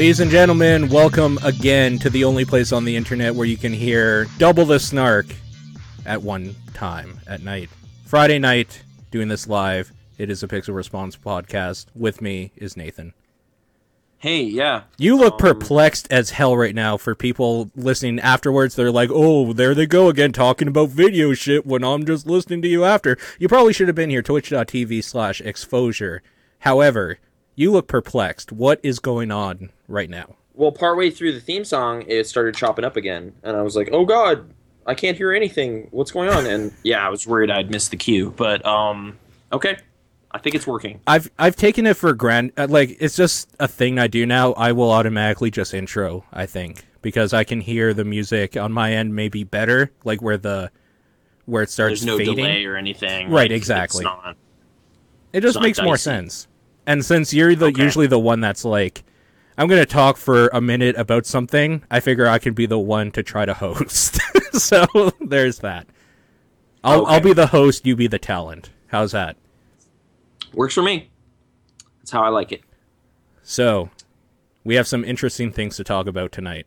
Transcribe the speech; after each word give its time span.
Ladies 0.00 0.20
and 0.20 0.30
gentlemen, 0.30 0.88
welcome 0.88 1.38
again 1.44 1.98
to 1.98 2.08
the 2.08 2.24
only 2.24 2.46
place 2.46 2.72
on 2.72 2.86
the 2.86 2.96
internet 2.96 3.34
where 3.34 3.46
you 3.46 3.58
can 3.58 3.74
hear 3.74 4.24
double 4.38 4.64
the 4.64 4.80
snark 4.80 5.26
at 6.06 6.22
one 6.22 6.56
time 6.72 7.20
at 7.26 7.42
night. 7.42 7.68
Friday 8.06 8.38
night, 8.38 8.82
doing 9.10 9.28
this 9.28 9.46
live. 9.46 9.92
It 10.16 10.30
is 10.30 10.42
a 10.42 10.48
Pixel 10.48 10.74
Response 10.74 11.18
podcast. 11.18 11.84
With 11.94 12.22
me 12.22 12.50
is 12.56 12.78
Nathan. 12.78 13.12
Hey, 14.16 14.40
yeah. 14.40 14.84
You 14.96 15.18
look 15.18 15.34
um, 15.34 15.38
perplexed 15.38 16.10
as 16.10 16.30
hell 16.30 16.56
right 16.56 16.74
now 16.74 16.96
for 16.96 17.14
people 17.14 17.70
listening 17.76 18.20
afterwards. 18.20 18.76
They're 18.76 18.90
like, 18.90 19.10
oh, 19.12 19.52
there 19.52 19.74
they 19.74 19.84
go 19.84 20.08
again 20.08 20.32
talking 20.32 20.66
about 20.66 20.88
video 20.88 21.34
shit 21.34 21.66
when 21.66 21.84
I'm 21.84 22.06
just 22.06 22.26
listening 22.26 22.62
to 22.62 22.68
you 22.68 22.86
after. 22.86 23.18
You 23.38 23.48
probably 23.48 23.74
should 23.74 23.88
have 23.88 23.96
been 23.96 24.08
here, 24.08 24.22
twitch.tv 24.22 25.04
slash 25.04 25.42
exposure. 25.42 26.22
However, 26.60 27.18
you 27.60 27.70
look 27.70 27.86
perplexed. 27.86 28.52
What 28.52 28.80
is 28.82 28.98
going 28.98 29.30
on 29.30 29.70
right 29.86 30.08
now? 30.08 30.36
Well, 30.54 30.72
partway 30.72 31.10
through 31.10 31.32
the 31.32 31.40
theme 31.40 31.64
song, 31.64 32.04
it 32.06 32.26
started 32.26 32.54
chopping 32.54 32.84
up 32.84 32.96
again, 32.96 33.34
and 33.42 33.56
I 33.56 33.62
was 33.62 33.76
like, 33.76 33.90
"Oh 33.92 34.06
God, 34.06 34.52
I 34.86 34.94
can't 34.94 35.16
hear 35.16 35.32
anything. 35.32 35.88
What's 35.90 36.10
going 36.10 36.30
on?" 36.30 36.46
And 36.46 36.72
yeah, 36.82 37.06
I 37.06 37.10
was 37.10 37.26
worried 37.26 37.50
I'd 37.50 37.70
missed 37.70 37.90
the 37.90 37.96
cue, 37.98 38.32
but 38.36 38.64
um, 38.64 39.18
okay, 39.52 39.76
I 40.30 40.38
think 40.38 40.54
it's 40.54 40.66
working. 40.66 41.00
I've 41.06 41.30
I've 41.38 41.56
taken 41.56 41.86
it 41.86 41.96
for 41.98 42.12
granted. 42.14 42.70
Like 42.70 42.96
it's 42.98 43.14
just 43.14 43.50
a 43.60 43.68
thing 43.68 43.98
I 43.98 44.06
do 44.06 44.24
now. 44.24 44.52
I 44.52 44.72
will 44.72 44.90
automatically 44.90 45.50
just 45.50 45.74
intro. 45.74 46.24
I 46.32 46.46
think 46.46 46.86
because 47.02 47.34
I 47.34 47.44
can 47.44 47.60
hear 47.60 47.92
the 47.92 48.04
music 48.04 48.56
on 48.56 48.72
my 48.72 48.94
end 48.94 49.14
maybe 49.14 49.44
better, 49.44 49.90
like 50.04 50.22
where 50.22 50.38
the 50.38 50.70
where 51.44 51.62
it 51.62 51.70
starts 51.70 52.00
There's 52.00 52.06
no 52.06 52.16
fading. 52.16 52.36
delay 52.36 52.64
or 52.64 52.76
anything. 52.76 53.28
Right, 53.30 53.50
Like, 53.50 53.56
exactly. 53.56 54.04
Not. 54.04 54.36
It 55.32 55.42
just 55.42 55.60
makes 55.60 55.80
more 55.80 55.96
sense. 55.96 56.48
And 56.86 57.04
since 57.04 57.32
you're 57.32 57.54
the 57.54 57.66
Okay. 57.66 57.82
usually 57.82 58.06
the 58.06 58.18
one 58.18 58.40
that's 58.40 58.64
like, 58.64 59.04
I'm 59.58 59.68
gonna 59.68 59.86
talk 59.86 60.16
for 60.16 60.48
a 60.48 60.60
minute 60.60 60.96
about 60.96 61.26
something, 61.26 61.82
I 61.90 62.00
figure 62.00 62.26
I 62.26 62.38
can 62.38 62.54
be 62.54 62.66
the 62.66 62.78
one 62.78 63.10
to 63.12 63.22
try 63.22 63.44
to 63.44 63.54
host. 63.54 64.18
so 64.52 64.86
there's 65.20 65.58
that. 65.58 65.86
I'll 66.82 67.04
I'll 67.06 67.20
be 67.20 67.34
the 67.34 67.48
host, 67.48 67.86
you 67.86 67.94
be 67.94 68.06
the 68.06 68.18
talent. 68.18 68.70
How's 68.88 69.12
that? 69.12 69.36
Works 70.54 70.74
for 70.74 70.82
me. 70.82 71.10
That's 71.98 72.10
how 72.10 72.22
I 72.22 72.28
like 72.28 72.52
it. 72.52 72.62
So, 73.42 73.90
we 74.64 74.74
have 74.76 74.86
some 74.86 75.04
interesting 75.04 75.52
things 75.52 75.76
to 75.76 75.84
talk 75.84 76.06
about 76.06 76.32
tonight. 76.32 76.66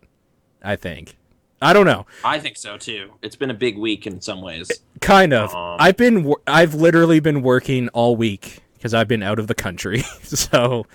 I 0.64 0.76
think. 0.76 1.18
I 1.62 1.74
don't 1.74 1.86
know. 1.86 2.06
I 2.24 2.40
think 2.40 2.58
so 2.58 2.78
too. 2.78 3.12
It's 3.22 3.36
been 3.36 3.50
a 3.50 3.54
big 3.56 3.78
week 3.78 4.06
in 4.06 4.22
some 4.22 4.42
ways. 4.42 4.70
Kind 5.02 5.34
of. 5.34 5.54
Um, 5.56 5.78
I've 5.80 5.98
been. 5.98 6.34
I've 6.46 6.76
literally 6.76 7.20
been 7.20 7.42
working 7.42 7.90
all 7.90 8.16
week 8.16 8.60
because 8.84 8.94
I've 8.94 9.08
been 9.08 9.24
out 9.24 9.40
of 9.40 9.48
the 9.48 9.56
country. 9.56 10.00
so 10.24 10.86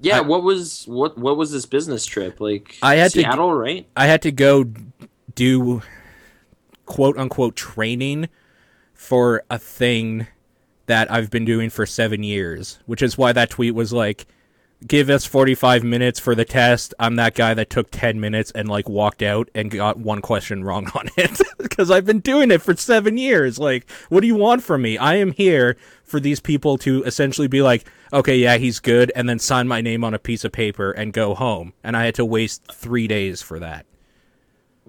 Yeah, 0.00 0.18
I- 0.18 0.20
what 0.22 0.42
was 0.42 0.84
what 0.88 1.16
what 1.16 1.36
was 1.36 1.52
this 1.52 1.64
business 1.64 2.04
trip 2.04 2.40
like? 2.40 2.76
I 2.82 2.96
had 2.96 3.12
to- 3.12 3.22
right? 3.56 3.86
I 3.96 4.06
had 4.06 4.22
to 4.22 4.32
go 4.32 4.64
do 5.36 5.82
quote 6.84 7.16
unquote 7.16 7.54
training 7.54 8.28
for 8.92 9.44
a 9.48 9.56
thing 9.58 10.26
that 10.86 11.08
I've 11.12 11.30
been 11.30 11.44
doing 11.44 11.70
for 11.70 11.86
seven 11.86 12.24
years, 12.24 12.80
which 12.86 13.02
is 13.02 13.16
why 13.16 13.32
that 13.32 13.50
tweet 13.50 13.74
was 13.76 13.92
like, 13.92 14.26
give 14.86 15.08
us 15.08 15.24
45 15.24 15.84
minutes 15.84 16.18
for 16.18 16.34
the 16.34 16.44
test. 16.44 16.94
I'm 16.98 17.16
that 17.16 17.34
guy 17.34 17.54
that 17.54 17.70
took 17.70 17.90
10 17.90 18.20
minutes 18.20 18.50
and 18.52 18.68
like 18.68 18.88
walked 18.88 19.22
out 19.22 19.48
and 19.54 19.70
got 19.70 19.98
one 19.98 20.20
question 20.20 20.64
wrong 20.64 20.90
on 20.94 21.08
it 21.16 21.40
because 21.58 21.90
I've 21.90 22.04
been 22.04 22.20
doing 22.20 22.50
it 22.50 22.62
for 22.62 22.76
seven 22.76 23.16
years. 23.16 23.58
Like, 23.58 23.90
what 24.08 24.20
do 24.20 24.26
you 24.26 24.36
want 24.36 24.62
from 24.62 24.82
me? 24.82 24.98
I 24.98 25.14
am 25.16 25.32
here 25.32 25.76
for 26.04 26.20
these 26.20 26.40
people 26.40 26.78
to 26.78 27.02
essentially 27.04 27.48
be 27.48 27.62
like, 27.62 27.86
okay, 28.12 28.36
yeah, 28.36 28.56
he's 28.56 28.78
good, 28.78 29.10
and 29.16 29.28
then 29.28 29.38
sign 29.38 29.66
my 29.66 29.80
name 29.80 30.04
on 30.04 30.14
a 30.14 30.18
piece 30.18 30.44
of 30.44 30.52
paper 30.52 30.92
and 30.92 31.12
go 31.12 31.34
home. 31.34 31.72
And 31.82 31.96
I 31.96 32.04
had 32.04 32.14
to 32.16 32.24
waste 32.24 32.62
three 32.72 33.08
days 33.08 33.42
for 33.42 33.58
that. 33.58 33.86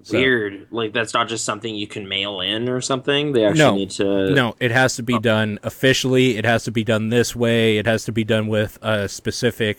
So- 0.04 0.16
Weird. 0.18 0.66
Like 0.70 0.92
that's 0.92 1.12
not 1.14 1.28
just 1.28 1.44
something 1.44 1.74
you 1.74 1.86
can 1.86 2.08
mail 2.08 2.40
in 2.40 2.68
or 2.68 2.80
something. 2.80 3.32
They 3.32 3.44
actually 3.44 3.58
No. 3.58 3.74
need 3.74 3.90
to. 3.90 4.30
No, 4.30 4.54
it 4.60 4.70
has 4.70 4.96
to 4.96 5.02
be 5.02 5.14
Oh. 5.14 5.18
done 5.18 5.58
officially. 5.62 6.36
It 6.38 6.44
has 6.44 6.64
to 6.64 6.70
be 6.70 6.84
done 6.84 7.08
this 7.08 7.34
way. 7.36 7.78
It 7.78 7.86
has 7.86 8.04
to 8.04 8.12
be 8.12 8.24
done 8.24 8.46
with 8.48 8.78
a 8.82 9.08
specific 9.08 9.78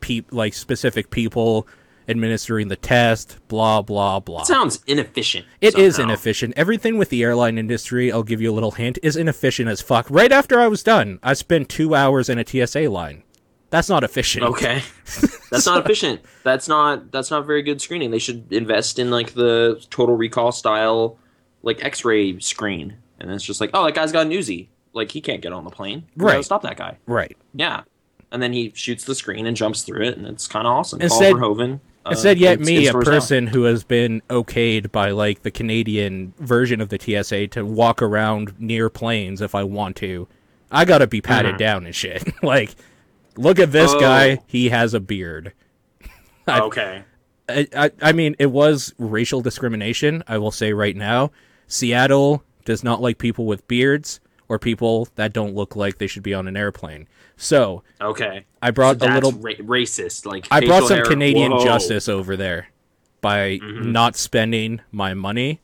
peop 0.00 0.26
like 0.30 0.54
specific 0.54 1.10
people 1.10 1.66
administering 2.08 2.68
the 2.68 2.76
test, 2.76 3.36
blah 3.48 3.82
blah 3.82 4.18
blah. 4.20 4.42
Sounds 4.44 4.80
inefficient. 4.86 5.44
It 5.60 5.76
is 5.76 5.96
somehow. 5.96 6.10
inefficient. 6.12 6.54
Everything 6.56 6.96
with 6.96 7.10
the 7.10 7.22
airline 7.22 7.58
industry, 7.58 8.10
I'll 8.10 8.22
give 8.22 8.40
you 8.40 8.50
a 8.50 8.54
little 8.54 8.70
hint, 8.70 8.98
is 9.02 9.16
inefficient 9.16 9.68
as 9.68 9.82
fuck. 9.82 10.06
Right 10.08 10.32
after 10.32 10.58
I 10.60 10.68
was 10.68 10.82
done, 10.82 11.18
I 11.22 11.34
spent 11.34 11.68
2 11.68 11.94
hours 11.94 12.28
in 12.30 12.38
a 12.38 12.44
TSA 12.46 12.88
line. 12.88 13.24
That's 13.70 13.88
not 13.88 14.02
efficient. 14.04 14.44
Okay, 14.46 14.82
that's 15.50 15.66
not 15.66 15.84
efficient. 15.84 16.20
That's 16.42 16.68
not 16.68 17.12
that's 17.12 17.30
not 17.30 17.46
very 17.46 17.62
good 17.62 17.80
screening. 17.82 18.10
They 18.10 18.18
should 18.18 18.50
invest 18.52 18.98
in 18.98 19.10
like 19.10 19.34
the 19.34 19.84
Total 19.90 20.16
Recall 20.16 20.52
style, 20.52 21.18
like 21.62 21.84
X-ray 21.84 22.38
screen, 22.40 22.96
and 23.20 23.30
it's 23.30 23.44
just 23.44 23.60
like, 23.60 23.70
oh, 23.74 23.84
that 23.84 23.94
guy's 23.94 24.12
got 24.12 24.26
an 24.26 24.32
Uzi. 24.32 24.68
Like 24.94 25.10
he 25.10 25.20
can't 25.20 25.42
get 25.42 25.52
on 25.52 25.64
the 25.64 25.70
plane. 25.70 26.04
We 26.16 26.24
Right. 26.24 26.44
Stop 26.44 26.62
that 26.62 26.76
guy. 26.76 26.96
Right. 27.06 27.36
Yeah. 27.54 27.82
And 28.32 28.42
then 28.42 28.52
he 28.52 28.72
shoots 28.74 29.04
the 29.04 29.14
screen 29.14 29.46
and 29.46 29.56
jumps 29.56 29.82
through 29.82 30.02
it, 30.02 30.16
and 30.18 30.26
it's 30.26 30.46
kind 30.48 30.66
of 30.66 30.72
awesome. 30.72 31.00
Instead- 31.00 31.36
Paul 31.36 31.54
Verhoeven. 31.56 31.80
uh, 32.06 32.10
Instead, 32.10 32.38
yet 32.38 32.60
me, 32.60 32.86
a 32.86 32.92
person 32.94 33.46
who 33.46 33.64
has 33.64 33.84
been 33.84 34.22
okayed 34.30 34.90
by 34.92 35.10
like 35.10 35.42
the 35.42 35.50
Canadian 35.50 36.32
version 36.38 36.80
of 36.80 36.88
the 36.88 36.98
TSA 36.98 37.48
to 37.48 37.64
walk 37.64 38.00
around 38.02 38.54
near 38.58 38.88
planes 38.90 39.40
if 39.42 39.54
I 39.54 39.62
want 39.64 39.96
to, 39.96 40.26
I 40.70 40.84
gotta 40.84 41.06
be 41.06 41.20
patted 41.22 41.54
Mhm. 41.54 41.58
down 41.58 41.86
and 41.86 41.94
shit. 41.94 42.30
like, 42.42 42.74
look 43.38 43.58
at 43.58 43.72
this 43.72 43.92
Oh. 43.94 44.00
guy; 44.00 44.40
he 44.46 44.68
has 44.68 44.94
a 44.94 45.00
beard. 45.00 45.52
I- 46.46 46.60
Okay. 46.60 47.04
I, 47.50 47.66
I, 47.74 47.90
I 48.02 48.12
mean, 48.12 48.36
it 48.38 48.50
was 48.50 48.94
racial 48.98 49.40
discrimination. 49.40 50.22
I 50.28 50.36
will 50.36 50.50
say 50.50 50.74
right 50.74 50.94
now, 50.94 51.30
Seattle 51.66 52.42
does 52.66 52.84
not 52.84 53.00
like 53.00 53.16
people 53.16 53.46
with 53.46 53.66
beards 53.68 54.20
or 54.50 54.58
people 54.58 55.08
that 55.14 55.32
don't 55.32 55.54
look 55.54 55.74
like 55.74 55.96
they 55.96 56.06
should 56.06 56.22
be 56.22 56.34
on 56.34 56.46
an 56.46 56.58
airplane. 56.58 57.08
So 57.38 57.82
Okay. 58.02 58.44
I 58.60 58.70
brought 58.70 59.00
So 59.00 59.06
a 59.06 59.14
little 59.14 59.32
ra- 59.32 59.52
racist. 59.60 60.26
Like 60.26 60.46
I 60.50 60.60
brought 60.66 60.88
some 60.88 60.98
hair- 60.98 61.06
Canadian 61.06 61.52
Whoa. 61.52 61.64
justice 61.64 62.06
over 62.06 62.36
there 62.36 62.68
by 63.22 63.58
Mhm. 63.58 63.86
not 63.86 64.14
spending 64.16 64.82
my 64.92 65.14
money. 65.14 65.52
Have 65.52 65.60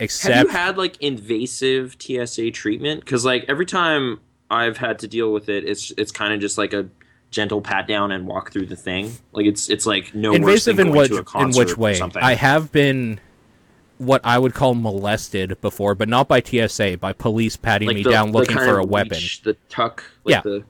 Except 0.00 0.48
you 0.48 0.48
had 0.48 0.76
like 0.78 0.96
invasive 1.00 1.96
TSA 2.00 2.50
treatment? 2.50 3.00
Because 3.04 3.24
like 3.24 3.44
every 3.46 3.66
time 3.66 4.18
I've 4.50 4.78
had 4.78 4.98
to 5.00 5.08
deal 5.08 5.32
with 5.32 5.48
it, 5.48 5.64
it's 5.64 5.92
it's 5.98 6.10
kind 6.12 6.32
of 6.32 6.40
just 6.40 6.58
like 6.58 6.72
a 6.72 6.88
gentle 7.30 7.60
pat 7.60 7.86
down 7.86 8.10
and 8.10 8.26
walk 8.26 8.52
through 8.52 8.66
the 8.66 8.76
thing. 8.76 9.12
Like 9.32 9.46
it's 9.46 9.68
it's 9.68 9.86
like 9.86 10.14
no 10.14 10.30
worse 10.30 10.38
invasive 10.38 10.76
than 10.76 10.88
in 10.88 10.92
which 10.94 11.10
in 11.10 11.50
which 11.52 11.76
way? 11.76 12.00
I 12.16 12.34
have 12.34 12.72
been 12.72 13.20
what 13.98 14.20
I 14.24 14.38
would 14.38 14.54
call 14.54 14.74
molested 14.74 15.60
before, 15.60 15.94
but 15.94 16.08
not 16.08 16.28
by 16.28 16.40
TSA, 16.40 16.98
by 16.98 17.12
police 17.12 17.56
patting 17.56 17.88
like 17.88 17.96
me 17.96 18.02
the- 18.04 18.10
down 18.10 18.32
looking 18.32 18.56
for 18.56 18.78
a 18.78 18.84
weapon. 18.84 19.18
the 19.44 19.56
tuck. 19.68 20.04
Like 20.24 20.36
Yeah. 20.36 20.40
The, 20.42 20.64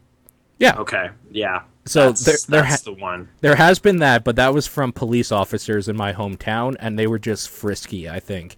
Yeah. 0.59 0.77
okay. 0.79 1.11
Yeah. 1.31 1.63
So 1.85 2.07
that's, 2.07 2.25
there- 2.25 2.61
there 2.63 2.63
that's 2.69 2.83
the 2.83 2.93
one. 2.93 3.29
There 3.41 3.57
has 3.57 3.79
been 3.79 3.99
that, 3.99 4.25
but 4.25 4.37
that 4.37 4.53
was 4.53 4.67
from 4.67 4.93
police 4.93 5.31
officers 5.31 5.89
in 5.89 5.97
my 5.97 6.13
hometown, 6.13 6.75
and 6.81 6.99
they 6.99 7.07
were 7.07 7.19
just 7.19 7.49
frisky, 7.49 8.09
I 8.09 8.19
think. 8.19 8.57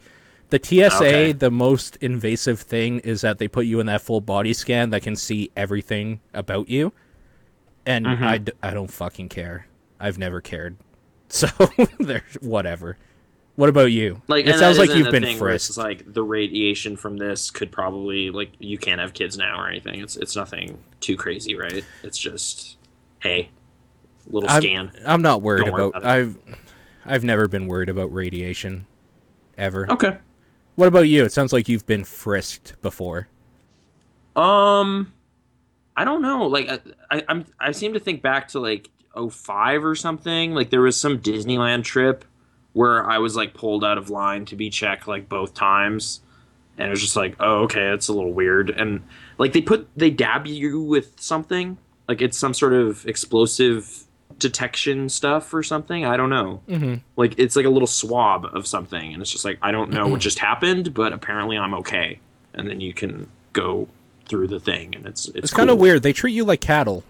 The 0.51 0.61
TSA, 0.63 0.97
Okay. 0.97 1.33
the 1.33 1.51
most 1.51 1.97
invasive 1.97 2.61
thing 2.61 2.99
is 3.01 3.21
that 3.23 3.39
they 3.39 3.49
put 3.49 3.67
you 3.67 3.81
in 3.81 3.87
that 3.87 4.03
full 4.03 4.21
body 4.21 4.53
scan 4.53 4.91
that 4.91 5.03
can 5.03 5.17
see 5.17 5.51
everything 5.57 6.21
about 6.35 6.69
you. 6.69 6.93
And 7.87 8.05
Mhm. 8.07 8.23
I, 8.23 8.39
d- 8.39 8.53
I 8.63 8.75
don't 8.75 8.91
fucking 8.91 9.29
care. 9.29 9.67
I've 9.99 10.19
never 10.19 10.41
cared. 10.41 10.77
So, 11.33 11.47
there's 12.01 12.35
whatever. 12.41 12.97
What 13.55 13.69
about 13.69 13.93
you? 13.93 14.21
Like 14.27 14.47
it 14.47 14.57
sounds 14.59 14.79
like 14.79 14.91
you've 14.93 15.13
been 15.13 15.23
thing 15.23 15.39
where 15.39 15.51
it's 15.51 15.67
frisked. 15.67 15.79
like 15.79 16.13
the 16.13 16.25
radiation 16.25 16.97
from 16.97 17.19
this 17.19 17.53
could 17.53 17.71
probably 17.71 18.31
like 18.31 18.51
you 18.59 18.79
can't 18.79 19.01
have 19.01 19.13
kids 19.13 19.39
now 19.39 19.61
or 19.61 19.69
anything. 19.69 20.01
It's 20.01 20.17
it's 20.17 20.35
nothing 20.35 20.79
too 20.99 21.17
crazy, 21.17 21.55
right? 21.55 21.85
It's 22.03 22.19
just 22.19 22.79
hey, 23.21 23.51
little 24.27 24.51
I'm, 24.51 24.61
scan. 24.63 24.91
I'm 25.07 25.23
not 25.23 25.41
worried 25.43 25.69
about, 25.69 25.91
about. 25.91 26.05
I've 26.05 26.37
I've 27.07 27.23
never 27.23 27.47
been 27.47 27.69
worried 27.69 27.91
about 27.91 28.13
radiation 28.13 28.87
ever. 29.57 29.89
Okay. 29.93 30.17
What 30.81 30.89
about 30.89 31.11
you? 31.11 31.27
It 31.27 31.31
sounds 31.31 31.53
like 31.53 31.69
you've 31.69 31.85
been 31.85 32.05
frisked 32.05 32.81
before. 32.81 33.29
Um, 34.35 35.13
I 35.95 36.07
don't 36.07 36.23
know. 36.23 36.47
Like 36.47 36.71
I, 36.71 36.79
I, 37.11 37.25
I'm, 37.29 37.45
I 37.61 37.73
seem 37.73 37.93
to 37.93 38.01
think 38.01 38.23
back 38.23 38.49
to 38.49 38.61
like 38.61 38.89
05 39.15 39.85
or 39.85 39.95
something. 39.95 40.55
Like 40.55 40.71
there 40.71 40.81
was 40.81 40.99
some 40.99 41.19
Disneyland 41.19 41.85
trip 41.85 42.25
where 42.73 43.07
I 43.07 43.19
was 43.19 43.37
like 43.37 43.53
pulled 43.53 43.85
out 43.85 43.99
of 43.99 44.09
line 44.09 44.47
to 44.47 44.57
be 44.57 44.71
checked 44.71 45.07
like 45.07 45.29
both 45.29 45.53
times, 45.53 46.23
and 46.79 46.87
it 46.87 46.91
was 46.91 47.03
just 47.03 47.15
like, 47.15 47.37
oh, 47.41 47.65
okay, 47.65 47.89
it's 47.89 48.09
a 48.09 48.15
little 48.15 48.33
weird. 48.33 48.71
And 48.71 49.03
like 49.37 49.53
they 49.53 49.61
put 49.61 49.87
they 49.99 50.09
dab 50.09 50.47
you 50.47 50.81
with 50.81 51.21
something, 51.21 51.77
like 52.09 52.23
it's 52.23 52.39
some 52.39 52.55
sort 52.55 52.73
of 52.73 53.07
explosive 53.07 54.07
detection 54.39 55.09
stuff 55.09 55.53
or 55.53 55.63
something. 55.63 56.05
I 56.05 56.17
don't 56.17 56.31
know. 56.31 56.63
Mm-hmm. 56.69 56.95
Like 57.17 57.35
it's 57.39 57.57
like 57.57 57.67
a 57.67 57.71
little 57.71 57.89
swab 57.89 58.47
of 58.53 58.67
something, 58.67 59.13
and 59.13 59.23
it's 59.23 59.31
just 59.31 59.45
like 59.45 59.59
I 59.63 59.73
don't 59.73 59.91
know 59.91 60.09
what 60.09 60.21
just 60.29 60.39
happened, 60.39 60.95
but 60.95 61.13
apparently 61.13 61.57
I'm 61.57 61.75
okay. 61.75 62.21
And 62.55 62.69
then 62.69 62.81
you 62.81 62.93
can 62.93 63.29
go 63.53 63.89
through 64.29 64.49
the 64.49 64.61
thing, 64.61 64.95
and 64.95 65.07
it's 65.07 65.29
it's, 65.29 65.37
It's 65.37 65.55
kind 65.55 65.71
of 65.71 65.79
weird. 65.79 66.03
They 66.03 66.13
treat 66.13 66.33
you 66.33 66.45
like 66.45 66.61
cattle. 66.61 67.05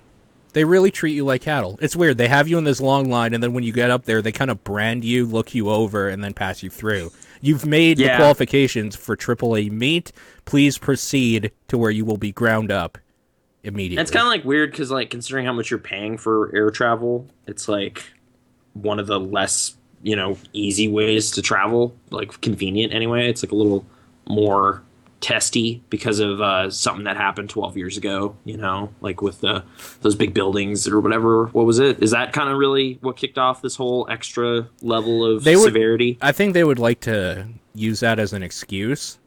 They 0.53 0.65
really 0.65 0.91
treat 0.91 1.13
you 1.13 1.25
like 1.25 1.43
cattle. 1.43 1.79
It's 1.81 1.95
weird. 1.95 2.19
They 2.19 2.27
have 2.27 2.49
you 2.49 2.59
in 2.59 2.65
this 2.65 2.81
long 2.81 3.09
line, 3.09 3.35
and 3.35 3.43
then 3.43 3.53
when 3.53 3.63
you 3.63 3.73
get 3.73 3.91
up 3.91 4.05
there, 4.05 4.21
they 4.21 4.33
kind 4.33 4.51
of 4.51 4.65
brand 4.65 5.05
you, 5.05 5.25
look 5.25 5.55
you 5.55 5.71
over, 5.71 6.09
and 6.09 6.25
then 6.25 6.35
pass 6.35 6.63
you 6.63 6.71
through. 6.71 7.13
You've 7.41 7.65
made 7.65 7.99
the 7.99 8.17
qualifications 8.17 8.97
for 8.97 9.17
AAA 9.17 9.71
meat. 9.71 10.13
Please 10.45 10.77
proceed 10.77 11.53
to 11.69 11.79
where 11.79 11.91
you 11.91 12.05
will 12.05 12.19
be 12.19 12.33
ground 12.33 12.73
up 12.73 12.99
immediately. 13.65 14.01
It's 14.03 14.11
kind 14.11 14.27
of 14.27 14.31
like 14.31 14.45
weird 14.45 14.71
because, 14.71 14.91
like, 14.91 15.11
considering 15.11 15.47
how 15.47 15.53
much 15.53 15.71
you're 15.71 15.79
paying 15.79 16.17
for 16.19 16.55
air 16.55 16.71
travel, 16.71 17.27
it's 17.47 17.69
like 17.69 18.03
one 18.75 18.99
of 18.99 19.07
the 19.07 19.19
less, 19.21 19.77
you 20.03 20.17
know, 20.17 20.37
easy 20.53 20.89
ways 20.89 21.31
to 21.33 21.43
travel, 21.43 21.95
like 22.11 22.41
convenient 22.41 22.93
anyway. 22.95 23.29
It's 23.29 23.43
like 23.43 23.53
a 23.53 23.57
little 23.57 23.85
more 24.29 24.83
testy 25.21 25.83
because 25.91 26.19
of 26.19 26.41
uh, 26.41 26.71
something 26.71 27.05
that 27.05 27.15
happened 27.17 27.51
12 27.51 27.77
years 27.77 27.99
ago, 27.99 28.35
you 28.47 28.57
know, 28.57 28.91
like 29.03 29.21
with 29.21 29.41
the 29.43 29.63
those 30.01 30.15
big 30.15 30.33
buildings 30.33 30.89
or 30.89 30.99
whatever. 31.01 31.47
What 31.49 31.67
was 31.67 31.79
it? 31.79 32.03
Is 32.03 32.13
that 32.13 32.33
kind 32.33 32.49
of 32.49 32.57
really 32.57 32.99
what 33.03 33.17
kicked 33.19 33.37
off 33.37 33.61
this 33.61 33.77
whole 33.77 34.07
extra 34.09 34.67
level 34.81 35.25
of 35.27 35.45
They 35.45 35.57
would- 35.57 35.65
severity? 35.65 36.17
I 36.23 36.33
think 36.33 36.55
they 36.55 36.65
would 36.65 36.79
like 36.79 37.01
to 37.01 37.47
use 37.75 38.01
that 38.01 38.19
as 38.19 38.33
an 38.33 38.43
excuse. 38.43 39.19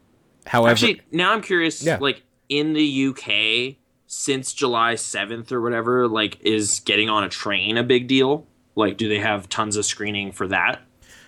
However, 0.47 0.71
Actually, 0.71 1.01
now 1.11 1.31
I'm 1.31 1.41
curious. 1.41 1.83
Yeah. 1.83 1.97
Like 2.01 2.23
in 2.49 2.73
the 2.73 3.05
UK, 3.09 3.75
since 4.15 4.53
July 4.53 4.93
7th 4.93 5.51
or 5.51 5.59
whatever, 5.61 6.07
like 6.07 6.37
is 6.41 6.79
getting 6.81 7.09
on 7.09 7.23
a 7.23 7.29
train 7.29 7.77
a 7.77 7.83
big 7.83 8.07
deal? 8.07 8.47
Like, 8.75 8.97
do 8.97 9.07
they 9.09 9.19
have 9.19 9.49
tons 9.49 9.75
of 9.75 9.85
screening 9.85 10.31
for 10.31 10.47
that? 10.47 10.81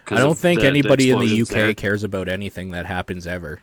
I 0.07 0.15
don't 0.17 0.37
think 0.37 0.59
the- 0.59 0.63
the 0.63 0.69
anybody 0.69 1.09
in 1.11 1.19
the 1.19 1.41
UK 1.41 1.47
there? 1.49 1.73
cares 1.73 2.03
about 2.03 2.29
anything 2.29 2.71
that 2.71 2.85
happens 2.85 3.25
ever. 3.25 3.61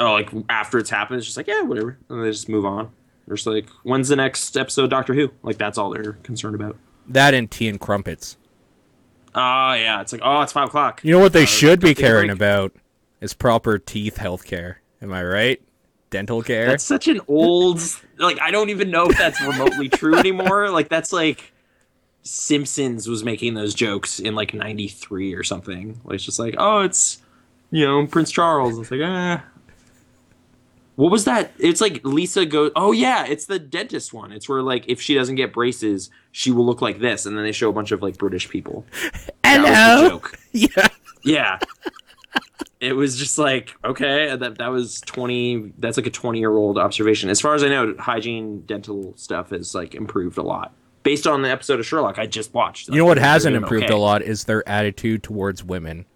Oh, 0.00 0.12
like 0.14 0.30
after 0.48 0.78
it's 0.78 0.90
happened, 0.90 1.18
it's 1.18 1.26
just 1.26 1.36
like 1.36 1.46
yeah, 1.46 1.62
whatever, 1.62 1.98
and 2.08 2.24
they 2.24 2.30
just 2.30 2.48
move 2.48 2.64
on. 2.66 2.90
They're 3.26 3.36
just 3.36 3.46
like, 3.46 3.68
when's 3.84 4.08
the 4.08 4.16
next 4.16 4.56
episode, 4.56 4.84
of 4.84 4.90
Doctor 4.90 5.14
Who? 5.14 5.30
Like 5.42 5.58
that's 5.58 5.78
all 5.78 5.90
they're 5.90 6.14
concerned 6.24 6.56
about. 6.56 6.76
That 7.06 7.34
and 7.34 7.48
tea 7.50 7.68
and 7.68 7.78
crumpets. 7.80 8.36
Oh 9.34 9.74
yeah, 9.74 10.00
it's 10.00 10.12
like 10.12 10.22
oh, 10.24 10.40
it's 10.42 10.52
five 10.52 10.68
o'clock. 10.68 11.00
You 11.04 11.12
know 11.12 11.20
what 11.20 11.32
they 11.32 11.44
Uh, 11.44 11.46
should 11.46 11.80
be 11.80 11.94
caring 11.94 12.26
break. 12.28 12.36
about 12.38 12.72
is 13.20 13.32
proper 13.32 13.78
teeth 13.78 14.16
health 14.16 14.44
care. 14.44 14.80
Am 15.00 15.12
I 15.12 15.22
right? 15.22 15.62
Dental 16.12 16.42
care. 16.42 16.66
That's 16.66 16.84
such 16.84 17.08
an 17.08 17.20
old 17.26 17.80
like 18.18 18.40
I 18.40 18.50
don't 18.52 18.70
even 18.70 18.90
know 18.90 19.06
if 19.06 19.18
that's 19.18 19.40
remotely 19.40 19.88
true 19.88 20.14
anymore. 20.14 20.70
Like 20.70 20.88
that's 20.88 21.12
like 21.12 21.52
Simpsons 22.22 23.08
was 23.08 23.24
making 23.24 23.54
those 23.54 23.74
jokes 23.74 24.20
in 24.20 24.34
like 24.36 24.54
93 24.54 25.34
or 25.34 25.42
something. 25.42 26.00
Like 26.04 26.16
it's 26.16 26.24
just 26.24 26.38
like, 26.38 26.54
"Oh, 26.58 26.80
it's 26.80 27.20
you 27.70 27.84
know, 27.84 28.06
Prince 28.06 28.30
Charles." 28.30 28.78
It's 28.78 28.90
like, 28.92 29.00
"Ah." 29.02 29.42
What 30.96 31.10
was 31.10 31.24
that? 31.24 31.52
It's 31.58 31.80
like 31.80 32.04
Lisa 32.04 32.44
goes, 32.46 32.70
"Oh 32.76 32.92
yeah, 32.92 33.24
it's 33.26 33.46
the 33.46 33.58
dentist 33.58 34.12
one. 34.12 34.30
It's 34.30 34.48
where 34.48 34.62
like 34.62 34.84
if 34.88 35.00
she 35.00 35.14
doesn't 35.14 35.36
get 35.36 35.52
braces, 35.52 36.10
she 36.30 36.50
will 36.52 36.66
look 36.66 36.82
like 36.82 37.00
this." 37.00 37.24
And 37.26 37.36
then 37.36 37.44
they 37.44 37.52
show 37.52 37.70
a 37.70 37.72
bunch 37.72 37.90
of 37.90 38.02
like 38.02 38.18
British 38.18 38.48
people. 38.48 38.84
That 39.42 39.60
was 39.60 39.70
the 39.70 39.74
Hello. 39.76 40.08
joke. 40.10 40.38
Yeah. 40.52 40.88
Yeah. 41.24 41.58
It 42.82 42.94
was 42.94 43.16
just 43.16 43.38
like, 43.38 43.72
okay, 43.84 44.34
that 44.34 44.58
that 44.58 44.68
was 44.68 45.00
20 45.02 45.74
that's 45.78 45.96
like 45.96 46.06
a 46.08 46.10
20-year-old 46.10 46.78
observation. 46.78 47.30
As 47.30 47.40
far 47.40 47.54
as 47.54 47.62
I 47.62 47.68
know, 47.68 47.94
hygiene 47.96 48.62
dental 48.62 49.16
stuff 49.16 49.50
has 49.50 49.72
like 49.72 49.94
improved 49.94 50.36
a 50.36 50.42
lot. 50.42 50.74
Based 51.04 51.26
on 51.26 51.42
the 51.42 51.48
episode 51.48 51.78
of 51.78 51.86
Sherlock 51.86 52.18
I 52.18 52.26
just 52.26 52.52
watched. 52.52 52.88
You 52.88 52.96
know 52.96 53.04
what 53.04 53.18
hasn't 53.18 53.54
improved 53.54 53.84
okay. 53.84 53.94
a 53.94 53.96
lot 53.96 54.22
is 54.22 54.44
their 54.44 54.68
attitude 54.68 55.22
towards 55.22 55.62
women. 55.62 56.06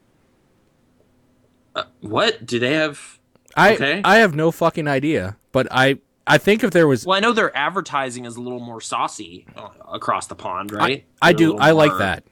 What? 2.00 2.44
Do 2.44 2.58
they 2.58 2.74
have 2.74 3.20
I 3.56 3.74
Okay. 3.74 4.00
I 4.04 4.16
have 4.16 4.34
no 4.34 4.50
fucking 4.50 4.88
idea, 4.88 5.36
but 5.52 5.68
I 5.70 6.00
I 6.26 6.38
think 6.38 6.64
if 6.64 6.72
there 6.72 6.88
was 6.88 7.06
Well, 7.06 7.16
I 7.16 7.20
know 7.20 7.32
their 7.32 7.56
advertising 7.56 8.24
is 8.24 8.34
a 8.34 8.40
little 8.40 8.58
more 8.58 8.80
saucy 8.80 9.46
uh, 9.54 9.68
across 9.92 10.26
the 10.26 10.34
pond, 10.34 10.72
right? 10.72 11.04
I 11.22 11.32
They're 11.32 11.38
do 11.38 11.58
I 11.58 11.70
like 11.70 11.96
that. 11.98 12.24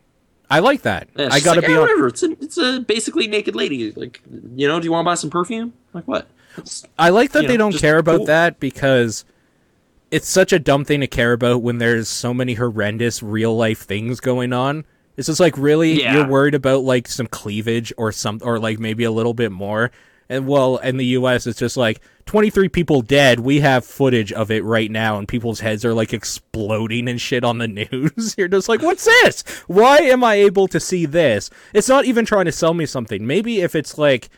I 0.50 0.58
like 0.60 0.82
that. 0.82 1.08
Yeah, 1.16 1.26
it's 1.26 1.34
I 1.36 1.40
got 1.40 1.54
to 1.54 1.60
like, 1.60 1.68
be 1.68 1.74
"Eh, 1.74 1.78
whatever. 1.80 2.08
It's 2.08 2.22
a, 2.22 2.30
it's 2.32 2.58
a 2.58 2.80
basically 2.80 3.26
naked 3.26 3.56
lady. 3.56 3.92
Like, 3.92 4.20
you 4.54 4.68
know, 4.68 4.78
do 4.78 4.84
you 4.84 4.92
want 4.92 5.04
to 5.04 5.10
buy 5.10 5.14
some 5.14 5.30
perfume? 5.30 5.72
Like 5.92 6.04
what? 6.06 6.26
It's- 6.52 6.84
I 6.98 7.08
like 7.10 7.32
that 7.32 7.46
they 7.46 7.56
know, 7.56 7.70
don't 7.70 7.78
care 7.78 7.98
about 7.98 8.18
cool. 8.18 8.26
that 8.26 8.60
because 8.60 9.24
it's 10.10 10.28
such 10.28 10.52
a 10.52 10.58
dumb 10.58 10.84
thing 10.84 11.00
to 11.00 11.06
care 11.06 11.32
about 11.32 11.62
when 11.62 11.78
there's 11.78 12.08
so 12.08 12.32
many 12.32 12.54
horrendous 12.54 13.22
real 13.22 13.56
life 13.56 13.80
things 13.80 14.20
going 14.20 14.52
on. 14.52 14.84
It's 15.16 15.26
just 15.26 15.40
like 15.40 15.56
really 15.58 16.02
Yeah. 16.02 16.14
you're 16.14 16.26
worried 16.28 16.54
about 16.54 16.82
like 16.84 17.08
some 17.08 17.26
cleavage 17.26 17.92
or 17.96 18.12
some 18.12 18.40
or 18.42 18.58
like 18.58 18.78
maybe 18.78 19.04
a 19.04 19.10
little 19.10 19.34
bit 19.34 19.50
more. 19.50 19.90
And 20.28 20.46
well, 20.46 20.78
in 20.78 20.96
the 20.96 21.06
US 21.06 21.46
it's 21.46 21.58
just 21.58 21.76
like 21.76 22.00
23 22.26 22.68
people 22.68 23.02
dead. 23.02 23.40
We 23.40 23.60
have 23.60 23.84
footage 23.84 24.32
of 24.32 24.50
it 24.50 24.64
right 24.64 24.90
now 24.90 25.18
and 25.18 25.28
people's 25.28 25.60
heads 25.60 25.84
are 25.84 25.94
like 25.94 26.12
exploding 26.12 27.08
and 27.08 27.20
shit 27.20 27.44
on 27.44 27.58
the 27.58 27.68
news. 27.90 28.34
you're 28.38 28.48
just 28.48 28.68
like, 28.68 28.82
"What's 28.82 29.04
this? 29.04 29.42
Why 29.66 29.98
am 29.98 30.24
I 30.24 30.36
able 30.36 30.68
to 30.68 30.80
see 30.80 31.06
this?" 31.06 31.50
It's 31.72 31.88
not 31.88 32.04
even 32.04 32.24
trying 32.24 32.46
to 32.46 32.52
sell 32.52 32.74
me 32.74 32.86
something. 32.86 33.26
Maybe 33.26 33.60
if 33.60 33.74
it's 33.74 33.98
like 33.98 34.30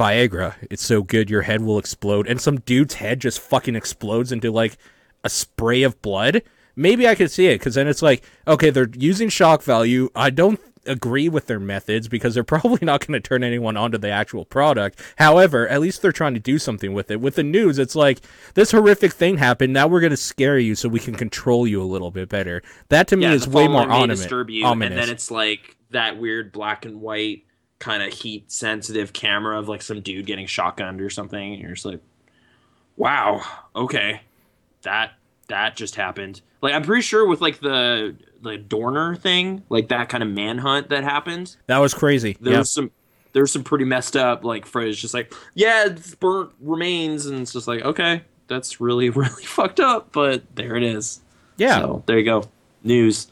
Viagra. 0.00 0.54
It's 0.70 0.84
so 0.84 1.02
good 1.02 1.28
your 1.28 1.42
head 1.42 1.62
will 1.62 1.78
explode, 1.78 2.26
and 2.26 2.40
some 2.40 2.60
dude's 2.60 2.94
head 2.94 3.20
just 3.20 3.40
fucking 3.40 3.76
explodes 3.76 4.32
into 4.32 4.50
like 4.50 4.78
a 5.24 5.28
spray 5.28 5.82
of 5.82 6.00
blood. 6.00 6.42
Maybe 6.76 7.06
I 7.06 7.14
could 7.14 7.30
see 7.30 7.48
it 7.48 7.58
because 7.58 7.74
then 7.74 7.86
it's 7.88 8.00
like, 8.00 8.24
okay, 8.48 8.70
they're 8.70 8.88
using 8.94 9.28
shock 9.28 9.62
value. 9.62 10.08
I 10.14 10.30
don't 10.30 10.58
agree 10.86 11.28
with 11.28 11.46
their 11.46 11.60
methods 11.60 12.08
because 12.08 12.34
they're 12.34 12.44
probably 12.44 12.78
not 12.82 13.06
going 13.06 13.20
to 13.20 13.26
turn 13.26 13.44
anyone 13.44 13.76
onto 13.76 13.98
the 13.98 14.10
actual 14.10 14.44
product. 14.44 15.00
However, 15.16 15.68
at 15.68 15.80
least 15.80 16.02
they're 16.02 16.12
trying 16.12 16.34
to 16.34 16.40
do 16.40 16.58
something 16.58 16.92
with 16.92 17.10
it. 17.10 17.20
With 17.20 17.34
the 17.34 17.42
news, 17.42 17.78
it's 17.78 17.96
like 17.96 18.20
this 18.54 18.70
horrific 18.72 19.12
thing 19.12 19.38
happened. 19.38 19.72
Now 19.72 19.86
we're 19.86 20.00
going 20.00 20.10
to 20.10 20.16
scare 20.16 20.58
you 20.58 20.74
so 20.74 20.88
we 20.88 21.00
can 21.00 21.14
control 21.14 21.66
you 21.66 21.82
a 21.82 21.84
little 21.84 22.10
bit 22.10 22.28
better. 22.28 22.62
That 22.88 23.08
to 23.08 23.16
me 23.16 23.24
yeah, 23.24 23.32
is 23.32 23.48
way 23.48 23.68
more 23.68 23.88
ominous. 23.88 24.26
you, 24.30 24.64
ominous. 24.64 24.92
and 24.92 25.02
then 25.02 25.10
it's 25.10 25.30
like 25.30 25.76
that 25.90 26.18
weird 26.18 26.52
black 26.52 26.84
and 26.84 27.00
white 27.00 27.44
kind 27.78 28.02
of 28.02 28.12
heat 28.12 28.52
sensitive 28.52 29.12
camera 29.12 29.58
of 29.58 29.68
like 29.68 29.82
some 29.82 30.00
dude 30.00 30.26
getting 30.26 30.46
shotgunned 30.46 31.00
or 31.00 31.10
something, 31.10 31.54
and 31.54 31.62
you're 31.62 31.72
just 31.72 31.86
like, 31.86 32.00
wow, 32.96 33.42
okay, 33.74 34.20
that 34.82 35.12
that 35.48 35.76
just 35.76 35.96
happened. 35.96 36.40
Like 36.62 36.74
I'm 36.74 36.82
pretty 36.82 37.02
sure 37.02 37.26
with 37.26 37.40
like 37.40 37.60
the 37.60 38.16
the 38.42 38.56
Dorner 38.58 39.14
thing, 39.16 39.62
like 39.68 39.88
that 39.88 40.08
kind 40.08 40.22
of 40.22 40.28
manhunt 40.30 40.88
that 40.90 41.04
happened, 41.04 41.56
that 41.66 41.78
was 41.78 41.94
crazy. 41.94 42.36
There's 42.40 42.56
Yeah. 42.56 42.62
some 42.62 42.90
there's 43.32 43.52
some 43.52 43.62
pretty 43.62 43.84
messed 43.84 44.16
up 44.16 44.44
like 44.44 44.66
footage, 44.66 45.00
just 45.00 45.14
like 45.14 45.32
yeah, 45.54 45.86
it's 45.86 46.14
burnt 46.14 46.52
remains, 46.60 47.26
and 47.26 47.40
it's 47.40 47.52
just 47.52 47.68
like 47.68 47.82
okay, 47.82 48.22
that's 48.48 48.80
really 48.80 49.10
really 49.10 49.44
fucked 49.44 49.80
up, 49.80 50.10
but 50.12 50.42
there 50.54 50.76
it 50.76 50.82
is. 50.82 51.20
Yeah. 51.56 51.80
So 51.80 52.02
there 52.06 52.18
you 52.18 52.24
go. 52.24 52.44
News. 52.82 53.28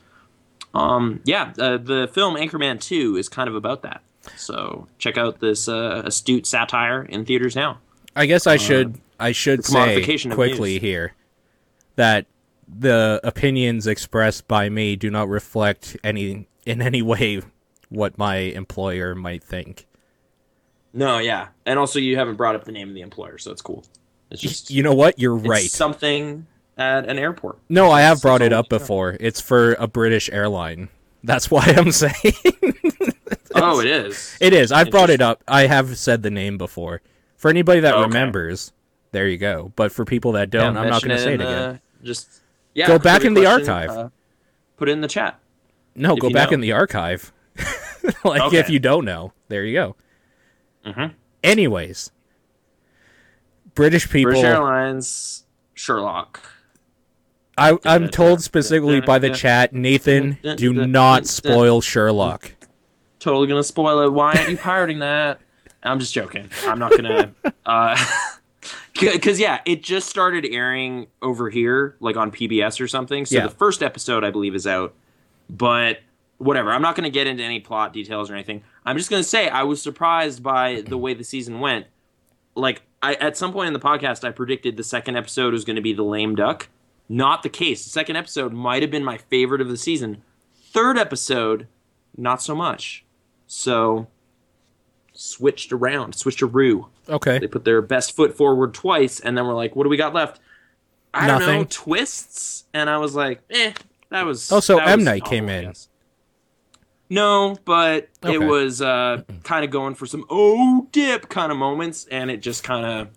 Um, 0.75 1.21
yeah, 1.25 1.53
uh, 1.59 1.79
the 1.79 2.09
film 2.13 2.35
Anchorman 2.37 2.79
2 2.81 3.17
is 3.17 3.29
kind 3.29 3.49
of 3.49 3.55
about 3.55 3.83
that. 3.83 4.03
So 4.37 4.87
check 4.99 5.17
out 5.17 5.41
this 5.41 5.67
uh, 5.69 6.03
astute 6.05 6.47
satire 6.47 7.03
in 7.03 7.25
theaters 7.25 7.57
now. 7.57 7.79
I 8.15 8.27
guess 8.27 8.47
I 8.47 8.59
should 8.59 9.01
I 9.19 9.33
should 9.33 9.65
say 9.65 10.03
quickly 10.29 10.79
here 10.79 11.15
that 11.97 12.27
the 12.69 13.21
opinions 13.25 13.87
expressed 13.87 14.47
by 14.49 14.69
me 14.69 14.97
do 14.97 15.11
not 15.11 15.29
reflect 15.29 15.97
any 16.05 16.49
in 16.67 16.83
any 16.83 17.03
way 17.03 17.41
what 17.89 18.19
my 18.19 18.37
employer 18.37 19.15
might 19.15 19.43
think. 19.43 19.87
No, 20.93 21.19
yeah. 21.19 21.49
And 21.67 21.79
also, 21.79 21.99
you 21.99 22.17
haven't 22.17 22.37
brought 22.37 22.55
up 22.55 22.65
the 22.65 22.73
name 22.73 22.89
of 22.89 22.95
the 22.95 23.01
employer, 23.03 23.39
so 23.39 23.51
it's 23.51 23.63
cool. 23.63 23.85
It's 24.31 24.41
just 24.43 24.71
You 24.71 24.83
know 24.83 24.95
what? 24.95 25.19
You're 25.19 25.39
it's 25.39 25.47
right. 25.49 25.71
something 25.71 26.47
at 26.77 27.09
an 27.09 27.19
airport. 27.19 27.59
no, 27.69 27.91
I 27.91 28.03
have 28.03 28.21
brought 28.23 28.41
all 28.43 28.47
it 28.47 28.53
up 28.53 28.67
need 28.67 28.69
to 28.71 28.75
know. 28.77 28.79
before. 28.81 29.17
It's 29.21 29.41
for 29.41 29.73
a 29.75 29.87
British 29.87 30.29
airline. 30.31 30.89
That's 31.25 31.51
why 31.51 31.63
I'm 31.77 31.91
saying 31.93 32.13
Oh, 33.55 33.81
it 33.81 33.87
is. 33.87 34.37
it 34.41 34.53
is. 34.53 34.71
I've 34.71 34.91
brought 34.91 35.11
it 35.11 35.21
up. 35.21 35.43
I 35.49 35.67
have 35.67 35.97
said 35.99 36.23
the 36.23 36.31
name 36.31 36.59
before. 36.59 37.01
For 37.37 37.51
anybody 37.51 37.81
that 37.81 37.95
Okay. 37.95 38.03
remembers, 38.03 38.73
there 39.13 39.27
you 39.27 39.39
go. 39.39 39.73
But 39.77 39.91
for 39.93 40.05
people 40.05 40.33
that 40.33 40.51
don't, 40.51 40.75
Yeah, 40.75 40.81
I'm 40.83 40.89
not 40.89 41.03
going 41.03 41.17
to 41.17 41.23
say 41.23 41.35
it 41.35 41.41
in, 41.41 41.47
again. 41.47 41.59
uh, 41.63 41.79
just 42.05 42.29
yeah. 42.79 42.87
Go 42.87 42.99
back 42.99 43.25
in 43.25 43.35
the 43.35 43.43
question, 43.43 43.69
archive. 43.69 43.91
uh, 43.91 44.09
put 44.77 44.89
it 44.89 44.93
in 44.93 45.01
the 45.01 45.09
chat. 45.09 45.41
No, 45.95 46.15
go 46.17 46.31
back 46.31 46.51
know. 46.51 46.55
in 46.55 46.61
the 46.61 46.73
archive. 46.73 47.33
like 48.25 48.41
Okay. 48.43 48.59
if 48.59 48.71
you 48.71 48.79
don't 48.79 49.05
know, 49.05 49.33
there 49.49 49.65
you 49.65 49.75
go. 49.75 49.97
Mhm. 50.87 51.15
Anyways, 51.43 52.13
British 53.75 54.09
people. 54.09 54.31
British 54.31 54.45
Airlines, 54.45 55.45
Sherlock. 55.75 56.41
I, 57.57 57.77
I'm 57.85 58.09
told 58.09 58.41
specifically 58.43 59.01
by 59.01 59.19
the 59.19 59.31
chat, 59.31 59.73
Nathan, 59.73 60.39
do 60.57 60.73
not 60.73 61.27
spoil 61.27 61.81
Sherlock. 61.81 62.53
totally 63.19 63.49
gonna 63.49 63.65
spoil 63.65 64.01
it. 64.03 64.13
Why 64.13 64.35
aren't 64.35 64.51
you 64.51 64.57
pirating 64.57 65.01
that? 65.01 65.41
I'm 65.83 65.99
just 65.99 66.15
joking. 66.15 66.49
I'm 66.65 66.79
not 66.79 66.93
gonna. 66.93 67.33
uh 67.67 67.97
Because 69.01 69.39
yeah, 69.41 69.61
it 69.65 69.83
just 69.83 70.09
started 70.09 70.47
airing 70.47 71.07
over 71.23 71.51
here, 71.51 71.97
like 72.01 72.17
on 72.17 72.31
PBS 72.31 72.81
or 72.81 72.89
something. 72.89 73.27
So 73.27 73.37
Yeah. 73.37 73.47
the 73.47 73.55
first 73.55 73.83
episode, 73.83 74.25
I 74.25 74.31
believe, 74.31 74.55
is 74.55 74.67
out. 74.67 74.95
But 75.51 76.01
whatever. 76.39 76.71
I'm 76.73 76.83
not 76.83 76.95
going 76.95 77.05
to 77.05 77.11
get 77.11 77.27
into 77.27 77.43
any 77.43 77.61
plot 77.61 77.93
details 77.93 78.31
or 78.31 78.35
anything. 78.35 78.63
I'm 78.85 78.97
just 78.97 79.11
going 79.11 79.23
to 79.23 79.29
say 79.29 79.49
I 79.49 79.65
was 79.65 79.83
surprised 79.83 80.43
by 80.43 80.83
the 80.87 80.97
way 80.99 81.15
the 81.15 81.25
season 81.25 81.61
went. 81.61 81.87
Like 82.55 82.83
I, 83.03 83.15
at 83.15 83.37
some 83.37 83.53
point 83.53 83.69
in 83.69 83.73
the 83.73 83.81
podcast, 83.81 84.25
I 84.27 84.31
predicted 84.31 84.77
the 84.77 84.85
second 84.85 85.17
episode 85.17 85.53
was 85.53 85.65
going 85.65 85.77
to 85.77 85.83
be 85.83 85.93
the 85.93 86.03
lame 86.05 86.35
duck, 86.35 86.69
Not 87.09 87.43
the 87.43 87.49
case. 87.49 87.85
The 87.85 87.91
second 87.91 88.17
episode 88.17 88.53
might 88.53 88.83
have 88.83 88.91
been 88.91 89.05
my 89.05 89.17
favorite 89.19 89.61
of 89.61 89.69
the 89.69 89.77
season. 89.77 90.23
Third 90.55 90.99
episode, 90.99 91.67
not 92.17 92.43
so 92.43 92.55
much. 92.55 93.05
So 93.47 94.09
switched 95.21 95.73
around, 95.73 96.15
switched 96.15 96.43
a 96.43 96.47
roo. 96.47 96.87
Okay. 97.09 97.41
They 97.41 97.49
put 97.49 97.65
their 97.65 97.83
best 97.83 98.15
foot 98.15 98.37
forward 98.37 98.73
twice, 98.73 99.19
and 99.19 99.37
then 99.37 99.47
we're 99.47 99.55
like, 99.55 99.75
what 99.75 99.83
do 99.83 99.91
we 99.91 99.97
got 99.97 100.15
left? 100.15 100.41
I 101.13 101.27
don't 101.27 101.41
know, 101.41 101.65
twists. 101.65 102.65
And 102.73 102.89
I 102.89 102.99
was 102.99 103.17
like, 103.17 103.41
eh, 103.51 103.73
that 104.11 104.25
was. 104.25 104.53
Oh, 104.53 104.61
so 104.61 104.79
M 104.79 105.03
Night 105.03 105.25
came 105.25 105.49
in. 105.49 105.73
No, 107.11 107.57
but 107.65 108.09
Okay. 108.25 108.35
it 108.35 108.39
was 108.39 108.81
uh, 108.83 109.23
kind 109.43 109.65
of 109.65 109.71
going 109.71 109.95
for 109.95 110.07
some 110.07 110.25
oh 110.31 110.87
dip 110.93 111.29
kind 111.29 111.51
of 111.51 111.59
moments, 111.59 112.07
and 112.11 112.31
it 112.31 112.39
just 112.43 112.63
kind 112.63 112.87
of 112.87 113.09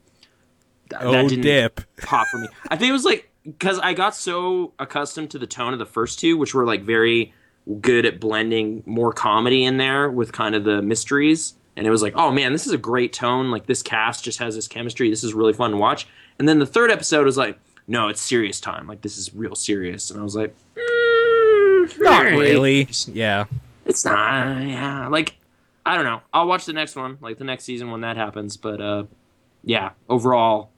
Oh, 0.99 1.11
that 1.11 1.29
didn't 1.29 1.43
dip. 1.43 1.81
pop 2.01 2.27
for 2.27 2.37
me. 2.39 2.47
I 2.69 2.75
think 2.77 2.89
it 2.89 2.93
was 2.93 3.05
like 3.05 3.29
because 3.45 3.77
I 3.79 3.93
got 3.93 4.15
so 4.15 4.73
accustomed 4.79 5.31
to 5.31 5.39
the 5.39 5.47
tone 5.47 5.73
of 5.73 5.79
the 5.79 5.85
first 5.85 6.19
two, 6.19 6.37
which 6.37 6.53
were 6.55 6.65
like 6.65 6.81
very 6.81 7.33
good 7.79 8.05
at 8.05 8.19
blending 8.19 8.81
more 8.85 9.13
comedy 9.13 9.63
in 9.65 9.77
there 9.77 10.09
with 10.09 10.31
kind 10.31 10.55
of 10.55 10.63
the 10.63 10.81
mysteries. 10.81 11.53
And 11.75 11.87
it 11.87 11.89
was 11.89 12.01
like, 12.01 12.13
oh 12.15 12.31
man, 12.31 12.51
this 12.51 12.67
is 12.67 12.73
a 12.73 12.77
great 12.77 13.13
tone. 13.13 13.49
Like 13.51 13.65
this 13.65 13.81
cast 13.81 14.23
just 14.23 14.39
has 14.39 14.55
this 14.55 14.67
chemistry. 14.67 15.09
This 15.09 15.23
is 15.23 15.33
really 15.33 15.53
fun 15.53 15.71
to 15.71 15.77
watch. 15.77 16.07
And 16.37 16.47
then 16.47 16.59
the 16.59 16.65
third 16.65 16.91
episode 16.91 17.25
was 17.25 17.37
like, 17.37 17.57
no, 17.87 18.07
it's 18.07 18.21
serious 18.21 18.59
time. 18.59 18.87
Like 18.87 19.01
this 19.01 19.17
is 19.17 19.33
real 19.33 19.55
serious. 19.55 20.11
And 20.11 20.19
I 20.19 20.23
was 20.23 20.35
like, 20.35 20.55
mm, 20.75 21.99
Not 21.99 22.23
really. 22.23 22.87
Yeah. 23.07 23.45
It's 23.85 24.05
not. 24.05 24.61
Yeah, 24.61 25.07
like 25.07 25.35
I 25.85 25.95
don't 25.95 26.05
know. 26.05 26.21
I'll 26.33 26.47
watch 26.47 26.65
the 26.65 26.73
next 26.73 26.95
one, 26.95 27.17
like 27.21 27.37
the 27.37 27.43
next 27.43 27.63
season 27.63 27.91
when 27.91 28.01
that 28.01 28.17
happens. 28.17 28.57
But 28.57 28.79
uh, 28.79 29.03
yeah, 29.63 29.91
overall, 30.07 30.69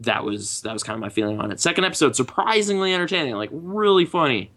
that 0.00 0.24
was 0.24 0.62
that 0.62 0.72
was 0.72 0.82
kind 0.82 0.94
of 0.94 1.00
my 1.00 1.08
feeling 1.08 1.40
on 1.40 1.50
it. 1.52 1.60
Second 1.60 1.84
episode, 1.84 2.16
surprisingly 2.16 2.92
entertaining, 2.92 3.34
like 3.34 3.50
really 3.52 4.04
funny, 4.04 4.50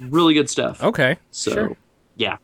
really 0.00 0.34
good 0.34 0.48
stuff. 0.48 0.82
Okay. 0.82 1.16
so 1.30 1.52
sure. 1.52 1.76
yeah, 2.16 2.38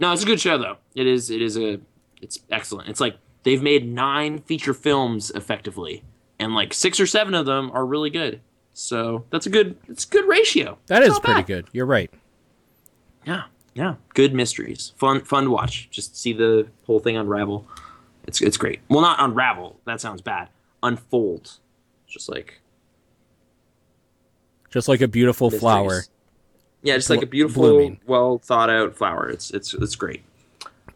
no, 0.00 0.12
it's 0.12 0.22
a 0.22 0.26
good 0.26 0.40
show 0.40 0.58
though. 0.58 0.76
It 0.94 1.06
is. 1.06 1.30
It 1.30 1.40
is 1.42 1.56
a. 1.56 1.80
It's 2.20 2.38
excellent. 2.50 2.88
It's 2.88 3.00
like 3.00 3.16
they've 3.44 3.62
made 3.62 3.86
nine 3.88 4.40
feature 4.40 4.74
films 4.74 5.30
effectively, 5.30 6.02
and 6.38 6.54
like 6.54 6.72
six 6.74 6.98
or 7.00 7.06
seven 7.06 7.34
of 7.34 7.46
them 7.46 7.70
are 7.72 7.86
really 7.86 8.10
good. 8.10 8.40
So 8.74 9.24
that's 9.30 9.46
a 9.46 9.50
good. 9.50 9.76
It's 9.88 10.04
a 10.04 10.08
good 10.08 10.26
ratio. 10.28 10.78
That 10.86 11.02
It's 11.02 11.14
is 11.14 11.20
pretty 11.20 11.40
bad. 11.40 11.46
good. 11.46 11.66
You're 11.72 11.86
right. 11.86 12.10
Yeah, 13.26 13.44
yeah, 13.74 13.94
good 14.14 14.32
mysteries. 14.34 14.92
Fun, 14.96 15.22
fun 15.24 15.44
to 15.44 15.50
watch. 15.50 15.88
Just 15.90 16.16
see 16.16 16.32
the 16.32 16.68
whole 16.86 17.00
thing 17.00 17.16
unravel. 17.16 17.66
It's 18.26 18.40
it's 18.40 18.56
great. 18.56 18.80
Well, 18.88 19.00
not 19.00 19.20
unravel. 19.20 19.80
That 19.84 20.00
sounds 20.00 20.22
bad. 20.22 20.48
Unfold. 20.82 21.58
Just 22.06 22.28
like 22.28 22.60
Just 24.70 24.88
like 24.88 25.00
a 25.00 25.08
beautiful 25.08 25.48
mysteries. 25.48 25.60
flower. 25.60 26.02
Yeah, 26.82 26.96
just 26.96 27.10
like 27.10 27.22
a 27.22 27.26
beautiful, 27.26 27.62
blooming. 27.62 28.00
well 28.06 28.38
thought 28.38 28.70
out 28.70 28.96
flower. 28.96 29.28
It's 29.28 29.50
it's 29.50 29.74
it's 29.74 29.96
great. 29.96 30.22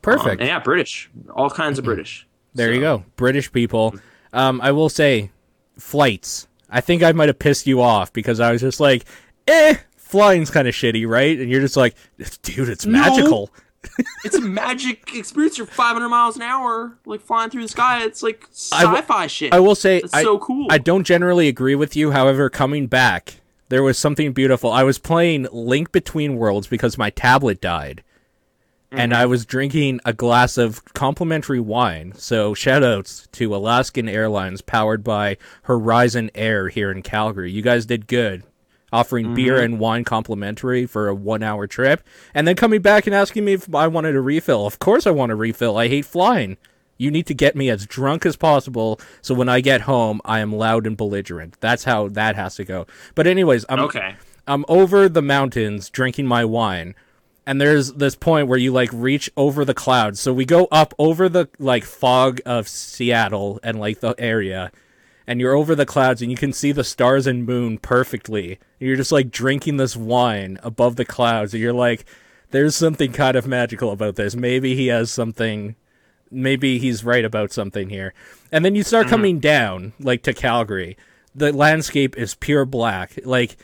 Um, 0.04 0.18
Perfect. 0.18 0.40
and 0.40 0.48
yeah, 0.48 0.58
British. 0.58 1.10
All 1.34 1.50
kinds 1.50 1.78
of 1.78 1.84
British. 1.84 2.26
There 2.54 2.70
you 2.74 2.80
go. 2.80 3.04
British 3.16 3.50
people. 3.50 3.94
Um, 4.34 4.60
I 4.60 4.72
will 4.72 4.90
say, 4.90 5.30
flights. 5.78 6.48
I 6.68 6.82
think 6.82 7.02
I 7.02 7.12
might 7.12 7.30
have 7.30 7.38
pissed 7.38 7.66
you 7.66 7.80
off 7.80 8.12
because 8.12 8.40
I 8.40 8.52
was 8.52 8.60
just 8.60 8.78
like, 8.78 9.06
eh, 9.48 9.76
flying's 9.96 10.50
kind 10.50 10.68
of 10.68 10.74
shitty, 10.74 11.08
right? 11.08 11.38
And 11.40 11.50
you're 11.50 11.62
just 11.62 11.78
like, 11.78 11.94
dude, 12.42 12.68
it's 12.68 12.84
No. 12.84 12.98
magical. 13.00 13.50
It's 14.24 14.36
a 14.36 14.40
magic 14.40 15.14
experience. 15.14 15.56
You're 15.58 15.66
500 15.66 16.08
miles 16.08 16.36
an 16.36 16.42
hour, 16.42 16.96
like 17.06 17.20
flying 17.22 17.48
through 17.50 17.62
the 17.62 17.68
sky. 17.68 18.04
It's 18.04 18.22
like 18.22 18.46
sci-fi 18.52 19.26
shit. 19.26 19.52
I 19.54 19.58
will 19.60 19.74
say, 19.74 19.98
It's 19.98 20.12
so 20.12 20.38
cool. 20.38 20.66
I 20.70 20.78
don't 20.78 21.04
generally 21.04 21.48
agree 21.48 21.74
with 21.74 21.96
you. 21.96 22.12
However, 22.12 22.48
coming 22.50 22.86
back, 22.86 23.36
there 23.70 23.82
was 23.82 23.98
something 23.98 24.32
beautiful. 24.32 24.70
I 24.70 24.82
was 24.84 24.98
playing 24.98 25.48
Link 25.50 25.90
Between 25.90 26.36
Worlds 26.36 26.66
because 26.68 26.96
my 26.98 27.10
tablet 27.10 27.60
died. 27.62 28.04
And 28.92 29.12
mm-hmm. 29.12 29.22
I 29.22 29.26
was 29.26 29.46
drinking 29.46 30.00
a 30.04 30.12
glass 30.12 30.58
of 30.58 30.84
complimentary 30.92 31.60
wine. 31.60 32.12
So 32.16 32.54
shoutouts 32.54 33.30
to 33.32 33.54
Alaskan 33.54 34.08
Airlines 34.08 34.60
powered 34.60 35.02
by 35.02 35.38
Horizon 35.62 36.30
Air 36.34 36.68
here 36.68 36.90
in 36.90 37.02
Calgary. 37.02 37.50
You 37.50 37.62
guys 37.62 37.86
did 37.86 38.06
good. 38.06 38.42
Offering 38.92 39.26
mm-hmm. 39.26 39.34
beer 39.34 39.62
and 39.62 39.80
wine 39.80 40.04
complimentary 40.04 40.84
for 40.84 41.08
a 41.08 41.14
one 41.14 41.42
hour 41.42 41.66
trip. 41.66 42.02
And 42.34 42.46
then 42.46 42.56
coming 42.56 42.82
back 42.82 43.06
and 43.06 43.14
asking 43.14 43.46
me 43.46 43.54
if 43.54 43.74
I 43.74 43.86
wanted 43.86 44.14
a 44.14 44.20
refill. 44.20 44.66
Of 44.66 44.78
course 44.78 45.06
I 45.06 45.10
want 45.10 45.32
a 45.32 45.36
refill. 45.36 45.78
I 45.78 45.88
hate 45.88 46.04
flying. 46.04 46.58
You 46.98 47.10
need 47.10 47.26
to 47.26 47.34
get 47.34 47.56
me 47.56 47.70
as 47.70 47.86
drunk 47.86 48.26
as 48.26 48.36
possible 48.36 49.00
so 49.22 49.34
when 49.34 49.48
I 49.48 49.60
get 49.60 49.82
home 49.82 50.20
I 50.24 50.40
am 50.40 50.54
loud 50.54 50.86
and 50.86 50.96
belligerent. 50.96 51.56
That's 51.60 51.84
how 51.84 52.08
that 52.08 52.36
has 52.36 52.56
to 52.56 52.64
go. 52.64 52.86
But 53.14 53.26
anyways, 53.26 53.64
I'm 53.70 53.80
okay. 53.80 54.16
I'm 54.46 54.64
over 54.68 55.08
the 55.08 55.22
mountains 55.22 55.88
drinking 55.88 56.26
my 56.26 56.44
wine. 56.44 56.94
And 57.46 57.60
there's 57.60 57.94
this 57.94 58.14
point 58.14 58.48
where 58.48 58.58
you 58.58 58.72
like 58.72 58.90
reach 58.92 59.30
over 59.36 59.64
the 59.64 59.74
clouds. 59.74 60.20
So 60.20 60.32
we 60.32 60.44
go 60.44 60.68
up 60.70 60.94
over 60.98 61.28
the 61.28 61.48
like 61.58 61.84
fog 61.84 62.40
of 62.46 62.68
Seattle 62.68 63.58
and 63.62 63.80
like 63.80 64.00
the 64.00 64.14
area. 64.18 64.70
And 65.26 65.40
you're 65.40 65.56
over 65.56 65.74
the 65.74 65.86
clouds 65.86 66.22
and 66.22 66.30
you 66.30 66.36
can 66.36 66.52
see 66.52 66.72
the 66.72 66.84
stars 66.84 67.26
and 67.26 67.44
moon 67.46 67.78
perfectly. 67.78 68.58
And 68.78 68.88
you're 68.88 68.96
just 68.96 69.12
like 69.12 69.30
drinking 69.30 69.76
this 69.76 69.96
wine 69.96 70.58
above 70.62 70.96
the 70.96 71.04
clouds. 71.04 71.52
And 71.52 71.62
you're 71.62 71.72
like, 71.72 72.04
there's 72.50 72.76
something 72.76 73.12
kind 73.12 73.36
of 73.36 73.46
magical 73.46 73.90
about 73.90 74.16
this. 74.16 74.36
Maybe 74.36 74.76
he 74.76 74.88
has 74.88 75.10
something 75.10 75.74
maybe 76.32 76.78
he's 76.78 77.04
right 77.04 77.24
about 77.24 77.52
something 77.52 77.90
here. 77.90 78.14
And 78.50 78.64
then 78.64 78.74
you 78.74 78.82
start 78.82 79.06
mm-hmm. 79.06 79.10
coming 79.10 79.38
down, 79.38 79.92
like 80.00 80.22
to 80.22 80.32
Calgary. 80.32 80.96
The 81.34 81.52
landscape 81.52 82.16
is 82.16 82.34
pure 82.34 82.64
black. 82.64 83.18
Like 83.24 83.56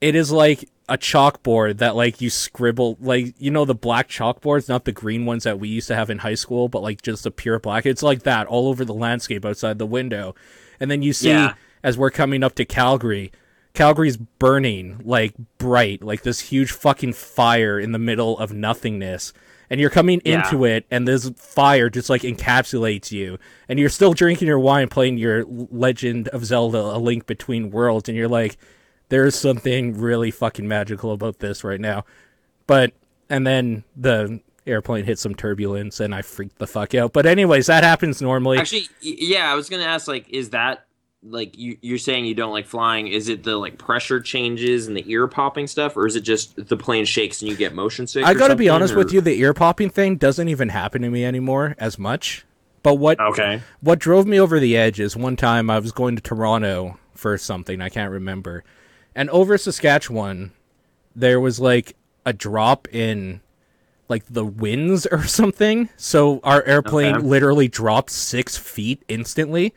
it 0.00 0.14
is 0.14 0.30
like 0.30 0.68
a 0.88 0.98
chalkboard 0.98 1.78
that 1.78 1.96
like 1.96 2.20
you 2.20 2.28
scribble 2.28 2.98
like 3.00 3.34
you 3.38 3.50
know 3.50 3.64
the 3.64 3.74
black 3.74 4.08
chalkboards, 4.08 4.68
not 4.68 4.84
the 4.84 4.92
green 4.92 5.24
ones 5.24 5.44
that 5.44 5.58
we 5.58 5.68
used 5.68 5.88
to 5.88 5.94
have 5.96 6.10
in 6.10 6.18
high 6.18 6.34
school, 6.34 6.68
but 6.68 6.82
like 6.82 7.00
just 7.02 7.24
a 7.26 7.30
pure 7.30 7.58
black. 7.58 7.86
It's 7.86 8.02
like 8.02 8.22
that 8.24 8.46
all 8.46 8.68
over 8.68 8.84
the 8.84 8.94
landscape 8.94 9.44
outside 9.44 9.78
the 9.78 9.86
window. 9.86 10.34
And 10.78 10.90
then 10.90 11.02
you 11.02 11.12
see 11.12 11.28
Yeah. 11.30 11.54
as 11.82 11.96
we're 11.96 12.10
coming 12.10 12.42
up 12.42 12.54
to 12.56 12.64
Calgary, 12.64 13.32
Calgary's 13.72 14.16
burning 14.18 15.00
like 15.04 15.34
bright, 15.58 16.02
like 16.02 16.22
this 16.22 16.40
huge 16.40 16.70
fucking 16.72 17.14
fire 17.14 17.78
in 17.80 17.92
the 17.92 17.98
middle 17.98 18.38
of 18.38 18.52
nothingness. 18.52 19.32
And 19.70 19.80
you're 19.80 19.88
coming 19.90 20.20
Yeah. 20.24 20.44
into 20.44 20.66
it, 20.66 20.84
and 20.90 21.08
this 21.08 21.30
fire 21.36 21.88
just 21.88 22.10
like 22.10 22.20
encapsulates 22.22 23.10
you. 23.10 23.38
And 23.68 23.78
you're 23.78 23.88
still 23.88 24.12
drinking 24.12 24.46
your 24.46 24.58
wine, 24.58 24.88
playing 24.88 25.16
your 25.16 25.44
Legend 25.48 26.28
of 26.28 26.44
Zelda: 26.44 26.78
A 26.78 26.98
Link 26.98 27.26
Between 27.26 27.70
Worlds, 27.70 28.08
and 28.08 28.16
you're 28.16 28.28
like, 28.28 28.58
"There's 29.08 29.34
something 29.34 29.98
really 29.98 30.30
fucking 30.30 30.66
magical 30.66 31.12
about 31.12 31.38
this 31.40 31.64
right 31.64 31.80
now." 31.80 32.04
But 32.66 32.92
and 33.30 33.46
then 33.46 33.84
the 33.96 34.40
airplane 34.66 35.04
hit 35.04 35.18
some 35.18 35.34
turbulence, 35.34 36.00
and 36.00 36.14
I 36.14 36.22
freaked 36.22 36.58
the 36.58 36.66
fuck 36.66 36.94
out. 36.94 37.12
But 37.12 37.26
anyways, 37.26 37.66
that 37.66 37.84
happens 37.84 38.22
normally. 38.22 38.58
Actually, 38.58 38.88
yeah, 39.00 39.50
I 39.50 39.54
was 39.54 39.68
gonna 39.68 39.84
ask, 39.84 40.08
like, 40.08 40.28
is 40.30 40.50
that 40.50 40.86
like 41.26 41.56
you, 41.56 41.78
you're 41.80 41.96
saying 41.96 42.26
you 42.26 42.34
don't 42.34 42.52
like 42.52 42.66
flying? 42.66 43.06
Is 43.06 43.28
it 43.30 43.44
the 43.44 43.56
like 43.56 43.78
pressure 43.78 44.20
changes 44.20 44.86
and 44.88 44.96
the 44.96 45.04
ear 45.10 45.26
popping 45.26 45.66
stuff, 45.66 45.96
or 45.96 46.06
is 46.06 46.16
it 46.16 46.20
just 46.20 46.68
the 46.68 46.76
plane 46.76 47.04
shakes 47.06 47.40
and 47.40 47.50
you 47.50 47.56
get 47.56 47.74
motion 47.74 48.06
sick? 48.06 48.24
I 48.24 48.34
gotta 48.34 48.56
be 48.56 48.68
honest 48.68 48.94
or- 48.94 48.98
with 48.98 49.12
you, 49.12 49.20
the 49.22 49.38
ear 49.40 49.54
popping 49.54 49.88
thing 49.90 50.16
doesn't 50.16 50.48
even 50.48 50.68
happen 50.68 51.00
to 51.02 51.08
me 51.10 51.24
anymore 51.24 51.76
as 51.78 51.98
much. 51.98 52.44
But 52.82 52.96
what 52.96 53.18
Okay. 53.18 53.62
what 53.80 53.98
drove 53.98 54.26
me 54.26 54.38
over 54.38 54.60
the 54.60 54.76
edge 54.76 55.00
is 55.00 55.16
one 55.16 55.36
time 55.36 55.70
I 55.70 55.78
was 55.78 55.92
going 55.92 56.16
to 56.16 56.22
Toronto 56.22 56.98
for 57.14 57.38
something 57.38 57.80
I 57.80 57.88
can't 57.88 58.10
remember, 58.12 58.62
and 59.14 59.30
over 59.30 59.56
Saskatchewan, 59.58 60.52
there 61.14 61.40
was 61.40 61.60
like 61.60 61.96
a 62.26 62.32
drop 62.32 62.88
in 62.92 63.40
like 64.08 64.24
the 64.28 64.44
winds 64.44 65.06
or 65.12 65.24
something. 65.24 65.88
So 65.96 66.40
our 66.44 66.62
airplane 66.64 67.16
Okay. 67.16 67.26
literally 67.26 67.68
dropped 67.68 68.10
six 68.10 68.56
feet 68.56 69.02
instantly, 69.08 69.74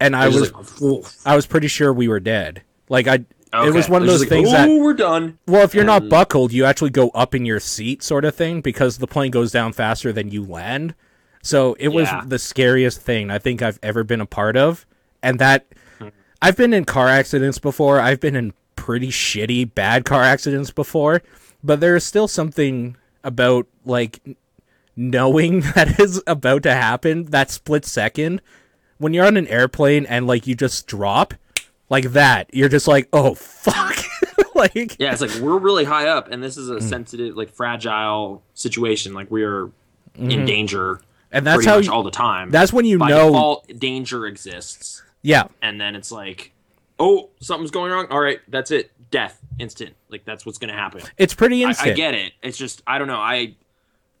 and 0.00 0.14
I 0.16 0.26
It 0.26 0.34
was 0.34 0.52
like, 0.80 1.04
I 1.24 1.36
was 1.36 1.46
pretty 1.46 1.68
sure 1.68 1.92
we 1.92 2.08
were 2.08 2.20
dead. 2.20 2.62
Like 2.88 3.06
I, 3.06 3.24
it 3.52 3.74
was 3.74 3.88
one 3.88 4.02
of 4.02 4.08
those 4.08 4.20
just 4.20 4.28
things 4.30 4.50
that 4.52 4.68
we're 4.68 4.92
done. 4.94 5.38
well, 5.46 5.62
if 5.64 5.74
you're 5.74 5.84
not 5.84 6.08
buckled, 6.08 6.52
you 6.52 6.64
actually 6.66 6.90
go 6.90 7.08
up 7.10 7.34
in 7.34 7.44
your 7.46 7.60
seat, 7.60 8.02
sort 8.02 8.24
of 8.26 8.34
thing, 8.34 8.60
because 8.60 8.98
the 8.98 9.06
plane 9.06 9.30
goes 9.30 9.50
down 9.52 9.72
faster 9.72 10.12
than 10.12 10.30
you 10.30 10.44
land. 10.44 10.94
So 11.42 11.74
it 11.74 11.88
was 11.88 12.08
Yeah. 12.08 12.24
the 12.26 12.38
scariest 12.38 13.00
thing 13.00 13.30
I 13.30 13.38
think 13.38 13.62
I've 13.62 13.78
ever 13.82 14.04
been 14.04 14.20
a 14.20 14.26
part 14.26 14.56
of. 14.56 14.86
And 15.22 15.38
that 15.38 15.66
Hmm. 15.98 16.08
I've 16.42 16.56
been 16.56 16.72
in 16.74 16.84
car 16.84 17.08
accidents 17.08 17.58
before. 17.58 18.00
I've 18.00 18.20
been 18.20 18.36
in 18.36 18.52
pretty 18.88 19.08
shitty, 19.08 19.74
bad 19.74 20.06
car 20.06 20.22
accidents 20.22 20.70
before. 20.70 21.20
But 21.62 21.80
there 21.80 21.94
is 21.94 22.04
still 22.04 22.26
something 22.26 22.96
about 23.22 23.66
like 23.84 24.18
knowing 24.96 25.60
that 25.74 26.00
is 26.00 26.22
about 26.26 26.62
to 26.62 26.72
happen 26.72 27.26
that 27.26 27.50
split 27.50 27.84
second 27.84 28.40
when 28.96 29.12
you're 29.12 29.26
on 29.26 29.36
an 29.36 29.46
airplane 29.48 30.06
and 30.06 30.26
like 30.26 30.46
you 30.46 30.54
just 30.54 30.86
drop 30.86 31.34
like 31.90 32.12
that. 32.12 32.48
You're 32.54 32.70
just 32.70 32.88
like, 32.88 33.08
oh 33.12 33.34
fuck, 33.34 33.98
like 34.54 34.96
Yeah, 34.98 35.12
it's 35.12 35.20
like 35.20 35.34
we're 35.34 35.58
really 35.58 35.84
high 35.84 36.06
up, 36.08 36.30
and 36.30 36.42
this 36.42 36.56
is 36.56 36.70
a 36.70 36.74
Hmm. 36.78 36.80
sensitive, 36.88 37.36
like 37.36 37.50
fragile 37.50 38.42
situation. 38.54 39.12
Like 39.12 39.30
we 39.30 39.42
are 39.44 39.70
in 40.16 40.46
danger, 40.46 40.94
Mm-hmm. 40.94 41.36
and 41.36 41.46
that's 41.46 41.56
pretty 41.56 41.68
how 41.68 41.76
much 41.76 41.86
you, 41.86 41.92
all 41.92 42.02
the 42.02 42.10
time. 42.10 42.50
that's 42.50 42.72
when 42.72 42.86
you 42.86 42.98
By 42.98 43.10
know 43.10 43.26
default, 43.26 43.68
danger 43.78 44.24
exists, 44.26 45.02
yeah 45.20 45.48
and 45.60 45.78
then 45.78 45.94
it's 45.94 46.10
like 46.10 46.52
oh, 46.98 47.30
something's 47.40 47.70
going 47.70 47.92
wrong. 47.92 48.06
All 48.10 48.20
right, 48.20 48.40
that's 48.48 48.70
it. 48.70 48.90
Death, 49.10 49.40
instant. 49.58 49.94
Like 50.10 50.24
that's 50.24 50.44
what's 50.44 50.58
gonna 50.58 50.74
happen. 50.74 51.02
It's 51.16 51.34
pretty 51.34 51.64
I, 51.64 51.68
instant. 51.68 51.90
I 51.90 51.94
get 51.94 52.14
it. 52.14 52.32
It's 52.42 52.58
just 52.58 52.82
I 52.86 52.98
don't 52.98 53.08
know. 53.08 53.16
I 53.16 53.56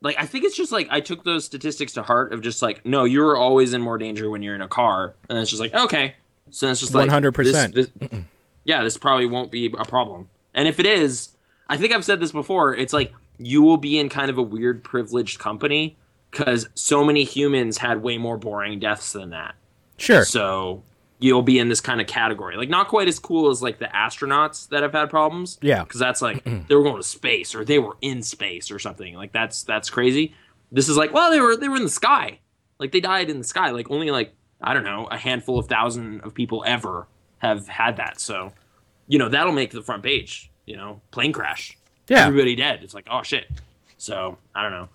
like 0.00 0.16
I 0.18 0.26
think 0.26 0.44
it's 0.44 0.56
just 0.56 0.72
like 0.72 0.88
I 0.90 1.00
took 1.00 1.24
those 1.24 1.44
statistics 1.44 1.92
to 1.94 2.02
heart 2.02 2.32
of 2.32 2.40
just 2.40 2.62
like 2.62 2.84
no, 2.86 3.04
you're 3.04 3.36
always 3.36 3.74
in 3.74 3.80
more 3.82 3.98
danger 3.98 4.30
when 4.30 4.42
you're 4.42 4.54
in 4.54 4.62
a 4.62 4.68
car, 4.68 5.14
and 5.28 5.38
it's 5.38 5.50
just 5.50 5.60
like 5.60 5.74
okay, 5.74 6.14
so 6.50 6.70
it's 6.70 6.80
just 6.80 6.94
like 6.94 7.10
100%. 7.10 7.74
this- 7.74 7.90
this- 7.94 8.20
yeah, 8.64 8.82
this 8.82 8.98
probably 8.98 9.26
won't 9.26 9.50
be 9.50 9.66
a 9.78 9.84
problem. 9.84 10.28
And 10.54 10.68
if 10.68 10.78
it 10.78 10.84
is, 10.86 11.30
I 11.68 11.76
think 11.78 11.92
I've 11.92 12.04
said 12.04 12.20
this 12.20 12.32
before. 12.32 12.74
It's 12.74 12.92
like 12.92 13.12
you 13.38 13.62
will 13.62 13.76
be 13.78 13.98
in 13.98 14.08
kind 14.08 14.30
of 14.30 14.36
a 14.36 14.42
weird 14.42 14.84
privileged 14.84 15.38
company 15.38 15.96
because 16.30 16.68
so 16.74 17.04
many 17.04 17.24
humans 17.24 17.78
had 17.78 18.02
way 18.02 18.18
more 18.18 18.36
boring 18.36 18.78
deaths 18.78 19.12
than 19.12 19.30
that. 19.30 19.54
Sure. 19.96 20.24
So 20.24 20.82
you'll 21.20 21.42
be 21.42 21.58
in 21.58 21.68
this 21.68 21.80
kind 21.80 22.00
of 22.00 22.06
category. 22.06 22.56
Like 22.56 22.68
not 22.68 22.88
quite 22.88 23.08
as 23.08 23.18
cool 23.18 23.50
as 23.50 23.62
like 23.62 23.78
the 23.78 23.86
astronauts 23.86 24.68
that 24.68 24.82
have 24.82 24.92
had 24.92 25.10
problems. 25.10 25.58
Yeah. 25.60 25.82
Because 25.82 26.00
that's 26.00 26.22
like 26.22 26.44
they 26.68 26.74
were 26.74 26.82
going 26.82 26.96
to 26.96 27.02
space 27.02 27.54
or 27.54 27.64
they 27.64 27.78
were 27.78 27.96
in 28.00 28.22
space 28.22 28.70
or 28.70 28.78
something. 28.78 29.14
Like 29.14 29.32
that's 29.32 29.62
that's 29.64 29.90
crazy. 29.90 30.34
This 30.70 30.88
is 30.88 30.96
like, 30.96 31.12
well, 31.12 31.30
they 31.30 31.40
were 31.40 31.56
they 31.56 31.68
were 31.68 31.76
in 31.76 31.82
the 31.82 31.88
sky. 31.88 32.40
Like 32.78 32.92
they 32.92 33.00
died 33.00 33.30
in 33.30 33.38
the 33.38 33.44
sky. 33.44 33.70
Like 33.70 33.90
only 33.90 34.10
like 34.10 34.34
I 34.60 34.74
don't 34.74 34.84
know, 34.84 35.06
a 35.10 35.16
handful 35.16 35.58
of 35.58 35.66
thousand 35.66 36.20
of 36.22 36.34
people 36.34 36.64
ever 36.66 37.06
have 37.38 37.68
had 37.68 37.96
that. 37.96 38.20
So, 38.20 38.52
you 39.06 39.18
know, 39.18 39.28
that'll 39.28 39.52
make 39.52 39.70
the 39.70 39.82
front 39.82 40.02
page, 40.02 40.50
you 40.66 40.76
know, 40.76 41.00
plane 41.10 41.32
crash. 41.32 41.76
Yeah. 42.08 42.26
Everybody 42.26 42.56
dead. 42.56 42.80
It's 42.82 42.94
like, 42.94 43.06
oh 43.10 43.22
shit. 43.22 43.46
So, 43.96 44.38
I 44.54 44.62
don't 44.62 44.72
know. 44.72 44.88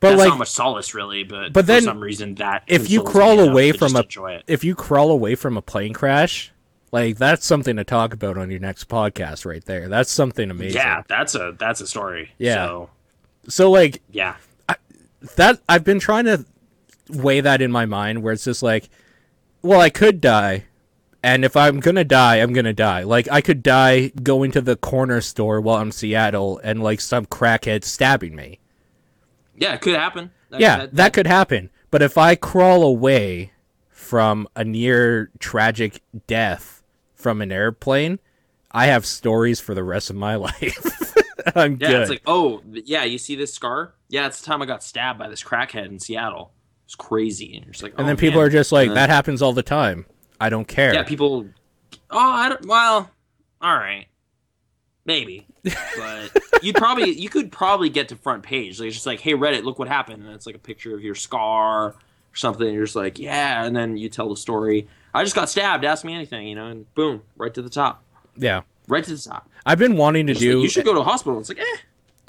But 0.00 0.10
That's 0.10 0.18
like 0.20 0.28
not 0.28 0.38
much 0.38 0.50
solace 0.50 0.94
really, 0.94 1.24
but, 1.24 1.52
But 1.52 1.62
for 1.62 1.66
then, 1.66 1.82
some 1.82 2.00
reason 2.00 2.36
that 2.36 2.62
if 2.68 2.88
you 2.88 3.02
crawl 3.02 3.40
away 3.40 3.72
from 3.72 3.96
a 3.96 4.04
if 4.46 4.62
you 4.62 4.74
crawl 4.74 5.10
away 5.10 5.34
from 5.34 5.56
a 5.56 5.62
plane 5.62 5.92
crash, 5.92 6.52
like 6.92 7.16
that's 7.16 7.44
something 7.44 7.76
to 7.76 7.84
talk 7.84 8.14
about 8.14 8.38
on 8.38 8.50
your 8.50 8.60
next 8.60 8.88
podcast 8.88 9.44
right 9.44 9.64
there. 9.64 9.88
That's 9.88 10.10
something 10.10 10.50
amazing. 10.50 10.76
Yeah, 10.76 11.02
that's 11.08 11.34
a 11.34 11.56
that's 11.58 11.80
a 11.80 11.86
story. 11.86 12.30
Yeah. 12.38 12.66
So 12.66 12.90
So 13.48 13.70
like 13.70 14.00
yeah. 14.12 14.36
that 15.34 15.60
I've 15.68 15.84
been 15.84 15.98
trying 15.98 16.26
to 16.26 16.44
weigh 17.08 17.40
that 17.40 17.60
in 17.60 17.72
my 17.72 17.86
mind 17.86 18.22
where 18.22 18.32
it's 18.32 18.44
just 18.44 18.62
like 18.62 18.88
well, 19.62 19.80
I 19.80 19.90
could 19.90 20.20
die 20.20 20.66
and 21.22 21.44
if 21.44 21.56
I'm 21.56 21.80
going 21.80 21.96
to 21.96 22.04
die, 22.04 22.36
I'm 22.36 22.52
going 22.52 22.64
to 22.64 22.72
die. 22.72 23.02
Like 23.02 23.28
I 23.30 23.40
could 23.40 23.62
die 23.62 24.12
going 24.22 24.52
to 24.52 24.60
the 24.60 24.76
corner 24.76 25.20
store 25.20 25.60
while 25.60 25.78
I'm 25.78 25.90
Seattle 25.90 26.60
and 26.62 26.82
like 26.82 27.00
some 27.00 27.26
crackhead 27.26 27.84
stabbing 27.84 28.36
me. 28.36 28.60
Yeah, 29.60 29.74
it 29.74 29.80
could 29.80 29.94
happen. 29.94 30.30
That- 30.50 30.60
yeah, 30.60 30.86
that, 30.92 31.12
could 31.12 31.26
happen. 31.26 31.70
But 31.90 32.02
if 32.02 32.16
I 32.18 32.34
crawl 32.34 32.82
away 32.82 33.52
from 33.90 34.48
a 34.56 34.64
near 34.64 35.30
tragic 35.38 36.02
death 36.26 36.82
from 37.14 37.40
an 37.42 37.52
airplane, 37.52 38.18
I 38.70 38.86
have 38.86 39.04
stories 39.06 39.60
for 39.60 39.74
the 39.74 39.84
rest 39.84 40.10
of 40.10 40.16
my 40.16 40.34
life. 40.48 41.14
I'm 41.54 41.72
Yeah, 41.80 41.88
good. 41.88 42.00
it's 42.02 42.10
like, 42.10 42.22
oh, 42.26 42.62
yeah, 42.72 43.04
you 43.04 43.18
see 43.18 43.34
this 43.34 43.52
scar? 43.54 43.94
Yeah, 44.08 44.26
it's 44.26 44.40
the 44.40 44.46
time 44.46 44.62
I 44.62 44.66
got 44.66 44.82
stabbed 44.82 45.18
by 45.18 45.28
this 45.28 45.42
crackhead 45.42 45.86
in 45.86 45.98
Seattle. 45.98 46.52
It's 46.84 46.94
crazy. 46.94 47.54
And 47.56 47.64
you're 47.66 47.72
just 47.72 47.82
like, 47.82 47.92
and 47.92 48.02
oh, 48.02 48.06
then 48.06 48.16
people 48.16 48.40
man. 48.40 48.46
are 48.48 48.50
just 48.50 48.72
like, 48.72 48.92
that 48.94 49.10
happens 49.10 49.42
all 49.42 49.52
the 49.52 49.62
time. 49.62 50.06
I 50.40 50.48
don't 50.48 50.66
care. 50.66 50.94
Yeah, 50.94 51.02
people. 51.02 51.46
Oh, 52.10 52.18
I 52.18 52.48
don't. 52.48 52.64
Well, 52.66 53.10
all 53.60 53.74
right, 53.74 54.06
maybe, 55.08 55.46
but 55.64 56.62
you'd 56.62 56.76
probably 56.76 57.10
you 57.10 57.28
could 57.28 57.50
probably 57.50 57.88
get 57.88 58.10
to 58.10 58.16
front 58.16 58.44
page. 58.44 58.78
Like 58.78 58.88
it's 58.88 58.96
just 58.96 59.06
like, 59.06 59.18
hey, 59.18 59.32
Reddit, 59.32 59.64
look 59.64 59.80
what 59.80 59.88
happened, 59.88 60.22
and 60.22 60.32
it's 60.32 60.46
like 60.46 60.54
a 60.54 60.60
picture 60.60 60.94
of 60.94 61.02
your 61.02 61.16
scar 61.16 61.86
or 61.86 61.94
something. 62.34 62.66
And 62.66 62.76
you're 62.76 62.84
just 62.84 62.94
like, 62.94 63.18
yeah, 63.18 63.64
and 63.64 63.74
then 63.74 63.96
you 63.96 64.08
tell 64.08 64.28
the 64.28 64.36
story. 64.36 64.86
I 65.12 65.24
just 65.24 65.34
got 65.34 65.48
stabbed. 65.48 65.84
Ask 65.84 66.04
me 66.04 66.14
anything, 66.14 66.46
you 66.46 66.54
know, 66.54 66.66
and 66.66 66.94
boom, 66.94 67.22
right 67.36 67.52
to 67.54 67.62
the 67.62 67.70
top, 67.70 68.04
yeah. 68.36 68.60
right 68.86 69.02
to 69.02 69.16
the 69.16 69.20
top. 69.20 69.50
I've 69.66 69.78
been 69.78 69.96
wanting 69.96 70.28
to 70.28 70.34
Just 70.34 70.44
like, 70.44 70.52
do. 70.52 70.60
you 70.60 70.68
should 70.68 70.84
go 70.84 70.94
to 70.94 71.00
a 71.00 71.04
hospital. 71.04 71.40
It's 71.40 71.48
like, 71.48 71.58
eh. 71.58 71.76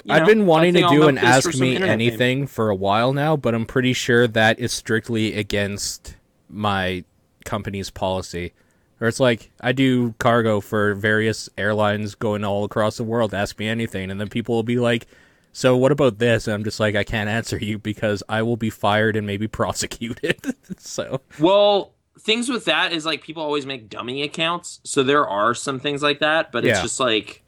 you 0.04 0.14
I've 0.14 0.22
know, 0.22 0.26
been 0.26 0.46
wanting 0.46 0.74
to 0.74 0.88
do 0.88 1.06
an 1.06 1.18
Ask 1.18 1.56
Me. 1.58 1.76
Anything 1.76 2.46
for 2.46 2.70
a 2.70 2.74
while 2.74 3.12
now, 3.12 3.36
but 3.36 3.54
I'm 3.54 3.66
pretty 3.66 3.92
sure 3.92 4.26
that 4.26 4.58
is 4.58 4.72
strictly 4.72 5.34
against 5.34 6.16
my 6.48 7.04
company's 7.44 7.90
policy. 7.90 8.52
Or 9.00 9.08
it's 9.08 9.20
like 9.20 9.50
I 9.60 9.72
do 9.72 10.14
cargo 10.18 10.60
for 10.60 10.94
various 10.94 11.48
airlines 11.56 12.14
going 12.14 12.44
all 12.44 12.64
across 12.64 12.96
the 12.98 13.04
world. 13.04 13.32
Ask 13.34 13.58
me 13.58 13.66
anything, 13.68 14.10
and 14.10 14.20
then 14.20 14.28
people 14.28 14.54
will 14.54 14.62
be 14.62 14.78
like, 14.78 15.06
"So 15.52 15.76
what 15.76 15.90
about 15.92 16.18
this?" 16.18 16.46
And 16.46 16.54
I'm 16.54 16.64
just 16.64 16.80
like, 16.80 16.94
"I 16.96 17.04
can't 17.04 17.30
answer 17.30 17.56
you 17.58 17.78
because 17.78 18.22
I 18.28 18.42
will 18.42 18.56
be 18.58 18.70
fired 18.70 19.16
and 19.16 19.26
maybe 19.26 19.48
prosecuted." 19.60 20.36
so 20.78 21.22
Well, 21.38 21.92
things 22.18 22.48
with 22.50 22.66
that 22.66 22.92
is 22.92 23.06
like 23.06 23.22
people 23.22 23.42
always 23.42 23.64
make 23.64 23.88
dummy 23.88 24.22
accounts, 24.22 24.80
so 24.84 25.02
there 25.02 25.26
are 25.26 25.54
some 25.54 25.80
things 25.80 26.02
like 26.02 26.18
that, 26.20 26.52
but 26.52 26.64
it's 26.66 26.76
Yeah. 26.78 26.82
just 26.82 27.00
like 27.00 27.42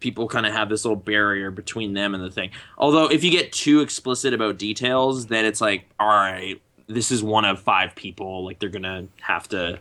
people 0.00 0.28
kind 0.28 0.44
of 0.46 0.52
have 0.52 0.68
this 0.68 0.84
little 0.84 0.96
barrier 0.96 1.50
between 1.50 1.94
them 1.94 2.14
and 2.14 2.22
the 2.22 2.30
thing. 2.30 2.50
Although 2.76 3.06
if 3.10 3.24
you 3.24 3.30
get 3.30 3.52
too 3.52 3.80
explicit 3.80 4.34
about 4.34 4.58
details, 4.58 5.26
then 5.26 5.44
it's 5.46 5.60
like, 5.62 5.86
all 5.98 6.08
right, 6.08 6.60
this 6.88 7.10
is 7.10 7.22
one 7.22 7.44
of 7.46 7.60
five 7.60 7.94
people, 7.94 8.44
like 8.44 8.58
they're 8.58 8.68
gonna 8.70 9.06
have 9.20 9.48
to 9.50 9.78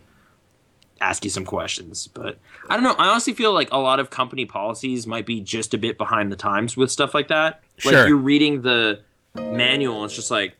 ask 1.03 1.23
you 1.23 1.29
some 1.29 1.45
questions. 1.45 2.07
But 2.07 2.37
I 2.69 2.75
don't 2.75 2.83
know. 2.83 2.95
I 2.97 3.09
honestly 3.09 3.33
feel 3.33 3.53
like 3.53 3.69
a 3.71 3.77
lot 3.77 3.99
of 3.99 4.09
company 4.09 4.45
policies 4.45 5.05
might 5.05 5.25
be 5.25 5.41
just 5.41 5.73
a 5.73 5.77
bit 5.77 5.97
behind 5.97 6.31
the 6.31 6.35
times 6.35 6.77
with 6.77 6.91
stuff 6.91 7.13
like 7.13 7.27
that. 7.27 7.61
Sure. 7.77 7.91
Like 7.91 8.07
you're 8.07 8.17
reading 8.17 8.61
the 8.61 9.01
manual, 9.35 10.05
it's 10.05 10.15
just 10.15 10.31
like, 10.31 10.55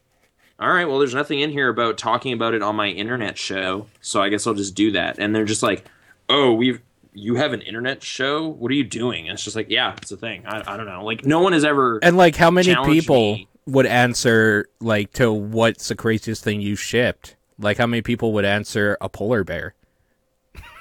all 0.60 0.71
right, 0.71 0.86
well, 0.86 0.99
there's 0.99 1.15
nothing 1.15 1.39
in 1.39 1.49
here 1.49 1.69
about 1.69 1.97
talking 1.97 2.34
about 2.34 2.53
it 2.53 2.62
on 2.62 2.75
my 2.75 2.88
internet 2.88 3.38
show, 3.38 3.88
so 4.01 4.21
I 4.21 4.29
guess 4.29 4.45
I'll 4.47 4.53
just 4.53 4.75
do 4.75 4.91
that. 4.91 5.17
And 5.19 5.36
they're 5.36 5.45
just 5.45 5.63
like, 5.63 5.86
oh, 6.29 6.53
we've 6.53 6.82
you 7.15 7.36
have 7.36 7.53
an 7.53 7.62
internet 7.62 8.03
show? 8.03 8.47
What 8.47 8.71
are 8.71 8.75
you 8.75 8.84
doing? 8.84 9.27
And 9.27 9.36
it's 9.36 9.43
just 9.43 9.56
like, 9.56 9.69
yeah, 9.69 9.93
it's 9.97 10.12
a 10.12 10.17
thing. 10.17 10.43
I, 10.47 10.73
I 10.73 10.77
don't 10.77 10.88
know. 10.88 11.03
Like 11.03 11.25
no 11.25 11.41
one 11.41 11.53
has 11.53 11.63
ever. 11.63 11.99
and 12.01 12.17
like 12.17 12.36
how 12.36 12.49
many 12.49 12.75
people 12.86 13.36
me. 13.36 13.47
would 13.67 13.86
answer 13.86 14.67
like 14.79 15.13
to 15.13 15.32
what's 15.32 15.89
the 15.89 15.95
craziest 15.95 16.43
thing 16.43 16.62
you 16.62 16.75
shipped? 16.75 17.36
Like 17.60 17.77
how 17.77 17.88
many 17.88 18.01
people 18.01 18.34
would 18.34 18.45
answer 18.45 18.97
a 18.99 19.10
polar 19.10 19.43
bear? 19.43 19.75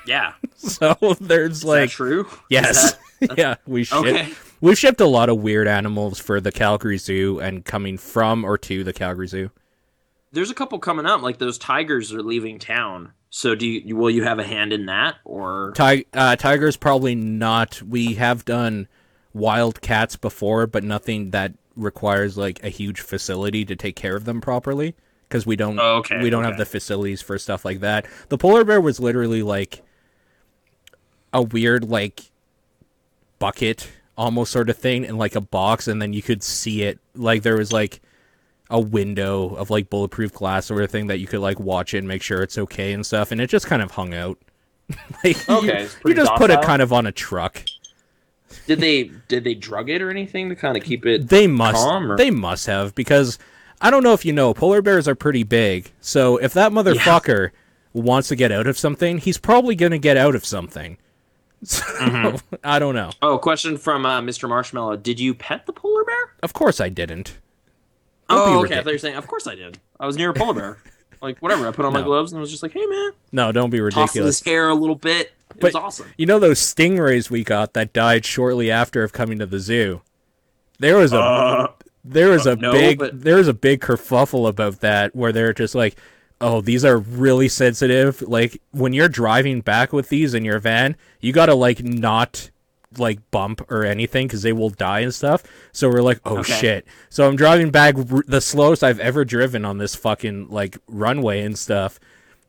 Yeah, 0.06 0.34
So 0.56 0.94
there's 1.20 1.60
that 1.60 1.66
like 1.66 1.90
true? 1.90 2.22
Is 2.26 2.30
Yes. 2.50 2.92
that- 2.92 2.98
yeah, 3.38 3.54
we 3.66 3.84
shipped 3.84 4.00
Okay. 4.06 4.28
we've 4.60 4.78
shipped 4.78 5.00
a 5.00 5.06
lot 5.06 5.28
of 5.28 5.38
weird 5.38 5.68
animals 5.68 6.18
for 6.18 6.40
the 6.40 6.50
Calgary 6.52 6.98
Zoo 6.98 7.38
and 7.40 7.64
coming 7.64 7.96
from 7.98 8.44
or 8.44 8.58
to 8.58 8.82
the 8.84 8.92
Calgary 8.92 9.28
Zoo. 9.28 9.50
there's 10.32 10.50
a 10.50 10.54
couple 10.54 10.78
coming 10.80 11.06
up. 11.06 11.22
Like 11.22 11.38
those 11.38 11.56
tigers 11.58 12.12
are 12.12 12.22
leaving 12.22 12.58
town. 12.58 13.12
So 13.30 13.54
do 13.54 13.66
you? 13.66 13.96
Will 13.96 14.10
you 14.10 14.24
have 14.24 14.38
a 14.38 14.44
hand 14.44 14.72
in 14.72 14.86
that 14.86 15.16
or? 15.24 15.72
Ti- 15.76 16.04
uh, 16.12 16.36
tigers 16.36 16.76
probably 16.76 17.14
not. 17.14 17.80
We 17.82 18.14
have 18.14 18.44
done 18.44 18.88
wild 19.32 19.80
cats 19.80 20.16
before, 20.16 20.66
but 20.66 20.82
nothing 20.84 21.30
that 21.30 21.52
requires 21.76 22.36
like 22.36 22.62
a 22.64 22.68
huge 22.68 23.00
facility 23.00 23.64
to 23.64 23.74
take 23.76 23.96
care 23.96 24.16
of 24.16 24.24
them 24.26 24.40
properly 24.40 24.94
because 25.28 25.46
we 25.46 25.56
don't 25.56 25.78
Oh, 25.78 25.98
okay, 25.98 26.20
we 26.22 26.28
don't 26.28 26.44
have 26.44 26.58
the 26.58 26.66
facilities 26.66 27.22
for 27.22 27.38
stuff 27.38 27.64
like 27.64 27.80
that. 27.80 28.04
The 28.28 28.36
polar 28.36 28.64
bear 28.64 28.80
was 28.80 29.00
literally 29.00 29.42
like 29.42 29.80
a 31.32 31.42
weird 31.42 31.84
like 31.88 32.30
bucket 33.38 33.90
almost 34.16 34.52
sort 34.52 34.68
of 34.70 34.76
thing 34.76 35.04
in 35.04 35.16
like 35.16 35.34
a 35.34 35.40
box 35.40 35.88
and 35.88 36.00
then 36.00 36.12
you 36.12 36.22
could 36.22 36.42
see 36.42 36.82
it. 36.82 36.98
Like 37.14 37.42
there 37.42 37.56
was 37.56 37.72
like 37.72 38.00
a 38.70 38.80
window 38.80 39.54
of 39.54 39.70
like 39.70 39.90
bulletproof 39.90 40.32
glass 40.32 40.66
sort 40.66 40.82
of 40.82 40.90
thing 40.90 41.08
that 41.08 41.18
you 41.18 41.26
could 41.26 41.40
like 41.40 41.58
watch 41.58 41.94
it 41.94 41.98
and 41.98 42.08
make 42.08 42.22
sure 42.22 42.42
it's 42.42 42.56
okay 42.58 42.92
and 42.92 43.04
stuff 43.04 43.32
and 43.32 43.40
it 43.40 43.48
just 43.48 43.66
kind 43.66 43.82
of 43.82 43.90
hung 43.92 44.14
out. 44.14 44.38
Like 45.24 45.48
you- 45.48 45.54
Okay, 45.56 45.82
you, 45.84 45.88
pretty 46.02 46.16
just 46.20 46.34
put 46.34 46.50
it 46.50 46.60
kind 46.62 46.82
of 46.82 46.92
on 46.92 47.06
a 47.06 47.12
truck. 47.12 47.62
Did 48.66 48.80
they 48.80 49.04
did 49.28 49.44
they 49.44 49.54
drug 49.54 49.88
it 49.88 50.02
or 50.02 50.10
anything 50.10 50.50
to 50.50 50.56
kind 50.56 50.76
of 50.76 50.82
keep 50.82 51.06
it? 51.06 51.28
they 51.28 51.46
must 51.46 51.76
calm, 51.82 52.12
or- 52.12 52.16
they 52.16 52.30
must 52.30 52.66
have 52.66 52.94
because 52.94 53.38
i 53.80 53.90
don't 53.90 54.02
know 54.04 54.12
if 54.12 54.24
you 54.24 54.32
know 54.32 54.52
polar 54.54 54.80
bears 54.82 55.08
are 55.08 55.14
pretty 55.14 55.42
big 55.42 55.90
so 56.00 56.36
if 56.36 56.52
that 56.52 56.70
motherfucker 56.70 57.50
wants 57.94 58.28
to 58.28 58.36
get 58.36 58.52
out 58.52 58.66
of 58.66 58.78
something 58.78 59.18
he's 59.18 59.38
probably 59.38 59.74
going 59.74 59.90
to 59.90 59.98
get 59.98 60.16
out 60.16 60.34
of 60.36 60.44
something 60.44 60.98
so, 61.64 61.82
Mm-hmm. 61.84 62.54
i 62.64 62.78
don't 62.78 62.94
know 62.94 63.10
Oh, 63.22 63.38
question 63.38 63.76
from 63.78 64.04
uh, 64.06 64.20
Mr. 64.20 64.48
Marshmallow. 64.48 64.96
Did 64.96 65.20
you 65.20 65.34
pet 65.34 65.66
the 65.66 65.72
polar 65.72 66.04
bear? 66.04 66.34
of 66.42 66.52
course 66.52 66.80
i 66.80 66.88
didn't 66.88 67.38
Don't 68.28 68.38
Oh, 68.38 68.42
okay. 68.64 68.76
I 68.76 68.78
ridiculous. 68.78 68.84
thought 68.84 68.86
you 68.90 68.94
were 68.94 68.98
saying, 68.98 69.16
of 69.16 69.26
course 69.26 69.46
I 69.46 69.54
did. 69.54 69.78
I 70.00 70.06
was 70.06 70.16
near 70.16 70.30
a 70.30 70.34
polar 70.34 70.54
bear. 70.54 70.78
like 71.22 71.38
whatever. 71.38 71.68
I 71.68 71.70
put 71.72 71.84
on 71.84 71.92
my 71.92 72.02
gloves 72.02 72.32
and 72.32 72.38
I 72.38 72.40
was 72.40 72.50
just 72.50 72.62
like, 72.62 72.72
hey 72.72 72.84
man, 72.86 73.12
no 73.30 73.52
don't 73.52 73.70
be 73.70 73.78
tossed 73.78 73.96
ridiculous 73.96 74.38
his 74.40 74.46
hair 74.46 74.68
a 74.68 74.74
little 74.74 74.96
bit. 74.96 75.32
It 75.50 75.60
But- 75.60 75.68
was 75.68 75.74
awesome. 75.74 76.06
You 76.16 76.26
know 76.26 76.38
those 76.38 76.58
stingrays 76.60 77.30
we 77.30 77.44
got 77.44 77.74
that 77.74 77.92
died 77.92 78.24
shortly 78.24 78.70
after 78.70 79.02
of 79.04 79.12
coming 79.12 79.38
to 79.38 79.46
the 79.46 79.58
zoo? 79.60 80.00
There 80.78 80.96
was 80.96 81.12
a 81.12 81.18
Uh, 81.20 81.72
there 82.04 82.30
was 82.30 82.46
a 82.46 82.56
no, 82.56 82.72
big 82.72 82.98
but- 82.98 83.22
there 83.22 83.36
was 83.36 83.46
a 83.48 83.54
big 83.54 83.80
kerfuffle 83.80 84.48
about 84.48 84.80
that 84.80 85.14
where 85.14 85.30
they're 85.30 85.52
just 85.52 85.74
like, 85.76 85.96
"Oh, 86.42 86.60
these 86.60 86.84
are 86.84 86.98
really 86.98 87.48
sensitive. 87.48 88.20
Like 88.22 88.60
when 88.72 88.92
you're 88.92 89.08
driving 89.08 89.60
back 89.62 89.92
with 89.92 90.08
these 90.10 90.34
in 90.34 90.44
your 90.44 90.58
van, 90.58 90.96
you 91.20 91.32
got 91.32 91.46
to 91.46 91.54
like 91.54 91.82
not 91.82 92.50
like 92.98 93.18
bump 93.30 93.62
or 93.70 93.84
anything 93.84 94.28
cuz 94.28 94.42
they 94.42 94.52
will 94.52 94.68
die 94.70 95.00
and 95.00 95.14
stuff." 95.14 95.42
So 95.72 95.88
we're 95.88 96.02
like, 96.02 96.20
"Oh 96.26 96.38
Okay. 96.38 96.52
shit." 96.52 96.86
So 97.08 97.26
I'm 97.26 97.36
driving 97.36 97.70
back 97.70 97.94
r- 97.96 98.24
the 98.26 98.40
slowest 98.42 98.84
I've 98.84 99.00
ever 99.00 99.24
driven 99.24 99.64
on 99.64 99.78
this 99.78 99.94
fucking 99.94 100.48
like 100.50 100.76
runway 100.86 101.40
and 101.42 101.56
stuff. 101.58 101.98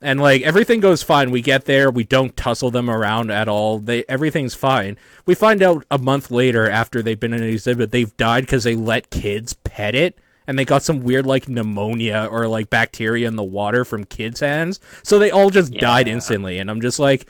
And 0.01 0.19
like 0.19 0.41
everything 0.41 0.81
goes 0.81 1.01
fine. 1.01 1.31
We 1.31 1.41
get 1.41 1.63
there, 1.63 1.89
we 1.89 2.03
don't 2.03 2.35
tussle 2.35 2.71
them 2.71 2.89
around 2.89 3.31
at 3.31 3.47
all. 3.47 3.79
They 3.79 4.03
everything's 4.09 4.53
fine. 4.53 4.97
We 5.25 5.33
find 5.33 5.63
out 5.63 5.85
a 5.89 5.97
month 5.97 6.29
later 6.29 6.69
after 6.69 7.01
they've 7.01 7.17
been 7.17 7.33
in 7.33 7.41
an 7.41 7.47
exhibit 7.49 7.91
they've 7.91 8.17
died 8.17 8.41
because 8.45 8.65
they 8.65 8.75
let 8.75 9.09
kids 9.11 9.53
pet 9.53 9.95
it 9.95 10.17
and 10.47 10.57
they 10.59 10.65
got 10.65 10.83
some 10.83 11.01
weird 11.01 11.25
like 11.25 11.47
pneumonia 11.47 12.27
or 12.31 12.47
like 12.47 12.69
bacteria 12.69 13.27
in 13.27 13.35
the 13.35 13.43
water 13.43 13.85
from 13.85 14.03
kids' 14.03 14.39
hands. 14.39 14.79
So 15.03 15.19
they 15.19 15.31
all 15.31 15.49
just 15.49 15.73
died 15.73 16.07
instantly. 16.07 16.59
And 16.59 16.69
I'm 16.69 16.81
just 16.81 16.99
like, 16.99 17.27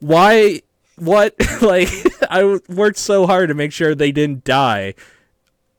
why? 0.00 0.62
What? 0.96 1.34
like 1.62 1.88
I 2.30 2.58
worked 2.68 2.98
so 2.98 3.26
hard 3.26 3.48
to 3.48 3.54
make 3.54 3.72
sure 3.72 3.94
they 3.94 4.12
didn't 4.12 4.44
die 4.44 4.94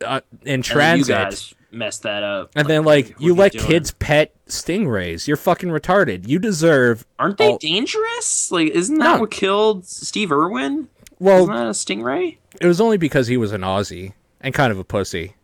uh, 0.05 0.21
in 0.43 0.61
transit. 0.61 1.07
you 1.07 1.13
guys 1.15 1.53
messed 1.71 2.03
that 2.03 2.21
up. 2.23 2.51
And 2.55 2.67
then, 2.67 2.83
like, 2.83 3.15
you 3.19 3.33
let 3.33 3.53
doing? 3.53 3.65
kids 3.65 3.91
pet 3.91 4.33
stingrays. 4.47 5.27
You're 5.27 5.37
fucking 5.37 5.69
retarded. 5.69 6.27
You 6.27 6.37
deserve. 6.39 7.05
Aren't 7.17 7.37
they 7.37 7.47
all- 7.51 7.57
dangerous? 7.57 8.51
Like, 8.51 8.69
isn't 8.69 8.97
that 8.99 9.15
No. 9.15 9.19
what 9.21 9.31
killed 9.31 9.85
Steve 9.85 10.31
Irwin? 10.31 10.89
Well, 11.19 11.43
Isn't 11.43 11.55
that 11.55 11.67
a 11.67 11.69
stingray? 11.69 12.37
it 12.61 12.67
was 12.67 12.81
only 12.81 12.97
because 12.97 13.27
he 13.27 13.37
was 13.37 13.53
an 13.53 13.61
Aussie 13.61 14.13
and 14.41 14.53
kind 14.53 14.71
of 14.71 14.77
a 14.77 14.83
pussy. 14.83 15.35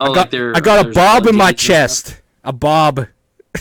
Oh, 0.00 0.12
I 0.12 0.14
got, 0.14 0.30
they're, 0.30 0.56
I 0.56 0.60
got 0.60 0.86
a 0.86 0.90
bob 0.90 1.26
in 1.26 1.36
my 1.36 1.52
chest. 1.52 2.20
A 2.42 2.52
bob. 2.52 3.06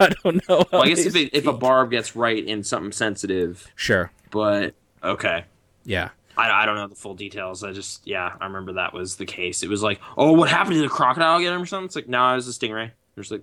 I 0.00 0.12
don't 0.22 0.48
know. 0.48 0.64
Well, 0.72 0.82
I 0.82 0.88
guess 0.88 1.04
if, 1.04 1.16
it, 1.16 1.30
if 1.32 1.46
a 1.46 1.52
barb 1.52 1.90
gets 1.90 2.14
right 2.14 2.44
in 2.44 2.62
something 2.62 2.92
sensitive, 2.92 3.66
Sure. 3.74 4.10
but 4.30 4.74
okay. 5.02 5.44
Yeah. 5.84 6.10
I, 6.36 6.62
I 6.62 6.66
don't 6.66 6.76
know 6.76 6.86
the 6.86 6.94
full 6.94 7.14
details. 7.14 7.64
I 7.64 7.72
just 7.72 8.06
yeah, 8.06 8.32
I 8.40 8.46
remember 8.46 8.74
that 8.74 8.92
was 8.92 9.16
the 9.16 9.26
case. 9.26 9.62
It 9.62 9.68
was 9.68 9.82
like, 9.82 10.00
oh, 10.16 10.32
what 10.32 10.48
happened 10.48 10.76
to 10.76 10.82
the 10.82 10.88
crocodile 10.88 11.40
get 11.40 11.52
him 11.52 11.62
or 11.62 11.66
something? 11.66 11.86
It's 11.86 11.96
like, 11.96 12.08
no, 12.08 12.32
it 12.32 12.36
was 12.36 12.48
a 12.48 12.52
stingray. 12.52 12.92
There's 13.16 13.32
like, 13.32 13.42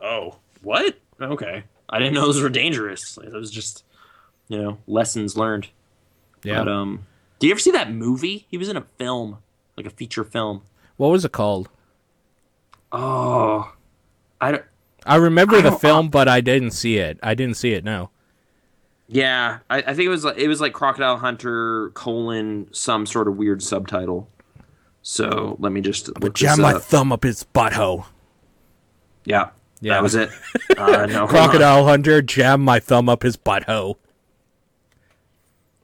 oh, 0.00 0.36
what? 0.62 0.98
Okay, 1.20 1.64
I 1.90 1.98
didn't 1.98 2.14
know 2.14 2.22
those 2.22 2.40
were 2.40 2.48
dangerous. 2.48 3.18
Like, 3.18 3.28
it 3.28 3.34
was 3.34 3.50
just, 3.50 3.84
you 4.48 4.60
know, 4.60 4.78
lessons 4.86 5.36
learned. 5.36 5.68
Yeah. 6.42 6.60
But 6.60 6.68
um, 6.68 7.06
did 7.38 7.48
you 7.48 7.52
ever 7.52 7.60
see 7.60 7.72
that 7.72 7.92
movie? 7.92 8.46
He 8.48 8.56
was 8.56 8.68
in 8.70 8.76
a 8.78 8.86
film, 8.98 9.38
like 9.76 9.86
a 9.86 9.90
feature 9.90 10.24
film. 10.24 10.62
What 10.96 11.08
was 11.08 11.24
it 11.24 11.32
called? 11.32 11.68
Oh, 12.92 13.72
I 14.40 14.52
don't. 14.52 14.64
I 15.06 15.16
remember 15.16 15.56
I 15.56 15.60
the 15.62 15.70
don't- 15.70 15.80
film, 15.80 16.08
but 16.08 16.28
I 16.28 16.40
didn't 16.40 16.70
see 16.70 16.96
it. 16.98 17.18
I 17.22 17.34
didn't 17.34 17.56
see 17.56 17.72
it. 17.72 17.84
No. 17.84 18.10
Yeah, 19.06 19.58
I, 19.68 19.78
I 19.78 19.94
think 19.94 20.06
it 20.06 20.08
was 20.08 20.24
like 20.24 20.38
it 20.38 20.48
was 20.48 20.60
like 20.62 20.72
Crocodile 20.72 21.18
Hunter 21.18 21.90
colon 21.90 22.68
some 22.72 23.04
sort 23.04 23.28
of 23.28 23.36
weird 23.36 23.62
subtitle. 23.62 24.28
So 25.02 25.56
let 25.60 25.72
me 25.72 25.82
just 25.82 26.08
look 26.22 26.34
Jam 26.34 26.56
this 26.56 26.58
my 26.62 26.72
up. 26.74 26.82
thumb 26.82 27.12
up 27.12 27.22
his 27.24 27.44
butthole. 27.54 28.06
Yeah, 29.26 29.50
Yeah. 29.82 29.94
that 29.94 30.02
was 30.02 30.14
it. 30.14 30.30
Uh, 30.78 31.06
no. 31.06 31.26
Crocodile 31.26 31.84
Hunter, 31.84 32.20
jam 32.22 32.62
my 32.62 32.80
thumb 32.80 33.08
up 33.08 33.22
his 33.22 33.36
butthole. 33.36 33.96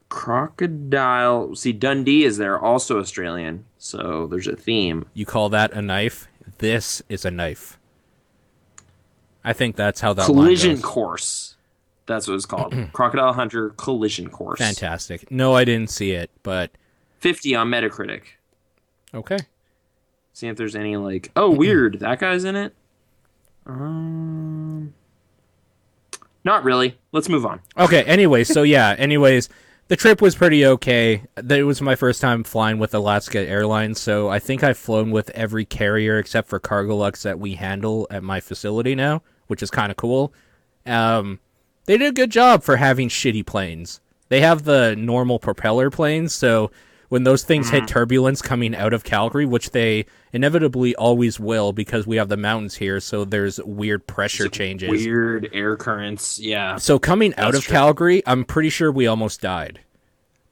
Crocodile. 0.08 1.54
See, 1.54 1.72
Dundee 1.72 2.24
is 2.24 2.38
there, 2.38 2.58
also 2.58 2.98
Australian. 2.98 3.64
So 3.82 4.26
there's 4.30 4.46
a 4.46 4.54
theme. 4.56 5.06
You 5.14 5.24
call 5.24 5.48
that 5.48 5.72
a 5.72 5.80
knife? 5.80 6.28
This 6.58 7.02
is 7.08 7.24
a 7.24 7.30
knife. 7.30 7.78
I 9.42 9.54
think 9.54 9.74
that's 9.74 10.02
how 10.02 10.12
that 10.12 10.26
Collision 10.26 10.82
course. 10.82 11.56
That's 12.04 12.28
what 12.28 12.34
it's 12.34 12.44
called. 12.46 12.74
Crocodile 12.92 13.32
Hunter 13.32 13.70
Collision 13.70 14.28
Course. 14.28 14.58
Fantastic. 14.58 15.30
No, 15.30 15.54
I 15.54 15.64
didn't 15.64 15.88
see 15.88 16.12
it, 16.12 16.30
but 16.42 16.70
Fifty 17.20 17.54
on 17.54 17.68
Metacritic. 17.68 18.22
okay. 19.14 19.38
See 20.34 20.46
if 20.46 20.56
there's 20.56 20.76
any 20.76 20.98
like. 20.98 21.30
Oh, 21.34 21.50
weird. 21.56 22.00
That 22.00 22.18
guy's 22.20 22.44
in 22.44 22.56
it. 22.56 22.74
Um. 23.64 24.92
Not 26.44 26.64
really. 26.64 26.98
Let's 27.12 27.30
move 27.30 27.46
on. 27.46 27.60
Okay, 27.78 28.02
anyways, 28.04 28.48
so 28.52 28.62
yeah, 28.62 28.94
anyways, 28.98 29.48
the 29.90 29.96
trip 29.96 30.22
was 30.22 30.36
pretty 30.36 30.64
okay. 30.64 31.24
It 31.36 31.64
was 31.64 31.82
my 31.82 31.96
first 31.96 32.20
time 32.20 32.44
flying 32.44 32.78
with 32.78 32.94
Alaska 32.94 33.40
Airlines, 33.40 34.00
so 34.00 34.28
I 34.28 34.38
think 34.38 34.62
I've 34.62 34.78
flown 34.78 35.10
with 35.10 35.30
every 35.30 35.64
carrier 35.64 36.16
except 36.16 36.48
for 36.48 36.60
Cargolux 36.60 37.22
that 37.22 37.40
we 37.40 37.56
handle 37.56 38.06
at 38.08 38.22
my 38.22 38.38
facility 38.38 38.94
now, 38.94 39.24
which 39.48 39.64
is 39.64 39.70
kind 39.70 39.90
of 39.90 39.96
cool. 39.96 40.32
Um, 40.86 41.40
they 41.86 41.98
did 41.98 42.10
a 42.10 42.14
good 42.14 42.30
job 42.30 42.62
for 42.62 42.76
having 42.76 43.08
shitty 43.08 43.44
planes. 43.44 44.00
They 44.28 44.42
have 44.42 44.62
the 44.62 44.94
normal 44.96 45.40
propeller 45.40 45.90
planes, 45.90 46.32
so 46.32 46.70
when 47.10 47.24
those 47.24 47.42
things 47.42 47.70
hit 47.70 47.82
mm-hmm. 47.82 47.86
turbulence 47.86 48.40
coming 48.40 48.74
out 48.74 48.94
of 48.94 49.02
Calgary, 49.02 49.44
which 49.44 49.72
they 49.72 50.06
inevitably 50.32 50.94
always 50.94 51.40
will 51.40 51.72
because 51.72 52.06
we 52.06 52.16
have 52.16 52.28
the 52.28 52.36
mountains 52.36 52.76
here, 52.76 53.00
so 53.00 53.24
there's 53.24 53.60
weird 53.62 54.06
pressure 54.06 54.48
changes. 54.48 54.88
Weird 54.88 55.50
air 55.52 55.76
currents. 55.76 56.38
Yeah. 56.38 56.76
So 56.76 57.00
coming 57.00 57.34
out 57.34 57.56
of 57.56 57.64
true. 57.64 57.72
Calgary, 57.72 58.22
I'm 58.26 58.44
pretty 58.44 58.70
sure 58.70 58.92
we 58.92 59.08
almost 59.08 59.40
died. 59.40 59.80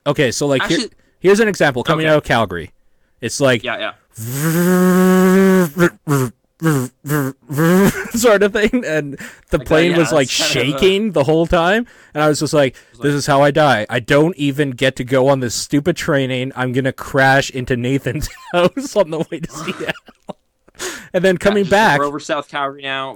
Okay, 0.05 0.33
so 0.33 0.49
like 0.49 0.65
here, 0.65 0.89
here's 1.21 1.39
an 1.39 1.47
example 1.47 1.85
coming 1.85 2.07
Okay. 2.07 2.13
out 2.13 2.19
of 2.19 2.25
Calgary. 2.25 2.73
It's 3.21 3.41
like 3.41 3.63
Yeah. 3.63 3.93
Yeah. 4.19 6.29
sort 8.11 8.43
of 8.43 8.53
thing, 8.53 8.85
and 8.85 9.19
the 9.51 9.61
uh, 9.61 9.65
plane 9.65 9.93
yeah, 9.93 9.99
was 9.99 10.13
like 10.13 10.29
kind 10.29 10.51
of 10.51 10.75
a- 10.75 10.79
shaking 10.79 11.13
the 11.13 11.23
whole 11.25 11.47
time, 11.47 11.87
and 12.15 12.23
I 12.23 12.29
was 12.29 12.41
just 12.41 12.53
like, 12.53 12.75
"This 13.01 13.15
is 13.15 13.27
how 13.27 13.43
I 13.43 13.51
die. 13.53 13.87
I 13.89 14.01
don't 14.01 14.37
even 14.37 14.71
get 14.71 14.97
to 14.97 15.05
go 15.05 15.29
on 15.29 15.41
this 15.41 15.55
stupid 15.55 15.97
training. 15.97 16.53
I'm 16.57 16.73
gonna 16.73 16.93
crash 16.93 17.51
into 17.51 17.77
Nathan's 17.77 18.29
house 18.53 18.97
on 18.97 19.11
the 19.11 19.19
way 19.31 19.41
to 19.41 19.51
Seattle." 19.51 19.93
And 21.13 21.25
then 21.25 21.39
coming 21.39 21.65
Just- 21.65 21.71
back, 21.73 21.99
We're 21.99 22.05
over 22.05 22.21
South 22.21 22.49
Calgary 22.49 22.83
now. 22.83 23.15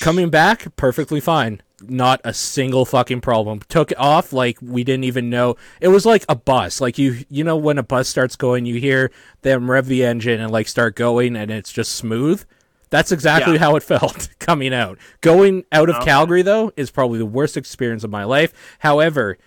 coming 0.00 0.28
back 0.28 0.74
perfectly 0.76 1.20
fine 1.20 1.62
not 1.88 2.20
a 2.24 2.32
single 2.32 2.84
fucking 2.84 3.20
problem. 3.20 3.60
Took 3.68 3.92
off 3.96 4.32
like 4.32 4.58
we 4.60 4.84
didn't 4.84 5.04
even 5.04 5.30
know. 5.30 5.56
It 5.80 5.88
was 5.88 6.06
like 6.06 6.24
a 6.28 6.34
bus. 6.34 6.80
Like 6.80 6.98
you 6.98 7.24
you 7.28 7.44
know 7.44 7.56
when 7.56 7.78
a 7.78 7.82
bus 7.82 8.08
starts 8.08 8.36
going 8.36 8.66
you 8.66 8.76
hear 8.76 9.10
them 9.42 9.70
rev 9.70 9.86
the 9.86 10.04
engine 10.04 10.40
and 10.40 10.50
like 10.50 10.68
start 10.68 10.96
going 10.96 11.36
and 11.36 11.50
it's 11.50 11.72
just 11.72 11.94
smooth? 11.94 12.44
That's 12.90 13.12
exactly 13.12 13.54
Yeah. 13.54 13.60
how 13.60 13.76
it 13.76 13.82
felt 13.84 14.28
coming 14.38 14.74
out. 14.74 14.98
Going 15.20 15.64
out 15.72 15.88
of 15.88 15.96
oh. 15.96 16.04
calgary 16.04 16.42
though 16.42 16.72
is 16.76 16.90
probably 16.90 17.18
the 17.18 17.26
worst 17.26 17.56
experience 17.56 18.04
of 18.04 18.10
my 18.10 18.24
life. 18.24 18.52
However 18.80 19.38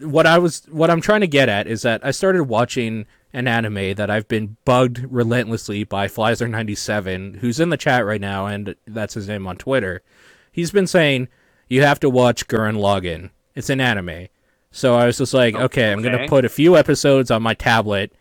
what 0.00 0.26
I 0.26 0.38
was 0.38 0.64
what 0.70 0.90
I'm 0.90 1.00
trying 1.00 1.22
to 1.22 1.26
get 1.26 1.48
at 1.48 1.66
is 1.66 1.82
that 1.82 2.04
I 2.04 2.10
started 2.12 2.44
watching 2.44 3.06
an 3.32 3.46
anime 3.46 3.94
that 3.94 4.10
I've 4.10 4.28
been 4.28 4.56
bugged 4.64 5.04
relentlessly 5.10 5.84
by 5.84 6.06
Flyzer97, 6.06 7.36
who's 7.40 7.60
in 7.60 7.68
the 7.68 7.76
chat 7.76 8.04
right 8.06 8.20
now, 8.20 8.46
and 8.46 8.74
that's 8.86 9.14
his 9.14 9.28
name 9.28 9.46
on 9.46 9.56
Twitter. 9.56 10.02
He's 10.50 10.70
been 10.70 10.86
saying 10.86 11.28
you 11.68 11.82
have 11.82 12.00
to 12.00 12.10
watch 12.10 12.46
Gurren 12.48 12.76
Lagann. 12.76 13.30
It's 13.54 13.70
an 13.70 13.80
anime. 13.80 14.28
So 14.70 14.94
I 14.94 15.06
was 15.06 15.18
just 15.18 15.34
like, 15.34 15.54
oh, 15.54 15.62
okay, 15.62 15.90
I'm 15.92 16.02
gonna 16.02 16.28
put 16.28 16.44
a 16.44 16.48
few 16.48 16.76
episodes 16.76 17.30
on 17.30 17.42
my 17.42 17.54
tablet, 17.54 18.12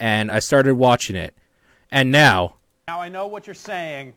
and 0.00 0.30
I 0.30 0.40
started 0.40 0.74
watching 0.74 1.16
it. 1.16 1.34
And 1.90 2.10
now, 2.10 2.56
Now 2.88 3.00
I 3.00 3.08
know 3.08 3.26
what 3.26 3.46
you're 3.46 3.54
saying. 3.54 4.14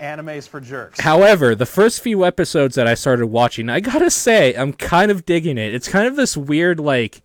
Animes 0.00 0.48
for 0.48 0.60
jerks. 0.60 1.00
However, 1.00 1.56
the 1.56 1.66
first 1.66 2.00
few 2.00 2.24
episodes 2.24 2.76
that 2.76 2.86
I 2.86 2.94
started 2.94 3.26
watching, 3.26 3.68
I 3.68 3.80
gotta 3.80 4.10
say, 4.10 4.54
I'm 4.54 4.72
kind 4.72 5.10
of 5.10 5.26
digging 5.26 5.58
it. 5.58 5.74
It's 5.74 5.88
kind 5.88 6.06
of 6.06 6.14
this 6.14 6.36
weird, 6.36 6.78
like, 6.78 7.20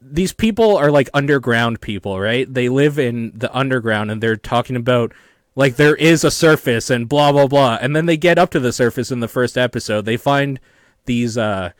these 0.00 0.32
people 0.32 0.76
are 0.76 0.92
like 0.92 1.10
underground 1.12 1.80
people, 1.80 2.20
right? 2.20 2.52
They 2.52 2.68
live 2.68 2.98
in 2.98 3.32
the 3.34 3.54
underground 3.56 4.12
and 4.12 4.22
they're 4.22 4.36
talking 4.36 4.76
about, 4.76 5.12
like, 5.56 5.74
there 5.74 5.96
is 5.96 6.22
a 6.22 6.30
surface 6.30 6.88
and 6.90 7.08
blah, 7.08 7.32
blah, 7.32 7.48
blah. 7.48 7.78
And 7.80 7.96
then 7.96 8.06
they 8.06 8.16
get 8.16 8.38
up 8.38 8.50
to 8.50 8.60
the 8.60 8.72
surface 8.72 9.10
in 9.10 9.18
the 9.18 9.26
first 9.26 9.58
episode. 9.58 10.04
They 10.04 10.16
find 10.16 10.60
these, 11.06 11.36
uh, 11.36 11.72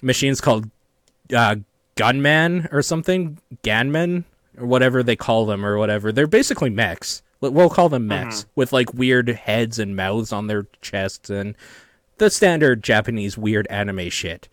machines 0.00 0.40
called, 0.40 0.70
uh, 1.34 1.56
gunman 1.96 2.68
or 2.70 2.82
something, 2.82 3.38
ganmen 3.62 4.24
or 4.58 4.66
whatever 4.66 5.02
they 5.02 5.16
call 5.16 5.46
them 5.46 5.64
or 5.64 5.78
whatever. 5.78 6.12
They're 6.12 6.26
basically 6.28 6.70
mechs. 6.70 7.22
We'll 7.40 7.70
call 7.70 7.88
them 7.88 8.06
mechs 8.06 8.46
with 8.54 8.72
like 8.72 8.94
weird 8.94 9.28
heads 9.28 9.78
and 9.78 9.94
mouths 9.94 10.32
on 10.32 10.46
their 10.46 10.66
chests 10.80 11.28
and 11.28 11.54
the 12.16 12.30
standard 12.30 12.82
Japanese 12.82 13.36
weird 13.36 13.66
anime 13.66 14.08
shit. 14.08 14.48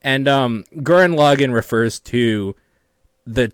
And 0.00 0.26
um, 0.26 0.64
Gurren 0.76 1.14
Lagann 1.14 1.52
refers 1.52 2.00
to 2.00 2.54
the 3.26 3.52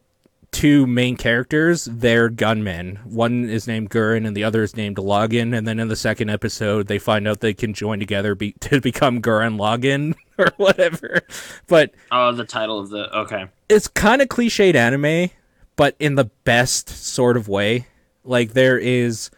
two 0.53 0.87
main 0.87 1.17
characters. 1.17 1.87
They're 1.91 2.29
gunmen. 2.29 2.97
One 3.05 3.49
is 3.49 3.67
named 3.67 3.91
Gurren 3.91 4.27
and 4.27 4.37
the 4.37 4.45
other 4.45 4.63
is 4.63 4.77
named 4.77 4.97
Lagann. 4.99 5.57
And 5.57 5.67
then 5.67 5.81
in 5.81 5.89
the 5.89 5.97
second 5.97 6.31
episode, 6.31 6.87
they 6.87 6.99
find 6.99 7.27
out 7.27 7.41
they 7.41 7.55
can 7.55 7.75
join 7.75 7.99
together 7.99 8.35
be- 8.35 8.53
to 8.61 8.81
become 8.81 9.21
Gurren 9.21 9.57
Lagann 9.59 10.15
or 10.39 10.53
whatever. 10.59 11.23
But 11.67 11.93
Oh, 12.13 12.33
the 12.33 12.45
title 12.45 12.79
of 12.79 12.91
the 12.91 13.13
okay. 13.21 13.47
it's 13.69 13.89
kind 13.89 14.23
of 14.23 14.29
cliched 14.29 14.75
anime, 14.75 15.31
but 15.77 15.97
in 15.99 16.15
the 16.15 16.27
best 16.45 16.89
sort 16.89 17.37
of 17.37 17.49
way. 17.49 17.87
Like 18.25 18.53
there 18.53 18.79
is 18.79 19.31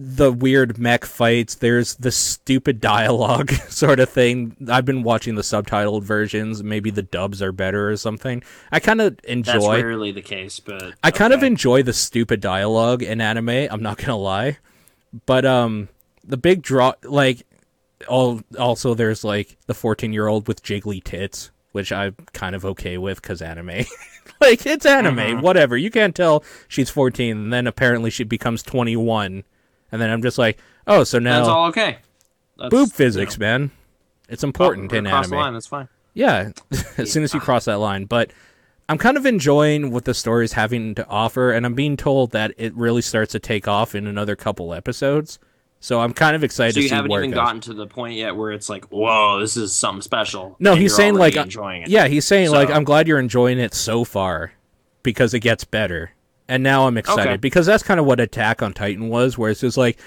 the 0.00 0.30
weird 0.32 0.78
mech 0.78 1.04
fights. 1.04 1.56
There's 1.56 1.96
the 1.96 2.12
stupid 2.12 2.80
dialogue 2.80 3.50
sort 3.68 3.98
of 3.98 4.08
thing. 4.08 4.54
I've 4.70 4.84
been 4.84 5.02
watching 5.02 5.34
the 5.34 5.42
subtitled 5.42 6.04
versions. 6.04 6.62
Maybe 6.62 6.90
the 6.90 7.02
dubs 7.02 7.42
are 7.42 7.50
better 7.50 7.90
or 7.90 7.96
something. 7.96 8.44
I 8.70 8.78
kind 8.78 9.00
of 9.00 9.18
enjoy. 9.24 9.52
That's 9.54 9.66
rarely 9.66 10.12
the 10.12 10.22
case, 10.22 10.60
but 10.60 10.94
I 11.02 11.10
kind 11.10 11.32
of 11.32 11.42
enjoy 11.42 11.82
the 11.82 11.92
stupid 11.92 12.40
dialogue 12.40 13.02
in 13.02 13.20
anime. 13.20 13.48
I'm 13.48 13.82
not 13.82 13.98
gonna 13.98 14.16
lie, 14.16 14.58
but 15.26 15.44
um, 15.44 15.88
the 16.24 16.36
big 16.36 16.62
draw 16.62 16.92
like 17.02 17.42
all 18.06 18.40
also 18.56 18.94
there's 18.94 19.24
like 19.24 19.56
the 19.66 19.74
14 19.74 20.12
year 20.12 20.28
old 20.28 20.46
with 20.46 20.62
jiggly 20.62 21.02
tits, 21.02 21.50
which 21.72 21.90
I'm 21.90 22.14
kind 22.32 22.54
of 22.54 22.64
okay 22.64 22.98
with 22.98 23.20
because 23.20 23.42
anime. 23.42 23.84
like 24.40 24.64
it's 24.64 24.86
anime, 24.86 25.16
Mhm. 25.16 25.42
whatever. 25.42 25.76
You 25.76 25.90
can't 25.90 26.14
tell 26.14 26.44
she's 26.68 26.88
14, 26.88 27.36
and 27.36 27.52
then 27.52 27.66
apparently 27.66 28.10
she 28.10 28.22
becomes 28.22 28.62
21, 28.62 29.42
and 29.92 30.00
then 30.00 30.10
I'm 30.10 30.22
just 30.22 30.38
like, 30.38 30.58
oh, 30.86 31.04
so 31.04 31.18
now 31.18 31.38
That's 31.38 31.48
all 31.48 31.66
okay. 31.68 31.98
That's, 32.56 32.70
boob 32.70 32.88
you 32.88 32.92
physics, 32.92 33.38
know, 33.38 33.46
man. 33.46 33.70
It's 34.28 34.44
important 34.44 34.92
in 34.92 35.06
anime. 35.06 35.30
the 35.30 35.36
line, 35.36 35.52
that's 35.54 35.66
fine. 35.66 35.88
Yeah, 36.14 36.50
as 36.98 37.10
soon 37.12 37.22
as 37.22 37.32
you 37.32 37.40
cross 37.40 37.66
that 37.66 37.78
line. 37.78 38.04
But 38.04 38.30
I'm 38.88 38.98
kind 38.98 39.16
of 39.16 39.24
enjoying 39.26 39.90
what 39.90 40.04
the 40.04 40.14
story 40.14 40.44
is 40.44 40.54
having 40.54 40.94
to 40.96 41.06
offer, 41.06 41.52
and 41.52 41.64
I'm 41.64 41.74
being 41.74 41.96
told 41.96 42.32
that 42.32 42.52
it 42.56 42.74
really 42.74 43.02
starts 43.02 43.32
to 43.32 43.38
take 43.38 43.68
off 43.68 43.94
in 43.94 44.06
another 44.06 44.34
couple 44.34 44.74
episodes. 44.74 45.38
So 45.80 46.00
I'm 46.00 46.12
kind 46.12 46.34
of 46.34 46.42
excited 46.42 46.74
So 46.74 46.80
to 46.80 46.82
you 46.82 46.88
see 46.88 46.94
haven't 46.94 47.12
even 47.12 47.30
gotten 47.30 47.60
to 47.62 47.74
the 47.74 47.86
point 47.86 48.14
yet 48.16 48.34
where 48.34 48.50
it's 48.50 48.68
like, 48.68 48.86
whoa, 48.86 49.38
this 49.38 49.56
is 49.56 49.72
something 49.74 50.02
special. 50.02 50.56
no, 50.58 50.74
he's 50.74 50.94
saying 50.94 51.14
like, 51.14 51.36
uh, 51.36 51.42
enjoying 51.42 51.82
it. 51.82 51.88
yeah, 51.88 52.08
he's 52.08 52.24
saying 52.24 52.50
like, 52.50 52.68
I'm 52.70 52.82
glad 52.84 53.06
you're 53.06 53.20
enjoying 53.20 53.58
it 53.60 53.74
so 53.74 54.02
far 54.04 54.52
because 55.04 55.34
it 55.34 55.40
gets 55.40 55.64
better, 55.64 56.10
and 56.48 56.62
now 56.62 56.86
I'm 56.86 56.96
excited 56.98 57.26
Okay. 57.26 57.36
because 57.36 57.66
that's 57.66 57.82
kind 57.82 58.00
of 58.00 58.06
what 58.06 58.20
Attack 58.20 58.62
on 58.62 58.72
Titan 58.72 59.08
was, 59.08 59.36
where 59.38 59.50
it's 59.50 59.60
just 59.60 59.76
like. 59.76 59.98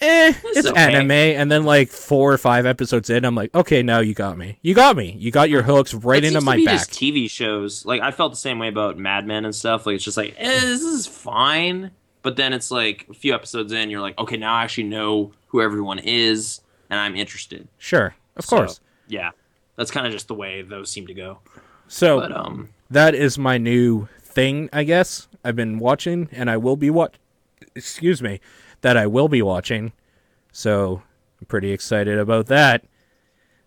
Eh, 0.00 0.32
it's 0.46 0.66
okay. 0.66 0.80
anime, 0.96 1.10
and 1.12 1.52
then 1.52 1.64
like 1.64 1.88
four 1.90 2.32
or 2.32 2.38
five 2.38 2.64
episodes 2.66 3.08
in, 3.10 3.24
I'm 3.24 3.34
like, 3.36 3.54
okay, 3.54 3.82
now 3.82 4.00
you 4.00 4.14
got 4.14 4.36
me. 4.36 4.58
You 4.62 4.74
got 4.74 4.96
me. 4.96 5.14
You 5.18 5.30
got 5.30 5.48
your 5.50 5.62
hooks 5.62 5.92
right 5.94 6.24
It 6.24 6.28
into 6.28 6.40
my 6.40 6.56
back. 6.64 6.78
Just 6.78 6.90
TV 6.92 7.30
shows, 7.30 7.84
like 7.84 8.00
I 8.00 8.10
felt 8.10 8.32
the 8.32 8.38
same 8.38 8.58
way 8.58 8.68
about 8.68 8.96
Mad 8.98 9.26
Men 9.26 9.44
and 9.44 9.54
stuff. 9.54 9.86
Like 9.86 9.96
it's 9.96 10.02
just 10.04 10.16
like, 10.16 10.34
eh, 10.38 10.60
this 10.60 10.80
is 10.82 11.06
fine, 11.06 11.90
but 12.22 12.36
then 12.36 12.52
it's 12.54 12.70
like 12.70 13.06
a 13.10 13.14
few 13.14 13.32
episodes 13.34 13.70
in, 13.72 13.90
you're 13.90 14.00
like, 14.00 14.18
okay, 14.18 14.36
now 14.38 14.54
I 14.54 14.64
actually 14.64 14.84
know 14.88 15.32
who 15.48 15.60
everyone 15.60 15.98
is, 16.00 16.62
and 16.90 16.98
I'm 16.98 17.14
interested. 17.14 17.68
Sure, 17.78 18.14
of 18.36 18.44
So, 18.46 18.56
course. 18.56 18.80
yeah, 19.08 19.30
that's 19.76 19.90
kind 19.92 20.06
of 20.06 20.12
just 20.12 20.26
the 20.26 20.34
way 20.34 20.62
those 20.62 20.90
seem 20.90 21.06
to 21.06 21.14
go. 21.14 21.40
So 21.86 22.18
But 22.18 22.32
um, 22.32 22.70
that 22.90 23.14
is 23.14 23.38
my 23.38 23.58
new 23.58 24.08
thing, 24.22 24.70
I 24.72 24.82
guess. 24.84 25.28
I've 25.44 25.56
been 25.56 25.78
watching, 25.78 26.28
and 26.32 26.50
I 26.50 26.56
will 26.56 26.76
be 26.76 26.90
watch. 26.90 27.14
Excuse 27.74 28.22
me, 28.22 28.40
that 28.82 28.96
I 28.96 29.06
will 29.06 29.28
be 29.28 29.42
watching. 29.42 29.92
So 30.52 31.02
I'm 31.40 31.46
pretty 31.46 31.72
excited 31.72 32.18
about 32.18 32.46
that. 32.46 32.84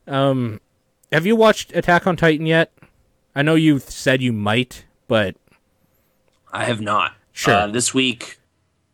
Um, 0.07 0.61
have 1.11 1.25
you 1.25 1.35
watched 1.35 1.75
Attack 1.75 2.05
on 2.07 2.15
Titan 2.15 2.45
yet? 2.45 2.71
I 3.35 3.41
know 3.41 3.55
you 3.55 3.79
said 3.79 4.21
you 4.21 4.31
might, 4.31 4.85
but 5.07 5.35
I 6.51 6.65
have 6.65 6.79
not. 6.79 7.13
Sure. 7.33 7.53
Uh, 7.53 7.67
this 7.67 7.93
week 7.93 8.39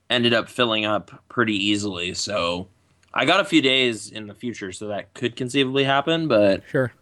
ended 0.09 0.33
up 0.33 0.49
filling 0.49 0.83
up 0.85 1.23
pretty 1.29 1.55
easily, 1.55 2.13
so 2.13 2.67
I 3.13 3.25
got 3.25 3.39
a 3.39 3.45
few 3.45 3.61
days 3.61 4.09
in 4.09 4.27
the 4.27 4.33
future, 4.33 4.71
so 4.71 4.87
that 4.87 5.13
could 5.13 5.35
conceivably 5.35 5.83
happen. 5.83 6.27
But 6.27 6.63
sure. 6.69 6.93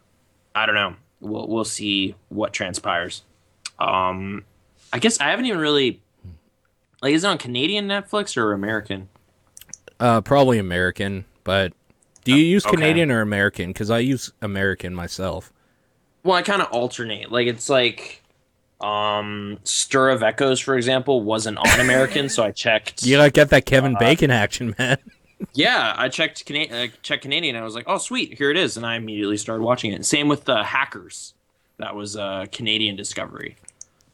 I 0.54 0.66
don't 0.66 0.74
know. 0.74 0.96
We'll 1.20 1.48
we'll 1.48 1.64
see 1.64 2.14
what 2.28 2.52
transpires. 2.52 3.22
Um, 3.78 4.44
I 4.92 4.98
guess 4.98 5.20
I 5.20 5.30
haven't 5.30 5.46
even 5.46 5.60
really 5.60 6.00
like. 7.02 7.14
Is 7.14 7.24
it 7.24 7.26
on 7.28 7.38
Canadian 7.38 7.86
Netflix 7.88 8.36
or 8.36 8.52
American? 8.52 9.08
Uh, 9.98 10.20
probably 10.20 10.58
American, 10.58 11.24
but 11.44 11.72
do 12.24 12.32
you 12.34 12.44
use 12.44 12.64
okay. 12.66 12.76
Canadian 12.76 13.10
or 13.10 13.20
American? 13.20 13.70
Because 13.70 13.90
I 13.90 13.98
use 13.98 14.32
American 14.40 14.94
myself. 14.94 15.52
Well, 16.22 16.36
I 16.36 16.42
kind 16.42 16.62
of 16.62 16.68
alternate. 16.70 17.30
Like 17.30 17.46
it's 17.46 17.68
like, 17.68 18.22
um, 18.80 19.58
Stir 19.64 20.10
of 20.10 20.22
Echoes, 20.22 20.58
for 20.60 20.76
example, 20.76 21.22
wasn't 21.22 21.58
on 21.58 21.68
American, 21.80 22.28
so 22.28 22.42
I 22.42 22.50
checked. 22.50 23.02
You 23.04 23.18
like 23.18 23.34
get 23.34 23.50
that 23.50 23.66
Kevin 23.66 23.96
Uh, 23.96 23.98
Bacon 23.98 24.30
action, 24.30 24.74
man. 24.78 24.98
Yeah, 25.54 25.94
I 25.96 26.10
checked 26.10 26.44
Cana- 26.44 26.84
uh, 26.84 26.88
checked 27.00 27.22
Canadian. 27.22 27.56
I 27.56 27.62
was 27.62 27.74
like, 27.74 27.84
oh 27.86 27.96
sweet, 27.96 28.36
here 28.36 28.50
it 28.50 28.58
is, 28.58 28.76
and 28.76 28.84
I 28.84 28.96
immediately 28.96 29.38
started 29.38 29.62
watching 29.62 29.90
it. 29.90 30.04
Same 30.04 30.28
with 30.28 30.44
the 30.44 30.62
Hackers. 30.62 31.32
That 31.78 31.94
was 31.94 32.14
a 32.14 32.46
Canadian 32.52 32.94
discovery. 32.94 33.56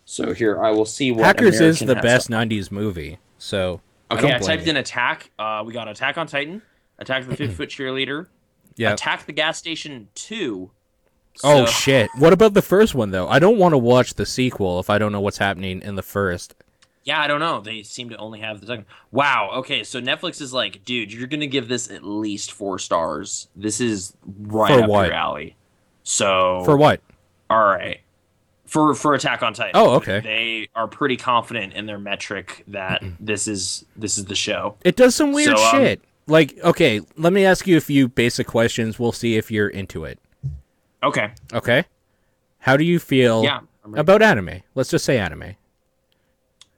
So 0.06 0.32
here 0.32 0.62
I 0.64 0.70
will 0.70 0.86
see 0.86 1.10
what 1.12 1.24
Hackers 1.24 1.60
is 1.60 1.80
the 1.80 1.96
best 1.96 2.30
up. 2.32 2.48
'90s 2.48 2.70
movie. 2.70 3.18
So 3.38 3.80
Okay, 4.10 4.22
don't 4.22 4.32
I, 4.34 4.38
typed 4.38 4.64
you. 4.64 4.70
in 4.70 4.76
attack. 4.76 5.30
Uh, 5.38 5.62
we 5.66 5.72
got 5.72 5.88
Attack 5.88 6.16
on 6.16 6.26
Titan, 6.28 6.62
Attack 7.00 7.26
the 7.26 7.36
Fifth 7.36 7.56
Foot 7.58 7.68
Cheerleader, 7.68 8.28
Yeah. 8.76 8.92
Attack 8.92 9.26
the 9.26 9.32
Gas 9.32 9.58
Station 9.58 10.08
Two. 10.14 10.70
Oh 11.44 11.66
shit! 11.66 12.08
What 12.16 12.32
about 12.32 12.54
the 12.54 12.62
first 12.62 12.94
one 12.94 13.10
though? 13.10 13.28
I 13.28 13.38
don't 13.40 13.58
want 13.58 13.72
to 13.74 13.78
watch 13.78 14.14
the 14.14 14.24
sequel 14.24 14.78
if 14.80 14.88
I 14.88 14.96
don't 14.96 15.12
know 15.12 15.20
what's 15.20 15.36
happening 15.38 15.82
in 15.82 15.96
the 15.96 16.02
first. 16.02 16.54
Yeah, 17.04 17.20
I 17.20 17.26
don't 17.26 17.40
know. 17.40 17.60
They 17.60 17.82
seem 17.82 18.08
to 18.10 18.16
only 18.16 18.40
have 18.40 18.60
the 18.60 18.66
second. 18.66 18.86
Wow. 19.12 19.50
Okay, 19.56 19.84
so 19.84 20.00
Netflix 20.00 20.40
is 20.40 20.52
like, 20.54 20.84
dude, 20.84 21.12
you're 21.12 21.26
gonna 21.28 21.46
give 21.46 21.68
this 21.68 21.90
at 21.90 22.04
least 22.04 22.52
four 22.52 22.78
stars. 22.78 23.48
This 23.54 23.80
is 23.80 24.16
right 24.24 24.72
For 24.72 24.82
up 24.84 24.88
what? 24.88 25.06
your 25.06 25.14
alley. 25.14 25.56
So 26.04 26.62
For 26.64 26.76
what? 26.76 27.00
all 27.50 27.64
right. 27.66 28.00
For 28.76 28.94
for 28.94 29.14
Attack 29.14 29.42
on 29.42 29.54
Titan. 29.54 29.72
Oh, 29.74 29.94
okay. 29.94 30.20
They 30.20 30.68
are 30.74 30.86
pretty 30.86 31.16
confident 31.16 31.72
in 31.72 31.86
their 31.86 31.98
metric 31.98 32.62
that 32.68 33.02
this 33.18 33.48
is 33.48 33.86
this 33.96 34.18
is 34.18 34.26
the 34.26 34.34
show. 34.34 34.76
It 34.84 34.96
does 34.96 35.14
some 35.14 35.32
weird 35.32 35.56
So, 35.56 35.64
um, 35.64 35.70
shit. 35.76 36.02
Like, 36.26 36.58
okay, 36.62 37.00
let 37.16 37.32
me 37.32 37.46
ask 37.46 37.66
you 37.66 37.78
a 37.78 37.80
few 37.80 38.06
basic 38.08 38.46
questions. 38.46 38.98
We'll 38.98 39.12
see 39.12 39.36
if 39.36 39.50
you're 39.50 39.68
into 39.68 40.04
it. 40.04 40.18
Okay. 41.02 41.30
Okay. 41.54 41.84
How 42.58 42.76
do 42.76 42.84
you 42.84 42.98
feel 42.98 43.44
Yeah. 43.44 43.60
About 43.96 44.20
anime? 44.20 44.60
Let's 44.74 44.90
just 44.90 45.06
say 45.06 45.18
anime. 45.18 45.54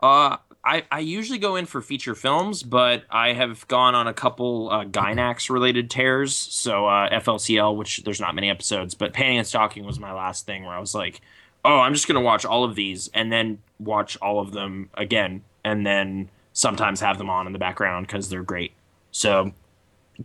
Uh, 0.01 0.37
I, 0.63 0.85
I 0.93 1.01
usually 1.01 1.39
go 1.39 1.57
in 1.57 1.67
for 1.67 1.81
feature 1.81 2.15
films, 2.15 2.63
but 2.63 3.05
I 3.11 3.33
have 3.33 3.67
gone 3.67 3.95
on 3.97 4.07
a 4.07 4.13
couple 4.13 4.69
uh, 4.71 4.85
Gainax 4.85 5.51
related 5.51 5.91
tears. 5.91 6.37
So 6.37 6.87
uh, 6.87 7.09
FLCL, 7.11 7.77
which 7.77 8.03
there's 8.05 8.21
not 8.21 8.35
many 8.35 8.51
episodes, 8.51 8.95
but 8.95 9.15
Panty 9.15 9.35
and 9.35 9.47
Stocking 9.47 9.85
was 9.85 9.99
my 9.99 10.13
last 10.13 10.47
thing 10.47 10.65
where 10.65 10.75
I 10.75 10.79
was 10.79 10.95
like, 10.95 11.23
oh, 11.65 11.81
I'm 11.81 11.95
just 11.95 12.07
gonna 12.09 12.21
watch 12.21 12.45
all 12.45 12.65
of 12.65 12.75
these 12.75 13.09
and 13.15 13.33
then 13.33 13.59
watch 13.79 14.17
all 14.23 14.41
of 14.41 14.53
them 14.53 14.91
again, 14.95 15.43
and 15.65 15.87
then 15.87 16.31
sometimes 16.53 17.01
have 17.01 17.19
them 17.19 17.31
on 17.31 17.47
in 17.47 17.53
the 17.53 17.59
background 17.59 18.07
because 18.07 18.29
they're 18.29 18.43
great. 18.43 18.73
So 19.11 19.53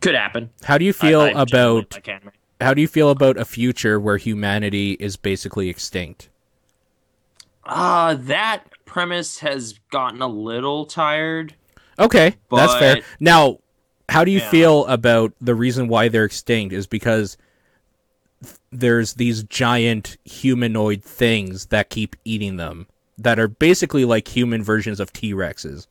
could 0.02 0.16
happen. 0.16 0.50
How 0.64 0.78
do 0.78 0.86
you 0.86 0.94
feel 0.94 1.22
I 1.22 1.30
generally 1.34 1.42
about 1.52 1.94
like 1.94 2.24
how 2.62 2.74
do 2.74 2.82
you 2.82 2.88
feel 2.88 3.10
about 3.10 3.38
a 3.38 3.46
future 3.46 4.00
where 4.00 4.18
humanity 4.18 4.94
is 4.94 5.18
basically 5.18 5.70
extinct? 5.70 6.30
Uh, 7.66 8.16
that 8.16 8.66
premise 8.86 9.40
has 9.40 9.80
gotten 9.92 10.22
a 10.22 10.28
little 10.28 10.86
tired. 10.86 11.56
Okay, 12.00 12.36
that's 12.52 12.74
fair. 12.76 13.02
Now, 13.20 13.60
how 14.10 14.24
do 14.24 14.32
you 14.32 14.40
Yeah. 14.40 14.50
feel 14.50 14.86
about 14.88 15.34
the 15.40 15.56
reason 15.56 15.88
why 15.88 16.10
they're 16.10 16.26
extinct 16.26 16.74
is 16.74 16.88
because 16.88 17.38
there's 18.72 19.14
these 19.16 19.44
giant 19.44 20.18
humanoid 20.26 21.04
things 21.04 21.68
that 21.68 21.90
keep 21.90 22.16
eating 22.26 22.58
them 22.58 22.88
that 23.18 23.40
are 23.40 23.48
basically 23.48 24.06
like 24.06 24.28
human 24.28 24.64
versions 24.64 25.00
of 25.00 25.14
T-Rexes. 25.14 25.88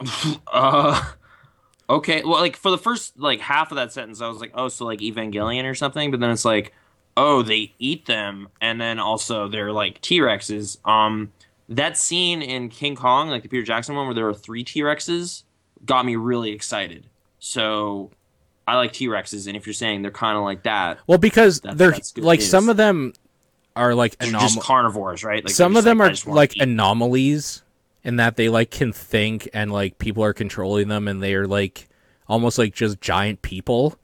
Uh 0.52 1.02
okay. 1.88 2.22
Well 2.22 2.40
like 2.40 2.56
for 2.56 2.70
the 2.70 2.78
first 2.78 3.18
like 3.18 3.40
half 3.40 3.70
of 3.70 3.76
that 3.76 3.92
sentence 3.92 4.20
I 4.20 4.28
was 4.28 4.40
like, 4.40 4.52
oh, 4.54 4.68
so 4.68 4.84
like 4.84 5.00
Evangelion 5.00 5.64
or 5.64 5.74
something, 5.74 6.10
but 6.10 6.20
then 6.20 6.30
it's 6.30 6.44
like, 6.44 6.72
oh, 7.16 7.42
they 7.42 7.74
eat 7.78 8.06
them 8.06 8.48
and 8.60 8.80
then 8.80 8.98
also 8.98 9.48
they're 9.48 9.72
like 9.72 10.00
T 10.02 10.20
Rexes. 10.20 10.78
Um 10.86 11.32
that 11.68 11.96
scene 11.96 12.42
in 12.42 12.68
King 12.68 12.94
Kong, 12.94 13.28
like 13.28 13.42
the 13.42 13.48
Peter 13.48 13.64
Jackson 13.64 13.96
one 13.96 14.06
where 14.06 14.14
there 14.14 14.28
are 14.28 14.34
three 14.34 14.64
T 14.64 14.80
Rexes, 14.80 15.44
got 15.84 16.04
me 16.04 16.16
really 16.16 16.52
excited. 16.52 17.06
So 17.38 18.10
I 18.66 18.76
like 18.76 18.92
T 18.92 19.06
Rexes, 19.06 19.46
and 19.46 19.56
if 19.56 19.66
you're 19.66 19.74
saying 19.74 20.02
they're 20.02 20.10
kinda 20.10 20.40
like 20.40 20.64
that, 20.64 20.98
Well, 21.06 21.18
because 21.18 21.60
That's- 21.60 21.78
they're 22.12 22.24
like 22.24 22.40
some 22.40 22.68
of 22.68 22.76
them 22.76 23.12
are 23.76 23.94
like 23.94 24.16
anom- 24.18 24.40
just 24.40 24.60
carnivores, 24.60 25.22
right? 25.22 25.44
Like 25.44 25.54
some 25.54 25.76
of 25.76 25.84
them 25.84 26.00
I 26.00 26.06
are 26.08 26.14
like 26.26 26.54
anomalies 26.58 27.62
in 28.02 28.16
that 28.16 28.36
they 28.36 28.48
like 28.48 28.70
can 28.70 28.92
think 28.92 29.48
and 29.52 29.72
like 29.72 29.98
people 29.98 30.24
are 30.24 30.32
controlling 30.32 30.88
them 30.88 31.06
and 31.08 31.22
they 31.22 31.34
are 31.34 31.46
like 31.46 31.88
almost 32.28 32.58
like 32.58 32.74
just 32.74 33.00
giant 33.00 33.42
people 33.42 33.98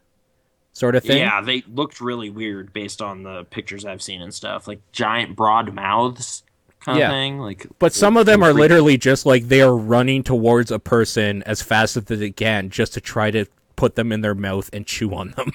sort 0.72 0.94
of 0.94 1.02
thing. 1.04 1.18
Yeah, 1.18 1.40
they 1.40 1.62
looked 1.72 2.00
really 2.00 2.30
weird 2.30 2.72
based 2.72 3.00
on 3.02 3.22
the 3.22 3.44
pictures 3.44 3.84
I've 3.84 4.02
seen 4.02 4.22
and 4.22 4.32
stuff. 4.32 4.66
Like 4.68 4.80
giant 4.92 5.36
broad 5.36 5.72
mouths 5.74 6.42
kind 6.80 6.98
Yeah. 6.98 7.08
of 7.08 7.12
thing. 7.12 7.38
Like 7.38 7.66
But 7.78 7.92
some 7.92 8.16
of 8.16 8.26
them 8.26 8.42
are 8.42 8.52
literally 8.52 8.96
just 8.98 9.24
like 9.26 9.48
they 9.48 9.60
are 9.62 9.76
running 9.76 10.22
towards 10.22 10.70
a 10.70 10.78
person 10.78 11.42
as 11.44 11.62
fast 11.62 11.96
as 11.96 12.04
they 12.04 12.30
can 12.30 12.70
just 12.70 12.94
to 12.94 13.00
try 13.00 13.30
to 13.30 13.46
put 13.82 13.96
them 13.96 14.12
in 14.12 14.20
their 14.20 14.36
mouth 14.36 14.70
and 14.72 14.86
chew 14.86 15.12
on 15.12 15.30
them. 15.32 15.50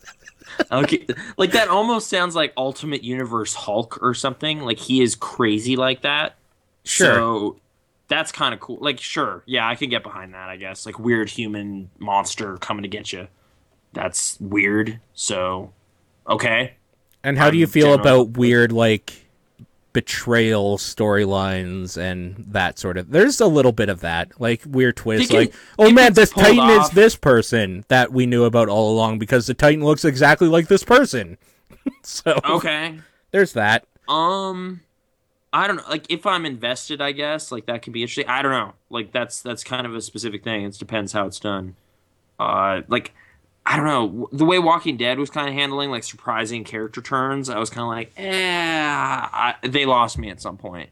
okay, 0.70 1.04
like 1.36 1.50
that 1.50 1.66
almost 1.66 2.08
sounds 2.08 2.36
like 2.36 2.52
Ultimate 2.56 3.02
Universe 3.02 3.52
Hulk 3.52 4.00
or 4.00 4.14
something. 4.14 4.60
Like 4.60 4.78
he 4.78 5.02
is 5.02 5.16
crazy 5.16 5.74
like 5.74 6.02
that. 6.02 6.36
Sure. 6.84 7.14
So 7.14 7.56
that's 8.06 8.30
kind 8.30 8.54
of 8.54 8.60
cool. 8.60 8.78
Like 8.80 9.00
sure, 9.00 9.42
yeah, 9.44 9.68
I 9.68 9.74
can 9.74 9.90
get 9.90 10.04
behind 10.04 10.34
that, 10.34 10.48
I 10.48 10.56
guess. 10.56 10.86
Like 10.86 11.00
weird 11.00 11.28
human 11.28 11.90
monster 11.98 12.58
coming 12.58 12.84
to 12.84 12.88
get 12.88 13.12
you. 13.12 13.26
That's 13.92 14.38
weird. 14.40 15.00
So 15.14 15.72
okay. 16.28 16.74
and 17.24 17.36
how 17.36 17.50
do 17.50 17.58
you 17.58 17.66
feel 17.66 17.92
about 17.92 18.36
weird 18.36 18.70
like 18.70 19.26
betrayal 19.92 20.76
storylines 20.78 21.96
and 21.96 22.36
that 22.48 22.78
sort 22.78 22.96
of. 22.98 23.10
There's 23.10 23.40
a 23.40 23.46
little 23.46 23.72
bit 23.72 23.88
of 23.88 24.00
that, 24.00 24.40
like 24.40 24.62
weird 24.66 24.96
twist, 24.96 25.30
can- 25.30 25.38
like 25.40 25.54
oh 25.78 25.90
man, 25.90 26.12
this 26.14 26.30
Titan 26.30 26.68
is 26.80 26.90
this 26.90 27.16
person 27.16 27.84
that 27.88 28.12
we 28.12 28.26
knew 28.26 28.44
about 28.44 28.68
all 28.68 28.92
along 28.92 29.18
because 29.18 29.46
the 29.46 29.54
Titan 29.54 29.84
looks 29.84 30.04
exactly 30.04 30.48
like 30.48 30.68
this 30.68 30.84
person. 30.84 31.38
so 32.02 32.38
Okay. 32.44 33.00
there's 33.30 33.52
that. 33.54 33.86
Um, 34.08 34.80
I 35.52 35.66
don't 35.66 35.76
know. 35.76 35.84
Like, 35.88 36.06
if 36.10 36.26
I'm 36.26 36.44
invested, 36.46 37.00
I 37.00 37.12
guess 37.12 37.50
like 37.50 37.66
that 37.66 37.82
could 37.82 37.92
be 37.92 38.02
interesting. 38.02 38.28
I 38.28 38.42
don't 38.42 38.52
know. 38.52 38.74
Like, 38.90 39.12
that's 39.12 39.40
that's 39.42 39.64
kind 39.64 39.86
of 39.86 39.94
a 39.94 40.00
specific 40.00 40.44
thing. 40.44 40.64
It 40.64 40.78
depends 40.78 41.12
how 41.12 41.26
it's 41.26 41.40
done. 41.40 41.76
Uh, 42.38 42.82
like, 42.88 43.14
I 43.66 43.76
don't 43.76 43.84
know 43.86 44.28
the 44.32 44.44
way 44.46 44.58
Walking 44.58 44.96
Dead 44.96 45.18
was 45.18 45.28
kind 45.30 45.46
of 45.48 45.54
handling 45.54 45.90
like 45.90 46.02
surprising 46.04 46.64
character 46.64 47.02
turns. 47.02 47.50
I 47.50 47.58
was 47.58 47.68
kind 47.70 47.82
of 47.82 47.88
like, 47.88 48.12
eh, 48.16 48.86
I, 48.86 49.54
they 49.62 49.84
lost 49.84 50.16
me 50.18 50.30
at 50.30 50.40
some 50.40 50.56
point. 50.56 50.90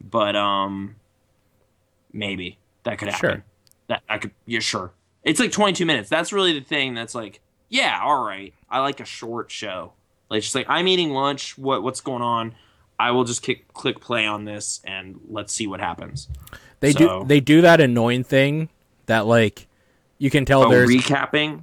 But 0.00 0.36
um, 0.36 0.96
maybe 2.12 2.58
that 2.84 2.98
could 2.98 3.08
happen. 3.08 3.30
Sure. 3.30 3.44
That 3.88 4.02
I 4.08 4.18
could. 4.18 4.32
Yeah, 4.46 4.60
sure. 4.60 4.92
It's 5.22 5.40
like 5.40 5.52
22 5.52 5.86
minutes. 5.86 6.08
That's 6.08 6.32
really 6.32 6.52
the 6.58 6.64
thing. 6.64 6.94
That's 6.94 7.14
like, 7.14 7.40
yeah, 7.68 8.00
all 8.02 8.24
right. 8.24 8.52
I 8.68 8.80
like 8.80 9.00
a 9.00 9.04
short 9.04 9.50
show. 9.50 9.92
Like 10.28 10.42
just 10.42 10.54
like 10.54 10.66
I'm 10.68 10.88
eating 10.88 11.10
lunch. 11.10 11.56
What 11.58 11.82
what's 11.82 12.00
going 12.00 12.22
on? 12.22 12.54
I 12.98 13.10
will 13.10 13.24
just 13.24 13.42
kick, 13.42 13.72
click 13.72 14.00
play 14.00 14.26
on 14.26 14.44
this 14.44 14.80
and 14.84 15.20
let's 15.28 15.52
see 15.52 15.66
what 15.66 15.80
happens. 15.80 16.28
They 16.80 16.92
So- 16.92 17.20
do 17.22 17.26
they 17.26 17.40
do 17.40 17.60
that 17.62 17.80
annoying 17.80 18.24
thing 18.24 18.68
that 19.06 19.26
like 19.26 19.66
you 20.18 20.30
can 20.30 20.44
tell 20.44 20.64
Oh, 20.64 20.70
there's 20.70 20.90
recapping. 20.90 21.62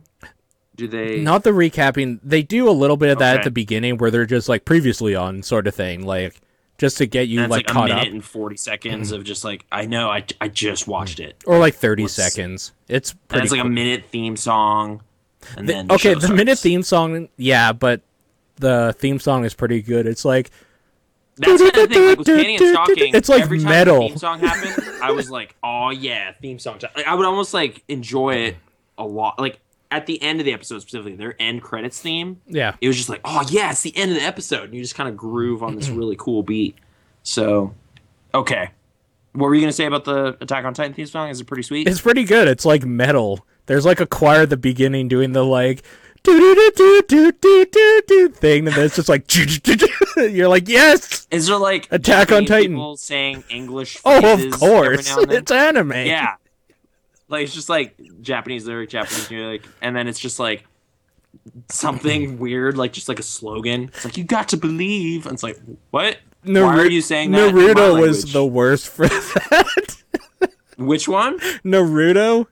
Do 0.80 0.88
they? 0.88 1.20
not 1.20 1.44
the 1.44 1.52
recapping. 1.52 2.20
They 2.24 2.42
do 2.42 2.68
a 2.70 2.72
little 2.72 2.98
bit 2.98 3.10
of 3.12 3.20
that 3.20 3.38
at 3.38 3.44
the 3.44 3.52
beginning 3.52 3.98
where 3.98 4.10
they're 4.12 4.26
just 4.26 4.50
like 4.50 4.66
previously 4.66 5.14
on 5.16 5.44
sort 5.44 5.68
of 5.68 5.76
thing, 5.76 6.06
like 6.06 6.40
just 6.78 6.98
to 7.00 7.06
get 7.06 7.28
you 7.28 7.40
That's 7.42 7.52
like, 7.52 7.68
like, 7.68 7.70
a 7.70 7.74
caught 7.74 7.90
minute 7.90 8.08
up, 8.08 8.14
and 8.14 8.24
40 8.24 8.56
seconds 8.58 9.12
of 9.12 9.24
just 9.26 9.44
like 9.44 9.66
I 9.72 9.86
know 9.86 10.10
I, 10.10 10.24
I 10.40 10.48
just 10.48 10.88
watched 10.88 11.20
it. 11.20 11.36
or 11.46 11.60
like 11.60 11.76
thirty 11.76 12.04
Let's- 12.04 12.14
seconds. 12.14 12.72
It's 12.88 13.14
pretty. 13.28 13.44
it's 13.44 13.52
like 13.52 13.62
a 13.62 13.68
minute 13.68 14.06
theme 14.10 14.36
song. 14.38 15.02
And 15.58 15.68
The- 15.68 15.74
then 15.74 15.88
the 15.88 15.94
okay, 15.96 16.14
the 16.16 16.34
minute 16.34 16.58
theme 16.60 16.82
song, 16.84 17.28
yeah, 17.38 17.72
but 17.74 18.02
the 18.58 18.96
theme 18.98 19.20
song 19.20 19.46
is 19.46 19.54
pretty 19.54 19.82
good. 19.82 20.06
It's 20.08 20.24
like 20.26 20.52
That's 21.38 21.62
kind 21.62 21.76
of 21.78 21.90
the 21.90 21.94
thing. 21.96 22.06
Like 22.08 22.18
with 22.20 22.28
Panty 22.28 22.58
and 22.62 22.70
Stocking, 22.76 23.16
It's 23.16 23.30
like 23.30 23.42
every 23.44 23.60
time 23.60 23.70
metal. 23.70 24.02
the 24.02 24.08
theme 24.10 24.18
song 24.18 24.40
happened, 24.40 24.86
I 25.02 25.12
was 25.12 25.30
like, 25.32 25.56
"Oh 25.64 25.90
yeah, 25.92 26.34
theme 26.42 26.60
song!" 26.60 26.80
time." 26.80 26.92
Like, 26.96 27.08
I 27.08 27.16
would 27.16 27.26
almost 27.26 27.54
like 27.54 27.84
enjoy 27.88 28.36
it 28.36 28.58
a 28.98 29.06
lot. 29.06 29.40
Like 29.40 29.60
at 29.92 30.06
the 30.06 30.22
end 30.22 30.40
of 30.40 30.46
the 30.46 30.54
episode, 30.54 30.82
specifically 30.82 31.16
their 31.16 31.36
end 31.40 31.62
credits 31.62 32.00
theme, 32.00 32.42
yeah, 32.48 32.76
it 32.82 32.88
was 32.88 32.98
just 32.98 33.10
like, 33.10 33.22
"Oh 33.26 33.44
yeah, 33.50 33.72
it's 33.72 33.82
the 33.82 33.96
end 33.98 34.12
of 34.12 34.18
the 34.18 34.24
episode," 34.24 34.66
and 34.66 34.76
you 34.76 34.82
just 34.82 34.96
kind 34.96 35.10
of 35.10 35.18
groove 35.18 35.64
on 35.64 35.76
this 35.76 35.90
really 35.90 36.16
cool 36.18 36.44
beat. 36.44 36.76
So, 37.24 37.74
okay, 38.34 38.72
what 39.34 39.48
were 39.48 39.56
you 39.56 39.62
gonna 39.62 39.72
say 39.74 39.86
about 39.86 40.06
the 40.06 40.38
Attack 40.42 40.66
on 40.66 40.74
Titan 40.74 40.94
theme 40.94 41.06
song? 41.06 41.30
Is 41.30 41.42
it 41.42 41.46
pretty 41.48 41.64
sweet? 41.64 41.88
it's 41.88 42.02
pretty 42.02 42.24
good. 42.24 42.48
It's 42.48 42.66
like 42.66 42.86
metal. 42.86 43.46
There's 43.66 43.86
like 43.86 44.00
a 44.00 44.08
choir 44.08 44.42
at 44.42 44.50
the 44.50 44.58
beginning 44.58 45.08
doing 45.08 45.34
the 45.34 45.46
like 45.46 45.84
do 46.24 46.38
do 46.38 46.72
do 46.76 47.02
do 47.08 47.32
do 47.32 47.66
do 47.66 48.02
do 48.08 48.30
thing, 48.30 48.68
and 48.68 48.76
then 48.76 48.86
it's 48.86 48.96
just 48.96 49.10
like 49.10 49.26
you're 50.18 50.50
like 50.50 50.68
yes. 50.68 51.28
Is 51.32 51.48
there 51.48 51.58
like 51.58 51.88
Attack 51.92 52.32
on 52.32 52.46
Titan. 52.46 52.72
people 52.74 52.98
saying 52.98 53.44
English? 53.50 53.98
Oh, 54.04 54.34
of 54.34 54.52
course, 54.52 55.08
now 55.10 55.22
and 55.22 55.32
then? 55.32 55.38
it's 55.38 55.52
anime. 55.52 55.92
Yeah. 55.92 56.36
Like 57.30 57.44
it's 57.46 57.54
just 57.54 57.70
like 57.70 57.96
Japanese 58.22 58.66
lyric, 58.68 58.90
Japanese 58.90 59.30
lyric, 59.32 59.64
and 59.82 59.96
then 59.96 60.08
it's 60.08 60.20
just 60.20 60.40
like 60.40 60.66
something 61.70 62.40
weird, 62.40 62.78
like 62.78 62.94
just 62.94 63.08
like 63.10 63.20
a 63.20 63.24
slogan. 63.24 63.84
It's 63.94 64.06
like 64.06 64.18
you 64.18 64.24
got 64.24 64.50
to 64.50 64.58
believe. 64.58 65.26
And 65.26 65.34
it's 65.34 65.44
like 65.44 65.60
what? 65.92 66.18
Why 66.44 66.62
are 66.62 66.90
you 66.90 67.02
saying 67.02 67.32
that? 67.32 67.54
Naruto 67.54 68.00
was 68.00 68.32
the 68.32 68.46
worst 68.46 68.88
for 68.90 69.08
that. 69.08 69.96
which 70.78 71.08
one? 71.08 71.40
Naruto. 71.64 72.48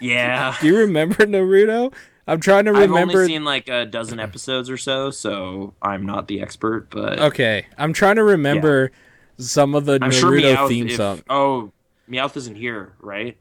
Yeah. 0.00 0.56
Do 0.60 0.66
you 0.68 0.78
remember 0.78 1.26
Naruto? 1.26 1.92
I'm 2.26 2.40
trying 2.40 2.64
to 2.66 2.72
remember. 2.72 2.98
I've 2.98 3.08
only 3.16 3.26
seen 3.26 3.44
like 3.44 3.68
a 3.68 3.84
dozen 3.84 4.20
episodes 4.20 4.70
or 4.70 4.76
so, 4.76 5.10
so 5.10 5.74
I'm 5.82 6.06
not 6.06 6.28
the 6.28 6.40
expert, 6.40 6.88
but 6.90 7.18
Okay, 7.18 7.66
I'm 7.76 7.92
trying 7.92 8.16
to 8.16 8.24
remember 8.24 8.92
some 9.38 9.74
of 9.74 9.84
the 9.86 9.98
I'm 10.00 10.12
sure 10.12 10.30
Naruto 10.30 10.54
Meowth. 10.56 10.68
theme 10.68 10.88
if- 10.88 10.96
song. 10.96 11.22
Oh, 11.28 11.72
Meowth 12.08 12.36
isn't 12.36 12.54
here, 12.56 12.92
right? 13.00 13.36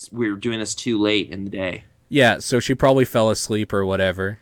It's- 0.00 0.12
We're 0.12 0.36
doing 0.36 0.58
this 0.58 0.74
too 0.74 0.98
late 0.98 1.30
in 1.30 1.44
the 1.44 1.50
day. 1.50 1.84
Yeah, 2.08 2.38
so 2.38 2.58
she 2.58 2.74
probably 2.74 3.04
fell 3.04 3.30
asleep 3.30 3.72
or 3.72 3.84
whatever. 3.84 4.38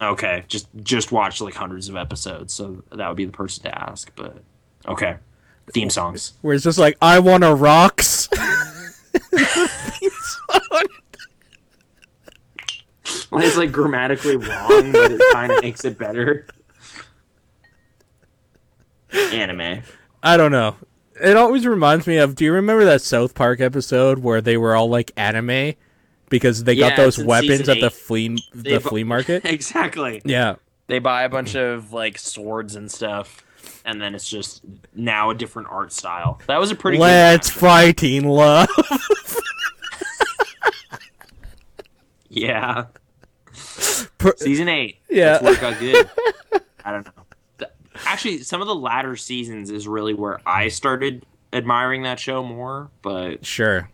Okay, 0.00 0.44
just 0.48 0.68
just 0.82 1.12
watched 1.12 1.40
like 1.40 1.54
hundreds 1.54 1.88
of 1.88 1.96
episodes, 1.96 2.52
so 2.52 2.82
that 2.92 3.08
would 3.08 3.16
be 3.16 3.24
the 3.24 3.32
person 3.32 3.64
to 3.64 3.76
ask. 3.90 4.10
But 4.16 4.42
okay, 4.86 5.16
theme 5.72 5.90
songs. 5.90 6.34
Where 6.42 6.54
it's 6.54 6.64
just 6.64 6.78
like, 6.78 6.96
I 7.00 7.18
want 7.20 7.44
a 7.44 7.54
rocks. 7.54 8.28
Well, 13.30 13.42
it's 13.42 13.56
like 13.56 13.72
grammatically 13.72 14.36
wrong, 14.36 14.92
but 14.92 15.12
it 15.12 15.20
kind 15.32 15.52
of 15.52 15.62
makes 15.62 15.84
it 15.86 15.98
better. 15.98 16.46
Anime. 19.12 19.82
I 20.22 20.36
don't 20.36 20.52
know. 20.52 20.76
It 21.22 21.36
always 21.36 21.66
reminds 21.66 22.06
me 22.06 22.16
of. 22.18 22.34
Do 22.34 22.44
you 22.44 22.52
remember 22.52 22.84
that 22.86 23.00
South 23.02 23.34
Park 23.34 23.60
episode 23.60 24.18
where 24.18 24.40
they 24.40 24.56
were 24.56 24.74
all 24.74 24.88
like 24.88 25.12
anime 25.16 25.74
because 26.28 26.64
they 26.64 26.74
Yeah, 26.74 26.90
got 26.90 26.96
those 26.96 27.18
weapons 27.18 27.68
at 27.68 27.80
the 27.80 27.90
flea 27.90 28.36
the 28.54 28.80
flea 28.80 29.04
market? 29.04 29.44
exactly. 29.44 30.20
Yeah. 30.24 30.56
They 30.88 30.98
buy 30.98 31.22
a 31.22 31.28
bunch 31.28 31.54
of 31.54 31.92
like 31.92 32.18
swords 32.18 32.74
and 32.74 32.90
stuff, 32.90 33.44
and 33.84 34.02
then 34.02 34.14
it's 34.14 34.28
just 34.28 34.62
now 34.94 35.30
a 35.30 35.34
different 35.34 35.68
art 35.70 35.92
style. 35.92 36.40
That 36.48 36.58
was 36.58 36.70
a 36.70 36.74
pretty. 36.74 36.98
good 36.98 37.02
Let's 37.04 37.50
matchup. 37.50 37.58
fighting 37.58 38.28
love. 38.28 38.68
Yeah. 42.34 42.86
Per- 44.18 44.34
Season 44.38 44.68
eight. 44.68 44.98
Yeah. 45.10 45.38
That's 45.38 45.42
where 45.44 45.52
it 45.52 45.60
got 45.60 45.78
good. 45.78 46.10
I 46.84 46.92
don't 46.92 47.04
know. 47.04 47.21
Actually, 48.06 48.42
some 48.42 48.60
of 48.60 48.66
the 48.66 48.74
latter 48.74 49.16
seasons 49.16 49.70
is 49.70 49.86
really 49.88 50.14
where 50.14 50.40
I 50.46 50.68
started 50.68 51.24
admiring 51.52 52.02
that 52.04 52.18
show 52.20 52.42
more, 52.42 52.90
but 53.02 53.44
Sure. 53.44 53.88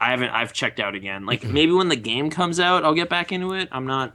I 0.00 0.10
haven't. 0.10 0.30
I've 0.30 0.52
checked 0.52 0.80
out 0.80 0.94
again. 0.94 1.26
Like 1.26 1.42
Mm-hmm. 1.42 1.52
maybe 1.54 1.72
when 1.72 1.88
the 1.88 1.96
game 1.96 2.30
comes 2.30 2.58
out, 2.58 2.84
I'll 2.84 2.94
get 2.94 3.08
back 3.08 3.32
into 3.32 3.52
it. 3.52 3.68
I'm 3.72 3.86
not. 3.86 4.14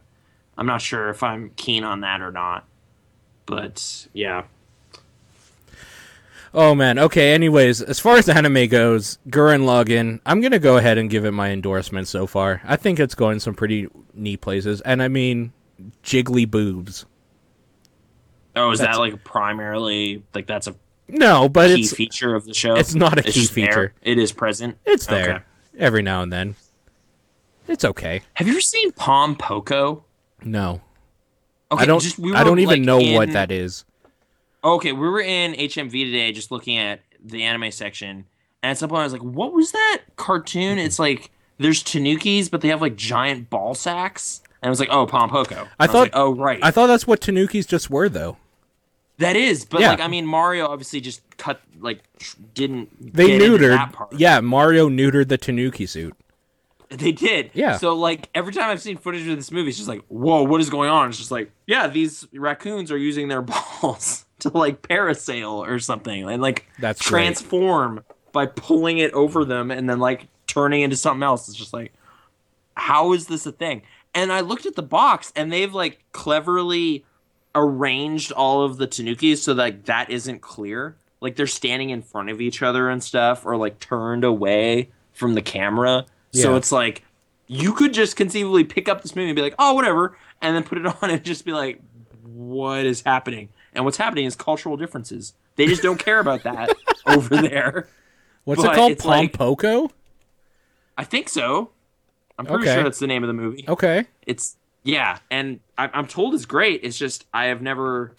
I'm 0.57 0.65
not 0.65 0.81
sure 0.81 1.09
if 1.09 1.21
I'm 1.21 1.51
keen 1.57 1.83
on 1.83 2.01
that 2.01 2.21
or 2.21 2.31
not. 2.31 2.65
But 3.45 4.07
yeah, 4.13 4.43
Oh 6.53 6.73
man. 6.73 6.97
Okay. 6.97 7.33
Anyways, 7.33 7.81
as 7.81 7.99
far 7.99 8.15
as 8.17 8.25
the 8.25 8.35
anime 8.35 8.67
goes, 8.67 9.19
Gurren 9.29 9.61
Lagann, 9.65 10.21
I'm 10.25 10.39
gonna 10.41 10.57
go 10.59 10.77
ahead 10.77 10.97
and 10.97 11.09
give 11.09 11.25
it 11.25 11.31
my 11.31 11.49
endorsement 11.51 12.07
so 12.07 12.25
far. 12.25 12.61
I 12.63 12.77
think 12.77 12.99
it's 12.99 13.13
going 13.15 13.39
some 13.41 13.53
pretty 13.53 13.87
neat 14.13 14.39
places, 14.41 14.79
and 14.81 15.03
I 15.03 15.09
mean, 15.09 15.51
jiggly 16.03 16.49
boobs. 16.49 17.05
Oh, 18.55 18.71
is 18.71 18.79
That's- 18.79 18.95
that 18.95 18.99
like 19.01 19.23
primarily 19.23 20.23
like 20.33 20.47
that's 20.47 20.67
a 20.67 20.75
No, 21.07 21.49
but 21.49 21.67
key 21.75 21.81
it's 21.81 21.93
feature 21.93 22.35
of 22.35 22.45
the 22.45 22.53
show? 22.53 22.75
it's 22.75 22.95
not 22.95 23.17
a 23.19 23.23
key 23.23 23.31
just 23.31 23.53
there? 23.55 23.65
feature. 23.65 23.93
It 24.01 24.17
is 24.17 24.31
present. 24.31 24.77
it's 24.85 25.05
there 25.07 25.29
Okay. 25.35 25.43
every 25.77 26.01
now 26.01 26.21
and 26.21 26.31
then. 26.31 26.55
It's 27.67 27.83
okay. 27.83 28.21
Have 28.35 28.47
you 28.47 28.53
ever 28.53 28.61
seen 28.61 28.91
Pom 28.91 29.35
Poko? 29.35 30.03
No, 30.43 30.81
Okay, 31.71 31.81
I 31.83 31.85
don't. 31.87 31.99
Just, 32.01 32.19
we 32.19 32.33
I 32.33 32.43
don't 32.43 32.59
even 32.59 32.79
like, 32.79 32.81
know 32.85 32.99
in- 32.99 33.15
what 33.15 33.31
that 33.31 33.51
is. 33.51 33.85
Okay, 34.63 34.91
we 34.91 35.07
were 35.09 35.19
in 35.21 35.53
HMV 35.53 36.05
today, 36.05 36.31
just 36.31 36.51
looking 36.51 36.77
at 36.77 37.01
the 37.23 37.41
anime 37.43 37.71
section, 37.71 38.25
and 38.61 38.71
at 38.71 38.77
some 38.77 38.89
point 38.89 39.01
I 39.01 39.03
was 39.03 39.13
like, 39.13 39.23
"What 39.23 39.51
was 39.53 39.71
that 39.71 40.01
cartoon?" 40.15 40.77
It's 40.77 40.99
like 40.99 41.31
there's 41.57 41.83
Tanukis, 41.83 42.49
but 42.51 42.61
they 42.61 42.67
have 42.67 42.81
like 42.81 42.95
giant 42.95 43.49
ball 43.49 43.73
sacks, 43.73 44.41
and 44.61 44.67
I 44.67 44.69
was 44.69 44.79
like, 44.79 44.89
"Oh, 44.91 45.07
Pom 45.07 45.29
Poko." 45.31 45.67
I 45.79 45.85
was 45.85 45.91
thought- 45.91 45.99
like, 46.01 46.11
"Oh, 46.13 46.35
right." 46.35 46.59
I 46.61 46.69
thought 46.71 46.87
that's 46.87 47.07
what 47.07 47.19
Tanukis 47.21 47.67
just 47.67 47.89
were, 47.89 48.09
though. 48.09 48.37
That 49.17 49.35
is, 49.35 49.63
but 49.65 49.81
Yeah. 49.81 49.89
like 49.91 49.99
I 50.01 50.07
mean, 50.07 50.25
Mario 50.25 50.67
obviously 50.67 50.99
just 51.01 51.21
cut 51.37 51.61
like 51.79 52.03
didn't 52.53 53.13
They 53.13 53.37
neutered. 53.39 53.75
that 53.77 53.93
part. 53.93 54.13
Yeah, 54.17 54.41
Mario 54.41 54.89
neutered 54.89 55.27
the 55.29 55.37
Tanuki 55.37 55.85
suit. 55.85 56.13
they 56.89 57.11
did. 57.11 57.49
Yeah. 57.53 57.77
So 57.77 57.95
like 57.95 58.29
every 58.35 58.53
time 58.53 58.69
I've 58.69 58.81
seen 58.81 58.97
footage 58.97 59.27
of 59.27 59.35
this 59.37 59.51
movie, 59.51 59.69
it's 59.69 59.77
just 59.77 59.89
like, 59.89 60.03
whoa, 60.07 60.43
what 60.43 60.61
is 60.61 60.69
going 60.69 60.89
on? 60.89 61.09
It's 61.09 61.17
just 61.17 61.31
like, 61.31 61.51
yeah, 61.65 61.87
these 61.87 62.27
raccoons 62.33 62.91
are 62.91 62.97
using 62.97 63.27
their 63.27 63.41
balls 63.81 64.25
to 64.39 64.49
like 64.49 64.81
parasail 64.81 65.51
or 65.67 65.79
something, 65.79 66.29
and 66.29 66.41
like 66.41 66.65
That's 66.79 67.01
great. 67.01 67.09
transform 67.23 68.03
by 68.33 68.45
pulling 68.47 68.97
it 68.97 69.11
over 69.13 69.45
them 69.45 69.71
and 69.71 69.89
then 69.89 69.99
like 69.99 70.27
turning 70.47 70.81
into 70.81 70.97
something 70.97 71.23
else. 71.23 71.47
It's 71.47 71.57
just 71.57 71.73
like, 71.73 71.93
how 72.75 73.13
is 73.13 73.27
this 73.27 73.45
a 73.45 73.51
thing? 73.53 73.81
And 74.13 74.31
I 74.31 74.41
looked 74.41 74.65
at 74.65 74.75
the 74.75 74.83
box, 74.83 75.31
and 75.35 75.51
they've 75.51 75.73
like 75.73 76.03
cleverly 76.11 77.03
arranged 77.55 78.31
all 78.33 78.63
of 78.63 78.77
the 78.77 78.87
tanukis 78.87 79.37
so 79.37 79.53
that 79.55 79.85
that 79.85 80.09
isn't 80.11 80.41
clear. 80.41 80.95
Like 81.21 81.35
they're 81.37 81.47
standing 81.47 81.89
in 81.89 82.01
front 82.01 82.29
of 82.29 82.41
each 82.41 82.61
other 82.61 82.89
and 82.89 83.03
stuff, 83.03 83.45
or 83.45 83.55
like 83.57 83.79
turned 83.79 84.23
away 84.23 84.89
from 85.13 85.33
the 85.33 85.41
camera. 85.41 86.05
So 86.33 86.55
it's 86.57 86.71
like 86.71 87.03
you 87.47 87.73
could 87.73 87.93
just 87.93 88.15
conceivably 88.17 88.63
pick 88.65 88.89
up 88.89 89.01
this 89.01 89.15
movie 89.15 89.29
and 89.29 89.35
be 89.35 89.41
like, 89.41 89.55
oh, 89.57 89.73
whatever, 89.73 90.17
and 90.41 90.55
then 90.55 90.63
put 90.63 90.77
it 90.77 90.85
on 91.03 91.09
and 91.09 91.23
just 91.23 91.45
be 91.45 91.53
like, 91.53 91.81
what 92.23 92.85
is 92.85 93.01
happening? 93.01 93.49
And 93.73 93.85
what's 93.85 93.97
happening 93.97 94.25
is 94.25 94.35
cultural 94.35 94.75
differences. 94.77 95.33
They 95.55 95.67
just 95.67 95.81
don't 95.81 95.97
care 95.97 96.19
about 96.19 96.43
that 96.43 96.75
over 97.07 97.35
there. 97.37 97.87
What's 98.43 98.61
But 98.61 98.73
it 98.73 98.75
called? 98.75 98.91
it's 98.91 99.05
like- 99.05 99.31
I 100.97 101.03
think 101.03 101.29
so. 101.29 101.71
I'm 102.37 102.45
pretty 102.45 102.63
Okay. 102.63 102.73
sure 102.75 102.83
that's 102.83 102.99
the 102.99 103.07
name 103.07 103.23
of 103.23 103.27
the 103.27 103.33
movie. 103.33 103.63
Okay. 103.67 104.05
It's 104.25 104.57
yeah, 104.85 105.17
and 105.31 105.59
I, 105.77 105.89
I'm 105.91 106.05
told 106.05 106.35
it's 106.35 106.45
great. 106.45 106.81
It's 106.83 106.97
just 106.97 107.25
I 107.33 107.45
have 107.45 107.61
never 107.61 108.13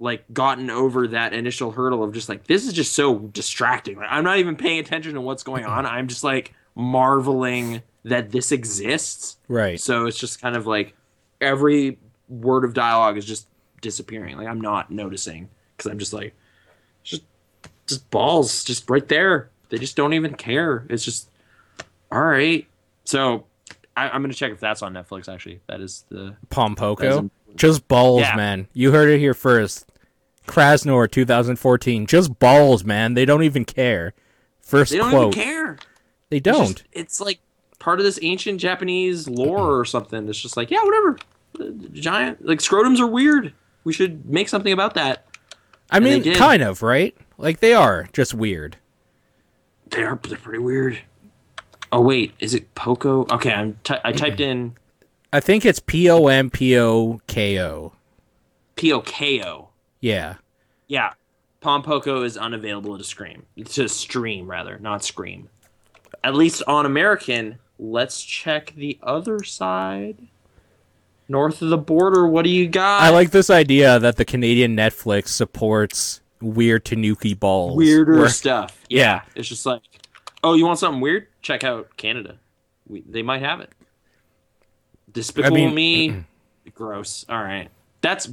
like 0.00 0.24
gotten 0.32 0.70
over 0.70 1.08
that 1.08 1.34
initial 1.34 1.70
hurdle 1.70 2.02
of 2.02 2.14
just 2.14 2.30
like 2.30 2.46
this 2.46 2.66
is 2.66 2.72
just 2.72 2.94
so 2.94 3.18
distracting. 3.18 3.98
Like, 3.98 4.08
I'm 4.10 4.24
not 4.24 4.38
even 4.38 4.56
paying 4.56 4.80
attention 4.80 5.14
to 5.14 5.20
what's 5.20 5.42
going 5.42 5.66
on. 5.66 5.84
I'm 5.84 6.08
just 6.08 6.24
like 6.24 6.54
marveling 6.74 7.82
that 8.04 8.30
this 8.30 8.52
exists. 8.52 9.36
Right. 9.48 9.78
So 9.78 10.06
it's 10.06 10.18
just 10.18 10.40
kind 10.40 10.56
of 10.56 10.66
like 10.66 10.94
every 11.42 11.98
word 12.28 12.64
of 12.64 12.72
dialogue 12.72 13.18
is 13.18 13.26
just 13.26 13.46
disappearing. 13.82 14.38
Like 14.38 14.48
I'm 14.48 14.62
not 14.62 14.90
noticing 14.90 15.50
because 15.76 15.90
I'm 15.90 15.98
just 15.98 16.14
like 16.14 16.34
just 17.02 17.22
just 17.86 18.08
balls 18.10 18.64
just 18.64 18.88
right 18.88 19.06
there. 19.06 19.50
They 19.68 19.76
just 19.76 19.94
don't 19.94 20.14
even 20.14 20.34
care. 20.34 20.86
It's 20.88 21.04
just 21.04 21.28
all 22.10 22.22
right. 22.22 22.66
So 23.04 23.44
I, 23.98 24.08
I'm 24.10 24.22
gonna 24.22 24.34
check 24.34 24.52
if 24.52 24.60
that's 24.60 24.82
on 24.82 24.94
Netflix. 24.94 25.32
Actually, 25.32 25.60
that 25.66 25.80
is 25.80 26.04
the 26.08 26.36
Pompoko. 26.50 26.98
Doesn't- 27.02 27.32
Just 27.56 27.88
balls, 27.88 28.20
Yeah. 28.20 28.36
man. 28.36 28.68
You 28.72 28.92
heard 28.92 29.08
it 29.08 29.18
here 29.18 29.34
first. 29.34 29.86
Kraznor 30.46 31.10
2014. 31.10 32.06
Just 32.06 32.38
balls, 32.38 32.84
man. 32.84 33.14
They 33.14 33.24
don't 33.24 33.42
even 33.42 33.64
care. 33.64 34.14
First 34.60 34.92
they 34.92 34.98
don't 34.98 35.10
quote. 35.10 35.34
even 35.36 35.44
care. 35.44 35.78
They 36.30 36.40
don't. 36.40 36.68
just- 36.76 36.84
It's, 36.92 37.20
like 37.20 37.40
part 37.78 37.98
of 38.00 38.04
this 38.04 38.18
ancient 38.22 38.60
Japanese 38.60 39.28
lore 39.28 39.78
or 39.78 39.84
something. 39.84 40.28
It's 40.28 40.40
just 40.40 40.56
like 40.56 40.70
yeah, 40.70 40.84
whatever. 40.84 41.18
Giant 41.92 42.44
like 42.46 42.58
scrotums 42.60 43.00
are 43.00 43.06
weird. 43.06 43.52
We 43.84 43.92
should 43.92 44.26
make 44.26 44.48
something 44.48 44.72
about 44.72 44.94
that. 44.94 45.24
I 45.90 46.00
mean, 46.00 46.22
kind 46.34 46.62
of, 46.62 46.82
right? 46.82 47.16
Like 47.38 47.60
they 47.60 47.72
are 47.72 48.08
just 48.12 48.34
weird. 48.34 48.76
They 49.90 50.02
are 50.02 50.18
they're 50.22 50.36
pretty 50.36 50.58
weird. 50.58 50.98
Oh 51.92 52.00
wait, 52.00 52.34
is 52.38 52.54
it 52.54 52.74
Poco? 52.74 53.26
Okay, 53.30 53.52
I'm 53.52 53.78
ty- 53.84 54.00
I 54.04 54.12
typed 54.12 54.40
in 54.40 54.74
I 55.32 55.40
think 55.40 55.64
it's 55.64 55.80
P 55.80 56.10
O 56.10 56.26
M 56.26 56.50
P 56.50 56.78
O 56.78 57.20
K 57.26 57.60
O. 57.60 57.92
P 58.76 58.92
O 58.92 59.00
K 59.00 59.42
O. 59.44 59.68
Yeah. 60.00 60.34
Yeah, 60.86 61.12
Pom 61.60 61.82
Poko 61.82 62.24
is 62.24 62.36
unavailable 62.38 62.96
to 62.96 63.04
stream. 63.04 63.44
To 63.64 63.88
stream 63.88 64.48
rather, 64.50 64.78
not 64.78 65.04
scream. 65.04 65.48
At 66.24 66.34
least 66.34 66.62
on 66.66 66.86
American. 66.86 67.58
Let's 67.78 68.22
check 68.22 68.72
the 68.76 68.98
other 69.02 69.42
side. 69.44 70.16
North 71.28 71.60
of 71.60 71.68
the 71.68 71.76
border, 71.78 72.26
what 72.26 72.42
do 72.44 72.50
you 72.50 72.66
got? 72.68 73.02
I 73.02 73.10
like 73.10 73.30
this 73.32 73.50
idea 73.50 73.98
that 73.98 74.16
the 74.16 74.24
Canadian 74.24 74.74
Netflix 74.76 75.28
supports 75.28 76.22
weird 76.40 76.84
Tanuki 76.86 77.34
balls. 77.34 77.76
weirder 77.76 78.18
Where- 78.20 78.28
stuff. 78.30 78.76
Yeah. 78.88 78.98
Yeah, 78.98 79.20
it's 79.34 79.48
just 79.48 79.66
like, 79.66 79.82
oh, 80.42 80.54
you 80.54 80.66
want 80.66 80.78
something 80.78 81.00
weird? 81.00 81.26
Check 81.42 81.64
out 81.64 81.96
Canada. 81.96 82.38
We, 82.86 83.02
they 83.08 83.22
might 83.22 83.42
have 83.42 83.60
it. 83.60 83.72
Despicable 85.12 85.56
I 85.56 85.70
mean- 85.70 85.74
Me, 85.74 86.24
gross. 86.74 87.24
All 87.28 87.42
right, 87.42 87.68
that's 88.00 88.28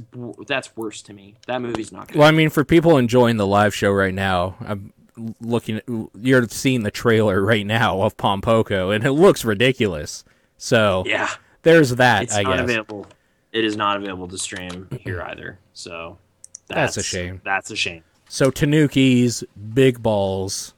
that's 0.46 0.76
worse 0.76 1.02
to 1.02 1.12
me. 1.12 1.36
That 1.46 1.62
movie's 1.62 1.92
not 1.92 2.08
good. 2.08 2.18
Well, 2.18 2.28
I 2.28 2.32
mean, 2.32 2.50
for 2.50 2.64
people 2.64 2.96
enjoying 2.98 3.36
the 3.38 3.46
live 3.46 3.74
show 3.74 3.90
right 3.92 4.14
now, 4.14 4.56
I'm 4.60 4.92
looking. 5.40 5.76
At, 5.76 5.84
you're 6.20 6.46
seeing 6.48 6.82
the 6.82 6.90
trailer 6.90 7.42
right 7.42 7.66
now 7.66 8.02
of 8.02 8.16
Pompoko, 8.16 8.94
and 8.94 9.04
it 9.04 9.12
looks 9.12 9.44
ridiculous. 9.44 10.24
So 10.58 11.02
Yeah, 11.06 11.30
there's 11.62 11.90
that. 11.96 12.24
it's 12.24 12.36
I 12.36 12.42
not 12.42 12.56
guess. 12.56 12.64
available. 12.64 13.06
It 13.52 13.64
is 13.64 13.76
not 13.76 13.96
available 13.96 14.28
to 14.28 14.36
stream 14.38 14.88
here 15.00 15.22
either. 15.22 15.58
So 15.72 16.18
That's 16.66 16.98
a 16.98 17.02
shame. 17.02 17.40
That's 17.44 17.70
a 17.70 17.76
shame. 17.76 18.04
So 18.28 18.50
Tanuki's 18.50 19.44
big 19.72 20.02
balls, 20.02 20.74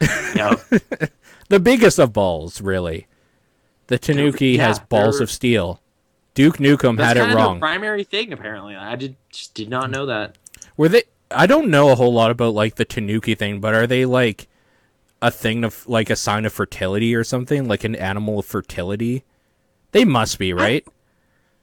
Yep. 0.00 0.60
the 1.48 1.60
biggest 1.60 1.98
of 1.98 2.12
balls, 2.12 2.60
really. 2.60 3.06
The 3.88 3.98
Tanuki 3.98 4.50
Yeah, 4.50 4.68
has 4.68 4.78
balls 4.78 5.16
they're- 5.18 5.24
of 5.24 5.30
steel. 5.30 5.80
Duke 6.34 6.58
Nukem 6.58 6.96
That's 6.96 7.18
had 7.18 7.30
it 7.30 7.34
wrong. 7.34 7.58
primary 7.58 8.04
thing. 8.04 8.32
Apparently, 8.32 8.76
I 8.76 8.94
did 8.96 9.16
just 9.32 9.52
did 9.54 9.68
not 9.68 9.90
know 9.90 10.06
that. 10.06 10.38
Were 10.76 10.88
they? 10.88 11.02
I 11.30 11.46
don't 11.46 11.68
know 11.68 11.90
a 11.90 11.96
whole 11.96 12.12
lot 12.12 12.30
about 12.30 12.54
like 12.54 12.76
the 12.76 12.84
Tanuki 12.84 13.34
thing, 13.34 13.60
but 13.60 13.74
are 13.74 13.86
they 13.86 14.04
like 14.04 14.46
a 15.20 15.30
thing 15.32 15.64
of 15.64 15.86
like 15.88 16.08
a 16.08 16.14
sign 16.16 16.44
of 16.46 16.52
fertility 16.52 17.14
or 17.16 17.24
something, 17.24 17.66
like 17.66 17.82
an 17.82 17.96
animal 17.96 18.38
of 18.38 18.46
fertility? 18.46 19.24
They 19.92 20.04
must 20.04 20.38
be, 20.38 20.52
right? 20.52 20.86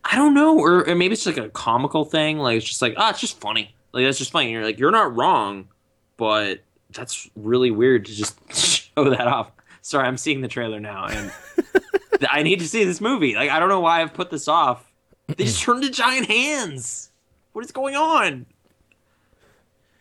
I 0.03 0.15
don't 0.15 0.33
know, 0.33 0.57
or, 0.59 0.87
or 0.87 0.95
maybe 0.95 1.13
it's 1.13 1.25
like 1.25 1.37
a 1.37 1.49
comical 1.49 2.03
thing. 2.03 2.37
Like 2.37 2.57
it's 2.57 2.65
just 2.67 2.81
like, 2.81 2.93
ah, 2.97 3.09
it's 3.11 3.21
just 3.21 3.39
funny. 3.39 3.73
Like 3.93 4.03
that's 4.05 4.17
just 4.17 4.31
funny. 4.31 4.51
You're 4.51 4.63
like, 4.65 4.79
you're 4.79 4.91
not 4.91 5.15
wrong, 5.15 5.69
but 6.17 6.59
that's 6.91 7.29
really 7.35 7.71
weird 7.71 8.05
to 8.05 8.15
just 8.15 8.37
show 8.53 9.09
that 9.09 9.27
off. 9.27 9.51
Sorry, 9.81 10.07
I'm 10.07 10.17
seeing 10.17 10.41
the 10.41 10.47
trailer 10.47 10.79
now, 10.79 11.05
and 11.05 11.31
I 12.29 12.43
need 12.43 12.59
to 12.59 12.67
see 12.67 12.83
this 12.83 12.99
movie. 13.01 13.35
Like 13.35 13.49
I 13.49 13.59
don't 13.59 13.69
know 13.69 13.79
why 13.79 14.01
I've 14.01 14.13
put 14.13 14.29
this 14.29 14.47
off. 14.47 14.89
They 15.27 15.43
just 15.45 15.61
turned 15.61 15.83
to 15.83 15.89
giant 15.89 16.27
hands. 16.27 17.11
What 17.53 17.63
is 17.65 17.71
going 17.71 17.95
on? 17.95 18.45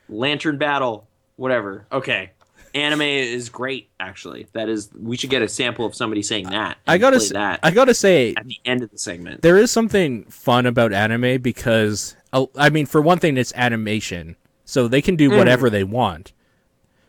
Lantern 0.08 0.58
battle, 0.58 1.06
whatever. 1.36 1.86
Okay. 1.90 2.30
Anime 2.74 3.00
is 3.02 3.48
great, 3.48 3.88
actually. 3.98 4.46
That 4.52 4.68
is, 4.68 4.90
we 5.00 5.16
should 5.16 5.30
get 5.30 5.40
a 5.40 5.48
sample 5.48 5.86
of 5.86 5.94
somebody 5.94 6.22
saying 6.22 6.50
that. 6.50 6.76
I 6.86 6.98
gotta, 6.98 7.16
play 7.16 7.24
s- 7.26 7.32
that 7.32 7.60
I 7.62 7.70
gotta 7.70 7.94
say, 7.94 8.34
at 8.36 8.46
the 8.46 8.58
end 8.66 8.82
of 8.82 8.90
the 8.90 8.98
segment. 8.98 9.40
there 9.42 9.56
is 9.56 9.70
something 9.70 10.24
fun 10.24 10.66
about 10.66 10.92
anime 10.92 11.40
because, 11.40 12.16
uh, 12.34 12.44
I 12.54 12.68
mean, 12.68 12.84
for 12.84 13.00
one 13.00 13.18
thing, 13.18 13.38
it's 13.38 13.52
animation, 13.56 14.36
so 14.66 14.88
they 14.88 15.00
can 15.00 15.16
do 15.16 15.30
Mm. 15.30 15.38
whatever 15.38 15.70
they 15.70 15.84
want. 15.84 16.32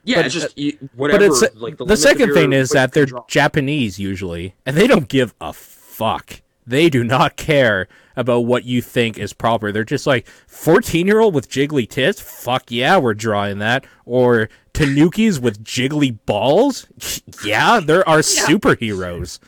Yeah, 0.07 0.17
But, 0.17 0.25
it's 0.27 0.35
just 0.35 0.47
uh, 0.47 0.53
you, 0.55 0.89
whatever. 0.95 1.19
but 1.19 1.25
it's 1.25 1.55
like 1.55 1.77
the, 1.77 1.83
the, 1.83 1.97
second 1.97 2.33
thing 2.33 2.53
is 2.53 2.69
that 2.69 2.93
they're. 2.93 3.07
Japanese 3.27 3.99
usually, 3.99 4.55
and 4.65 4.77
they 4.77 4.87
don't 4.87 5.09
give 5.09 5.35
a 5.41 5.51
fuck. 5.51 6.41
They 6.65 6.89
do 6.89 7.03
not 7.03 7.35
care 7.35 7.89
about 8.15 8.41
what 8.41 8.63
you 8.63 8.81
think 8.81 9.17
is 9.17 9.33
proper. 9.33 9.73
They're 9.73 9.83
just 9.83 10.07
like 10.07 10.25
fourteen 10.47 11.07
year 11.07 11.19
old 11.19 11.35
with 11.35 11.49
jiggly 11.49 11.89
tits. 11.89 12.21
Fuck 12.21 12.71
yeah, 12.71 12.97
we're 12.97 13.15
drawing 13.15 13.59
that. 13.59 13.85
Or 14.05 14.47
Tanukis 14.73 15.39
with 15.39 15.63
jiggly 15.63 16.17
balls. 16.25 16.87
Yeah, 17.43 17.81
there 17.81 18.07
are 18.07 18.19
superheroes. 18.19 19.39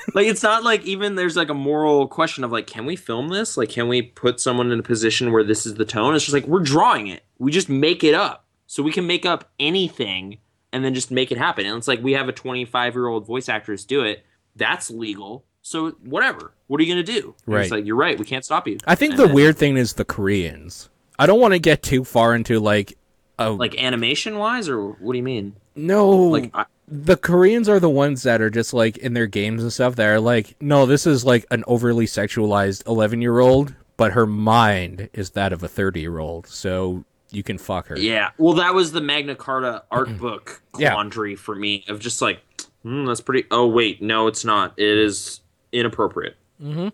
like 0.14 0.26
it's 0.26 0.42
not 0.42 0.62
like 0.62 0.84
even 0.84 1.16
there's 1.16 1.36
like 1.36 1.48
a 1.48 1.54
moral 1.54 2.06
question 2.06 2.44
of 2.44 2.52
like, 2.52 2.66
can 2.66 2.86
we 2.86 2.96
film 2.96 3.28
this? 3.28 3.56
Like, 3.56 3.68
can 3.68 3.88
we 3.88 4.02
put 4.02 4.40
someone 4.40 4.70
in 4.70 4.78
a 4.78 4.82
position 4.82 5.32
where 5.32 5.42
this 5.44 5.66
is 5.66 5.74
the 5.74 5.84
tone? 5.84 6.14
It's 6.14 6.24
just 6.24 6.34
like 6.34 6.46
we're 6.46 6.60
drawing 6.60 7.08
it. 7.08 7.24
We 7.38 7.50
just 7.50 7.68
make 7.68 8.04
it 8.04 8.14
up, 8.14 8.41
so 8.72 8.82
we 8.82 8.90
can 8.90 9.06
make 9.06 9.26
up 9.26 9.50
anything 9.60 10.38
and 10.72 10.82
then 10.82 10.94
just 10.94 11.10
make 11.10 11.30
it 11.30 11.36
happen. 11.36 11.66
And 11.66 11.76
it's 11.76 11.86
like 11.86 12.02
we 12.02 12.14
have 12.14 12.30
a 12.30 12.32
25 12.32 12.94
year 12.94 13.06
old 13.06 13.26
voice 13.26 13.50
actress 13.50 13.84
do 13.84 14.02
it. 14.02 14.24
That's 14.56 14.90
legal. 14.90 15.44
So 15.60 15.90
whatever. 16.02 16.54
What 16.68 16.80
are 16.80 16.82
you 16.82 16.90
gonna 16.90 17.02
do? 17.02 17.34
And 17.44 17.54
Right. 17.54 17.62
It's 17.64 17.70
like 17.70 17.84
you're 17.84 17.96
right. 17.96 18.18
We 18.18 18.24
can't 18.24 18.46
stop 18.46 18.66
you. 18.66 18.78
I 18.86 18.94
think 18.94 19.10
And 19.10 19.20
the 19.20 19.26
then, 19.26 19.34
weird 19.34 19.58
thing 19.58 19.76
is 19.76 19.92
the 19.92 20.06
Koreans. 20.06 20.88
I 21.18 21.26
don't 21.26 21.38
want 21.38 21.52
to 21.52 21.58
get 21.58 21.82
too 21.82 22.02
far 22.02 22.34
into 22.34 22.60
like 22.60 22.96
a 23.38 23.50
like 23.50 23.76
animation 23.76 24.38
wise, 24.38 24.70
or 24.70 24.92
what 24.92 25.12
do 25.12 25.18
you 25.18 25.22
mean? 25.22 25.54
no 25.76 26.08
Like 26.08 26.50
I, 26.54 26.64
the 26.88 27.18
Koreans 27.18 27.68
are 27.68 27.78
the 27.78 27.90
ones 27.90 28.22
that 28.22 28.40
are 28.40 28.48
just 28.48 28.72
like 28.72 28.96
in 28.96 29.12
their 29.12 29.26
games 29.26 29.62
and 29.62 29.70
stuff 29.70 29.96
that 29.96 30.06
are 30.06 30.18
like, 30.18 30.56
no, 30.62 30.86
this 30.86 31.06
is 31.06 31.26
like 31.26 31.44
an 31.50 31.62
overly 31.66 32.06
sexualized 32.06 32.86
11 32.86 33.20
year 33.20 33.38
old, 33.38 33.74
but 33.98 34.12
her 34.12 34.24
mind 34.24 35.10
is 35.12 35.32
that 35.32 35.52
of 35.52 35.62
a 35.62 35.68
30 35.68 36.00
year 36.00 36.18
old. 36.18 36.46
So 36.46 37.04
you 37.32 37.42
can 37.42 37.58
fuck 37.58 37.88
her. 37.88 37.98
Yeah. 37.98 38.30
Well, 38.38 38.54
that 38.54 38.74
was 38.74 38.92
the 38.92 39.00
Magna 39.00 39.34
Carta 39.34 39.82
art 39.90 40.16
book 40.18 40.62
Yeah. 40.78 40.92
quandary 40.92 41.34
for 41.36 41.54
me 41.54 41.84
of 41.88 41.98
just 42.00 42.20
like, 42.22 42.40
hmm, 42.82 43.04
that's 43.06 43.20
pretty. 43.20 43.46
Oh 43.50 43.66
wait, 43.66 44.00
no, 44.02 44.26
it's 44.26 44.44
not. 44.44 44.74
It 44.78 44.98
is 44.98 45.40
inappropriate. 45.72 46.36
Mm-hmm. 46.62 46.88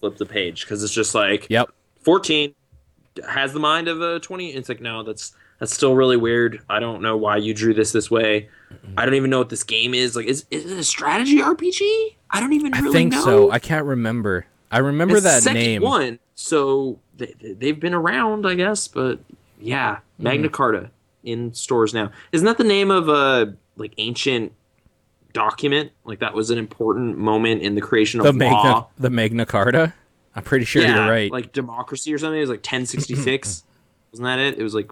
Flip 0.00 0.16
the 0.16 0.26
page 0.26 0.62
because 0.62 0.82
it's 0.82 0.92
just 0.92 1.14
like 1.14 1.46
Yep. 1.50 1.70
fourteen 2.00 2.54
has 3.28 3.52
the 3.52 3.60
mind 3.60 3.88
of 3.88 4.00
a 4.00 4.18
twenty. 4.20 4.50
It's 4.54 4.68
like 4.68 4.80
no, 4.80 5.02
that's 5.02 5.32
that's 5.60 5.72
still 5.72 5.94
really 5.94 6.16
weird. 6.16 6.60
I 6.68 6.80
don't 6.80 7.02
know 7.02 7.16
why 7.16 7.36
you 7.36 7.54
drew 7.54 7.72
this 7.74 7.92
this 7.92 8.10
way. 8.10 8.48
I 8.96 9.04
don't 9.04 9.14
even 9.14 9.30
know 9.30 9.38
what 9.38 9.50
this 9.50 9.62
game 9.62 9.94
is. 9.94 10.16
Like, 10.16 10.26
is 10.26 10.44
is 10.50 10.70
it 10.70 10.78
a 10.78 10.82
strategy 10.84 11.38
RPG? 11.38 12.16
I 12.30 12.40
don't 12.40 12.52
even 12.54 12.72
really 12.72 12.72
know. 12.72 12.78
I 12.78 12.80
really 12.80 12.92
think 12.92 13.12
know. 13.12 13.24
so. 13.24 13.50
I 13.52 13.58
can't 13.58 13.84
remember. 13.86 14.46
I 14.72 14.78
remember 14.78 15.16
It's 15.18 15.44
that 15.44 15.52
name. 15.52 15.82
one, 15.82 16.18
so 16.34 16.98
they, 17.18 17.34
they've 17.38 17.78
been 17.78 17.92
around, 17.94 18.46
I 18.46 18.54
guess. 18.54 18.88
But 18.88 19.20
yeah, 19.62 19.98
Magna 20.18 20.48
Hmm. 20.48 20.52
Carta 20.54 20.90
in 21.24 21.54
stores 21.54 21.94
now. 21.94 22.10
Isn't 22.32 22.46
that 22.46 22.58
the 22.58 22.64
name 22.64 22.90
of 22.90 23.08
a 23.08 23.54
like 23.76 23.94
ancient 23.98 24.52
document? 25.32 25.92
Like 26.04 26.20
that 26.20 26.34
was 26.34 26.50
an 26.50 26.58
important 26.58 27.18
moment 27.18 27.62
in 27.62 27.74
the 27.74 27.80
creation 27.80 28.20
of 28.20 28.24
The 28.26 28.32
law. 28.32 28.38
Magna, 28.64 28.86
the 28.98 29.10
Magna 29.10 29.46
Carta. 29.46 29.94
I'm 30.34 30.42
pretty 30.42 30.64
sure 30.64 30.82
yeah, 30.82 30.96
you're 31.04 31.10
right. 31.12 31.30
like 31.30 31.52
democracy 31.52 32.12
or 32.14 32.18
something. 32.18 32.38
It 32.38 32.40
was 32.42 32.50
like 32.50 32.58
1066. 32.60 33.64
Wasn't 34.12 34.24
that 34.26 34.38
it? 34.38 34.58
It 34.58 34.62
was 34.62 34.74
like 34.74 34.90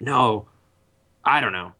no, 0.00 0.46
I 1.24 1.40
don't 1.40 1.52
know. 1.52 1.72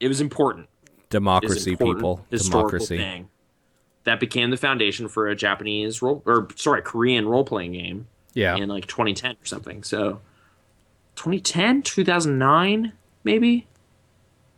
It 0.00 0.08
was 0.08 0.20
important. 0.20 0.68
Was 0.88 1.06
Democracy, 1.10 1.72
important 1.72 1.98
people. 1.98 2.26
Democracy. 2.30 2.96
thing. 2.96 3.28
That 4.04 4.18
became 4.18 4.50
the 4.50 4.56
foundation 4.56 5.08
for 5.08 5.28
a 5.28 5.36
Japanese 5.36 6.02
role 6.02 6.22
or 6.26 6.48
sorry, 6.56 6.82
Korean 6.82 7.28
role 7.28 7.44
playing 7.44 7.72
game 7.72 8.06
Yeah. 8.34 8.56
in 8.56 8.68
like 8.68 8.86
2010 8.86 9.32
or 9.32 9.44
something. 9.44 9.82
So 9.82 10.20
2010, 11.16 11.82
2009, 11.82 12.92
maybe. 13.24 13.66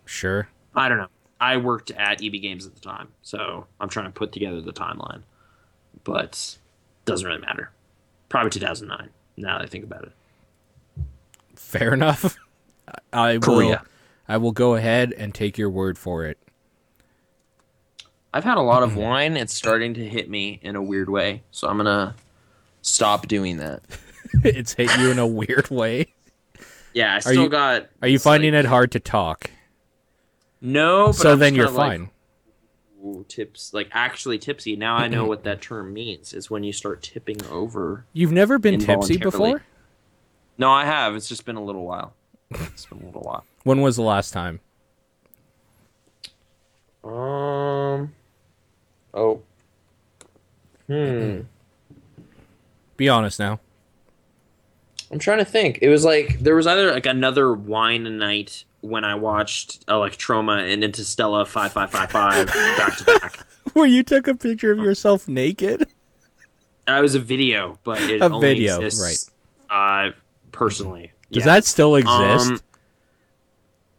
Sure. 0.05 0.48
I 0.74 0.88
don't 0.88 0.98
know. 0.98 1.09
I 1.40 1.57
worked 1.57 1.90
at 1.90 2.22
EB 2.24 2.40
Games 2.40 2.66
at 2.66 2.74
the 2.74 2.80
time, 2.80 3.09
so 3.22 3.66
I'm 3.80 3.88
trying 3.88 4.07
to 4.07 4.12
put 4.12 4.32
together 4.32 4.61
the 4.61 4.72
timeline. 4.72 5.22
But 6.05 6.59
doesn't 7.05 7.26
really 7.26 7.40
matter. 7.40 7.70
Probably 8.28 8.50
2009. 8.50 9.11
Now 9.36 9.59
that 9.59 9.64
I 9.64 9.68
think 9.68 9.84
about 9.84 10.05
it. 10.05 10.12
Fair 11.57 11.92
enough. 11.92 12.36
I 13.12 13.38
will. 13.38 13.40
Korea. 13.40 13.82
I 14.28 14.38
will 14.38 14.52
go 14.52 14.74
ahead 14.74 15.12
and 15.12 15.34
take 15.34 15.59
your 15.59 15.70
word 15.70 15.98
for 15.98 16.24
it. 16.24 16.38
I've 18.32 18.44
had 18.44 18.57
a 18.57 18.62
lot 18.62 18.82
of 18.82 18.90
mm-hmm. 18.90 19.00
wine. 19.00 19.36
It's 19.36 19.55
starting 19.55 19.94
to 19.94 20.09
hit 20.09 20.28
me 20.28 20.59
in 20.62 20.76
a 20.76 20.82
weird 20.82 21.09
way, 21.09 21.42
so 21.50 21.68
I'm 21.68 21.76
gonna 21.76 22.14
stop 22.82 23.28
doing 23.28 23.59
that. 23.59 23.82
it's 24.44 24.72
hit 24.72 24.96
you 24.98 25.11
in 25.11 25.18
a 25.18 25.26
weird 25.26 25.70
way. 25.70 26.12
Yeah, 26.95 27.16
I 27.16 27.18
still 27.18 27.34
you- 27.45 27.49
got. 27.49 27.88
Are 28.01 28.09
you 28.09 28.18
finding 28.18 28.55
like- 28.55 28.64
it 28.64 28.68
hard 28.68 28.92
to 28.92 29.01
talk? 29.01 29.51
No, 30.61 31.09
but 31.09 31.12
So 31.16 31.32
I'm 31.32 31.38
then 31.40 31.51
just 31.55 31.57
you're 31.59 31.66
kinda 31.66 31.78
like, 31.80 31.99
fine. 31.99 32.11
ooh, 33.05 33.24
tips 33.28 33.74
like 33.74 33.88
actually 33.92 34.38
tipsy. 34.38 34.76
Now 34.76 34.97
I 34.97 35.09
know 35.09 35.26
what 35.26 35.45
that 35.45 35.61
term 35.61 35.92
means. 35.92 36.32
Is 36.32 36.51
when 36.51 36.64
you 36.64 36.72
start 36.72 37.03
tipping 37.03 37.45
over. 37.51 38.07
You've 38.14 38.32
never 38.32 38.59
been 38.59 38.78
tipsy 38.80 39.18
before? 39.18 39.62
No, 40.57 40.70
I 40.70 40.84
have. 40.86 41.14
It's 41.16 41.28
just 41.28 41.45
been 41.45 41.57
a 41.57 41.62
little 41.64 41.84
while. 41.84 42.14
It's 42.51 42.86
been 42.86 43.03
a 43.03 43.07
little 43.07 43.22
while. 43.22 43.45
When 43.64 43.80
was 43.82 43.97
the 43.97 44.03
last 44.03 44.30
time? 44.32 44.61
Um. 47.03 48.14
Oh. 49.12 49.42
Hmm. 50.86 51.40
Be 52.97 53.09
honest 53.09 53.38
now. 53.38 53.61
I'm 55.11 55.18
trying 55.18 55.38
to 55.38 55.44
think. 55.44 55.78
It 55.82 55.88
was 55.88 56.05
like 56.05 56.40
there 56.40 56.57
was 56.57 56.66
either 56.66 56.92
like 56.92 57.07
another 57.07 57.52
wine 57.52 58.18
night 58.18 58.64
when 58.80 59.05
I 59.05 59.14
watched 59.14 59.86
Electroma 59.86 60.72
and 60.72 60.82
Interstella 60.82 61.46
five 61.46 61.72
five 61.72 61.90
five 61.90 62.11
five 62.11 62.46
back 62.46 62.96
to 62.98 63.05
back. 63.05 63.38
Where 63.74 63.86
you 63.86 64.02
took 64.02 64.28
a 64.28 64.34
picture 64.34 64.72
of 64.72 64.78
yourself 64.78 65.26
naked? 65.28 65.86
That 66.86 67.00
was 67.00 67.14
a 67.14 67.20
video, 67.20 67.78
but 67.84 68.00
it 68.02 68.20
A 68.20 68.26
only 68.26 68.40
video, 68.55 68.76
exists, 68.80 69.30
right? 69.70 70.11
Uh, 70.11 70.12
personally, 70.52 71.12
Does 71.32 71.40
Yeah. 71.46 71.55
that 71.55 71.64
still 71.64 71.96
exist? 71.96 72.50
Um, 72.50 72.61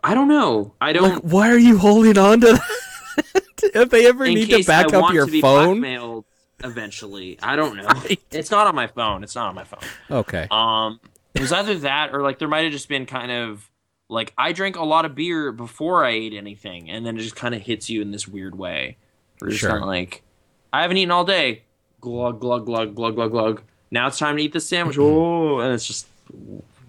I 0.04 0.14
don't 0.14 0.28
know. 0.28 0.74
I 0.80 0.94
don't. 0.94 1.16
like, 1.16 1.24
why 1.24 1.50
are 1.50 1.58
you 1.58 1.78
holding 1.80 2.18
on 2.18 2.42
to 2.42 2.54
that? 2.54 3.44
if 3.74 3.90
they 3.90 4.06
ever 4.08 4.28
need 4.28 4.50
to 4.52 4.64
back 4.66 4.94
I 4.94 4.98
up 4.98 5.02
want 5.02 5.16
your 5.16 5.26
to 5.26 5.32
be 5.32 5.42
phone. 5.42 5.80
blackmailed 5.82 6.26
eventually. 6.64 7.38
I 7.42 7.56
don't 7.56 7.78
know. 7.78 7.88
It's 8.32 8.52
not 8.52 8.68
on 8.68 8.76
my 8.76 8.88
phone. 8.88 9.24
It's 9.24 9.36
not 9.36 9.48
on 9.50 9.56
my 9.56 9.64
phone. 9.64 9.80
Okay. 10.10 10.48
Um, 10.52 11.00
it 11.34 11.42
was 11.42 11.52
either 11.52 11.76
that 11.80 12.14
or 12.14 12.22
like 12.22 12.40
there 12.40 12.48
might 12.48 12.64
have 12.64 12.72
just 12.72 12.90
been 12.90 13.06
kind 13.06 13.32
of 13.32 13.70
like 14.10 14.34
I 14.38 14.52
drank 14.54 14.76
a 14.76 14.84
lot 14.86 15.06
of 15.06 15.16
beer 15.16 15.52
before 15.52 16.06
I 16.06 16.12
ate 16.12 16.34
anything, 16.34 16.90
and 16.90 17.06
then 17.06 17.18
it 17.18 17.22
just 17.22 17.36
kind 17.36 17.56
of 17.56 17.62
hits 17.62 17.90
you 17.90 18.02
in 18.02 18.12
this 18.12 18.28
weird 18.28 18.58
way. 18.58 18.98
Where 19.40 19.50
you're 19.50 19.52
just 19.52 19.62
Sure. 19.62 19.72
kind 19.72 19.82
of 19.84 19.88
like, 19.88 20.22
I 20.72 20.82
haven't 20.84 20.98
eaten 20.98 21.12
all 21.12 21.26
day. 21.26 21.64
Glug 22.02 22.40
glug 22.40 22.66
glug 22.66 22.96
glug 22.96 23.16
glug 23.16 23.32
glug. 23.32 23.62
Now 23.92 24.08
it's 24.08 24.18
time 24.20 24.38
to 24.38 24.44
eat 24.44 24.54
the 24.54 24.60
sandwich. 24.62 24.98
Oh, 25.00 25.60
and 25.60 25.74
it's 25.74 25.86
just 25.88 26.08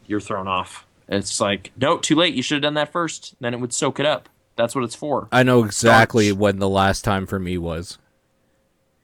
you're 0.06 0.20
thrown 0.20 0.46
off. 0.46 0.86
It's 1.08 1.40
like, 1.40 1.70
no, 1.76 1.98
too 1.98 2.16
late. 2.16 2.34
You 2.34 2.42
should 2.42 2.56
have 2.56 2.62
done 2.62 2.74
that 2.74 2.90
first. 2.92 3.34
Then 3.40 3.54
it 3.54 3.60
would 3.60 3.72
soak 3.72 3.98
it 4.00 4.06
up. 4.06 4.28
That's 4.56 4.74
what 4.74 4.84
it's 4.84 4.94
for. 4.94 5.28
I 5.30 5.42
know 5.42 5.64
exactly 5.64 6.28
Starch. 6.28 6.38
when 6.38 6.58
the 6.58 6.68
last 6.68 7.02
time 7.04 7.26
for 7.26 7.38
me 7.38 7.58
was. 7.58 7.98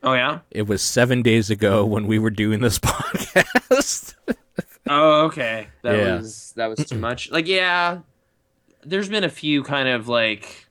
Oh 0.02 0.14
yeah. 0.14 0.40
It 0.50 0.62
was 0.66 0.82
seven 0.82 1.22
days 1.22 1.50
ago 1.50 1.84
when 1.84 2.06
we 2.06 2.18
were 2.18 2.30
doing 2.30 2.60
this 2.60 2.78
podcast. 2.78 4.14
Oh, 4.88 5.26
okay. 5.26 5.68
That 5.82 5.96
Yeah. 5.96 6.16
was 6.16 6.52
that 6.56 6.66
was 6.66 6.84
too 6.84 6.98
much. 6.98 7.30
Like, 7.30 7.46
yeah, 7.46 7.98
there's 8.84 9.08
been 9.08 9.24
a 9.24 9.28
few 9.30 9.62
kind 9.62 9.88
of 9.88 10.08
like 10.08 10.66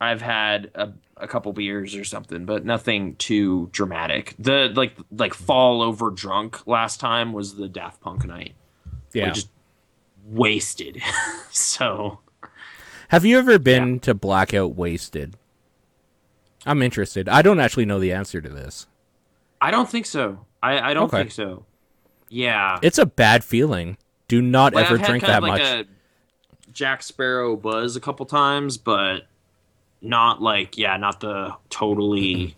I've 0.00 0.20
had 0.22 0.70
a, 0.74 0.92
a 1.16 1.28
couple 1.28 1.52
beers 1.52 1.94
or 1.94 2.04
something, 2.04 2.44
but 2.44 2.64
nothing 2.64 3.14
too 3.16 3.68
dramatic. 3.72 4.34
The 4.38 4.72
like 4.74 4.94
like 5.12 5.34
fall 5.34 5.80
over 5.82 6.10
drunk 6.10 6.66
last 6.66 6.98
time 7.00 7.32
was 7.32 7.54
the 7.56 7.68
Daft 7.68 8.00
Punk 8.00 8.24
night. 8.26 8.54
yeah. 9.12 9.30
Just 9.30 9.48
wasted. 10.26 11.00
so 11.50 12.18
Have 13.08 13.24
you 13.24 13.38
ever 13.38 13.58
been 13.58 14.00
to 14.00 14.12
blackout 14.14 14.74
wasted? 14.74 15.36
I'm 16.66 16.82
interested. 16.82 17.28
I 17.28 17.42
don't 17.42 17.60
actually 17.60 17.86
know 17.86 17.98
the 18.00 18.12
answer 18.12 18.40
to 18.40 18.48
this. 18.48 18.86
I 19.60 19.70
don't 19.70 19.88
think 19.88 20.06
so. 20.06 20.44
I, 20.62 20.90
I 20.90 20.94
don't 20.94 21.04
Okay. 21.04 21.18
think 21.18 21.32
so. 21.32 21.64
Yeah. 22.28 22.78
It's 22.82 22.98
a 22.98 23.06
bad 23.06 23.44
feeling. 23.44 23.96
Do 24.28 24.42
not 24.42 24.74
Like, 24.74 24.86
ever 24.86 24.98
drink 24.98 25.24
that 25.24 25.42
like 25.42 25.60
much. 25.60 25.60
a 25.62 25.84
Jack 26.72 27.02
Sparrow 27.02 27.56
buzz 27.56 27.96
a 27.96 28.00
couple 28.00 28.26
times, 28.26 28.76
but 28.76 29.26
not 30.00 30.42
like 30.42 30.76
yeah, 30.76 30.96
not 30.96 31.20
the 31.20 31.54
totally 31.70 32.54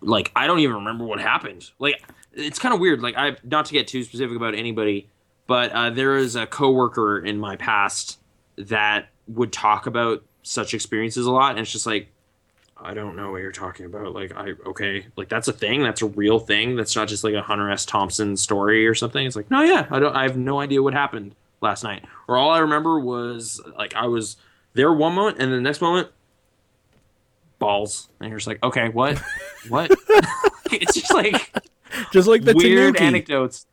like 0.00 0.30
I 0.36 0.46
don't 0.46 0.60
even 0.60 0.76
remember 0.76 1.04
what 1.04 1.20
happened. 1.20 1.70
Like 1.78 2.02
it's 2.32 2.58
kind 2.58 2.72
of 2.72 2.80
weird. 2.80 3.02
Like 3.02 3.16
I 3.16 3.36
not 3.42 3.66
to 3.66 3.72
get 3.72 3.88
too 3.88 4.02
specific 4.04 4.36
about 4.36 4.54
anybody, 4.54 5.08
but 5.46 5.72
uh, 5.72 5.90
there 5.90 6.16
is 6.16 6.36
a 6.36 6.46
coworker 6.46 7.18
in 7.18 7.38
my 7.38 7.56
past 7.56 8.18
that 8.56 9.08
would 9.26 9.52
talk 9.52 9.86
about 9.86 10.24
such 10.42 10.72
experiences 10.72 11.26
a 11.26 11.30
lot, 11.32 11.50
and 11.50 11.58
it's 11.58 11.72
just 11.72 11.86
like 11.86 12.08
I 12.78 12.92
don't 12.94 13.16
know 13.16 13.30
what 13.30 13.38
you're 13.40 13.52
talking 13.52 13.86
about. 13.86 14.12
Like 14.12 14.36
I 14.36 14.52
okay, 14.66 15.06
like 15.16 15.28
that's 15.28 15.48
a 15.48 15.52
thing. 15.52 15.82
That's 15.82 16.02
a 16.02 16.06
real 16.06 16.38
thing. 16.38 16.76
That's 16.76 16.94
not 16.94 17.08
just 17.08 17.24
like 17.24 17.34
a 17.34 17.42
Hunter 17.42 17.70
S. 17.70 17.84
Thompson 17.86 18.36
story 18.36 18.86
or 18.86 18.94
something. 18.94 19.26
It's 19.26 19.36
like 19.36 19.50
no, 19.50 19.62
yeah, 19.62 19.86
I 19.90 19.98
don't. 19.98 20.14
I 20.14 20.24
have 20.24 20.36
no 20.36 20.60
idea 20.60 20.82
what 20.82 20.92
happened 20.92 21.34
last 21.62 21.82
night. 21.82 22.04
Or 22.28 22.36
all 22.36 22.50
I 22.50 22.58
remember 22.58 23.00
was 23.00 23.60
like 23.78 23.94
I 23.94 24.06
was 24.06 24.36
there 24.74 24.92
one 24.92 25.14
moment, 25.14 25.38
and 25.40 25.52
the 25.52 25.60
next 25.60 25.80
moment, 25.80 26.08
balls. 27.58 28.08
And 28.20 28.28
you're 28.28 28.38
just 28.38 28.46
like, 28.46 28.62
okay, 28.62 28.88
what, 28.90 29.22
what? 29.68 29.90
it's 30.70 30.94
just 30.94 31.14
like 31.14 31.52
Just 32.12 32.28
like 32.28 32.44
the 32.44 32.54
weird 32.54 32.96
Tanuki. 32.96 33.04
anecdotes. 33.04 33.66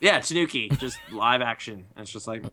Yeah, 0.00 0.20
Tanuki, 0.20 0.68
just 0.70 0.98
live 1.12 1.42
action. 1.42 1.84
And 1.96 2.02
it's 2.04 2.12
just 2.12 2.26
like, 2.28 2.44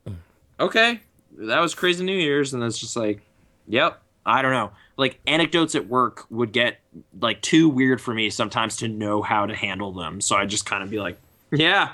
okay, 0.59 0.99
that 1.37 1.59
was 1.59 1.75
crazy 1.75 2.03
New 2.03 2.17
Year's, 2.17 2.53
and 2.53 2.63
it's 2.63 2.77
just 2.77 2.95
like, 2.95 3.21
yep. 3.67 4.01
I 4.25 4.41
don't 4.41 4.51
know. 4.51 4.71
Like 4.97 5.19
anecdotes 5.27 5.75
at 5.75 5.87
work 5.87 6.25
would 6.29 6.51
get 6.51 6.79
like 7.19 7.41
too 7.41 7.67
weird 7.67 7.99
for 8.01 8.13
me 8.13 8.29
sometimes 8.29 8.77
to 8.77 8.87
know 8.87 9.21
how 9.21 9.45
to 9.45 9.53
handle 9.55 9.91
them. 9.91 10.21
So 10.21 10.35
I 10.35 10.45
just 10.45 10.65
kind 10.65 10.83
of 10.83 10.89
be 10.89 10.99
like, 10.99 11.17
yeah, 11.51 11.93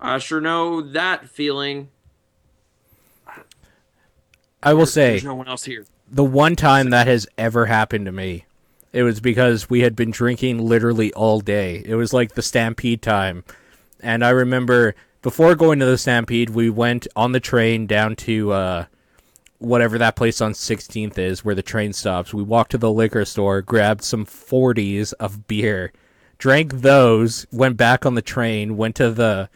I 0.00 0.18
sure 0.18 0.40
know 0.40 0.80
that 0.80 1.28
feeling. 1.28 1.88
I 4.62 4.74
will 4.74 4.86
say 4.86 5.10
There's 5.10 5.24
no 5.24 5.34
one 5.34 5.48
else 5.48 5.64
here. 5.64 5.86
the 6.10 6.24
one 6.24 6.56
time 6.56 6.90
that 6.90 7.06
has 7.06 7.26
ever 7.36 7.66
happened 7.66 8.06
to 8.06 8.12
me, 8.12 8.44
it 8.92 9.02
was 9.02 9.20
because 9.20 9.70
we 9.70 9.80
had 9.80 9.94
been 9.94 10.10
drinking 10.10 10.58
literally 10.66 11.12
all 11.12 11.40
day. 11.40 11.82
It 11.84 11.94
was 11.94 12.12
like 12.12 12.32
the 12.34 12.42
stampede 12.42 13.02
time. 13.02 13.44
And 14.00 14.24
I 14.24 14.30
remember 14.30 14.94
before 15.22 15.54
going 15.54 15.78
to 15.80 15.86
the 15.86 15.98
stampede, 15.98 16.50
we 16.50 16.70
went 16.70 17.06
on 17.14 17.32
the 17.32 17.40
train 17.40 17.86
down 17.86 18.16
to 18.16 18.52
uh, 18.52 18.84
whatever 19.58 19.98
that 19.98 20.16
place 20.16 20.40
on 20.40 20.52
16th 20.52 21.18
is 21.18 21.44
where 21.44 21.54
the 21.54 21.62
train 21.62 21.92
stops. 21.92 22.32
We 22.32 22.42
walked 22.42 22.70
to 22.72 22.78
the 22.78 22.92
liquor 22.92 23.24
store, 23.24 23.60
grabbed 23.62 24.02
some 24.02 24.24
40s 24.24 25.12
of 25.14 25.46
beer, 25.48 25.92
drank 26.38 26.72
those, 26.74 27.46
went 27.50 27.76
back 27.76 28.06
on 28.06 28.14
the 28.14 28.22
train, 28.22 28.76
went 28.76 28.96
to 28.96 29.10
the 29.10 29.48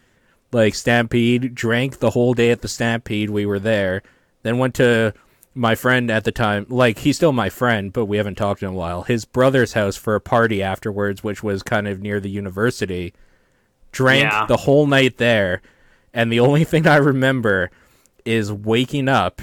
like 0.51 0.75
stampede, 0.75 1.55
drank 1.55 1.99
the 1.99 2.11
whole 2.11 2.33
day 2.33 2.51
at 2.51 2.61
the 2.61 2.67
stampede. 2.67 3.29
We 3.29 3.45
were 3.45 3.59
there. 3.59 4.03
Then 4.43 4.57
went 4.57 4.75
to 4.75 5.13
my 5.55 5.73
friend 5.75 6.11
at 6.11 6.25
the 6.25 6.31
time, 6.31 6.65
like 6.69 6.99
he's 6.99 7.15
still 7.15 7.31
my 7.31 7.49
friend, 7.49 7.93
but 7.93 8.05
we 8.05 8.17
haven't 8.17 8.35
talked 8.35 8.61
in 8.61 8.69
a 8.69 8.73
while. 8.73 9.03
His 9.03 9.23
brother's 9.25 9.73
house 9.73 9.95
for 9.95 10.15
a 10.15 10.21
party 10.21 10.61
afterwards, 10.61 11.23
which 11.23 11.41
was 11.43 11.63
kind 11.63 11.87
of 11.87 12.01
near 12.01 12.19
the 12.19 12.29
university. 12.29 13.13
Drank 13.91 14.23
Yeah. 14.23 14.45
the 14.47 14.57
whole 14.57 14.85
night 14.87 15.17
there, 15.17 15.61
and 16.13 16.31
the 16.31 16.39
only 16.39 16.63
thing 16.65 16.85
I 16.87 16.97
remember 16.97 17.71
is 18.25 18.51
waking 18.51 19.07
up 19.07 19.41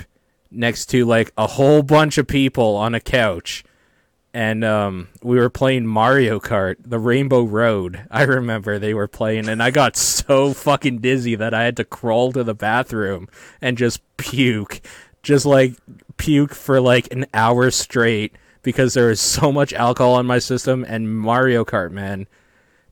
next 0.50 0.86
to 0.86 1.04
like 1.04 1.32
a 1.36 1.46
whole 1.46 1.82
bunch 1.82 2.18
of 2.18 2.26
people 2.26 2.76
on 2.76 2.94
a 2.94 3.00
couch 3.00 3.64
and 4.32 4.64
um, 4.64 5.08
we 5.22 5.38
were 5.38 5.50
playing 5.50 5.86
Mario 5.86 6.38
Kart, 6.38 6.76
the 6.84 7.00
Rainbow 7.00 7.42
Road. 7.42 8.02
I 8.10 8.22
remember 8.22 8.78
they 8.78 8.94
were 8.94 9.08
playing, 9.08 9.48
and 9.48 9.60
I 9.60 9.72
got 9.72 9.96
so 9.96 10.52
fucking 10.52 10.98
dizzy 10.98 11.34
that 11.34 11.52
I 11.52 11.64
had 11.64 11.76
to 11.78 11.84
crawl 11.84 12.30
to 12.32 12.44
the 12.44 12.54
bathroom 12.54 13.28
and 13.60 13.76
just 13.76 14.00
puke, 14.18 14.82
just 15.24 15.46
like 15.46 15.74
puke 16.16 16.54
for 16.54 16.80
like 16.80 17.12
an 17.12 17.26
hour 17.34 17.70
straight 17.72 18.36
because 18.62 18.94
there 18.94 19.08
was 19.08 19.20
so 19.20 19.50
much 19.50 19.72
alcohol 19.72 20.20
in 20.20 20.26
my 20.26 20.38
system. 20.38 20.84
And 20.86 21.12
Mario 21.18 21.64
Kart, 21.64 21.90
man, 21.90 22.28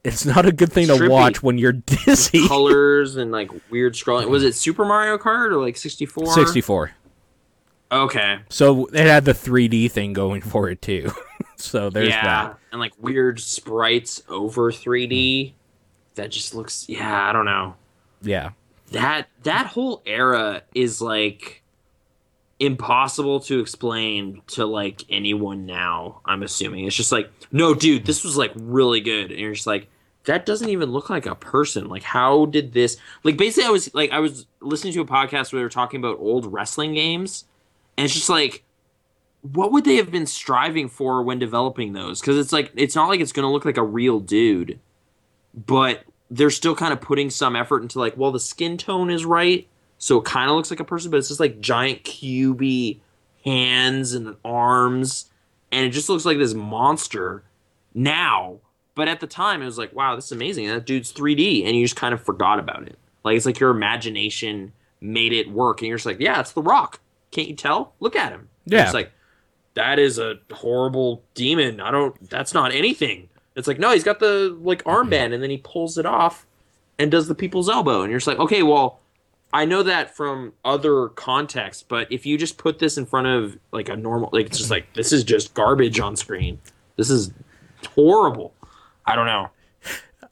it's 0.03 0.25
not 0.27 0.45
a 0.45 0.51
good 0.51 0.73
thing 0.73 0.89
It's 0.89 0.99
to 0.99 1.05
trippy. 1.05 1.11
watch 1.11 1.41
when 1.41 1.57
you're 1.57 1.73
dizzy. 1.73 2.49
Colors 2.49 3.17
and 3.17 3.31
like 3.31 3.53
weird 3.71 3.95
scrolling. 3.95 4.29
Was 4.29 4.43
it 4.43 4.57
Super 4.57 4.85
Mario 4.85 5.19
Kart 5.19 5.53
or 5.53 5.61
like 5.65 5.77
64? 5.77 6.33
64. 6.33 6.91
Okay. 7.91 8.39
So 8.49 8.87
it 8.87 9.07
had 9.07 9.25
the 9.25 9.33
3D 9.33 9.91
thing 9.91 10.13
going 10.13 10.43
for 10.43 10.69
it 10.69 10.83
too. 10.83 11.11
so 11.57 11.91
there's 11.91 12.11
yeah. 12.11 12.25
that. 12.25 12.59
And 12.73 12.81
like 12.81 12.93
weird 13.01 13.41
sprites 13.41 14.23
over 14.29 14.71
3D. 14.71 15.55
That 16.17 16.31
just 16.31 16.55
looks, 16.55 16.89
yeah, 16.89 17.29
I 17.29 17.33
don't 17.33 17.45
know. 17.45 17.77
Yeah. 18.23 18.51
that 18.91 19.29
that 19.45 19.67
whole 19.67 20.03
era 20.05 20.63
is 20.75 21.01
like 21.01 21.63
impossible 22.61 23.39
to 23.41 23.61
explain 23.61 24.43
to 24.49 24.67
like 24.67 25.05
anyone 25.09 25.65
now 25.67 26.21
i'm 26.25 26.43
assuming 26.43 26.87
it's 26.87 26.97
just 26.97 27.13
like 27.13 27.31
no 27.53 27.73
dude 27.75 28.05
this 28.05 28.25
was 28.25 28.37
like 28.37 28.51
really 28.57 29.01
good 29.01 29.31
and 29.31 29.39
you're 29.39 29.55
just 29.55 29.67
like 29.67 29.87
that 30.25 30.45
doesn't 30.45 30.69
even 30.69 30.91
look 30.91 31.09
like 31.09 31.27
a 31.27 31.37
person 31.37 31.89
like 31.89 32.03
how 32.03 32.47
did 32.47 32.73
this 32.73 32.97
like 33.23 33.37
basically 33.37 33.69
i 33.69 33.71
was 33.71 33.95
like 33.95 34.11
i 34.11 34.19
was 34.19 34.47
listening 34.61 34.93
to 34.93 35.01
a 35.01 35.07
podcast 35.07 35.53
where 35.53 35.61
they 35.61 35.63
were 35.63 35.69
talking 35.69 36.01
about 36.01 36.19
old 36.19 36.53
wrestling 36.53 36.95
games 36.95 37.45
and 37.99 38.07
it's 38.07 38.15
just 38.15 38.31
like 38.31 38.65
what 39.53 39.71
would 39.73 39.85
they 39.85 39.97
have 39.97 40.11
been 40.11 40.27
striving 40.27 40.89
for 40.89 41.23
when 41.23 41.39
developing 41.39 41.93
those? 41.93 42.21
Because 42.21 42.39
it's 42.39 42.53
like 42.53 42.73
it's 42.75 42.97
not 42.97 43.09
like 43.09 43.21
it's 43.21 43.33
going 43.33 43.45
to 43.45 43.53
look 43.53 43.65
like 43.67 43.77
a 43.77 43.83
real 43.83 44.21
dude 44.21 44.81
but 45.67 46.05
they're 46.31 46.51
still 46.51 46.75
kind 46.75 46.93
of 46.93 47.01
putting 47.01 47.31
some 47.31 47.57
effort 47.57 47.83
into 47.83 47.99
like 47.99 48.17
well 48.17 48.31
the 48.31 48.41
skin 48.41 48.77
tone 48.77 49.11
is 49.11 49.25
right 49.25 49.67
so 49.99 50.19
it 50.19 50.25
kind 50.25 50.51
of 50.51 50.57
looks 50.57 50.71
like 50.71 50.81
a 50.81 50.85
person 50.85 51.11
but 51.11 51.17
it's 51.17 51.29
just 51.29 51.41
like 51.41 51.61
giant 51.61 52.03
cubey 52.05 53.01
hands 53.45 54.15
and 54.15 54.37
arms 54.45 55.31
and 55.73 55.85
it 55.85 55.91
just 55.91 56.09
looks 56.09 56.25
like 56.25 56.39
this 56.39 56.55
monster 56.55 57.43
now. 57.95 58.59
But 58.95 59.09
at 59.09 59.21
the 59.21 59.27
time 59.27 59.63
it 59.63 59.67
was 59.67 59.79
like 59.79 59.95
wow 59.95 60.15
this 60.15 60.27
is 60.27 60.33
amazing 60.33 60.67
that 60.69 60.87
dude's 60.87 61.13
3d 61.13 61.65
and 61.65 61.77
you 61.77 61.85
just 61.85 61.97
kind 61.97 62.15
of 62.15 62.23
forgot 62.23 62.59
about 62.59 62.87
it. 62.87 62.99
Like 63.25 63.37
it's 63.37 63.47
like 63.47 63.61
your 63.61 63.71
imagination 63.71 64.73
made 65.01 65.33
it 65.33 65.51
work 65.51 65.81
and 65.81 65.89
you're 65.89 65.97
just 65.97 66.07
like 66.07 66.21
yeah 66.21 66.41
it's 66.41 66.53
the 66.53 66.63
rock 66.63 67.01
can't 67.31 67.49
you 67.49 67.55
tell? 67.55 67.95
Look 68.01 68.17
at 68.17 68.33
him. 68.33 68.49
Yeah. 68.67 68.85
it's 68.85 68.95
like 68.95 69.13
that 69.75 69.99
is 69.99 70.19
a 70.19 70.37
horrible 70.53 71.23
demon. 71.35 71.81
I 71.81 71.91
don't 71.91 72.29
that's 72.29 72.55
not 72.55 72.73
anything. 72.73 73.29
It's 73.57 73.69
like 73.69 73.79
no 73.79 73.93
he's 73.93 74.05
got 74.05 74.21
the 74.21 74.57
like 74.61 74.85
mm-hmm. 74.85 75.09
armband 75.09 75.35
and 75.35 75.43
then 75.43 75.51
he 75.51 75.59
pulls 75.59 75.99
it 75.99 76.07
off 76.07 76.47
and 76.99 77.11
does 77.11 77.29
the 77.29 77.35
people's 77.35 77.69
elbow. 77.69 78.03
And 78.03 78.11
you're 78.11 78.19
just 78.19 78.27
like 78.27 78.39
okay 78.39 78.63
well 78.63 79.01
i 79.51 79.65
know 79.65 79.83
that 79.83 80.15
from 80.15 80.53
other 80.63 81.09
contexts 81.09 81.83
but 81.83 82.07
if 82.13 82.27
you 82.27 82.37
just 82.37 82.59
put 82.59 82.79
this 82.79 82.99
in 82.99 83.07
front 83.07 83.27
of 83.27 83.59
like 83.73 83.89
a 83.89 83.97
normal 83.97 84.29
like 84.31 84.45
it's 84.45 84.59
just 84.59 84.71
like 84.71 84.93
this 84.93 85.11
is 85.11 85.25
just 85.25 85.55
garbage 85.55 86.01
on 86.01 86.17
screen. 86.17 86.59
This 86.97 87.11
is 87.11 87.31
horrible. 87.95 88.53
I 89.07 89.17
don't 89.17 89.27
know. 89.27 89.51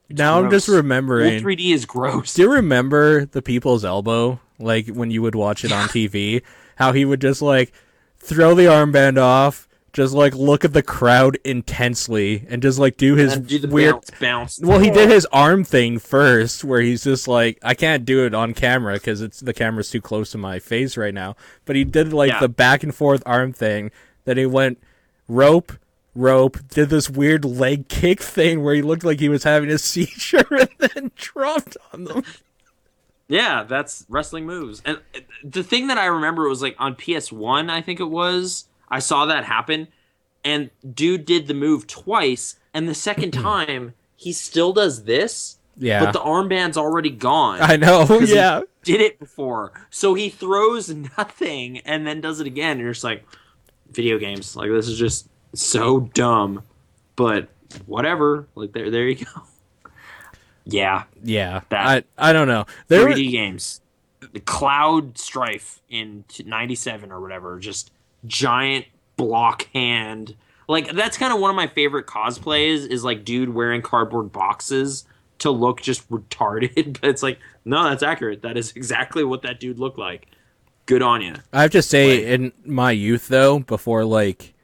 Now 0.09 0.41
I'm 0.41 0.51
just 0.51 0.69
remembering. 0.69 1.41
Full 1.41 1.51
3d 1.51 1.73
is 1.73 1.85
gross. 1.85 2.35
Do 2.35 2.43
you 2.43 2.53
remember 2.53 3.27
the 3.27 3.43
people's 3.43 3.85
elbow? 3.85 4.41
Like 4.59 4.89
when 4.89 5.11
you 5.11 5.23
would 5.23 5.35
watch 5.35 5.65
it 5.65 5.73
on 5.73 5.89
TV, 5.89 6.43
how 6.77 6.93
he 6.93 7.05
would 7.05 7.21
just 7.21 7.43
like 7.43 7.73
throw 8.19 8.55
the 8.55 8.65
armband 8.65 9.21
off, 9.21 9.69
just 9.93 10.15
like 10.15 10.35
look 10.35 10.65
at 10.65 10.73
the 10.73 10.83
crowd 10.83 11.39
intensely, 11.45 12.45
and 12.49 12.63
just 12.63 12.79
like 12.79 12.97
do 12.97 13.15
his 13.15 13.39
do 13.39 13.67
weird. 13.69 13.95
bounce 13.95 14.11
bounce 14.21 14.61
Well, 14.61 14.79
he 14.79 14.91
did 14.91 15.09
his 15.11 15.27
arm 15.33 15.65
thing 15.65 15.99
first, 15.99 16.65
where 16.65 16.81
he's 16.81 17.05
just 17.05 17.27
like, 17.29 17.59
I 17.63 17.75
can't 17.75 18.05
do 18.05 18.25
it 18.27 18.35
on 18.35 18.55
camera 18.55 18.95
because 18.95 19.21
it's 19.21 19.41
the 19.41 19.55
camera's 19.55 19.91
too 19.91 20.01
close 20.01 20.31
to 20.33 20.39
my 20.39 20.59
face 20.59 20.97
right 20.97 21.15
now. 21.15 21.37
But 21.65 21.77
he 21.77 21.85
did 21.85 22.13
like 22.13 22.31
Yeah. 22.33 22.41
the 22.41 22.49
back 22.49 22.83
and 22.83 22.95
forth 22.95 23.23
arm 23.27 23.53
thing. 23.53 23.91
Then 24.25 24.37
he 24.39 24.47
went 24.47 24.79
rope, 25.29 25.73
rope, 26.15 26.59
did 26.69 26.89
this 26.91 27.09
weird 27.09 27.45
leg 27.45 27.89
kick 27.89 28.21
thing 28.21 28.63
where 28.65 28.75
he 28.75 28.83
looked 28.83 29.05
like 29.05 29.21
he 29.21 29.29
was 29.29 29.45
having 29.45 29.71
a 29.71 29.79
seizure, 29.79 30.45
and 30.51 30.69
then 30.79 31.11
dropped 31.17 31.77
on 31.93 32.05
them. 32.05 32.25
Yeah, 33.29 33.65
that's 33.65 34.07
wrestling 34.09 34.47
moves. 34.47 34.83
And 34.85 34.99
uh, 35.15 35.21
the 35.43 35.63
thing 35.65 35.89
that 35.89 35.99
I 35.99 36.07
remember 36.07 36.49
was 36.49 36.63
like 36.63 36.77
on 36.79 36.95
PS1, 36.95 37.71
I 37.71 37.83
think 37.83 37.99
it 38.01 38.05
was, 38.05 38.67
I 38.89 39.01
saw 39.01 39.27
that 39.27 39.45
happen 39.45 39.89
and 40.45 40.71
dude 40.95 41.25
did 41.25 41.49
the 41.49 41.55
move 41.55 41.87
twice 41.87 42.57
and 42.73 42.89
the 42.89 42.95
second 42.95 43.31
time 43.33 43.95
he 44.15 44.33
still 44.33 44.73
does 44.73 45.05
this, 45.05 45.59
Yeah, 45.77 46.05
but 46.05 46.13
the 46.13 46.21
armband's 46.21 46.77
already 46.77 47.11
gone. 47.11 47.59
I 47.61 47.77
know. 47.77 48.07
Yeah, 48.23 48.63
did 48.83 49.01
it 49.01 49.19
before. 49.19 49.73
So 49.91 50.15
he 50.15 50.29
throws 50.31 50.89
nothing 50.89 51.79
and 51.79 52.07
then 52.07 52.21
does 52.21 52.41
it 52.41 52.47
again 52.47 52.73
and 52.73 52.81
you're 52.81 52.93
just 52.93 53.05
like 53.05 53.27
video 53.91 54.19
games. 54.19 54.55
Like 54.57 54.71
this 54.71 54.89
is 54.89 54.99
just 54.99 55.29
so 55.53 56.01
dumb. 56.15 56.63
But 57.17 57.49
whatever. 57.87 58.47
Like 58.55 58.73
there 58.73 58.91
there 58.91 59.09
you 59.09 59.25
go. 59.25 59.43
Yeah, 60.67 61.05
yeah. 61.23 61.61
That- 61.71 62.05
I 62.19 62.31
I 62.31 62.33
don't 62.33 62.49
know. 62.49 62.67
There, 62.89 63.07
3D 63.07 63.31
games. 63.31 63.81
The 64.33 64.41
Cloud 64.41 65.17
Strife 65.19 65.81
in 65.89 66.25
97 66.45 67.13
or 67.13 67.21
whatever. 67.21 67.59
Just 67.59 67.93
giant 68.27 68.87
block 69.17 69.69
hand. 69.73 70.35
Like, 70.69 70.91
that's 70.93 71.17
kind 71.17 71.33
of 71.33 71.39
one 71.39 71.51
of 71.51 71.55
my 71.57 71.69
favorite 71.69 72.07
cosplays 72.07 72.87
is 72.89 73.05
like 73.05 73.25
dude 73.25 73.55
wearing 73.55 73.83
cardboard 73.83 74.33
boxes 74.33 75.05
to 75.39 75.51
look 75.51 75.81
just 75.81 76.09
retarded. 76.11 76.99
But 77.01 77.11
it's 77.11 77.23
like, 77.23 77.39
no, 77.65 77.85
that's 77.85 78.03
accurate. 78.03 78.43
That 78.43 78.57
is 78.57 78.73
exactly 78.75 79.23
what 79.23 79.43
that 79.43 79.61
dude 79.61 79.79
looked 79.79 79.99
like. 79.99 80.27
Good 80.87 81.03
on 81.03 81.23
you. 81.23 81.35
I 81.53 81.63
have 81.63 81.71
to 81.73 81.83
say, 81.83 82.17
Like- 82.19 82.27
in 82.41 82.53
my 82.65 82.91
youth, 82.91 83.29
though, 83.29 83.61
before 83.61 84.05
like 84.05 84.55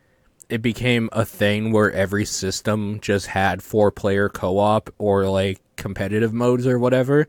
it 0.48 0.60
became 0.60 1.08
a 1.12 1.24
thing 1.24 1.70
where 1.72 1.90
every 1.92 2.24
system 2.24 2.98
just 3.00 3.28
had 3.28 3.62
four 3.62 3.90
player 3.92 4.28
co 4.28 4.58
op 4.58 4.90
or 4.98 5.26
like 5.26 5.60
competitive 5.76 6.32
modes 6.32 6.66
or 6.66 6.78
whatever, 6.78 7.28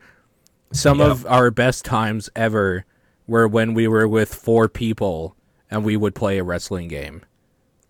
some 0.72 1.00
of 1.00 1.26
our 1.28 1.52
best 1.52 1.86
times 1.86 2.30
ever 2.36 2.86
were 3.28 3.48
when 3.48 3.74
we 3.74 3.88
were 3.88 4.08
with 4.08 4.34
four 4.34 4.68
people 4.68 5.36
and 5.70 5.84
we 5.84 5.98
would 5.98 6.16
play 6.16 6.38
a 6.38 6.44
wrestling 6.44 6.88
game. 6.88 7.24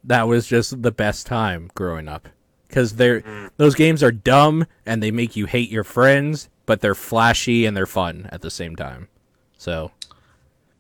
That 0.04 0.28
was 0.28 0.47
just 0.47 0.82
the 0.82 0.91
best 0.91 1.26
time 1.26 1.70
growing 1.76 2.08
up. 2.08 2.30
Because 2.68 2.95
they're 2.95 3.22
mm. 3.22 3.51
those 3.58 3.76
games 3.76 4.01
are 4.01 4.12
dumb 4.12 4.66
and 4.86 5.01
they 5.01 5.12
make 5.12 5.36
you 5.36 5.45
hate 5.45 5.70
your 5.70 5.84
friends, 5.84 6.49
but 6.66 6.82
they're 6.82 6.95
flashy 6.95 7.66
and 7.66 7.78
they're 7.78 7.86
fun 7.86 8.28
at 8.32 8.41
the 8.41 8.49
same 8.49 8.76
time. 8.76 9.10
So 9.58 9.91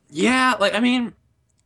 Yeah, 0.09 0.55
like 0.59 0.73
I 0.73 0.79
mean, 0.79 1.13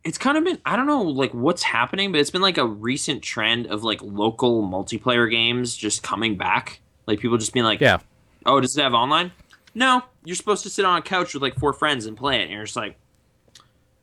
it's 0.04 0.18
kind 0.18 0.36
of 0.36 0.44
been 0.44 0.58
I 0.66 0.76
don't 0.76 0.86
know 0.86 1.02
like 1.02 1.32
what's 1.32 1.62
happening, 1.62 2.12
but 2.12 2.20
it's 2.20 2.30
been 2.30 2.42
like 2.42 2.58
a 2.58 2.66
recent 2.66 3.22
trend 3.22 3.66
of 3.66 3.84
like 3.84 4.00
local 4.02 4.62
multiplayer 4.62 5.30
games 5.30 5.76
just 5.76 6.02
coming 6.02 6.36
back. 6.36 6.80
Like 7.08 7.20
people 7.20 7.38
just 7.38 7.54
being 7.54 7.64
like, 7.64 7.80
yeah, 7.80 7.98
"Oh, 8.46 8.60
does 8.60 8.76
it 8.76 8.82
have 8.82 8.92
online?" 8.92 9.32
No, 9.74 10.02
you're 10.24 10.36
supposed 10.36 10.62
to 10.64 10.70
sit 10.70 10.84
on 10.84 10.98
a 10.98 11.02
couch 11.02 11.32
with 11.32 11.42
like 11.42 11.54
four 11.58 11.72
friends 11.72 12.04
and 12.04 12.16
play 12.16 12.40
it, 12.40 12.42
and 12.42 12.50
you're 12.52 12.64
just 12.64 12.76
like, 12.76 12.96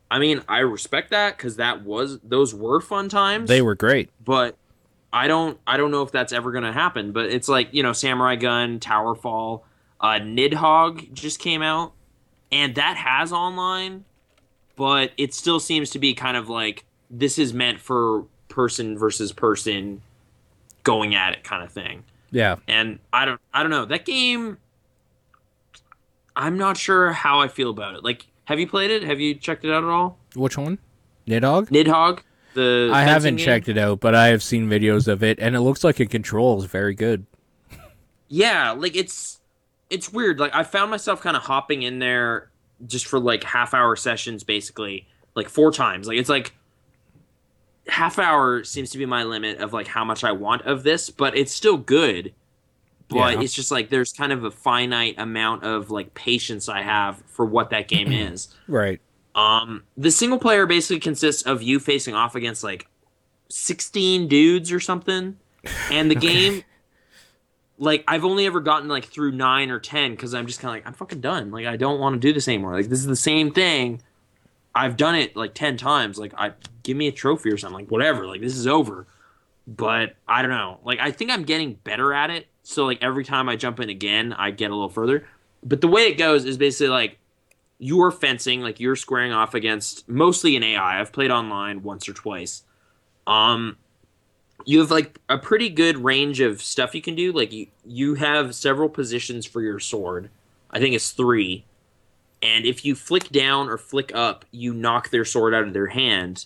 I 0.09 0.17
mean, 0.19 0.41
I 0.49 0.59
respect 0.59 1.11
that 1.11 1.37
because 1.37 1.57
that 1.57 1.83
was 1.83 2.19
those 2.23 2.53
were 2.55 2.81
fun 2.81 3.07
times. 3.07 3.47
they 3.47 3.61
were 3.61 3.75
great. 3.75 4.09
but 4.23 4.57
I 5.13 5.27
don't 5.27 5.59
I 5.67 5.77
don't 5.77 5.91
know 5.91 6.01
if 6.01 6.11
that's 6.11 6.33
ever 6.33 6.51
gonna 6.51 6.73
happen. 6.73 7.11
But 7.11 7.27
it's 7.27 7.47
like 7.47 7.69
you 7.73 7.83
know, 7.83 7.93
Samurai 7.93 8.37
Gunn, 8.37 8.79
Towerfall, 8.79 9.61
uh, 10.01 10.19
Nidhogg 10.19 11.13
just 11.13 11.39
came 11.39 11.61
out, 11.61 11.93
and 12.51 12.73
that 12.73 12.97
has 12.97 13.31
online, 13.31 14.03
but 14.75 15.11
it 15.15 15.35
still 15.35 15.59
seems 15.59 15.91
to 15.91 15.99
be 15.99 16.15
kind 16.15 16.37
of 16.37 16.49
like 16.49 16.85
this 17.11 17.37
is 17.37 17.53
meant 17.53 17.79
for 17.79 18.25
person 18.49 18.97
versus 18.97 19.31
person 19.31 20.01
going 20.83 21.13
at 21.13 21.33
it 21.33 21.43
kind 21.43 21.63
of 21.63 21.71
thing. 21.71 22.03
Yeah. 22.31 22.57
And 22.67 22.99
I 23.13 23.25
don't 23.25 23.39
I 23.53 23.61
don't 23.63 23.71
know 23.71 23.85
that 23.85 24.05
game. 24.05 24.57
I'm 26.35 26.57
not 26.57 26.77
sure 26.77 27.11
how 27.13 27.39
I 27.39 27.47
feel 27.47 27.69
about 27.69 27.95
it. 27.95 28.03
Like, 28.03 28.27
have 28.45 28.59
you 28.59 28.67
played 28.67 28.91
it? 28.91 29.03
Have 29.03 29.19
you 29.19 29.35
checked 29.35 29.63
it 29.63 29.71
out 29.71 29.83
at 29.83 29.89
all? 29.89 30.17
Which 30.35 30.57
one? 30.57 30.79
Nidhogg? 31.27 31.69
Nidhogg. 31.69 32.19
The 32.55 32.89
I 32.93 33.03
haven't 33.03 33.37
game? 33.37 33.45
checked 33.45 33.69
it 33.69 33.77
out, 33.77 33.99
but 33.99 34.15
I 34.15 34.27
have 34.27 34.41
seen 34.43 34.69
videos 34.69 35.07
of 35.07 35.23
it, 35.23 35.39
and 35.39 35.55
it 35.55 35.61
looks 35.61 35.83
like 35.83 35.99
it 35.99 36.09
controls 36.09 36.65
very 36.65 36.93
good. 36.93 37.25
yeah 38.27 38.71
like 38.71 38.95
it's 38.95 39.39
it's 39.91 40.11
weird 40.11 40.39
like 40.39 40.53
i 40.55 40.63
found 40.63 40.89
myself 40.89 41.21
kind 41.21 41.37
of 41.37 41.43
hopping 41.43 41.83
in 41.83 41.99
there 41.99 42.49
just 42.87 43.05
for 43.05 43.19
like 43.19 43.43
half 43.43 43.71
hour 43.75 43.95
sessions 43.95 44.43
basically 44.43 45.07
like 45.35 45.47
four 45.47 45.71
times 45.71 46.07
like 46.07 46.17
it's 46.17 46.27
like 46.27 46.51
half 47.87 48.17
hour 48.19 48.63
seems 48.63 48.89
to 48.91 48.97
be 48.97 49.05
my 49.05 49.23
limit 49.23 49.59
of 49.59 49.71
like 49.73 49.87
how 49.87 50.03
much 50.03 50.23
i 50.23 50.31
want 50.31 50.61
of 50.63 50.83
this 50.83 51.09
but 51.09 51.37
it's 51.37 51.51
still 51.53 51.77
good 51.77 52.33
but 53.09 53.33
Yeah. 53.35 53.41
it's 53.41 53.53
just 53.53 53.69
like 53.71 53.89
there's 53.89 54.11
kind 54.11 54.31
of 54.33 54.43
a 54.43 54.49
finite 54.51 55.15
amount 55.19 55.63
of 55.63 55.91
like 55.91 56.13
patience 56.15 56.67
i 56.67 56.81
have 56.81 57.21
for 57.27 57.45
what 57.45 57.69
that 57.69 57.87
game 57.87 58.11
is 58.11 58.47
Right. 58.67 58.99
um, 59.35 59.83
the 59.95 60.09
single 60.11 60.39
player 60.39 60.65
basically 60.65 60.99
consists 60.99 61.43
of 61.43 61.61
you 61.61 61.79
facing 61.79 62.15
off 62.15 62.33
against 62.35 62.63
like 62.63 62.87
16 63.49 64.27
dudes 64.27 64.71
or 64.71 64.79
something. 64.79 65.37
And 65.91 66.09
the 66.09 66.15
game, 66.29 66.63
like, 67.77 68.03
I've 68.07 68.25
only 68.25 68.45
ever 68.47 68.59
gotten 68.59 68.87
like 68.89 69.05
through 69.05 69.33
nine 69.33 69.69
or 69.69 69.79
10 69.79 70.11
because 70.11 70.33
I'm 70.33 70.47
just 70.47 70.59
kind 70.59 70.69
of 70.71 70.75
like, 70.77 70.87
I'm 70.87 70.93
fucking 70.93 71.21
done. 71.21 71.51
Like, 71.51 71.65
I 71.67 71.75
don't 71.77 71.99
want 71.99 72.13
to 72.15 72.19
do 72.19 72.33
this 72.33 72.47
anymore. 72.47 72.73
Like, 72.73 72.87
this 72.87 72.99
is 72.99 73.05
the 73.05 73.15
same 73.15 73.51
thing. 73.51 74.01
I've 74.75 74.97
done 74.97 75.15
it 75.15 75.35
like 75.35 75.53
10 75.53 75.77
times. 75.77 76.19
Like, 76.19 76.33
I 76.37 76.51
give 76.83 76.97
me 76.97 77.07
a 77.07 77.11
trophy 77.11 77.49
or 77.49 77.57
something. 77.57 77.79
Like, 77.79 77.91
whatever. 77.91 78.27
Like, 78.27 78.41
this 78.41 78.55
is 78.55 78.67
over. 78.67 79.07
But 79.67 80.15
I 80.27 80.41
don't 80.41 80.51
know. 80.51 80.79
Like, 80.83 80.99
I 80.99 81.11
think 81.11 81.31
I'm 81.31 81.43
getting 81.43 81.75
better 81.75 82.13
at 82.13 82.29
it. 82.29 82.47
So, 82.63 82.85
like, 82.85 83.01
every 83.01 83.23
time 83.23 83.47
I 83.47 83.55
jump 83.55 83.79
in 83.79 83.89
again, 83.89 84.33
I 84.33 84.51
get 84.51 84.71
a 84.71 84.75
little 84.75 84.89
further. 84.89 85.25
But 85.63 85.81
the 85.81 85.87
way 85.87 86.07
it 86.07 86.17
goes 86.17 86.45
is 86.45 86.57
basically 86.57 86.89
like, 86.89 87.17
you're 87.77 88.11
fencing, 88.11 88.61
like 88.61 88.79
you're 88.79 88.95
squaring 88.95 89.33
off 89.33 89.53
against 89.53 90.07
mostly 90.07 90.55
an 90.55 90.63
AI. 90.63 90.99
I've 90.99 91.11
played 91.11 91.31
online 91.31 91.83
once 91.83 92.07
or 92.07 92.13
twice. 92.13 92.63
Um, 93.27 93.77
you 94.65 94.79
have 94.79 94.91
like 94.91 95.19
a 95.29 95.37
pretty 95.37 95.69
good 95.69 95.97
range 95.97 96.39
of 96.39 96.61
stuff 96.61 96.95
you 96.95 97.01
can 97.01 97.15
do. 97.15 97.31
Like 97.31 97.51
you, 97.51 97.67
you 97.85 98.15
have 98.15 98.55
several 98.55 98.89
positions 98.89 99.45
for 99.45 99.61
your 99.61 99.79
sword. 99.79 100.29
I 100.71 100.79
think 100.79 100.95
it's 100.95 101.11
three. 101.11 101.65
And 102.41 102.65
if 102.65 102.85
you 102.85 102.95
flick 102.95 103.29
down 103.29 103.69
or 103.69 103.77
flick 103.77 104.13
up, 104.13 104.45
you 104.51 104.73
knock 104.73 105.09
their 105.09 105.25
sword 105.25 105.53
out 105.53 105.63
of 105.63 105.73
their 105.73 105.87
hand, 105.87 106.45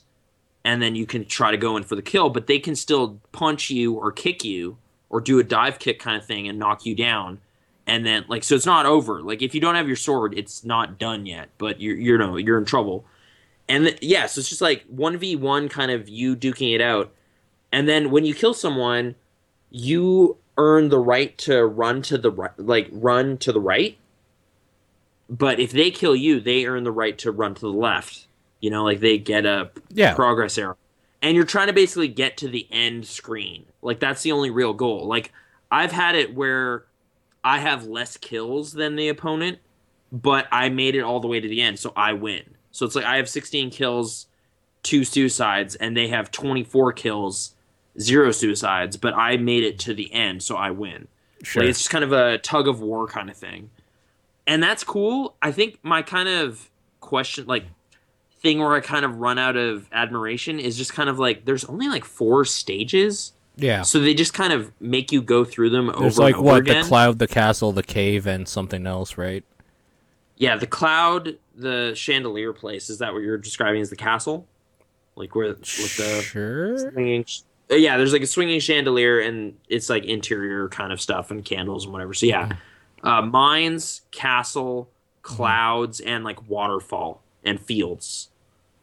and 0.64 0.82
then 0.82 0.96
you 0.96 1.06
can 1.06 1.26
try 1.26 1.52
to 1.52 1.58
go 1.58 1.78
in 1.78 1.84
for 1.84 1.96
the 1.96 2.02
kill. 2.02 2.30
But 2.30 2.48
they 2.48 2.60
can 2.60 2.76
still 2.76 3.20
punch 3.32 3.70
you 3.70 3.94
or 3.94 4.12
kick 4.12 4.44
you 4.44 4.78
or 5.10 5.20
do 5.20 5.40
a 5.40 5.44
dive 5.44 5.80
kick 5.80 6.00
kind 6.00 6.18
of 6.18 6.26
thing 6.26 6.48
and 6.48 6.60
knock 6.60 6.86
you 6.86 6.96
down. 6.96 7.40
And 7.88 8.06
then 8.06 8.26
like 8.28 8.44
so, 8.44 8.56
it's 8.56 8.66
not 8.66 8.86
over. 8.86 9.22
Like 9.22 9.42
if 9.42 9.56
you 9.56 9.62
don't 9.62 9.76
have 9.76 9.88
your 9.88 9.96
sword, 9.96 10.38
it's 10.38 10.64
not 10.64 11.00
done 11.00 11.26
yet. 11.26 11.50
But 11.58 11.82
you're 11.82 11.98
you 11.98 12.18
know 12.18 12.38
you're 12.38 12.60
in 12.60 12.66
trouble. 12.66 13.06
And 13.68 13.86
th- 13.86 14.00
yeah, 14.02 14.26
so 14.26 14.40
it's 14.40 14.50
just 14.50 14.62
like 14.62 14.86
one 14.88 15.18
v 15.18 15.36
one 15.36 15.70
kind 15.70 15.92
of 15.92 16.08
you 16.08 16.36
duking 16.36 16.74
it 16.74 16.82
out. 16.82 17.12
And 17.72 17.88
then 17.88 18.12
when 18.12 18.26
you 18.26 18.34
kill 18.34 18.54
someone, 18.54 19.16
you 19.70 20.38
earn 20.58 20.90
the 20.90 21.00
right 21.00 21.38
to 21.40 21.66
run 21.66 22.02
to 22.04 22.18
the 22.18 22.32
right, 22.32 22.58
like 22.58 22.90
run 22.92 23.38
to 23.40 23.52
the 23.52 23.62
right. 23.62 23.98
But 25.30 25.59
if 25.59 25.71
they 25.71 25.91
kill 25.91 26.15
you, 26.15 26.39
they 26.39 26.65
earn 26.65 26.84
the 26.84 26.91
right 26.91 27.17
to 27.19 27.32
run 27.32 27.53
to 27.55 27.61
the 27.61 27.67
left. 27.71 28.27
You 28.59 28.69
know, 28.71 28.84
like 28.84 28.99
they 28.99 29.17
get 29.17 29.45
a 29.45 29.71
Yeah. 29.93 30.13
progress 30.15 30.57
arrow. 30.57 30.75
And 31.21 31.36
you're 31.36 31.45
trying 31.45 31.67
to 31.67 31.73
basically 31.73 32.07
get 32.07 32.38
to 32.38 32.47
the 32.47 32.67
end 32.71 33.05
screen. 33.05 33.65
Like 33.82 33.99
that's 33.99 34.21
the 34.23 34.32
only 34.32 34.49
real 34.49 34.73
goal. 34.73 35.07
Like 35.07 35.32
I've 35.71 35.91
had 35.91 36.15
it 36.15 36.34
where 36.34 36.86
I 37.43 37.59
have 37.59 37.86
less 37.86 38.17
kills 38.17 38.73
than 38.73 38.95
the 38.95 39.07
opponent, 39.07 39.59
but 40.11 40.47
I 40.51 40.69
made 40.69 40.95
it 40.95 41.01
all 41.01 41.19
the 41.19 41.27
way 41.27 41.39
to 41.39 41.47
the 41.47 41.61
end, 41.61 41.80
so 41.80 41.93
I 41.95 42.13
win. 42.13 42.41
So 42.71 42.86
it's 42.86 42.95
like 42.95 43.05
I 43.05 43.17
have 43.17 43.30
16 43.30 43.69
kills, 43.69 44.27
two 44.84 45.03
suicides, 45.03 45.75
and 45.75 45.95
they 45.95 46.07
have 46.07 46.32
24 46.32 46.91
kills, 46.93 47.55
zero 47.99 48.32
suicides, 48.32 48.97
but 48.97 49.13
I 49.13 49.38
made 49.38 49.63
it 49.63 49.80
to 49.80 49.93
the 49.93 50.11
end, 50.13 50.41
so 50.43 50.55
I 50.55 50.71
win. 50.71 51.07
Sure. 51.43 51.61
Like, 51.63 51.69
it's 51.69 51.80
just 51.80 51.89
kind 51.91 52.03
of 52.03 52.11
a 52.11 52.38
tug 52.39 52.67
of 52.67 52.82
war 52.82 53.07
kind 53.07 53.30
of 53.30 53.38
thing. 53.38 53.69
And 54.50 54.62
that's 54.64 54.84
cool. 54.84 55.36
I 55.41 55.52
think 55.54 55.80
my 55.84 56.02
kind 56.02 56.28
of 56.28 56.70
question, 57.00 57.45
like, 57.45 57.66
thing 58.41 58.60
where 58.60 58.74
I 58.74 58.80
kind 58.80 59.04
of 59.06 59.18
run 59.18 59.38
out 59.38 59.56
of 59.58 59.88
admiration 59.91 60.60
is 60.60 60.78
just 60.78 60.93
kind 60.93 61.10
of 61.10 61.20
like 61.20 61.43
there's 61.43 61.66
only 61.66 61.88
like 61.89 62.06
four 62.06 62.45
stages. 62.45 63.34
yeah. 63.58 63.82
So 63.82 64.00
they 64.00 64.14
just 64.14 64.34
kind 64.34 64.54
of 64.54 64.72
make 64.80 65.12
you 65.12 65.22
go 65.22 65.43
through 65.43 65.72
them 65.72 65.89
over. 65.89 66.00
There's 66.00 66.18
like 66.18 66.36
and 66.36 66.39
over 66.45 66.54
what 66.54 66.62
again. 66.62 66.82
the 66.84 66.88
cloud, 66.88 67.20
the 67.20 67.28
castle, 67.28 67.74
the 67.74 67.84
cave, 67.84 68.26
and 68.28 68.47
something 68.47 68.88
else, 68.88 69.18
right? 69.18 69.43
yeah, 70.38 70.56
the 70.56 70.68
cloud, 70.68 71.38
the 71.54 71.91
chandelier 71.95 72.54
place. 72.54 72.89
Is 72.89 73.00
that 73.00 73.12
what 73.14 73.24
you're 73.24 73.38
describing 73.38 73.82
as 73.82 73.89
the 73.89 73.97
castle? 73.97 74.47
Like 75.18 75.36
where 75.36 75.50
with 75.50 75.97
the 75.97 76.22
Sure. 76.24 76.78
swinging. 76.91 77.26
uh, 77.70 77.76
Yeah, 77.76 77.97
there's 77.97 78.14
like 78.14 78.22
a 78.22 78.26
swinging 78.28 78.62
chandelier, 78.62 79.20
and 79.20 79.58
it's 79.68 79.89
like 79.89 80.06
interior 80.06 80.70
kind 80.70 80.93
of 80.93 81.02
stuff 81.02 81.30
and 81.30 81.43
candles 81.43 81.84
and 81.84 81.91
whatever. 81.91 82.14
So 82.14 82.26
yeah, 82.26 82.54
uh, 83.04 83.22
mines, 83.22 84.02
castle, 84.12 84.89
clouds, 85.22 86.00
and 86.00 86.24
like 86.24 86.50
waterfall 86.50 87.22
and 87.43 87.60
fields. 87.60 88.30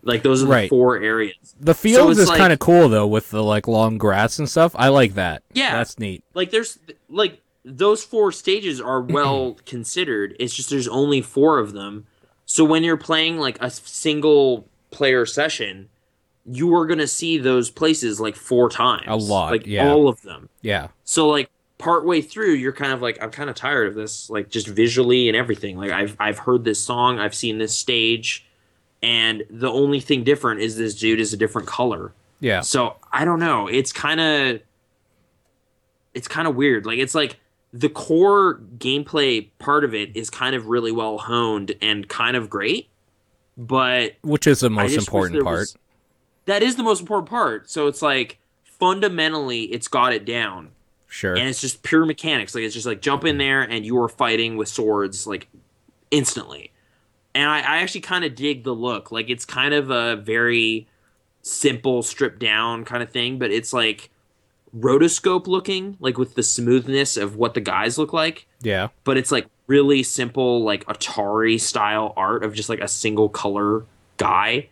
Like 0.02 0.22
those 0.22 0.42
are 0.42 0.46
the 0.46 0.52
Right. 0.52 0.70
four 0.70 0.98
areas. 1.02 1.34
The 1.60 1.74
fields 1.74 2.12
it's 2.12 2.20
is 2.20 2.28
like- 2.28 2.38
kind 2.38 2.52
of 2.52 2.58
cool 2.60 2.88
though, 2.88 3.06
with 3.06 3.30
the 3.30 3.42
like 3.42 3.66
long 3.66 3.98
grass 3.98 4.38
and 4.38 4.48
stuff. 4.48 4.72
I 4.76 4.88
like 4.88 5.14
that. 5.14 5.42
Yeah. 5.52 5.76
that's 5.76 5.98
neat. 5.98 6.22
like 6.34 6.50
there's 6.50 6.78
like 7.08 7.40
those 7.64 8.04
four 8.04 8.30
stages 8.30 8.80
are 8.80 9.00
well 9.18 9.56
considered 9.66 10.36
it's 10.38 10.54
just 10.54 10.70
there's 10.70 10.86
only 10.86 11.20
four 11.20 11.58
of 11.58 11.72
them 11.72 12.06
so 12.44 12.64
when 12.64 12.84
you're 12.84 12.96
playing 12.96 13.38
like 13.38 13.60
a 13.60 13.68
single 13.68 14.68
player 14.92 15.26
session 15.26 15.88
you 16.48 16.72
are 16.76 16.86
going 16.86 17.00
to 17.00 17.08
see 17.08 17.38
those 17.38 17.68
places 17.70 18.20
like 18.20 18.36
four 18.36 18.70
times 18.70 19.02
A 19.08 19.16
lot, 19.16 19.50
like 19.50 19.66
yeah. 19.66 19.90
all 19.90 20.06
of 20.08 20.22
them 20.22 20.48
Yeah, 20.62 20.88
so 21.02 21.26
like 21.26 21.50
partway 21.78 22.22
through 22.22 22.52
you're 22.52 22.72
kind 22.72 22.92
of 22.92 23.02
like 23.02 23.22
i'm 23.22 23.30
kind 23.30 23.50
of 23.50 23.56
tired 23.56 23.86
of 23.86 23.94
this 23.94 24.30
like 24.30 24.48
just 24.48 24.66
visually 24.66 25.28
and 25.28 25.36
everything 25.36 25.76
like 25.76 25.90
i've 25.90 26.16
i've 26.18 26.38
heard 26.38 26.64
this 26.64 26.82
song 26.82 27.18
i've 27.18 27.34
seen 27.34 27.58
this 27.58 27.76
stage 27.76 28.46
and 29.02 29.44
the 29.50 29.70
only 29.70 30.00
thing 30.00 30.24
different 30.24 30.60
is 30.60 30.78
this 30.78 30.94
dude 30.94 31.20
is 31.20 31.34
a 31.34 31.36
different 31.36 31.68
color 31.68 32.12
yeah, 32.40 32.60
so 32.60 32.96
I 33.12 33.24
don't 33.24 33.40
know. 33.40 33.66
It's 33.66 33.92
kind 33.92 34.20
of 34.20 34.60
it's 36.14 36.28
kind 36.28 36.46
of 36.46 36.54
weird. 36.54 36.86
Like 36.86 36.98
it's 36.98 37.14
like 37.14 37.38
the 37.72 37.88
core 37.88 38.60
gameplay 38.78 39.48
part 39.58 39.84
of 39.84 39.94
it 39.94 40.16
is 40.16 40.30
kind 40.30 40.54
of 40.54 40.66
really 40.66 40.92
well 40.92 41.18
honed 41.18 41.74
and 41.80 42.08
kind 42.08 42.36
of 42.36 42.50
great, 42.50 42.88
but 43.56 44.14
which 44.22 44.46
is 44.46 44.60
the 44.60 44.70
most 44.70 44.96
important 44.96 45.42
part. 45.42 45.58
was- 45.60 45.76
that 46.46 46.62
is 46.62 46.76
the 46.76 46.82
most 46.82 47.00
important 47.00 47.28
part. 47.28 47.68
So 47.70 47.86
it's 47.86 48.02
like 48.02 48.38
fundamentally 48.64 49.62
it's 49.62 49.88
got 49.88 50.12
it 50.12 50.24
down 50.24 50.70
Sure. 51.08 51.34
and 51.34 51.48
it's 51.48 51.60
just 51.60 51.82
pure 51.82 52.04
mechanics. 52.04 52.54
Like 52.54 52.64
it's 52.64 52.74
just 52.74 52.86
like 52.86 53.00
jump 53.00 53.24
in 53.24 53.38
there 53.38 53.62
and 53.62 53.86
you 53.86 53.98
are 54.02 54.08
fighting 54.08 54.56
with 54.56 54.68
swords 54.68 55.26
like 55.26 55.48
instantly. 56.10 56.72
And 57.34 57.48
I, 57.48 57.58
I 57.58 57.76
actually 57.78 58.00
kind 58.00 58.24
of 58.24 58.34
dig 58.34 58.64
the 58.64 58.74
look. 58.74 59.12
Like 59.12 59.28
it's 59.30 59.44
kind 59.44 59.74
of 59.74 59.90
a 59.90 60.16
very 60.16 60.86
simple, 61.42 62.02
stripped 62.02 62.38
down 62.38 62.84
kind 62.84 63.02
of 63.02 63.10
thing, 63.10 63.38
but 63.38 63.50
it's 63.50 63.72
like 63.72 64.10
rotoscope 64.76 65.46
looking, 65.46 65.96
like 66.00 66.18
with 66.18 66.34
the 66.34 66.42
smoothness 66.42 67.16
of 67.16 67.36
what 67.36 67.54
the 67.54 67.60
guys 67.60 67.98
look 67.98 68.12
like. 68.12 68.46
yeah, 68.62 68.88
But 69.04 69.16
it's 69.16 69.30
like 69.30 69.46
really 69.66 70.02
simple, 70.02 70.62
like 70.64 70.84
Atari 70.86 71.60
style 71.60 72.12
art 72.16 72.44
of 72.44 72.54
just 72.54 72.68
like 72.68 72.80
a 72.80 72.88
single 72.88 73.28
color 73.28 73.84
guy. 74.16 74.68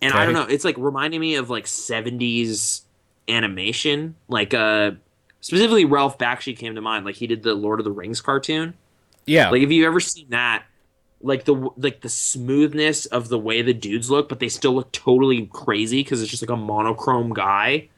And 0.00 0.12
I 0.12 0.24
don't 0.24 0.34
know, 0.34 0.42
it's 0.42 0.64
like 0.64 0.76
reminding 0.78 1.20
me 1.20 1.34
of 1.36 1.50
like 1.50 1.64
70s 1.64 2.82
animation. 3.28 4.14
Like 4.28 4.54
uh 4.54 4.92
specifically 5.40 5.84
Ralph 5.84 6.18
Bakshi 6.18 6.56
came 6.56 6.74
to 6.74 6.80
mind. 6.80 7.04
Like 7.04 7.16
he 7.16 7.26
did 7.26 7.42
the 7.42 7.54
Lord 7.54 7.80
of 7.80 7.84
the 7.84 7.92
Rings 7.92 8.20
cartoon. 8.20 8.74
yeah. 9.26 9.50
Like, 9.50 9.62
have 9.62 9.72
you 9.72 9.86
ever 9.86 10.00
seen 10.00 10.26
that? 10.30 10.64
Like 11.20 11.44
the 11.46 11.70
like 11.76 12.00
the 12.02 12.08
smoothness 12.08 13.06
of 13.06 13.28
the 13.28 13.38
way 13.38 13.60
the 13.62 13.74
dudes 13.74 14.10
look, 14.10 14.28
but 14.28 14.38
they 14.38 14.48
still 14.48 14.74
look 14.74 14.92
totally 14.92 15.46
crazy 15.52 16.02
because 16.02 16.22
it's 16.22 16.30
just 16.30 16.42
like 16.42 16.50
a 16.50 16.56
monochrome 16.56 17.32
guy. 17.34 17.88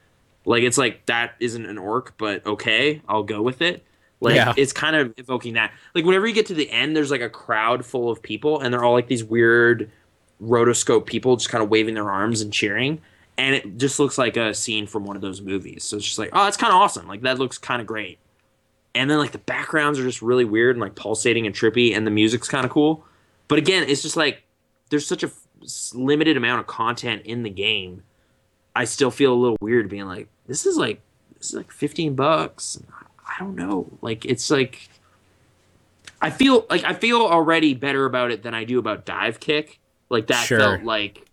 Like 0.43 0.63
it's 0.63 0.77
like 0.79 1.05
that 1.05 1.35
isn't 1.39 1.65
an 1.67 1.77
orc, 1.77 2.15
but 2.17 2.43
okay, 2.47 3.01
I'll 3.07 3.21
go 3.23 3.43
with 3.43 3.61
it. 3.61 3.83
Like 4.21 4.35
Yeah. 4.35 4.53
it's 4.57 4.73
kind 4.73 4.95
of 4.95 5.13
evoking 5.17 5.53
that. 5.53 5.71
Like 5.93 6.03
whenever 6.03 6.25
you 6.25 6.33
get 6.33 6.47
to 6.47 6.55
the 6.55 6.69
end, 6.71 6.95
there's 6.95 7.11
like 7.11 7.21
a 7.21 7.29
crowd 7.29 7.85
full 7.85 8.09
of 8.09 8.23
people, 8.23 8.59
and 8.59 8.73
they're 8.73 8.83
all 8.83 8.93
like 8.93 9.07
these 9.07 9.23
weird 9.23 9.91
rotoscope 10.41 11.05
people, 11.05 11.35
just 11.35 11.49
kind 11.49 11.63
of 11.63 11.69
waving 11.69 11.93
their 11.93 12.09
arms 12.11 12.41
and 12.41 12.51
cheering. 12.51 12.99
And 13.41 13.55
it 13.55 13.77
just 13.77 13.99
looks 13.99 14.17
like 14.17 14.37
a 14.37 14.53
scene 14.53 14.85
from 14.85 15.03
one 15.03 15.15
of 15.15 15.21
those 15.21 15.41
movies. 15.41 15.83
So 15.83 15.97
it's 15.97 16.05
just 16.05 16.19
like, 16.19 16.29
oh, 16.31 16.43
that's 16.43 16.57
kind 16.57 16.71
of 16.71 16.79
awesome. 16.79 17.07
Like 17.07 17.21
that 17.21 17.39
looks 17.39 17.57
kind 17.57 17.81
of 17.81 17.87
great 17.87 18.19
and 18.93 19.09
then 19.09 19.17
like 19.17 19.31
the 19.31 19.37
backgrounds 19.37 19.97
are 19.97 20.03
just 20.03 20.21
really 20.21 20.43
weird 20.43 20.75
and 20.75 20.81
like 20.81 20.95
pulsating 20.95 21.45
and 21.45 21.55
trippy 21.55 21.95
and 21.95 22.05
the 22.05 22.11
music's 22.11 22.49
kind 22.49 22.65
of 22.65 22.71
cool 22.71 23.05
but 23.47 23.57
again 23.57 23.85
it's 23.87 24.01
just 24.01 24.17
like 24.17 24.43
there's 24.89 25.07
such 25.07 25.23
a 25.23 25.27
f- 25.27 25.47
limited 25.93 26.35
amount 26.35 26.59
of 26.59 26.67
content 26.67 27.21
in 27.23 27.41
the 27.43 27.49
game 27.49 28.03
i 28.75 28.83
still 28.83 29.09
feel 29.09 29.31
a 29.31 29.39
little 29.41 29.57
weird 29.61 29.87
being 29.87 30.05
like 30.07 30.27
this 30.45 30.65
is 30.65 30.75
like 30.75 30.99
this 31.37 31.51
is 31.51 31.53
like 31.53 31.71
15 31.71 32.15
bucks 32.15 32.81
i 33.25 33.39
don't 33.39 33.55
know 33.55 33.87
like 34.01 34.25
it's 34.25 34.51
like 34.51 34.89
i 36.21 36.29
feel 36.29 36.65
like 36.69 36.83
i 36.83 36.93
feel 36.93 37.21
already 37.21 37.73
better 37.73 38.03
about 38.03 38.29
it 38.29 38.43
than 38.43 38.53
i 38.53 38.65
do 38.65 38.77
about 38.77 39.05
Divekick 39.05 39.77
like 40.09 40.27
that 40.27 40.45
Sure. 40.45 40.59
felt 40.59 40.83
like 40.83 41.25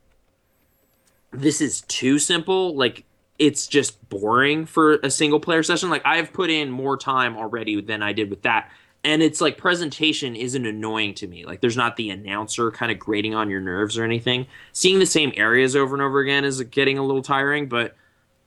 this 1.32 1.60
is 1.60 1.82
too 1.82 2.18
simple. 2.18 2.74
Like 2.76 3.04
it's 3.38 3.66
just 3.66 4.08
boring 4.08 4.66
for 4.66 4.94
a 5.02 5.10
single 5.10 5.40
player 5.40 5.62
session. 5.62 5.90
Like 5.90 6.02
i've 6.04 6.32
put 6.32 6.50
in 6.50 6.70
more 6.70 6.96
time 6.96 7.36
already 7.36 7.80
than 7.80 8.02
i 8.02 8.12
did 8.12 8.30
with 8.30 8.42
that. 8.42 8.70
And 9.04 9.22
it's 9.22 9.40
like 9.40 9.56
presentation 9.56 10.34
isn't 10.34 10.66
annoying 10.66 11.14
to 11.14 11.28
me. 11.28 11.44
Like 11.46 11.60
there's 11.60 11.76
not 11.76 11.96
the 11.96 12.10
announcer 12.10 12.70
kind 12.72 12.90
of 12.90 12.98
grating 12.98 13.34
on 13.34 13.48
your 13.48 13.60
nerves 13.60 13.96
or 13.96 14.04
anything. 14.04 14.46
Seeing 14.72 14.98
the 14.98 15.06
same 15.06 15.32
areas 15.36 15.76
over 15.76 15.94
and 15.94 16.02
over 16.02 16.18
again 16.18 16.44
is 16.44 16.60
getting 16.62 16.98
a 16.98 17.04
little 17.04 17.22
tiring 17.22 17.68
but 17.68 17.94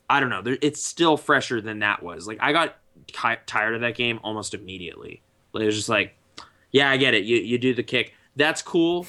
i 0.09 0.19
don't 0.19 0.29
know. 0.29 0.43
It's 0.61 0.84
still 0.84 1.17
fresher 1.17 1.61
than 1.61 1.79
that 1.79 2.03
was. 2.03 2.27
Like 2.27 2.39
i 2.41 2.51
got 2.51 2.75
ti 3.07 3.36
tired 3.45 3.75
of 3.75 3.82
that 3.82 3.95
game 3.95 4.19
almost 4.23 4.53
immediately. 4.53 5.21
Like, 5.53 5.63
it 5.63 5.67
was 5.67 5.75
just 5.75 5.89
like 5.89 6.15
yeah 6.71 6.89
i 6.89 6.97
get 6.97 7.13
it. 7.13 7.23
You, 7.23 7.38
you 7.38 7.57
do 7.57 7.73
the 7.73 7.84
kick. 7.84 8.13
That's 8.36 8.61
cool 8.61 9.05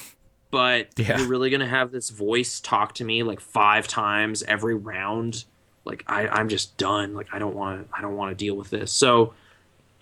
but 0.53 0.89
Yeah. 0.97 1.19
you're 1.19 1.27
really 1.27 1.51
gonna 1.51 1.67
have 1.67 1.91
this 1.91 2.11
voice 2.11 2.61
talk 2.61 2.95
to 2.97 3.05
me 3.05 3.25
like 3.25 3.41
five 3.41 3.89
times 3.89 4.45
every 4.45 4.77
round. 4.77 5.45
Like 5.85 6.05
I, 6.07 6.29
i'm 6.29 6.49
just 6.49 6.77
done. 6.77 7.15
Like 7.15 7.27
i 7.33 7.41
don't 7.41 7.57
want 7.57 7.91
to 7.91 7.97
i 7.99 8.01
don't 8.01 8.15
want 8.17 8.31
to 8.31 8.37
deal 8.37 8.55
with 8.55 8.71
this. 8.71 8.93
So 8.93 9.35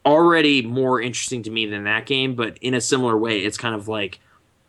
already 0.05 0.63
more 0.63 1.01
interesting 1.01 1.43
to 1.43 1.51
me 1.51 1.67
than 1.67 1.85
that 1.85 2.07
game 2.07 2.35
but 2.35 2.57
in 2.63 2.73
a 2.73 2.81
similar 2.81 3.19
way 3.19 3.41
it's 3.41 3.59
kind 3.59 3.75
of 3.75 3.87
like 3.87 4.19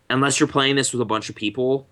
unless 0.10 0.42
you're 0.42 0.48
playing 0.48 0.76
this 0.76 0.92
with 0.92 1.02
a 1.02 1.06
bunch 1.06 1.30
of 1.30 1.36
people 1.38 1.88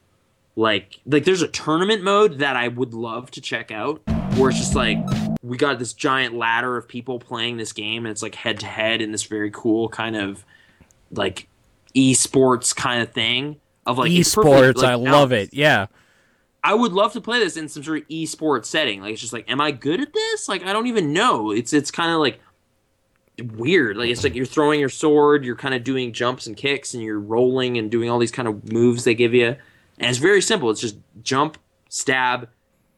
like 0.57 0.99
like 1.05 1.23
there's 1.23 1.41
a 1.41 1.47
tournament 1.47 2.03
mode 2.03 2.39
that 2.39 2.57
i 2.57 2.67
would 2.67 2.93
love 2.93 3.31
to 3.31 3.39
check 3.39 3.71
out 3.71 4.01
where 4.35 4.49
it's 4.49 4.59
just 4.59 4.75
like 4.75 4.97
we 5.41 5.55
got 5.55 5.79
this 5.79 5.93
giant 5.93 6.35
ladder 6.35 6.75
of 6.75 6.85
people 6.85 7.17
playing 7.17 7.55
this 7.55 7.71
game 7.71 8.05
and 8.05 8.11
it's 8.11 8.21
like 8.21 8.35
head 8.35 8.59
to 8.59 8.65
head 8.65 8.99
in 9.01 9.13
this 9.13 9.23
very 9.23 9.51
cool 9.51 9.87
kind 9.87 10.17
of 10.17 10.43
like 11.11 11.47
esports 11.95 12.75
kind 12.75 13.01
of 13.01 13.09
thing 13.13 13.55
of 13.85 13.97
like 13.97 14.11
Esports, 14.11 14.77
like, 14.77 14.85
I 14.85 14.95
love 14.95 15.31
it. 15.31 15.53
Yeah, 15.53 15.87
I 16.63 16.73
would 16.73 16.91
love 16.91 17.13
to 17.13 17.21
play 17.21 17.39
this 17.39 17.57
in 17.57 17.69
some 17.69 17.83
sort 17.83 18.01
of 18.01 18.07
esports 18.07 18.65
setting. 18.65 19.01
Like 19.01 19.13
it's 19.13 19.21
just 19.21 19.33
like, 19.33 19.49
am 19.49 19.61
I 19.61 19.71
good 19.71 20.01
at 20.01 20.13
this? 20.13 20.49
Like 20.49 20.63
I 20.65 20.73
don't 20.73 20.87
even 20.87 21.13
know. 21.13 21.51
It's 21.51 21.73
it's 21.73 21.91
kind 21.91 22.11
of 22.11 22.19
like 22.19 22.39
weird. 23.55 23.97
Like 23.97 24.09
it's 24.09 24.23
like 24.23 24.35
you're 24.35 24.45
throwing 24.45 24.79
your 24.79 24.89
sword, 24.89 25.45
you're 25.45 25.55
kind 25.55 25.73
of 25.73 25.83
doing 25.83 26.11
jumps 26.11 26.47
and 26.47 26.57
kicks, 26.57 26.93
and 26.93 27.01
you're 27.01 27.19
rolling 27.19 27.77
and 27.77 27.89
doing 27.89 28.09
all 28.09 28.19
these 28.19 28.31
kind 28.31 28.47
of 28.47 28.71
moves 28.71 29.03
they 29.03 29.15
give 29.15 29.33
you. 29.33 29.55
And 29.97 30.09
it's 30.09 30.19
very 30.19 30.41
simple. 30.41 30.69
It's 30.69 30.81
just 30.81 30.97
jump, 31.23 31.57
stab, 31.89 32.49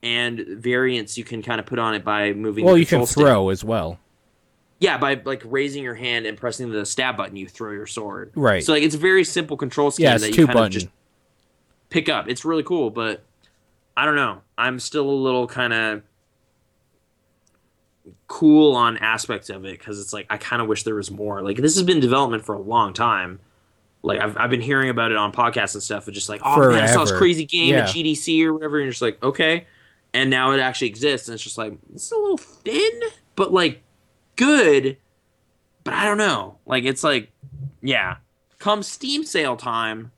and 0.04 0.40
variants 0.48 1.18
you 1.18 1.24
can 1.24 1.42
kind 1.42 1.60
of 1.60 1.66
put 1.66 1.80
on 1.80 1.94
it 1.94 2.04
by 2.04 2.34
moving. 2.34 2.66
Well, 2.66 2.78
you 2.78 2.86
can 2.86 3.00
control 3.00 3.06
stick. 3.06 3.24
throw 3.24 3.50
as 3.50 3.64
well. 3.64 4.00
Yeah, 4.82 4.98
by 4.98 5.22
like 5.24 5.44
raising 5.46 5.84
your 5.84 5.94
hand 5.94 6.26
and 6.26 6.36
pressing 6.36 6.72
the 6.72 6.88
stab 6.88 7.16
button, 7.16 7.36
you 7.36 7.48
throw 7.48 7.72
your 7.72 7.86
sword. 7.86 8.32
Right. 8.34 8.64
So 8.64 8.74
like 8.74 8.82
it's 8.82 8.96
a 8.96 8.98
very 8.98 9.24
simple 9.24 9.56
control 9.56 9.92
scheme 9.92 10.06
Yeah, 10.06 10.16
it's 10.16 10.24
that 10.24 10.32
you 10.36 10.48
kind 10.48 10.56
button. 10.56 10.66
of 10.66 10.72
just 10.72 10.88
pick 11.92 12.10
up. 12.10 12.28
It's 12.28 12.44
really 12.44 12.64
cool, 12.64 12.90
but 12.90 13.24
I 13.96 14.06
don't 14.06 14.16
know. 14.16 14.42
I'm 14.58 14.80
still 14.80 15.08
a 15.08 15.12
little 15.12 15.46
kind 15.46 15.72
of 15.72 16.02
cool 18.28 18.76
on 18.76 18.98
aspects 18.98 19.52
of 19.52 19.66
it 19.66 19.78
because 19.78 20.00
it's 20.00 20.14
like 20.14 20.26
I 20.32 20.38
kind 20.38 20.64
of 20.64 20.68
wish 20.68 20.82
there 20.82 20.96
was 20.96 21.12
more. 21.12 21.44
Like 21.44 21.58
this 21.58 21.76
has 21.76 21.84
been 21.84 22.00
development 22.00 22.44
for 22.44 22.56
a 22.56 22.60
long 22.60 22.94
time. 22.94 23.40
Like 24.02 24.20
I've, 24.20 24.36
I've 24.36 24.50
been 24.50 24.62
hearing 24.62 24.90
about 24.90 25.12
it 25.12 25.18
on 25.18 25.32
podcasts 25.32 25.76
and 25.76 25.84
stuff. 25.84 26.08
It's 26.08 26.16
just 26.16 26.28
like, 26.28 26.42
oh 26.44 26.72
man, 26.72 26.84
I 26.84 26.88
saw 26.88 27.04
this 27.04 27.12
crazy 27.16 27.46
game 27.46 27.76
at 27.76 27.90
GDC 27.90 28.44
or 28.46 28.54
whatever, 28.54 28.78
and 28.78 28.86
you're 28.86 28.92
just 28.94 29.04
like, 29.04 29.22
okay. 29.22 29.68
And 30.12 30.32
now 30.32 30.54
it 30.54 30.60
actually 30.60 30.88
exists, 30.88 31.28
and 31.28 31.36
it's 31.36 31.44
just 31.44 31.60
like 31.60 31.78
it's 31.94 32.12
a 32.12 32.16
little 32.16 32.38
thin, 32.38 33.00
but 33.36 33.54
like 33.54 33.84
good. 34.42 34.98
But 35.84 35.94
I 35.94 36.06
don't 36.06 36.18
know. 36.18 36.58
Like 36.66 36.84
it's 36.84 37.04
like, 37.04 37.32
yeah, 37.82 38.18
come 38.60 38.84
Steam 38.84 39.24
sale 39.24 39.56
time, 39.56 40.12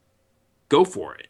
go 0.70 0.86
for 0.86 1.16
it. 1.16 1.28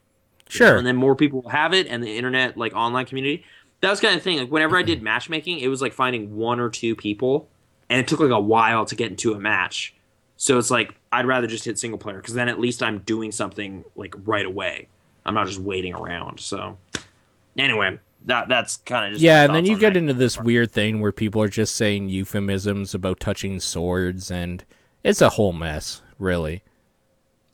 Sure. 0.50 0.78
and 0.78 0.86
then 0.86 0.96
more 0.96 1.16
people 1.16 1.42
will 1.42 1.50
have 1.50 1.74
it 1.74 1.88
and 1.88 2.04
the 2.04 2.16
internet 2.16 2.58
like 2.58 2.76
online 2.76 3.08
community. 3.08 3.44
That 3.82 3.90
was 3.90 4.00
kind 4.00 4.16
of 4.16 4.22
thing. 4.22 4.38
Like 4.38 4.52
whenever 4.52 4.78
i 4.78 4.84
did 4.84 5.02
matchmaking 5.02 5.60
it 5.60 5.68
was 5.68 5.82
like 5.82 5.94
finding 5.94 6.36
one 6.36 6.60
or 6.60 6.70
two 6.70 6.96
people 6.96 7.50
and 7.90 8.00
it 8.00 8.08
took 8.08 8.20
like 8.20 8.30
a 8.30 8.40
while 8.40 8.86
to 8.86 8.96
get 8.96 9.10
into 9.10 9.34
a 9.34 9.40
match. 9.40 9.96
So 10.38 10.60
it's 10.60 10.70
like 10.70 10.94
i'd 11.12 11.26
rather 11.26 11.48
just 11.48 11.66
hit 11.66 11.80
single 11.80 11.98
player 11.98 12.18
because 12.18 12.36
then 12.36 12.50
at 12.50 12.60
least 12.60 12.84
i'm 12.84 13.00
doing 13.00 13.32
something 13.32 13.84
like 13.96 14.14
right 14.26 14.46
away. 14.46 14.90
I'm 15.26 15.34
not 15.34 15.48
just 15.48 15.60
waiting 15.60 15.96
around 15.96 16.40
so. 16.40 16.78
Anyway 17.58 17.98
that 18.26 18.48
that's 18.48 18.78
kind 18.78 19.06
of 19.08 19.12
just 19.14 19.24
yeah, 19.24 19.44
and 19.44 19.54
then 19.54 19.66
you 19.66 19.78
get 19.78 19.98
into 19.98 20.14
this 20.14 20.40
weird 20.40 20.72
thing 20.72 21.02
where 21.02 21.12
people 21.12 21.42
are 21.42 21.50
just 21.50 21.76
saying 21.76 22.10
euphemisms 22.10 22.94
about 22.94 23.20
touching 23.20 23.60
swords, 23.60 24.32
and 24.32 24.64
it's 25.04 25.22
a 25.22 25.30
whole 25.30 25.54
mess, 25.54 26.02
really. 26.18 26.64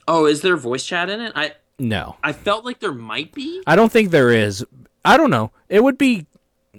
oh 0.08 0.26
is 0.26 0.42
there 0.42 0.58
voice 0.58 0.86
chat 0.86 1.10
in 1.10 1.20
it 1.22 1.32
i 1.36 1.54
No, 1.80 2.18
i 2.24 2.34
felt 2.34 2.66
like 2.66 2.80
there 2.80 2.94
might 2.94 3.34
be 3.34 3.62
I 3.66 3.76
don't 3.76 3.92
think 3.92 4.12
there 4.12 4.30
is. 4.32 4.66
I 5.06 5.16
don't 5.18 5.30
know. 5.32 5.52
It 5.70 5.82
would 5.84 5.98
be. 5.98 6.26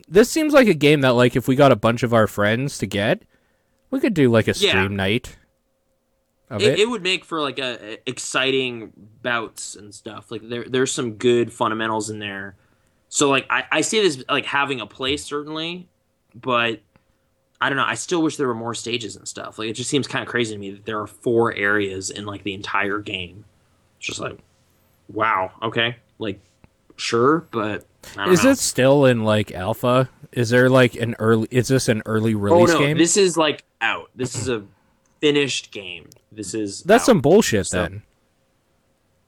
This 0.09 0.31
seems 0.31 0.53
like 0.53 0.69
a 0.69 0.75
game 0.75 1.01
that, 1.01 1.11
like, 1.15 1.35
if 1.37 1.49
we 1.49 1.57
got 1.57 1.73
a 1.73 1.77
bunch 1.77 2.03
of 2.03 2.13
our 2.15 2.27
friends 2.27 2.79
to 2.79 2.87
get, 2.87 3.23
we 3.91 3.99
could 3.99 4.15
do 4.15 4.31
like 4.31 4.47
a 4.47 4.53
Yeah. 4.57 4.71
stream 4.71 4.95
night 4.95 5.37
of 6.51 6.61
it, 6.63 6.75
it. 6.75 6.79
it 6.81 6.89
would 6.89 7.03
make 7.03 7.25
for 7.25 7.41
like 7.41 7.59
a, 7.59 7.95
a 7.95 7.99
exciting 8.07 8.93
bouts 9.23 9.75
and 9.75 9.95
stuff. 9.95 10.31
Like 10.31 10.49
there 10.49 10.65
there's 10.65 10.93
some 10.93 11.13
good 11.15 11.53
fundamentals 11.53 12.11
in 12.11 12.19
there. 12.19 12.57
So 13.13 13.29
like 13.29 13.47
I, 13.51 13.65
I 13.71 13.81
see 13.83 14.01
this 14.01 14.25
like 14.31 14.47
having 14.47 14.81
a 14.81 14.87
place 14.87 15.25
certainly, 15.25 15.89
but 16.35 16.81
I 17.61 17.69
don't 17.69 17.77
know. 17.77 17.85
I 17.85 17.95
still 17.97 18.23
wish 18.23 18.37
there 18.37 18.47
were 18.47 18.55
more 18.55 18.75
stages 18.75 19.17
and 19.17 19.29
stuff. 19.29 19.59
Like 19.59 19.69
it 19.69 19.75
just 19.75 19.91
seems 19.91 20.07
kind 20.09 20.23
of 20.23 20.29
crazy 20.29 20.55
to 20.55 20.59
me 20.59 20.71
that 20.71 20.87
there 20.87 20.99
are 21.01 21.07
four 21.07 21.53
areas 21.55 22.09
in 22.11 22.25
like 22.25 22.43
the 22.45 22.55
entire 22.55 23.01
game. 23.01 23.45
It's 23.99 24.07
just 24.07 24.21
like, 24.21 24.39
wow, 25.13 25.51
okay, 25.63 25.97
like 26.19 26.41
sure, 26.97 27.47
but 27.51 27.85
I 28.17 28.25
don't 28.25 28.33
Is 28.33 28.45
know. 28.45 28.51
it 28.53 28.59
still 28.59 29.05
in 29.05 29.25
like 29.25 29.53
alpha? 29.53 30.09
Is 30.33 30.49
there 30.51 30.71
like 30.71 30.95
an 30.95 31.17
early? 31.19 31.49
Is 31.51 31.69
this 31.69 31.89
an 31.89 32.03
early 32.07 32.35
Oh 32.35 32.39
release 32.39 32.71
no, 32.71 32.79
game? 32.79 32.97
this 32.97 33.17
is 33.17 33.37
like 33.37 33.65
out. 33.81 34.09
This 34.15 34.37
is 34.37 34.49
a 34.49 34.63
finished 35.21 35.73
game. 35.73 36.09
This 36.31 36.55
is 36.55 36.83
That's 36.85 37.03
out. 37.03 37.07
some 37.07 37.21
bullshit 37.21 37.67
So- 37.67 37.83
then. 37.83 38.03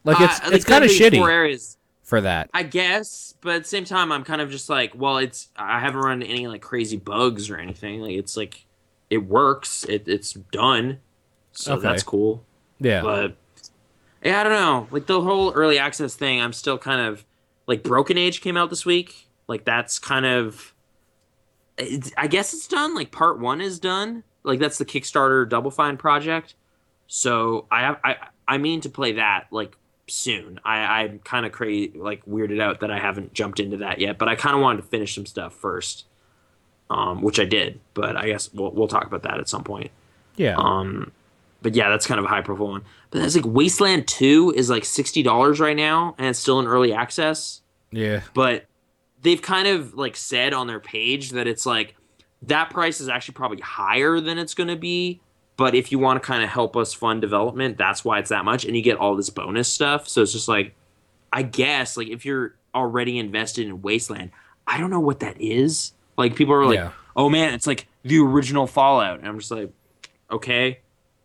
Like 0.05 0.20
it's 0.20 0.39
Uh, 0.41 0.51
it's 0.53 0.64
there 0.64 0.80
kind 0.80 0.85
of 0.85 0.91
shitty 0.97 1.16
Four 1.18 1.30
areas. 1.30 1.76
For 2.12 2.20
that. 2.20 2.50
I 2.52 2.62
guess, 2.62 3.36
but 3.40 3.54
at 3.54 3.62
the 3.62 3.68
same 3.68 3.86
time, 3.86 4.12
I'm 4.12 4.22
kind 4.22 4.42
of 4.42 4.50
just 4.50 4.68
like, 4.68 4.92
well, 4.94 5.16
it's 5.16 5.48
I 5.56 5.80
haven't 5.80 6.02
run 6.02 6.20
into 6.20 6.26
any 6.26 6.46
like 6.46 6.60
crazy 6.60 6.98
bugs 6.98 7.48
or 7.48 7.56
anything. 7.56 8.02
Like 8.02 8.16
it's 8.16 8.36
like 8.36 8.66
it 9.08 9.16
works. 9.16 9.84
It, 9.84 10.06
it's 10.06 10.34
done, 10.34 11.00
so 11.52 11.72
Okay. 11.76 11.82
that's 11.88 12.02
cool. 12.02 12.44
Yeah. 12.80 13.00
But 13.00 13.36
yeah, 14.22 14.42
I 14.42 14.44
don't 14.44 14.52
know. 14.52 14.88
Like 14.90 15.06
the 15.06 15.22
whole 15.22 15.54
early 15.54 15.78
access 15.78 16.14
thing, 16.14 16.38
I'm 16.38 16.52
still 16.52 16.76
kind 16.76 17.00
of 17.00 17.24
like 17.66 17.82
Broken 17.82 18.18
Age 18.18 18.42
came 18.42 18.58
out 18.58 18.68
this 18.68 18.84
week. 18.84 19.28
Like 19.48 19.64
that's 19.64 19.98
kind 19.98 20.26
of, 20.26 20.74
I 22.18 22.26
guess 22.26 22.52
it's 22.52 22.68
done. 22.68 22.94
Like 22.94 23.10
part 23.10 23.38
one 23.38 23.62
is 23.62 23.78
done. 23.78 24.22
Like 24.42 24.58
that's 24.58 24.76
the 24.76 24.84
Kickstarter 24.84 25.48
Double 25.48 25.70
Fine 25.70 25.96
project. 25.96 26.56
So 27.06 27.66
I 27.70 27.80
have 27.80 28.00
I 28.04 28.16
I 28.46 28.58
mean 28.58 28.82
to 28.82 28.90
play 28.90 29.12
that 29.12 29.46
like 29.50 29.78
soon. 30.09 30.61
I 30.64 31.03
I'm 31.03 31.18
kind 31.20 31.46
of 31.46 31.53
crazy 31.53 31.92
like 31.96 32.24
weirded 32.26 32.61
out 32.61 32.80
that 32.80 32.90
I 32.90 32.98
haven't 32.98 33.32
jumped 33.32 33.61
into 33.61 33.78
that 33.78 33.98
yet. 33.98 34.18
But 34.18 34.28
I 34.28 34.34
kind 34.34 34.55
of 34.55 34.62
wanted 34.62 34.82
to 34.82 34.88
finish 34.88 35.14
some 35.14 35.26
stuff 35.26 35.55
first, 35.55 36.07
um, 36.90 37.22
which 37.22 37.38
I 37.40 37.44
did. 37.44 37.80
But 37.94 38.16
I 38.16 38.26
guess 38.26 38.53
we'll 38.53 38.70
we'll 38.72 38.88
talk 38.88 39.07
about 39.07 39.22
that 39.22 39.38
at 39.38 39.48
some 39.48 39.64
point. 39.64 39.90
yeah. 40.36 40.57
Um, 40.57 41.12
but 41.62 41.74
yeah, 41.76 41.90
that's 41.90 42.07
kind 42.07 42.18
of 42.18 42.24
a 42.24 42.28
high 42.28 42.40
profile 42.40 42.68
one. 42.68 42.82
But 43.11 43.20
that's 43.20 43.36
like 43.36 43.46
Wasteland 43.46 44.09
Two 44.09 44.53
is 44.57 44.68
like 44.68 44.84
sixty 44.84 45.22
dollars 45.22 45.61
right 45.61 45.76
now, 45.76 46.14
and 46.18 46.26
it's 46.26 46.38
still 46.38 46.59
in 46.61 46.66
early 46.66 46.92
access. 46.92 47.62
yeah. 47.90 48.20
But 48.34 48.64
they've 49.22 49.40
kind 49.40 49.68
of 49.68 49.94
like 49.94 50.16
said 50.16 50.53
on 50.53 50.66
their 50.66 50.80
page 50.80 51.30
that 51.30 51.46
it's 51.46 51.64
like 51.64 51.94
that 52.42 52.70
price 52.70 53.00
is 53.00 53.09
actually 53.09 53.34
probably 53.34 53.61
higher 53.61 54.18
than 54.18 54.38
it's 54.38 54.55
going 54.55 54.68
to 54.68 54.76
be. 54.76 55.20
But 55.57 55.74
if 55.74 55.92
you 55.92 55.98
want 55.98 56.22
to 56.22 56.26
kind 56.26 56.42
of 56.42 56.48
help 56.48 56.76
us 56.76 56.94
fund 56.94 57.20
development, 57.20 57.76
that's 57.76 58.05
why 58.05 58.18
it's 58.18 58.30
that 58.30 58.44
much, 58.44 58.64
and 58.64 58.76
you 58.76 58.82
get 58.82 58.96
all 58.96 59.14
this 59.16 59.30
bonus 59.30 59.72
stuff. 59.72 60.09
So 60.09 60.22
it's 60.22 60.32
just 60.32 60.48
like, 60.48 60.74
I 61.32 61.42
guess 61.42 61.96
like 61.96 62.09
if 62.09 62.24
you're 62.24 62.55
already 62.74 63.18
invested 63.18 63.66
in 63.66 63.82
Wasteland, 63.82 64.30
I 64.66 64.78
don't 64.78 64.90
know 64.90 65.00
what 65.00 65.20
that 65.20 65.40
is. 65.40 65.92
Like 66.16 66.36
people 66.36 66.55
are 66.55 66.66
like, 66.66 66.76
Yeah. 66.76 66.92
oh 67.16 67.28
man, 67.28 67.55
it's 67.55 67.66
like 67.66 67.86
the 68.03 68.18
original 68.18 68.66
Fallout, 68.66 69.18
and 69.18 69.28
I'm 69.28 69.38
just 69.38 69.50
like, 69.50 69.70
okay, 70.30 70.80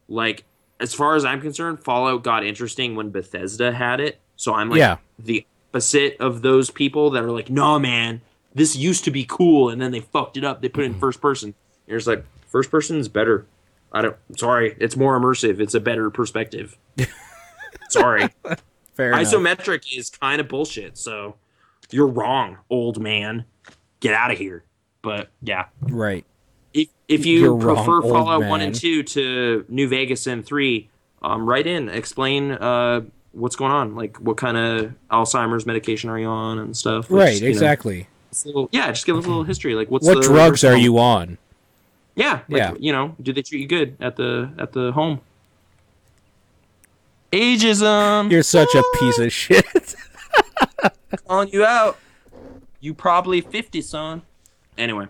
like 0.07 0.43
as 0.79 0.93
far 0.93 1.15
as 1.15 1.25
I'm 1.25 1.41
concerned, 1.41 1.79
Fallout 1.83 2.23
got 2.23 2.45
interesting 2.45 2.95
when 2.95 3.09
Bethesda 3.09 3.71
had 3.71 3.99
it. 3.99 4.19
So 4.35 4.53
I'm 4.53 4.69
like 4.69 4.79
Yeah. 4.79 4.97
the 5.17 5.45
opposite 5.71 6.17
of 6.19 6.41
those 6.41 6.69
people 6.69 7.11
that 7.11 7.23
are 7.23 7.31
like, 7.31 7.49
no 7.49 7.79
man, 7.79 8.21
this 8.53 8.75
used 8.75 9.03
to 9.05 9.11
be 9.11 9.25
cool, 9.27 9.69
and 9.69 9.81
then 9.81 9.91
they 9.91 9.99
fucked 9.99 10.37
it 10.37 10.43
up. 10.43 10.61
They 10.61 10.69
put 10.69 10.81
it 10.81 10.85
in 10.87 10.91
mm-hmm. 10.93 10.99
first 10.99 11.21
person. 11.21 11.53
You're 11.85 11.97
just 11.97 12.07
like, 12.07 12.25
first 12.47 12.71
person 12.71 12.97
is 12.97 13.07
better. 13.07 13.45
I 13.91 14.01
don't. 14.01 14.15
Sorry, 14.37 14.75
it's 14.79 14.95
more 14.95 15.19
immersive. 15.19 15.59
It's 15.59 15.73
a 15.73 15.79
better 15.79 16.09
perspective. 16.09 16.77
sorry, 17.89 18.29
Fair 18.95 19.11
enough. 19.13 19.21
isometric 19.21 19.97
is 19.97 20.09
kind 20.09 20.41
of 20.41 20.47
bullshit. 20.47 20.97
So 20.97 21.35
you're 21.91 22.07
wrong, 22.07 22.57
old 22.69 22.99
man. 22.99 23.45
Get 23.99 24.13
out 24.13 24.31
of 24.31 24.37
here. 24.37 24.63
But 25.01 25.29
yeah, 25.41 25.65
Right. 25.81 26.25
if 26.73 26.89
if 27.07 27.25
you 27.25 27.39
You're 27.39 27.59
prefer 27.59 28.01
old 28.01 28.11
Fallout 28.11 28.43
one 28.45 28.61
and 28.61 28.75
two 28.75 29.03
to 29.03 29.65
New 29.69 29.87
Vegas 29.87 30.27
and 30.27 30.45
three, 30.45 30.89
um, 31.21 31.47
write 31.47 31.65
in, 31.67 31.87
explain 31.89 32.51
uh 32.51 33.01
what's 33.31 33.55
going 33.55 33.71
on, 33.71 33.95
like 33.95 34.17
what 34.17 34.35
kind 34.37 34.57
of 34.57 34.93
Alzheimer's 35.11 35.65
medication 35.65 36.09
are 36.09 36.17
you 36.19 36.27
on 36.27 36.57
and 36.59 36.75
stuff. 36.75 37.09
Like, 37.09 37.19
Right. 37.19 37.35
you 37.35 37.41
know, 37.41 37.47
Exactly. 37.49 38.07
little- 38.45 38.69
yeah, 38.71 38.87
just 38.91 39.05
give 39.05 39.15
us 39.15 39.25
a 39.25 39.27
little 39.27 39.43
history, 39.43 39.75
like 39.75 39.89
what's 39.91 40.05
What 40.07 40.23
drugs 40.23 40.63
are 40.63 40.75
you 40.77 40.97
on? 40.97 41.37
Yeah, 42.17 42.41
like, 42.49 42.59
Yeah. 42.59 42.73
You 42.77 42.91
know, 42.91 43.15
do 43.21 43.31
they 43.31 43.41
treat 43.43 43.61
you 43.61 43.67
good 43.67 43.95
at 44.01 44.17
the 44.17 44.51
at 44.59 44.73
the 44.73 44.91
home? 44.91 45.21
Ageism. 47.31 48.31
You're 48.31 48.43
such 48.43 48.73
a 48.75 48.83
piece 48.99 49.19
of 49.19 49.31
shit. 49.31 49.95
calling 51.27 51.49
you 51.49 51.63
out. 51.65 51.97
You 52.79 52.93
probably 52.93 53.41
fifty, 53.41 53.81
son. 53.81 54.21
Anyway, 54.77 55.07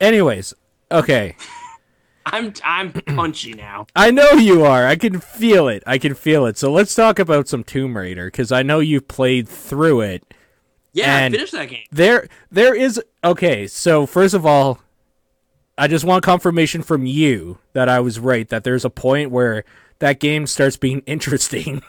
Anyways, 0.00 0.54
okay. 0.90 1.36
I'm 2.26 2.52
I'm 2.62 2.92
punchy 2.92 3.54
now. 3.54 3.86
I 3.96 4.10
know 4.10 4.32
you 4.32 4.64
are. 4.64 4.86
I 4.86 4.96
can 4.96 5.18
feel 5.20 5.66
it. 5.68 5.82
I 5.86 5.96
can 5.98 6.14
feel 6.14 6.44
it. 6.46 6.58
So 6.58 6.70
let's 6.70 6.94
talk 6.94 7.18
about 7.18 7.48
some 7.48 7.64
Tomb 7.64 7.96
Raider 7.96 8.26
because 8.26 8.52
I 8.52 8.62
know 8.62 8.80
you've 8.80 9.08
played 9.08 9.48
through 9.48 10.02
it. 10.02 10.22
Yeah, 10.92 11.18
And- 11.18 11.34
I 11.34 11.36
finished 11.38 11.52
that 11.52 11.68
game. 11.70 11.84
There, 11.90 12.28
there 12.50 12.74
is. 12.74 13.00
Okay, 13.24 13.66
so 13.66 14.04
first 14.06 14.34
of 14.34 14.44
all, 14.44 14.78
I 15.78 15.86
just 15.88 16.04
want 16.04 16.24
confirmation 16.24 16.82
from 16.82 17.06
you 17.06 17.58
that 17.72 17.88
I 17.88 18.00
was 18.00 18.18
right. 18.18 18.48
That 18.48 18.64
there's 18.64 18.84
a 18.84 18.90
point 18.90 19.30
where 19.30 19.64
that 20.00 20.18
game 20.20 20.46
starts 20.46 20.76
being 20.76 21.00
interesting. 21.06 21.82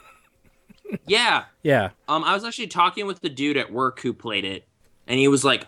Yeah. 1.06 1.44
yeah. 1.64 1.90
Um, 2.08 2.24
I 2.24 2.34
was 2.34 2.44
actually 2.44 2.68
talking 2.68 3.06
with 3.06 3.22
the 3.22 3.30
dude 3.30 3.58
at 3.58 3.72
work 3.72 4.00
who 4.02 4.14
played 4.14 4.46
it, 4.46 4.66
and 5.08 5.20
he 5.20 5.28
was 5.28 5.44
like, 5.44 5.68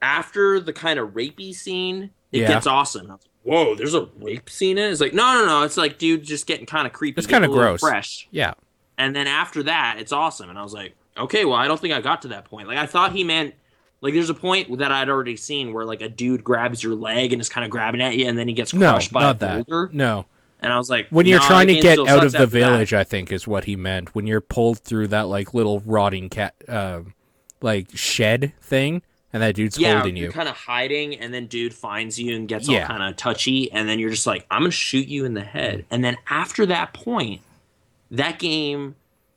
after 0.00 0.60
the 0.60 0.72
kind 0.72 0.98
of 0.98 1.10
rapey 1.10 1.54
scene, 1.54 2.10
it 2.32 2.40
Yeah. 2.42 2.48
gets 2.48 2.66
awesome. 2.66 3.08
Like, 3.08 3.20
Whoa, 3.42 3.74
there's 3.74 3.94
a 3.94 4.08
rape 4.20 4.50
scene 4.50 4.76
in 4.78 4.84
it. 4.84 4.92
It's 4.92 5.00
like, 5.00 5.14
no, 5.14 5.38
no, 5.38 5.46
no. 5.46 5.62
It's 5.62 5.76
like, 5.78 5.98
dude, 5.98 6.22
just 6.22 6.46
getting 6.46 6.66
kind 6.66 6.86
of 6.86 6.92
creepy. 6.92 7.18
It's 7.18 7.26
kinda 7.26 7.48
gross. 7.48 7.80
fresh. 7.80 8.28
Yeah. 8.30 8.54
And 8.98 9.14
then 9.16 9.26
after 9.26 9.62
that, 9.62 9.96
it's 9.98 10.12
awesome. 10.12 10.50
And 10.50 10.58
I 10.58 10.62
was 10.62 10.74
like, 10.74 10.94
okay, 11.16 11.44
well, 11.46 11.54
I 11.56 11.66
don't 11.66 11.80
think 11.80 11.94
I 11.94 12.00
got 12.02 12.22
to 12.22 12.28
that 12.28 12.44
point. 12.44 12.68
Like, 12.68 12.78
I 12.78 12.84
thought 12.86 13.12
he 13.12 13.24
meant 13.24 13.54
Like 14.00 14.14
there's 14.14 14.30
a 14.30 14.34
point 14.34 14.78
that 14.78 14.92
I'd 14.92 15.08
already 15.08 15.36
seen 15.36 15.72
where 15.72 15.84
like 15.84 16.00
a 16.02 16.08
dude 16.08 16.44
grabs 16.44 16.82
your 16.82 16.94
leg 16.94 17.32
and 17.32 17.40
is 17.42 17.48
kind 17.48 17.64
of 17.64 17.70
grabbing 17.70 18.00
at 18.00 18.16
you, 18.16 18.26
and 18.26 18.38
then 18.38 18.46
he 18.48 18.54
gets 18.54 18.72
No, 18.72 18.92
crushed 18.92 19.12
by 19.12 19.22
not 19.22 19.36
a 19.36 19.38
that. 19.40 19.66
boulder. 19.66 19.90
No. 19.92 20.26
And 20.60 20.72
I 20.72 20.78
was 20.78 20.90
like, 20.90 21.06
When 21.10 21.26
you're 21.26 21.38
"Nah, 21.40 21.46
trying 21.46 21.68
to 21.68 21.74
get 21.80 21.98
out 22.00 22.24
of 22.24 22.32
the 22.32 22.38
after 22.38 22.46
that." 22.46 22.46
village, 22.48 22.92
I 22.92 23.04
think 23.04 23.30
is 23.32 23.46
what 23.46 23.64
he 23.64 23.76
meant. 23.76 24.14
When 24.14 24.26
you're 24.26 24.40
pulled 24.40 24.78
through 24.80 25.08
that 25.08 25.22
like 25.28 25.54
little 25.54 25.80
rotting 25.80 26.28
cat, 26.28 26.54
um, 26.68 27.14
like 27.60 27.88
shed 27.96 28.52
thing, 28.60 29.02
and 29.32 29.42
that 29.42 29.54
dude's 29.56 29.78
yeah, 29.78 29.94
holding 29.94 30.16
you're 30.16 30.26
you. 30.26 30.32
kind 30.32 30.48
of 30.48 30.56
hiding, 30.56 31.14
and 31.16 31.32
then 31.34 31.46
dude 31.46 31.74
finds 31.74 32.18
you 32.20 32.34
and 32.34 32.48
gets 32.48 32.68
Yeah. 32.68 32.82
all 32.82 32.86
kind 32.88 33.02
of 33.02 33.16
touchy, 33.16 33.70
and 33.72 33.88
then 33.88 33.98
you're 34.00 34.10
just 34.10 34.26
like, 34.26 34.46
I'm 34.50 34.62
gonna 34.62 34.70
shoot 34.72 35.06
you 35.08 35.24
in 35.24 35.34
the 35.34 35.42
head. 35.44 35.84
And 35.90 36.02
then 36.04 36.16
after 36.28 36.66
that 36.66 36.92
point, 36.92 37.40
that 38.10 38.38
game 38.38 38.94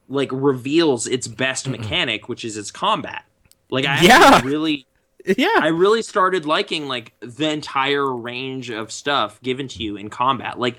like 0.10 0.30
reveals 0.32 1.08
its 1.08 1.28
best 1.28 1.68
mechanic, 1.68 2.30
which 2.30 2.44
is 2.46 2.58
its 2.58 2.70
combat. 2.72 3.24
Like 3.72 3.86
I 3.86 4.02
Yeah. 4.02 4.42
really 4.44 4.86
yeah. 5.38 5.60
I 5.60 5.68
really 5.68 6.02
started 6.02 6.46
liking 6.46 6.88
like 6.88 7.14
the 7.20 7.50
entire 7.50 8.12
range 8.14 8.70
of 8.70 8.92
stuff 8.92 9.42
given 9.42 9.68
to 9.70 9.84
you 9.84 9.96
in 9.96 10.10
combat. 10.10 10.60
Like 10.60 10.78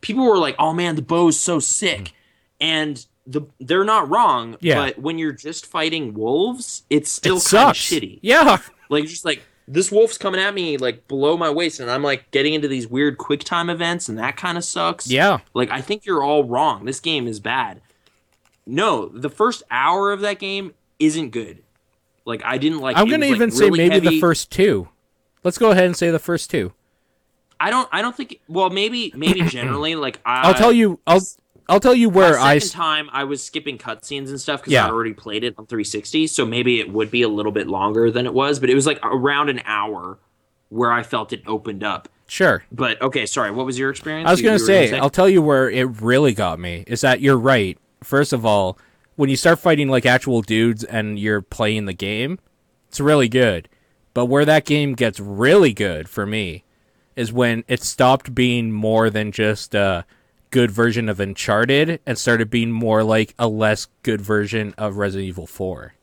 people 0.00 0.24
were 0.24 0.38
like, 0.38 0.56
"Oh 0.58 0.72
man, 0.72 0.96
the 0.96 1.02
bow's 1.02 1.38
so 1.38 1.60
sick," 1.60 2.00
mm. 2.00 2.12
and 2.60 3.06
the 3.26 3.42
they're 3.60 3.84
not 3.84 4.08
wrong. 4.08 4.56
Yeah. 4.60 4.76
But 4.76 4.98
when 4.98 5.18
you're 5.18 5.32
just 5.32 5.66
fighting 5.66 6.14
wolves, 6.14 6.82
it's 6.90 7.10
still 7.10 7.38
it 7.38 7.44
kind 7.44 7.70
of 7.70 7.76
shitty. 7.76 8.18
Yeah. 8.22 8.58
Like 8.88 9.06
just 9.06 9.24
like 9.24 9.42
this 9.66 9.90
wolf's 9.90 10.18
coming 10.18 10.40
at 10.40 10.52
me 10.52 10.76
like 10.76 11.08
below 11.08 11.36
my 11.36 11.50
waist, 11.50 11.80
and 11.80 11.90
I'm 11.90 12.02
like 12.02 12.30
getting 12.30 12.54
into 12.54 12.68
these 12.68 12.86
weird 12.86 13.18
quick 13.18 13.44
time 13.44 13.70
events, 13.70 14.08
and 14.08 14.18
that 14.18 14.36
kind 14.36 14.58
of 14.58 14.64
sucks. 14.64 15.08
Yeah. 15.08 15.38
Like 15.54 15.70
I 15.70 15.80
think 15.80 16.04
you're 16.04 16.22
all 16.22 16.44
wrong. 16.44 16.84
This 16.84 17.00
game 17.00 17.26
is 17.26 17.40
bad. 17.40 17.80
No, 18.66 19.08
the 19.08 19.30
first 19.30 19.62
hour 19.70 20.12
of 20.12 20.20
that 20.20 20.38
game 20.38 20.74
isn't 20.98 21.30
good. 21.30 21.62
Like 22.24 22.42
I 22.44 22.58
didn't 22.58 22.78
like. 22.80 22.96
I'm 22.96 23.08
gonna 23.08 23.20
was, 23.26 23.30
like, 23.30 23.36
even 23.36 23.50
say 23.50 23.64
really 23.66 23.88
maybe 23.88 24.08
the 24.08 24.20
first 24.20 24.50
two. 24.50 24.88
Let's 25.42 25.58
go 25.58 25.70
ahead 25.72 25.84
and 25.84 25.96
say 25.96 26.10
the 26.10 26.18
first 26.18 26.50
two. 26.50 26.72
I 27.60 27.70
don't. 27.70 27.88
I 27.92 28.02
don't 28.02 28.16
think. 28.16 28.40
Well, 28.48 28.70
maybe. 28.70 29.12
Maybe 29.14 29.42
generally, 29.48 29.94
like 29.94 30.20
I, 30.24 30.42
I'll 30.48 30.54
tell 30.54 30.72
you. 30.72 31.00
I'll 31.06 31.20
I'll 31.68 31.80
tell 31.80 31.94
you 31.94 32.10
The 32.10 32.16
where 32.16 32.32
second 32.34 32.46
I. 32.46 32.56
s- 32.56 32.70
time 32.70 33.08
I 33.12 33.24
was 33.24 33.42
skipping 33.42 33.78
cutscenes 33.78 34.28
and 34.28 34.40
stuff 34.40 34.60
because 34.60 34.72
Yeah. 34.72 34.86
I 34.86 34.90
already 34.90 35.14
played 35.14 35.44
it 35.44 35.54
on 35.56 35.66
360, 35.66 36.26
so 36.26 36.44
maybe 36.44 36.78
it 36.80 36.90
would 36.92 37.10
be 37.10 37.22
a 37.22 37.28
little 37.28 37.52
bit 37.52 37.68
longer 37.68 38.10
than 38.10 38.26
it 38.26 38.34
was. 38.34 38.58
But 38.58 38.68
it 38.70 38.74
was 38.74 38.86
like 38.86 38.98
around 39.02 39.48
an 39.48 39.60
hour 39.64 40.18
where 40.68 40.92
I 40.92 41.02
felt 41.02 41.32
it 41.32 41.42
opened 41.46 41.82
up. 41.84 42.08
Sure. 42.26 42.64
But 42.72 43.00
okay, 43.02 43.26
sorry. 43.26 43.50
What 43.50 43.64
was 43.66 43.78
your 43.78 43.90
experience? 43.90 44.26
I 44.28 44.30
was 44.30 44.40
gonna 44.40 44.56
you 44.56 44.62
were 44.62 44.66
say, 44.66 44.98
I'll 44.98 45.10
tell 45.10 45.28
you 45.28 45.40
where 45.42 45.70
it 45.70 45.84
really 46.02 46.32
got 46.34 46.58
me 46.58 46.84
is 46.86 47.02
that 47.02 47.20
you're 47.20 47.38
right. 47.38 47.78
First 48.02 48.32
of 48.32 48.44
all, 48.44 48.78
when 49.16 49.30
you 49.30 49.36
start 49.36 49.58
fighting 49.58 49.88
like 49.88 50.06
actual 50.06 50.42
dudes 50.42 50.84
and 50.84 51.18
you're 51.18 51.42
playing 51.42 51.86
the 51.86 51.92
game, 51.92 52.38
it's 52.88 53.00
really 53.00 53.28
good. 53.28 53.68
But 54.12 54.26
where 54.26 54.44
that 54.44 54.64
game 54.64 54.94
gets 54.94 55.18
really 55.18 55.72
good 55.72 56.08
for 56.08 56.26
me 56.26 56.64
is 57.16 57.32
when 57.32 57.64
it 57.68 57.82
stopped 57.82 58.34
being 58.34 58.72
more 58.72 59.10
than 59.10 59.32
just 59.32 59.74
a 59.74 60.04
good 60.50 60.70
version 60.70 61.08
of 61.08 61.18
Uncharted 61.18 62.00
and 62.06 62.16
started 62.16 62.50
being 62.50 62.70
more 62.70 63.02
like 63.02 63.34
a 63.38 63.48
less 63.48 63.88
good 64.02 64.20
version 64.20 64.74
of 64.78 64.96
Resident 64.96 65.28
Evil 65.28 65.46
4. 65.46 65.94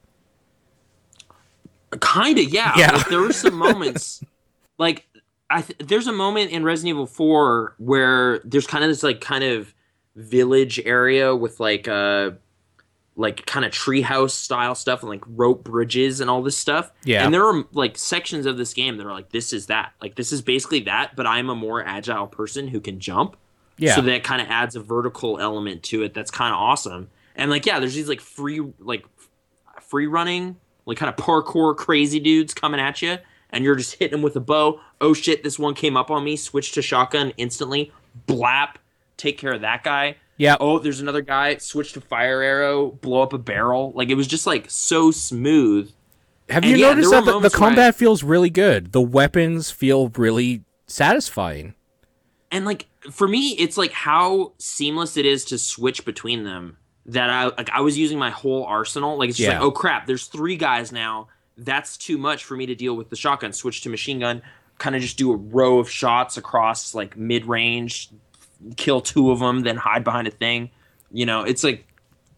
Kind 2.00 2.38
of, 2.38 2.50
yeah. 2.50 2.74
Yeah. 2.78 2.96
Like, 2.96 3.10
there 3.10 3.20
were 3.20 3.34
some 3.34 3.54
moments, 3.54 4.24
like 4.78 5.08
I 5.50 5.62
th- 5.62 5.80
there's 5.80 6.08
a 6.08 6.14
moment 6.14 6.52
in 6.52 6.64
Resident 6.64 6.92
Evil 6.92 7.06
4 7.06 7.76
where 7.78 8.40
there's 8.40 8.68
kind 8.68 8.84
of 8.84 8.90
this 8.90 9.04
like 9.04 9.20
kind 9.22 9.44
of 9.44 9.74
village 10.16 10.80
area 10.86 11.36
with 11.36 11.60
like 11.60 11.88
uh 11.88 12.32
like 13.16 13.46
kind 13.46 13.66
of 13.66 13.72
treehouse 13.72 14.32
style 14.32 14.74
stuff 14.74 15.02
and 15.02 15.10
like 15.10 15.24
rope 15.28 15.64
bridges 15.64 16.22
and 16.22 16.30
all 16.30 16.42
this 16.42 16.58
stuff. 16.58 16.92
Yeah. 17.04 17.26
And 17.26 17.34
there 17.34 17.46
are 17.46 17.64
like 17.74 17.98
sections 17.98 18.46
of 18.46 18.58
this 18.58 18.74
game 18.74 18.98
that 18.98 19.06
are 19.06 19.12
like 19.12 19.30
this 19.32 19.54
is 19.54 19.68
that. 19.68 19.94
Like 20.02 20.16
this 20.16 20.32
is 20.32 20.42
basically 20.42 20.82
that, 20.82 21.16
but 21.16 21.28
I'm 21.28 21.50
a 21.50 21.56
more 21.56 21.84
agile 21.86 22.28
person 22.28 22.68
who 22.68 22.80
can 22.80 23.00
jump. 23.00 23.36
Yeah. 23.78 23.96
So 23.96 24.02
that 24.02 24.24
kind 24.24 24.42
of 24.42 24.48
adds 24.50 24.76
a 24.76 24.80
vertical 24.80 25.40
element 25.40 25.84
to 25.84 26.04
it 26.04 26.14
that's 26.14 26.32
kind 26.32 26.54
of 26.54 26.60
awesome. 26.60 27.10
And 27.36 27.50
like 27.52 27.66
yeah, 27.66 27.80
there's 27.80 27.94
these 27.94 28.10
like 28.10 28.22
free 28.22 28.62
like 28.80 29.06
free 29.82 30.08
running, 30.08 30.58
like 30.86 30.98
kind 30.98 31.10
of 31.10 31.16
parkour 31.18 31.76
crazy 31.76 32.20
dudes 32.20 32.54
coming 32.54 32.80
at 32.80 33.02
you 33.02 33.18
and 33.52 33.64
you're 33.64 33.76
just 33.76 33.96
hitting 33.96 34.12
them 34.12 34.22
with 34.22 34.36
a 34.36 34.40
bow. 34.40 34.80
Oh 35.00 35.14
shit, 35.14 35.44
this 35.44 35.60
one 35.60 35.74
came 35.74 35.98
up 35.98 36.10
on 36.10 36.24
me, 36.24 36.36
switch 36.36 36.72
to 36.74 36.82
shotgun 36.82 37.34
instantly. 37.38 37.92
Blap, 38.28 38.76
take 39.18 39.38
care 39.38 39.54
of 39.54 39.62
that 39.62 39.84
guy. 39.84 40.16
Yeah. 40.42 40.58
Oh, 40.60 40.80
there's 40.80 41.00
another 41.00 41.22
guy, 41.22 41.58
switch 41.58 41.94
to 41.94 42.02
fire 42.02 42.42
arrow, 42.42 42.92
blow 42.92 43.22
up 43.22 43.34
a 43.34 43.38
barrel. 43.38 43.92
Like 43.96 44.10
it 44.10 44.16
was 44.16 44.28
just 44.28 44.48
like 44.48 44.70
so 44.70 45.12
smooth. 45.12 45.92
Have 46.50 46.64
and 46.64 46.72
you 46.72 46.78
yeah, 46.80 46.90
noticed 46.90 47.12
that 47.12 47.26
the, 47.26 47.32
the 47.34 47.38
where 47.40 47.46
I- 47.48 47.50
combat 47.50 47.96
feels 47.96 48.24
really 48.24 48.50
good? 48.50 48.92
The 48.92 49.02
weapons 49.02 49.72
feel 49.72 50.10
really 50.10 50.64
satisfying. 50.88 51.74
and 52.52 52.66
like 52.66 52.88
for 53.10 53.28
me 53.28 53.50
it's 53.58 53.78
like 53.78 53.92
how 53.94 54.52
seamless 54.58 55.16
it 55.18 55.26
is 55.26 55.46
to 55.46 55.58
switch 55.58 56.04
between 56.06 56.44
them 56.44 56.76
that 57.06 57.30
i 57.30 57.46
like 57.46 57.70
i 57.72 57.80
was 57.82 57.98
using 57.98 58.20
my 58.20 58.30
whole 58.30 58.66
arsenal 58.66 59.18
like 59.18 59.30
it's 59.30 59.38
just 59.38 59.48
Yeah. 59.48 59.56
like 59.60 59.64
oh 59.64 59.72
crap 59.72 60.06
there's 60.06 60.26
three 60.28 60.58
guys 60.58 60.92
now 60.92 61.30
that's 61.58 61.96
too 61.98 62.18
much 62.18 62.44
for 62.44 62.56
me 62.58 62.66
to 62.66 62.76
deal 62.76 62.94
with 62.96 63.10
the 63.10 63.16
shotgun 63.16 63.54
switch 63.54 63.82
to 63.84 63.90
machine 63.90 64.20
gun 64.20 64.42
kind 64.78 64.96
of 64.98 65.02
just 65.02 65.18
do 65.18 65.32
a 65.32 65.36
row 65.38 65.80
of 65.80 65.90
shots 65.90 66.36
across 66.38 66.94
like 66.94 67.16
mid-range 67.18 68.10
kill 68.78 69.02
two 69.02 69.32
of 69.32 69.40
them 69.40 69.62
then 69.62 69.78
hide 69.78 70.04
behind 70.04 70.28
a 70.28 70.32
thing 70.32 70.70
you 71.12 71.26
know 71.26 71.44
it's 71.44 71.64
like 71.64 71.86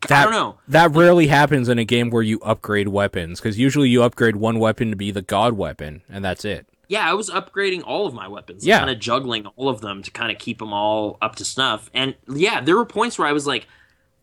i 0.03 0.07
That- 0.07 0.23
don't 0.25 0.33
know 0.33 0.57
That 0.67 0.91
rarely 0.91 1.27
happens 1.27 1.69
in 1.69 1.79
a 1.79 1.85
game 1.85 2.09
where 2.09 2.21
you 2.23 2.39
upgrade 2.41 2.87
weapons, 2.89 3.39
because 3.39 3.57
usually 3.59 3.89
you 3.89 4.03
upgrade 4.03 4.35
one 4.35 4.59
weapon 4.59 4.89
to 4.89 4.95
be 4.95 5.11
the 5.11 5.21
god 5.21 5.53
weapon, 5.53 6.01
and 6.09 6.23
that's 6.25 6.43
it. 6.45 6.67
yeah, 6.89 7.09
I 7.09 7.13
was 7.13 7.29
upgrading 7.29 7.83
all 7.85 8.05
of 8.05 8.13
my 8.13 8.27
weapons. 8.27 8.65
Yeah. 8.65 8.79
Kind 8.79 8.89
of 8.91 8.99
juggling 8.99 9.45
all 9.55 9.69
of 9.69 9.79
them 9.81 10.03
to 10.03 10.11
kind 10.11 10.31
of 10.31 10.37
keep 10.39 10.59
them 10.59 10.73
all 10.73 11.17
up 11.21 11.35
to 11.37 11.45
snuff. 11.45 11.89
And 11.93 12.15
yeah, 12.29 12.59
there 12.61 12.75
were 12.75 12.85
points 12.85 13.17
where 13.17 13.27
I 13.27 13.31
was 13.31 13.47
like, 13.47 13.67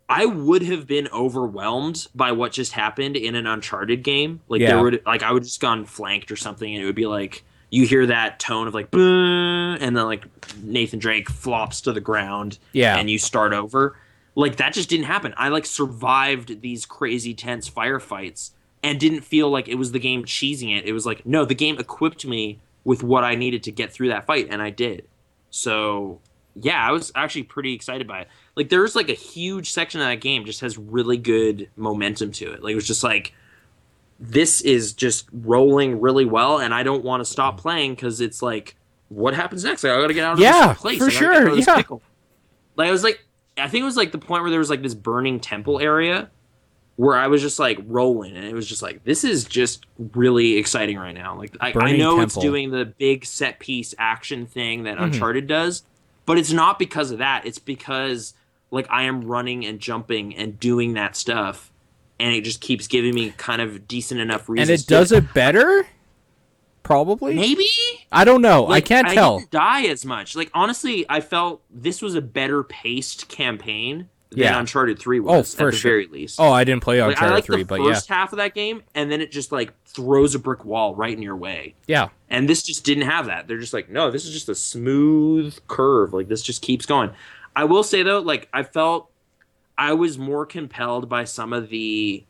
I 0.09 0.27
would 0.27 0.63
have 0.63 0.87
been 0.87 1.09
overwhelmed 1.13 2.07
by 2.15 2.33
what 2.33 2.53
just 2.53 2.73
happened 2.73 3.17
in 3.17 3.35
an 3.35 3.47
Uncharted 3.47 4.03
game. 4.03 4.41
Like 4.49 4.61
Yeah. 4.61 4.69
there 4.75 4.83
would 4.83 5.03
like 5.07 5.23
I 5.23 5.33
would 5.33 5.45
just 5.45 5.61
gone 5.61 5.85
flanked 5.87 6.31
or 6.31 6.37
something, 6.37 6.73
and 6.75 6.83
it 6.83 6.87
would 6.87 6.95
be 6.95 7.07
like 7.07 7.43
you 7.71 7.87
hear 7.87 8.07
that 8.07 8.39
tone 8.41 8.67
of 8.67 8.75
like, 8.75 8.89
and 8.93 9.81
then 9.97 10.05
like 10.05 10.25
Nathan 10.63 10.99
Drake 10.99 11.31
flops 11.31 11.81
to 11.83 11.93
the 11.93 12.01
ground, 12.01 12.59
Yeah. 12.73 12.97
and 12.99 13.09
you 13.09 13.19
start 13.19 13.53
over. 13.53 13.97
Like 14.35 14.57
that 14.57 14.73
just 14.73 14.89
didn't 14.89 15.07
happen. 15.07 15.35
I 15.37 15.49
like 15.49 15.67
survived 15.67 16.61
these 16.63 16.87
crazy 16.87 17.35
tense 17.35 17.69
firefights 17.71 18.51
and 18.83 18.99
didn't 18.99 19.21
feel 19.23 19.51
like 19.51 19.69
it 19.69 19.75
was 19.75 19.93
the 19.93 19.99
game 19.99 20.25
cheesing 20.25 20.77
it. 20.77 20.85
It 20.87 20.93
was 20.93 21.05
like, 21.05 21.27
no, 21.27 21.45
the 21.45 21.55
game 21.55 21.79
equipped 21.79 22.25
me 22.27 22.61
with 22.85 23.03
what 23.03 23.25
I 23.25 23.35
needed 23.35 23.63
to 23.65 23.73
get 23.73 23.93
through 23.93 24.09
that 24.09 24.25
fight, 24.27 24.49
and 24.51 24.63
I 24.63 24.71
did. 24.71 25.07
So 25.51 26.21
yeah, 26.61 26.85
I 26.87 26.91
was 26.93 27.13
actually 27.15 27.45
pretty 27.45 27.75
excited 27.75 28.07
by 28.09 28.23
it. 28.23 28.29
Like 28.57 28.69
there's 28.69 28.97
like 28.97 29.09
a 29.09 29.15
huge 29.15 29.71
section 29.71 30.01
of 30.01 30.07
that 30.07 30.21
game 30.21 30.45
just 30.45 30.61
has 30.61 30.77
really 30.79 31.17
good 31.17 31.69
momentum 31.77 32.33
to 32.33 32.53
it. 32.53 32.63
Like 32.63 32.73
it 32.73 32.77
was 32.77 32.87
just 32.87 33.05
like 33.05 33.35
this 34.23 34.61
is 34.61 34.93
just 34.93 35.27
rolling 35.33 36.01
really 36.01 36.27
well, 36.27 36.59
and 36.59 36.75
I 36.75 36.83
don't 36.83 37.03
want 37.05 37.23
to 37.23 37.25
stop 37.25 37.59
playing 37.59 37.95
because 37.95 38.21
it's 38.21 38.43
like, 38.43 38.77
what 39.09 39.35
happens 39.35 39.65
next? 39.65 39.83
Like, 39.83 39.93
I 39.95 40.01
gotta 40.01 40.15
get 40.15 40.25
out 40.25 40.35
of 40.35 40.41
Yeah, 40.41 40.69
this 40.69 40.79
place. 40.79 40.99
for 40.99 41.11
sure, 41.11 41.55
this 41.57 41.67
yeah. 41.67 41.77
pickle. 41.77 42.03
Like 42.77 42.89
I 42.89 42.91
was 42.93 43.03
like, 43.03 43.25
I 43.59 43.67
think 43.69 43.83
it 43.83 43.87
was 43.87 43.97
like 43.97 44.13
the 44.13 44.19
point 44.19 44.43
where 44.43 44.51
there 44.51 44.59
was 44.61 44.71
like 44.71 44.83
this 44.83 44.95
burning 44.95 45.41
temple 45.41 45.81
area 45.81 46.31
where 46.97 47.17
I 47.17 47.29
was 47.29 47.41
just 47.41 47.59
like 47.59 47.79
rolling, 47.87 48.37
and 48.37 48.45
it 48.47 48.53
was 48.55 48.67
just 48.69 48.83
like 48.83 49.03
this 49.05 49.25
is 49.25 49.45
just 49.45 49.87
really 50.13 50.59
exciting 50.59 50.99
right 50.99 51.15
now. 51.15 51.37
Like 51.39 51.57
I, 51.61 51.73
I 51.75 51.97
know 51.97 52.21
it's 52.21 52.37
doing 52.37 52.71
the 52.71 52.85
big 52.85 53.25
set 53.25 53.59
piece 53.59 53.95
action 53.99 54.45
thing 54.47 54.83
that 54.85 54.99
Mhm. 54.99 55.05
Uncharted 55.05 55.47
does, 55.47 55.83
but 56.27 56.37
it's 56.39 56.53
not 56.53 56.79
because 56.79 57.11
of 57.11 57.19
that. 57.19 57.47
It's 57.47 57.59
because 57.59 58.35
like 58.71 58.87
I 58.91 59.05
am 59.05 59.23
running 59.23 59.65
and 59.65 59.81
jumping 59.81 60.37
and 60.37 60.61
doing 60.61 60.93
that 60.95 61.17
stuff, 61.17 61.70
and 62.21 62.35
it 62.35 62.43
just 62.43 62.61
keeps 62.61 62.87
giving 62.87 63.15
me 63.15 63.33
kind 63.37 63.63
of 63.63 63.89
decent 63.89 64.21
enough 64.21 64.49
reasons. 64.49 64.71
And 64.71 64.81
it 64.81 64.87
does 64.87 65.11
it 65.11 65.33
better? 65.35 65.87
Probably. 66.83 67.35
maybe. 67.35 67.69
I 68.11 68.25
don't 68.25 68.43
know. 68.43 68.69
I 68.69 68.81
can't 68.81 69.09
I 69.09 69.15
tell. 69.15 69.39
didn't 69.39 69.51
die 69.51 69.87
as 69.87 70.05
much. 70.05 70.37
Like 70.37 70.51
honestly, 70.55 71.07
I 71.09 71.21
felt 71.21 71.63
this 71.71 72.03
was 72.03 72.15
a 72.15 72.21
better 72.21 72.63
paced 72.63 73.29
campaign 73.29 74.09
than 74.31 74.41
Yeah. 74.41 74.59
Uncharted 74.59 74.99
3 74.99 75.21
was 75.21 75.55
oh, 75.55 75.59
for 75.59 75.69
at 75.69 75.73
the 75.73 75.79
sure. 75.79 75.91
very 75.91 76.07
least. 76.07 76.41
Oh, 76.41 76.51
I 76.51 76.65
didn't 76.65 76.83
play 76.83 77.01
like, 77.01 77.13
Uncharted 77.13 77.33
I 77.33 77.35
like 77.35 77.45
3, 77.45 77.57
the 77.59 77.65
but 77.65 77.81
yeah. 77.81 77.95
first 77.95 78.09
half 78.09 78.33
of 78.33 78.39
that 78.39 78.55
game, 78.55 78.83
and 78.95 79.11
then 79.11 79.21
it 79.21 79.31
just 79.31 79.53
like 79.53 79.73
throws 79.87 80.35
a 80.35 80.39
brick 80.39 80.65
wall 80.65 80.95
right 80.95 81.13
in 81.13 81.23
your 81.23 81.37
way. 81.37 81.75
Yeah. 81.87 82.09
And 82.29 82.49
this 82.49 82.63
just 82.63 82.85
didn't 82.85 83.05
have 83.05 83.27
that. 83.27 83.49
They're 83.49 83.59
just 83.59 83.75
like, 83.75 83.89
no, 83.89 84.11
this 84.11 84.25
is 84.25 84.33
just 84.33 84.49
a 84.49 84.55
smooth 84.55 85.59
curve. 85.69 86.13
Like 86.13 86.29
this 86.29 86.43
just 86.43 86.63
keeps 86.63 86.87
going. 86.87 87.11
I 87.55 87.65
will 87.65 87.83
say 87.83 88.03
though, 88.03 88.21
like 88.21 88.49
I 88.53 88.63
felt 88.63 89.11
I 89.81 89.95
was 89.95 90.19
more 90.19 90.45
compelled 90.45 91.09
by 91.09 91.25
some 91.25 91.53
of 91.55 91.71
the 91.71 92.25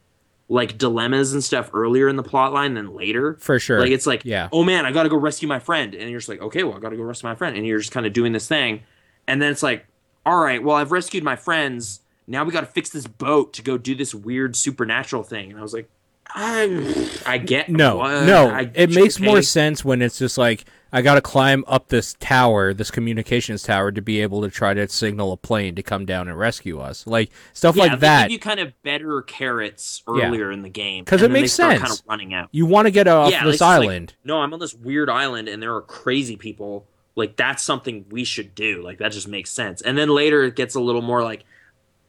like 0.49 0.79
dilemmas 0.79 1.33
and 1.33 1.43
stuff 1.45 1.71
earlier 1.75 2.09
in 2.09 2.17
the 2.17 2.23
plot 2.23 2.53
line 2.53 2.75
than 2.75 2.95
later. 2.95 3.37
For 3.41 3.59
sure. 3.59 3.81
Like 3.81 3.91
it's 3.91 4.07
like, 4.07 4.25
Yeah. 4.25 4.49
oh 4.53 4.65
man, 4.65 4.87
I 4.87 4.93
gotta 4.93 5.09
go 5.09 5.17
rescue 5.17 5.49
my 5.49 5.59
friend, 5.59 5.95
and 5.95 6.09
you're 6.11 6.21
just 6.21 6.29
like, 6.29 6.41
okay, 6.41 6.63
well, 6.65 6.77
I 6.77 6.81
gotta 6.81 6.97
go 6.97 7.03
rescue 7.03 7.29
my 7.29 7.35
friend, 7.35 7.57
and 7.57 7.67
you're 7.67 7.79
just 7.79 7.93
kind 7.93 8.07
of 8.07 8.13
doing 8.13 8.33
this 8.33 8.47
thing, 8.49 8.83
and 9.27 9.43
then 9.43 9.51
it's 9.53 9.63
like, 9.63 9.87
all 10.25 10.39
right, 10.41 10.63
well, 10.63 10.77
I've 10.77 10.93
rescued 10.93 11.25
my 11.25 11.37
friends. 11.37 12.01
Now 12.27 12.45
we 12.45 12.53
got 12.53 12.61
to 12.61 12.67
fix 12.67 12.91
this 12.91 13.07
boat 13.09 13.53
to 13.55 13.63
go 13.63 13.77
do 13.79 13.95
this 13.97 14.15
weird 14.15 14.55
supernatural 14.55 15.23
thing, 15.25 15.51
and 15.51 15.59
I 15.59 15.63
was 15.63 15.73
like, 15.75 15.89
I, 16.35 17.11
I 17.27 17.39
get 17.39 17.69
No, 17.69 18.01
uh, 18.01 18.25
no. 18.25 18.49
I- 18.51 18.71
it 18.75 18.91
makes 18.95 19.19
more 19.21 19.43
sense 19.43 19.85
when 19.85 20.03
it's 20.03 20.19
just 20.19 20.39
like 20.39 20.65
I 20.93 21.03
got 21.03 21.15
to 21.15 21.21
climb 21.21 21.65
up 21.69 21.87
this 21.89 22.15
tower, 22.19 22.75
this 22.75 22.91
communications 22.91 23.63
tower, 23.63 23.93
to 23.93 24.03
be 24.03 24.21
able 24.23 24.43
to 24.43 24.51
try 24.51 24.75
to 24.75 24.89
signal 24.89 25.33
a 25.33 25.37
plane 25.37 25.77
to 25.77 25.85
come 25.85 26.05
down 26.05 26.27
and 26.27 26.37
rescue 26.37 26.81
us. 26.81 27.07
Like 27.07 27.31
stuff 27.53 27.77
Yeah, 27.77 27.85
like 27.85 28.01
that. 28.01 28.23
give 28.25 28.33
you 28.33 28.39
kind 28.41 28.59
of 28.59 28.73
better 28.83 29.23
carrots 29.23 30.03
Yeah. 30.09 30.27
earlier 30.29 30.51
in 30.51 30.63
the 30.63 30.69
game 30.69 31.05
because 31.05 31.23
it 31.23 31.31
makes 31.31 31.53
sense. 31.53 31.81
Kind 31.81 31.93
of 31.93 32.01
running 32.09 32.35
out. 32.35 32.49
you 32.51 32.67
want 32.67 32.87
to 32.87 32.91
get 32.91 33.07
off 33.07 33.31
yeah, 33.31 33.45
this 33.45 33.55
just 33.55 33.61
like, 33.61 33.83
island. 33.83 34.15
no, 34.25 34.39
I'm 34.39 34.53
on 34.53 34.59
this 34.59 34.75
weird 34.75 35.09
island 35.09 35.49
and 35.49 35.63
there 35.63 35.75
are 35.77 35.83
crazy 35.83 36.37
people. 36.37 36.87
Like 37.15 37.37
that's 37.37 37.63
something 37.63 38.07
we 38.11 38.25
should 38.25 38.55
do. 38.55 38.83
Like 38.83 38.99
that 38.99 39.13
just 39.13 39.29
makes 39.29 39.51
sense. 39.51 39.83
And 39.83 39.97
then 39.97 40.09
later 40.09 40.43
it 40.45 40.57
gets 40.57 40.75
a 40.75 40.81
little 40.81 41.03
more 41.03 41.23
like, 41.23 41.45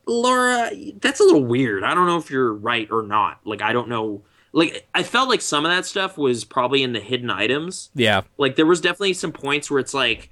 Lara, 0.05 0.71
that's 0.99 1.19
a 1.19 1.23
little 1.23 1.45
weird. 1.45 1.83
I 1.83 1.93
don't 1.93 2.07
know 2.07 2.17
if 2.17 2.29
you're 2.29 2.53
right 2.53 2.89
or 2.91 3.03
not. 3.03 3.39
Like 3.45 3.61
I 3.61 3.73
don't 3.73 3.87
know. 3.89 4.23
Like 4.53 4.87
I 4.93 5.03
felt 5.03 5.29
like 5.29 5.41
some 5.41 5.65
of 5.65 5.71
that 5.71 5.85
stuff 5.85 6.17
was 6.17 6.43
probably 6.43 6.83
in 6.83 6.93
the 6.93 6.99
hidden 6.99 7.29
items. 7.29 7.89
yeah, 7.95 8.21
Like 8.37 8.55
there 8.55 8.65
was 8.65 8.81
definitely 8.81 9.13
some 9.13 9.31
points 9.31 9.71
where 9.71 9.79
it's 9.79 9.93
like, 9.93 10.29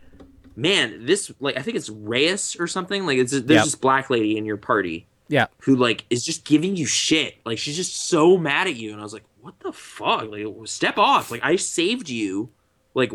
man, 0.55 1.05
this 1.05 1.31
like 1.39 1.57
I 1.57 1.61
think 1.61 1.77
it's 1.77 1.89
Reyes 1.89 2.57
or 2.59 2.67
something. 2.67 3.05
Like 3.05 3.17
it's 3.17 3.31
there's 3.31 3.43
Yep. 3.49 3.63
this 3.63 3.75
black 3.75 4.09
lady 4.09 4.37
in 4.37 4.45
your 4.45 4.57
party 4.57 5.07
yeah. 5.29 5.47
who 5.59 5.75
like 5.75 6.05
is 6.09 6.25
just 6.25 6.43
giving 6.45 6.75
you 6.75 6.85
shit. 6.85 7.35
Like 7.45 7.57
she's 7.59 7.77
just 7.77 7.95
so 8.09 8.37
mad 8.37 8.67
at 8.67 8.75
you, 8.75 8.91
and 8.91 8.99
I 8.99 9.03
was 9.03 9.13
like, 9.13 9.23
what 9.41 9.59
the 9.61 9.71
fuck? 9.71 10.29
Like 10.29 10.45
step 10.65 10.97
off. 10.97 11.31
Like 11.31 11.43
I 11.43 11.55
saved 11.55 12.09
you. 12.09 12.49
Like 12.95 13.13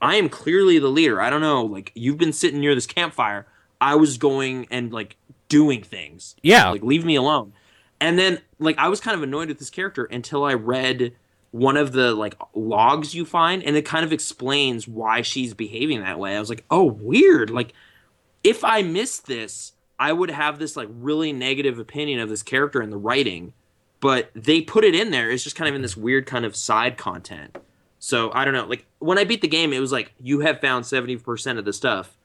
I 0.00 0.16
am 0.16 0.28
clearly 0.30 0.78
the 0.78 0.88
leader. 0.88 1.20
I 1.20 1.28
don't 1.28 1.42
know. 1.42 1.64
Like 1.64 1.92
you've 1.94 2.16
been 2.16 2.32
sitting 2.32 2.60
near 2.60 2.74
this 2.74 2.86
campfire. 2.86 3.46
I 3.78 3.96
was 3.96 4.16
going 4.16 4.66
and 4.70 4.90
like 4.92 5.16
doing 5.50 5.82
things. 5.82 6.34
Yeah. 6.42 6.70
Like 6.70 6.82
leave 6.82 7.04
me 7.04 7.16
alone. 7.16 7.52
And 8.00 8.18
then 8.18 8.40
like 8.58 8.78
I 8.78 8.88
was 8.88 9.00
kind 9.00 9.14
of 9.14 9.22
annoyed 9.22 9.48
with 9.48 9.58
this 9.58 9.68
character 9.68 10.04
until 10.06 10.42
I 10.44 10.54
read 10.54 11.14
one 11.50 11.76
of 11.76 11.92
the 11.92 12.14
like 12.14 12.36
logs 12.54 13.14
you 13.14 13.26
find 13.26 13.62
and 13.62 13.76
it 13.76 13.84
kind 13.84 14.04
of 14.04 14.12
explains 14.12 14.88
why 14.88 15.20
she's 15.20 15.52
behaving 15.52 16.00
that 16.00 16.18
way. 16.18 16.34
I 16.34 16.40
was 16.40 16.48
like, 16.48 16.64
"Oh, 16.70 16.84
weird." 16.84 17.50
Like 17.50 17.74
if 18.42 18.64
I 18.64 18.80
missed 18.80 19.26
this, 19.26 19.72
I 19.98 20.12
would 20.12 20.30
have 20.30 20.58
this 20.58 20.76
like 20.76 20.88
really 20.90 21.32
negative 21.32 21.78
opinion 21.78 22.20
of 22.20 22.30
this 22.30 22.42
character 22.42 22.80
in 22.80 22.88
the 22.88 22.96
writing, 22.96 23.52
but 24.00 24.30
they 24.34 24.62
put 24.62 24.84
it 24.84 24.94
in 24.94 25.10
there. 25.10 25.30
It's 25.30 25.44
just 25.44 25.56
kind 25.56 25.68
of 25.68 25.74
in 25.74 25.82
this 25.82 25.96
weird 25.96 26.24
kind 26.24 26.46
of 26.46 26.56
side 26.56 26.96
content. 26.96 27.58
So 27.98 28.30
I 28.32 28.46
don't 28.46 28.54
know. 28.54 28.66
Like 28.66 28.86
when 28.98 29.18
I 29.18 29.24
beat 29.24 29.42
the 29.42 29.48
game, 29.48 29.74
it 29.74 29.80
was 29.80 29.92
like 29.92 30.14
you 30.18 30.40
have 30.40 30.60
found 30.60 30.86
seventy 30.86 31.16
percent 31.16 31.58
of 31.58 31.64
the 31.64 31.72
stuff. 31.72 32.16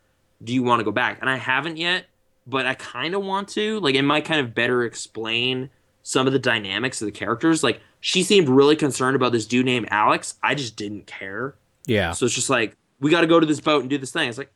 Do 0.44 0.54
you 0.54 0.64
want 0.64 0.80
to 0.80 0.84
go 0.84 0.92
back? 0.92 1.18
And 1.22 1.30
I 1.30 1.38
haven't 1.38 1.78
yet, 1.78 2.06
but 2.48 2.66
I 2.66 2.74
kind 2.76 3.14
of 3.14 3.24
want 3.24 3.50
to. 3.50 3.80
Like 3.80 3.96
it 3.96 4.04
might 4.04 4.26
kind 4.26 4.40
of 4.40 4.54
better 4.54 4.84
explain 4.84 5.70
some 6.04 6.28
of 6.28 6.34
the 6.34 6.40
dynamics 6.40 7.02
of 7.02 7.08
the 7.08 7.12
characters. 7.12 7.64
Like 7.64 7.82
she 8.00 8.24
seemed 8.24 8.50
really 8.50 8.76
concerned 8.76 9.16
about 9.16 9.32
this 9.32 9.46
dude 9.46 9.66
named 9.66 9.88
Alex. 9.90 10.36
I 10.44 10.56
just 10.56 10.76
didn't 10.76 11.08
care. 11.08 11.56
Yeah. 11.86 12.12
So 12.12 12.26
it's 12.26 12.36
just 12.36 12.50
like 12.50 12.78
we 13.00 13.12
got 13.12 13.22
to 13.22 13.28
go 13.28 13.40
to 13.40 13.46
this 13.46 13.60
boat 13.60 13.82
and 13.82 13.90
do 13.90 13.98
this 13.98 14.12
thing. 14.12 14.30
It's 14.30 14.38
like 14.38 14.54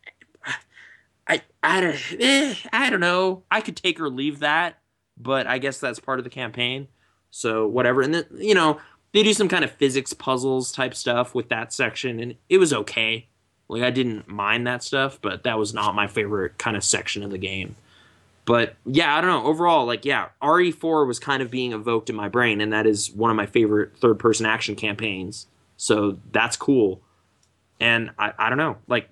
I 1.27 1.41
I 1.63 1.81
don't 1.81 1.97
eh, 2.19 2.55
I 2.71 2.89
don't 2.89 2.99
know. 2.99 3.43
I 3.49 3.61
could 3.61 3.75
take 3.75 3.99
or 3.99 4.09
leave 4.09 4.39
that, 4.39 4.79
but 5.17 5.47
I 5.47 5.57
guess 5.57 5.79
that's 5.79 5.99
part 5.99 6.19
of 6.19 6.23
the 6.23 6.29
campaign. 6.29 6.87
So 7.31 7.67
whatever. 7.67 8.01
And 8.01 8.13
then 8.13 8.25
you 8.37 8.55
know 8.55 8.79
they 9.13 9.23
do 9.23 9.33
some 9.33 9.49
kind 9.49 9.63
of 9.63 9.71
physics 9.71 10.13
puzzles 10.13 10.71
type 10.71 10.93
stuff 10.93 11.33
with 11.33 11.49
that 11.49 11.73
section, 11.73 12.19
and 12.19 12.35
it 12.47 12.57
was 12.57 12.73
okay. 12.73 13.27
Like 13.70 13.84
I 13.84 13.91
didn't 13.91 14.28
mind 14.28 14.67
that 14.67 14.84
stuff, 14.84 15.20
but 15.22 15.43
that 15.43 15.57
was 15.57 15.74
not 15.74 15.95
my 15.95 16.07
favorite 16.07 16.57
kind 16.57 16.76
of 16.76 16.84
section 16.84 17.24
of 17.24 17.30
the 17.30 17.38
game. 17.38 17.76
But 18.45 18.76
yeah, 18.84 19.15
I 19.15 19.22
don't 19.22 19.30
know. 19.30 19.47
Overall, 19.47 19.86
like 19.86 20.05
yeah, 20.05 20.30
RE4 20.41 21.05
was 21.05 21.20
kind 21.20 21.43
of 21.43 21.51
being 21.51 21.72
evoked 21.72 22.09
in 22.09 22.15
my 22.15 22.28
brain, 22.28 22.61
and 22.61 22.74
that 22.74 22.88
is 22.88 23.11
one 23.11 23.30
of 23.30 23.38
my 23.38 23.45
favorite 23.45 23.95
third-person 23.97 24.47
action 24.47 24.76
campaigns. 24.76 25.45
So 25.78 26.17
that's 26.32 26.57
cool. 26.57 26.99
And 27.80 28.09
I, 28.17 28.34
I 28.38 28.49
don't 28.49 28.57
know, 28.57 28.78
like 28.88 29.09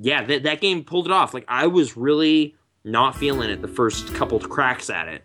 yeah, 0.00 0.24
that 0.24 0.44
that 0.44 0.60
game 0.62 0.82
pulled 0.82 1.06
it 1.06 1.12
off. 1.12 1.34
Like 1.34 1.44
I 1.46 1.66
was 1.66 1.96
really 1.96 2.54
not 2.82 3.14
feeling 3.14 3.50
it 3.50 3.60
the 3.60 3.68
first 3.68 4.14
couple 4.14 4.40
cracks 4.40 4.88
at 4.88 5.08
it, 5.08 5.24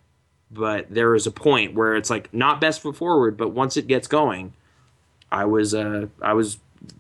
but 0.52 0.88
there 0.90 1.16
is 1.16 1.26
a 1.26 1.32
point 1.32 1.74
where 1.74 1.96
it's 1.96 2.10
like 2.10 2.34
not 2.34 2.60
best 2.60 2.82
foot 2.82 2.98
forward, 2.98 3.38
but 3.38 3.50
once 3.50 3.78
it 3.78 3.88
gets 3.88 4.08
going, 4.08 4.54
I 5.32 5.46
was 5.46 5.74
uh 5.74 6.08
I 6.22 6.34
was 6.34 6.58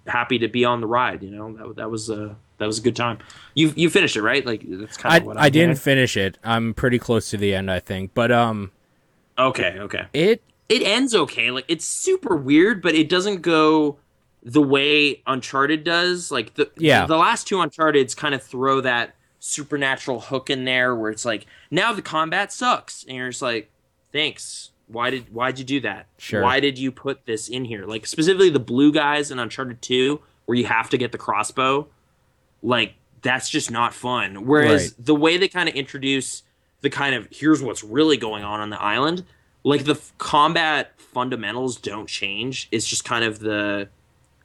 happy 0.07 0.39
to 0.39 0.47
be 0.47 0.65
on 0.65 0.81
the 0.81 0.87
ride. 0.87 1.23
You 1.23 1.31
know 1.31 1.53
that 1.53 1.75
that 1.77 1.89
was 1.91 2.09
a 2.09 2.35
that 2.57 2.65
was 2.65 2.79
a 2.79 2.81
good 2.81 2.95
time. 2.95 3.19
You 3.53 3.73
you 3.75 3.89
finished 3.89 4.15
it 4.15 4.21
right? 4.21 4.45
Like 4.45 4.63
that's 4.65 4.97
kind 4.97 5.13
I, 5.13 5.17
of 5.17 5.25
what 5.25 5.37
I 5.37 5.45
I'm 5.47 5.51
didn't 5.51 5.77
finish 5.77 6.15
it. 6.17 6.37
I'm 6.43 6.73
pretty 6.73 6.99
close 6.99 7.29
to 7.31 7.37
the 7.37 7.53
end, 7.55 7.69
I 7.71 7.79
think. 7.79 8.11
But 8.13 8.31
um, 8.31 8.71
Okay, 9.37 9.75
okay. 9.79 10.05
it 10.13 10.41
it 10.69 10.81
ends 10.81 11.13
okay. 11.13 11.51
Like 11.51 11.65
it's 11.67 11.85
super 11.85 12.35
weird, 12.35 12.81
but 12.81 12.95
it 12.95 13.09
doesn't 13.09 13.41
go 13.41 13.97
the 14.43 14.61
way 14.61 15.21
Uncharted 15.27 15.83
does. 15.83 16.31
Like 16.31 16.53
the 16.55 16.71
Yeah. 16.77 17.05
the 17.05 17.17
last 17.17 17.47
two 17.47 17.59
Uncharted's 17.59 18.15
kind 18.15 18.33
of 18.35 18.41
throw 18.43 18.81
that 18.81 19.15
supernatural 19.39 20.19
hook 20.21 20.49
in 20.49 20.65
there 20.65 20.95
where 20.95 21.11
it's 21.11 21.25
like 21.25 21.45
now 21.69 21.93
the 21.93 22.01
combat 22.01 22.51
sucks, 22.53 23.03
and 23.07 23.17
you're 23.17 23.29
just 23.29 23.41
like, 23.41 23.69
thanks. 24.11 24.71
Why 24.87 25.09
did 25.09 25.33
why'd 25.33 25.57
you 25.59 25.65
do 25.65 25.79
that? 25.81 26.07
Sure. 26.17 26.43
Why 26.43 26.59
did 26.59 26.77
you 26.77 26.91
put 26.91 27.25
this 27.25 27.47
in 27.49 27.65
here? 27.65 27.85
Like 27.85 28.05
specifically 28.05 28.49
the 28.49 28.59
blue 28.59 28.91
guys 28.91 29.31
in 29.31 29.39
Uncharted 29.39 29.81
Two, 29.81 30.21
where 30.45 30.57
you 30.57 30.65
have 30.65 30.89
to 30.91 30.97
get 30.97 31.11
the 31.11 31.17
crossbow. 31.17 31.87
Like 32.61 32.93
that's 33.21 33.49
just 33.49 33.71
not 33.71 33.93
fun. 33.93 34.45
Whereas 34.45 34.93
Right. 34.97 35.05
the 35.05 35.15
way 35.15 35.37
they 35.37 35.47
kind 35.47 35.67
of 35.67 35.75
introduce 35.75 36.43
the 36.81 36.89
kind 36.91 37.15
of 37.15 37.27
here's 37.31 37.61
what's 37.63 37.83
really 37.83 38.17
going 38.17 38.43
on 38.43 38.59
on 38.59 38.69
the 38.69 38.79
island 38.81 39.23
like 39.63 39.85
the 39.85 39.93
f- 39.93 40.13
combat 40.19 40.91
fundamentals 40.99 41.77
don't 41.77 42.07
change 42.07 42.67
it's 42.71 42.85
just 42.85 43.03
kind 43.03 43.25
of 43.25 43.39
the 43.39 43.89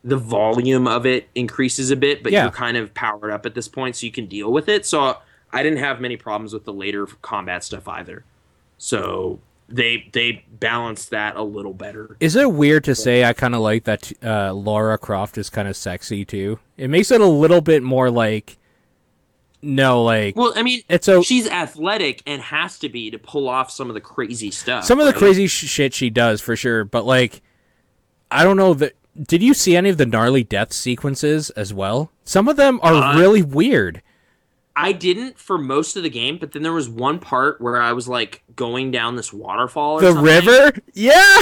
the 0.03 0.16
volume 0.16 0.86
of 0.88 1.05
it 1.05 1.28
increases 1.34 1.91
a 1.91 1.97
bit 1.97 2.22
but 2.22 2.32
Yeah. 2.32 2.45
you're 2.45 2.51
kind 2.53 2.78
of 2.78 2.95
powered 2.95 3.30
up 3.30 3.45
at 3.45 3.55
this 3.55 3.68
point 3.68 3.95
so 3.97 4.07
you 4.07 4.12
can 4.12 4.24
deal 4.24 4.51
with 4.51 4.70
it 4.70 4.86
so 4.86 5.18
i 5.53 5.62
didn't 5.62 5.80
have 5.80 6.01
many 6.01 6.16
problems 6.16 6.55
with 6.55 6.64
the 6.64 6.72
later 6.72 7.05
combat 7.20 7.62
stuff 7.62 7.86
either 7.86 8.24
so 8.78 9.38
they 9.71 10.09
they 10.12 10.45
balanced 10.51 11.11
that 11.11 11.37
a 11.37 11.43
little 11.43 11.73
better 11.73 12.16
is 12.21 12.35
it 12.37 12.53
weird 12.53 12.85
to 12.85 12.95
say 12.95 13.25
I 13.25 13.33
kind 13.33 13.55
of 13.55 13.61
like 13.61 13.85
that 13.85 14.12
uh, 14.23 14.53
Lara 14.53 14.99
Croft 14.99 15.39
is 15.39 15.49
kind 15.49 15.68
of 15.68 15.77
sexy 15.77 16.25
too. 16.25 16.59
It 16.77 16.89
makes 16.91 17.11
it 17.11 17.21
a 17.21 17.27
little 17.27 17.61
bit 17.61 17.83
more 17.83 18.11
like 18.11 18.59
no, 19.62 20.03
like 20.03 20.36
well 20.36 20.55
i 20.57 20.62
mean 20.62 20.81
it's 20.89 21.07
a 21.07 21.23
she's 21.23 21.47
athletic 21.47 22.23
and 22.27 22.40
has 22.40 22.78
to 22.78 22.89
be 22.89 23.11
to 23.11 23.19
pull 23.19 23.47
off 23.47 23.70
some 23.70 23.89
of 23.90 23.94
the 23.94 24.01
crazy 24.01 24.51
stuff 24.51 24.85
some 24.85 24.99
of 24.99 25.05
the 25.05 25.12
right? 25.12 25.19
crazy 25.19 25.47
sh- 25.47 25.66
shit 25.69 25.93
she 25.93 26.09
does 26.09 26.40
for 26.40 26.57
sure. 26.57 26.82
But 26.85 27.05
like, 27.05 27.43
I 28.31 28.43
don't 28.43 28.57
know 28.57 28.73
that. 28.74 28.94
Did 29.20 29.43
you 29.43 29.53
see 29.55 29.77
any 29.77 29.90
of 29.90 29.99
the 29.99 30.07
gnarly 30.07 30.44
death 30.44 30.73
sequences 30.73 31.51
as 31.51 31.74
well? 31.74 32.11
Some 32.24 32.49
of 32.49 32.57
them 32.57 32.81
are 32.82 32.94
Uh, 32.94 33.19
really 33.19 33.43
weird. 33.43 34.01
I 34.82 34.93
didn't 34.93 35.39
for 35.39 35.59
most 35.59 35.97
of 35.97 36.02
the 36.02 36.11
game, 36.11 36.39
but 36.39 36.52
then 36.52 36.62
there 36.62 36.73
was 36.73 36.89
one 36.89 37.19
part 37.19 37.61
where 37.61 37.81
I 37.81 37.93
was 37.93 38.09
like 38.09 38.43
going 38.57 38.90
down 38.90 39.16
this 39.16 39.32
waterfall. 39.32 39.98
Or 39.98 40.01
The 40.01 40.12
something. 40.12 40.24
river, 40.24 40.73
yeah. 40.94 41.40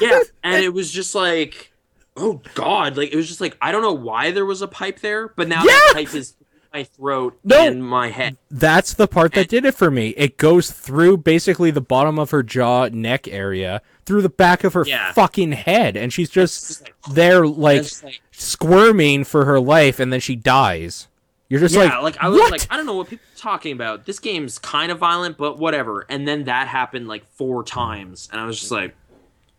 yeah, 0.00 0.20
and 0.44 0.64
it 0.64 0.72
was 0.72 0.90
just 0.92 1.14
like, 1.14 1.72
oh 2.16 2.40
god, 2.54 2.96
like 2.96 3.12
it 3.12 3.16
was 3.16 3.28
just 3.28 3.40
like 3.40 3.56
I 3.60 3.72
don't 3.72 3.82
know 3.82 3.92
why 3.92 4.30
there 4.30 4.46
was 4.46 4.62
a 4.62 4.68
pipe 4.68 5.00
there, 5.00 5.28
but 5.28 5.48
now 5.48 5.62
that 5.64 5.90
pipe 5.94 6.14
is 6.14 6.34
my 6.72 6.84
throat 6.84 7.38
No. 7.42 7.66
and 7.66 7.82
my 7.84 8.10
head. 8.10 8.36
That's 8.50 8.92
the 8.94 9.08
part 9.08 9.32
that 9.34 9.48
did 9.48 9.64
it 9.64 9.74
for 9.74 9.90
me. 9.90 10.10
It 10.10 10.36
goes 10.36 10.70
through 10.70 11.18
basically 11.18 11.70
the 11.70 11.80
bottom 11.80 12.18
of 12.18 12.30
her 12.32 12.42
jaw, 12.42 12.88
neck 12.92 13.26
area, 13.28 13.80
through 14.04 14.20
the 14.22 14.28
back 14.28 14.62
of 14.62 14.74
her 14.74 14.84
Yeah. 14.86 15.12
fucking 15.12 15.52
head, 15.52 15.96
and 15.96 16.12
she's 16.12 16.28
just 16.28 16.66
just 16.68 16.82
like, 16.82 16.94
there, 17.12 17.46
like 17.46 17.82
just 17.82 18.04
like 18.04 18.20
squirming 18.30 19.24
for 19.24 19.44
her 19.46 19.58
life, 19.58 19.98
and 20.00 20.12
then 20.12 20.20
she 20.20 20.36
dies. 20.36 21.08
You're 21.48 21.60
just 21.60 21.74
yeah, 21.74 21.98
like, 21.98 22.02
like, 22.02 22.16
I 22.18 22.28
was 22.28 22.40
what? 22.40 22.50
like, 22.50 22.66
I 22.70 22.76
don't 22.76 22.86
know 22.86 22.94
what 22.96 23.08
people 23.08 23.24
are 23.34 23.38
talking 23.38 23.72
about. 23.72 24.04
This 24.04 24.18
game's 24.18 24.58
kind 24.58 24.90
of 24.90 24.98
violent, 24.98 25.36
but 25.36 25.58
whatever. 25.58 26.04
And 26.08 26.26
then 26.26 26.44
that 26.44 26.66
happened 26.66 27.06
like 27.06 27.24
four 27.24 27.62
times, 27.62 28.28
and 28.32 28.40
I 28.40 28.46
was 28.46 28.58
just 28.58 28.72
like, 28.72 28.96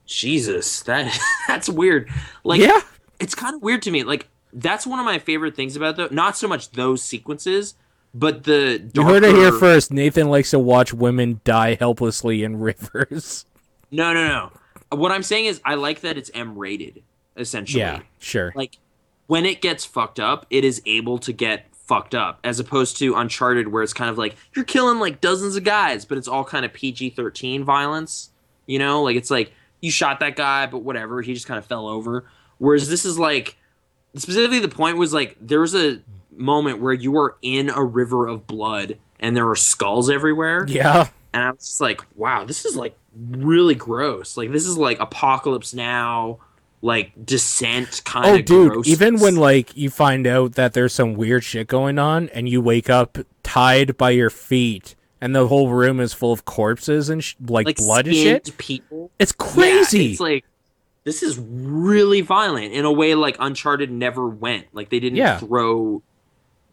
Jesus, 0.06 0.82
that 0.84 1.18
that's 1.48 1.70
weird. 1.70 2.10
Like, 2.44 2.62
yeah, 2.62 2.82
it's 3.20 3.36
kind 3.36 3.56
of 3.56 3.62
weird 3.62 3.82
to 3.84 3.92
me. 3.92 4.04
Like 4.04 4.28
that's 4.54 4.86
one 4.88 5.00
of 5.00 5.06
my 5.06 5.20
favorite 5.20 5.56
things 5.56 5.76
about 5.76 5.96
though. 5.96 6.10
Not 6.12 6.38
so 6.38 6.48
much 6.48 6.72
those 6.72 7.02
sequences, 7.02 7.76
but 8.14 8.44
the 8.44 8.90
you 8.94 9.04
heard 9.04 9.24
it 9.24 9.36
here 9.36 9.52
first. 9.54 9.92
Nathan 9.92 10.30
likes 10.30 10.52
to 10.52 10.60
watch 10.60 10.94
women 10.94 11.40
die 11.44 11.76
helplessly 11.76 12.44
in 12.44 12.58
rivers. 12.60 13.46
No, 13.92 14.14
no, 14.14 14.28
no. 14.28 14.52
What 14.98 15.12
I'm 15.12 15.24
saying 15.24 15.46
is, 15.46 15.62
I 15.64 15.76
like 15.76 16.02
that 16.02 16.18
it's 16.18 16.32
M 16.34 16.58
rated. 16.58 17.04
Essentially, 17.36 17.82
Yeah, 17.82 18.00
sure. 18.20 18.52
like 18.56 18.78
when 19.28 19.46
it 19.46 19.62
gets 19.62 19.86
fucked 19.86 20.20
up, 20.20 20.48
it 20.50 20.64
is 20.64 20.82
able 20.86 21.20
to 21.20 21.32
get 21.32 21.68
fucked 21.88 22.14
up, 22.14 22.40
as 22.44 22.60
opposed 22.60 22.98
to 22.98 23.16
Uncharted, 23.16 23.70
where 23.70 23.82
it's 23.82 23.94
kind 23.94 24.10
of 24.10 24.18
like 24.18 24.36
you're 24.56 24.66
killing 24.66 25.00
like 25.00 25.22
dozens 25.22 25.56
of 25.56 25.64
guys, 25.64 26.06
but 26.06 26.18
it's 26.18 26.28
all 26.28 26.44
kind 26.44 26.66
of 26.66 26.74
PG-13 26.74 27.64
violence. 27.64 28.30
You 28.66 28.80
know, 28.80 29.02
like 29.04 29.16
it's 29.16 29.32
like 29.32 29.54
you 29.82 29.92
shot 29.92 30.20
that 30.20 30.36
guy, 30.36 30.66
but 30.66 30.80
whatever, 30.80 31.22
he 31.22 31.34
just 31.34 31.48
kind 31.48 31.58
of 31.58 31.66
fell 31.66 31.88
over. 31.88 32.26
Whereas 32.58 32.90
this 32.90 33.06
is 33.06 33.18
like 33.18 33.58
specifically 34.16 34.60
the 34.60 34.68
point 34.68 34.98
was 34.98 35.14
like 35.14 35.38
there 35.40 35.62
was 35.62 35.76
a 35.76 36.00
moment 36.36 36.82
where 36.82 36.94
you 36.94 37.12
were 37.12 37.38
in 37.42 37.70
a 37.70 37.84
river 37.84 38.28
of 38.28 38.48
blood 38.48 38.98
and 39.20 39.36
there 39.36 39.46
were 39.46 39.56
skulls 39.56 40.10
everywhere 40.10 40.66
Yeah, 40.68 41.10
and 41.34 41.44
I 41.44 41.52
was 41.52 41.60
just 41.60 41.82
like, 41.82 42.02
wow, 42.16 42.44
this 42.46 42.66
is 42.66 42.76
like 42.76 42.98
really 43.16 43.76
gross. 43.76 44.38
Like 44.38 44.52
this 44.52 44.66
is 44.66 44.78
like 44.78 45.00
Apocalypse 45.00 45.74
Now, 45.74 46.40
like 46.88 47.12
Descent 47.26 48.02
kind 48.06 48.26
of. 48.26 48.32
Oh, 48.34 48.42
dude! 48.42 48.72
gross. 48.74 48.88
Even 48.88 49.20
when 49.20 49.36
like 49.36 49.76
you 49.78 49.90
find 49.90 50.26
out 50.26 50.54
that 50.54 50.74
there's 50.74 50.94
some 50.94 51.14
weird 51.14 51.44
shit 51.44 51.68
going 51.68 52.00
on, 52.00 52.30
and 52.30 52.48
you 52.50 52.62
wake 52.62 52.90
up 52.90 53.18
tied 53.44 53.98
by 53.98 54.10
your 54.12 54.30
feet, 54.30 54.96
and 55.22 55.36
the 55.36 55.48
whole 55.48 55.70
room 55.70 56.00
is 56.00 56.14
full 56.14 56.32
of 56.34 56.46
corpses 56.46 57.10
and 57.10 57.24
sh- 57.24 57.36
like, 57.48 57.66
like 57.68 57.76
blood 57.78 58.08
and 58.08 58.16
shit, 58.16 58.58
people. 58.58 59.12
it's 59.20 59.34
Yeah, 59.40 59.46
crazy. 59.48 60.12
it's 60.12 60.20
like 60.20 60.46
this 61.04 61.24
is 61.24 61.38
really 61.40 62.22
violent 62.22 62.74
in 62.74 62.84
a 62.86 62.92
way 62.92 63.16
like 63.16 63.38
Uncharted 63.40 63.92
never 63.92 64.28
went. 64.28 64.66
Like 64.74 64.90
they 64.90 65.00
didn't 65.00 65.18
Yeah. 65.18 65.38
throw 65.40 66.02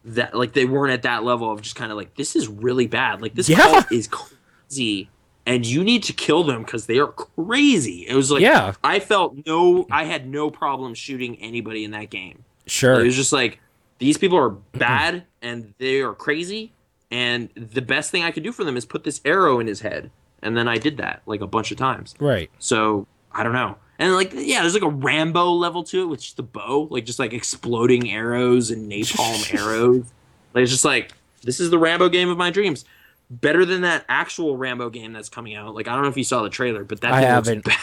that 0.05 0.35
like 0.35 0.53
they 0.53 0.65
weren't 0.65 0.93
at 0.93 1.01
that 1.03 1.23
level 1.23 1.49
of 1.51 1.61
just 1.61 1.75
kind 1.75 1.91
of 1.91 1.97
like 1.97 2.15
this 2.15 2.35
is 2.35 2.47
really 2.47 2.85
bad. 2.87 3.21
Like 3.21 3.33
this 3.33 3.47
Yeah. 3.49 3.57
cult 3.57 3.91
is 3.91 4.07
crazy 4.07 5.09
and 5.45 5.65
you 5.65 5.83
need 5.83 6.03
to 6.03 6.13
kill 6.13 6.43
them 6.43 6.63
because 6.63 6.85
they 6.87 6.97
are 6.97 7.07
crazy. 7.07 8.05
It 8.07 8.15
was 8.15 8.31
like 8.31 8.41
Yeah. 8.41 8.73
I 8.83 8.99
felt 8.99 9.35
no 9.45 9.85
I 9.91 10.05
had 10.05 10.27
no 10.27 10.49
problem 10.49 10.93
shooting 10.93 11.37
anybody 11.41 11.83
in 11.83 11.91
that 11.91 12.09
game. 12.09 12.43
sure. 12.65 12.99
It 13.01 13.05
was 13.05 13.15
just 13.15 13.33
like 13.33 13.59
these 13.99 14.17
people 14.17 14.37
are 14.37 14.49
bad 14.49 15.23
and 15.41 15.73
they 15.77 16.01
are 16.01 16.13
crazy, 16.13 16.73
and 17.11 17.49
the 17.55 17.81
best 17.81 18.11
thing 18.11 18.23
I 18.23 18.31
could 18.31 18.43
do 18.43 18.51
for 18.51 18.63
them 18.63 18.75
is 18.75 18.85
put 18.85 19.03
this 19.03 19.21
arrow 19.23 19.59
in 19.59 19.67
his 19.67 19.81
head. 19.81 20.11
And 20.41 20.55
then 20.57 20.67
I 20.67 20.77
did 20.77 20.97
that 20.97 21.21
like 21.25 21.41
a 21.41 21.47
bunch 21.47 21.71
of 21.71 21.77
times. 21.77 22.13
right. 22.19 22.49
So 22.59 23.07
I 23.31 23.43
don't 23.43 23.53
know. 23.53 23.77
And 23.97 24.13
like 24.13 24.31
yeah, 24.33 24.61
there's 24.61 24.73
like 24.73 24.83
a 24.83 24.89
Rambo 24.89 25.51
level 25.51 25.83
to 25.85 26.01
it 26.01 26.05
with 26.05 26.21
just 26.21 26.35
the 26.37 26.43
bow, 26.43 26.87
like 26.91 27.05
just 27.05 27.19
like 27.19 27.31
exploding 27.33 28.11
arrows 28.11 28.69
and 28.71 28.91
napalm 28.91 29.53
arrows. 29.59 30.05
Like 30.53 30.63
it's 30.63 30.71
just 30.71 30.85
like 30.85 31.13
this 31.43 31.59
is 31.59 31.69
the 31.69 31.77
Rambo 31.79 32.09
game 32.09 32.29
of 32.29 32.37
my 32.37 32.49
dreams. 32.49 32.83
Better 33.29 33.65
than 33.65 33.81
that 33.81 34.05
actual 34.07 34.55
Rambo 34.57 34.89
game 34.91 35.11
that's 35.13 35.29
coming 35.29 35.55
out. 35.55 35.73
Like 35.75 35.87
I 35.87 35.93
don't 35.93 36.03
know 36.03 36.09
if 36.09 36.17
you 36.17 36.23
saw 36.23 36.43
the 36.43 36.49
trailer, 36.49 36.83
but 36.83 37.01
that 37.01 37.11
I 37.13 37.21
haven't. 37.21 37.67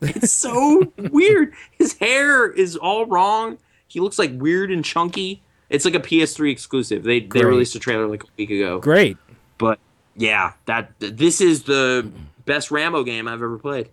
It's 0.00 0.32
so 0.32 0.92
weird. 0.98 1.54
His 1.78 1.94
hair 1.94 2.50
is 2.50 2.76
all 2.76 3.06
wrong. 3.06 3.56
He 3.88 4.00
looks 4.00 4.18
like 4.18 4.32
weird 4.34 4.70
and 4.70 4.84
chunky. 4.84 5.40
It's 5.70 5.84
like 5.86 5.94
a 5.94 6.00
PS3 6.00 6.50
exclusive. 6.50 7.04
They 7.04 7.20
they 7.20 7.44
released 7.44 7.74
a 7.74 7.78
trailer 7.78 8.06
like 8.06 8.22
a 8.24 8.26
week 8.36 8.50
ago. 8.50 8.80
Great. 8.80 9.16
But 9.56 9.78
yeah, 10.16 10.52
that 10.66 10.92
this 10.98 11.40
is 11.40 11.62
the 11.62 12.10
best 12.44 12.70
Rambo 12.70 13.04
game 13.04 13.26
I've 13.28 13.40
ever 13.40 13.58
played. 13.58 13.88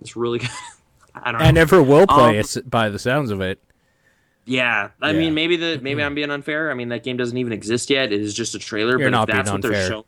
It's 0.00 0.16
really 0.16 0.38
good. 0.40 0.50
I 1.14 1.30
don't 1.30 1.40
know. 1.40 1.46
I 1.46 1.50
never 1.52 1.80
will 1.82 2.06
play 2.08 2.30
Um, 2.40 2.44
it 2.56 2.68
by 2.68 2.88
the 2.88 2.98
sounds 2.98 3.30
of 3.30 3.40
it. 3.40 3.60
yeah, 4.46 4.88
I 5.00 5.10
Yeah. 5.12 5.18
mean 5.18 5.34
maybe 5.34 5.56
the 5.56 5.78
maybe 5.80 6.02
I'm 6.02 6.14
being 6.16 6.30
unfair. 6.30 6.70
I 6.72 6.74
mean 6.74 6.88
that 6.88 7.04
game 7.04 7.18
doesn't 7.18 7.36
even 7.38 7.52
exist 7.52 7.88
yet. 7.90 8.12
It 8.12 8.20
is 8.20 8.34
just 8.34 8.54
a 8.56 8.58
trailer. 8.58 8.98
You're 8.98 9.10
but 9.10 9.16
not 9.16 9.28
that's 9.28 9.50
being 9.50 9.52
what 9.52 9.62
they're 9.62 9.70
unfair. 9.72 9.88
showing, 9.88 10.04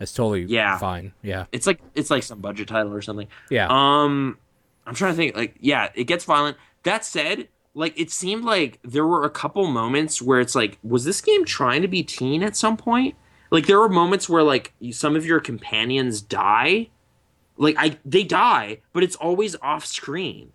It's 0.00 0.12
totally 0.12 0.44
Yeah. 0.44 0.78
fine. 0.78 1.12
Yeah. 1.22 1.46
it's 1.52 1.66
like 1.66 1.80
it's 1.94 2.10
like 2.10 2.22
some 2.22 2.40
budget 2.40 2.68
title 2.68 2.92
or 2.94 3.02
something. 3.02 3.28
Yeah. 3.50 3.66
Um, 3.68 4.38
I'm 4.86 4.94
trying 4.94 5.12
to 5.12 5.16
think. 5.16 5.36
Like, 5.36 5.56
yeah, 5.60 5.88
it 5.94 6.04
gets 6.04 6.24
violent. 6.24 6.56
That 6.84 7.04
said, 7.04 7.48
like 7.74 7.98
it 7.98 8.10
seemed 8.10 8.44
like 8.44 8.78
there 8.82 9.06
were 9.06 9.24
a 9.24 9.30
couple 9.30 9.66
moments 9.66 10.22
where 10.22 10.40
it's 10.40 10.54
like, 10.54 10.78
was 10.82 11.04
this 11.04 11.20
game 11.20 11.44
trying 11.44 11.82
to 11.82 11.88
be 11.88 12.02
teen 12.02 12.42
at 12.42 12.56
some 12.56 12.76
point? 12.76 13.16
Like 13.50 13.66
there 13.66 13.78
were 13.78 13.88
moments 13.88 14.28
where 14.28 14.42
like 14.42 14.72
some 14.92 15.16
of 15.16 15.26
your 15.26 15.40
companions 15.40 16.20
die, 16.20 16.90
like 17.56 17.74
I 17.78 17.98
they 18.04 18.22
die, 18.22 18.80
but 18.92 19.02
it's 19.02 19.16
always 19.16 19.56
off 19.62 19.84
screen. 19.84 20.52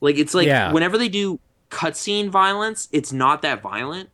Like 0.00 0.18
it's 0.18 0.34
like 0.34 0.46
Yeah. 0.46 0.72
whenever 0.72 0.98
they 0.98 1.08
do 1.08 1.40
cutscene 1.70 2.28
violence, 2.28 2.88
it's 2.92 3.12
not 3.12 3.42
that 3.42 3.62
violent. 3.62 4.10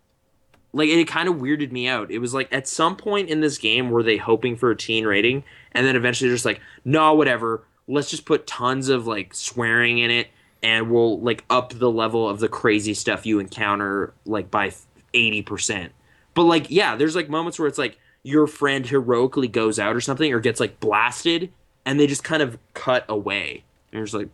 Like 0.73 0.89
it 0.89 1.09
kind 1.09 1.29
of 1.29 1.37
weirded 1.37 1.73
me 1.73 1.89
out. 1.89 2.11
It 2.11 2.19
was 2.19 2.33
like 2.33 2.53
at 2.53 2.69
some 2.69 2.97
point 2.97 3.29
in 3.29 3.41
this 3.41 3.59
game 3.59 3.91
were 3.91 4.03
they 4.03 4.17
hoping 4.17 4.57
for 4.57 4.71
a 4.71 4.77
teen 4.77 5.05
rating, 5.05 5.43
and 5.73 5.87
then 5.87 5.97
eventually 5.97 6.31
just 6.31 6.45
like, 6.45 6.61
no, 6.85 7.15
whatever. 7.15 7.65
Let's 7.89 8.11
just 8.11 8.25
put 8.25 8.47
tons 8.47 8.89
of 8.89 9.07
like 9.07 9.35
swearing 9.35 9.99
in 9.99 10.11
it, 10.13 10.29
and 10.63 10.91
we'll 10.91 11.21
like 11.21 11.45
up 11.51 11.73
the 11.73 11.91
level 11.91 12.29
of 12.29 12.39
the 12.39 12.49
crazy 12.49 12.95
stuff 12.95 13.27
you 13.27 13.41
encounter 13.41 14.15
like 14.25 14.51
by 14.51 14.73
eighty 15.13 15.43
percent. 15.43 15.93
But 16.35 16.45
like, 16.45 16.71
yeah, 16.71 16.95
there's 16.95 17.17
like 17.17 17.29
moments 17.29 17.59
where 17.59 17.67
it's 17.67 17.79
like 17.79 17.99
your 18.23 18.47
friend 18.47 18.87
heroically 18.87 19.49
goes 19.49 19.81
out 19.81 19.97
or 19.97 20.01
something, 20.01 20.33
or 20.33 20.39
gets 20.39 20.61
like 20.61 20.79
blasted, 20.79 21.53
and 21.85 21.99
they 21.99 22.07
just 22.07 22.23
kind 22.23 22.43
of 22.43 22.59
cut 22.75 23.05
away. 23.09 23.65
And 23.91 23.99
you're 23.99 24.05
just 24.05 24.15
like, 24.15 24.29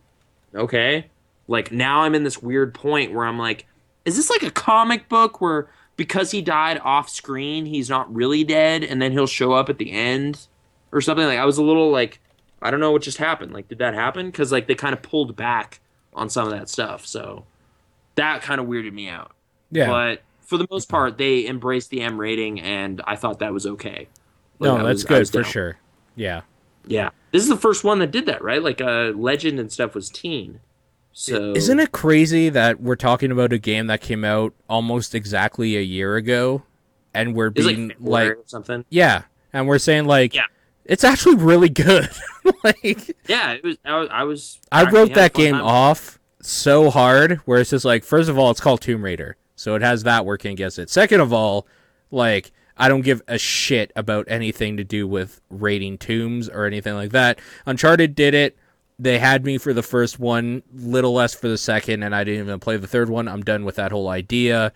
okay. 0.53 1.07
Like 1.47 1.71
now 1.71 2.01
I'm 2.01 2.13
in 2.13 2.23
this 2.23 2.43
weird 2.43 2.75
point 2.75 3.13
where 3.13 3.25
I'm 3.25 3.39
like, 3.39 3.65
is 4.05 4.17
this 4.17 4.29
like 4.29 4.43
a 4.43 4.51
comic 4.51 5.09
book 5.09 5.41
where 5.41 5.69
because 5.97 6.31
he 6.31 6.41
died 6.41 6.79
off 6.83 7.09
screen, 7.09 7.65
he's 7.65 7.89
not 7.89 8.13
really 8.13 8.43
dead, 8.43 8.83
and 8.83 9.01
then 9.01 9.11
he'll 9.11 9.27
show 9.27 9.51
up 9.51 9.69
at 9.69 9.77
the 9.77 9.91
end 9.91 10.47
or 10.91 11.01
something? 11.01 11.25
Like 11.25 11.39
I 11.39 11.45
was 11.45 11.57
a 11.57 11.63
little 11.63 11.91
like, 11.91 12.19
I 12.61 12.71
don't 12.71 12.79
know 12.79 12.91
what 12.91 13.01
just 13.01 13.17
happened. 13.17 13.51
Like, 13.53 13.67
did 13.67 13.79
that 13.79 13.93
happen? 13.93 14.27
Because 14.27 14.51
like 14.51 14.67
they 14.67 14.75
kind 14.75 14.93
of 14.93 15.01
pulled 15.01 15.35
back 15.35 15.79
on 16.13 16.29
some 16.29 16.45
of 16.47 16.53
that 16.53 16.69
stuff, 16.69 17.05
so 17.05 17.45
that 18.15 18.41
kind 18.41 18.61
of 18.61 18.67
weirded 18.67 18.93
me 18.93 19.09
out. 19.09 19.31
Yeah. 19.71 19.87
But 19.87 20.21
for 20.41 20.57
the 20.57 20.65
most 20.71 20.87
part, 20.87 21.17
they 21.17 21.45
embraced 21.45 21.89
the 21.89 22.01
M 22.01 22.19
rating, 22.19 22.61
and 22.61 23.01
I 23.05 23.15
thought 23.17 23.39
that 23.39 23.51
was 23.53 23.67
okay. 23.67 24.07
Like, 24.59 24.67
no, 24.69 24.77
I 24.77 24.83
that's 24.83 25.03
was- 25.07 25.29
good 25.29 25.43
for 25.43 25.43
sure. 25.43 25.77
Yeah. 26.15 26.41
Yeah, 26.89 27.09
this 27.33 27.43
is 27.43 27.49
the 27.49 27.57
first 27.57 27.83
one 27.83 27.99
that 27.99 28.11
did 28.11 28.27
that, 28.27 28.41
right? 28.41 28.63
Like, 28.63 28.79
uh, 28.79 29.11
Legend 29.13 29.59
and 29.59 29.69
stuff 29.69 29.93
was 29.93 30.09
teen. 30.09 30.61
So 31.19 31.53
Isn't 31.53 31.79
it 31.79 31.91
crazy 31.91 32.49
that 32.49 32.79
we're 32.79 32.95
talking 32.95 33.31
about 33.31 33.51
a 33.51 33.57
game 33.57 33.87
that 33.87 34.01
came 34.01 34.23
out 34.23 34.53
almost 34.69 35.15
exactly 35.15 35.75
a 35.75 35.81
year 35.81 36.15
ago, 36.15 36.61
and 37.11 37.33
we're 37.33 37.47
It's 37.47 37.65
like, 37.65 37.75
being 37.75 37.93
like, 37.99 38.37
something? 38.45 38.85
yeah, 38.89 39.23
and 39.51 39.67
we're 39.67 39.79
saying 39.79 40.05
like, 40.05 40.35
Yeah. 40.35 40.43
it's 40.85 41.03
actually 41.03 41.37
really 41.37 41.69
good. 41.69 42.07
like, 42.63 43.17
Yeah, 43.27 43.53
it 43.53 43.63
was. 43.63 43.77
I 43.83 43.97
was. 43.97 44.09
I, 44.11 44.23
was 44.25 44.59
I 44.71 44.83
wrote 44.91 45.15
that 45.15 45.33
game 45.33 45.55
time. 45.55 45.63
off 45.63 46.19
so 46.39 46.91
hard, 46.91 47.37
where 47.45 47.61
it's 47.61 47.71
just 47.71 47.83
like, 47.83 48.03
first 48.03 48.29
of 48.29 48.37
all, 48.37 48.51
it's 48.51 48.61
called 48.61 48.81
Tomb 48.81 49.03
Raider, 49.03 49.37
so 49.55 49.73
it 49.73 49.81
has 49.81 50.03
that 50.03 50.23
working 50.23 50.51
against 50.53 50.77
it. 50.77 50.87
Second 50.91 51.19
of 51.21 51.33
all, 51.33 51.65
like, 52.11 52.51
I 52.77 52.87
don't 52.89 53.01
give 53.01 53.23
a 53.27 53.39
shit 53.39 53.91
about 53.95 54.25
anything 54.29 54.77
to 54.77 54.83
do 54.83 55.07
with 55.07 55.41
raiding 55.49 55.97
tombs 55.97 56.47
or 56.47 56.65
anything 56.65 56.93
like 56.93 57.09
that. 57.13 57.39
Uncharted 57.65 58.13
did 58.13 58.35
it. 58.35 58.55
They 58.99 59.19
had 59.19 59.45
me 59.45 59.57
for 59.59 59.73
the 59.73 59.83
first 59.83 60.19
one, 60.19 60.63
little 60.73 61.13
less 61.13 61.33
for 61.35 61.47
the 61.47 61.57
second, 61.57 62.01
and 62.03 62.15
I 62.15 62.23
didn't 62.23 62.45
even 62.45 62.59
play 62.59 62.77
the 62.77 62.87
third 62.87 63.09
one. 63.09 63.27
I'm 63.27 63.43
done 63.43 63.63
with 63.63 63.75
that 63.75 63.91
whole 63.91 64.09
idea. 64.09 64.73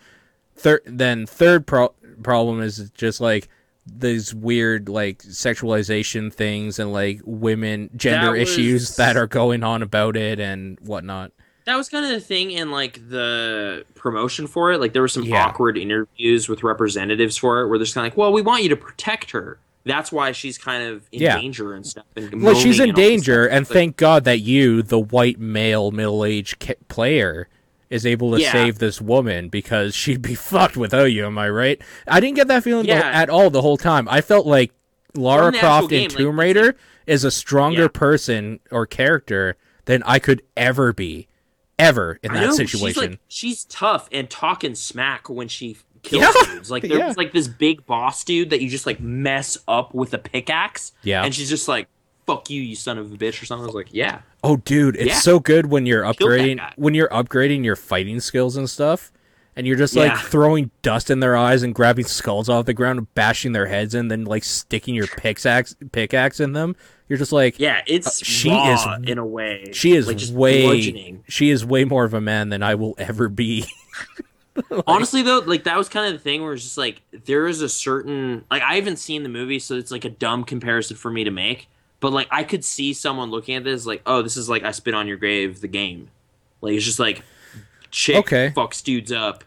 Third, 0.56 0.82
then 0.86 1.26
third 1.26 1.66
pro- 1.66 1.94
problem 2.22 2.62
is 2.62 2.92
just 2.94 3.20
like 3.20 3.50
these 3.88 4.32
weird 4.36 4.88
like 4.88 5.24
sexualization 5.24 6.32
things 6.32 6.78
and 6.78 6.94
like 6.94 7.20
women 7.26 7.90
gender 7.96 8.34
That 8.34 8.40
was- 8.40 8.50
issues 8.52 8.96
that 8.98 9.18
are 9.18 9.26
going 9.28 9.64
on 9.64 9.82
about 9.82 10.16
it 10.16 10.40
and 10.40 10.78
whatnot. 10.82 11.32
That 11.66 11.76
was 11.76 11.90
kind 11.90 12.06
of 12.06 12.12
the 12.12 12.20
thing 12.20 12.52
in 12.52 12.70
like 12.70 13.00
the 13.10 13.86
promotion 13.96 14.46
for 14.46 14.72
it. 14.72 14.80
Like 14.80 14.94
there 14.94 15.02
were 15.02 15.08
some 15.08 15.24
Yeah. 15.24 15.46
awkward 15.46 15.78
interviews 15.78 16.48
with 16.48 16.64
representatives 16.64 17.38
for 17.38 17.62
it, 17.62 17.68
where 17.70 17.80
they're 17.80 17.86
just 17.86 17.96
kind 17.96 18.06
of 18.06 18.14
like, 18.14 18.18
"Well, 18.18 18.32
we 18.34 18.42
want 18.44 18.62
you 18.64 18.70
to 18.70 18.76
protect 18.76 19.32
her. 19.32 19.58
That's 19.86 20.12
why 20.12 20.32
she's 20.32 20.58
kind 20.58 20.84
of 20.84 21.04
in 21.12 21.22
Yeah. 21.22 21.40
danger 21.40 21.74
and 21.74 21.86
stuff." 21.86 22.06
And 22.16 22.42
Well, 22.42 22.56
she's 22.56 22.80
in 22.80 22.90
and 22.90 22.96
danger, 22.96 23.46
and 23.46 23.66
Like, 23.68 23.74
thank 23.74 23.98
God 23.98 24.24
that 24.26 24.40
you, 24.40 24.82
the 24.84 25.00
white 25.00 25.40
male 25.40 25.92
middle-aged 25.92 26.60
ki- 26.60 26.76
player, 26.88 27.48
is 27.90 28.06
able 28.06 28.32
to 28.34 28.40
Yeah. 28.42 28.52
save 28.52 28.80
this 28.80 29.02
woman 29.02 29.50
because 29.50 29.94
she'd 29.96 30.22
be 30.22 30.36
fucked 30.36 30.78
without 30.78 31.12
you. 31.12 31.26
Am 31.26 31.38
I 31.38 31.50
right? 31.50 31.82
I 32.08 32.20
didn't 32.20 32.36
get 32.38 32.48
that 32.48 32.64
feeling 32.64 32.86
the- 32.86 32.94
at 32.94 33.30
all 33.30 33.50
the 33.50 33.62
whole 33.62 33.78
time. 33.78 34.08
I 34.10 34.22
felt 34.22 34.46
like 34.48 34.72
Lara 35.16 35.48
actual 35.48 35.60
Croft 35.60 35.84
in 35.86 35.90
game, 35.90 36.10
like, 36.10 36.18
Tomb 36.18 36.40
Raider 36.40 36.76
is 37.06 37.24
a 37.26 37.32
stronger 37.32 37.82
Yeah. 37.84 37.88
person 37.90 38.60
or 38.72 38.86
character 38.86 39.58
than 39.86 40.04
I 40.04 40.20
could 40.20 40.42
ever 40.56 40.94
be, 40.94 41.28
ever 41.78 42.18
in 42.24 42.32
that 42.34 42.42
know, 42.46 42.52
situation. 42.56 43.02
She's, 43.02 43.10
like, 43.10 43.20
she's 43.28 43.64
tough 43.66 44.08
and 44.12 44.30
talking 44.30 44.76
smack 44.76 45.28
when 45.28 45.48
she 45.50 45.76
kills 46.04 46.24
Yeah. 46.24 46.54
dudes. 46.54 46.72
Like 46.72 46.84
there 46.88 46.98
Yeah. 46.98 47.08
was 47.08 47.18
like 47.18 47.32
this 47.34 47.48
big 47.48 47.86
boss 47.86 48.24
dude 48.24 48.50
that 48.52 48.62
you 48.62 48.70
just 48.70 48.86
like 48.86 49.00
mess 49.00 49.58
up 49.68 49.94
with 49.94 50.14
a 50.14 50.18
pickaxe. 50.18 50.92
Yeah. 51.04 51.24
And 51.24 51.34
she's 51.34 51.50
just 51.50 51.68
like, 51.68 51.88
"Fuck 52.28 52.50
you, 52.50 52.62
you 52.62 52.76
son 52.76 52.98
of 52.98 53.12
a 53.12 53.16
bitch," 53.16 53.42
or 53.42 53.46
something. 53.46 53.64
I 53.64 53.68
was 53.68 53.76
like, 53.76 53.90
"Yeah." 53.94 54.22
Oh, 54.44 54.58
dude, 54.58 54.96
it's 54.96 55.06
Yeah. 55.08 55.20
so 55.20 55.40
good 55.40 55.68
when 55.68 55.86
you're 55.86 56.04
upgrading 56.04 56.60
when 56.76 56.94
you're 56.94 57.10
upgrading 57.10 57.64
your 57.64 57.76
fighting 57.76 58.20
skills 58.20 58.58
and 58.58 58.70
stuff, 58.70 59.12
and 59.56 59.68
you're 59.68 59.78
just 59.78 59.96
like 59.96 60.18
throwing 60.18 60.72
dust 60.82 61.10
in 61.12 61.20
their 61.20 61.36
eyes 61.38 61.62
and 61.62 61.76
grabbing 61.76 62.06
skulls 62.06 62.50
off 62.50 62.66
the 62.66 62.74
ground 62.74 62.98
and 63.00 63.14
bashing 63.14 63.52
their 63.52 63.68
heads 63.68 63.94
in, 63.94 64.08
then 64.08 64.24
like 64.26 64.44
sticking 64.44 64.96
your 64.96 65.08
pickaxe 65.08 65.76
pickaxe 65.92 66.40
in 66.40 66.54
them. 66.54 66.76
You're 67.08 67.20
just 67.20 67.34
like, 67.34 67.60
Yeah, 67.60 67.82
it's 67.88 68.08
Uh, 68.08 68.26
she 68.26 68.50
is- 68.52 68.86
in 69.04 69.18
a 69.18 69.26
way. 69.26 69.66
she 69.74 69.92
is 69.94 70.08
like, 70.08 70.18
way 70.32 71.20
she 71.28 71.50
is 71.50 71.66
way 71.66 71.84
more 71.84 72.06
of 72.06 72.14
a 72.14 72.22
man 72.22 72.48
than 72.50 72.64
I 72.64 72.76
will 72.76 72.96
ever 72.98 73.28
be. 73.30 73.66
Honestly, 74.88 75.22
though, 75.22 75.40
like 75.40 75.64
that 75.66 75.78
was 75.78 75.90
kind 75.90 76.08
of 76.08 76.14
the 76.14 76.20
thing 76.24 76.42
where 76.44 76.54
it's 76.54 76.64
just 76.64 76.78
like 76.78 77.02
there 77.26 77.48
is 77.48 77.62
a 77.62 77.70
certain 77.70 78.44
like 78.52 78.62
I 78.62 78.76
haven't 78.76 78.98
seen 78.98 79.24
the 79.24 79.30
movie, 79.30 79.60
so 79.60 79.76
it's 79.76 79.92
like 79.92 80.06
a 80.06 80.10
dumb 80.10 80.44
comparison 80.44 80.98
for 80.98 81.12
me 81.12 81.24
to 81.24 81.32
make. 81.32 81.68
But 82.00 82.14
like 82.14 82.28
I 82.32 82.44
could 82.44 82.64
see 82.66 82.94
someone 82.94 83.30
looking 83.30 83.56
at 83.56 83.64
this 83.64 83.86
like, 83.86 84.02
oh, 84.06 84.22
this 84.22 84.38
is 84.38 84.50
like 84.50 84.64
I 84.64 84.72
spit 84.72 84.94
on 84.94 85.08
your 85.08 85.18
grave, 85.18 85.62
the 85.62 85.68
game. 85.68 86.10
Like 86.62 86.74
it's 86.74 86.86
just 86.86 87.00
like 87.00 87.24
chick 87.92 88.18
Okay. 88.18 88.52
fucks 88.56 88.84
dudes 88.84 89.12
up 89.12 89.44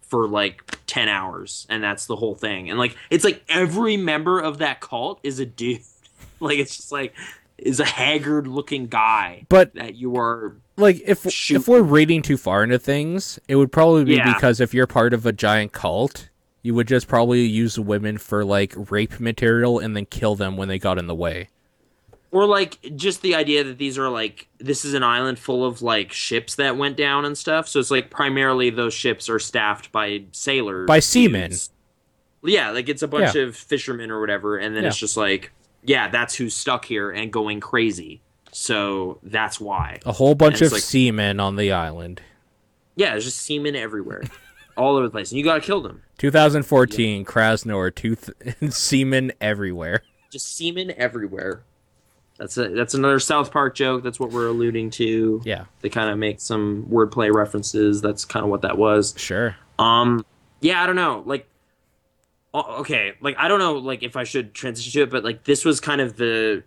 for 0.00 0.26
like 0.28 0.78
ten 0.86 1.08
hours, 1.08 1.66
and 1.70 1.82
that's 1.82 2.06
the 2.06 2.16
whole 2.16 2.34
thing. 2.34 2.70
And 2.70 2.78
like 2.78 2.96
it's 3.10 3.24
like 3.24 3.44
every 3.48 3.96
member 3.96 4.40
of 4.40 4.58
that 4.58 4.80
cult 4.80 5.20
is 5.22 5.38
a 5.38 5.46
dude. 5.46 5.80
like 6.40 6.58
it's 6.58 6.76
just 6.76 6.92
like 6.92 7.14
is 7.62 7.80
a 7.80 7.84
haggard 7.84 8.46
looking 8.46 8.86
guy 8.86 9.46
But 9.48 9.74
that 9.74 9.94
you 9.94 10.16
are 10.16 10.56
like 10.76 11.00
if 11.06 11.30
Shoot. 11.30 11.56
if 11.56 11.68
we're 11.68 11.82
reading 11.82 12.22
too 12.22 12.36
far 12.36 12.62
into 12.64 12.78
things, 12.78 13.38
it 13.48 13.56
would 13.56 13.70
probably 13.72 14.04
be 14.04 14.14
Yeah. 14.16 14.32
because 14.34 14.60
if 14.60 14.72
you're 14.74 14.86
part 14.86 15.12
of 15.14 15.24
a 15.26 15.32
giant 15.32 15.72
cult, 15.72 16.28
you 16.62 16.74
would 16.74 16.88
just 16.88 17.08
probably 17.08 17.42
use 17.42 17.78
women 17.78 18.18
for 18.18 18.44
like 18.44 18.72
rape 18.90 19.18
material 19.20 19.78
and 19.78 19.96
then 19.96 20.06
kill 20.06 20.34
them 20.36 20.56
when 20.56 20.68
they 20.68 20.78
got 20.78 20.98
in 20.98 21.06
the 21.06 21.14
way. 21.14 21.48
or 22.30 22.46
like 22.46 22.78
just 22.96 23.20
the 23.22 23.34
idea 23.34 23.62
that 23.62 23.76
these 23.78 23.98
are 23.98 24.08
like 24.08 24.48
this 24.58 24.84
is 24.86 24.94
an 24.94 25.02
island 25.02 25.38
full 25.38 25.64
of 25.66 25.82
like 25.82 26.10
ships 26.12 26.54
that 26.54 26.76
went 26.78 26.96
down 26.96 27.24
and 27.26 27.36
stuff 27.36 27.68
so 27.68 27.78
it's 27.78 27.90
like 27.90 28.08
primarily 28.10 28.70
those 28.70 28.94
ships 28.94 29.28
are 29.28 29.38
staffed 29.38 29.92
by 29.92 30.22
sailors 30.32 30.86
By 30.86 31.00
seamen. 31.00 31.50
dudes. 31.50 31.68
yeah 32.42 32.70
like 32.70 32.88
it's 32.88 33.02
a 33.02 33.08
bunch 33.08 33.34
of 33.36 33.54
fishermen 33.54 34.10
or 34.10 34.18
whatever 34.20 34.56
and 34.56 34.74
then 34.74 34.84
Yeah. 34.84 34.88
it's 34.88 34.96
just 34.98 35.16
like 35.18 35.52
yeah 35.84 36.08
that's 36.08 36.34
who's 36.34 36.54
stuck 36.54 36.84
here 36.84 37.10
and 37.10 37.32
going 37.32 37.60
crazy. 37.60 38.20
So 38.52 39.18
that's 39.22 39.58
why. 39.60 40.00
A 40.04 40.12
whole 40.12 40.34
bunch 40.34 40.60
of 40.60 40.72
like- 40.72 40.82
seamen 40.82 41.40
on 41.40 41.56
the 41.56 41.72
island. 41.72 42.20
yeah 42.96 43.10
there's 43.10 43.24
just 43.24 43.38
seamen 43.38 43.74
everywhere. 43.76 44.22
All 44.76 44.96
over 44.96 45.04
the 45.06 45.10
place. 45.10 45.30
And 45.30 45.38
you 45.38 45.44
gotta 45.44 45.60
kill 45.60 45.82
them. 45.82 46.02
2014, 46.18 47.24
Kraznor, 47.24 47.94
tooth 47.94 48.30
semen 48.74 49.32
everywhere. 49.40 50.02
just 50.30 50.56
semen 50.56 50.92
everywhere. 50.96 51.62
That's 52.38 52.56
a, 52.56 52.68
that's 52.70 52.94
another 52.94 53.18
south 53.20 53.52
park 53.52 53.74
joke. 53.74 54.02
That's 54.02 54.18
what 54.18 54.30
we're 54.30 54.48
alluding 54.48 54.90
to. 54.92 55.42
Yeah, 55.44 55.66
they 55.82 55.88
kind 55.90 56.10
of 56.10 56.18
make 56.18 56.40
some 56.40 56.86
wordplay 56.90 57.32
references. 57.32 58.00
That's 58.00 58.24
kind 58.24 58.44
of 58.44 58.50
what 58.50 58.62
that 58.62 58.78
was. 58.78 59.14
Sure. 59.18 59.54
Um, 59.78 60.24
yeah, 60.60 60.82
I 60.82 60.86
don't 60.86 60.96
know. 60.96 61.22
Like, 61.26 61.46
Oh, 62.54 62.80
okay, 62.80 63.14
like 63.20 63.36
I 63.38 63.48
don't 63.48 63.58
know, 63.60 63.74
like 63.74 64.02
if 64.02 64.16
I 64.16 64.24
should 64.24 64.52
transition 64.54 64.92
to 64.92 65.02
it, 65.04 65.10
but 65.10 65.24
like 65.24 65.44
this 65.44 65.64
was 65.64 65.80
kind 65.80 66.00
of 66.00 66.16
the 66.16 66.62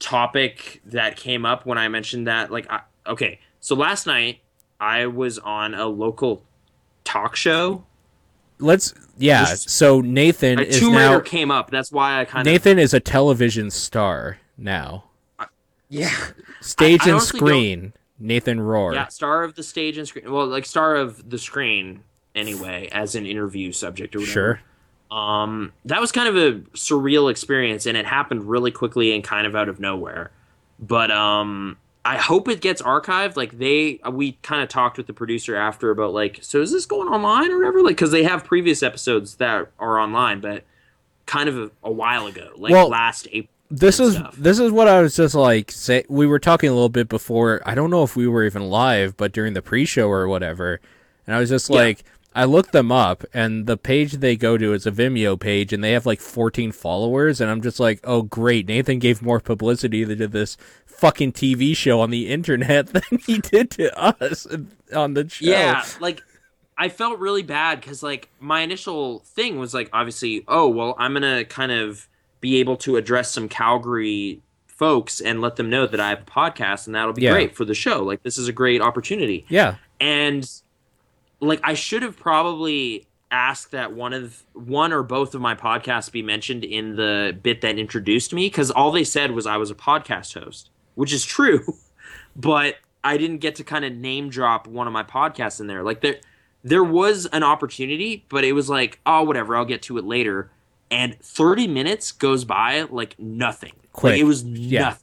topic 0.00 0.82
that 0.86 1.16
came 1.16 1.46
up 1.46 1.66
when 1.66 1.78
I 1.78 1.88
mentioned 1.88 2.26
that. 2.26 2.50
Like, 2.50 2.70
I, 2.70 2.80
okay, 3.06 3.38
so 3.60 3.74
last 3.76 4.06
night 4.06 4.40
I 4.80 5.06
was 5.06 5.38
on 5.38 5.74
a 5.74 5.86
local 5.86 6.42
talk 7.04 7.36
show. 7.36 7.84
Let's 8.58 8.94
yeah. 9.18 9.44
Just- 9.44 9.70
So 9.70 10.00
Nathan 10.00 10.58
Like, 10.58 10.68
is 10.68 10.80
Tomb 10.80 10.94
now 10.94 11.20
came 11.20 11.50
up. 11.50 11.70
That's 11.70 11.92
why 11.92 12.20
I 12.20 12.24
kind 12.24 12.46
of 12.46 12.52
Nathan 12.52 12.78
is 12.78 12.92
a 12.94 13.00
television 13.00 13.70
star 13.70 14.38
now. 14.58 15.04
yeah 15.88 16.10
Stage 16.60 17.02
I 17.02 17.10
and 17.10 17.18
don't- 17.18 17.20
screen. 17.20 17.92
Nathan 18.18 18.58
Rohr. 18.58 18.94
yeah 18.94 19.08
star 19.08 19.42
of 19.42 19.54
the 19.56 19.62
stage 19.62 19.98
and 19.98 20.06
screen. 20.06 20.30
Well, 20.32 20.46
like 20.46 20.64
star 20.66 20.94
of 20.96 21.28
the 21.30 21.36
screen 21.38 22.04
anyway, 22.34 22.88
as 22.92 23.14
an 23.16 23.26
interview 23.26 23.72
subject 23.72 24.14
or 24.14 24.20
whatever. 24.20 24.32
Sure. 24.32 24.60
Um, 25.14 25.72
that 25.84 26.00
was 26.00 26.10
kind 26.12 26.28
of 26.28 26.36
a 26.36 26.58
surreal 26.76 27.30
experience, 27.30 27.86
and 27.86 27.96
it 27.96 28.06
happened 28.06 28.48
really 28.48 28.70
quickly 28.70 29.14
and 29.14 29.22
kind 29.22 29.46
of 29.46 29.54
out 29.54 29.68
of 29.68 29.78
nowhere. 29.78 30.30
But 30.80 31.10
um, 31.12 31.76
I 32.04 32.16
hope 32.16 32.48
it 32.48 32.60
gets 32.60 32.82
archived. 32.82 33.36
Like 33.36 33.58
they, 33.58 34.00
we 34.10 34.32
kind 34.42 34.62
of 34.62 34.68
talked 34.68 34.96
with 34.98 35.06
the 35.06 35.12
producer 35.12 35.54
after 35.56 35.90
about 35.90 36.12
like, 36.12 36.40
so 36.42 36.60
is 36.60 36.72
this 36.72 36.84
going 36.86 37.08
online 37.08 37.50
or 37.52 37.58
whatever? 37.58 37.80
Like, 37.82 37.96
because 37.96 38.10
they 38.10 38.24
have 38.24 38.44
previous 38.44 38.82
episodes 38.82 39.36
that 39.36 39.68
are 39.78 39.98
online, 40.00 40.40
but 40.40 40.64
kind 41.26 41.48
of 41.48 41.56
a, 41.58 41.70
a 41.84 41.92
while 41.92 42.26
ago, 42.26 42.50
like 42.56 42.72
Well, 42.72 42.88
last 42.88 43.28
April. 43.30 43.50
This 43.70 43.98
is 43.98 44.14
stuff. 44.14 44.36
this 44.36 44.58
is 44.58 44.70
what 44.72 44.88
I 44.88 45.00
was 45.00 45.16
just 45.16 45.34
like 45.34 45.70
say 45.72 46.04
we 46.08 46.26
were 46.26 46.38
talking 46.38 46.68
a 46.68 46.74
little 46.74 46.90
bit 46.90 47.08
before. 47.08 47.62
I 47.64 47.74
don't 47.74 47.90
know 47.90 48.02
if 48.02 48.14
we 48.14 48.28
were 48.28 48.44
even 48.44 48.68
live, 48.68 49.16
but 49.16 49.32
during 49.32 49.54
the 49.54 49.62
pre-show 49.62 50.08
or 50.08 50.28
whatever. 50.28 50.80
And 51.26 51.34
I 51.34 51.38
was 51.38 51.48
just 51.48 51.70
Yeah. 51.70 51.76
like 51.76 52.04
I 52.34 52.44
looked 52.46 52.72
them 52.72 52.90
up 52.90 53.24
and 53.32 53.66
the 53.66 53.76
page 53.76 54.14
they 54.14 54.36
go 54.36 54.58
to 54.58 54.72
is 54.72 54.86
a 54.86 54.90
Vimeo 54.90 55.38
page 55.38 55.72
and 55.72 55.84
they 55.84 55.92
have 55.92 56.04
like 56.06 56.20
14 56.20 56.72
followers 56.72 57.40
and 57.40 57.50
I'm 57.50 57.62
just 57.62 57.78
like, 57.78 58.00
"Oh 58.04 58.22
great, 58.22 58.66
Nathan 58.66 58.98
gave 58.98 59.22
more 59.22 59.38
publicity 59.40 60.04
to 60.04 60.26
this 60.26 60.56
fucking 60.84 61.32
TV 61.32 61.76
show 61.76 62.00
on 62.00 62.10
the 62.10 62.28
internet 62.28 62.86
than 62.92 63.02
he 63.24 63.38
did 63.38 63.70
to 63.72 63.96
us 63.98 64.46
on 64.94 65.14
the 65.14 65.28
show." 65.28 65.46
Yeah, 65.46 65.84
like 66.00 66.22
I 66.76 66.88
felt 66.88 67.20
really 67.20 67.42
bad 67.44 67.80
because 67.80 68.02
like 68.02 68.28
my 68.40 68.62
initial 68.62 69.20
thing 69.20 69.58
was 69.60 69.72
like 69.74 69.88
obviously, 69.92 70.44
oh 70.48 70.68
well, 70.68 70.96
I'm 70.98 71.12
gonna 71.12 71.44
kind 71.44 71.70
of 71.70 72.08
be 72.40 72.56
able 72.56 72.76
to 72.78 72.96
address 72.96 73.30
some 73.30 73.48
Calgary 73.48 74.40
folks 74.66 75.20
and 75.20 75.40
let 75.40 75.54
them 75.54 75.70
know 75.70 75.86
that 75.86 76.00
I 76.00 76.08
have 76.10 76.22
a 76.22 76.24
podcast 76.24 76.86
and 76.86 76.96
that'll 76.96 77.12
be 77.12 77.22
Yeah. 77.22 77.30
great 77.30 77.54
for 77.54 77.64
the 77.64 77.74
show. 77.74 78.02
Like 78.02 78.24
this 78.24 78.36
is 78.38 78.48
a 78.48 78.52
great 78.52 78.80
opportunity. 78.82 79.46
Yeah. 79.48 79.76
And 80.00 80.50
like 81.40 81.60
I 81.62 81.74
should 81.74 82.02
have 82.02 82.16
probably 82.16 83.06
asked 83.30 83.72
that 83.72 83.92
one 83.92 84.12
of 84.12 84.44
one 84.52 84.92
or 84.92 85.02
both 85.02 85.34
of 85.34 85.40
my 85.40 85.54
podcasts 85.54 86.10
be 86.10 86.22
mentioned 86.22 86.64
in 86.64 86.96
the 86.96 87.36
bit 87.42 87.60
that 87.62 87.78
introduced 87.78 88.32
me 88.32 88.46
because 88.46 88.70
all 88.70 88.92
they 88.92 89.04
said 89.04 89.32
was 89.32 89.46
I 89.46 89.56
was 89.56 89.70
a 89.70 89.74
podcast 89.74 90.34
host, 90.40 90.70
which 90.94 91.12
is 91.12 91.24
true, 91.24 91.64
but 92.36 92.76
I 93.02 93.16
didn't 93.16 93.38
get 93.38 93.56
to 93.56 93.64
kind 93.64 93.84
of 93.84 93.92
name 93.92 94.30
drop 94.30 94.66
one 94.66 94.86
of 94.86 94.92
my 94.92 95.02
podcasts 95.02 95.60
in 95.60 95.66
there. 95.66 95.82
Like 95.82 96.00
there 96.00 96.16
there 96.62 96.84
was 96.84 97.26
an 97.26 97.42
opportunity, 97.42 98.24
but 98.28 98.44
it 98.44 98.52
was 98.52 98.70
like, 98.70 99.00
oh 99.04 99.22
whatever, 99.24 99.56
I'll 99.56 99.64
get 99.64 99.82
to 99.82 99.98
it 99.98 100.04
later. 100.04 100.50
And 100.90 101.18
30 101.20 101.66
minutes 101.66 102.12
goes 102.12 102.44
by 102.44 102.82
like 102.82 103.18
nothing. 103.18 103.72
Quick. 103.92 104.12
Like 104.12 104.20
it 104.20 104.24
was 104.24 104.44
Yeah. 104.44 104.80
nothing. 104.80 105.00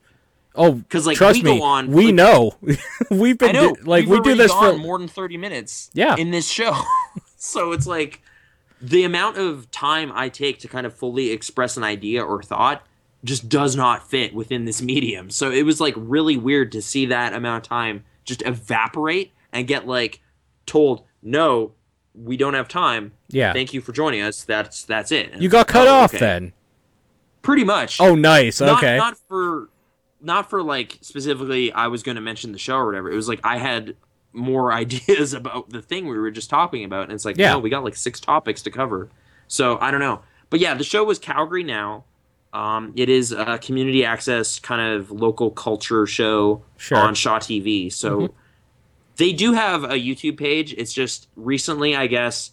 Oh, 0.53 0.82
'Cause, 0.90 1.07
like, 1.07 1.15
trust 1.18 1.38
we 1.40 1.44
go 1.44 1.56
me, 1.56 1.61
on, 1.61 1.91
we 1.91 2.06
like- 2.07 2.15
know. 2.15 2.56
We've 3.10 3.38
been 3.38 3.53
know. 3.53 3.73
do- 3.76 3.84
like 3.84 4.06
we've 4.06 4.19
we 4.19 4.32
do 4.32 4.36
this 4.36 4.52
for 4.52 4.78
more 4.78 4.98
than 4.99 5.07
thirty 5.07 5.38
minutes. 5.38 5.90
Yeah. 5.94 6.15
In 6.18 6.32
this 6.32 6.49
show, 6.49 6.76
so 7.38 7.72
it's 7.72 7.88
like 7.88 8.22
the 8.82 9.03
amount 9.03 9.38
of 9.38 9.69
time 9.72 10.11
I 10.14 10.28
take 10.30 10.60
to 10.60 10.68
kind 10.68 10.86
of 10.86 10.94
fully 10.94 11.32
express 11.32 11.78
an 11.78 11.84
idea 11.84 12.22
or 12.23 12.41
thought 12.44 12.86
just 13.23 13.48
does 13.48 13.76
not 13.76 14.10
fit 14.10 14.34
within 14.34 14.65
this 14.65 14.82
medium. 14.82 15.30
So 15.30 15.52
it 15.52 15.64
was 15.64 15.80
like 15.80 15.94
really 15.98 16.36
weird 16.38 16.72
to 16.73 16.82
see 16.82 17.06
that 17.06 17.34
amount 17.34 17.65
of 17.65 17.69
time 17.69 18.03
just 18.26 18.41
evaporate 18.41 19.32
and 19.53 19.68
get 19.68 19.88
like 19.88 20.19
told, 20.65 21.03
"No, 21.23 21.72
we 22.14 22.36
don't 22.36 22.56
have 22.56 22.68
time. 22.68 23.14
Yeah. 23.30 23.53
Thank 23.53 23.73
you 23.73 23.80
for 23.82 23.94
joining 23.94 24.22
us. 24.22 24.44
That's 24.44 24.84
that's 24.84 25.11
it." 25.14 25.32
And 25.32 25.41
You 25.41 25.48
got 25.49 25.60
like, 25.60 25.68
cut 25.68 25.88
"Oh, 25.88 25.91
off 25.94 26.11
okay." 26.11 26.19
then. 26.19 26.53
Pretty 27.41 27.64
much. 27.64 27.99
Oh, 28.02 28.14
nice. 28.15 28.60
not, 28.61 28.78
Okay. 28.78 28.98
not 28.98 29.18
for 29.28 29.69
not 30.22 30.49
for 30.49 30.61
like 30.64 30.98
specifically 31.02 31.72
I 31.72 31.88
was 31.88 32.03
going 32.03 32.15
to 32.15 32.22
mention 32.22 32.52
the 32.52 32.60
show 32.60 32.76
or 32.77 32.85
whatever. 32.85 33.11
It 33.11 33.15
was 33.15 33.27
like 33.27 33.39
I 33.43 33.57
had 33.57 33.95
more 34.34 34.72
ideas 34.84 35.34
about 35.34 35.69
the 35.69 35.81
thing 35.81 36.07
we 36.07 36.18
were 36.18 36.31
just 36.31 36.49
talking 36.49 36.84
about 36.84 37.03
and 37.03 37.14
it's 37.14 37.26
like 37.26 37.38
Yeah. 37.38 37.53
no, 37.53 37.60
we 37.60 37.69
got 37.69 37.84
like 37.84 37.95
six 37.95 38.19
topics 38.19 38.61
to 38.64 38.72
cover. 38.72 39.10
So, 39.48 39.77
I 39.81 39.91
don't 39.91 39.99
know. 39.99 40.22
But 40.49 40.60
yeah, 40.61 40.73
the 40.76 40.84
show 40.84 41.03
was 41.03 41.19
Calgary 41.19 41.64
now. 41.64 42.06
Um, 42.53 42.93
it 42.95 43.07
is 43.10 43.31
a 43.31 43.57
community 43.57 44.03
access 44.06 44.60
kind 44.60 44.95
of 44.95 45.10
local 45.11 45.52
culture 45.52 46.06
show 46.06 46.64
Sure. 46.77 46.98
on 46.98 47.15
Shaw 47.15 47.39
TV. 47.39 47.91
So 47.91 48.34
they 49.18 49.31
do 49.34 49.53
have 49.53 49.84
a 49.85 49.95
YouTube 49.95 50.38
page. 50.38 50.73
It's 50.77 50.93
just 50.93 51.27
recently, 51.35 51.95
I 51.95 52.07
guess, 52.07 52.52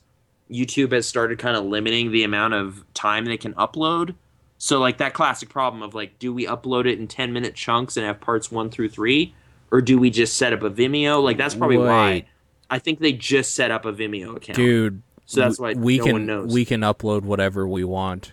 YouTube 0.50 0.92
has 0.92 1.06
started 1.06 1.38
kind 1.38 1.56
of 1.56 1.64
limiting 1.64 2.10
the 2.12 2.24
amount 2.24 2.54
of 2.54 2.84
time 2.94 3.24
they 3.24 3.36
can 3.36 3.54
upload. 3.54 4.14
So 4.58 4.80
like 4.80 4.98
that 4.98 5.14
classic 5.14 5.48
problem 5.48 5.82
of 5.82 5.94
like, 5.94 6.18
do 6.18 6.34
we 6.34 6.46
upload 6.46 6.86
it 6.86 6.98
in 6.98 7.06
ten 7.06 7.32
minute 7.32 7.54
chunks 7.54 7.96
and 7.96 8.04
have 8.04 8.20
parts 8.20 8.50
one 8.50 8.70
through 8.70 8.88
three, 8.90 9.34
or 9.70 9.80
do 9.80 9.98
we 9.98 10.10
just 10.10 10.36
set 10.36 10.52
up 10.52 10.62
a 10.62 10.70
Vimeo? 10.70 11.22
Like 11.22 11.36
that's 11.36 11.54
probably 11.54 11.78
Wait. 11.78 11.86
why. 11.86 12.26
I 12.70 12.78
think 12.78 12.98
they 12.98 13.12
just 13.12 13.54
set 13.54 13.70
up 13.70 13.84
a 13.84 13.92
Vimeo 13.92 14.36
account. 14.36 14.56
Dude, 14.56 15.02
So 15.26 15.40
that's 15.40 15.58
why 15.58 15.72
we 15.72 15.98
no 15.98 16.04
can 16.04 16.12
one 16.12 16.26
knows. 16.26 16.52
we 16.52 16.64
can 16.64 16.82
upload 16.82 17.22
whatever 17.22 17.66
we 17.66 17.84
want. 17.84 18.32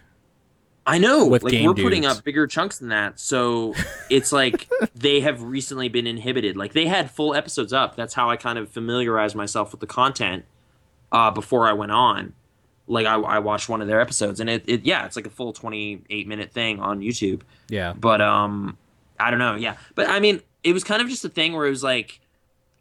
I 0.88 0.97
know. 0.99 1.26
with 1.26 1.43
like 1.43 1.52
game 1.52 1.65
we're 1.65 1.73
putting 1.73 2.06
up 2.06 2.23
bigger 2.23 2.45
chunks 2.45 2.77
than 2.77 2.89
that. 2.89 3.19
So 3.19 3.73
it's 4.10 4.31
like 4.31 4.69
they 4.95 5.22
have 5.22 5.41
recently 5.41 5.89
been 5.89 6.06
inhibited. 6.06 6.57
Like 6.57 6.73
they 6.73 6.85
had 6.85 7.10
full 7.10 7.34
episodes 7.34 7.73
up. 7.73 7.95
That's 7.95 8.14
how 8.14 8.30
I 8.30 8.38
kind 8.38 8.60
of 8.60 8.69
familiarized 8.69 9.35
myself 9.35 9.72
with 9.72 9.80
the 9.80 9.88
content 9.88 10.45
uh, 11.11 11.31
before 11.31 11.68
I 11.68 11.73
went 11.73 11.91
on. 11.91 12.34
Like 12.87 13.05
I, 13.07 13.15
I 13.15 13.39
watched 13.39 13.67
one 13.69 13.81
of 13.81 13.87
their 13.87 13.99
episodes, 14.01 14.39
and 14.39 14.49
it, 14.49 14.63
it 14.67 14.85
yeah, 14.85 15.05
it's 15.05 15.15
like 15.15 15.25
a 15.27 15.29
full 15.31 15.53
twenty 15.53 16.01
eight 16.09 16.27
minute 16.27 16.51
thing 16.51 16.79
on 16.79 16.99
YouTube. 17.01 17.41
Yeah. 17.69 17.93
But 17.97 18.21
um, 18.21 18.77
I 19.19 19.29
don't 19.31 19.39
know. 19.39 19.55
Yeah, 19.55 19.77
but 19.95 20.07
I 20.09 20.19
mean, 20.19 20.41
it 20.63 20.73
was 20.73 20.83
kind 20.83 21.01
of 21.01 21.09
just 21.09 21.25
a 21.25 21.29
thing 21.29 21.53
where 21.53 21.65
it 21.65 21.69
was 21.71 21.83
like 21.83 22.19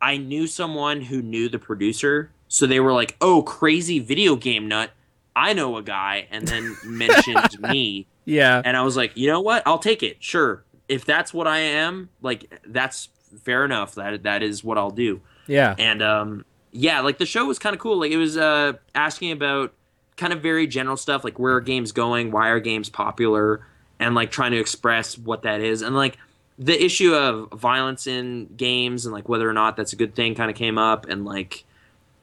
I 0.03 0.17
knew 0.19 0.47
someone 0.47 1.01
who 1.01 1.23
knew 1.23 1.49
the 1.49 1.59
producer, 1.59 2.31
so 2.49 2.67
they 2.67 2.81
were 2.81 2.93
like, 2.93 3.17
"Oh, 3.21 3.43
crazy 3.43 3.99
video 3.99 4.37
game 4.37 4.69
nut." 4.69 4.91
I 5.37 5.53
know 5.53 5.77
a 5.79 5.83
guy, 5.83 6.29
and 6.31 6.47
then 6.47 6.77
mentioned 6.85 7.59
me, 7.61 8.07
Yeah. 8.25 8.63
and 8.65 8.77
I 8.77 8.83
was 8.83 8.97
like, 8.97 9.17
you 9.17 9.27
know 9.27 9.41
what? 9.41 9.65
I'll 9.67 9.79
take 9.81 10.03
it. 10.03 10.23
Sure, 10.23 10.63
if 10.89 11.05
that's 11.05 11.33
what 11.35 11.49
I 11.49 11.59
am, 11.59 12.11
like 12.21 12.61
that's 12.67 13.09
fair 13.43 13.65
enough. 13.65 13.95
That 13.95 14.23
that 14.25 14.43
is 14.43 14.63
what 14.63 14.77
I'll 14.79 14.91
do. 14.91 15.23
Yeah. 15.47 15.75
And 15.79 16.03
um, 16.03 16.45
yeah, 16.73 17.01
like 17.01 17.19
the 17.19 17.27
show 17.27 17.47
was 17.47 17.59
kind 17.59 17.75
of 17.75 17.81
cool. 17.81 17.99
Like 17.99 18.13
it 18.13 18.17
was 18.19 18.37
uh 18.37 18.75
asking 18.95 19.33
about 19.33 19.73
kind 20.17 20.33
of 20.33 20.43
very 20.43 20.67
general 20.67 20.97
stuff, 20.97 21.25
like 21.25 21.39
where 21.39 21.55
are 21.55 21.61
games 21.61 21.93
going, 21.93 22.31
why 22.31 22.49
are 22.49 22.61
games 22.61 22.89
popular, 22.89 23.67
and 23.99 24.15
like 24.15 24.31
trying 24.31 24.53
to 24.53 24.59
express 24.59 25.19
what 25.19 25.43
that 25.43 25.61
is, 25.61 25.83
and 25.83 25.95
like 25.95 26.19
the 26.59 26.85
issue 26.85 27.15
of 27.15 27.51
violence 27.59 28.07
in 28.07 28.47
games 28.57 29.07
and 29.07 29.13
like 29.13 29.29
whether 29.29 29.49
or 29.49 29.53
not 29.53 29.77
that's 29.77 29.93
a 29.93 29.97
good 29.97 30.15
thing 30.15 30.35
kind 30.35 30.51
of 30.51 30.57
came 30.57 30.79
up, 30.79 31.07
and 31.09 31.25
like 31.25 31.65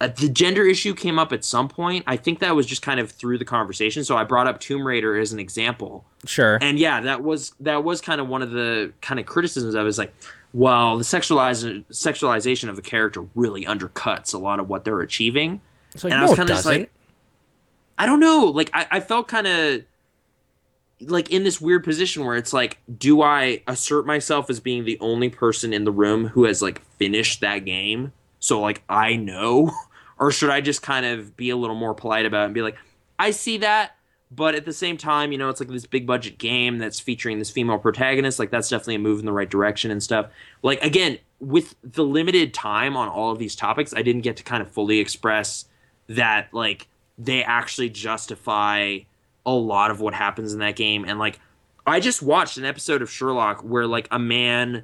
uh, 0.02 0.08
the 0.08 0.30
gender 0.30 0.66
issue 0.66 0.96
came 0.96 1.20
up 1.20 1.32
at 1.32 1.46
some 1.46 1.68
point. 1.68 2.04
I 2.08 2.18
think 2.18 2.40
that 2.40 2.56
was 2.56 2.66
just 2.66 2.82
kind 2.82 3.00
of 3.00 3.12
through 3.12 3.38
the 3.38 3.46
conversation. 3.46 4.04
So 4.04 4.18
I 4.18 4.24
brought 4.24 4.48
up 4.48 4.60
Tomb 4.60 4.86
Raider 4.86 5.16
as 5.16 5.32
an 5.32 5.40
example. 5.40 6.04
Sure. 6.26 6.58
And 6.60 6.80
yeah, 6.80 7.02
that 7.02 7.24
was 7.24 7.54
that 7.60 7.84
was 7.84 8.02
kind 8.02 8.20
of 8.20 8.28
one 8.28 8.42
of 8.42 8.50
the 8.50 8.94
kind 9.02 9.20
of 9.20 9.28
criticisms 9.28 9.76
of 9.76 9.86
it 9.86 9.90
is 9.90 10.00
like, 10.00 10.12
well, 10.54 10.98
the 10.98 11.04
sexualiz- 11.04 11.86
sexualization 11.92 12.68
of 12.68 12.76
the 12.76 12.82
character 12.82 13.24
really 13.36 13.66
undercuts 13.66 14.34
a 14.34 14.40
lot 14.40 14.60
of 14.60 14.68
what 14.70 14.86
they're 14.86 15.02
achieving. 15.02 15.62
Like, 15.96 16.06
and 16.06 16.14
I 16.16 16.18
no, 16.18 16.24
was 16.24 16.32
it 16.32 16.36
kind 16.38 16.50
of 16.50 16.56
just 16.56 16.66
doesn't. 16.66 16.82
like, 16.82 16.92
I 18.02 18.08
don't 18.08 18.20
know. 18.20 18.46
Like 18.46 18.72
I, 18.74 18.88
I 18.90 19.00
felt 19.00 19.28
kind 19.28 19.46
of 19.46 19.84
like 21.02 21.30
in 21.30 21.44
this 21.44 21.62
weird 21.62 21.84
position 21.84 22.26
where 22.26 22.36
it's 22.36 22.52
like, 22.52 22.80
do 22.98 23.22
I 23.22 23.62
assert 23.68 24.08
myself 24.08 24.50
as 24.50 24.60
being 24.60 24.86
the 24.86 24.98
only 25.00 25.30
person 25.30 25.72
in 25.72 25.84
the 25.84 25.92
room 25.92 26.26
who 26.26 26.46
has 26.46 26.64
like 26.64 26.84
finished 26.98 27.42
that 27.42 27.60
game? 27.60 28.12
So 28.40 28.60
like 28.60 28.82
I 28.90 29.18
know, 29.18 29.72
or 30.18 30.32
should 30.32 30.50
I 30.50 30.62
just 30.62 30.82
kind 30.82 31.06
of 31.06 31.38
be 31.38 31.52
a 31.52 31.56
little 31.56 31.76
more 31.76 31.94
polite 31.94 32.26
about 32.26 32.42
it 32.42 32.46
and 32.46 32.54
be 32.56 32.64
like, 32.64 32.76
I 33.20 33.30
see 33.30 33.60
that, 33.60 33.92
but 34.32 34.56
at 34.56 34.66
the 34.66 34.74
same 34.74 34.98
time, 34.98 35.32
you 35.32 35.38
know, 35.38 35.50
it's 35.50 35.60
like 35.60 35.70
this 35.70 35.86
big 35.86 36.08
budget 36.08 36.40
game 36.40 36.80
that's 36.80 37.00
featuring 37.00 37.38
this 37.38 37.52
female 37.52 37.78
protagonist. 37.78 38.40
Like 38.40 38.50
that's 38.50 38.70
definitely 38.70 38.96
a 38.96 39.00
move 39.00 39.20
in 39.20 39.28
the 39.28 39.32
right 39.32 39.48
direction 39.48 39.92
and 39.92 40.02
stuff. 40.02 40.26
Like 40.64 40.84
again, 40.84 41.20
with 41.40 41.76
the 41.84 42.04
limited 42.04 42.52
time 42.52 42.98
on 42.98 43.10
all 43.10 43.32
of 43.32 43.38
these 43.38 43.56
topics, 43.56 43.94
I 43.94 44.02
didn't 44.02 44.22
get 44.22 44.38
to 44.38 44.44
kind 44.44 44.64
of 44.64 44.72
fully 44.72 44.98
express 44.98 45.66
that 46.08 46.52
like 46.52 46.88
they 47.18 47.44
actually 47.44 47.90
justify 47.90 49.00
a 49.46 49.52
lot 49.52 49.92
of 49.92 50.00
what 50.00 50.14
happens 50.14 50.54
in 50.54 50.60
that 50.60 50.76
game. 50.76 51.06
And 51.06 51.20
like 51.20 51.40
I 51.86 52.00
just 52.00 52.22
watched 52.22 52.58
an 52.58 52.66
episode 52.66 53.02
of 53.02 53.10
Sherlock 53.10 53.62
where 53.62 53.88
like 53.88 54.08
a 54.12 54.20
man 54.20 54.84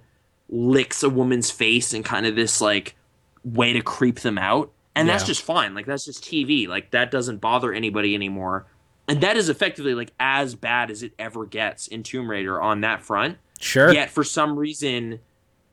licks 0.50 1.04
a 1.04 1.10
woman's 1.10 1.52
face 1.52 1.94
in 1.94 2.04
kind 2.04 2.26
of 2.26 2.36
this 2.36 2.62
like 2.62 2.96
way 3.44 3.74
to 3.74 3.82
creep 3.82 4.20
them 4.22 4.38
out. 4.38 4.72
And 4.96 5.08
that's 5.08 5.24
just 5.24 5.44
fine. 5.44 5.76
Like 5.76 5.86
that's 5.86 6.06
just 6.06 6.24
TV 6.24 6.68
like 6.68 6.90
that 6.92 7.12
doesn't 7.12 7.38
bother 7.38 7.72
anybody 7.72 8.16
anymore. 8.16 8.66
And 9.08 9.22
that 9.22 9.38
is 9.38 9.48
effectively 9.48 9.94
like 9.94 10.12
as 10.20 10.56
bad 10.56 10.90
as 10.90 11.04
it 11.04 11.14
ever 11.20 11.46
gets 11.46 11.88
in 11.88 12.04
Tomb 12.04 12.30
Raider 12.30 12.60
on 12.60 12.82
that 12.82 13.04
front. 13.04 13.38
Sure. 13.60 13.94
Yet 13.94 14.10
for 14.10 14.24
some 14.24 14.58
reason, 14.58 15.20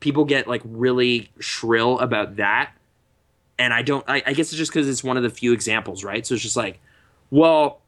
people 0.01 0.25
get 0.25 0.47
like 0.47 0.63
really 0.65 1.31
shrill 1.41 1.99
about 1.99 2.37
that, 2.37 2.73
and 3.59 3.73
I 3.73 3.83
don't. 3.83 4.05
I, 4.09 4.23
I 4.27 4.33
guess 4.33 4.49
it's 4.49 4.57
just 4.57 4.73
because 4.73 4.89
it's 4.89 5.05
one 5.05 5.17
of 5.17 5.23
the 5.23 5.31
few 5.31 5.53
examples, 5.53 6.05
right? 6.05 6.27
So 6.27 6.35
it's 6.35 6.43
just 6.43 6.57
like, 6.57 6.81
well, 7.31 7.81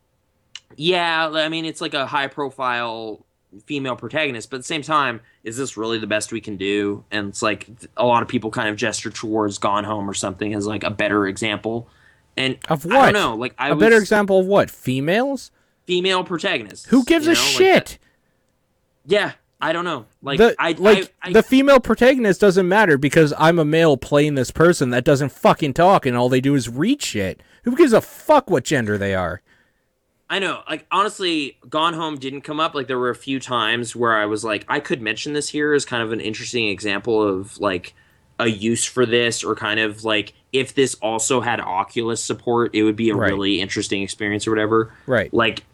yeah. 0.77 1.29
I 1.29 1.49
mean, 1.49 1.65
it's 1.65 1.81
like 1.81 1.95
a 1.95 2.07
high 2.07 2.27
profile 2.29 3.25
female 3.65 3.97
protagonist, 3.97 4.51
but 4.51 4.57
at 4.57 4.61
the 4.61 4.65
same 4.67 4.83
time, 4.83 5.21
is 5.45 5.57
this 5.57 5.77
really 5.77 5.99
the 5.99 6.07
best 6.07 6.31
we 6.33 6.41
can 6.41 6.57
do? 6.57 7.05
And 7.11 7.29
it's 7.29 7.41
like 7.43 7.69
a 7.97 8.05
lot 8.05 8.23
of 8.23 8.29
people 8.29 8.51
kind 8.51 8.69
of 8.69 8.77
gesture 8.77 9.11
towards 9.11 9.59
Gone 9.59 9.85
Home 9.85 10.11
or 10.11 10.15
something 10.15 10.53
as 10.53 10.67
like 10.67 10.85
a 10.85 10.91
better 10.91 11.27
example. 11.27 11.89
And 12.37 12.59
Of 12.69 12.85
I 12.85 12.97
what? 12.97 13.05
don't 13.07 13.15
know. 13.15 13.35
Like 13.37 13.55
I 13.59 13.69
a 13.69 13.75
was 13.75 13.83
a 13.83 13.87
better 13.87 13.99
example 14.01 14.41
of 14.41 14.47
what? 14.47 14.71
Females? 14.71 15.51
female 15.87 16.25
protagonists. 16.25 16.87
Who 16.87 17.05
gives 17.05 17.27
you 17.27 17.33
a 17.33 17.35
know? 17.37 17.41
Like, 17.41 17.51
shit? 17.51 17.99
yeah, 19.07 19.33
I 19.61 19.73
don't 19.73 19.85
know. 19.85 20.07
Like 20.23 20.39
the 20.39 20.55
I 20.59 20.73
like 20.73 21.15
I, 21.23 21.29
I, 21.31 21.33
the 21.33 21.43
female 21.43 21.81
protagonist 21.81 22.41
doesn't 22.41 22.69
matter 22.69 22.99
because 22.99 23.33
I'm 23.39 23.59
a 23.59 23.65
male 23.65 23.97
playing 23.97 24.35
this 24.35 24.51
person 24.51 24.91
that 24.91 25.05
doesn't 25.05 25.31
fucking 25.33 25.73
talk 25.75 26.05
and 26.05 26.17
all 26.17 26.29
they 26.29 26.41
do 26.43 26.55
is 26.55 26.69
read 26.69 27.01
shit. 27.03 27.43
Who 27.65 27.75
gives 27.75 27.93
a 27.93 28.01
fuck 28.01 28.51
what 28.51 28.65
gender 28.65 28.99
they 28.99 29.15
are? 29.15 29.41
I 30.29 30.41
know. 30.41 30.63
Like 30.69 30.87
honestly, 30.91 31.57
Gone 31.69 31.95
Home 31.95 32.19
didn't 32.19 32.43
come 32.43 32.61
up. 32.61 32.75
Like 32.75 32.87
there 32.87 32.99
were 32.99 33.11
a 33.11 33.15
few 33.17 33.41
times 33.41 33.97
where 33.97 34.15
I 34.15 34.27
was 34.27 34.45
like, 34.45 34.65
I 34.69 34.81
could 34.81 35.01
mention 35.01 35.33
this 35.33 35.49
here 35.49 35.73
as 35.73 35.85
kind 35.85 36.03
of 36.03 36.13
an 36.13 36.21
interesting 36.21 36.69
example 36.69 37.23
of 37.23 37.59
like 37.59 37.95
a 38.39 38.49
use 38.49 38.85
for 38.85 39.07
this, 39.07 39.43
or 39.43 39.55
kind 39.55 39.81
of 39.81 40.05
like 40.05 40.35
if 40.53 40.75
this 40.75 40.95
also 40.97 41.41
had 41.41 41.61
Oculus 41.61 42.23
support, 42.23 42.75
it 42.75 42.83
would 42.83 42.97
be 42.97 43.09
a 43.09 43.15
Right. 43.15 43.31
really 43.31 43.61
interesting 43.61 44.03
experience 44.03 44.47
or 44.47 44.51
whatever. 44.51 44.93
Right. 45.07 45.33
Like 45.33 45.65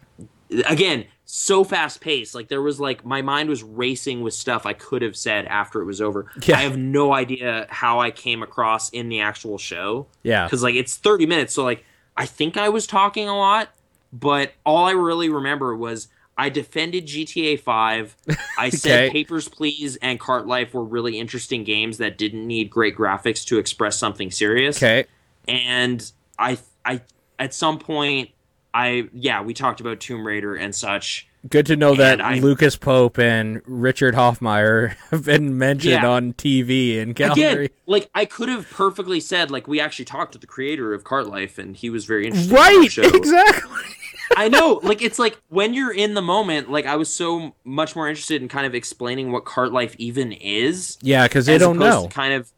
again, 0.67 1.05
so 1.35 1.63
fast 1.63 1.99
paced. 1.99 2.35
Like 2.35 2.47
there 2.47 2.61
was 2.61 2.79
like 2.79 3.03
my 3.03 3.23
mind 3.23 3.49
was 3.49 3.63
racing 3.63 4.21
with 4.21 4.35
stuff 4.35 4.67
I 4.67 4.73
could 4.73 5.01
have 5.01 5.15
said 5.17 5.45
after 5.45 5.81
it 5.81 5.85
was 5.85 5.99
over. 5.99 6.31
Yeah. 6.45 6.57
I 6.57 6.61
have 6.61 6.77
no 6.77 7.11
idea 7.11 7.65
how 7.71 7.99
I 7.99 8.11
came 8.11 8.43
across 8.43 8.89
in 8.91 9.09
the 9.09 9.19
actual 9.21 9.57
show 9.57 10.05
Yeah. 10.21 10.45
because 10.45 10.61
like 10.61 10.75
it's 10.75 10.95
30 10.95 11.25
minutes 11.25 11.55
so 11.55 11.63
like 11.63 11.85
i 12.15 12.27
think 12.27 12.55
i 12.55 12.69
was 12.69 12.85
talking 12.85 13.27
a 13.27 13.35
lot 13.35 13.69
but 14.11 14.53
all 14.63 14.85
i 14.85 14.91
really 14.91 15.27
remember 15.29 15.75
was 15.75 16.07
i 16.37 16.47
defended 16.49 17.07
gta 17.07 17.59
5 17.59 18.15
i 18.59 18.69
said 18.69 19.05
Okay. 19.05 19.11
papers 19.11 19.47
please 19.49 19.95
and 19.95 20.19
cart 20.19 20.45
life 20.45 20.75
were 20.75 20.83
really 20.83 21.17
interesting 21.17 21.63
games 21.63 21.97
that 21.97 22.19
didn't 22.19 22.45
need 22.45 22.69
great 22.69 22.95
graphics 22.95 23.43
to 23.47 23.57
express 23.57 23.97
something 23.97 24.29
serious 24.29 24.77
Okay. 24.77 25.05
and 25.47 26.11
i 26.37 26.59
i 26.85 27.01
at 27.39 27.55
some 27.55 27.79
point 27.79 28.29
i 28.73 29.07
yeah 29.13 29.41
we 29.41 29.53
talked 29.53 29.79
about 29.81 29.99
tomb 29.99 30.25
raider 30.25 30.55
and 30.55 30.73
such 30.73 31.27
Good 31.49 31.65
to 31.65 31.75
know 31.75 31.93
that 31.95 32.21
I- 32.21 32.39
Lucas 32.39 32.77
Pope 32.77 33.19
and 33.19 33.61
Richard 33.65 34.15
Hofmeier 34.15 34.95
have 35.11 35.25
been 35.25 35.57
mentioned 35.57 35.91
Yeah. 36.01 36.07
on 36.09 36.31
TV 36.31 36.95
in 36.99 37.13
Calgary. 37.13 37.65
again 37.65 37.69
like 37.85 38.09
i 38.15 38.23
could 38.25 38.47
have 38.49 38.69
perfectly 38.69 39.19
said 39.19 39.51
like 39.51 39.67
we 39.67 39.79
actually 39.81 40.05
talked 40.05 40.31
to 40.33 40.37
the 40.39 40.47
creator 40.47 40.93
of 40.93 41.03
cart 41.03 41.27
life 41.27 41.57
and 41.57 41.75
he 41.75 41.89
was 41.89 42.05
very 42.05 42.25
interested 42.27 42.51
in 42.51 42.55
Right, 42.55 42.91
show. 42.91 43.01
exactly. 43.03 43.69
I 44.37 44.47
know, 44.47 44.79
like 44.81 45.01
it's 45.03 45.19
like 45.19 45.37
when 45.49 45.75
you're 45.75 45.93
in 45.93 46.15
the 46.15 46.21
moment, 46.21 46.71
like 46.71 46.87
I 46.87 46.95
was 46.95 47.13
so 47.13 47.53
much 47.65 47.95
more 47.95 48.07
interested 48.07 48.41
in 48.41 48.47
kind 48.47 48.65
of 48.65 48.73
explaining 48.73 49.31
what 49.31 49.45
cart 49.45 49.71
life 49.71 49.95
even 49.99 50.31
is. 50.31 50.97
Yeah, 51.03 51.27
because 51.27 51.45
they 51.45 51.59
don't 51.59 51.77
know. 51.77 52.07
Kind 52.07 52.33
of 52.33 52.51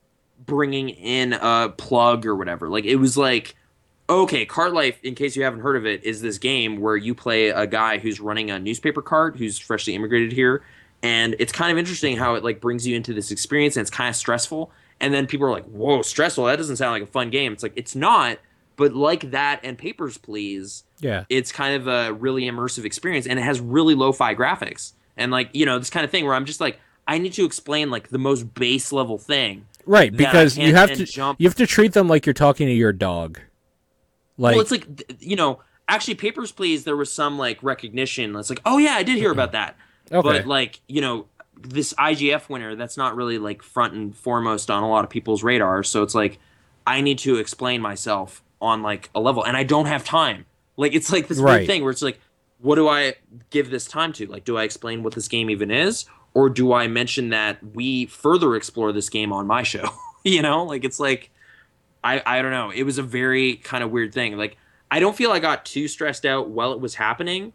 bringing 0.46 0.88
in 0.90 1.34
a 1.34 1.74
plug 1.76 2.26
or 2.26 2.36
whatever. 2.36 2.70
Like 2.70 2.86
it 2.86 2.96
was 2.96 3.18
like, 3.18 3.56
okay, 4.10 4.46
cart 4.46 4.74
life. 4.74 5.00
In 5.04 5.16
case 5.16 5.36
you 5.36 5.44
haven't 5.44 5.62
heard 5.62 5.76
of 5.76 5.86
it, 5.86 6.04
is 6.04 6.22
this 6.22 6.38
game 6.38 6.80
where 6.82 6.96
you 6.96 7.16
play 7.16 7.50
a 7.50 7.66
guy 7.68 7.98
who's 7.98 8.20
running 8.20 8.52
a 8.52 8.60
newspaper 8.60 9.02
cart 9.02 9.38
who's 9.38 9.58
freshly 9.60 9.96
immigrated 9.96 10.32
here, 10.32 10.64
and 11.04 11.36
it's 11.40 11.52
kind 11.52 11.72
of 11.72 11.78
interesting 11.78 12.18
how 12.18 12.36
it 12.36 12.44
like 12.44 12.62
brings 12.62 12.86
you 12.88 12.96
into 12.96 13.14
this 13.14 13.32
experience 13.32 13.76
and 13.76 13.82
it's 13.82 13.92
kind 13.92 14.10
of 14.10 14.16
stressful. 14.16 14.72
And 15.02 15.14
then 15.14 15.28
people 15.28 15.46
are 15.48 15.52
like, 15.52 15.66
"Whoa, 15.66 16.02
stressful! 16.02 16.46
That 16.46 16.56
doesn't 16.56 16.78
sound 16.78 16.92
like 16.94 17.04
a 17.04 17.12
fun 17.12 17.30
game." 17.30 17.52
It's 17.54 17.64
like 17.64 17.74
it's 17.76 17.96
not, 17.96 18.40
but 18.78 18.94
like 18.94 19.32
that 19.32 19.60
and 19.64 19.78
Papers 19.78 20.18
Please 20.18 20.84
Yeah. 21.00 21.26
it's 21.30 21.52
kind 21.52 21.76
of 21.76 21.88
a 21.88 22.14
really 22.14 22.44
immersive 22.44 22.86
experience 22.86 23.28
and 23.28 23.38
it 23.40 23.42
has 23.42 23.60
really 23.60 23.96
lo-fi 23.96 24.34
graphics 24.36 24.94
and 25.18 25.32
like 25.32 25.50
you 25.54 25.66
know 25.66 25.78
this 25.80 25.90
kind 25.90 26.04
of 26.06 26.12
thing 26.12 26.26
where 26.26 26.34
i'm 26.34 26.46
just 26.46 26.62
like 26.62 26.80
i 27.08 27.18
need 27.18 27.34
to 27.34 27.44
explain 27.46 27.90
like 27.90 28.08
the 28.10 28.18
most 28.18 28.54
base 28.54 28.92
level 28.94 29.18
thing 29.18 29.66
Right, 29.86 30.16
because 30.16 30.58
you 30.58 30.74
have 30.74 30.92
to 30.94 31.06
jump- 31.06 31.40
you 31.40 31.48
have 31.48 31.56
to 31.56 31.68
treat 31.68 31.92
them 31.94 32.08
like 32.08 32.26
you're 32.26 32.34
talking 32.34 32.66
to 32.68 32.74
your 32.74 32.92
dog. 32.94 33.40
Like, 34.38 34.54
well 34.54 34.62
it's 34.62 34.72
like 34.72 35.16
you 35.20 35.36
know 35.36 35.60
actually 35.88 36.16
papers 36.16 36.52
please 36.52 36.84
there 36.84 36.96
was 36.98 37.12
some 37.12 37.38
like 37.38 37.62
recognition. 37.64 38.36
It's 38.36 38.50
like 38.50 38.62
oh 38.66 38.78
yeah 38.78 38.94
i 38.96 39.04
did 39.04 39.18
hear 39.18 39.32
about 39.32 39.52
that. 39.54 39.76
Okay. 40.12 40.22
but 40.22 40.46
like 40.48 40.82
you 40.88 41.02
know 41.02 41.26
this 41.62 41.94
igf 41.94 42.50
winner 42.50 42.76
that's 42.76 42.98
not 42.98 43.16
really 43.16 43.38
like 43.38 43.64
front 43.64 43.94
and 43.94 44.16
foremost 44.16 44.70
on 44.70 44.84
a 44.84 44.90
lot 44.90 45.04
of 45.04 45.10
people's 45.10 45.42
radar. 45.44 45.84
So 45.84 46.04
it's 46.04 46.14
like 46.16 46.40
i 46.86 47.02
need 47.02 47.18
to 47.20 47.38
explain 47.38 47.82
myself 47.82 48.44
on 48.62 48.82
like 48.84 49.10
a 49.16 49.20
level 49.20 49.44
and 49.44 49.56
i 49.58 49.64
don't 49.64 49.86
have 49.88 50.04
time. 50.04 50.46
Like 50.78 50.94
it's 50.94 51.12
like 51.12 51.28
this 51.28 51.40
Right. 51.40 51.66
thing 51.66 51.82
where 51.84 51.92
it's 51.92 52.02
like 52.02 52.20
what 52.60 52.76
do 52.76 52.88
i 52.88 53.14
give 53.52 53.70
this 53.70 53.86
time 53.86 54.12
to? 54.14 54.26
Like 54.28 54.44
do 54.44 54.58
i 54.58 54.64
explain 54.64 55.04
what 55.04 55.14
this 55.14 55.28
game 55.28 55.50
even 55.50 55.72
is 55.72 56.06
or 56.34 56.50
do 56.50 56.74
i 56.74 56.88
mention 56.88 57.30
that 57.30 57.58
we 57.74 58.06
further 58.08 58.56
explore 58.56 58.92
this 58.92 59.10
game 59.10 59.32
on 59.32 59.48
my 59.48 59.64
show? 59.64 59.88
You 60.26 60.42
know? 60.42 60.64
Like 60.66 60.84
it's 60.84 61.00
like 61.00 61.30
I, 62.06 62.22
I 62.26 62.42
don't 62.42 62.52
know. 62.52 62.70
It 62.70 62.84
was 62.84 63.00
a 63.00 63.04
very 63.04 63.56
kind 63.56 63.84
of 63.84 63.92
weird 63.92 64.14
thing. 64.14 64.38
Like 64.38 64.58
I 64.92 65.00
don't 65.00 65.16
feel 65.16 65.32
I 65.32 65.40
got 65.40 65.66
too 65.66 65.88
stressed 65.88 66.26
out 66.26 66.50
while 66.50 66.72
it 66.72 66.80
was 66.80 66.96
happening, 66.96 67.52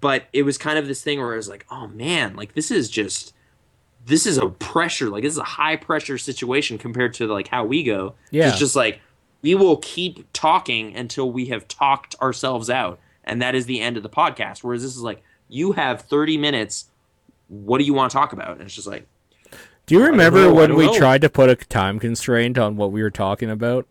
but 0.00 0.24
it 0.32 0.42
was 0.42 0.56
kind 0.56 0.78
of 0.78 0.86
this 0.88 1.02
thing 1.02 1.20
where 1.20 1.34
I 1.34 1.36
was 1.36 1.48
like, 1.48 1.66
oh 1.70 1.88
man, 1.88 2.34
like 2.34 2.54
this 2.54 2.70
is 2.70 2.88
just 2.88 3.34
this 4.06 4.26
is 4.26 4.38
a 4.38 4.48
pressure, 4.48 5.10
like 5.10 5.22
this 5.22 5.32
is 5.32 5.38
a 5.38 5.44
high 5.44 5.76
pressure 5.76 6.18
situation 6.18 6.78
compared 6.78 7.14
to 7.14 7.26
like 7.26 7.48
how 7.48 7.64
we 7.64 7.84
go. 7.84 8.14
Yeah. 8.30 8.48
It's 8.48 8.58
just 8.58 8.74
like 8.74 9.00
we 9.42 9.54
will 9.54 9.76
keep 9.76 10.26
talking 10.32 10.96
until 10.96 11.30
we 11.30 11.46
have 11.46 11.68
talked 11.68 12.14
ourselves 12.20 12.70
out. 12.70 12.98
And 13.24 13.42
that 13.42 13.54
is 13.54 13.66
the 13.66 13.80
end 13.80 13.96
of 13.96 14.02
the 14.02 14.08
podcast. 14.08 14.64
Whereas 14.64 14.82
this 14.82 14.96
is 14.96 15.02
like, 15.02 15.22
you 15.48 15.72
have 15.72 16.02
30 16.02 16.38
minutes. 16.38 16.86
What 17.48 17.78
do 17.78 17.84
you 17.84 17.92
want 17.92 18.10
to 18.10 18.16
talk 18.16 18.32
about? 18.32 18.52
And 18.52 18.62
it's 18.62 18.74
just 18.74 18.86
like, 18.86 19.06
do 19.86 19.94
you 19.96 20.04
remember 20.04 20.42
know, 20.42 20.54
when 20.54 20.74
we 20.74 20.86
know. 20.86 20.96
tried 20.96 21.22
to 21.22 21.28
put 21.30 21.50
a 21.50 21.56
time 21.56 21.98
constraint 21.98 22.58
on 22.58 22.76
what 22.76 22.92
we 22.92 23.02
were 23.02 23.10
talking 23.10 23.50
about? 23.50 23.86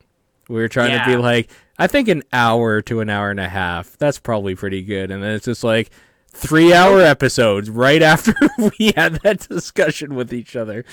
We 0.50 0.56
were 0.56 0.68
trying 0.68 0.98
to 0.98 1.06
be 1.06 1.16
like, 1.18 1.50
I 1.78 1.88
think 1.88 2.08
an 2.08 2.24
hour 2.34 2.82
to 2.84 3.00
an 3.00 3.10
hour 3.10 3.30
and 3.30 3.40
a 3.40 3.48
half. 3.50 3.98
That's 3.98 4.20
probably 4.20 4.56
pretty 4.56 4.84
good. 4.84 5.10
And 5.12 5.24
then 5.24 5.32
it's 5.32 5.46
just 5.46 5.64
like 5.64 5.92
three 6.34 6.74
hour 6.74 7.02
episodes 7.02 7.70
right 7.70 8.02
after 8.02 8.34
we 8.80 8.94
had 8.96 9.16
that 9.24 9.48
discussion 9.50 10.16
with 10.16 10.34
each 10.34 10.56
other. 10.56 10.86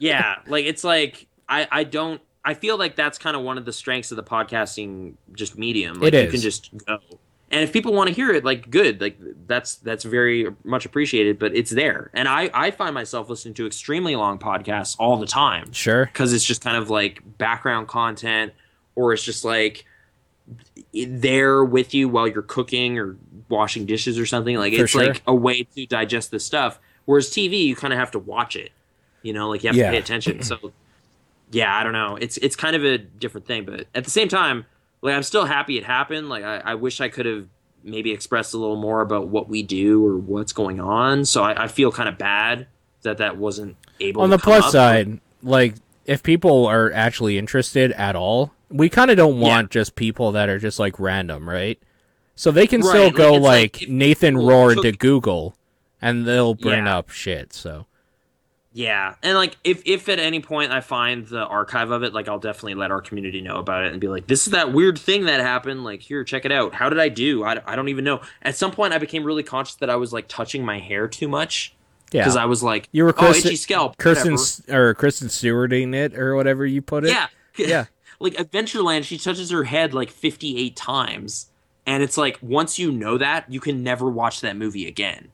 yeah 0.00 0.36
like 0.46 0.66
it's 0.66 0.82
like 0.84 1.26
i 1.48 1.68
i 1.70 1.84
don't 1.84 2.20
i 2.44 2.52
feel 2.52 2.76
like 2.76 2.96
that's 2.96 3.16
kind 3.16 3.36
of 3.36 3.42
one 3.42 3.58
of 3.58 3.64
the 3.64 3.72
strengths 3.72 4.10
of 4.10 4.16
the 4.16 4.24
podcasting 4.24 5.14
just 5.34 5.56
medium 5.56 6.00
like 6.00 6.12
It 6.12 6.24
you 6.24 6.30
can 6.32 6.40
just 6.40 6.70
go 6.84 6.98
and 7.50 7.60
if 7.62 7.72
people 7.72 7.92
want 7.92 8.08
to 8.08 8.14
hear 8.14 8.30
it 8.32 8.44
like 8.44 8.70
good 8.70 9.00
like 9.00 9.16
that's 9.46 9.76
that's 9.76 10.02
very 10.04 10.46
much 10.64 10.84
appreciated 10.84 11.38
but 11.38 11.54
it's 11.54 11.70
there 11.70 12.10
and 12.14 12.26
i 12.28 12.50
i 12.52 12.70
find 12.70 12.92
myself 12.94 13.28
listening 13.30 13.54
to 13.54 13.66
extremely 13.66 14.16
long 14.16 14.38
podcasts 14.38 14.96
all 14.98 15.16
the 15.16 15.26
time 15.26 15.70
Sure. 15.72 16.06
because 16.06 16.32
it's 16.32 16.44
just 16.44 16.60
kind 16.62 16.76
of 16.76 16.90
like 16.90 17.22
background 17.38 17.86
content 17.88 18.52
or 18.96 19.12
it's 19.12 19.22
just 19.22 19.44
like 19.44 19.84
there 20.92 21.64
with 21.64 21.94
you 21.94 22.08
while 22.08 22.26
you're 22.28 22.42
cooking 22.42 22.98
or 22.98 23.16
washing 23.48 23.86
dishes 23.86 24.18
or 24.18 24.26
something. 24.26 24.56
Like 24.56 24.74
For 24.74 24.82
it's 24.84 24.92
sure. 24.92 25.06
like 25.06 25.22
a 25.26 25.34
way 25.34 25.64
to 25.64 25.86
digest 25.86 26.30
the 26.30 26.38
stuff. 26.40 26.78
Whereas 27.04 27.28
TV, 27.30 27.64
you 27.64 27.76
kind 27.76 27.92
of 27.92 27.98
have 27.98 28.10
to 28.12 28.18
watch 28.18 28.56
it. 28.56 28.70
You 29.22 29.32
know, 29.32 29.48
like 29.48 29.62
you 29.64 29.68
have 29.68 29.76
Yeah. 29.76 29.86
to 29.86 29.90
pay 29.92 29.98
attention. 29.98 30.42
So 30.42 30.72
yeah, 31.50 31.76
I 31.76 31.82
don't 31.82 31.92
know. 31.92 32.16
It's 32.16 32.36
it's 32.38 32.56
kind 32.56 32.76
of 32.76 32.84
a 32.84 32.98
different 32.98 33.46
thing, 33.46 33.64
but 33.64 33.86
at 33.94 34.04
the 34.04 34.10
same 34.10 34.28
time, 34.28 34.66
like 35.06 35.14
I'm 35.14 35.22
still 35.22 35.44
happy 35.46 35.78
it 35.78 35.84
happened. 35.84 36.28
Like 36.28 36.44
I, 36.44 36.58
I 36.58 36.74
wish 36.74 37.00
I 37.00 37.08
could 37.08 37.26
have 37.26 37.46
maybe 37.84 38.10
expressed 38.12 38.52
a 38.52 38.58
little 38.58 38.76
more 38.76 39.00
about 39.00 39.28
what 39.28 39.48
we 39.48 39.62
do 39.62 40.04
or 40.04 40.16
what's 40.18 40.52
going 40.52 40.80
on. 40.80 41.24
So 41.24 41.42
I, 41.42 41.64
I 41.64 41.68
feel 41.68 41.92
kind 41.92 42.08
of 42.08 42.18
bad 42.18 42.66
that 43.02 43.18
that 43.18 43.36
wasn't 43.36 43.76
able. 44.00 44.22
To 44.22 44.24
happen. 44.24 44.24
On 44.24 44.30
to 44.30 44.36
the 44.36 44.42
plus 44.42 44.64
up. 44.66 44.72
side, 44.72 45.20
like 45.42 45.74
if 46.04 46.22
people 46.22 46.66
are 46.66 46.92
actually 46.92 47.38
interested 47.38 47.92
at 47.92 48.16
all, 48.16 48.52
we 48.68 48.88
kind 48.88 49.10
of 49.10 49.16
don't 49.16 49.36
Yeah. 49.38 49.46
want 49.48 49.70
just 49.70 49.94
people 49.94 50.32
that 50.32 50.48
are 50.48 50.58
just 50.58 50.78
like 50.78 50.98
random, 50.98 51.48
right? 51.48 51.78
So 52.34 52.50
they 52.50 52.66
can 52.66 52.80
Right, 52.82 52.88
still 52.90 53.04
like, 53.04 53.14
go 53.14 53.32
like, 53.34 53.80
like 53.80 53.88
Nathan 53.88 54.36
Roar 54.36 54.74
took- 54.74 54.84
into 54.84 54.98
Google, 54.98 55.56
and 56.02 56.26
they'll 56.26 56.54
bring 56.54 56.84
Yeah. 56.86 56.98
up 56.98 57.10
shit. 57.10 57.52
So 57.52 57.86
Yeah, 58.76 59.14
and 59.22 59.38
like 59.38 59.56
if 59.64 59.82
if 59.86 60.06
at 60.10 60.18
any 60.18 60.40
point 60.40 60.70
I 60.70 60.82
find 60.82 61.26
the 61.26 61.46
archive 61.46 61.90
of 61.90 62.02
it, 62.02 62.12
like 62.12 62.28
I'll 62.28 62.38
definitely 62.38 62.74
let 62.74 62.90
our 62.90 63.00
community 63.00 63.40
know 63.40 63.56
about 63.56 63.84
it 63.84 63.92
and 63.92 63.98
be 64.02 64.08
like, 64.08 64.26
this 64.26 64.46
is 64.46 64.52
that 64.52 64.70
weird 64.70 64.98
thing 64.98 65.24
that 65.24 65.40
happened. 65.40 65.82
Like 65.82 66.02
here, 66.02 66.24
check 66.24 66.44
it 66.44 66.52
out. 66.52 66.74
How 66.74 66.90
did 66.90 66.98
I 66.98 67.08
do? 67.08 67.42
I, 67.42 67.62
I 67.64 67.74
don't 67.74 67.88
even 67.88 68.04
know. 68.04 68.20
At 68.42 68.54
some 68.54 68.72
point, 68.72 68.92
I 68.92 68.98
became 68.98 69.24
really 69.24 69.42
conscious 69.42 69.76
that 69.76 69.88
I 69.88 69.96
was 69.96 70.12
like 70.12 70.28
touching 70.28 70.62
my 70.62 70.78
hair 70.78 71.08
too 71.08 71.26
much 71.26 71.74
yeah, 72.12 72.20
because 72.20 72.36
I 72.36 72.44
was 72.44 72.62
like, 72.62 72.90
you 72.92 73.04
were 73.04 73.14
oh, 73.16 73.30
itchy 73.30 73.56
scalp. 73.56 73.96
Kirsten 73.96 74.36
or 74.68 74.92
Kristen 74.92 75.28
Stewarding 75.28 75.94
it 75.94 76.14
or 76.14 76.36
whatever 76.36 76.66
you 76.66 76.82
put 76.82 77.04
it. 77.04 77.12
Yeah, 77.12 77.28
Yeah. 77.56 77.86
Like 78.20 78.34
Adventureland, 78.34 79.04
she 79.04 79.16
touches 79.16 79.50
her 79.52 79.64
head 79.64 79.94
like 79.94 80.10
fifty 80.10 80.58
eight 80.58 80.76
times, 80.76 81.46
and 81.86 82.02
it's 82.02 82.18
like 82.18 82.38
once 82.42 82.78
you 82.78 82.92
know 82.92 83.16
that, 83.16 83.50
you 83.50 83.58
can 83.58 83.82
never 83.82 84.10
watch 84.10 84.42
that 84.42 84.54
movie 84.54 84.86
again. 84.86 85.28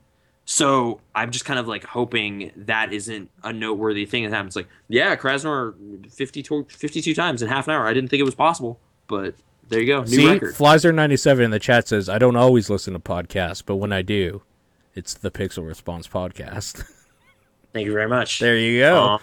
So 0.45 0.99
I'm 1.15 1.31
just 1.31 1.45
kind 1.45 1.57
of 1.59 1.67
like 1.67 1.85
hoping 1.85 2.51
that 2.55 2.91
isn't 2.91 3.29
a 3.43 3.53
noteworthy 3.53 4.05
thing 4.05 4.23
that 4.23 4.33
happens. 4.35 4.55
Like, 4.55 4.67
yeah, 4.89 5.15
Kraznor 5.15 5.73
52, 6.11 6.67
52 6.69 7.13
times 7.13 7.41
in 7.41 7.47
half 7.47 7.67
an 7.67 7.73
hour. 7.73 7.87
I 7.87 7.93
didn't 7.93 8.09
think 8.09 8.19
it 8.19 8.25
was 8.25 8.35
possible, 8.35 8.79
but 9.07 9.35
there 9.69 9.79
you 9.79 9.87
go, 9.87 10.01
new 10.01 10.07
See, 10.07 10.27
record. 10.29 10.53
Flizer97 10.55 11.43
in 11.45 11.51
the 11.51 11.59
chat 11.59 11.87
says, 11.87 12.09
I 12.09 12.17
don't 12.17 12.35
always 12.35 12.69
listen 12.69 12.91
to 12.93 12.99
podcasts, 12.99 13.63
but 13.65 13.77
when 13.77 13.93
I 13.93 14.01
do, 14.01 14.41
it's 14.95 15.13
the 15.13 15.31
Pixel 15.31 15.65
Response 15.65 16.07
podcast. 16.09 16.83
Thank 17.73 17.85
you 17.87 17.93
very 17.93 18.09
much. 18.09 18.39
there 18.39 18.57
you 18.57 18.81
go. 18.81 18.97
Um, 19.01 19.19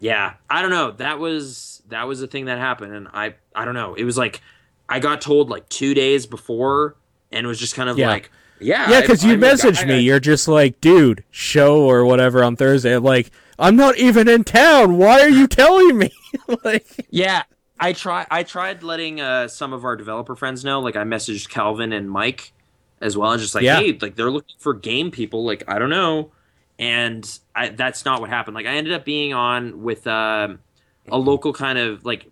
yeah, 0.00 0.34
I 0.50 0.60
don't 0.62 0.70
know. 0.72 0.90
That 0.92 1.18
was 1.18 1.82
that 1.88 2.08
was 2.08 2.18
the 2.20 2.26
thing 2.26 2.46
that 2.46 2.58
happened, 2.58 2.92
and 2.94 3.08
I 3.14 3.34
I 3.54 3.64
don't 3.64 3.74
know. 3.74 3.94
It 3.94 4.04
was 4.04 4.18
like 4.18 4.40
I 4.88 4.98
got 4.98 5.20
told 5.20 5.50
like 5.50 5.68
two 5.68 5.94
days 5.94 6.26
before, 6.26 6.96
and 7.30 7.44
it 7.44 7.48
was 7.48 7.60
just 7.60 7.74
kind 7.76 7.88
of 7.88 7.96
Yeah. 7.96 8.08
like, 8.08 8.30
yeah, 8.60 8.90
yeah, 8.90 9.00
because 9.00 9.24
you 9.24 9.36
messaged 9.36 9.86
me. 9.86 10.00
You're 10.00 10.20
just 10.20 10.48
like, 10.48 10.80
dude, 10.80 11.24
show 11.30 11.82
or 11.82 12.04
whatever 12.04 12.42
on 12.44 12.56
Thursday. 12.56 12.94
I'm 12.94 13.04
like, 13.04 13.30
I'm 13.58 13.76
not 13.76 13.96
even 13.98 14.28
in 14.28 14.44
town. 14.44 14.98
Why 14.98 15.20
are 15.20 15.28
you 15.28 15.46
telling 15.46 15.98
me? 15.98 16.12
like, 16.64 17.06
Yeah, 17.10 17.42
I 17.78 17.92
try. 17.92 18.26
I 18.30 18.42
tried 18.42 18.82
letting 18.82 19.20
uh, 19.20 19.48
some 19.48 19.72
of 19.72 19.84
our 19.84 19.96
developer 19.96 20.36
friends 20.36 20.64
know. 20.64 20.80
Like 20.80 20.96
I 20.96 21.04
messaged 21.04 21.48
Calvin 21.48 21.92
and 21.92 22.10
Mike 22.10 22.52
as 23.00 23.16
well, 23.16 23.32
and 23.32 23.40
just 23.40 23.54
like, 23.54 23.64
Yeah. 23.64 23.80
hey, 23.80 23.98
like 24.00 24.16
they're 24.16 24.30
looking 24.30 24.56
for 24.58 24.74
game 24.74 25.10
people. 25.10 25.44
Like 25.44 25.64
I 25.68 25.78
don't 25.78 25.90
know, 25.90 26.32
and 26.78 27.38
I, 27.54 27.68
that's 27.70 28.04
not 28.04 28.20
what 28.20 28.30
happened. 28.30 28.54
Like 28.54 28.66
I 28.66 28.74
ended 28.76 28.92
up 28.92 29.04
being 29.04 29.34
on 29.34 29.82
with 29.82 30.06
um, 30.06 30.60
a 31.08 31.18
local 31.18 31.52
kind 31.52 31.78
of 31.78 32.04
like 32.04 32.26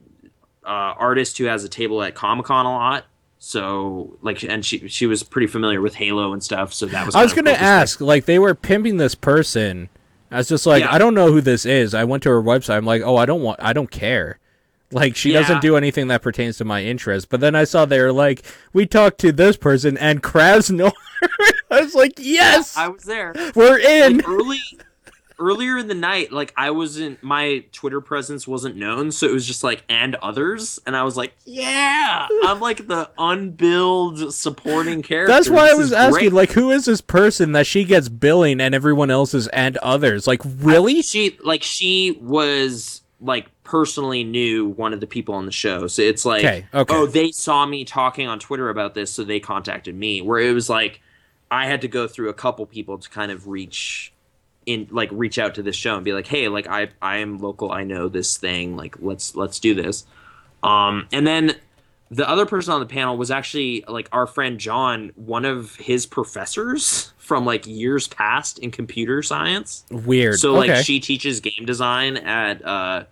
uh, 0.64 0.68
artist 0.96 1.38
who 1.38 1.44
has 1.44 1.64
a 1.64 1.68
table 1.68 2.02
at 2.02 2.14
Comic 2.14 2.46
Con 2.46 2.66
a 2.66 2.70
lot. 2.70 3.04
So 3.44 4.16
like, 4.22 4.44
and 4.44 4.64
she 4.64 4.86
she 4.86 5.04
was 5.06 5.24
pretty 5.24 5.48
familiar 5.48 5.80
with 5.80 5.96
Halo 5.96 6.32
and 6.32 6.40
stuff. 6.44 6.72
So 6.72 6.86
that 6.86 7.04
was. 7.04 7.16
I 7.16 7.24
was 7.24 7.32
gonna 7.34 7.50
ask, 7.50 8.00
like, 8.00 8.24
they 8.26 8.38
were 8.38 8.54
pimping 8.54 8.98
this 8.98 9.16
person. 9.16 9.88
I 10.30 10.36
was 10.36 10.48
just 10.48 10.64
like, 10.64 10.84
Yeah. 10.84 10.94
I 10.94 10.98
don't 10.98 11.12
know 11.12 11.32
who 11.32 11.40
this 11.40 11.66
is. 11.66 11.92
I 11.92 12.04
went 12.04 12.22
to 12.22 12.30
her 12.30 12.40
website. 12.40 12.76
I'm 12.76 12.84
like, 12.86 13.02
oh, 13.02 13.16
I 13.16 13.26
don't 13.26 13.42
want, 13.42 13.58
I 13.60 13.72
don't 13.72 13.90
care. 13.90 14.38
Like, 14.92 15.16
she 15.16 15.32
Yeah. 15.32 15.40
doesn't 15.40 15.60
do 15.60 15.76
anything 15.76 16.06
that 16.06 16.22
pertains 16.22 16.56
to 16.58 16.64
my 16.64 16.84
interest. 16.84 17.30
But 17.30 17.40
then 17.40 17.56
I 17.56 17.64
saw 17.64 17.84
they 17.84 18.00
were 18.00 18.12
like, 18.12 18.44
we 18.72 18.86
talked 18.86 19.18
to 19.22 19.32
this 19.32 19.56
person 19.56 19.98
and 19.98 20.22
Kraznor. 20.22 20.92
I 21.70 21.80
was 21.80 21.96
like, 21.96 22.12
yes, 22.18 22.76
I 22.76 22.86
was 22.88 23.02
there. 23.02 23.34
we're 23.56 23.78
in. 23.78 24.18
like 24.18 24.28
early 24.28 24.60
earlier 25.42 25.76
in 25.76 25.88
the 25.88 25.94
night 25.94 26.30
like 26.32 26.52
i 26.56 26.70
wasn't 26.70 27.20
my 27.22 27.64
twitter 27.72 28.00
presence 28.00 28.46
wasn't 28.46 28.76
known 28.76 29.10
so 29.10 29.26
it 29.26 29.32
was 29.32 29.46
just 29.46 29.64
like 29.64 29.82
and 29.88 30.14
others 30.16 30.78
and 30.86 30.96
i 30.96 31.02
was 31.02 31.16
like 31.16 31.34
yeah 31.44 32.28
i'm 32.44 32.60
like 32.60 32.86
the 32.86 33.10
unbilled 33.18 34.32
supporting 34.32 35.02
character 35.02 35.32
That's 35.32 35.50
why 35.50 35.70
I 35.70 35.74
was 35.74 35.92
asking, 35.92 36.30
great. 36.30 36.32
like, 36.32 36.52
who 36.52 36.70
is 36.70 36.84
this 36.84 37.00
person 37.00 37.52
that 37.52 37.66
she 37.66 37.84
gets 37.84 38.08
billing 38.08 38.60
and 38.60 38.74
everyone 38.74 39.10
else 39.10 39.34
is 39.34 39.48
and 39.48 39.76
others? 39.78 40.26
Like, 40.26 40.40
really? 40.44 41.02
she 41.02 41.36
like 41.42 41.62
she 41.62 42.18
was 42.20 43.02
like 43.20 43.48
personally 43.64 44.24
knew 44.24 44.68
one 44.68 44.92
of 44.92 45.00
the 45.00 45.06
people 45.06 45.34
on 45.34 45.46
the 45.46 45.52
show 45.52 45.86
so 45.86 46.02
it's 46.02 46.24
like 46.24 46.44
Okay, 46.44 46.66
okay. 46.74 46.94
oh 46.94 47.06
they 47.06 47.30
saw 47.30 47.64
me 47.64 47.84
talking 47.84 48.26
on 48.26 48.38
twitter 48.38 48.68
about 48.68 48.94
this 48.94 49.12
so 49.12 49.22
they 49.24 49.38
contacted 49.40 49.94
me 49.94 50.20
where 50.20 50.40
it 50.40 50.52
was 50.52 50.68
like 50.68 51.00
i 51.50 51.66
had 51.66 51.80
to 51.82 51.88
go 51.88 52.08
through 52.08 52.28
a 52.28 52.34
couple 52.34 52.66
people 52.66 52.98
to 52.98 53.08
kind 53.08 53.30
of 53.30 53.46
reach 53.46 54.12
in 54.66 54.88
like 54.90 55.08
reach 55.12 55.38
out 55.38 55.54
to 55.54 55.62
this 55.62 55.76
show 55.76 55.94
and 55.96 56.04
be 56.04 56.12
like 56.12 56.26
hey 56.26 56.48
like 56.48 56.66
i 56.68 56.88
i 57.00 57.16
am 57.18 57.38
local 57.38 57.72
i 57.72 57.84
know 57.84 58.08
this 58.08 58.36
thing 58.36 58.76
like 58.76 58.96
let's 59.00 59.34
let's 59.34 59.58
do 59.58 59.74
this 59.74 60.04
um 60.62 61.06
and 61.12 61.26
then 61.26 61.54
the 62.10 62.28
other 62.28 62.44
person 62.46 62.72
on 62.74 62.80
the 62.80 62.86
panel 62.86 63.16
was 63.16 63.30
actually 63.30 63.84
like 63.88 64.08
our 64.12 64.26
friend 64.26 64.58
john 64.60 65.10
one 65.16 65.44
of 65.44 65.74
his 65.76 66.06
professors 66.06 67.12
from 67.18 67.44
like 67.44 67.66
years 67.66 68.06
past 68.08 68.58
in 68.60 68.70
computer 68.70 69.22
science 69.22 69.84
Weird. 69.90 70.38
so 70.38 70.52
like 70.54 70.70
okay. 70.70 70.82
she 70.82 71.00
teaches 71.00 71.40
game 71.40 71.64
design 71.66 72.16
at 72.16 72.64
uh 72.64 73.04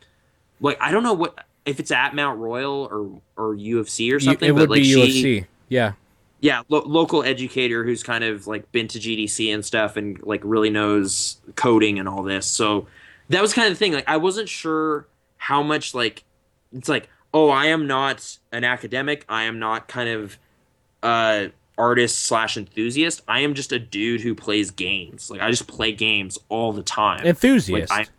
like 0.60 0.76
I 0.80 0.90
don't 0.90 1.02
know 1.02 1.14
what 1.14 1.46
if 1.64 1.80
it's 1.80 1.90
at 1.90 2.14
Mount 2.14 2.38
Royal 2.38 2.88
or 2.90 3.22
or 3.42 3.54
U 3.54 3.78
of 3.78 3.88
C 3.88 4.10
or 4.10 4.14
You- 4.16 4.20
something 4.20 4.50
it 4.50 4.52
but 4.52 4.60
would 4.60 4.70
like 4.70 4.82
be 4.82 4.84
she 4.84 4.90
U 4.98 5.02
of 5.02 5.10
C. 5.10 5.44
Yeah. 5.68 5.92
Yeah 6.40 6.62
lo- 6.68 6.84
local 6.86 7.22
educator 7.22 7.84
who's 7.84 8.02
kind 8.02 8.24
of 8.24 8.46
like 8.46 8.70
been 8.72 8.88
to 8.88 8.98
GDC 8.98 9.52
and 9.52 9.64
stuff 9.64 9.96
and 9.96 10.20
like 10.22 10.40
really 10.44 10.70
knows 10.70 11.40
coding 11.56 11.98
and 11.98 12.08
all 12.08 12.22
this. 12.22 12.46
So 12.46 12.86
that 13.28 13.42
was 13.42 13.52
kind 13.52 13.68
of 13.68 13.74
the 13.74 13.78
thing 13.78 13.92
like 13.92 14.08
I 14.08 14.16
wasn't 14.16 14.48
sure 14.48 15.06
how 15.36 15.62
much 15.62 15.94
like 15.94 16.24
it's 16.72 16.88
like 16.88 17.08
oh 17.32 17.50
I 17.50 17.66
am 17.66 17.86
not 17.86 18.38
an 18.52 18.64
academic 18.64 19.24
I 19.28 19.44
am 19.44 19.58
not 19.58 19.88
kind 19.88 20.08
of 20.08 20.38
uh 21.02 21.46
artist 21.78 22.20
slash 22.20 22.56
enthusiast 22.56 23.22
I 23.28 23.40
am 23.40 23.54
just 23.54 23.72
a 23.72 23.78
dude 23.78 24.20
who 24.22 24.34
plays 24.34 24.70
games. 24.70 25.30
Like 25.30 25.40
I 25.40 25.50
just 25.50 25.66
play 25.66 25.92
games 25.92 26.38
all 26.48 26.72
the 26.72 26.82
time. 26.82 27.26
Enthusiast. 27.26 27.90
like, 27.90 28.08
I, 28.08 28.10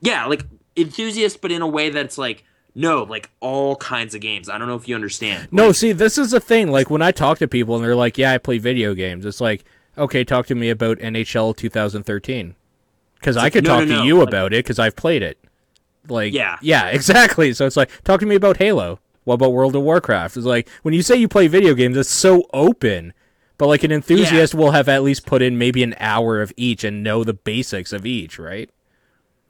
yeah, 0.00 0.26
like 0.26 0.44
enthusiast, 0.76 1.40
but 1.40 1.50
in 1.50 1.62
a 1.62 1.66
way 1.66 1.90
that's 1.90 2.18
like 2.18 2.44
no, 2.74 3.02
like 3.02 3.30
all 3.40 3.76
kinds 3.76 4.14
of 4.14 4.20
games. 4.20 4.48
I 4.48 4.58
don't 4.58 4.68
know 4.68 4.76
if 4.76 4.88
you 4.88 4.94
understand. 4.94 5.48
No, 5.50 5.68
Like, 5.68 5.76
see, 5.76 5.92
this 5.92 6.16
is 6.18 6.30
the 6.30 6.40
thing. 6.40 6.70
Like 6.70 6.90
when 6.90 7.02
I 7.02 7.10
talk 7.10 7.38
to 7.38 7.48
people 7.48 7.74
and 7.76 7.84
they're 7.84 7.96
like, 7.96 8.18
"Yeah, 8.18 8.32
I 8.32 8.38
play 8.38 8.58
video 8.58 8.94
games," 8.94 9.24
it's 9.26 9.40
like, 9.40 9.64
okay, 9.96 10.22
talk 10.24 10.46
to 10.46 10.54
me 10.54 10.70
about 10.70 10.98
NHL 10.98 11.56
2013, 11.56 12.54
because 13.18 13.36
I 13.36 13.50
could 13.50 13.64
no, 13.64 13.70
talk 13.70 13.80
no, 13.80 13.86
to 13.86 13.92
no, 14.00 14.02
you 14.04 14.18
like- 14.18 14.28
about 14.28 14.52
it 14.52 14.64
because 14.64 14.78
I've 14.78 14.96
played 14.96 15.22
it. 15.22 15.38
Like, 16.08 16.32
Yeah. 16.32 16.56
yeah, 16.62 16.86
exactly. 16.90 17.52
So 17.52 17.66
it's 17.66 17.76
like, 17.76 17.90
talk 18.04 18.20
to 18.20 18.26
me 18.26 18.34
about 18.36 18.58
Halo. 18.58 19.00
What 19.24 19.34
about 19.34 19.52
World 19.52 19.76
of 19.76 19.82
Warcraft? 19.82 20.36
It's 20.38 20.46
like 20.46 20.68
when 20.82 20.94
you 20.94 21.02
say 21.02 21.16
you 21.16 21.28
play 21.28 21.48
video 21.48 21.74
games, 21.74 21.96
it's 21.96 22.08
so 22.08 22.44
open. 22.54 23.12
But 23.58 23.66
like 23.66 23.82
an 23.82 23.90
enthusiast 23.90 24.54
will 24.54 24.70
have 24.70 24.88
at 24.88 25.02
least 25.02 25.26
put 25.26 25.42
in 25.42 25.58
maybe 25.58 25.82
an 25.82 25.96
hour 25.98 26.40
of 26.40 26.52
each 26.56 26.84
and 26.84 27.02
know 27.02 27.24
the 27.24 27.34
basics 27.34 27.92
of 27.92 28.06
each, 28.06 28.38
right? 28.38 28.70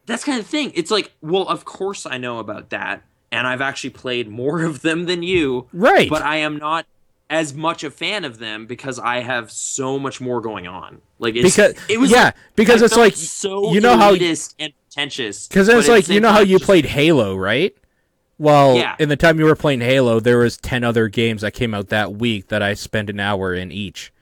that's 0.07 0.25
kind 0.25 0.41
of 0.41 0.47
thing. 0.47 0.73
It's 0.75 0.91
like, 0.91 1.13
well, 1.21 1.47
of 1.47 1.67
course 1.67 2.07
I 2.07 2.17
know 2.17 2.39
about 2.39 2.71
that, 2.71 3.03
and 3.31 3.47
I've 3.47 3.61
actually 3.61 3.91
played 3.91 4.29
more 4.29 4.63
of 4.65 4.83
them 4.83 5.07
than 5.07 5.23
you. 5.23 5.69
Right. 5.73 6.09
But 6.09 6.23
I 6.23 6.37
am 6.37 6.57
not 6.59 6.87
as 7.31 7.53
much 7.53 7.85
a 7.85 7.91
fan 7.91 8.25
of 8.25 8.39
them 8.39 8.67
because 8.67 8.99
I 8.99 9.21
have 9.21 9.51
so 9.51 9.99
much 9.99 10.19
more 10.21 10.41
going 10.41 10.67
on. 10.67 11.03
Like 11.19 11.37
it's, 11.37 11.55
Because 11.57 11.75
it 11.89 11.99
was 11.99 12.11
yeah, 12.11 12.25
like- 12.27 12.35
because 12.57 12.83
I 12.83 12.87
it's 12.87 12.97
like 12.97 13.15
so 13.17 13.73
you 13.73 13.81
know 13.81 13.97
how 13.99 14.15
elitist 14.15 14.55
and 14.59 14.73
pretentious. 14.87 15.47
Because 15.47 15.69
it's 15.69 15.89
like 15.89 16.09
you 16.09 16.21
know 16.21 16.33
how 16.33 16.41
you 16.41 16.59
played 16.59 16.87
Halo, 16.87 17.37
right? 17.37 17.77
Well, 18.39 18.77
Yeah. 18.77 18.95
in 19.01 19.09
the 19.09 19.17
time 19.17 19.39
you 19.39 19.45
were 19.47 19.57
playing 19.57 19.81
Halo, 19.81 20.21
there 20.21 20.39
was 20.39 20.57
ten 20.57 20.85
other 20.85 21.09
games 21.09 21.43
that 21.43 21.53
came 21.53 21.75
out 21.75 21.89
that 21.89 22.15
week 22.15 22.49
that 22.49 22.63
I 22.63 22.75
spent 22.75 23.11
an 23.11 23.21
hour 23.21 23.53
in 23.53 23.73
each. 23.73 24.13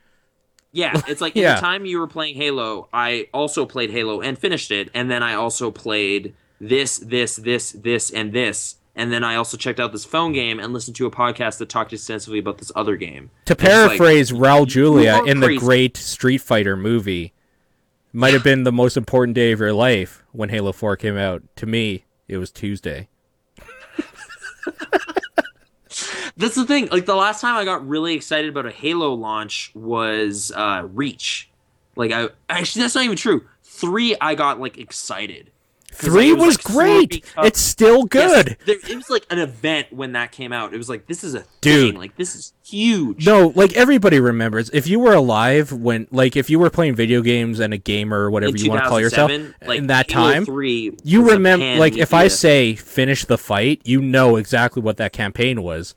Yeah, 0.72 1.00
it's 1.08 1.20
like 1.20 1.36
in 1.36 1.44
the 1.44 1.60
time 1.60 1.86
you 1.86 2.00
were 2.00 2.06
playing 2.08 2.34
Halo, 2.34 2.88
I 2.92 3.28
also 3.32 3.66
played 3.66 3.90
Halo 3.90 4.20
and 4.20 4.38
finished 4.38 4.70
it, 4.70 4.90
and 4.94 5.10
then 5.10 5.22
I 5.22 5.34
also 5.34 5.70
played 5.70 6.34
this, 6.60 6.98
this, 6.98 7.36
this, 7.36 7.72
this, 7.72 8.10
and 8.10 8.32
this, 8.32 8.76
and 8.96 9.12
then 9.12 9.22
I 9.22 9.36
also 9.36 9.56
checked 9.58 9.78
out 9.78 9.92
this 9.92 10.06
phone 10.06 10.32
game 10.32 10.58
and 10.58 10.72
listened 10.72 10.96
to 10.96 11.06
a 11.06 11.10
podcast 11.10 11.58
that 11.58 11.68
talked 11.68 11.92
extensively 11.92 12.38
about 12.38 12.56
this 12.58 12.72
other 12.74 12.96
game. 12.96 13.30
To 13.44 13.52
And 13.52 13.60
it's 13.60 13.60
like, 13.60 13.98
paraphrase 13.98 14.32
Raul 14.32 14.66
Julia 14.66 15.22
in 15.24 15.40
the 15.40 15.56
great 15.56 15.98
Street 15.98 16.38
Fighter 16.38 16.76
movie, 16.76 17.34
might 18.12 18.32
have 18.32 18.42
been 18.42 18.64
the 18.64 18.72
most 18.72 18.96
important 18.96 19.34
day 19.34 19.52
of 19.52 19.60
your 19.60 19.74
life 19.74 20.24
when 20.32 20.48
Halo 20.48 20.72
Four 20.72 20.96
came 20.96 21.18
out. 21.18 21.42
To 21.56 21.66
me, 21.66 22.06
it 22.26 22.38
was 22.38 22.50
Tuesday. 22.50 23.08
That's 26.38 26.54
the 26.54 26.64
thing. 26.66 26.88
Like 26.88 27.04
the 27.06 27.14
last 27.14 27.42
time 27.42 27.56
I 27.56 27.64
got 27.64 27.86
really 27.86 28.14
excited 28.14 28.48
about 28.48 28.66
a 28.66 28.70
Halo 28.70 29.12
launch 29.12 29.72
was 29.74 30.50
uh 30.56 30.88
Reach. 30.90 31.50
Like 31.96 32.12
I 32.12 32.28
actually 32.48 32.82
that's 32.82 32.94
not 32.94 33.04
even 33.04 33.16
true. 33.18 33.44
Three 33.62 34.16
I 34.20 34.34
got 34.34 34.58
like 34.58 34.78
excited. 34.78 35.50
Three 35.98 36.30
it 36.30 36.38
was 36.38 36.56
like, 36.56 36.64
great. 36.64 37.24
It's 37.38 37.58
still 37.60 38.06
Yes, 38.12 38.44
good. 38.44 38.56
there- 38.66 38.76
it 38.90 38.96
was 38.96 39.08
like 39.08 39.24
an 39.30 39.38
event 39.38 39.92
when 39.92 40.12
that 40.12 40.30
came 40.30 40.52
out. 40.52 40.74
It 40.74 40.76
was 40.76 40.88
like 40.88 41.06
this 41.06 41.24
is 41.24 41.34
a 41.34 41.44
Dude. 41.60 41.92
thing. 41.92 41.98
Like 41.98 42.16
this 42.16 42.34
is 42.34 42.52
huge. 42.64 43.24
No, 43.26 43.52
like 43.54 43.72
everybody 43.74 44.20
remembers. 44.20 44.68
If 44.70 44.86
you 44.86 45.00
were 45.00 45.14
alive 45.14 45.72
when, 45.72 46.06
like, 46.10 46.36
if 46.36 46.50
you 46.50 46.58
were 46.58 46.68
playing 46.70 46.94
video 46.96 47.22
games 47.22 47.60
and 47.60 47.72
a 47.72 47.78
gamer 47.78 48.20
or 48.20 48.30
whatever 48.30 48.56
in 48.56 48.62
you 48.62 48.70
want 48.70 48.82
to 48.82 48.88
call 48.88 49.00
yourself 49.00 49.30
like, 49.66 49.78
in 49.78 49.86
that 49.86 50.10
Halo 50.10 50.32
time, 50.32 50.44
3 50.44 50.96
you 51.02 51.30
remember. 51.30 51.76
Like, 51.78 51.96
if 51.96 52.12
I 52.12 52.28
say 52.28 52.74
finish 52.74 53.24
the 53.24 53.38
fight, 53.38 53.80
you 53.84 54.00
know 54.02 54.36
exactly 54.36 54.82
what 54.82 54.98
that 54.98 55.12
campaign 55.12 55.62
was. 55.62 55.94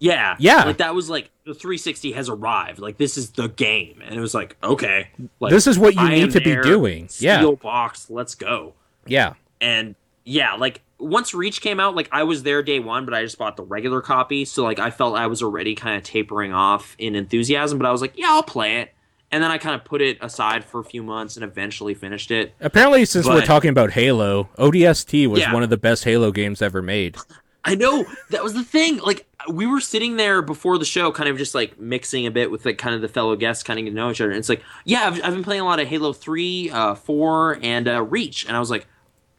Yeah. 0.00 0.36
Yeah. 0.38 0.64
Like 0.64 0.78
that 0.78 0.94
was 0.94 1.10
like 1.10 1.30
the 1.44 1.54
360 1.54 2.12
has 2.12 2.28
arrived. 2.28 2.78
Like 2.78 2.98
this 2.98 3.18
is 3.18 3.30
the 3.32 3.48
game. 3.48 4.00
And 4.04 4.14
it 4.14 4.20
was 4.20 4.34
like, 4.34 4.56
okay. 4.62 5.08
Like 5.40 5.50
This 5.50 5.66
is 5.66 5.78
what 5.78 5.94
you 5.94 6.00
I 6.00 6.10
need 6.10 6.30
to 6.32 6.38
be 6.40 6.52
there, 6.52 6.62
doing. 6.62 7.08
Yeah. 7.18 7.44
Box, 7.60 8.08
let's 8.08 8.34
go. 8.34 8.74
Yeah, 9.08 9.34
And 9.60 9.94
yeah, 10.24 10.54
like 10.54 10.82
once 10.98 11.32
Reach 11.34 11.60
came 11.60 11.80
out, 11.80 11.94
like 11.94 12.08
I 12.12 12.24
was 12.24 12.42
there 12.42 12.62
day 12.62 12.80
one, 12.80 13.04
but 13.04 13.14
I 13.14 13.22
just 13.22 13.38
bought 13.38 13.56
the 13.56 13.62
regular 13.62 14.00
copy. 14.00 14.44
So 14.44 14.62
like 14.64 14.78
I 14.78 14.90
felt 14.90 15.16
I 15.16 15.26
was 15.26 15.42
already 15.42 15.74
kind 15.74 15.96
of 15.96 16.02
tapering 16.02 16.52
off 16.52 16.94
in 16.98 17.14
enthusiasm, 17.14 17.78
but 17.78 17.86
I 17.86 17.92
was 17.92 18.00
like, 18.00 18.12
yeah, 18.16 18.26
I'll 18.30 18.42
play 18.42 18.78
it. 18.78 18.92
And 19.30 19.42
then 19.42 19.50
I 19.50 19.58
kind 19.58 19.74
of 19.74 19.84
put 19.84 20.00
it 20.00 20.16
aside 20.22 20.64
for 20.64 20.80
a 20.80 20.84
few 20.84 21.02
months 21.02 21.36
and 21.36 21.44
eventually 21.44 21.92
finished 21.94 22.30
it. 22.30 22.54
apparently, 22.60 23.04
since 23.04 23.26
we're 23.26 23.44
talking 23.44 23.68
about 23.70 23.90
Halo, 23.90 24.48
ODST 24.58 25.26
was 25.28 25.40
Yeah. 25.40 25.52
one 25.52 25.62
of 25.62 25.68
the 25.70 25.76
best 25.76 26.04
Halo 26.04 26.30
games 26.32 26.62
ever 26.62 26.80
made. 26.80 27.16
I 27.64 27.74
know 27.74 28.06
that 28.30 28.42
was 28.42 28.54
the 28.54 28.64
thing. 28.64 28.98
Like 28.98 29.26
we 29.50 29.66
were 29.66 29.80
sitting 29.80 30.16
there 30.16 30.40
before 30.40 30.78
the 30.78 30.86
show, 30.86 31.12
kind 31.12 31.28
of 31.28 31.36
just 31.36 31.54
like 31.54 31.78
mixing 31.78 32.26
a 32.26 32.30
bit 32.30 32.50
with 32.50 32.64
like 32.64 32.78
kind 32.78 32.94
of 32.94 33.02
the 33.02 33.08
fellow 33.08 33.36
guests, 33.36 33.62
kind 33.62 33.78
of 33.78 33.84
getting 33.84 33.94
to 33.96 34.00
know 34.00 34.10
each 34.10 34.20
other. 34.22 34.30
And 34.30 34.38
it's 34.38 34.48
like, 34.48 34.62
yeah, 34.86 35.06
I've, 35.06 35.22
I've 35.22 35.34
been 35.34 35.44
playing 35.44 35.60
a 35.60 35.64
lot 35.66 35.78
of 35.78 35.86
Halo 35.88 36.14
Three, 36.14 36.70
uh, 36.70 36.94
Four, 36.94 37.58
and 37.62 37.86
uh, 37.86 38.02
Reach, 38.02 38.46
and 38.46 38.56
I 38.56 38.60
was 38.60 38.70
like, 38.70 38.86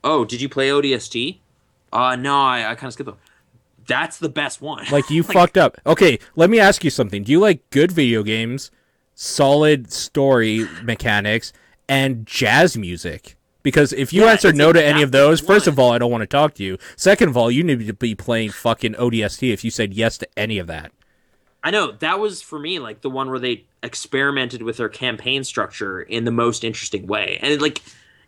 oh, 0.03 0.25
did 0.25 0.41
you 0.41 0.49
play 0.49 0.69
ODST? 0.69 1.39
Uh, 1.91 2.15
no, 2.15 2.35
I, 2.41 2.71
I 2.71 2.75
kind 2.75 2.87
of 2.87 2.93
skipped 2.93 3.07
them. 3.09 3.17
That's 3.87 4.17
the 4.17 4.29
best 4.29 4.61
one. 4.61 4.85
Like 4.89 5.09
you 5.09 5.23
fucked 5.23 5.57
up. 5.57 5.77
Okay, 5.85 6.19
let 6.35 6.49
me 6.49 6.59
ask 6.59 6.83
you 6.83 6.89
something. 6.89 7.23
Do 7.23 7.31
you 7.31 7.39
like 7.39 7.67
good 7.69 7.91
video 7.91 8.23
games, 8.23 8.71
solid 9.13 9.91
story 9.91 10.65
mechanics, 10.81 11.53
and 11.87 12.25
jazz 12.25 12.77
music? 12.77 13.35
Because 13.61 13.91
if 13.93 14.13
you 14.13 14.23
Yeah, 14.23 14.31
answer 14.31 14.53
no 14.53 14.71
to 14.71 14.83
any 14.83 15.01
of 15.01 15.11
those, 15.11 15.41
first 15.41 15.67
of 15.67 15.77
all, 15.77 15.91
I 15.91 15.97
don't 15.97 16.11
want 16.11 16.21
to 16.21 16.27
talk 16.27 16.53
to 16.55 16.63
you. 16.63 16.77
Second 16.95 17.29
of 17.29 17.37
all, 17.37 17.51
you 17.51 17.63
need 17.63 17.85
to 17.85 17.93
be 17.93 18.15
playing 18.15 18.51
fucking 18.51 18.93
ODST 18.93 19.51
if 19.51 19.63
you 19.63 19.69
said 19.71 19.93
yes 19.93 20.17
to 20.19 20.27
any 20.37 20.59
of 20.59 20.67
that. 20.67 20.91
I 21.63 21.71
know 21.71 21.91
that 21.91 22.19
was 22.19 22.41
for 22.41 22.57
me 22.57 22.79
like 22.79 23.01
the 23.01 23.09
one 23.09 23.29
where 23.29 23.39
they 23.39 23.65
experimented 23.83 24.61
with 24.61 24.77
their 24.77 24.89
campaign 24.89 25.43
structure 25.43 26.01
in 26.01 26.23
the 26.23 26.31
most 26.31 26.63
interesting 26.63 27.05
way, 27.07 27.37
and 27.41 27.61
like 27.61 27.81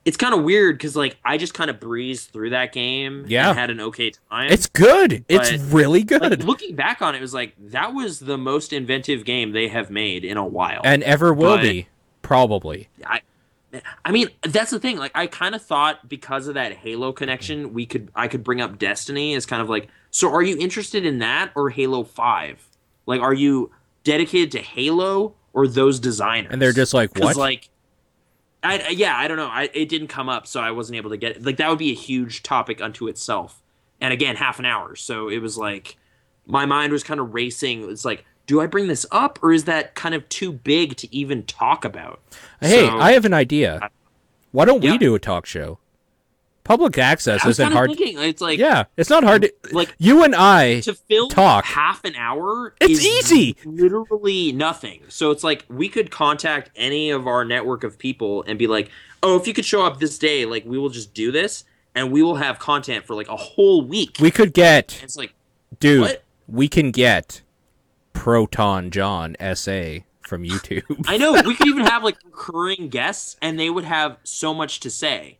it's 0.05 0.17
kind 0.17 0.33
of 0.33 0.43
weird 0.43 0.77
because 0.77 0.95
like 0.95 1.17
I 1.23 1.37
just 1.37 1.53
kind 1.53 1.69
of 1.69 1.79
breezed 1.79 2.31
through 2.31 2.51
that 2.51 2.73
game. 2.73 3.25
Yeah. 3.27 3.49
and 3.49 3.59
had 3.59 3.69
an 3.69 3.79
okay 3.81 4.11
time. 4.29 4.51
It's 4.51 4.67
good. 4.67 5.23
It's 5.27 5.51
really 5.71 6.03
good. 6.03 6.21
like, 6.21 6.43
looking 6.43 6.75
back 6.75 7.01
on 7.01 7.15
it, 7.15 7.19
it 7.19 7.21
was 7.21 7.33
like 7.33 7.53
that 7.69 7.93
was 7.93 8.19
the 8.19 8.37
most 8.37 8.73
inventive 8.73 9.25
game 9.25 9.51
they 9.51 9.67
have 9.67 9.89
made 9.89 10.25
in 10.25 10.37
a 10.37 10.45
while. 10.45 10.81
and 10.83 11.03
ever 11.03 11.33
will 11.33 11.57
but- 11.57 11.61
be. 11.61 11.87
Probably. 12.21 12.87
I, 13.05 13.21
I 14.05 14.11
mean, 14.11 14.29
that's 14.41 14.71
the 14.71 14.79
thing. 14.79 14.97
Like, 14.97 15.11
I 15.15 15.27
kind 15.27 15.55
of 15.55 15.61
thought 15.61 16.07
because 16.07 16.47
of 16.47 16.53
that 16.53 16.73
Halo 16.73 17.11
connection, 17.11 17.73
we 17.73 17.85
could 17.85 18.09
I 18.15 18.27
could 18.27 18.43
bring 18.43 18.61
up 18.61 18.77
Destiny 18.77 19.33
as 19.33 19.45
kind 19.45 19.61
of 19.61 19.69
like, 19.69 19.89
so 20.11 20.31
are 20.31 20.41
you 20.41 20.57
interested 20.57 21.05
in 21.05 21.19
that 21.19 21.51
or 21.55 21.69
Halo 21.69 22.03
Five? 22.03 22.65
Like, 23.05 23.21
are 23.21 23.33
you 23.33 23.71
dedicated 24.03 24.51
to 24.53 24.59
Halo 24.59 25.33
or 25.53 25.67
those 25.67 25.99
designers? 25.99 26.51
And 26.53 26.61
they're 26.61 26.73
just 26.73 26.93
like, 26.93 27.17
what? 27.17 27.35
Like, 27.35 27.69
I 28.63 28.89
yeah, 28.89 29.17
I 29.17 29.27
don't 29.27 29.37
know. 29.37 29.47
I 29.47 29.69
it 29.73 29.89
didn't 29.89 30.07
come 30.09 30.29
up, 30.29 30.45
so 30.47 30.59
I 30.59 30.71
wasn't 30.71 30.97
able 30.97 31.09
to 31.09 31.17
get 31.17 31.37
it. 31.37 31.43
Like, 31.45 31.57
that 31.57 31.69
would 31.69 31.79
be 31.79 31.91
a 31.91 31.95
huge 31.95 32.43
topic 32.43 32.81
unto 32.81 33.07
itself. 33.07 33.61
And 33.99 34.13
again, 34.13 34.35
half 34.35 34.59
an 34.59 34.65
hour, 34.65 34.95
so 34.95 35.29
it 35.29 35.39
was 35.39 35.57
like 35.57 35.97
my 36.45 36.65
mind 36.65 36.91
was 36.91 37.03
kind 37.03 37.19
of 37.19 37.33
racing. 37.33 37.89
It's 37.89 38.05
like, 38.05 38.25
do 38.47 38.61
I 38.61 38.65
bring 38.67 38.87
this 38.87 39.05
up 39.11 39.39
or 39.41 39.53
is 39.53 39.65
that 39.65 39.95
kind 39.95 40.13
of 40.15 40.27
too 40.29 40.51
big 40.51 40.95
to 40.97 41.15
even 41.15 41.43
talk 41.43 41.85
about? 41.85 42.19
hey, 42.59 42.87
So- 42.87 42.99
I 42.99 43.11
have 43.13 43.25
an 43.25 43.33
idea. 43.33 43.89
Why 44.51 44.65
don't 44.65 44.83
we 44.83 44.97
do 44.97 45.15
a 45.15 45.19
talk 45.19 45.45
show? 45.45 45.77
Public 46.63 46.97
access 46.97 47.45
isn't 47.45 47.71
hard. 47.71 47.89
thinking 47.89 48.19
it's 48.19 48.39
like 48.41 48.59
yeah, 48.59 48.83
it's 48.95 49.09
not 49.09 49.23
hard 49.23 49.41
to. 49.41 49.53
like 49.71 49.93
you 49.97 50.23
and 50.23 50.35
I 50.35 50.81
to 50.81 50.93
fill 50.93 51.27
talk. 51.27 51.65
half 51.65 52.03
an 52.05 52.15
hour. 52.15 52.75
It's 52.79 53.03
easy. 53.03 53.55
literally 53.65 54.51
nothing. 54.51 55.01
So 55.09 55.31
it's 55.31 55.43
like 55.43 55.65
we 55.69 55.89
could 55.89 56.11
contact 56.11 56.69
any 56.75 57.09
of 57.09 57.25
our 57.27 57.43
network 57.43 57.83
of 57.83 57.97
people 57.97 58.43
and 58.47 58.59
be 58.59 58.67
like, 58.67 58.89
"Oh, 59.23 59.37
if 59.39 59.47
you 59.47 59.53
could 59.53 59.65
show 59.65 59.85
up 59.85 59.99
this 59.99 60.17
day, 60.19 60.45
like 60.45 60.63
we 60.65 60.77
will 60.77 60.89
just 60.89 61.13
do 61.13 61.31
this, 61.31 61.65
and 61.95 62.11
we 62.11 62.21
will 62.21 62.35
have 62.35 62.59
content 62.59 63.05
for 63.05 63.15
like 63.15 63.27
a 63.27 63.35
whole 63.37 63.81
week." 63.83 64.17
we 64.21 64.29
could 64.31 64.53
get 64.53 64.93
And 64.95 65.03
it's 65.05 65.17
like, 65.17 65.33
Dude, 65.79 66.01
What? 66.01 66.23
we 66.47 66.67
can 66.67 66.91
get 66.91 67.41
Proton 68.13 68.91
John 68.91 69.35
SA 69.55 69.99
from 70.21 70.43
YouTube. 70.43 70.83
I 71.07 71.17
know 71.17 71.33
we 71.45 71.55
could 71.55 71.67
even 71.67 71.85
have 71.87 72.03
like 72.03 72.17
recurring 72.23 72.89
guests, 72.89 73.35
and 73.41 73.59
they 73.59 73.69
would 73.69 73.85
have 73.85 74.17
so 74.23 74.53
much 74.53 74.79
to 74.81 74.89
say. 74.89 75.39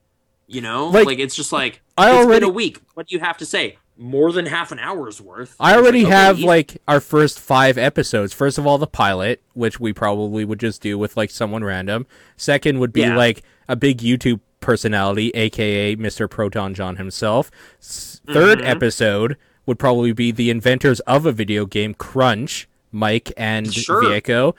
You 0.52 0.62
know, 0.62 0.88
Like, 0.88 1.06
like, 1.06 1.20
it's 1.20 1.36
just 1.36 1.52
like 1.52 1.82
I 1.98 2.10
it's 2.12 2.26
already- 2.26 2.40
been 2.42 2.50
a 2.50 2.54
week. 2.54 2.80
What 2.94 3.08
do 3.08 3.16
you 3.16 3.22
have 3.22 3.38
to 3.38 3.46
say? 3.46 3.78
More 3.98 4.32
than 4.32 4.48
half 4.48 4.72
an 4.72 4.80
hour's 4.80 5.22
worth. 5.22 5.56
I 5.60 5.76
already 5.76 6.04
like, 6.04 6.14
have 6.14 6.36
okay, 6.38 6.46
like 6.48 6.82
our 6.88 7.00
first 7.00 7.40
five 7.40 7.78
episodes. 7.78 8.34
First 8.34 8.58
of 8.58 8.66
all, 8.66 8.78
the 8.78 8.88
pilot, 8.88 9.42
which 9.54 9.80
we 9.80 9.94
probably 9.94 10.44
would 10.44 10.60
just 10.60 10.82
do 10.82 10.98
with 10.98 11.16
like 11.16 11.30
someone 11.30 11.64
random. 11.64 12.08
Second 12.36 12.80
would 12.80 12.92
be 12.92 13.02
Yeah. 13.02 13.16
like 13.16 13.44
a 13.68 13.76
big 13.76 14.00
YouTube 14.00 14.40
personality, 14.60 15.30
aka 15.36 15.96
Mr. 15.96 16.28
ProtonJon 16.28 16.98
himself. 16.98 17.52
3rd 17.82 18.58
Mm-hmm. 18.60 18.68
episode 18.68 19.38
would 19.66 19.78
probably 19.78 20.12
be 20.14 20.32
the 20.32 20.50
inventors 20.50 21.00
of 21.02 21.26
a 21.26 21.32
video 21.32 21.66
game, 21.66 21.94
Crunch, 21.94 22.68
Mike 22.92 23.32
and 23.38 23.72
Sure. 23.72 24.04
Vieko. 24.04 24.54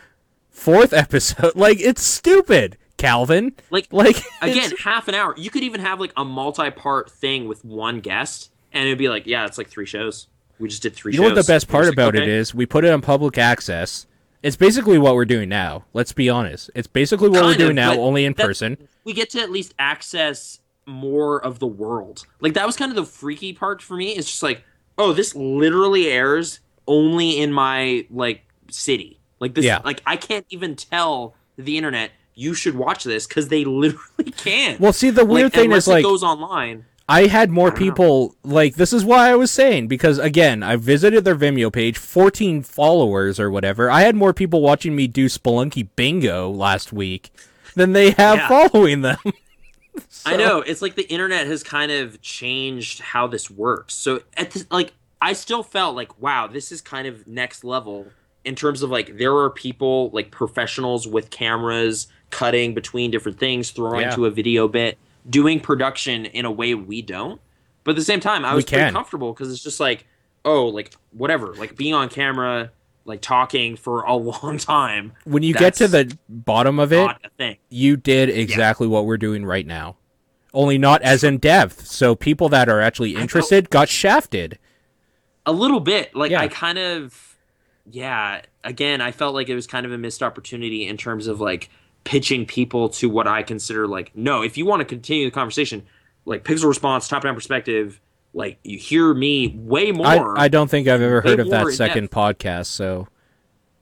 Fourth 0.51 0.93
episode, 0.93 1.53
like 1.57 1.81
it's 1.81 2.03
stupid, 2.03 2.77
Calvin. 3.03 3.53
like 3.71 3.89
Like 3.93 4.17
again 4.43 4.73
half 4.83 5.09
an 5.09 5.15
hour 5.15 5.35
you 5.37 5.51
could 5.51 5.63
even 5.63 5.81
have 5.81 6.01
like 6.01 6.13
a 6.17 6.25
multi-part 6.25 7.11
thing 7.11 7.47
with 7.49 7.65
one 7.65 8.01
guest 8.01 8.51
and 8.73 8.87
it'd 8.87 8.99
be 8.99 9.09
like 9.09 9.27
yeah 9.27 9.45
it's 9.47 9.59
like 9.59 9.69
three 9.69 9.87
shows 9.87 10.29
we 10.59 10.69
just 10.69 10.83
did 10.83 10.95
three 10.95 11.13
You 11.13 11.21
know 11.21 11.27
what 11.27 11.35
the 11.35 11.43
best 11.45 11.69
part 11.69 11.85
like, 11.87 11.93
about 11.95 12.15
it 12.15 12.23
okay. 12.23 12.31
is? 12.31 12.55
We 12.55 12.67
put 12.67 12.85
it 12.85 12.91
on 12.93 13.01
public 13.01 13.37
access. 13.37 14.07
It's 14.45 14.55
basically 14.55 14.97
what 14.97 15.17
we're 15.17 15.25
doing 15.25 15.49
now. 15.49 15.85
Let's 15.93 16.13
be 16.13 16.29
honest. 16.29 16.71
It's 16.77 16.87
basically 16.87 17.31
what 17.31 17.43
we're 17.43 17.55
doing 17.55 17.71
of, 17.71 17.77
now, 17.77 17.95
only 17.99 18.25
in 18.25 18.35
person. 18.35 18.77
we 19.03 19.13
get 19.13 19.31
to 19.31 19.41
at 19.41 19.51
least 19.51 19.75
access 19.81 20.61
more 20.87 21.45
of 21.45 21.59
the 21.61 21.67
world 21.67 22.27
like 22.41 22.55
that 22.55 22.67
was 22.67 22.77
kind 22.77 22.91
of 22.91 22.97
the 22.97 23.05
freaky 23.05 23.53
part 23.53 23.81
for 23.81 23.97
me 23.97 24.11
it's 24.11 24.29
just 24.29 24.43
like 24.43 24.65
oh 24.99 25.13
this 25.13 25.35
literally 25.35 26.09
airs 26.09 26.59
only 26.89 27.39
in 27.41 27.53
my 27.53 28.05
like 28.11 28.43
city 28.69 29.21
like 29.39 29.55
this 29.55 29.65
Yeah. 29.65 29.81
like 29.85 30.03
i 30.07 30.17
can't 30.17 30.45
even 30.51 30.75
tell 30.75 31.35
the 31.57 31.77
internet 31.77 32.11
you 32.35 32.55
should 32.55 32.75
watch 32.75 33.05
this 33.05 33.27
because 33.27 33.49
they 33.49 33.65
literally 33.83 34.31
can't 34.37 34.81
Well, 34.81 34.93
see, 34.93 35.11
the 35.11 35.25
weird 35.25 35.45
like, 35.45 35.53
thing 35.55 35.73
is 35.73 35.87
like 35.89 36.01
it 36.01 36.09
goes 36.09 36.23
online 36.23 36.87
I 37.09 37.27
had 37.27 37.51
more 37.51 37.71
know. 37.71 37.77
people 37.77 38.37
like 38.45 38.77
this 38.77 38.93
is 38.93 39.05
why 39.05 39.31
I 39.31 39.35
was 39.35 39.51
saying 39.51 39.89
because 39.89 40.19
again 40.19 40.63
I 40.63 40.77
visited 40.77 41.25
their 41.25 41.35
Vimeo 41.35 41.71
page, 41.73 41.99
14 41.99 42.63
followers 42.63 43.39
or 43.41 43.51
whatever. 43.51 43.91
I 43.91 44.03
had 44.03 44.15
more 44.15 44.33
people 44.33 44.63
watching 44.63 44.95
me 44.95 45.09
do 45.09 45.27
Spelunky 45.27 45.89
Bingo 45.97 46.49
last 46.49 46.93
week 46.93 47.33
than 47.75 47.93
they 47.93 48.13
have 48.13 48.39
Yeah. 48.39 48.49
following 48.49 49.03
them. 49.03 49.19
I 50.25 50.37
know 50.37 50.61
it's 50.61 50.81
like 50.81 50.95
the 50.95 51.11
internet 51.13 51.47
has 51.49 51.63
kind 51.63 51.91
of 51.93 52.23
changed 52.23 53.01
how 53.01 53.27
this 53.27 53.51
works. 53.51 53.95
So 53.95 54.23
at 54.37 54.53
this, 54.53 54.65
like 54.71 54.93
I 55.21 55.33
still 55.35 55.63
felt 55.63 55.97
like 55.97 56.19
wow, 56.21 56.47
this 56.47 56.73
is 56.73 56.81
kind 56.81 57.07
of 57.07 57.27
next 57.27 57.65
level 57.65 58.07
in 58.45 58.55
terms 58.55 58.83
of 58.83 58.91
like 58.91 59.19
there 59.19 59.37
are 59.37 59.51
people 59.51 60.09
like 60.11 60.31
professionals 60.31 61.07
with 61.07 61.31
cameras 61.31 62.07
cutting 62.33 62.75
between 62.75 63.13
different 63.13 63.39
things, 63.39 63.71
throwing 63.71 64.01
Yeah. 64.01 64.17
to 64.17 64.27
a 64.27 64.31
video 64.31 64.67
bit, 64.67 64.99
doing 65.31 65.61
production 65.61 66.27
in 66.27 66.45
a 66.45 66.51
way 66.51 66.75
we 66.75 67.01
don't. 67.03 67.41
But 67.85 67.93
at 67.93 67.97
the 67.97 68.05
same 68.05 68.19
time, 68.21 68.45
I 68.45 68.55
was 68.55 68.65
pretty 68.65 68.83
can. 68.85 68.93
comfortable 68.93 69.33
because 69.33 69.53
it's 69.53 69.63
just 69.63 69.79
like 69.79 70.07
oh, 70.45 70.67
like 70.67 70.93
whatever, 71.13 71.55
like 71.55 71.77
being 71.77 71.95
on 71.95 72.09
camera, 72.09 72.73
like 73.05 73.21
talking 73.21 73.77
for 73.77 74.03
a 74.03 74.15
long 74.17 74.59
time, 74.59 75.13
When 75.25 75.45
you 75.45 75.55
get 75.55 75.75
to 75.75 75.87
the 75.87 76.19
bottom 76.29 76.81
of 76.81 76.93
it, 76.93 77.05
not 77.05 77.21
a 77.25 77.31
thing. 77.39 77.57
you 77.71 77.97
did 77.97 78.29
exactly 78.29 78.89
what 78.89 79.07
we're 79.07 79.19
doing 79.19 79.45
right 79.45 79.65
now. 79.65 79.97
Only 80.53 80.79
not 80.79 81.01
as 81.03 81.23
in 81.23 81.39
depth. 81.39 81.87
So 81.87 82.17
people 82.17 82.49
that 82.49 82.69
are 82.69 82.81
actually 82.81 83.15
interested 83.15 83.71
got 83.71 83.89
shafted. 83.89 84.59
a 85.47 85.53
little 85.53 85.81
bit 85.81 86.15
like 86.15 86.31
Yeah. 86.33 86.41
i 86.41 86.49
kind 86.49 86.79
of 86.79 87.37
yeah 87.91 88.43
again 88.63 89.01
i 89.01 89.11
felt 89.11 89.35
like 89.35 89.49
it 89.49 89.55
was 89.57 89.67
kind 89.67 89.85
of 89.85 89.91
a 89.91 89.99
missed 89.99 90.23
opportunity 90.23 90.87
in 90.87 90.97
terms 90.97 91.27
of 91.27 91.41
like 91.41 91.69
pitching 92.05 92.45
people 92.47 92.89
to 92.89 93.09
what 93.09 93.27
i 93.29 93.43
consider 93.43 93.87
like 93.87 94.11
no 94.15 94.43
if 94.43 94.57
you 94.57 94.67
want 94.67 94.81
to 94.81 94.85
continue 94.85 95.25
the 95.25 95.31
conversation 95.31 95.83
like 96.25 96.43
pixel 96.45 96.67
response 96.69 97.07
top 97.09 97.23
down 97.23 97.35
perspective 97.35 98.01
like 98.35 98.59
you 98.65 98.79
hear 98.79 99.13
me 99.13 99.55
way 99.59 99.93
more. 99.93 100.39
I 100.39 100.49
don't 100.49 100.71
think 100.71 100.89
I've 100.89 101.03
ever 101.03 101.21
heard 101.21 101.39
of 101.39 101.51
that 101.51 101.67
second 101.73 102.05
depth. 102.05 102.15
podcast, 102.15 102.65
so 102.67 103.07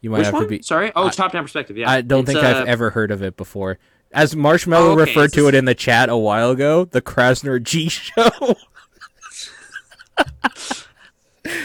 you 0.01 0.11
might 0.11 0.19
Which 0.19 0.25
have 0.25 0.35
one? 0.35 0.43
to 0.43 0.49
be. 0.49 0.61
Sorry. 0.63 0.91
Oh, 0.97 1.07
I- 1.07 1.11
top 1.11 1.31
down 1.31 1.45
perspective. 1.45 1.77
Yeah. 1.77 1.89
I 1.89 2.01
don't 2.01 2.23
It's, 2.29 2.33
think 2.33 2.43
uh, 2.45 2.49
I've 2.49 2.67
ever 2.67 2.91
heard 2.91 3.13
of 3.13 3.23
it 3.23 3.37
before. 3.37 3.79
As 4.11 4.35
Marshmallow 4.35 4.89
Oh, 4.89 4.93
okay, 5.01 5.03
referred 5.03 5.33
to 5.35 5.47
it 5.47 5.55
in 5.55 5.67
the 5.67 5.75
chat 5.77 6.09
a 6.09 6.17
while 6.17 6.51
ago, 6.51 6.85
the 6.85 7.01
Kraznor 7.01 7.63
G 7.63 7.89
show. 7.91 8.29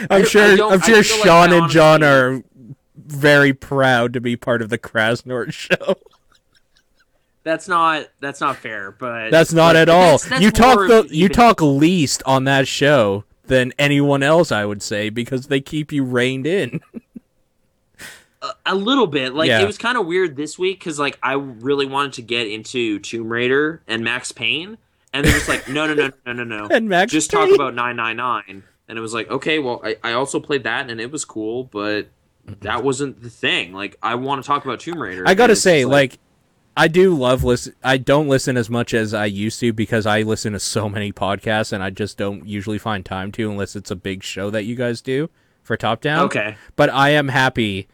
I'm 0.09 0.25
sure. 0.25 0.51
I'm 0.51 0.79
sure 0.79 0.79
feel 0.79 0.95
like 0.97 1.05
Sean 1.05 1.53
and 1.53 1.69
John 1.71 2.03
are 2.03 2.43
very 2.95 3.53
proud 3.53 4.13
to 4.13 4.21
be 4.21 4.35
part 4.35 4.61
of 4.61 4.69
the 4.69 4.77
Kraznor 4.77 5.51
show. 5.51 5.95
That's 7.45 7.69
not. 7.69 8.07
That's 8.19 8.41
not 8.41 8.57
fair. 8.57 8.91
But 8.91 9.29
That's 9.29 9.53
not 9.53 9.69
but 9.73 9.75
at 9.77 9.87
all. 9.89 10.01
that's- 10.17 10.25
that's 10.27 10.41
you 10.41 10.51
talk 10.51 10.79
the 10.89 11.07
you 11.09 11.29
talk 11.29 11.61
least 11.61 12.21
on 12.25 12.43
that 12.43 12.67
show 12.67 13.23
than 13.45 13.71
anyone 13.79 14.21
else, 14.23 14.51
I 14.51 14.65
would 14.65 14.81
say, 14.81 15.09
because 15.09 15.47
they 15.47 15.61
keep 15.61 15.93
you 15.93 16.03
reined 16.03 16.45
in. 16.47 16.81
a 18.65 18.75
little 18.75 19.07
bit. 19.07 19.33
Like 19.33 19.47
Yeah. 19.47 19.61
it 19.61 19.65
was 19.65 19.77
kind 19.77 19.97
of 19.97 20.05
weird 20.05 20.35
this 20.35 20.57
week 20.59 20.79
because 20.79 20.99
like 20.99 21.17
I 21.23 21.33
really 21.33 21.85
wanted 21.85 22.13
to 22.13 22.21
get 22.21 22.47
into 22.47 22.99
Tomb 22.99 23.29
Raider 23.31 23.81
and 23.87 24.03
Max 24.03 24.31
Payne, 24.31 24.77
and 25.13 25.25
they're 25.25 25.33
just 25.33 25.47
like, 25.49 25.67
no, 25.69 25.87
no, 25.87 25.93
no, 25.93 26.11
no, 26.25 26.33
no, 26.33 26.43
no. 26.43 26.67
And 26.71 26.89
Max 26.89 27.11
just 27.11 27.31
talk 27.31 27.49
about 27.53 27.73
nine 27.73 27.95
nine 27.95 28.17
nine. 28.17 28.63
And 28.87 28.97
it 28.97 29.01
was 29.01 29.13
like, 29.15 29.29
okay, 29.31 29.57
well, 29.59 29.81
I, 29.83 29.97
I 30.03 30.13
also 30.13 30.39
played 30.39 30.63
that 30.63 30.89
and 30.91 31.01
it 31.01 31.11
was 31.11 31.25
cool, 31.25 31.63
but 31.65 32.07
that 32.61 32.83
wasn't 32.83 33.23
the 33.23 33.29
thing. 33.31 33.73
Like 33.73 33.97
I 34.03 34.15
want 34.15 34.43
to 34.43 34.47
talk 34.47 34.63
about 34.65 34.79
Tomb 34.79 35.01
Raider. 35.01 35.23
I 35.27 35.33
gotta 35.33 35.55
say, 35.55 35.81
just 35.81 35.91
like, 35.91 36.19
I 36.77 36.87
do 36.87 37.15
love 37.15 37.43
listen. 37.43 37.73
I 37.83 37.97
don't 37.97 38.27
listen 38.27 38.57
as 38.57 38.69
much 38.69 38.93
as 38.93 39.13
I 39.13 39.25
used 39.25 39.59
to 39.61 39.71
because 39.71 40.05
I 40.05 40.23
listen 40.23 40.53
to 40.53 40.59
so 40.59 40.89
many 40.89 41.11
podcasts, 41.13 41.71
and 41.71 41.81
I 41.83 41.89
just 41.89 42.17
don't 42.17 42.45
usually 42.45 42.77
find 42.77 43.05
time 43.05 43.31
to 43.33 43.49
unless 43.49 43.75
it's 43.75 43.91
a 43.91 43.95
big 43.95 44.23
show 44.23 44.49
that 44.49 44.65
you 44.65 44.75
guys 44.75 45.01
do 45.01 45.29
for 45.63 45.77
Top 45.77 46.01
Down. 46.01 46.25
okay, 46.25 46.57
But 46.75 46.89
I 46.89 47.09
am 47.11 47.29
happy 47.29 47.87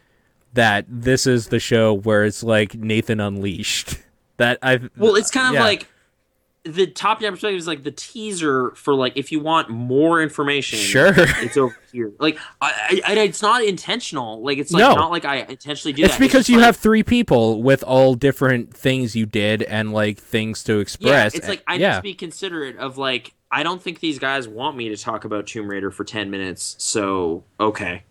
that 0.52 0.84
this 0.88 1.26
is 1.26 1.48
the 1.48 1.60
show 1.60 1.94
where 1.94 2.24
it's 2.24 2.42
like 2.42 2.74
Nathan 2.74 3.20
Unleashed. 3.20 3.98
That 4.38 4.58
I've 4.62 4.90
well, 4.96 5.14
it's 5.14 5.30
kind 5.30 5.48
of 5.48 5.54
yeah. 5.54 5.62
like 5.62 5.86
the 6.64 6.86
top 6.86 7.20
down 7.20 7.32
perspective 7.32 7.58
is 7.58 7.66
like 7.66 7.82
the 7.82 7.90
teaser 7.90 8.70
for 8.76 8.94
like 8.94 9.16
if 9.16 9.32
you 9.32 9.40
want 9.40 9.68
more 9.68 10.22
information. 10.22 10.78
sure. 10.78 11.12
it's 11.16 11.56
over 11.56 11.76
here. 11.92 12.12
Like, 12.20 12.38
I, 12.60 13.00
I, 13.04 13.14
it's 13.18 13.42
not 13.42 13.64
intentional. 13.64 14.42
Like, 14.42 14.58
it's 14.58 14.70
like 14.72 14.80
No. 14.80 14.94
not 14.94 15.10
like 15.10 15.24
I 15.24 15.38
intentionally 15.38 15.92
do 15.92 16.04
It's 16.04 16.14
that. 16.14 16.20
because 16.20 16.40
just 16.42 16.48
you 16.50 16.58
like- 16.58 16.66
have 16.66 16.76
three 16.76 17.02
people 17.02 17.62
with 17.62 17.82
all 17.82 18.14
different 18.14 18.72
things 18.76 19.16
you 19.16 19.26
did 19.26 19.62
and 19.64 19.92
like 19.92 20.18
things 20.18 20.62
to 20.64 20.78
express. 20.78 21.34
Yeah, 21.34 21.38
it's 21.38 21.48
like 21.48 21.58
eh, 21.60 21.62
I 21.66 21.74
yeah, 21.74 21.90
need 21.90 21.96
to 21.96 22.02
be 22.02 22.14
considerate 22.14 22.76
of 22.78 22.96
like 22.96 23.34
I 23.50 23.64
don't 23.64 23.82
think 23.82 23.98
these 24.00 24.18
guys 24.20 24.46
want 24.48 24.76
me 24.76 24.88
to 24.90 24.96
talk 24.96 25.24
about 25.24 25.46
Tomb 25.48 25.68
Raider 25.68 25.90
for 25.90 26.04
ten 26.04 26.30
minutes. 26.30 26.76
So 26.78 27.42
okay, 27.60 28.04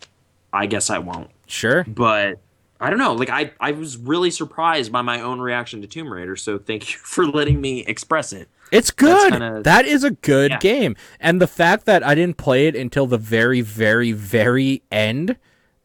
I 0.51 0.65
guess 0.65 0.89
I 0.89 0.97
won't. 0.99 1.29
sure. 1.47 1.85
But 1.87 2.39
I 2.81 2.89
don't 2.89 2.99
know. 2.99 3.13
Like 3.13 3.29
I, 3.29 3.51
I 3.59 3.71
was 3.71 3.95
really 3.97 4.31
surprised 4.31 4.91
by 4.91 5.01
my 5.03 5.21
own 5.21 5.39
reaction 5.39 5.81
to 5.81 5.87
Tomb 5.87 6.11
Raider. 6.11 6.35
So 6.35 6.57
thank 6.57 6.91
you 6.91 6.97
for 7.03 7.25
letting 7.25 7.61
me 7.61 7.85
express 7.85 8.33
it. 8.33 8.49
It's 8.71 8.89
good. 8.91 9.31
kinda- 9.31 9.61
That 9.63 9.85
is 9.85 10.03
a 10.03 10.11
good 10.11 10.51
Yeah. 10.51 10.59
game. 10.59 10.95
And 11.19 11.39
the 11.41 11.47
fact 11.47 11.85
that 11.85 12.03
I 12.03 12.15
didn't 12.15 12.37
play 12.37 12.67
it 12.67 12.75
until 12.75 13.05
the 13.05 13.17
very, 13.17 13.61
very, 13.61 14.11
very 14.13 14.81
end 14.91 15.37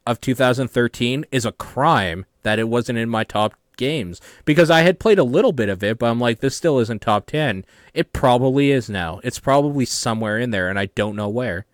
of 0.07 0.21
2013 0.21 1.25
is 1.31 1.45
a 1.45 1.53
crime 1.53 2.25
that 2.45 2.59
it 2.59 2.69
wasn't 2.69 2.99
in 2.99 3.09
my 3.11 3.25
top 3.25 3.55
games. 3.77 4.21
Because 4.45 4.71
I 4.71 4.83
had 4.83 4.99
played 5.01 5.19
a 5.19 5.25
little 5.25 5.53
bit 5.53 5.69
of 5.69 5.83
it, 5.83 5.99
but 5.99 6.07
I'm 6.07 6.21
like, 6.21 6.39
this 6.41 6.57
still 6.57 6.79
isn't 6.79 7.03
top 7.03 7.27
10. 7.27 7.65
It 7.93 8.13
probably 8.13 8.71
is 8.71 8.89
now. 8.89 9.21
It's 9.25 9.41
probably 9.41 9.85
somewhere 9.85 10.39
in 10.39 10.51
there, 10.51 10.69
and 10.71 10.79
I 10.79 10.87
don't 10.87 11.17
know 11.17 11.29
where. 11.29 11.67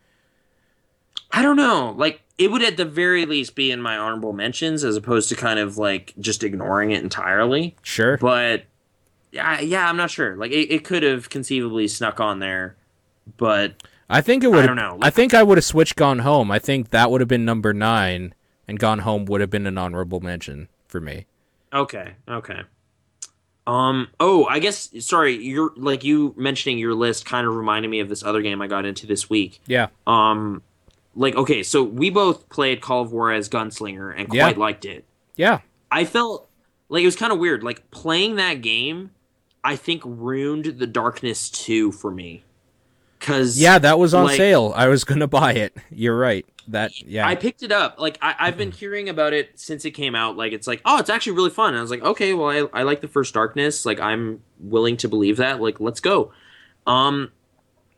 I 1.30 1.42
don't 1.42 1.56
know. 1.56 1.94
Like 1.96 2.22
it 2.38 2.50
would 2.50 2.62
at 2.62 2.76
the 2.76 2.84
very 2.84 3.26
least 3.26 3.54
be 3.54 3.70
in 3.70 3.80
my 3.80 3.96
honorable 3.96 4.32
mentions 4.32 4.84
as 4.84 4.96
opposed 4.96 5.28
to 5.28 5.36
kind 5.36 5.58
of 5.58 5.78
like 5.78 6.14
just 6.18 6.42
ignoring 6.42 6.90
it 6.90 7.02
entirely. 7.02 7.76
Sure. 7.82 8.16
But 8.16 8.64
yeah, 9.30 9.60
yeah, 9.60 9.88
I'm 9.88 9.96
not 9.96 10.10
sure. 10.10 10.36
Like 10.36 10.50
it, 10.50 10.72
it 10.72 10.84
could 10.84 11.02
have 11.02 11.30
conceivably 11.30 11.88
snuck 11.88 12.20
on 12.20 12.38
there, 12.38 12.76
but 13.36 13.74
I 14.08 14.20
think 14.20 14.44
it 14.44 14.48
would. 14.48 14.64
I 14.64 14.66
don't 14.66 14.76
know. 14.76 14.98
I 15.00 15.10
think 15.10 15.34
I 15.34 15.42
would 15.42 15.58
have 15.58 15.64
switched 15.64 15.96
Gone 15.96 16.20
Home. 16.20 16.50
I 16.50 16.58
think 16.58 16.90
that 16.90 17.10
would 17.10 17.20
have 17.20 17.28
been 17.28 17.44
number 17.44 17.72
nine, 17.72 18.34
and 18.68 18.78
Gone 18.78 19.00
Home 19.00 19.24
would 19.24 19.40
have 19.40 19.50
been 19.50 19.66
an 19.66 19.78
honorable 19.78 20.20
mention 20.20 20.68
for 20.86 21.00
me. 21.00 21.26
Okay, 21.72 22.12
okay. 22.28 22.60
Um. 23.66 24.08
Oh, 24.20 24.44
I 24.46 24.58
guess. 24.58 24.90
Sorry, 25.00 25.36
you're 25.36 25.72
like 25.76 26.04
you 26.04 26.34
mentioning 26.36 26.78
your 26.78 26.94
list 26.94 27.24
kind 27.24 27.46
of 27.46 27.54
reminded 27.54 27.90
me 27.90 28.00
of 28.00 28.08
this 28.08 28.22
other 28.22 28.42
game 28.42 28.60
I 28.60 28.66
got 28.66 28.84
into 28.84 29.06
this 29.06 29.30
week. 29.30 29.60
Yeah. 29.66 29.86
Um, 30.06 30.62
like 31.14 31.34
okay, 31.34 31.62
so 31.62 31.82
we 31.82 32.10
both 32.10 32.48
played 32.48 32.80
Call 32.80 33.02
of 33.02 33.12
Juarez 33.12 33.48
Gunslinger 33.48 34.14
and 34.16 34.32
Yeah. 34.32 34.44
quite 34.44 34.58
liked 34.58 34.84
it. 34.84 35.04
Yeah. 35.36 35.60
I 35.90 36.04
felt 36.04 36.48
like 36.88 37.02
it 37.02 37.06
was 37.06 37.16
kind 37.16 37.32
of 37.32 37.38
weird. 37.38 37.62
Like 37.62 37.90
playing 37.90 38.36
that 38.36 38.62
game, 38.62 39.10
I 39.64 39.76
think 39.76 40.02
ruined 40.04 40.64
the 40.64 40.86
Darkness 40.86 41.50
two 41.50 41.92
for 41.92 42.10
me. 42.10 42.44
Cause 43.20 43.58
Yeah, 43.58 43.78
that 43.78 43.98
was 43.98 44.14
on 44.14 44.24
like, 44.24 44.36
sale. 44.36 44.72
I 44.74 44.88
was 44.88 45.04
gonna 45.04 45.28
buy 45.28 45.52
it. 45.52 45.76
You're 45.90 46.18
right. 46.18 46.44
That 46.68 46.92
yeah. 47.02 47.26
I 47.26 47.34
picked 47.34 47.62
it 47.62 47.72
up. 47.72 48.00
Like 48.00 48.18
I, 48.22 48.34
I've 48.38 48.56
been 48.56 48.70
hearing 48.72 49.08
about 49.08 49.32
it 49.32 49.58
since 49.58 49.84
it 49.84 49.90
came 49.92 50.14
out. 50.14 50.36
Like 50.36 50.52
it's 50.52 50.66
like, 50.66 50.80
oh, 50.84 50.98
it's 50.98 51.10
actually 51.10 51.32
really 51.34 51.50
fun. 51.50 51.70
And 51.70 51.78
I 51.78 51.80
was 51.82 51.90
like, 51.90 52.02
okay, 52.02 52.34
well, 52.34 52.48
I, 52.48 52.80
I 52.80 52.82
like 52.84 53.00
the 53.00 53.08
first 53.08 53.34
Darkness. 53.34 53.84
Like 53.84 54.00
I'm 54.00 54.42
willing 54.58 54.96
to 54.98 55.08
believe 55.08 55.36
that. 55.36 55.60
Like 55.60 55.78
let's 55.80 56.00
go. 56.00 56.32
Um, 56.86 57.30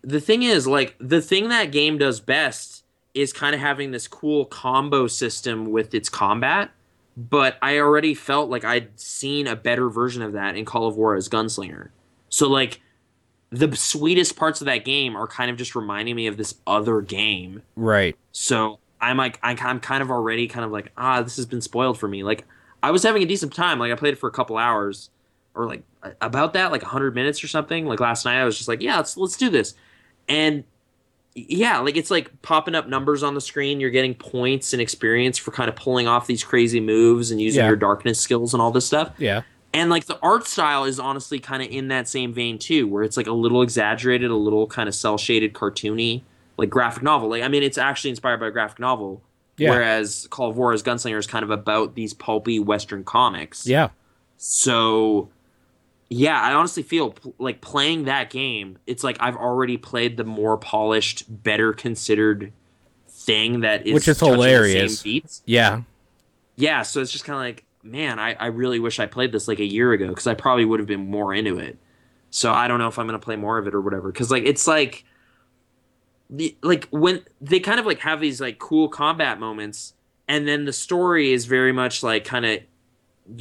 the 0.02 0.20
thing 0.20 0.42
is, 0.42 0.66
like 0.66 0.96
the 0.98 1.22
thing 1.22 1.48
that 1.48 1.72
game 1.72 1.96
does 1.98 2.20
best 2.20 2.73
is 3.14 3.32
kind 3.32 3.54
of 3.54 3.60
having 3.60 3.90
this 3.92 4.08
cool 4.08 4.44
combo 4.44 5.06
system 5.06 5.70
with 5.70 5.94
its 5.94 6.08
combat. 6.08 6.70
But 7.16 7.56
I 7.62 7.78
already 7.78 8.14
felt 8.14 8.50
like 8.50 8.64
I'd 8.64 8.98
seen 8.98 9.46
a 9.46 9.54
better 9.54 9.88
version 9.88 10.20
of 10.22 10.32
that 10.32 10.56
in 10.56 10.64
Call 10.64 10.88
of 10.88 10.96
Juarez 10.96 11.28
Gunslinger. 11.28 11.90
So 12.28 12.48
like 12.48 12.80
the 13.50 13.74
sweetest 13.76 14.34
parts 14.36 14.60
of 14.60 14.64
that 14.64 14.84
game 14.84 15.14
are 15.16 15.28
kind 15.28 15.48
of 15.50 15.56
just 15.56 15.76
reminding 15.76 16.16
me 16.16 16.26
of 16.26 16.36
this 16.36 16.56
other 16.66 17.00
game 17.00 17.62
right. 17.76 18.16
so 18.32 18.80
I'm 19.00 19.16
like, 19.16 19.38
I- 19.44 19.54
I'm 19.54 19.78
kind 19.80 20.02
of 20.02 20.10
already 20.10 20.48
kind 20.48 20.64
of 20.64 20.72
like, 20.72 20.90
ah, 20.96 21.22
this 21.22 21.36
has 21.36 21.46
been 21.46 21.60
spoiled 21.60 21.98
for 21.98 22.08
me. 22.08 22.22
Like, 22.24 22.46
I 22.82 22.90
was 22.90 23.02
having 23.02 23.22
a 23.22 23.26
decent 23.26 23.52
time. 23.54 23.78
Like, 23.78 23.92
I 23.92 23.96
played 23.96 24.14
it 24.14 24.18
for 24.18 24.28
a 24.28 24.32
couple 24.32 24.56
hours, 24.56 25.10
or 25.54 25.66
like 25.66 25.82
about 26.20 26.54
that, 26.54 26.72
like 26.72 26.82
100 26.82 27.14
minutes 27.14 27.44
or 27.44 27.48
something. 27.48 27.86
Like 27.86 28.00
last 28.00 28.24
night, 28.24 28.40
I 28.40 28.44
was 28.44 28.56
just 28.56 28.66
like, 28.66 28.80
yeah, 28.82 28.96
let's 28.96 29.16
let's 29.16 29.36
do 29.36 29.50
this, 29.50 29.74
and 30.28 30.64
yeah, 31.34 31.78
like 31.80 31.96
it's 31.96 32.10
like 32.10 32.30
popping 32.42 32.74
up 32.74 32.88
numbers 32.88 33.22
on 33.22 33.34
the 33.34 33.40
screen. 33.40 33.80
You're 33.80 33.90
getting 33.90 34.14
points 34.14 34.72
and 34.72 34.80
experience 34.80 35.36
for 35.38 35.50
kind 35.50 35.68
of 35.68 35.76
pulling 35.76 36.06
off 36.06 36.26
these 36.26 36.44
crazy 36.44 36.80
moves 36.80 37.30
and 37.30 37.40
using 37.40 37.60
Yeah. 37.62 37.68
your 37.68 37.76
darkness 37.76 38.20
skills 38.20 38.54
and 38.54 38.62
all 38.62 38.70
this 38.70 38.86
stuff. 38.86 39.10
Yeah. 39.18 39.42
And 39.72 39.90
like 39.90 40.04
the 40.04 40.18
art 40.22 40.46
style 40.46 40.84
is 40.84 41.00
honestly 41.00 41.40
kind 41.40 41.60
of 41.62 41.68
in 41.68 41.88
that 41.88 42.06
same 42.08 42.32
vein 42.32 42.58
too, 42.58 42.86
where 42.86 43.02
it's 43.02 43.16
like 43.16 43.26
a 43.26 43.32
little 43.32 43.62
exaggerated, 43.62 44.30
a 44.30 44.36
little 44.36 44.68
kind 44.68 44.88
of 44.88 44.94
cel 44.94 45.18
shaded, 45.18 45.52
cartoony, 45.54 46.22
like 46.56 46.70
graphic 46.70 47.02
novel. 47.02 47.28
Like 47.28 47.42
I 47.42 47.48
mean, 47.48 47.64
it's 47.64 47.78
actually 47.78 48.10
inspired 48.10 48.38
by 48.38 48.46
a 48.46 48.50
graphic 48.52 48.78
novel. 48.78 49.20
Yeah. 49.56 49.70
Whereas 49.70 50.28
Call 50.30 50.50
of 50.50 50.56
Juarez 50.56 50.82
Gunslinger 50.84 51.18
is 51.18 51.26
kind 51.26 51.42
of 51.42 51.50
about 51.50 51.94
these 51.96 52.12
pulpy 52.14 52.58
Western 52.60 53.02
comics. 53.04 53.66
Yeah. 53.66 53.88
So, 54.36 55.28
yeah, 56.16 56.40
I 56.40 56.54
honestly 56.54 56.82
feel 56.82 57.14
like 57.38 57.60
playing 57.60 58.04
that 58.04 58.30
game. 58.30 58.78
It's 58.86 59.02
like 59.02 59.16
I've 59.20 59.36
already 59.36 59.76
played 59.76 60.16
the 60.16 60.24
more 60.24 60.56
polished, 60.56 61.24
better 61.28 61.72
considered 61.72 62.52
thing 63.08 63.60
that 63.60 63.86
is 63.86 63.94
Which 63.94 64.08
is 64.08 64.18
touching 64.18 64.38
the 64.38 64.42
same 64.42 64.50
hilarious. 64.50 65.42
Yeah. 65.46 65.82
yeah, 66.56 66.82
so 66.82 67.00
it's 67.00 67.10
just 67.10 67.24
kind 67.24 67.36
of 67.36 67.40
like, 67.40 67.64
man, 67.82 68.18
I, 68.18 68.34
I 68.34 68.46
really 68.46 68.78
wish 68.78 69.00
I 69.00 69.06
played 69.06 69.32
this 69.32 69.48
like 69.48 69.58
a 69.58 69.64
year 69.64 69.92
ago 69.92 70.08
because 70.08 70.26
I 70.26 70.34
probably 70.34 70.64
would 70.64 70.78
have 70.78 70.86
been 70.86 71.10
more 71.10 71.34
into 71.34 71.58
it. 71.58 71.78
So 72.30 72.52
I 72.52 72.68
don't 72.68 72.78
know 72.78 72.88
if 72.88 72.98
I'm 72.98 73.06
gonna 73.06 73.18
play 73.18 73.36
more 73.36 73.58
of 73.58 73.66
it 73.66 73.74
or 73.74 73.80
whatever. 73.80 74.12
Because 74.12 74.30
like 74.30 74.44
it's 74.44 74.66
like, 74.68 75.04
the 76.30 76.56
like 76.62 76.88
when 76.90 77.22
they 77.40 77.60
kind 77.60 77.80
of 77.80 77.86
like 77.86 78.00
have 78.00 78.20
these 78.20 78.40
like 78.40 78.58
cool 78.58 78.88
combat 78.88 79.40
moments, 79.40 79.94
and 80.28 80.46
then 80.46 80.64
the 80.64 80.72
story 80.72 81.32
is 81.32 81.46
very 81.46 81.72
much 81.72 82.02
like 82.02 82.24
kind 82.24 82.46
of 82.46 82.60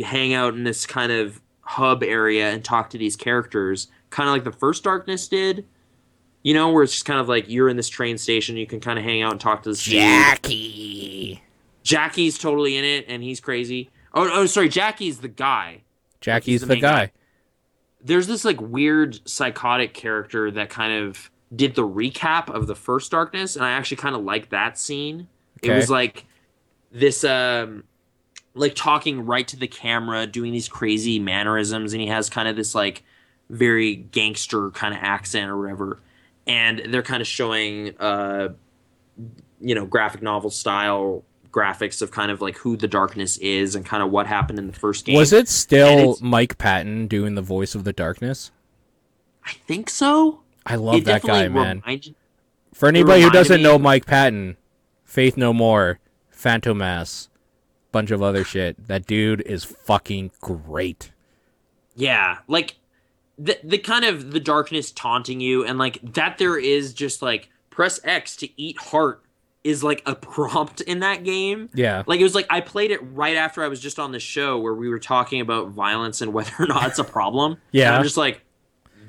hang 0.04 0.34
out 0.34 0.54
in 0.54 0.64
this 0.64 0.86
kind 0.86 1.12
of 1.12 1.40
hub 1.64 2.04
area 2.04 2.52
and 2.52 2.64
talk 2.64 2.90
to 2.92 2.98
these 2.98 3.16
characters, 3.16 3.88
kind 4.10 4.30
of 4.30 4.34
like 4.34 4.44
the 4.44 4.52
first 4.52 4.84
Darkness 4.84 5.28
did. 5.28 5.66
You 6.44 6.54
know, 6.54 6.72
where 6.72 6.84
it's 6.84 6.92
just 6.92 7.06
kind 7.06 7.22
of 7.22 7.30
like 7.30 7.48
you're 7.48 7.70
in 7.70 7.78
this 7.78 7.88
train 7.88 8.18
station, 8.18 8.58
you 8.58 8.68
can 8.68 8.82
kind 8.82 9.00
of 9.00 9.06
hang 9.06 9.22
out 9.22 9.32
and 9.32 9.40
talk 9.40 9.64
to 9.64 9.70
this 9.70 9.84
dude. 9.84 9.94
Jackie. 9.94 11.42
Jackie's 11.84 12.38
totally 12.38 12.76
in 12.76 12.84
it, 12.84 13.06
and 13.08 13.24
he's 13.24 13.40
crazy. 13.40 13.90
Oh, 14.14 14.30
oh, 14.32 14.46
sorry, 14.46 14.70
Jackie's 14.70 15.20
the 15.20 15.30
guy. 15.30 15.84
Jackie's 16.22 16.62
the 16.62 16.68
the 16.68 16.76
guy. 16.76 17.06
guy. 17.06 17.12
There's 18.04 18.28
this 18.28 18.44
like 18.44 18.60
weird 18.60 19.20
psychotic 19.28 19.94
character 19.94 20.52
that 20.52 20.70
kind 20.70 20.94
of 21.06 21.32
did 21.56 21.76
the 21.76 21.88
recap 21.88 22.50
of 22.50 22.68
the 22.68 22.76
first 22.76 23.12
Darkness, 23.12 23.56
and 23.56 23.64
I 23.64 23.72
actually 23.72 23.98
kind 23.98 24.16
of 24.16 24.24
liked 24.24 24.50
that 24.50 24.78
scene. 24.78 25.28
It 25.62 25.72
was 25.72 25.90
like 25.90 26.26
this, 26.92 27.24
um, 27.24 27.86
like 28.56 28.76
talking 28.76 29.26
right 29.26 29.48
to 29.48 29.58
the 29.58 29.68
camera, 29.68 30.28
doing 30.28 30.52
these 30.52 30.68
crazy 30.68 31.20
mannerisms, 31.20 31.94
and 31.94 32.02
he 32.02 32.08
has 32.08 32.30
kind 32.30 32.48
of 32.48 32.56
this 32.56 32.76
like 32.76 33.04
very 33.50 33.96
gangster 33.96 34.70
kind 34.72 34.94
of 34.94 35.00
accent 35.02 35.50
or 35.50 35.60
whatever. 35.60 36.00
and 36.48 36.82
they're 36.90 37.04
kind 37.04 37.22
of 37.22 37.28
showing 37.28 37.96
uh 38.00 38.50
you 39.62 39.76
know 39.76 39.86
graphic 39.86 40.22
novel 40.22 40.50
style 40.50 41.24
graphics 41.52 42.02
of 42.02 42.10
kind 42.12 42.32
of 42.32 42.42
like 42.42 42.58
who 42.58 42.76
the 42.76 42.88
darkness 42.88 43.38
is 43.38 43.76
and 43.76 43.86
kind 43.86 44.02
of 44.02 44.10
what 44.12 44.26
happened 44.28 44.58
in 44.60 44.66
the 44.68 44.74
first 44.74 45.06
game. 45.06 45.16
Was 45.16 45.32
it 45.32 45.48
still 45.48 46.18
Mike 46.22 46.58
Patton 46.58 47.08
doing 47.08 47.36
the 47.36 47.42
voice 47.44 47.76
of 47.76 47.84
the 47.84 47.94
darkness? 47.94 48.52
I 49.46 49.52
think 49.68 49.90
so. 49.90 50.42
I 50.66 50.76
love 50.76 50.96
it 50.96 51.06
that 51.06 51.22
guy, 51.22 51.48
man. 51.50 51.82
reminded- 51.86 52.16
For 52.74 52.88
anybody 52.90 53.22
who 53.22 53.30
doesn't 53.30 53.62
know 53.62 53.78
Mike 53.78 54.06
Patton, 54.08 54.58
Faith 55.04 55.38
No 55.38 55.54
More, 55.54 56.00
Fantômas, 56.36 57.28
bunch 57.94 58.12
of 58.12 58.22
other 58.22 58.44
shit. 58.44 58.88
That 58.88 59.08
dude 59.08 59.40
is 59.42 59.64
fucking 59.64 60.32
great. 60.42 61.12
Yeah, 61.96 62.40
like 62.50 62.76
the 63.38 63.58
the 63.64 63.78
kind 63.78 64.04
of 64.04 64.32
the 64.32 64.42
darkness 64.42 64.92
taunting 64.92 65.40
you, 65.40 65.64
and 65.64 65.80
like 65.80 66.00
that 66.14 66.38
there 66.38 66.58
is 66.58 66.94
just 66.94 67.22
like 67.22 67.50
press 67.70 68.00
X 68.04 68.36
to 68.38 68.50
eat 68.62 68.78
heart 68.78 69.24
is 69.64 69.84
like 69.84 70.02
a 70.06 70.16
prompt 70.34 70.82
in 70.82 71.00
that 71.00 71.24
game. 71.24 71.70
Yeah. 71.74 72.04
Like 72.06 72.20
it 72.20 72.24
was 72.24 72.36
like 72.36 72.48
I 72.50 72.62
played 72.62 72.92
it 72.92 73.00
right 73.14 73.36
after 73.36 73.64
I 73.64 73.68
was 73.68 73.80
just 73.80 74.00
on 74.00 74.12
the 74.12 74.20
show 74.20 74.60
where 74.60 74.74
we 74.74 74.90
were 74.90 75.00
talking 75.00 75.42
about 75.42 75.70
violence 75.70 76.22
and 76.22 76.34
whether 76.34 76.52
or 76.60 76.68
not 76.68 76.88
it's 76.88 77.00
a 77.00 77.04
problem. 77.04 77.58
Yeah. 77.72 77.88
and 77.88 77.96
I'm 77.98 78.04
just 78.04 78.18
like, 78.18 78.42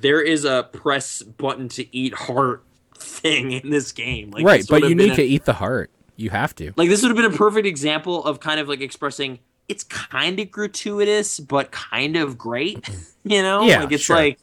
there 0.01 0.21
is 0.21 0.45
a 0.45 0.69
press 0.73 1.23
button 1.23 1.69
to 1.71 1.97
eat 1.97 2.15
heart 2.15 2.63
thing 2.97 3.53
in 3.53 3.71
this 3.71 3.93
game. 3.93 4.31
Like 4.31 4.45
right, 4.45 4.65
but 4.69 4.83
you 4.89 4.95
need 4.95 5.13
a- 5.13 5.17
to 5.17 5.23
eat 5.23 5.45
the 5.45 5.55
heart. 5.55 5.91
You 6.17 6.31
have 6.31 6.55
to. 6.57 6.73
like 6.77 6.89
this 6.89 7.03
would 7.03 7.09
have 7.09 7.17
been 7.17 7.33
a 7.33 7.37
perfect 7.37 7.67
example 7.67 8.25
of 8.25 8.41
kind 8.41 8.61
of 8.61 8.69
like 8.69 8.81
expressing 8.81 9.41
it's 9.69 9.83
kind 9.83 10.39
of 10.39 10.51
gratuitous 10.51 11.41
but 11.41 11.71
kind 11.73 12.17
of 12.17 12.37
great 12.39 12.89
you 13.25 13.43
know? 13.43 13.63
Yeah, 13.63 13.81
like 13.81 13.93
it's 13.93 14.05
sure. 14.05 14.17
like 14.17 14.39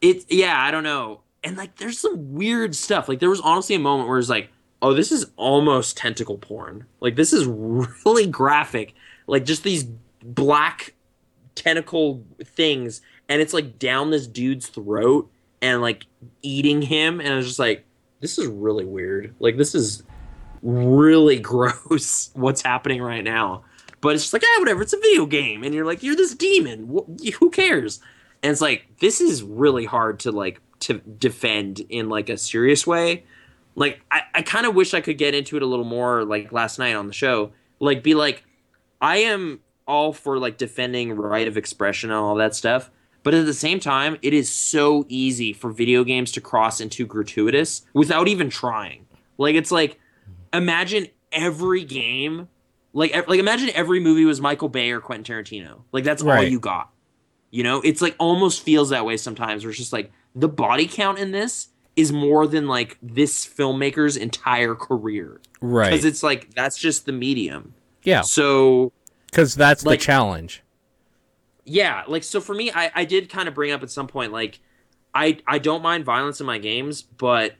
it 0.00 0.24
yeah 0.30 0.60
i 0.62 0.70
don't 0.70 0.84
know. 0.84 1.20
And 1.42 1.56
like 1.56 1.76
there's 1.76 1.98
some 1.98 2.34
weird 2.34 2.74
stuff. 2.74 3.08
Like 3.08 3.18
there 3.18 3.30
was 3.30 3.40
honestly 3.40 3.74
a 3.74 3.78
moment 3.78 4.08
where 4.08 4.18
it's 4.18 4.28
like 4.28 4.50
oh 4.82 4.92
this 4.92 5.10
is 5.10 5.26
almost 5.36 5.96
tentacle 5.96 6.38
porn. 6.38 6.86
Like 7.00 7.16
this 7.16 7.32
is 7.32 7.46
really 8.04 8.26
graphic. 8.26 8.94
Like 9.26 9.44
just 9.44 9.62
these 9.62 9.86
black 10.22 10.94
tentacle 11.54 12.22
things 12.44 13.00
and 13.28 13.40
it's 13.40 13.52
like 13.52 13.78
down 13.78 14.10
this 14.10 14.26
dude's 14.26 14.68
throat 14.68 15.30
and 15.62 15.80
like 15.82 16.04
eating 16.42 16.80
him 16.82 17.20
and 17.20 17.28
i 17.32 17.36
was 17.36 17.46
just 17.46 17.58
like 17.58 17.84
this 18.20 18.38
is 18.38 18.46
really 18.46 18.84
weird. 18.84 19.34
Like 19.40 19.56
this 19.56 19.74
is 19.74 20.02
really 20.62 21.38
gross 21.40 22.30
what's 22.34 22.62
happening 22.62 23.02
right 23.02 23.24
now. 23.24 23.64
But 24.00 24.14
it's 24.14 24.24
just 24.24 24.32
like, 24.32 24.42
ah, 24.44 24.56
whatever. 24.60 24.82
It's 24.82 24.94
a 24.94 24.98
video 24.98 25.26
game, 25.26 25.62
and 25.62 25.74
you're 25.74 25.84
like, 25.84 26.02
you're 26.02 26.16
this 26.16 26.34
demon. 26.34 27.00
Who 27.38 27.50
cares? 27.50 28.00
And 28.42 28.50
it's 28.50 28.62
like, 28.62 28.86
this 29.00 29.20
is 29.20 29.42
really 29.42 29.84
hard 29.84 30.20
to 30.20 30.32
like 30.32 30.60
to 30.80 30.94
defend 30.94 31.80
in 31.80 32.08
like 32.08 32.30
a 32.30 32.38
serious 32.38 32.86
way. 32.86 33.24
Like, 33.74 34.00
I, 34.10 34.22
I 34.34 34.42
kind 34.42 34.64
of 34.64 34.74
wish 34.74 34.94
I 34.94 35.02
could 35.02 35.18
get 35.18 35.34
into 35.34 35.56
it 35.56 35.62
a 35.62 35.66
little 35.66 35.84
more. 35.84 36.24
Like 36.24 36.50
last 36.50 36.78
night 36.78 36.94
on 36.94 37.08
the 37.08 37.12
show, 37.12 37.52
like 37.78 38.02
be 38.02 38.14
like, 38.14 38.44
I 39.02 39.18
am 39.18 39.60
all 39.86 40.12
for 40.12 40.38
like 40.38 40.56
defending 40.56 41.12
right 41.12 41.48
of 41.48 41.56
expression 41.56 42.10
and 42.10 42.18
all 42.18 42.36
that 42.36 42.54
stuff. 42.54 42.90
But 43.22 43.34
at 43.34 43.44
the 43.44 43.54
same 43.54 43.80
time, 43.80 44.16
it 44.22 44.32
is 44.32 44.48
so 44.48 45.04
easy 45.08 45.52
for 45.52 45.70
video 45.70 46.04
games 46.04 46.32
to 46.32 46.40
cross 46.40 46.80
into 46.80 47.04
gratuitous 47.04 47.82
without 47.92 48.28
even 48.28 48.48
trying. 48.48 49.06
Like 49.36 49.56
it's 49.56 49.70
like 49.70 49.98
imagine 50.52 51.08
every 51.32 51.84
game 51.84 52.48
like 52.92 53.12
like 53.28 53.38
imagine 53.38 53.70
every 53.74 54.00
movie 54.00 54.24
was 54.24 54.40
Michael 54.40 54.68
Bay 54.68 54.90
or 54.90 55.00
Quentin 55.00 55.24
Tarantino. 55.36 55.82
Like 55.92 56.04
that's 56.04 56.22
all 56.22 56.42
you 56.42 56.58
got. 56.60 56.90
You 57.52 57.62
know, 57.62 57.80
it's 57.82 58.00
like 58.02 58.14
almost 58.18 58.62
feels 58.62 58.90
that 58.90 59.04
way 59.04 59.16
sometimes 59.16 59.64
where 59.64 59.70
it's 59.70 59.78
just 59.78 59.92
like 59.92 60.12
the 60.34 60.48
body 60.48 60.86
count 60.86 61.18
in 61.18 61.30
this 61.32 61.68
is 61.96 62.12
more 62.12 62.46
than 62.46 62.66
like 62.68 62.96
this 63.02 63.46
filmmaker's 63.46 64.16
entire 64.16 64.74
career. 64.74 65.40
Right. 65.60 65.90
Because 65.90 66.04
it's 66.04 66.22
like 66.22 66.54
that's 66.54 66.78
just 66.78 67.06
the 67.06 67.12
medium. 67.12 67.74
yeah, 68.02 68.22
So 68.22 68.92
because 69.26 69.54
that's 69.54 69.84
like- 69.84 69.98
the 70.00 70.04
challenge. 70.04 70.62
yeah 71.64 72.02
like 72.08 72.24
so 72.24 72.40
for 72.40 72.54
me 72.54 72.70
i 72.74 72.90
i 72.94 73.04
did 73.04 73.28
kind 73.28 73.46
of 73.46 73.54
bring 73.54 73.70
up 73.70 73.82
at 73.82 73.90
some 73.90 74.06
point 74.08 74.32
like 74.32 74.58
i 75.14 75.38
i 75.46 75.58
don't 75.58 75.82
mind 75.82 76.04
violence 76.04 76.40
in 76.40 76.46
my 76.46 76.58
games 76.58 77.02
but 77.02 77.54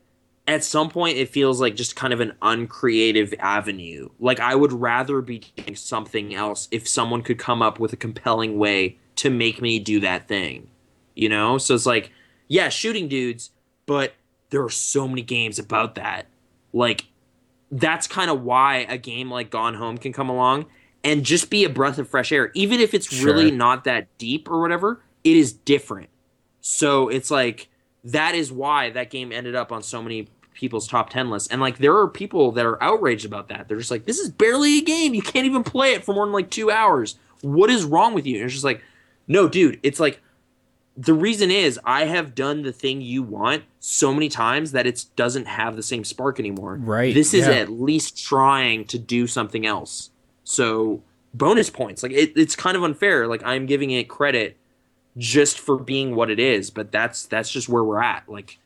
at 0.51 0.65
some 0.65 0.89
point 0.89 1.17
it 1.17 1.29
feels 1.29 1.61
like 1.61 1.77
just 1.77 1.97
kind 1.97 2.13
of 2.13 2.21
an 2.21 2.33
uncreative 2.43 3.35
avenue 3.39 4.09
like 4.19 4.41
i 4.41 4.55
would 4.55 4.73
rather 4.73 5.21
be 5.21 5.39
doing 5.57 5.77
something 5.77 6.35
else 6.35 6.69
if 6.71 6.87
someone 6.89 7.23
could 7.23 7.39
come 7.39 7.63
up 7.63 7.79
with 7.79 7.93
a 7.93 7.97
compelling 7.97 8.59
way 8.59 8.97
to 9.17 9.31
make 9.31 9.61
me 9.61 9.79
do 9.79 10.01
that 10.01 10.27
thing 10.29 10.69
you 11.15 11.29
know 11.29 11.59
so 11.59 11.75
it's 11.75 11.87
like 11.87 12.11
yeah 12.49 12.69
shooting 12.69 13.09
dudes 13.09 13.51
but 13.87 14.15
there 14.51 14.63
are 14.63 14.71
so 14.71 15.07
many 15.07 15.23
games 15.23 15.59
about 15.59 15.95
that 15.95 16.27
like 16.73 17.07
that's 17.71 18.07
kind 18.07 18.31
of 18.31 18.43
why 18.43 18.87
a 18.89 18.99
game 18.99 19.31
like 19.31 19.51
Gone 19.51 19.75
Home 19.75 19.97
can 19.97 20.13
come 20.13 20.29
along 20.29 20.67
and 21.05 21.25
just 21.25 21.51
be 21.51 21.65
a 21.65 21.69
breath 21.69 21.99
of 21.99 22.09
fresh 22.09 22.33
air. 22.33 22.51
Even 22.55 22.81
if 22.81 22.95
it's 22.95 23.07
Sure. 23.13 23.27
really 23.27 23.51
not 23.51 23.85
that 23.85 24.07
deep 24.19 24.51
or 24.51 24.61
whatever, 24.61 25.01
it 25.25 25.37
is 25.37 25.53
different. 25.53 26.09
So 26.61 27.09
it's 27.09 27.31
like 27.31 27.69
that 28.05 28.35
is 28.35 28.51
why 28.51 28.91
that 28.91 29.11
game 29.11 29.31
ended 29.33 29.55
up 29.55 29.73
on 29.73 29.83
so 29.83 30.03
many 30.03 30.29
people's 30.61 30.87
top 30.87 31.09
10 31.09 31.31
lists. 31.31 31.49
And 31.49 31.61
like 31.61 31.79
there 31.79 31.97
are 31.97 32.07
people 32.07 32.53
that 32.53 32.67
are 32.67 32.81
outraged 32.83 33.25
about 33.25 33.49
that. 33.49 33.67
They're 33.67 33.79
just 33.79 33.91
like, 33.91 34.05
this 34.05 34.19
is 34.19 34.29
barely 34.29 34.79
a 34.79 34.83
game. 34.83 35.15
You 35.15 35.23
can't 35.23 35.47
even 35.47 35.65
play 35.65 35.95
it 35.95 36.05
for 36.05 36.15
more 36.15 36.27
than 36.27 36.35
like 36.35 36.51
two 36.51 36.71
hours. 36.71 37.19
What 37.41 37.71
is 37.71 37.85
wrong 37.85 38.13
with 38.13 38.27
you? 38.27 38.37
And 38.37 38.45
it's 38.45 38.53
just 38.53 38.65
like, 38.65 38.83
no, 39.27 39.49
dude, 39.49 39.81
it's 39.83 39.99
like 39.99 40.21
the 40.99 41.15
reason 41.15 41.51
is 41.51 41.81
I 41.83 42.05
have 42.05 42.35
done 42.35 42.61
the 42.61 42.73
thing 42.73 43.01
you 43.01 43.23
want 43.23 43.65
so 43.79 44.13
many 44.13 44.29
times 44.29 44.73
that 44.73 44.87
it 44.87 45.07
doesn't 45.17 45.47
have 45.47 45.77
the 45.77 45.83
same 45.83 46.05
spark 46.05 46.39
anymore. 46.39 46.77
Right, 46.77 47.15
This 47.15 47.33
is 47.33 47.47
yeah. 47.47 47.55
at 47.55 47.71
least 47.71 48.23
trying 48.23 48.85
to 48.87 48.99
do 48.99 49.27
something 49.27 49.65
else. 49.65 50.11
So 50.45 51.03
bonus 51.33 51.71
points. 51.71 52.03
Like 52.03 52.13
it, 52.13 52.33
it's 52.37 52.55
kind 52.55 52.77
of 52.77 52.83
unfair. 52.83 53.27
Like 53.27 53.43
I'm 53.47 53.65
giving 53.65 53.91
it 53.93 54.11
credit 54.11 54.59
just 55.17 55.59
for 55.59 55.79
being 55.79 56.15
what 56.15 56.29
it 56.29 56.39
is, 56.39 56.71
but 56.71 56.93
that's 56.93 57.25
that's 57.25 57.51
just 57.51 57.69
where 57.69 57.83
we're 57.83 58.03
at. 58.03 58.29
Like 58.29 58.59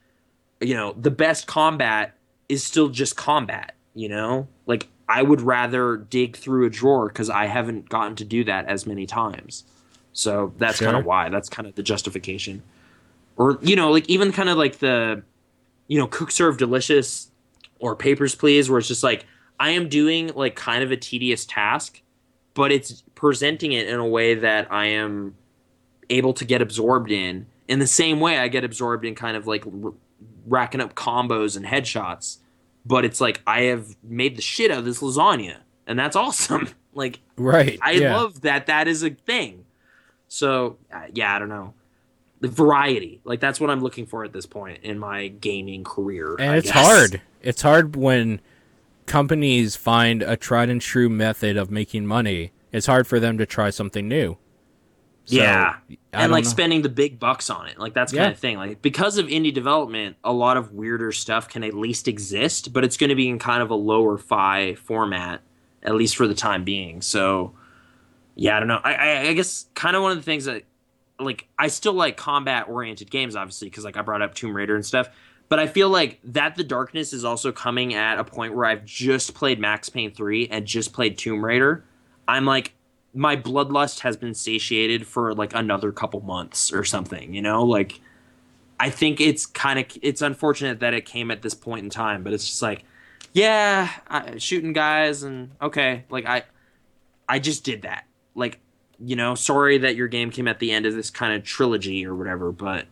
you 0.60 0.74
know, 0.74 0.92
the 0.98 1.10
best 1.10 1.46
combat 1.46 2.16
is 2.48 2.62
still 2.64 2.88
just 2.88 3.16
combat, 3.16 3.74
you 3.94 4.08
know? 4.08 4.48
Like 4.66 4.88
I 5.08 5.22
would 5.22 5.40
rather 5.40 5.96
dig 5.96 6.36
through 6.36 6.66
a 6.66 6.70
drawer 6.70 7.10
cuz 7.10 7.28
I 7.30 7.46
haven't 7.46 7.88
gotten 7.88 8.16
to 8.16 8.24
do 8.24 8.44
that 8.44 8.66
as 8.66 8.86
many 8.86 9.06
times. 9.06 9.64
So 10.12 10.52
that's 10.58 10.78
Sure. 10.78 10.86
kind 10.86 10.96
of 10.98 11.04
why. 11.04 11.28
That's 11.28 11.48
kind 11.48 11.66
of 11.68 11.74
the 11.74 11.82
justification. 11.82 12.62
Or 13.36 13.58
you 13.62 13.76
know, 13.76 13.90
like 13.90 14.08
even 14.08 14.32
kind 14.32 14.48
of 14.48 14.56
like 14.56 14.78
the 14.78 15.22
you 15.88 15.98
know, 15.98 16.06
cook 16.06 16.30
serve 16.30 16.56
delicious 16.56 17.30
or 17.78 17.94
papers 17.94 18.34
please 18.34 18.70
where 18.70 18.78
it's 18.78 18.88
just 18.88 19.02
like 19.02 19.26
I 19.60 19.70
am 19.70 19.88
doing 19.88 20.32
like 20.34 20.56
kind 20.56 20.82
of 20.82 20.90
a 20.90 20.96
tedious 20.96 21.44
task, 21.44 22.00
but 22.54 22.72
it's 22.72 23.02
presenting 23.14 23.72
it 23.72 23.86
in 23.88 23.98
a 23.98 24.06
way 24.06 24.34
that 24.34 24.72
I 24.72 24.86
am 24.86 25.34
able 26.10 26.32
to 26.34 26.44
get 26.44 26.60
absorbed 26.62 27.10
in 27.10 27.46
in 27.68 27.78
the 27.78 27.86
same 27.86 28.20
way 28.20 28.38
I 28.38 28.48
get 28.48 28.64
absorbed 28.64 29.04
in 29.04 29.14
kind 29.14 29.36
of 29.36 29.46
like 29.46 29.64
racking 30.46 30.80
up 30.80 30.94
combos 30.94 31.56
and 31.56 31.66
headshots. 31.66 32.38
But 32.86 33.04
it's 33.04 33.20
like 33.20 33.40
I 33.46 33.62
have 33.62 33.96
made 34.02 34.36
the 34.36 34.42
shit 34.42 34.70
out 34.70 34.78
of 34.78 34.84
this 34.84 35.00
lasagna, 35.00 35.58
and 35.86 35.98
that's 35.98 36.16
awesome. 36.16 36.68
like 36.94 37.20
Right. 37.36 37.78
I 37.82 37.92
yeah. 37.92 38.16
love 38.16 38.42
that 38.42 38.66
that 38.66 38.86
is 38.88 39.02
a 39.02 39.10
thing. 39.10 39.64
So 40.28 40.76
uh, 40.92 41.02
yeah, 41.12 41.34
I 41.34 41.38
don't 41.38 41.48
know. 41.48 41.74
The 42.40 42.48
variety, 42.48 43.20
like 43.24 43.40
that's 43.40 43.58
what 43.58 43.70
I'm 43.70 43.80
looking 43.80 44.04
for 44.06 44.22
at 44.24 44.32
this 44.32 44.44
point 44.44 44.80
in 44.82 44.98
my 44.98 45.28
gaming 45.28 45.82
career. 45.82 46.36
and 46.38 46.50
I 46.50 46.56
it's 46.58 46.70
guess. 46.70 46.86
hard. 46.86 47.22
It's 47.42 47.62
hard 47.62 47.96
when 47.96 48.40
companies 49.06 49.76
find 49.76 50.22
a 50.22 50.36
tried 50.36 50.68
and 50.68 50.80
true 50.80 51.08
method 51.08 51.56
of 51.56 51.70
making 51.70 52.06
money. 52.06 52.52
It's 52.72 52.86
hard 52.86 53.06
for 53.06 53.18
them 53.20 53.38
to 53.38 53.46
try 53.46 53.70
something 53.70 54.08
new. 54.08 54.36
So, 55.26 55.36
yeah, 55.36 55.76
I 56.12 56.24
and 56.24 56.32
like 56.32 56.44
know. 56.44 56.50
spending 56.50 56.82
the 56.82 56.90
big 56.90 57.18
bucks 57.18 57.48
on 57.48 57.66
it, 57.66 57.78
like 57.78 57.94
that's 57.94 58.12
Yeah. 58.12 58.24
kind 58.24 58.32
of 58.34 58.38
thing. 58.38 58.58
Like 58.58 58.82
because 58.82 59.16
of 59.16 59.26
indie 59.26 59.54
development, 59.54 60.16
a 60.22 60.32
lot 60.32 60.56
of 60.58 60.72
weirder 60.72 61.12
stuff 61.12 61.48
can 61.48 61.64
at 61.64 61.72
least 61.74 62.08
exist, 62.08 62.72
but 62.74 62.84
it's 62.84 62.96
going 62.98 63.08
to 63.08 63.16
be 63.16 63.28
in 63.28 63.38
kind 63.38 63.62
of 63.62 63.70
a 63.70 63.74
lower 63.74 64.18
fi 64.18 64.74
format, 64.74 65.40
at 65.82 65.94
least 65.94 66.16
for 66.16 66.28
the 66.28 66.34
time 66.34 66.62
being. 66.62 67.00
So, 67.00 67.54
yeah, 68.34 68.56
I 68.56 68.58
don't 68.58 68.68
know. 68.68 68.80
I 68.84 68.94
I, 68.94 69.20
I 69.28 69.32
guess 69.32 69.66
kind 69.74 69.96
of 69.96 70.02
one 70.02 70.12
of 70.12 70.18
the 70.18 70.22
things 70.24 70.44
that 70.44 70.64
like 71.18 71.48
I 71.58 71.68
still 71.68 71.94
like 71.94 72.18
combat 72.18 72.68
oriented 72.68 73.10
games, 73.10 73.34
obviously, 73.34 73.70
because 73.70 73.84
like 73.84 73.96
I 73.96 74.02
brought 74.02 74.20
up 74.20 74.34
Tomb 74.34 74.54
Raider 74.54 74.74
and 74.74 74.84
stuff. 74.84 75.08
But 75.48 75.58
I 75.58 75.68
feel 75.68 75.88
like 75.88 76.20
that 76.24 76.56
the 76.56 76.64
darkness 76.64 77.12
is 77.14 77.24
also 77.24 77.50
coming 77.50 77.94
at 77.94 78.18
a 78.18 78.24
point 78.24 78.54
where 78.54 78.66
I've 78.66 78.84
just 78.84 79.34
played 79.34 79.58
Max 79.58 79.88
Payne 79.88 80.12
three 80.12 80.48
and 80.48 80.66
just 80.66 80.92
played 80.92 81.16
Tomb 81.16 81.42
Raider. 81.42 81.82
I'm 82.28 82.44
like 82.44 82.73
my 83.14 83.36
bloodlust 83.36 84.00
has 84.00 84.16
been 84.16 84.34
satiated 84.34 85.06
for 85.06 85.34
like 85.34 85.54
another 85.54 85.92
couple 85.92 86.20
months 86.20 86.72
or 86.72 86.84
something, 86.84 87.32
you 87.32 87.42
know? 87.42 87.62
Like 87.62 88.00
I 88.80 88.90
think 88.90 89.20
it's 89.20 89.46
kind 89.46 89.78
of 89.78 89.86
it's 90.02 90.20
unfortunate 90.20 90.80
that 90.80 90.94
it 90.94 91.04
came 91.04 91.30
at 91.30 91.42
this 91.42 91.54
point 91.54 91.84
in 91.84 91.90
time, 91.90 92.22
but 92.22 92.32
it's 92.32 92.46
just 92.46 92.62
like 92.62 92.84
yeah, 93.32 93.90
I, 94.08 94.38
shooting 94.38 94.72
guys 94.72 95.22
and 95.22 95.50
okay, 95.60 96.04
like 96.08 96.26
I 96.26 96.44
I 97.28 97.38
just 97.38 97.64
did 97.64 97.82
that. 97.82 98.04
Like, 98.34 98.60
you 98.98 99.16
know, 99.16 99.34
sorry 99.34 99.78
that 99.78 99.96
your 99.96 100.08
game 100.08 100.30
came 100.30 100.48
at 100.48 100.58
the 100.58 100.70
end 100.72 100.86
of 100.86 100.94
this 100.94 101.10
kind 101.10 101.34
of 101.34 101.44
trilogy 101.44 102.06
or 102.06 102.14
whatever, 102.14 102.52
but 102.52 102.86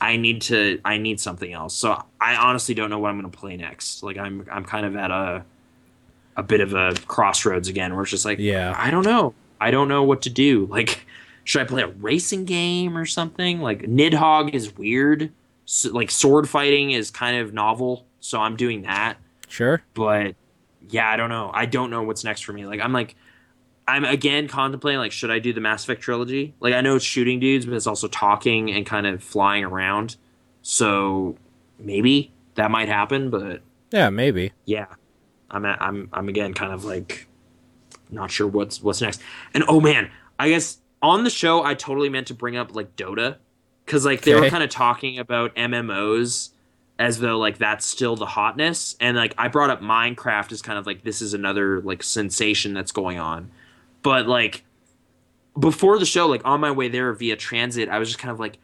I 0.00 0.16
need 0.16 0.42
to 0.42 0.80
I 0.84 0.98
need 0.98 1.20
something 1.20 1.52
else. 1.52 1.74
So 1.74 2.02
I 2.20 2.36
honestly 2.36 2.74
don't 2.74 2.90
know 2.90 2.98
what 2.98 3.10
I'm 3.10 3.20
going 3.20 3.30
to 3.30 3.38
play 3.38 3.56
next. 3.56 4.02
Like 4.02 4.18
I'm 4.18 4.46
I'm 4.50 4.64
kind 4.64 4.86
of 4.86 4.96
at 4.96 5.10
a 5.10 5.44
a 6.36 6.42
bit 6.42 6.60
of 6.60 6.74
a 6.74 6.94
crossroads 7.06 7.68
again 7.68 7.94
where 7.94 8.02
it's 8.02 8.10
just 8.10 8.24
like 8.24 8.38
Yeah. 8.38 8.74
I 8.76 8.90
don't 8.90 9.04
know. 9.04 9.34
I 9.66 9.70
don't 9.70 9.88
know 9.88 10.02
what 10.02 10.22
to 10.22 10.30
do. 10.30 10.66
Like 10.70 11.06
should 11.44 11.60
I 11.60 11.64
play 11.64 11.82
a 11.82 11.88
racing 11.88 12.44
game 12.46 12.96
or 12.96 13.04
something? 13.04 13.60
Like 13.60 13.82
Nidhogg 13.82 14.54
is 14.54 14.74
weird. 14.76 15.30
So, 15.66 15.90
like 15.90 16.10
sword 16.10 16.48
fighting 16.48 16.90
is 16.92 17.10
kind 17.10 17.36
of 17.36 17.52
novel, 17.52 18.06
so 18.20 18.40
I'm 18.40 18.56
doing 18.56 18.82
that. 18.82 19.16
Sure. 19.48 19.82
But 19.94 20.36
yeah, 20.88 21.08
I 21.10 21.16
don't 21.16 21.28
know. 21.30 21.50
I 21.52 21.66
don't 21.66 21.90
know 21.90 22.02
what's 22.02 22.24
next 22.24 22.42
for 22.44 22.52
me. 22.54 22.64
Like 22.66 22.80
I'm 22.80 22.92
like 22.92 23.14
I'm 23.86 24.04
again 24.06 24.48
contemplating 24.48 24.98
like 24.98 25.12
should 25.12 25.30
I 25.30 25.38
do 25.38 25.52
the 25.52 25.60
Mass 25.60 25.84
Effect 25.84 26.00
trilogy? 26.00 26.54
Like 26.60 26.72
I 26.74 26.80
know 26.80 26.96
it's 26.96 27.04
shooting 27.04 27.40
dudes, 27.40 27.66
but 27.66 27.74
it's 27.74 27.86
also 27.86 28.08
talking 28.08 28.70
and 28.72 28.86
kind 28.86 29.06
of 29.06 29.22
flying 29.22 29.64
around. 29.64 30.16
So 30.62 31.36
maybe 31.78 32.32
that 32.54 32.70
might 32.70 32.88
happen, 32.88 33.28
but 33.30 33.60
Yeah, 33.90 34.08
maybe. 34.10 34.52
yeah, 34.64 34.86
I'm 35.50 35.64
at, 35.66 35.80
I'm 35.82 36.08
I'm 36.12 36.28
again 36.30 36.54
kind 36.54 36.72
of 36.72 36.84
like 36.86 37.28
not 38.10 38.30
sure 38.30 38.46
what's 38.46 38.82
what's 38.82 39.00
next. 39.00 39.20
And 39.52 39.64
oh 39.68 39.80
man, 39.80 40.10
I 40.38 40.48
guess 40.48 40.78
on 41.02 41.24
the 41.24 41.30
show 41.30 41.62
I 41.62 41.74
totally 41.74 42.08
meant 42.08 42.28
to 42.28 42.34
bring 42.34 42.56
up 42.56 42.74
like 42.74 42.96
Dota 42.96 43.36
cuz 43.86 44.04
like 44.04 44.22
they 44.22 44.34
were 44.34 44.48
kind 44.48 44.64
of 44.64 44.70
talking 44.70 45.18
about 45.18 45.54
MMOs 45.56 46.50
as 46.98 47.18
though 47.18 47.38
like 47.38 47.58
that's 47.58 47.84
still 47.84 48.16
the 48.16 48.26
hotness 48.26 48.96
and 49.00 49.16
like 49.16 49.34
I 49.36 49.48
brought 49.48 49.70
up 49.70 49.80
Minecraft 49.80 50.52
as 50.52 50.62
kind 50.62 50.78
of 50.78 50.86
like 50.86 51.02
this 51.02 51.20
is 51.20 51.34
another 51.34 51.80
like 51.80 52.02
sensation 52.02 52.74
that's 52.74 52.92
going 52.92 53.18
on. 53.18 53.50
But 54.02 54.26
like 54.26 54.64
before 55.58 55.98
the 55.98 56.06
show 56.06 56.26
like 56.26 56.42
on 56.44 56.60
my 56.60 56.70
way 56.70 56.88
there 56.88 57.12
via 57.12 57.36
transit 57.36 57.88
I 57.88 57.98
was 57.98 58.08
just 58.08 58.18
kind 58.18 58.32
of 58.32 58.40
like 58.40 58.58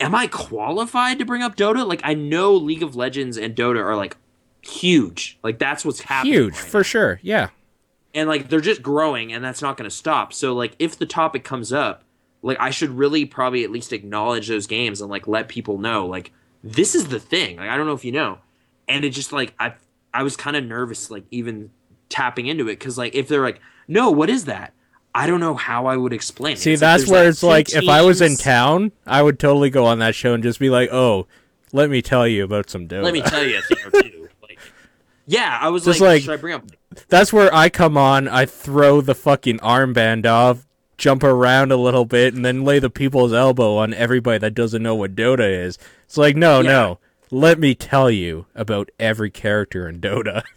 am 0.00 0.14
I 0.14 0.26
qualified 0.26 1.18
to 1.18 1.24
bring 1.24 1.42
up 1.42 1.56
Dota? 1.56 1.86
Like 1.86 2.00
I 2.04 2.14
know 2.14 2.52
League 2.54 2.82
of 2.82 2.96
Legends 2.96 3.36
and 3.36 3.54
Dota 3.54 3.82
are 3.82 3.96
like 3.96 4.16
huge. 4.62 5.38
Like 5.42 5.58
that's 5.58 5.84
what's 5.84 6.00
happening. 6.00 6.34
Huge, 6.34 6.54
right 6.54 6.62
for 6.62 6.78
now. 6.78 6.82
sure. 6.82 7.20
Yeah. 7.22 7.48
And 8.14 8.28
like 8.28 8.48
they're 8.48 8.60
just 8.60 8.82
growing 8.82 9.32
and 9.32 9.42
that's 9.44 9.62
not 9.62 9.76
going 9.76 9.88
to 9.88 9.94
stop. 9.94 10.32
So 10.32 10.54
like 10.54 10.76
if 10.78 10.98
the 10.98 11.06
topic 11.06 11.44
comes 11.44 11.72
up, 11.72 12.04
like 12.42 12.58
I 12.60 12.70
should 12.70 12.90
really 12.90 13.24
probably 13.24 13.64
at 13.64 13.70
least 13.70 13.92
acknowledge 13.92 14.48
those 14.48 14.66
games 14.66 15.00
and 15.00 15.10
like 15.10 15.26
let 15.26 15.48
people 15.48 15.78
know 15.78 16.06
like 16.06 16.32
this 16.62 16.94
is 16.94 17.08
the 17.08 17.20
thing. 17.20 17.56
Like 17.56 17.70
I 17.70 17.76
don't 17.76 17.86
know 17.86 17.94
if 17.94 18.04
you 18.04 18.12
know. 18.12 18.38
And 18.88 19.04
it 19.04 19.10
just 19.10 19.32
like 19.32 19.54
I 19.58 19.74
I 20.12 20.22
was 20.22 20.36
kind 20.36 20.56
of 20.56 20.64
nervous 20.64 21.10
like 21.10 21.24
even 21.30 21.70
tapping 22.08 22.46
into 22.46 22.68
it 22.68 22.78
cuz 22.78 22.98
like 22.98 23.14
if 23.14 23.28
they're 23.28 23.42
like, 23.42 23.60
"No, 23.88 24.10
what 24.10 24.28
is 24.28 24.44
that?" 24.44 24.74
I 25.14 25.26
don't 25.26 25.40
know 25.40 25.54
how 25.54 25.86
I 25.86 25.96
would 25.96 26.12
explain 26.12 26.54
it. 26.54 26.58
See, 26.58 26.72
It's 26.72 26.80
that's 26.80 27.02
there's, 27.04 27.10
where 27.10 27.28
it's 27.28 27.40
two 27.40 27.46
like, 27.46 27.72
if 27.74 27.88
I 27.88 28.00
was 28.02 28.20
in 28.22 28.36
town, 28.36 28.92
I 29.06 29.22
would 29.22 29.38
totally 29.38 29.68
go 29.70 29.84
on 29.86 29.98
that 30.00 30.14
show 30.14 30.34
and 30.34 30.42
just 30.42 30.58
be 30.58 30.68
like, 30.70 30.90
"Oh, 30.92 31.26
let 31.72 31.88
me 31.90 32.02
tell 32.02 32.26
you 32.28 32.44
about 32.44 32.68
some 32.70 32.88
Dota." 32.88 33.02
Let 33.02 33.12
me 33.14 33.22
tell 33.22 33.44
you 33.44 33.58
a 33.58 33.62
thing 33.62 33.78
or 33.86 33.90
two. 34.02 34.18
Like, 34.42 34.58
yeah, 35.26 35.56
I 35.60 35.68
was 35.68 35.84
Just 35.84 36.00
like, 36.00 36.08
like- 36.08 36.22
should 36.22 36.32
I 36.32 36.36
bring 36.36 36.54
up 36.54 36.64
That's 37.08 37.32
where 37.32 37.54
I 37.54 37.68
come 37.68 37.96
on. 37.96 38.28
I 38.28 38.46
throw 38.46 39.00
the 39.00 39.14
fucking 39.14 39.58
armband 39.58 40.26
off, 40.26 40.66
jump 40.98 41.22
around 41.24 41.72
a 41.72 41.76
little 41.76 42.04
bit, 42.04 42.34
and 42.34 42.44
then 42.44 42.64
lay 42.64 42.78
the 42.78 42.90
people's 42.90 43.32
elbow 43.32 43.76
on 43.76 43.92
everybody 43.94 44.38
that 44.38 44.54
doesn't 44.54 44.82
know 44.82 44.94
what 44.94 45.14
Dota 45.14 45.48
is. 45.64 45.78
It's 46.06 46.16
like, 46.16 46.36
no, 46.36 46.60
Yeah. 46.60 46.70
no. 46.70 46.98
Let 47.30 47.58
me 47.58 47.74
tell 47.74 48.10
you 48.10 48.44
about 48.54 48.90
every 49.00 49.30
character 49.30 49.88
in 49.88 50.00
Dota. 50.00 50.42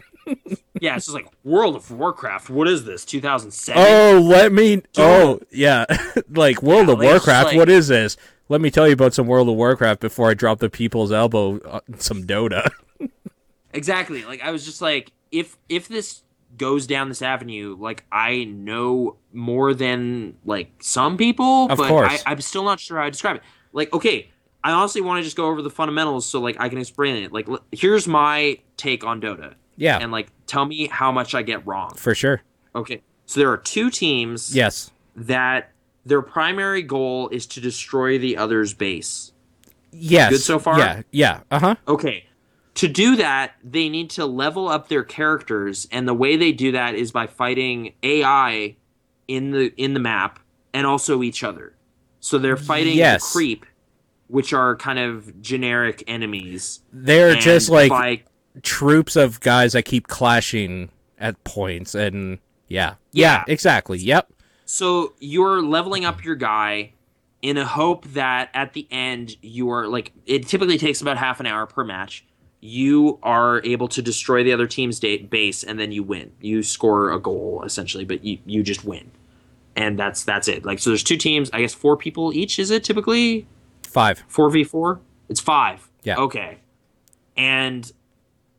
Yeah, 0.81 0.95
it's 0.95 1.05
just 1.05 1.13
like 1.15 1.27
World 1.43 1.75
of 1.75 1.89
Warcraft. 1.91 2.49
What 2.49 2.67
is 2.67 2.83
this? 2.83 3.05
2007? 3.05 3.79
Oh, 3.81 4.19
let 4.19 4.51
me. 4.51 4.81
Oh, 4.97 5.39
yeah. 5.51 5.85
like 6.31 6.63
World 6.63 6.87
Yeah, 6.87 6.93
of 6.93 6.99
like, 6.99 7.05
it's 7.07 7.13
just 7.13 7.27
Warcraft. 7.27 7.47
like- 7.49 7.57
what 7.57 7.69
is 7.69 7.87
this? 7.89 8.17
Let 8.49 8.59
me 8.59 8.71
tell 8.71 8.87
you 8.87 8.93
about 8.93 9.13
some 9.13 9.27
World 9.27 9.47
of 9.49 9.55
Warcraft 9.55 10.01
before 10.01 10.31
I 10.31 10.33
drop 10.33 10.57
the 10.59 10.69
people's 10.69 11.11
elbow 11.11 11.59
on 11.69 11.99
some 11.99 12.23
Dota. 12.23 12.67
Exactly. 13.73 14.23
Like 14.25 14.41
I 14.41 14.51
was 14.51 14.65
just 14.65 14.81
like, 14.81 15.11
if 15.31 15.57
if 15.69 15.87
this 15.87 16.23
goes 16.57 16.87
down 16.87 17.09
this 17.09 17.21
avenue, 17.21 17.75
like 17.79 18.05
I 18.11 18.43
know 18.45 19.17
more 19.33 19.73
than 19.73 20.35
like 20.45 20.71
some 20.81 21.17
people, 21.17 21.67
Of 21.69 21.77
but 21.77 21.87
course. 21.89 22.23
I, 22.25 22.31
I'm 22.31 22.41
still 22.41 22.63
not 22.63 22.79
sure 22.79 22.97
how 22.97 23.05
to 23.05 23.11
describe 23.11 23.37
it. 23.37 23.41
Like, 23.73 23.93
okay, 23.93 24.29
I 24.63 24.71
honestly 24.71 25.01
want 25.01 25.19
to 25.19 25.23
just 25.23 25.37
go 25.37 25.47
over 25.47 25.61
the 25.61 25.69
fundamentals 25.69 26.25
so 26.25 26.39
like 26.39 26.55
I 26.59 26.69
can 26.69 26.77
explain 26.79 27.23
it. 27.23 27.31
Like, 27.31 27.47
here's 27.71 28.07
my 28.07 28.59
take 28.77 29.03
on 29.03 29.21
Dota, 29.21 29.53
yeah, 29.77 29.99
and 29.99 30.11
like 30.11 30.27
tell 30.47 30.65
me 30.65 30.87
how 30.87 31.11
much 31.11 31.35
I 31.35 31.41
get 31.41 31.65
wrong. 31.67 31.91
for 31.95 32.15
sure. 32.15 32.41
Okay, 32.75 33.01
so 33.25 33.39
there 33.39 33.51
are 33.51 33.57
two 33.57 33.89
teams 33.89 34.55
Yes. 34.55 34.91
that 35.15 35.71
their 36.05 36.21
primary 36.21 36.81
goal 36.81 37.29
is 37.29 37.45
to 37.47 37.61
destroy 37.61 38.17
the 38.17 38.37
other's 38.37 38.73
base. 38.73 39.31
Yes. 39.91 40.29
Good 40.31 40.41
so 40.41 40.59
far? 40.59 40.77
Yeah. 40.77 41.01
Yeah. 41.11 41.39
Uh 41.49 41.59
huh. 41.59 41.75
Okay. 41.87 42.25
To 42.75 42.87
do 42.89 43.15
that, 43.15 43.53
they 43.63 43.87
need 43.89 44.09
to 44.11 44.25
level 44.25 44.67
up 44.67 44.89
their 44.89 45.03
characters, 45.03 45.87
and 45.91 46.07
the 46.07 46.13
way 46.13 46.35
they 46.35 46.51
do 46.51 46.73
that 46.73 46.95
is 46.95 47.11
by 47.11 47.25
fighting 47.27 47.93
AI 48.03 48.75
in 49.27 49.51
the 49.51 49.73
in 49.77 49.93
the 49.93 49.99
map 49.99 50.39
and 50.73 50.85
also 50.85 51.23
each 51.23 51.43
other. 51.43 51.73
So 52.19 52.37
they're 52.37 52.57
fighting 52.57 52.97
Yes. 52.97 53.31
the 53.31 53.37
creep, 53.37 53.65
which 54.27 54.51
are 54.51 54.75
kind 54.75 54.99
of 54.99 55.41
generic 55.41 56.03
enemies. 56.07 56.81
They're 56.91 57.35
just 57.35 57.69
like 57.69 57.89
by- 57.89 58.23
troops 58.61 59.15
of 59.15 59.39
guys 59.39 59.73
that 59.73 59.83
keep 59.83 60.07
clashing 60.07 60.89
at 61.17 61.41
points, 61.45 61.95
and 61.95 62.39
yeah. 62.67 62.95
Yeah. 63.13 63.43
Exactly. 63.47 63.99
Yep. 63.99 64.31
so 64.65 65.13
you're 65.19 65.61
leveling 65.61 66.03
up 66.05 66.23
your 66.25 66.35
guy 66.35 66.91
in 67.41 67.55
a 67.57 67.65
hope 67.65 68.05
that 68.07 68.49
at 68.55 68.73
the 68.73 68.87
end 68.89 69.35
you 69.43 69.69
are 69.69 69.87
like 69.87 70.11
it 70.25 70.47
typically 70.47 70.77
takes 70.79 71.01
about 71.01 71.17
half 71.17 71.39
an 71.39 71.45
hour 71.45 71.67
per 71.67 71.83
match 71.83 72.25
you 72.65 73.19
are 73.21 73.61
able 73.63 73.87
to 73.87 74.01
destroy 74.01 74.43
the 74.43 74.51
other 74.51 74.65
team's 74.65 74.99
base 74.99 75.63
and 75.63 75.79
then 75.79 75.91
you 75.91 76.01
win. 76.01 76.31
You 76.41 76.63
score 76.63 77.11
a 77.11 77.19
goal 77.19 77.63
essentially 77.65 78.05
but 78.05 78.23
you, 78.23 78.39
you 78.45 78.63
just 78.63 78.83
win. 78.83 79.11
And 79.75 79.99
that's 79.99 80.23
that's 80.23 80.47
it. 80.47 80.65
Like 80.65 80.79
so 80.79 80.89
there's 80.89 81.03
two 81.03 81.17
teams 81.17 81.49
i 81.53 81.61
guess 81.61 81.73
four 81.73 81.95
people 81.95 82.33
each 82.33 82.57
is 82.59 82.71
it 82.71 82.83
typically? 82.83 83.47
Five. 83.83 84.23
4v4 84.29 84.99
it's 85.29 85.39
five? 85.39 85.89
Yeah. 86.03 86.17
okay. 86.17 86.59
And 87.37 87.91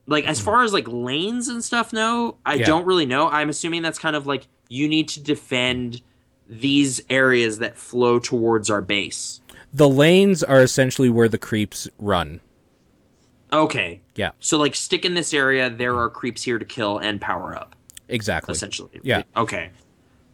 like 0.07 0.25
as 0.27 0.39
mm-hmm. 0.39 0.45
far 0.45 0.63
as 0.63 0.73
like 0.73 0.87
lanes 0.87 1.49
and 1.49 1.63
stuff 1.65 1.93
no 1.93 2.37
i 2.47 2.55
Yeah. 2.55 2.67
don't 2.67 2.87
really 2.87 3.07
know. 3.07 3.29
I'm 3.29 3.49
assuming 3.49 3.83
that's 3.83 3.99
kind 3.99 4.15
of 4.15 4.27
like 4.27 4.47
you 4.69 4.89
need 4.89 5.09
to 5.09 5.21
defend 5.21 6.01
these 6.49 7.01
areas 7.11 7.59
that 7.59 7.77
flow 7.77 8.21
towards 8.21 8.71
our 8.71 8.81
base. 8.81 9.41
The 9.73 9.89
lanes 9.89 10.45
are 10.45 10.63
essentially 10.63 11.11
where 11.11 11.29
the 11.29 11.39
creeps 11.39 11.89
run. 11.99 12.41
Okay 13.53 14.01
Yeah. 14.15 14.31
so 14.41 14.59
like 14.59 14.75
stick 14.75 15.05
in 15.05 15.15
this 15.15 15.33
area 15.35 15.71
there 15.71 15.97
are 15.99 16.11
creeps 16.11 16.43
here 16.43 16.59
to 16.59 16.65
kill 16.65 16.99
and 16.99 17.21
power 17.21 17.57
up 17.57 17.75
Exactly. 18.09 18.53
essentially 18.53 19.01
Yeah. 19.03 19.23
okay 19.37 19.71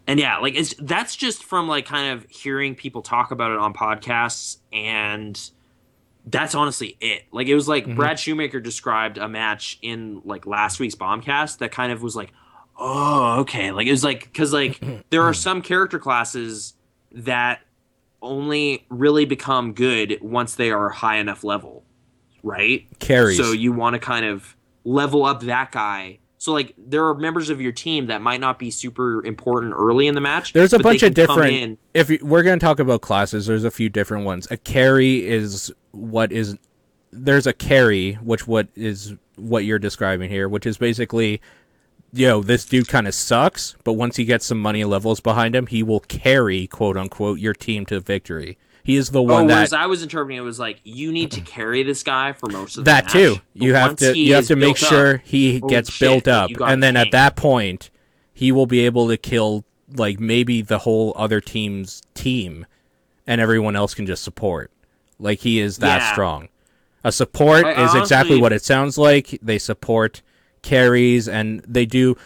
and 0.06 0.18
yeah 0.18 0.38
like 0.38 0.54
it's 0.56 0.74
that's 0.80 1.14
just 1.16 1.44
from 1.44 1.68
like 1.68 1.86
kind 1.86 2.12
of 2.12 2.26
hearing 2.30 2.74
people 2.74 3.02
talk 3.02 3.30
about 3.30 3.50
it 3.52 3.58
on 3.58 3.72
podcasts 3.74 4.58
and 4.72 5.50
that's 6.26 6.54
honestly 6.54 6.96
it 7.00 7.22
like 7.32 7.48
it 7.48 7.54
was 7.54 7.68
like 7.68 7.84
Mm-hmm. 7.84 7.96
brad 7.96 8.18
shoemaker 8.18 8.60
described 8.60 9.18
a 9.18 9.28
match 9.28 9.78
in 9.82 10.22
like 10.24 10.46
last 10.46 10.78
week's 10.80 10.94
bombcast 10.94 11.58
that 11.58 11.72
kind 11.72 11.92
of 11.92 12.02
was 12.02 12.14
like 12.16 12.32
oh 12.78 13.40
okay 13.40 13.70
like 13.72 13.86
it 13.86 13.90
was 13.90 14.04
like 14.04 14.24
because 14.24 14.52
like 14.52 14.82
there 15.10 15.22
are 15.22 15.34
some 15.34 15.60
character 15.62 15.98
classes 15.98 16.74
that 17.12 17.60
only 18.22 18.86
really 18.88 19.24
become 19.24 19.72
good 19.72 20.16
once 20.22 20.54
they 20.54 20.70
are 20.70 20.88
high 20.88 21.16
enough 21.16 21.42
level 21.44 21.81
right 22.42 22.86
Carries. 22.98 23.36
so 23.36 23.52
you 23.52 23.72
want 23.72 23.94
to 23.94 24.00
kind 24.00 24.26
of 24.26 24.56
level 24.84 25.24
up 25.24 25.42
that 25.42 25.72
guy. 25.72 26.18
So 26.38 26.52
like 26.52 26.74
there 26.76 27.06
are 27.06 27.14
members 27.14 27.50
of 27.50 27.60
your 27.60 27.72
team 27.72 28.06
that 28.06 28.20
might 28.20 28.40
not 28.40 28.58
be 28.58 28.70
super 28.70 29.24
important 29.24 29.74
early 29.76 30.08
in 30.08 30.14
the 30.14 30.20
match. 30.20 30.52
There's 30.52 30.72
a 30.72 30.78
bunch 30.78 31.02
of 31.04 31.14
different. 31.14 31.78
If 31.94 32.10
you, 32.10 32.18
we're 32.20 32.42
going 32.42 32.58
to 32.58 32.64
talk 32.64 32.80
about 32.80 33.00
classes, 33.00 33.46
there's 33.46 33.64
a 33.64 33.70
few 33.70 33.88
different 33.88 34.24
ones. 34.24 34.48
A 34.50 34.56
carry 34.56 35.24
is 35.24 35.72
what 35.92 36.32
is. 36.32 36.56
There's 37.12 37.46
a 37.46 37.52
carry, 37.52 38.14
which 38.14 38.48
what 38.48 38.68
is 38.74 39.14
what 39.36 39.64
you're 39.64 39.78
describing 39.78 40.30
here, 40.30 40.48
which 40.48 40.66
is 40.66 40.78
basically, 40.78 41.40
yo, 42.12 42.42
this 42.42 42.64
dude 42.64 42.88
kind 42.88 43.06
of 43.06 43.14
sucks, 43.14 43.76
but 43.84 43.92
once 43.92 44.16
he 44.16 44.24
gets 44.24 44.46
some 44.46 44.58
money 44.58 44.84
levels 44.84 45.20
behind 45.20 45.54
him, 45.54 45.66
he 45.66 45.82
will 45.82 46.00
carry 46.00 46.66
quote 46.66 46.96
unquote 46.96 47.38
your 47.38 47.54
team 47.54 47.86
to 47.86 48.00
victory. 48.00 48.58
He 48.84 48.96
is 48.96 49.10
the 49.10 49.20
Oh, 49.20 49.22
one 49.22 49.46
whereas 49.46 49.70
that 49.70 49.80
I 49.80 49.86
was 49.86 50.02
interpreting 50.02 50.38
it 50.38 50.42
was 50.42 50.58
like 50.58 50.80
you 50.82 51.12
need 51.12 51.30
to 51.32 51.40
carry 51.40 51.82
this 51.84 52.02
guy 52.02 52.32
for 52.32 52.48
most 52.48 52.76
of 52.76 52.84
the 52.84 52.90
that 52.90 53.08
too. 53.08 53.36
You 53.54 53.74
have 53.74 53.96
to 53.96 54.18
you 54.18 54.34
have 54.34 54.46
to 54.46 54.56
make 54.56 54.76
built 54.76 54.82
up- 54.84 54.88
sure 54.88 55.16
he 55.24 55.60
gets 55.60 55.90
shit, 55.92 56.00
built 56.24 56.28
up, 56.28 56.50
and 56.60 56.82
then 56.82 56.96
at 56.96 57.12
that 57.12 57.36
point, 57.36 57.90
he 58.34 58.50
will 58.50 58.66
be 58.66 58.80
able 58.80 59.08
to 59.08 59.16
kill 59.16 59.64
like 59.94 60.18
maybe 60.18 60.62
the 60.62 60.78
whole 60.78 61.12
other 61.16 61.40
team's 61.40 62.02
team, 62.14 62.66
and 63.26 63.40
everyone 63.40 63.76
else 63.76 63.94
can 63.94 64.06
just 64.06 64.24
support. 64.24 64.70
Like 65.18 65.40
he 65.40 65.60
is 65.60 65.78
that 65.78 65.98
Yeah. 66.00 66.12
strong. 66.12 66.48
A 67.04 67.12
support 67.12 67.64
I- 67.64 67.84
is 67.84 67.94
exactly 67.94 68.40
what 68.40 68.52
it 68.52 68.62
sounds 68.64 68.98
like. 68.98 69.38
They 69.42 69.58
support 69.58 70.22
carries, 70.62 71.28
and 71.28 71.62
they 71.68 71.86
do. 71.86 72.16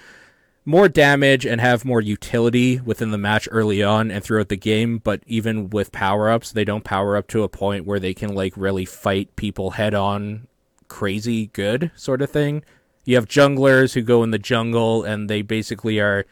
More 0.66 0.88
damage 0.88 1.46
and 1.46 1.60
have 1.60 1.84
more 1.84 2.00
utility 2.00 2.80
within 2.80 3.12
the 3.12 3.18
match 3.18 3.48
early 3.52 3.84
on 3.84 4.10
and 4.10 4.22
throughout 4.22 4.48
the 4.48 4.56
game, 4.56 4.98
but 4.98 5.22
even 5.24 5.70
with 5.70 5.92
power 5.92 6.28
ups, 6.28 6.50
they 6.50 6.64
don't 6.64 6.82
power 6.82 7.16
up 7.16 7.28
to 7.28 7.44
a 7.44 7.48
point 7.48 7.86
where 7.86 8.00
they 8.00 8.12
can 8.12 8.34
like 8.34 8.52
really 8.56 8.84
fight 8.84 9.34
people 9.36 9.70
head 9.70 9.94
on 9.94 10.48
crazy 10.88 11.46
good 11.46 11.92
sort 11.94 12.20
of 12.20 12.30
thing. 12.30 12.64
You 13.04 13.14
have 13.14 13.28
junglers 13.28 13.94
who 13.94 14.02
go 14.02 14.24
in 14.24 14.32
the 14.32 14.40
jungle 14.40 15.04
and 15.04 15.30
they 15.30 15.40
basically 15.40 16.00
are 16.00 16.26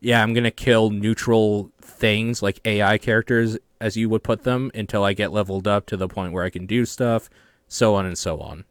yeah, 0.00 0.22
I'm 0.22 0.32
going 0.32 0.44
to 0.44 0.50
kill 0.50 0.90
neutral 0.90 1.70
things 1.82 2.42
like 2.42 2.60
AI 2.64 2.96
characters 2.96 3.58
as 3.80 3.96
you 3.96 4.08
would 4.08 4.22
put 4.22 4.44
them 4.44 4.70
until 4.74 5.04
I 5.04 5.12
get 5.12 5.32
leveled 5.32 5.68
up 5.68 5.84
to 5.86 5.96
the 5.96 6.08
point 6.08 6.32
where 6.32 6.44
I 6.44 6.50
can 6.50 6.64
do 6.64 6.86
stuff, 6.86 7.28
so 7.68 7.96
on 7.96 8.06
and 8.06 8.16
so 8.16 8.40
on. 8.40 8.64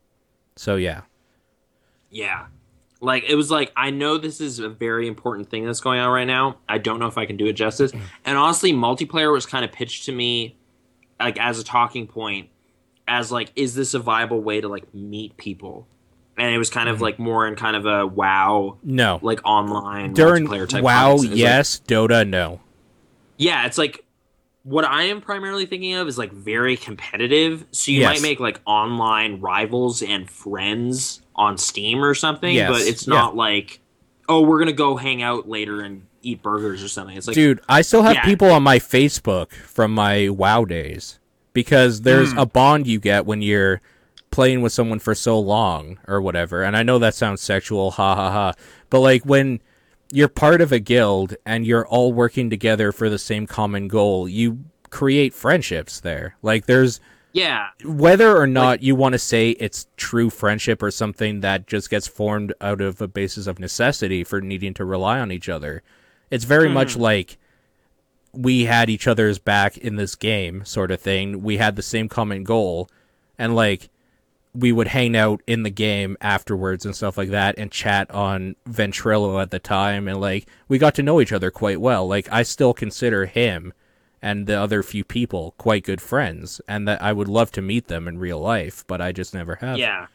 So 0.55 0.75
yeah. 0.75 1.01
Yeah. 2.09 2.47
Like 3.01 3.23
it 3.27 3.35
was 3.35 3.49
like 3.49 3.71
I 3.75 3.91
know 3.91 4.17
this 4.17 4.41
is 4.41 4.59
a 4.59 4.69
very 4.69 5.07
important 5.07 5.49
thing 5.49 5.65
that's 5.65 5.79
going 5.79 5.99
on 5.99 6.09
right 6.11 6.25
now. 6.27 6.57
I 6.67 6.77
don't 6.77 6.99
know 6.99 7.07
if 7.07 7.17
I 7.17 7.25
can 7.25 7.37
do 7.37 7.45
it 7.45 7.53
justice. 7.53 7.91
Mm. 7.91 8.01
And 8.25 8.37
honestly, 8.37 8.73
multiplayer 8.73 9.31
was 9.31 9.45
kind 9.45 9.63
of 9.63 9.71
pitched 9.71 10.05
to 10.05 10.11
me 10.11 10.57
like 11.19 11.39
as 11.39 11.59
a 11.59 11.63
talking 11.63 12.07
point 12.07 12.49
as 13.07 13.31
like 13.31 13.51
is 13.55 13.75
this 13.75 13.93
a 13.93 13.99
viable 13.99 14.41
way 14.41 14.59
to 14.61 14.67
like 14.67 14.93
meet 14.93 15.37
people? 15.37 15.87
And 16.37 16.53
it 16.53 16.57
was 16.57 16.69
kind 16.69 16.87
of 16.87 16.95
mm-hmm. 16.95 17.03
like 17.03 17.19
more 17.19 17.47
in 17.47 17.55
kind 17.55 17.75
of 17.75 17.85
a 17.85 18.05
wow 18.05 18.77
No. 18.83 19.19
like 19.21 19.39
online 19.45 20.13
During 20.13 20.47
multiplayer 20.47 20.67
type 20.67 20.83
WoW. 20.83 21.15
It's 21.15 21.25
like- 21.25 21.37
yes, 21.37 21.81
Dota 21.87 22.27
no. 22.27 22.59
yeah, 23.37 23.65
it's 23.65 23.77
like 23.77 24.05
what 24.63 24.83
I 24.85 25.03
am 25.03 25.21
primarily 25.21 25.65
thinking 25.65 25.93
of 25.95 26.07
is 26.07 26.17
like 26.17 26.31
very 26.31 26.75
competitive. 26.77 27.65
So 27.71 27.91
you 27.91 28.01
Yes. 28.01 28.15
might 28.15 28.21
make 28.21 28.39
like 28.39 28.59
online 28.65 29.39
rivals 29.39 30.01
and 30.01 30.29
friends 30.29 31.21
on 31.39 31.57
Steam 31.57 32.03
or 32.03 32.13
something, 32.13 32.53
Yes, 32.53 32.69
but 32.69 32.81
it's 32.81 33.07
yeah. 33.07 33.13
not 33.15 33.35
like, 33.35 33.79
oh, 34.27 34.41
we're 34.41 34.59
gonna 34.59 34.73
go 34.73 34.95
hang 34.97 35.23
out 35.23 35.47
later 35.49 35.81
and 35.81 36.03
eat 36.21 36.43
burgers 36.43 36.83
or 36.83 36.87
something. 36.89 37.15
It's 37.17 37.27
like, 37.27 37.33
Dude, 37.35 37.61
I 37.69 37.81
still 37.81 38.03
have 38.03 38.15
yeah. 38.15 38.25
people 38.25 38.49
on 38.51 38.61
my 38.61 38.77
Facebook 38.77 39.53
from 39.53 39.93
my 39.93 40.27
WoW 40.29 40.65
days 40.65 41.17
because 41.53 42.01
there's 42.01 42.33
Hmm. 42.33 42.39
a 42.39 42.45
bond 42.45 42.87
you 42.87 42.99
get 42.99 43.25
when 43.25 43.41
you're 43.41 43.81
playing 44.31 44.61
with 44.61 44.73
someone 44.73 44.99
for 44.99 45.15
so 45.15 45.39
long 45.39 45.97
or 46.07 46.21
whatever. 46.21 46.61
And 46.61 46.75
I 46.77 46.83
know 46.83 46.99
that 46.99 47.15
sounds 47.15 47.41
sexual, 47.41 47.91
ha 47.91 48.15
ha 48.15 48.29
ha. 48.31 48.53
But 48.89 48.99
like 48.99 49.23
when 49.23 49.61
you're 50.11 50.27
part 50.27 50.59
of 50.61 50.71
a 50.71 50.79
guild 50.79 51.35
and 51.45 51.65
you're 51.65 51.87
all 51.87 52.11
working 52.13 52.49
together 52.49 52.91
for 52.91 53.09
the 53.09 53.17
same 53.17 53.47
common 53.47 53.87
goal, 53.87 54.27
you 54.27 54.59
create 54.89 55.33
friendships 55.33 55.99
there. 56.01 56.35
Like 56.43 56.65
there's 56.65 56.99
yeah, 57.31 57.69
whether 57.83 58.37
or 58.37 58.47
not 58.47 58.81
you 58.81 58.95
want 58.95 59.13
to 59.13 59.19
say 59.19 59.51
it's 59.51 59.87
true 59.97 60.29
friendship 60.29 60.81
or 60.81 60.91
something 60.91 61.41
that 61.41 61.67
just 61.67 61.89
gets 61.89 62.07
formed 62.07 62.53
out 62.59 62.81
of 62.81 63.01
a 63.01 63.07
basis 63.07 63.47
of 63.47 63.59
necessity 63.59 64.23
for 64.23 64.41
needing 64.41 64.73
to 64.75 64.85
rely 64.85 65.19
on 65.19 65.31
each 65.31 65.49
other, 65.49 65.83
it's 66.31 66.45
very 66.45 66.65
mm-hmm. 66.65 66.75
much 66.75 66.95
like 66.95 67.37
we 68.31 68.65
had 68.65 68.89
each 68.89 69.07
other's 69.07 69.39
back 69.39 69.77
in 69.77 69.95
this 69.95 70.15
game, 70.15 70.63
sort 70.65 70.91
of 70.91 71.01
thing. 71.01 71.43
We 71.43 71.57
had 71.57 71.75
the 71.75 71.81
same 71.81 72.09
common 72.09 72.43
goal, 72.43 72.89
and 73.37 73.55
like 73.55 73.89
we 74.53 74.71
would 74.71 74.87
hang 74.87 75.15
out 75.15 75.41
in 75.45 75.63
the 75.63 75.69
game 75.69 76.17
afterwards 76.21 76.85
and 76.85 76.95
stuff 76.95 77.17
like 77.17 77.29
that 77.29 77.55
and 77.57 77.71
chat 77.71 78.09
on 78.11 78.55
Ventrilo 78.67 79.41
at 79.41 79.51
the 79.51 79.59
time 79.59 80.07
and 80.07 80.19
like 80.19 80.47
we 80.67 80.79
got 80.79 80.95
to 80.95 81.03
know 81.03 81.21
each 81.21 81.31
other 81.31 81.51
quite 81.51 81.79
well. 81.79 82.07
Like 82.07 82.27
I 82.31 82.43
still 82.43 82.73
consider 82.73 83.25
him 83.27 83.73
and 84.21 84.47
the 84.47 84.59
other 84.59 84.83
few 84.83 85.03
people 85.03 85.53
quite 85.57 85.83
good 85.83 86.01
friends 86.01 86.59
and 86.67 86.87
that 86.87 87.01
I 87.01 87.13
would 87.13 87.27
love 87.27 87.51
to 87.53 87.61
meet 87.61 87.87
them 87.87 88.07
in 88.07 88.19
real 88.19 88.39
life, 88.39 88.85
but 88.87 89.01
I 89.01 89.11
just 89.11 89.33
never 89.33 89.55
have. 89.55 89.77
yeah, 89.77 90.07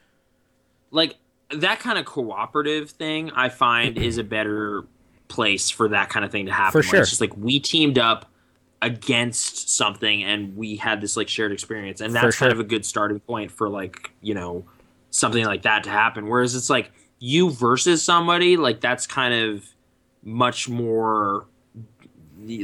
like 0.90 1.16
that 1.50 1.80
kind 1.80 1.98
of 1.98 2.04
cooperative 2.04 2.90
thing. 2.90 3.30
I 3.32 3.48
find 3.48 3.98
is 3.98 4.18
a 4.18 4.24
better 4.24 4.84
place 5.28 5.70
for 5.70 5.88
that 5.88 6.10
kind 6.10 6.24
of 6.24 6.30
thing 6.30 6.46
to 6.46 6.52
happen. 6.52 6.72
For 6.72 6.82
sure. 6.82 7.00
it's 7.00 7.10
just 7.10 7.20
like 7.20 7.36
we 7.36 7.60
teamed 7.60 7.98
up 7.98 8.30
against 8.82 9.70
something 9.70 10.22
and 10.22 10.54
we 10.56 10.76
had 10.76 11.00
this 11.00 11.16
like 11.16 11.26
shared 11.26 11.52
experience 11.52 12.02
and 12.02 12.14
that's 12.14 12.36
kind 12.36 12.52
of 12.52 12.60
a 12.60 12.64
good 12.64 12.84
starting 12.84 13.18
point 13.18 13.50
for 13.50 13.70
like 13.70 14.10
you 14.20 14.34
know 14.34 14.62
something 15.08 15.46
like 15.46 15.62
that 15.62 15.84
to 15.84 15.88
happen 15.88 16.28
whereas 16.28 16.54
it's 16.54 16.68
like 16.68 16.92
you 17.18 17.50
versus 17.50 18.02
somebody 18.02 18.58
like 18.58 18.82
that's 18.82 19.06
kind 19.06 19.32
of 19.32 19.64
much 20.22 20.68
more 20.68 21.46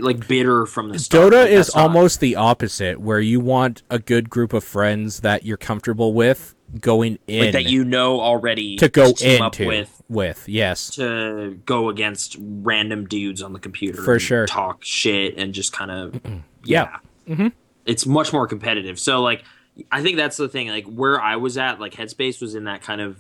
like 0.01 0.27
bitter 0.29 0.67
from 0.67 0.91
the 0.91 0.99
start. 0.99 1.33
Dota 1.33 1.43
Like, 1.43 1.51
is 1.51 1.75
not- 1.75 1.83
almost 1.83 2.21
the 2.21 2.37
opposite, 2.37 3.01
where 3.01 3.21
you 3.21 3.41
want 3.41 3.83
a 3.91 3.99
good 3.99 4.29
group 4.31 4.53
of 4.53 4.63
friends 4.65 5.21
that 5.21 5.45
you're 5.45 5.57
comfortable 5.57 6.13
with 6.15 6.55
going 6.81 7.19
in 7.27 7.45
like 7.47 7.53
that 7.53 7.65
you 7.65 7.85
know 7.85 8.21
already 8.21 8.77
to 8.77 8.89
go 8.89 9.11
up 9.11 9.21
into 9.59 9.67
with 9.67 10.03
with. 10.09 10.49
Yes, 10.49 10.91
to 10.95 11.59
go 11.67 11.89
against 11.89 12.37
random 12.41 13.07
dudes 13.07 13.43
on 13.43 13.53
the 13.53 13.59
computer 13.59 14.03
For 14.03 14.19
sure. 14.21 14.47
talk 14.47 14.85
shit 14.85 15.37
and 15.37 15.53
just 15.53 15.73
kind 15.73 15.91
of 15.91 16.21
Yeah. 16.65 16.89
yeah, 17.27 17.35
Mhm. 17.35 17.53
it's 17.87 18.07
much 18.07 18.33
more 18.33 18.47
competitive 18.47 18.99
so 19.01 19.21
like 19.23 19.43
i 19.91 20.03
think 20.03 20.17
that's 20.17 20.37
the 20.37 20.49
thing 20.49 20.69
like 20.69 20.85
where 20.85 21.19
i 21.21 21.37
was 21.37 21.57
at 21.57 21.81
like 21.81 21.95
headspace 21.95 22.41
was 22.41 22.55
in 22.55 22.65
that 22.65 22.83
kind 22.83 23.01
of 23.01 23.17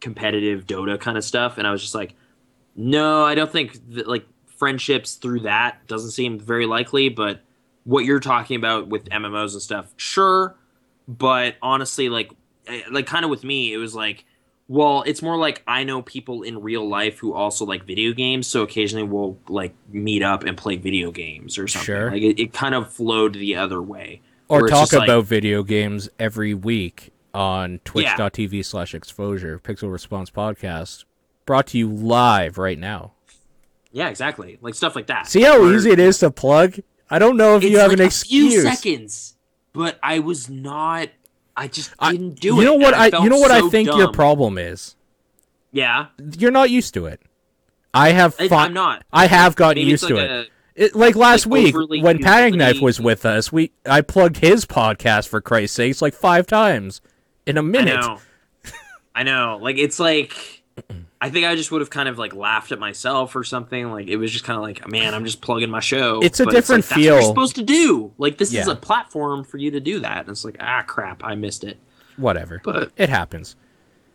competitive 0.00 0.66
dota 0.66 1.00
kind 1.00 1.16
of 1.16 1.24
stuff 1.24 1.56
and 1.58 1.66
i 1.66 1.70
was 1.70 1.80
just 1.80 1.94
like 1.94 2.14
no 2.76 3.24
i 3.24 3.34
don't 3.34 3.50
think 3.50 3.78
that 3.94 4.06
like 4.06 4.26
friendships 4.56 5.14
through 5.14 5.40
that 5.40 5.86
doesn't 5.86 6.10
seem 6.10 6.38
very 6.38 6.66
likely 6.66 7.08
but 7.08 7.40
what 7.84 8.04
you're 8.04 8.20
talking 8.20 8.56
about 8.56 8.88
with 8.88 9.04
mmos 9.10 9.52
and 9.52 9.62
stuff 9.62 9.92
sure. 9.96 10.56
But 11.08 11.54
honestly 11.62 12.08
like 12.08 12.32
eh, 12.66 12.82
like 12.90 13.06
kind 13.06 13.24
of 13.24 13.30
with 13.30 13.44
me 13.44 13.72
it 13.72 13.76
was 13.76 13.94
like 13.94 14.24
well 14.68 15.02
it's 15.06 15.22
more 15.22 15.36
like 15.38 15.62
i 15.68 15.84
know 15.84 16.02
people 16.02 16.42
in 16.42 16.60
real 16.60 16.88
life 16.88 17.18
who 17.18 17.32
also 17.32 17.64
like 17.64 17.84
video 17.84 18.12
games 18.12 18.48
so 18.48 18.62
occasionally 18.62 19.04
we'll 19.04 19.38
like 19.48 19.72
meet 19.88 20.22
up 20.22 20.42
and 20.42 20.56
play 20.56 20.74
video 20.76 21.12
games 21.12 21.58
or 21.58 21.68
something. 21.68 21.86
Sure. 21.86 22.10
like 22.10 22.22
it, 22.22 22.40
it 22.40 22.52
kind 22.52 22.74
of 22.74 22.92
flowed 22.92 23.34
the 23.34 23.54
other 23.54 23.80
way 23.80 24.20
or 24.48 24.66
talk 24.66 24.80
just 24.82 24.92
like- 24.94 25.08
about 25.08 25.24
video 25.26 25.62
games 25.62 26.08
every 26.18 26.54
week 26.54 27.12
on 27.32 27.78
twitch.tv 27.84 28.64
slash 28.64 28.94
exposure 28.94 29.60
pixel 29.60 29.92
response 29.92 30.30
podcast 30.30 31.04
brought 31.44 31.68
to 31.68 31.78
you 31.78 31.88
live 31.88 32.58
right 32.58 32.78
now 32.78 33.12
yeah 33.96 34.08
exactly. 34.08 34.58
Like 34.60 34.74
stuff 34.74 34.94
like 34.94 35.06
that. 35.08 35.26
See 35.26 35.42
how 35.42 35.60
Where 35.60 35.74
easy 35.74 35.90
it 35.90 35.98
is 35.98 36.18
to 36.20 36.30
plug? 36.30 36.78
I 37.10 37.18
don't 37.18 37.36
know 37.36 37.56
if 37.56 37.64
you 37.64 37.78
have 37.78 37.88
like 37.90 37.98
an 37.98 38.02
a 38.04 38.06
excuse. 38.06 38.52
few 38.52 38.62
seconds 38.62 39.32
but 39.72 39.98
i 40.02 40.18
was 40.20 40.48
not 40.48 41.10
i 41.54 41.68
just 41.68 41.94
didn't 42.00 42.40
do 42.40 42.48
you 42.54 42.60
it 42.62 42.64
know 42.64 42.72
what 42.74 42.94
i, 42.94 43.10
felt 43.10 43.22
you 43.24 43.28
know 43.28 43.36
what 43.38 43.50
so 43.50 43.66
i 43.66 43.68
think 43.70 43.88
your 43.88 44.10
problem 44.10 44.56
is? 44.56 44.96
Yeah? 45.70 46.06
You're 46.38 46.50
not 46.50 46.70
used 46.70 46.94
to 46.94 47.04
it. 47.04 47.20
I 47.92 48.10
have 48.12 48.34
I, 48.40 48.48
i'm 48.50 48.72
not. 48.72 49.04
I 49.12 49.26
have 49.26 49.54
gotten 49.54 49.80
Maybe 49.82 49.90
used 49.90 50.06
to 50.08 50.14
like 50.14 50.24
it. 50.24 50.30
a- 50.30 50.84
It, 50.84 50.94
like 50.96 51.14
last 51.14 51.46
like 51.46 51.74
week 51.74 52.02
when 52.02 52.18
Panic 52.20 52.54
Knife 52.54 52.80
was 52.80 52.98
with 53.00 53.26
us, 53.26 53.52
we 53.52 53.72
I 53.84 54.00
plugged 54.00 54.38
his 54.38 54.64
podcast 54.64 55.28
for 55.28 55.40
Christ's 55.42 55.76
sakes 55.76 56.00
like 56.00 56.14
five 56.14 56.46
times 56.46 57.00
in 57.46 57.58
a 57.58 57.62
minute. 57.62 57.96
I 57.98 58.00
know. 58.00 58.18
I 59.14 59.22
know. 59.22 59.58
Like 59.60 59.76
it's 59.78 59.98
like 59.98 60.62
I 61.20 61.30
think 61.30 61.46
I 61.46 61.56
just 61.56 61.72
would 61.72 61.80
have 61.80 61.88
kind 61.90 62.08
of 62.08 62.18
like 62.18 62.34
laughed 62.34 62.72
at 62.72 62.78
myself 62.78 63.34
or 63.36 63.42
something. 63.42 63.90
Like 63.90 64.06
it 64.08 64.16
was 64.16 64.30
just 64.30 64.44
kind 64.44 64.56
of 64.56 64.62
like, 64.62 64.86
man, 64.86 65.14
I'm 65.14 65.24
just 65.24 65.40
plugging 65.40 65.70
my 65.70 65.80
show. 65.80 66.20
It's 66.22 66.40
a 66.40 66.44
But 66.44 66.50
different 66.52 66.84
like, 66.84 66.88
That's 66.90 66.96
what 66.98 67.04
you're 67.04 67.18
feel. 67.20 67.28
supposed 67.28 67.54
to 67.56 67.62
do. 67.62 68.12
Like 68.18 68.36
this 68.38 68.52
is 68.52 68.68
a 68.68 68.76
platform 68.76 69.42
for 69.44 69.56
you 69.56 69.70
to 69.70 69.80
do 69.80 70.00
that. 70.00 70.20
And 70.20 70.28
it's 70.28 70.44
like, 70.44 70.56
ah, 70.60 70.82
crap, 70.86 71.24
I 71.24 71.34
missed 71.34 71.64
it. 71.64 71.78
Whatever, 72.18 72.60
But 72.64 72.92
it 72.96 73.08
happens. 73.08 73.56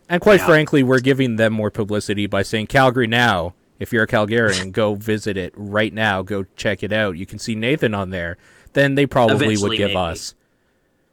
And 0.09 0.21
quite 0.21 0.39
Yeah. 0.41 0.45
frankly, 0.47 0.83
we're 0.83 0.99
giving 0.99 1.37
them 1.37 1.53
more 1.53 1.71
publicity 1.71 2.27
by 2.27 2.43
saying 2.43 2.67
Calgary 2.67 3.07
now. 3.07 3.53
If 3.79 3.91
you're 3.91 4.03
a 4.03 4.07
Calgarian, 4.07 4.71
go 4.71 4.93
visit 5.13 5.37
it 5.37 5.53
right 5.55 5.93
now. 5.93 6.21
Go 6.21 6.45
check 6.55 6.83
it 6.83 6.91
out. 6.93 7.17
You 7.17 7.25
can 7.25 7.39
see 7.39 7.55
Nathan 7.55 7.93
on 7.95 8.11
there. 8.11 8.37
Then 8.73 8.93
they 8.95 9.05
probably 9.07 9.57
would 9.57 9.71
give 9.77 9.89
maybe. 9.89 9.95
us. 9.95 10.35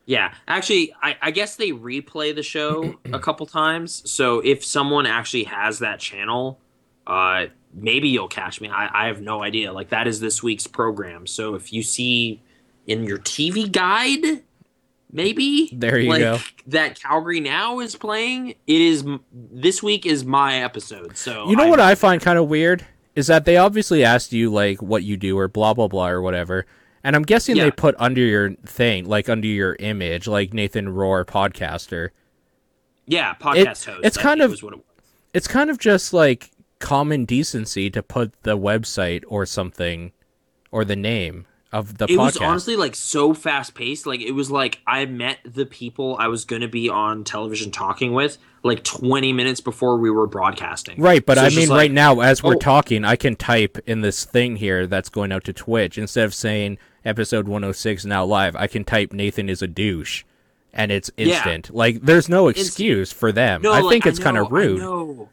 Yeah, 0.08 0.32
actually, 0.48 0.94
I, 1.02 1.16
I 1.20 1.30
guess 1.32 1.56
they 1.56 1.70
replay 1.70 2.34
the 2.34 2.42
show 2.42 2.94
a 3.12 3.18
couple 3.20 3.44
times. 3.44 4.10
So 4.10 4.40
if 4.40 4.64
someone 4.64 5.04
actually 5.04 5.44
has 5.44 5.80
that 5.80 6.00
channel, 6.00 6.58
uh, 7.06 7.46
maybe 7.74 8.08
you'll 8.08 8.26
catch 8.26 8.58
me. 8.62 8.70
I, 8.70 9.04
I 9.04 9.06
have 9.08 9.20
no 9.20 9.42
idea. 9.42 9.70
Like 9.70 9.90
that 9.90 10.06
is 10.06 10.18
this 10.18 10.42
week's 10.42 10.66
program. 10.66 11.26
So 11.26 11.54
if 11.56 11.74
you 11.74 11.82
see 11.82 12.40
in 12.86 13.04
your 13.04 13.18
TV 13.18 13.70
guide, 13.70 14.42
maybe 15.12 15.68
There 15.74 15.98
you 15.98 16.08
like, 16.08 16.20
go. 16.20 16.38
That 16.68 16.98
Calgary 16.98 17.40
now 17.40 17.80
is 17.80 17.94
playing. 17.94 18.54
It 18.66 18.80
is 18.80 19.04
this 19.30 19.82
week 19.82 20.06
is 20.06 20.24
my 20.24 20.62
episode. 20.62 21.18
So 21.18 21.50
You 21.50 21.56
know 21.56 21.64
I- 21.64 21.70
what 21.70 21.80
I 21.80 21.94
find 21.94 22.22
kind 22.22 22.38
of 22.38 22.48
weird 22.48 22.82
is 23.14 23.26
that 23.26 23.44
they 23.44 23.58
obviously 23.58 24.02
asked 24.04 24.32
you 24.32 24.50
like 24.50 24.80
what 24.80 25.02
you 25.02 25.18
do 25.18 25.36
or 25.38 25.48
blah 25.48 25.74
blah 25.74 25.88
blah 25.88 26.08
or 26.08 26.22
whatever, 26.22 26.64
and 27.04 27.14
I'm 27.16 27.22
guessing 27.22 27.56
Yeah. 27.56 27.64
they 27.64 27.70
put 27.70 27.94
under 27.98 28.20
your 28.20 28.54
thing 28.66 29.06
like 29.06 29.28
under 29.28 29.46
your 29.46 29.76
image 29.80 30.26
like 30.26 30.52
Nathan 30.52 30.86
Rohr 30.88 31.24
podcaster. 31.24 32.10
Yeah, 33.06 33.34
podcast 33.34 33.84
host. 33.86 34.00
it's 34.04 34.18
I 34.18 34.22
kind 34.22 34.42
of- 34.42 34.60
what 34.62 34.72
it 34.74 34.76
was. 34.76 34.84
It's 35.34 35.46
kind 35.46 35.70
of 35.70 35.78
just 35.78 36.12
like 36.12 36.50
common 36.78 37.24
decency 37.24 37.90
to 37.90 38.02
put 38.02 38.32
the 38.42 38.56
website 38.56 39.24
or 39.28 39.44
something 39.46 40.12
or 40.70 40.84
the 40.84 40.96
name 40.96 41.46
of 41.72 41.98
the 41.98 42.04
it 42.06 42.10
podcast. 42.10 42.18
was 42.18 42.36
honestly 42.38 42.76
like 42.76 42.94
so 42.94 43.34
fast 43.34 43.74
paced. 43.74 44.06
Like 44.06 44.20
it 44.20 44.32
was 44.32 44.50
like 44.50 44.80
I 44.86 45.04
met 45.06 45.38
the 45.44 45.66
people 45.66 46.16
I 46.18 46.28
was 46.28 46.44
going 46.44 46.62
to 46.62 46.68
be 46.68 46.88
on 46.88 47.24
television 47.24 47.70
talking 47.70 48.12
with 48.14 48.38
like 48.62 48.84
20 48.84 49.32
minutes 49.32 49.60
before 49.60 49.98
we 49.98 50.10
were 50.10 50.26
broadcasting. 50.26 51.00
Right, 51.00 51.24
but 51.24 51.38
So 51.38 51.44
I 51.44 51.50
mean, 51.50 51.68
like, 51.68 51.78
right 51.78 51.92
now, 51.92 52.20
as 52.20 52.42
we're 52.42 52.56
oh. 52.56 52.58
talking, 52.58 53.04
I 53.04 53.16
can 53.16 53.36
type 53.36 53.78
in 53.86 54.00
this 54.00 54.24
thing 54.24 54.56
here 54.56 54.86
that's 54.86 55.08
going 55.08 55.32
out 55.32 55.44
to 55.44 55.52
Twitch 55.52 55.98
instead 55.98 56.24
of 56.24 56.34
saying 56.34 56.78
episode 57.04 57.46
106 57.46 58.04
now 58.04 58.24
live. 58.24 58.56
I 58.56 58.66
can 58.66 58.84
type 58.84 59.12
Nathan 59.12 59.48
is 59.48 59.62
a 59.62 59.66
douche, 59.66 60.24
and 60.72 60.90
it's 60.90 61.10
Yeah. 61.16 61.26
instant. 61.26 61.74
Like, 61.74 62.02
there's 62.02 62.28
no 62.28 62.48
excuse 62.48 63.12
for 63.12 63.32
them. 63.32 63.62
No, 63.62 63.72
I 63.72 63.80
like, 63.80 63.90
think 63.90 64.06
it's 64.06 64.18
kind 64.18 64.36
of 64.38 64.50
rude. 64.50 65.28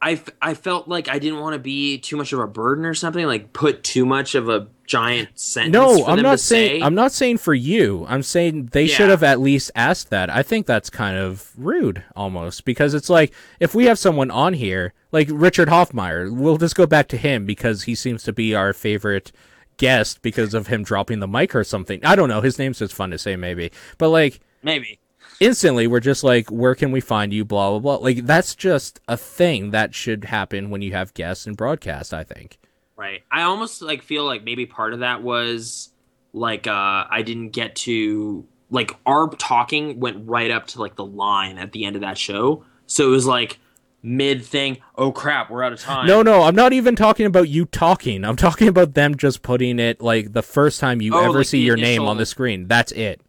I. 0.00 0.10
I, 0.10 0.12
f- 0.12 0.30
I 0.40 0.54
felt 0.54 0.88
like 0.88 1.08
I 1.08 1.18
didn't 1.18 1.40
want 1.40 1.54
to 1.54 1.58
be 1.58 1.98
too 1.98 2.16
much 2.16 2.32
of 2.32 2.38
a 2.38 2.46
burden 2.46 2.84
or 2.84 2.94
something. 2.94 3.26
Like 3.26 3.52
put 3.52 3.82
too 3.82 4.06
much 4.06 4.34
of 4.34 4.48
a 4.48 4.68
giant 4.86 5.38
sentence. 5.38 5.72
No, 5.72 6.06
I'm 6.06 6.22
not 6.22 6.40
saying 6.40 6.80
say. 6.80 6.84
I'm 6.84 6.94
not 6.94 7.12
saying 7.12 7.38
for 7.38 7.54
you. 7.54 8.06
I'm 8.08 8.22
saying 8.22 8.70
they 8.72 8.86
should 8.86 9.10
have 9.10 9.22
at 9.22 9.40
least 9.40 9.70
asked 9.74 10.10
that. 10.10 10.30
I 10.30 10.42
think 10.42 10.66
that's 10.66 10.88
kind 10.90 11.16
of 11.16 11.52
rude 11.56 12.02
almost 12.16 12.64
because 12.64 12.94
it's 12.94 13.10
like 13.10 13.32
if 13.60 13.74
we 13.74 13.84
have 13.84 13.98
someone 13.98 14.30
on 14.30 14.54
here 14.54 14.94
like 15.12 15.28
Richard 15.30 15.68
Hofmeier, 15.68 16.34
we'll 16.34 16.56
just 16.56 16.74
go 16.74 16.86
back 16.86 17.08
to 17.08 17.16
him 17.16 17.44
because 17.44 17.84
he 17.84 17.94
seems 17.94 18.22
to 18.24 18.32
be 18.32 18.54
our 18.54 18.72
favorite 18.72 19.30
guest 19.76 20.22
because 20.22 20.54
of 20.54 20.66
him 20.66 20.82
dropping 20.82 21.20
the 21.20 21.28
mic 21.28 21.54
or 21.54 21.64
something. 21.64 22.04
I 22.04 22.16
don't 22.16 22.28
know. 22.28 22.40
His 22.40 22.58
name's 22.58 22.78
just 22.78 22.94
fun 22.94 23.10
to 23.10 23.18
say 23.18 23.36
maybe. 23.36 23.70
But 23.98 24.08
like 24.08 24.40
Maybe. 24.62 24.98
Instantly 25.40 25.86
we're 25.86 26.00
just 26.00 26.24
like 26.24 26.50
where 26.50 26.74
can 26.74 26.90
we 26.92 27.00
find 27.00 27.32
you 27.32 27.44
blah 27.44 27.70
blah 27.70 27.78
blah. 27.78 27.94
Like 27.96 28.26
that's 28.26 28.54
just 28.54 29.00
a 29.08 29.16
thing 29.16 29.70
that 29.70 29.94
should 29.94 30.24
happen 30.24 30.70
when 30.70 30.82
you 30.82 30.92
have 30.92 31.14
guests 31.14 31.46
and 31.46 31.56
broadcast, 31.56 32.12
I 32.12 32.24
think. 32.24 32.58
Right. 32.96 33.22
I 33.30 33.42
almost 33.42 33.80
like 33.82 34.02
feel 34.02 34.24
like 34.24 34.44
maybe 34.44 34.66
part 34.66 34.92
of 34.92 35.00
that 35.00 35.22
was 35.22 35.90
like 36.32 36.66
uh 36.66 37.04
I 37.10 37.22
didn't 37.22 37.50
get 37.50 37.76
to 37.76 38.44
like 38.70 38.92
our 39.06 39.28
talking 39.30 40.00
went 40.00 40.28
right 40.28 40.50
up 40.50 40.66
to 40.68 40.80
like 40.80 40.96
the 40.96 41.04
line 41.04 41.58
at 41.58 41.72
the 41.72 41.84
end 41.84 41.96
of 41.96 42.02
that 42.02 42.18
show. 42.18 42.64
So 42.86 43.06
it 43.06 43.10
was 43.10 43.26
like 43.26 43.58
mid 44.02 44.44
thing, 44.44 44.78
oh 44.96 45.10
crap, 45.12 45.50
we're 45.50 45.62
out 45.62 45.72
of 45.72 45.80
time. 45.80 46.06
No, 46.06 46.22
no, 46.22 46.42
I'm 46.42 46.54
not 46.54 46.72
even 46.72 46.96
talking 46.96 47.26
about 47.26 47.48
you 47.48 47.64
talking. 47.64 48.24
I'm 48.24 48.36
talking 48.36 48.68
about 48.68 48.94
them 48.94 49.16
just 49.16 49.42
putting 49.42 49.78
it 49.78 50.00
like 50.00 50.32
the 50.32 50.42
first 50.42 50.80
time 50.80 51.00
you 51.00 51.14
Oh, 51.14 51.24
ever 51.24 51.38
like 51.38 51.46
see 51.46 51.60
your 51.60 51.76
name 51.76 52.02
on 52.02 52.16
the 52.16 52.26
screen. 52.26 52.66
That's 52.66 52.92
it. 52.92 53.20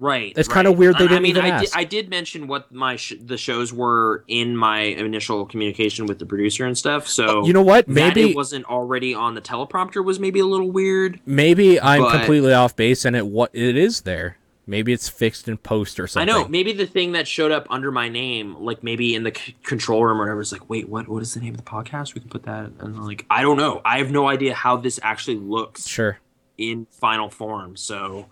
Right. 0.00 0.32
It's 0.36 0.48
right. 0.48 0.54
kinda 0.54 0.72
weird 0.72 0.96
they 0.96 1.04
I- 1.04 1.06
I 1.06 1.08
didn't 1.08 1.22
mean, 1.22 1.36
even 1.36 1.44
I 1.50 1.60
did. 1.60 1.70
I 1.74 1.84
did 1.84 2.08
mention 2.08 2.46
what 2.46 2.70
my 2.72 2.94
sh- 2.96 3.14
the 3.20 3.36
shows 3.36 3.72
were 3.72 4.24
in 4.28 4.56
my 4.56 4.80
initial 4.80 5.44
communication 5.46 6.06
with 6.06 6.18
the 6.20 6.26
producer 6.26 6.64
and 6.66 6.78
stuff. 6.78 7.08
So 7.08 7.42
uh, 7.42 7.46
You 7.46 7.52
know 7.52 7.62
what? 7.62 7.88
Maybe 7.88 8.30
it 8.30 8.36
wasn't 8.36 8.64
already 8.66 9.12
on 9.14 9.34
the 9.34 9.40
teleprompter 9.40 10.04
was 10.04 10.20
maybe 10.20 10.38
a 10.40 10.46
little 10.46 10.70
weird. 10.70 11.18
maybe 11.26 11.80
I'm 11.80 12.02
but- 12.02 12.12
completely 12.12 12.52
off 12.52 12.76
base 12.76 13.04
and 13.04 13.16
it 13.16 13.26
what 13.26 13.50
it 13.52 13.76
is 13.76 14.02
there. 14.02 14.36
Maybe 14.68 14.92
it's 14.92 15.08
fixed 15.08 15.48
in 15.48 15.56
post 15.56 15.98
or 15.98 16.06
something. 16.06 16.28
I 16.28 16.38
know. 16.42 16.46
Maybe 16.46 16.74
the 16.74 16.84
thing 16.86 17.12
that 17.12 17.26
showed 17.26 17.50
up 17.50 17.66
under 17.70 17.90
my 17.90 18.10
name, 18.10 18.54
like 18.60 18.84
maybe 18.84 19.14
in 19.14 19.22
the 19.22 19.32
c- 19.34 19.56
control 19.62 20.04
room 20.04 20.18
or 20.18 20.24
whatever, 20.24 20.42
is 20.42 20.52
like, 20.52 20.68
wait, 20.68 20.90
what? 20.90 21.08
What 21.08 21.22
is 21.22 21.32
the 21.32 21.40
name 21.40 21.54
of 21.54 21.56
the 21.56 21.62
podcast? 21.70 22.14
We 22.14 22.20
can 22.20 22.28
put 22.28 22.42
that. 22.42 22.70
And 22.80 23.02
like, 23.02 23.24
I 23.30 23.40
don't 23.40 23.56
know. 23.56 23.80
I 23.84 23.96
have 23.96 24.10
no 24.10 24.28
idea 24.28 24.52
how 24.52 24.76
this 24.76 25.00
actually 25.02 25.38
looks 25.38 25.88
Sure. 25.88 26.18
in 26.58 26.86
final 26.90 27.30
form. 27.30 27.76
So, 27.76 28.26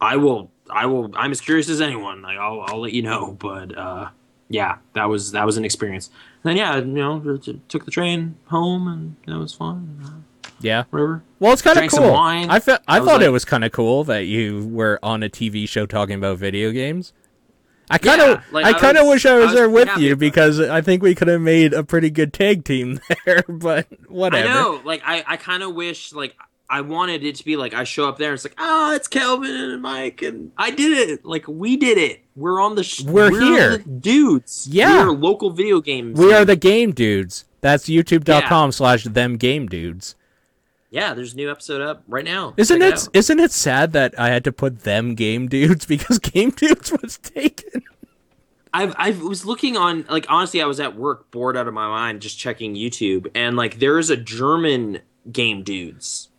I 0.00 0.16
will. 0.16 0.50
I 0.72 0.86
will. 0.86 1.10
I'm 1.16 1.30
as 1.30 1.40
curious 1.40 1.68
as 1.68 1.80
anyone. 1.80 2.22
Like, 2.22 2.38
I'll. 2.38 2.60
I'll 2.62 2.80
let 2.80 2.92
you 2.92 3.02
know. 3.02 3.32
But 3.38 3.76
uh, 3.76 4.08
yeah, 4.48 4.78
that 4.94 5.04
was 5.08 5.32
that 5.32 5.44
was 5.46 5.56
an 5.56 5.64
experience. 5.64 6.08
And 6.44 6.50
then 6.50 6.56
yeah, 6.56 6.76
you 6.76 6.84
know, 6.84 7.38
took 7.68 7.84
the 7.84 7.90
train 7.90 8.36
home 8.46 8.88
and 8.88 9.16
that 9.26 9.38
was 9.38 9.54
fun. 9.54 10.24
Yeah. 10.60 10.84
whatever. 10.90 11.22
Well, 11.40 11.52
it's 11.52 11.62
kind 11.62 11.78
of 11.78 11.90
cool. 11.90 12.14
I 12.14 12.60
fe- 12.60 12.78
I 12.86 12.96
I 12.96 13.00
was 13.00 13.08
thought 13.08 13.22
it 13.22 13.30
was 13.30 13.44
kind 13.44 13.64
of 13.64 13.72
cool 13.72 14.04
that 14.04 14.26
you 14.26 14.68
were 14.68 14.98
on 15.02 15.22
a 15.22 15.28
TV 15.28 15.68
show 15.68 15.86
talking 15.86 16.14
about 16.14 16.38
video 16.38 16.70
games. 16.70 17.12
I 17.90 17.98
kind 17.98 18.20
of, 18.22 18.28
Yeah, 18.28 18.42
like, 18.52 18.64
I 18.64 18.70
I 18.70 18.72
kind 18.74 18.96
of 18.96 19.06
wish 19.06 19.26
I 19.26 19.32
I 19.32 19.34
was 19.36 19.46
was 19.46 19.54
there 19.54 19.68
with 19.68 19.88
you 19.98 20.16
because 20.16 20.60
I 20.60 20.80
think 20.80 21.02
we 21.02 21.14
could 21.14 21.28
have 21.28 21.40
made 21.40 21.74
a 21.74 21.82
pretty 21.82 22.10
good 22.10 22.32
tag 22.32 22.64
team 22.64 23.00
there. 23.26 23.42
But 23.48 23.86
whatever. 24.08 24.48
I 24.48 24.52
know. 24.52 24.80
Like 24.84 25.02
I, 25.04 25.24
I 25.26 25.36
kind 25.36 25.62
of 25.62 25.74
wish 25.74 26.12
like 26.12 26.36
I 26.72 26.80
wanted 26.80 27.22
it 27.22 27.34
to 27.34 27.44
be 27.44 27.56
like 27.56 27.74
I 27.74 27.84
show 27.84 28.08
up 28.08 28.16
there 28.16 28.30
and 28.30 28.34
it's 28.34 28.44
like 28.44 28.54
oh 28.56 28.94
it's 28.94 29.06
Kelvin 29.06 29.54
and 29.54 29.82
Mike 29.82 30.22
and 30.22 30.52
I 30.56 30.70
did 30.70 31.10
it. 31.10 31.24
Like 31.24 31.46
we 31.46 31.76
did 31.76 31.98
it. 31.98 32.22
We're 32.34 32.62
on 32.62 32.76
the. 32.76 32.82
Sh- 32.82 33.02
We're 33.02 33.30
here. 33.30 33.76
the 33.76 33.84
dudes. 33.84 34.66
Yeah. 34.70 35.04
we're 35.04 35.12
local 35.12 35.50
video 35.50 35.82
games. 35.82 36.18
We 36.18 36.32
are 36.32 36.46
the 36.46 36.56
game 36.56 36.92
dudes. 36.92 37.44
That's 37.60 37.90
youtube.com 37.90 38.72
slash 38.72 39.04
them 39.04 39.36
game 39.36 39.66
dudes. 39.66 40.16
Yeah, 40.88 41.12
there's 41.12 41.34
a 41.34 41.36
new 41.36 41.50
episode 41.50 41.82
up 41.82 42.04
right 42.08 42.24
now. 42.24 42.54
Isn't 42.56 42.80
Check 42.80 42.94
it, 42.94 43.08
isn't 43.12 43.38
it 43.38 43.52
sad 43.52 43.92
that 43.92 44.18
I 44.18 44.28
had 44.28 44.44
to 44.44 44.52
put 44.52 44.80
them 44.80 45.14
game 45.14 45.48
dudes 45.48 45.84
because 45.94 46.18
game 46.18 46.50
dudes 46.50 46.90
was 47.02 47.18
taken? 47.18 47.82
I've 48.72 48.94
I 48.96 49.10
was 49.10 49.44
looking 49.44 49.76
on 49.76 50.06
like 50.08 50.24
honestly 50.30 50.62
I 50.62 50.66
was 50.66 50.80
at 50.80 50.96
work 50.96 51.30
bored 51.30 51.56
out 51.58 51.68
of 51.68 51.74
my 51.74 51.86
mind 51.86 52.22
just 52.22 52.38
checking 52.38 52.74
YouTube 52.74 53.30
and 53.34 53.56
like 53.56 53.78
there 53.78 53.98
is 53.98 54.08
a 54.08 54.16
German 54.16 55.00
game 55.30 55.62
dudes. 55.62 56.30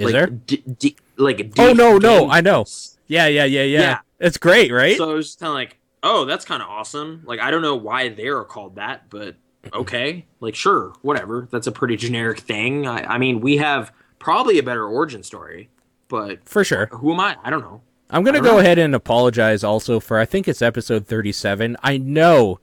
Is 0.00 0.06
like, 0.06 0.12
there? 0.12 0.26
D- 0.26 0.64
D- 0.78 0.96
like 1.16 1.36
D- 1.38 1.52
Oh, 1.58 1.72
no, 1.72 1.98
no, 1.98 2.30
I 2.30 2.40
know. 2.40 2.64
Yeah, 3.06 3.26
yeah, 3.26 3.44
yeah, 3.44 3.62
yeah. 3.62 3.80
Yeah. 3.80 3.98
It's 4.18 4.38
great, 4.38 4.70
right? 4.72 4.96
So 4.96 5.10
I 5.10 5.14
was 5.14 5.26
just 5.28 5.40
kind 5.40 5.48
of 5.50 5.54
like, 5.54 5.78
oh, 6.02 6.24
that's 6.24 6.44
kind 6.44 6.62
of 6.62 6.68
awesome. 6.68 7.22
Like, 7.24 7.40
I 7.40 7.50
don't 7.50 7.62
know 7.62 7.76
why 7.76 8.08
they're 8.08 8.44
called 8.44 8.76
that, 8.76 9.10
but 9.10 9.36
okay. 9.72 10.26
Like, 10.40 10.54
sure, 10.54 10.92
whatever. 11.02 11.48
That's 11.50 11.66
a 11.66 11.72
pretty 11.72 11.96
generic 11.96 12.40
thing. 12.40 12.86
I, 12.86 13.14
I 13.14 13.18
mean, 13.18 13.40
we 13.40 13.56
have 13.58 13.92
probably 14.18 14.58
a 14.58 14.62
better 14.62 14.86
origin 14.86 15.22
story, 15.22 15.70
but 16.08 16.46
For 16.48 16.64
sure. 16.64 16.86
who 16.92 17.12
am 17.12 17.20
I? 17.20 17.36
I 17.42 17.50
don't 17.50 17.62
know. 17.62 17.82
I'm 18.10 18.22
going 18.24 18.34
to 18.34 18.40
go 18.40 18.52
know. 18.54 18.58
ahead 18.58 18.78
and 18.78 18.94
apologize 18.94 19.62
also 19.62 20.00
for 20.00 20.18
I 20.18 20.24
think 20.24 20.48
it's 20.48 20.62
episode 20.62 21.06
37. 21.06 21.76
I 21.82 21.96
know 21.96 22.58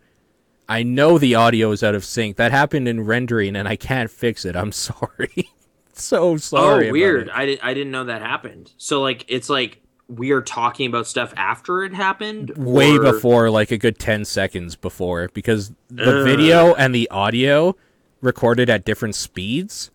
I 0.69 0.83
know 0.83 1.17
the 1.17 1.35
audio 1.35 1.71
is 1.71 1.81
out 1.83 1.95
of 1.95 2.03
sync. 2.03 2.35
That 2.35 2.51
happened 2.51 2.87
in 2.89 3.05
rendering 3.05 3.55
and 3.55 3.67
I 3.67 3.77
can't 3.77 4.11
fix 4.11 4.43
it. 4.43 4.55
I'm 4.57 4.71
sorry. 4.73 5.49
so 6.03 6.37
sorry. 6.37 6.89
oh, 6.89 6.91
weird. 6.91 7.29
I, 7.29 7.45
di- 7.45 7.61
I 7.61 7.73
didn't 7.73 7.91
know 7.91 8.05
that 8.05 8.21
happened. 8.21 8.71
So, 8.77 9.01
like, 9.01 9.25
it's 9.27 9.49
like 9.49 9.81
we 10.07 10.31
are 10.31 10.41
talking 10.41 10.87
about 10.87 11.05
stuff 11.07 11.33
after 11.35 11.83
it 11.83 11.93
happened? 11.93 12.51
Way 12.57 12.95
or- 12.97 13.01
before 13.01 13.49
like 13.49 13.71
a 13.71 13.77
good 13.77 13.99
10 13.99 14.23
seconds 14.25 14.75
before 14.75 15.29
because 15.33 15.71
the 15.89 16.19
Ugh. 16.19 16.25
video 16.25 16.73
and 16.75 16.95
the 16.95 17.09
audio 17.09 17.75
recorded 18.21 18.69
at 18.69 18.85
different 18.85 19.15
speeds 19.15 19.91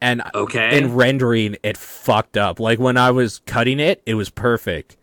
and 0.00 0.22
Okay. 0.34 0.76
in 0.76 0.94
rendering 0.94 1.56
it 1.62 1.76
fucked 1.76 2.36
up. 2.36 2.58
Like 2.58 2.78
when 2.80 2.96
I 2.96 3.10
was 3.12 3.40
cutting 3.46 3.78
it, 3.80 4.02
it 4.06 4.14
was 4.14 4.28
perfect. 4.28 4.96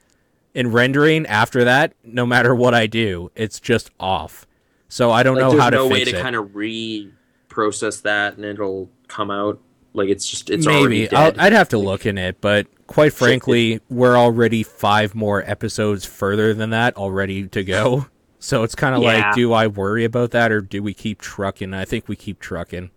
In 0.53 0.72
rendering 0.72 1.26
after 1.27 1.64
that, 1.64 1.93
no 2.03 2.26
matter 2.26 2.53
what 2.53 2.73
I 2.73 2.88
do, 2.88 3.31
it's 3.35 3.60
just 3.61 3.89
off. 3.99 4.45
So 4.89 5.11
I 5.11 5.23
don't 5.23 5.35
like, 5.35 5.53
know 5.53 5.60
how 5.60 5.69
to 5.69 5.77
no 5.77 5.88
way 5.88 6.03
to 6.06 6.18
it. 6.18 6.22
kind 6.22 6.35
of 6.35 6.56
re-process 6.56 8.02
that 8.02 8.35
and 8.35 8.45
it'll 8.45 8.89
come 9.07 9.31
out. 9.31 9.60
Like, 9.96 10.10
it's 10.10 10.30
just, 10.30 10.50
it's 10.50 10.66
Maybe 10.66 11.08
dead. 11.08 11.38
I'd 11.40 11.54
have 11.54 11.70
to 11.70 11.78
look 11.78 12.06
in 12.06 12.18
it, 12.18 12.42
but 12.42 12.68
quite 12.88 13.14
frankly, 13.14 13.80
we're 13.90 14.18
already 14.18 14.62
five 14.62 15.16
more 15.16 15.42
episodes 15.50 16.06
further 16.06 16.54
than 16.54 16.70
that 16.72 16.96
already 16.98 17.48
to 17.48 17.64
go. 17.64 18.08
So 18.38 18.62
it's 18.62 18.76
kind 18.76 18.94
of 18.94 19.02
Yeah. 19.02 19.30
like, 19.30 19.36
do 19.36 19.54
I 19.54 19.66
worry 19.66 20.04
about 20.04 20.30
that 20.32 20.52
or 20.52 20.62
do 20.62 20.84
we 20.84 20.94
keep 20.94 21.20
trucking? 21.20 21.74
I 21.74 21.84
think 21.84 22.08
we 22.08 22.16
keep 22.16 22.40
trucking. 22.40 22.92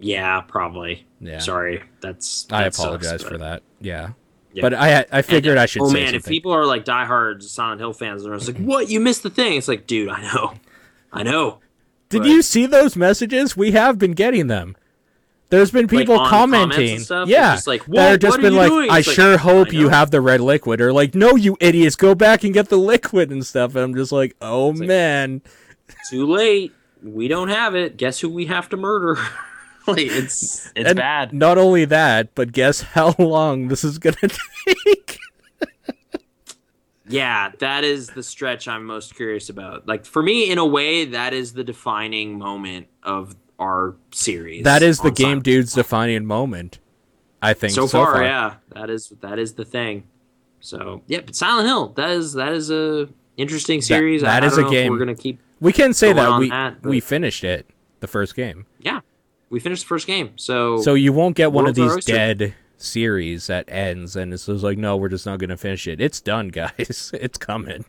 Yeah, 0.00 0.40
probably. 0.40 1.06
Yeah. 1.20 1.40
Sorry, 1.40 1.82
that's. 2.00 2.46
I 2.50 2.62
that 2.64 2.74
sucks, 2.74 2.78
apologize 2.84 3.22
but- 3.24 3.32
for 3.32 3.38
that. 3.38 3.62
Yeah. 3.80 4.10
Yeah. 4.54 4.62
But 4.62 4.72
I 4.74 5.04
I 5.12 5.20
figured 5.22 5.58
I 5.58 5.66
should 5.66 5.82
Oh 5.82 5.90
man, 5.90 6.04
something. 6.06 6.14
if 6.14 6.24
people 6.24 6.52
are 6.52 6.64
like 6.64 6.86
diehard 6.86 7.42
Silent 7.42 7.80
Hill 7.80 7.92
fans, 7.92 8.24
they're 8.24 8.34
just 8.36 8.46
like, 8.48 8.56
"What? 8.56 8.88
You 8.88 9.00
missed 9.00 9.22
the 9.22 9.28
thing?" 9.30 9.58
It's 9.58 9.68
like, 9.68 9.86
dude, 9.86 10.08
I 10.08 10.22
know, 10.22 10.54
I 11.12 11.22
know. 11.24 11.58
Did 12.08 12.22
but- 12.22 12.28
you 12.28 12.40
see 12.40 12.64
those 12.64 12.96
messages? 12.96 13.54
We 13.54 13.72
have 13.72 13.98
been 13.98 14.12
getting 14.12 14.46
them. 14.46 14.76
There's 15.50 15.70
been 15.70 15.88
people 15.88 16.18
and 16.20 16.28
commenting, 16.28 16.98
stuff? 16.98 17.28
yeah, 17.28 17.52
It's 17.54 17.58
just 17.60 17.66
like, 17.66 17.84
that 17.86 17.90
"What- 17.90 18.00
are 18.12 18.18
just 18.18 18.40
been 18.40 18.54
like, 18.54 18.68
doing?" 18.68 18.90
"I 18.90 18.98
It's 18.98 19.08
like, 19.08 19.14
sure 19.16 19.38
hope 19.38 19.68
I 19.68 19.70
you 19.70 19.88
have 19.88 20.10
the 20.10 20.20
red 20.20 20.40
liquid," 20.42 20.80
or 20.80 20.92
like, 20.92 21.14
"No, 21.14 21.36
you 21.36 21.56
idiots, 21.60 21.96
go 21.96 22.14
back 22.14 22.44
and 22.44 22.52
get 22.52 22.68
the 22.68 22.76
liquid 22.92 23.30
and 23.30 23.44
stuff." 23.46 23.74
And 23.74 23.82
I'm 23.84 23.94
just 23.94 24.12
like, 24.12 24.36
"Oh 24.42 24.68
like- 24.68 24.86
man, 24.88 25.40
Too 26.10 26.26
late. 26.26 26.72
We 27.02 27.28
don't 27.28 27.48
have 27.48 27.74
it. 27.74 27.96
Guess 27.96 28.20
who 28.20 28.28
we 28.28 28.46
have 28.46 28.68
to 28.70 28.76
murder? 28.76 29.16
like 29.86 29.98
it's 30.00 30.70
it's 30.76 30.90
And 30.90 30.96
bad. 30.96 31.32
Not 31.32 31.56
only 31.56 31.86
that, 31.86 32.34
but 32.34 32.52
guess 32.52 32.80
how 32.94 33.14
long 33.18 33.68
this 33.68 33.84
is 33.84 33.98
gonna 33.98 34.16
take? 34.66 35.18
Yeah, 37.10 37.52
that 37.60 37.84
is 37.84 38.08
the 38.08 38.22
stretch 38.22 38.68
I'm 38.68 38.84
most 38.84 39.14
curious 39.14 39.48
about. 39.48 39.88
Like 39.88 40.04
for 40.04 40.22
me, 40.22 40.50
in 40.50 40.58
a 40.58 40.66
way, 40.66 41.06
that 41.06 41.32
is 41.32 41.54
the 41.54 41.64
defining 41.64 42.36
moment 42.38 42.88
of 43.02 43.34
our 43.58 43.96
series. 44.12 44.64
that 44.64 44.82
is 44.82 45.00
the 45.00 45.10
game 45.10 45.40
dude's 45.42 45.72
defining 45.72 46.24
moment. 46.24 46.78
I 47.40 47.54
think 47.54 47.72
so, 47.72 47.86
so, 47.86 48.04
far, 48.04 48.22
yeah 48.22 48.54
that 48.70 48.90
is 48.90 49.12
that 49.20 49.38
is 49.38 49.54
the 49.54 49.64
thing 49.64 50.04
so 50.60 51.02
yeah 51.06 51.20
but 51.24 51.36
silent 51.36 51.68
hill 51.68 51.88
that 51.90 52.10
is 52.10 52.32
that 52.32 52.52
is 52.52 52.68
a 52.70 53.08
interesting 53.36 53.80
series 53.80 54.22
that 54.22 54.42
I, 54.42 54.46
is 54.46 54.58
I 54.58 54.62
a 54.62 54.64
know 54.64 54.70
game. 54.70 54.90
we're 54.90 54.98
gonna 54.98 55.14
keep 55.14 55.38
We 55.60 55.72
can 55.72 55.94
say 55.94 56.12
that 56.12 56.38
we 56.40 56.50
that, 56.50 56.82
we 56.82 56.98
finished 56.98 57.44
it 57.44 57.66
the 58.00 58.08
first 58.08 58.34
game, 58.34 58.66
yeah 58.80 59.00
we 59.50 59.60
finished 59.60 59.82
the 59.84 59.88
first 59.88 60.06
game 60.08 60.32
so 60.36 60.80
so 60.82 60.94
you 60.94 61.12
won't 61.12 61.36
get 61.36 61.52
one 61.52 61.68
of 61.68 61.76
these 61.76 62.04
dead 62.04 62.54
series 62.76 63.46
that 63.46 63.64
ends 63.68 64.16
and 64.16 64.32
it's 64.34 64.46
just 64.46 64.64
like 64.64 64.78
no 64.78 64.96
we're 64.96 65.08
just 65.08 65.26
not 65.26 65.38
going 65.38 65.50
to 65.50 65.56
finish 65.56 65.86
it 65.86 66.00
it's 66.00 66.20
done 66.20 66.48
guys 66.60 67.12
it's 67.14 67.38
coming 67.38 67.84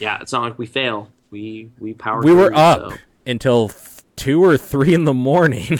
Yeah, 0.00 0.18
it's 0.20 0.32
not 0.32 0.42
like 0.42 0.58
we 0.58 0.66
fail. 0.66 1.10
We 1.30 1.70
we 1.78 1.94
power. 1.94 2.22
we 2.22 2.32
were 2.32 2.48
through, 2.48 2.56
up 2.56 2.92
so. 2.92 2.96
until 3.26 3.68
2 4.16 4.42
or 4.42 4.56
3 4.56 4.94
in 4.94 5.04
the 5.04 5.14
morning 5.14 5.78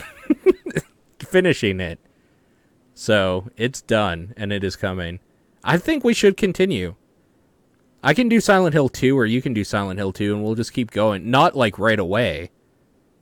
finishing 1.18 1.80
it 1.80 1.98
so 2.94 3.48
it's 3.56 3.80
done 3.80 4.32
and 4.36 4.52
it 4.52 4.62
is 4.62 4.76
coming 4.76 5.18
i 5.64 5.76
think 5.76 6.04
we 6.04 6.14
should 6.14 6.36
continue 6.36 6.94
i 8.02 8.14
can 8.14 8.28
do 8.28 8.40
silent 8.40 8.72
hill 8.74 8.88
2 8.88 9.18
or 9.18 9.26
you 9.26 9.42
can 9.42 9.52
do 9.52 9.64
silent 9.64 9.98
hill 9.98 10.12
2 10.12 10.34
and 10.34 10.44
we'll 10.44 10.54
just 10.54 10.72
keep 10.72 10.90
going 10.90 11.30
not 11.30 11.56
like 11.56 11.78
right 11.78 11.98
away 11.98 12.50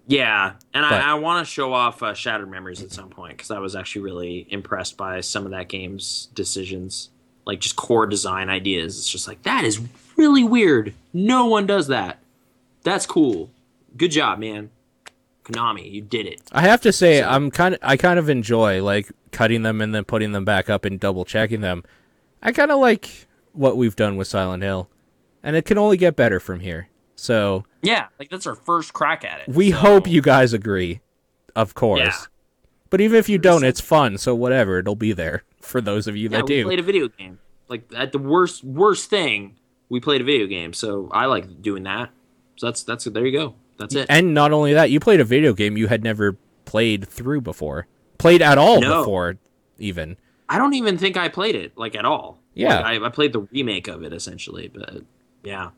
Yeah, 0.07 0.55
and 0.75 0.83
But- 0.83 0.93
I, 1.01 1.13
I 1.13 1.15
want 1.15 1.47
to 1.47 1.51
show 1.51 1.73
off 1.73 2.03
uh, 2.03 2.13
Shattered 2.13 2.51
Memories 2.51 2.83
at 2.83 2.91
some 2.91 3.09
point 3.09 3.37
because 3.37 3.51
I 3.53 3.61
was 3.61 3.77
actually 3.77 4.03
really 4.03 4.47
impressed 4.51 4.97
by 4.97 5.21
some 5.21 5.45
of 5.45 5.53
that 5.53 5.69
game's 5.69 6.27
decisions, 6.35 7.09
like 7.47 7.61
just 7.61 7.77
core 7.77 8.07
design 8.07 8.51
ideas. 8.51 8.99
It's 8.99 9.09
just 9.09 9.29
like 9.29 9.45
that 9.45 9.65
is 9.65 9.81
really 10.17 10.43
weird. 10.43 10.93
No 11.13 11.47
one 11.47 11.67
does 11.67 11.87
that. 11.87 12.19
That's 12.83 13.07
cool. 13.07 13.49
Good 13.97 14.11
job, 14.11 14.41
man. 14.41 14.71
Konami, 15.45 15.91
you 15.91 16.01
did 16.03 16.27
it. 16.27 16.41
I 16.53 16.63
have 16.63 16.81
to 16.83 16.93
say, 16.93 17.23
I'm 17.23 17.51
kind 17.51 17.75
of, 17.75 17.81
I 17.83 17.97
kind 17.97 18.19
of 18.19 18.29
enjoy 18.29 18.83
like 18.83 19.11
cutting 19.33 19.63
them 19.63 19.81
and 19.81 19.95
then 19.95 20.05
putting 20.05 20.33
them 20.33 20.45
back 20.45 20.71
up 20.71 20.85
and 20.85 21.01
double 21.01 21.25
checking 21.25 21.61
them. 21.61 21.83
I 22.43 22.53
kind 22.53 22.71
of 22.71 22.79
like 22.81 23.27
what 23.53 23.77
we've 23.77 23.97
done 23.97 24.17
with 24.17 24.29
Silent 24.29 24.63
Hill, 24.63 24.89
and 25.43 25.57
it 25.57 25.65
can 25.65 25.79
only 25.79 25.97
get 25.97 26.17
better 26.17 26.39
from 26.41 26.61
here. 26.61 26.89
So 27.17 27.65
Yeah, 27.83 28.07
like 28.19 28.31
that's 28.31 28.47
our 28.47 28.55
first 28.55 28.93
crack 28.93 29.25
at 29.25 29.41
it. 29.41 29.49
we 29.49 29.71
So- 29.71 29.77
hope 29.79 30.07
you 30.09 30.23
guys 30.23 30.53
agree, 30.53 31.01
of 31.55 31.75
course. 31.75 32.01
Yeah. 32.01 32.13
But 32.91 33.01
even 33.01 33.19
if 33.19 33.29
you 33.29 33.39
don't, 33.39 33.65
it's 33.65 33.81
fun. 33.81 34.19
So 34.19 34.35
whatever, 34.35 34.79
it'll 34.79 34.95
be 34.97 35.13
there 35.13 35.45
for 35.61 35.81
those 35.81 36.07
of 36.07 36.17
you 36.17 36.25
Yeah, 36.29 36.39
that 36.39 36.45
we 36.45 36.57
do. 36.57 36.65
played 36.65 36.79
a 36.79 36.83
video 36.83 37.09
game. 37.09 37.39
Like 37.69 37.85
at 37.97 38.13
the 38.13 38.19
worst 38.19 38.63
worst 38.65 39.09
thing, 39.09 39.57
we 39.89 39.99
played 39.99 40.21
a 40.21 40.25
video 40.25 40.47
game. 40.47 40.73
So 40.73 41.09
I 41.13 41.27
like 41.27 41.63
doing 41.63 41.85
that. 41.85 42.11
So 42.57 42.67
that's 42.67 42.83
that's 42.83 43.05
there 43.05 43.25
you 43.25 43.33
go. 43.39 43.55
That's 43.79 43.95
it. 43.95 44.07
and 44.09 44.35
not 44.35 44.53
only 44.53 44.73
that, 44.75 44.91
you 44.91 45.01
played 45.01 45.21
a 45.21 45.25
video 45.25 45.53
game 45.55 45.77
you 45.77 45.89
had 45.89 46.03
never 46.05 46.37
played 46.65 47.07
through 47.09 47.41
before, 47.41 47.87
played 48.19 48.43
at 48.43 48.59
all 48.59 48.81
No. 48.81 49.01
before, 49.01 49.37
even. 49.79 50.17
I 50.49 50.59
don't 50.59 50.75
even 50.75 50.99
think 50.99 51.17
I 51.17 51.29
played 51.29 51.55
it 51.55 51.77
like 51.77 51.95
at 51.97 52.05
all. 52.05 52.39
Yeah. 52.55 52.77
Like, 52.81 53.03
I, 53.03 53.07
I 53.07 53.09
played 53.09 53.33
the 53.33 53.41
remake 53.53 53.89
of 53.89 54.03
it 54.03 54.13
essentially, 54.13 54.69
but 54.69 55.03
yeah. 55.43 55.71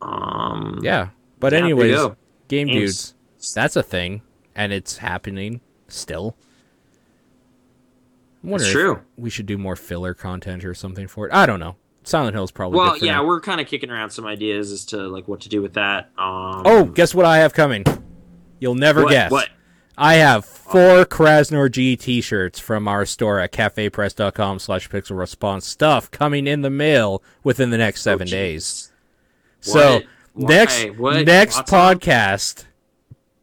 Um. 0.00 0.80
Yeah. 0.82 1.08
But 1.38 1.52
Yeah, 1.52 1.58
anyways, 1.60 2.00
game 2.48 2.68
Games. 2.68 3.12
dudes. 3.38 3.52
That's 3.54 3.76
a 3.76 3.82
thing, 3.82 4.22
and 4.54 4.72
it's 4.72 4.98
happening 4.98 5.60
still. 5.88 6.36
I'm 8.42 8.50
wondering 8.50 8.72
true. 8.72 9.00
we 9.16 9.30
should 9.30 9.46
do 9.46 9.58
more 9.58 9.76
filler 9.76 10.14
content 10.14 10.64
or 10.64 10.74
something 10.74 11.06
for 11.06 11.26
it. 11.28 11.32
I 11.32 11.46
don't 11.46 11.60
know. 11.60 11.76
Silent 12.04 12.34
Hill's 12.34 12.50
probably 12.50 12.78
Well, 12.78 12.96
yeah, 12.98 13.12
now. 13.14 13.26
we're 13.26 13.40
kind 13.40 13.60
of 13.60 13.66
kicking 13.66 13.90
around 13.90 14.10
some 14.10 14.26
ideas 14.26 14.72
as 14.72 14.84
to 14.86 14.96
like 15.08 15.28
what 15.28 15.40
to 15.42 15.48
do 15.48 15.62
with 15.62 15.74
that. 15.74 16.10
Um, 16.18 16.62
Oh, 16.64 16.84
guess 16.84 17.14
what 17.14 17.24
I 17.26 17.38
have 17.38 17.54
coming? 17.54 17.84
You'll 18.58 18.74
never 18.74 19.04
what, 19.04 19.10
guess. 19.10 19.30
What? 19.30 19.48
I 19.96 20.14
have 20.14 20.44
four 20.44 21.04
Kraznor 21.04 21.70
G 21.70 21.96
t-shirts 21.96 22.58
from 22.58 22.88
our 22.88 23.04
store 23.04 23.38
at 23.38 23.52
cafepress.com 23.52 24.58
slash 24.58 24.88
pixel 24.88 25.18
response 25.18 25.66
stuff 25.66 26.10
coming 26.10 26.46
in 26.46 26.62
the 26.62 26.70
mail 26.70 27.22
within 27.44 27.70
the 27.70 27.78
next 27.78 28.02
seven 28.02 28.26
Oh, 28.26 28.30
days. 28.30 28.90
So? 29.60 30.00
Why? 30.34 30.48
next 30.54 30.84
What? 30.98 31.26
next 31.26 31.56
Lots 31.56 31.72
of- 31.72 31.78
podcast, 32.00 32.64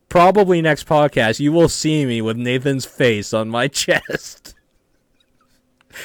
probably 0.10 0.62
next 0.62 0.88
podcast, 0.88 1.40
you 1.40 1.52
will 1.52 1.70
see 1.70 2.04
me 2.06 2.20
with 2.22 2.36
Nathan's 2.36 2.86
face 2.86 3.32
on 3.34 3.48
my 3.48 3.68
chest. 3.70 4.39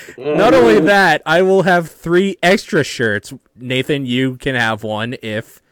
Not 0.19 0.55
only 0.55 0.81
that, 0.81 1.23
I 1.27 1.43
will 1.43 1.63
have 1.63 1.91
three 1.91 2.37
extra 2.43 2.85
shirts. 2.85 3.33
Nathan, 3.57 4.07
you 4.07 4.37
can 4.37 4.55
have 4.55 4.83
one 4.83 5.17
if 5.23 5.63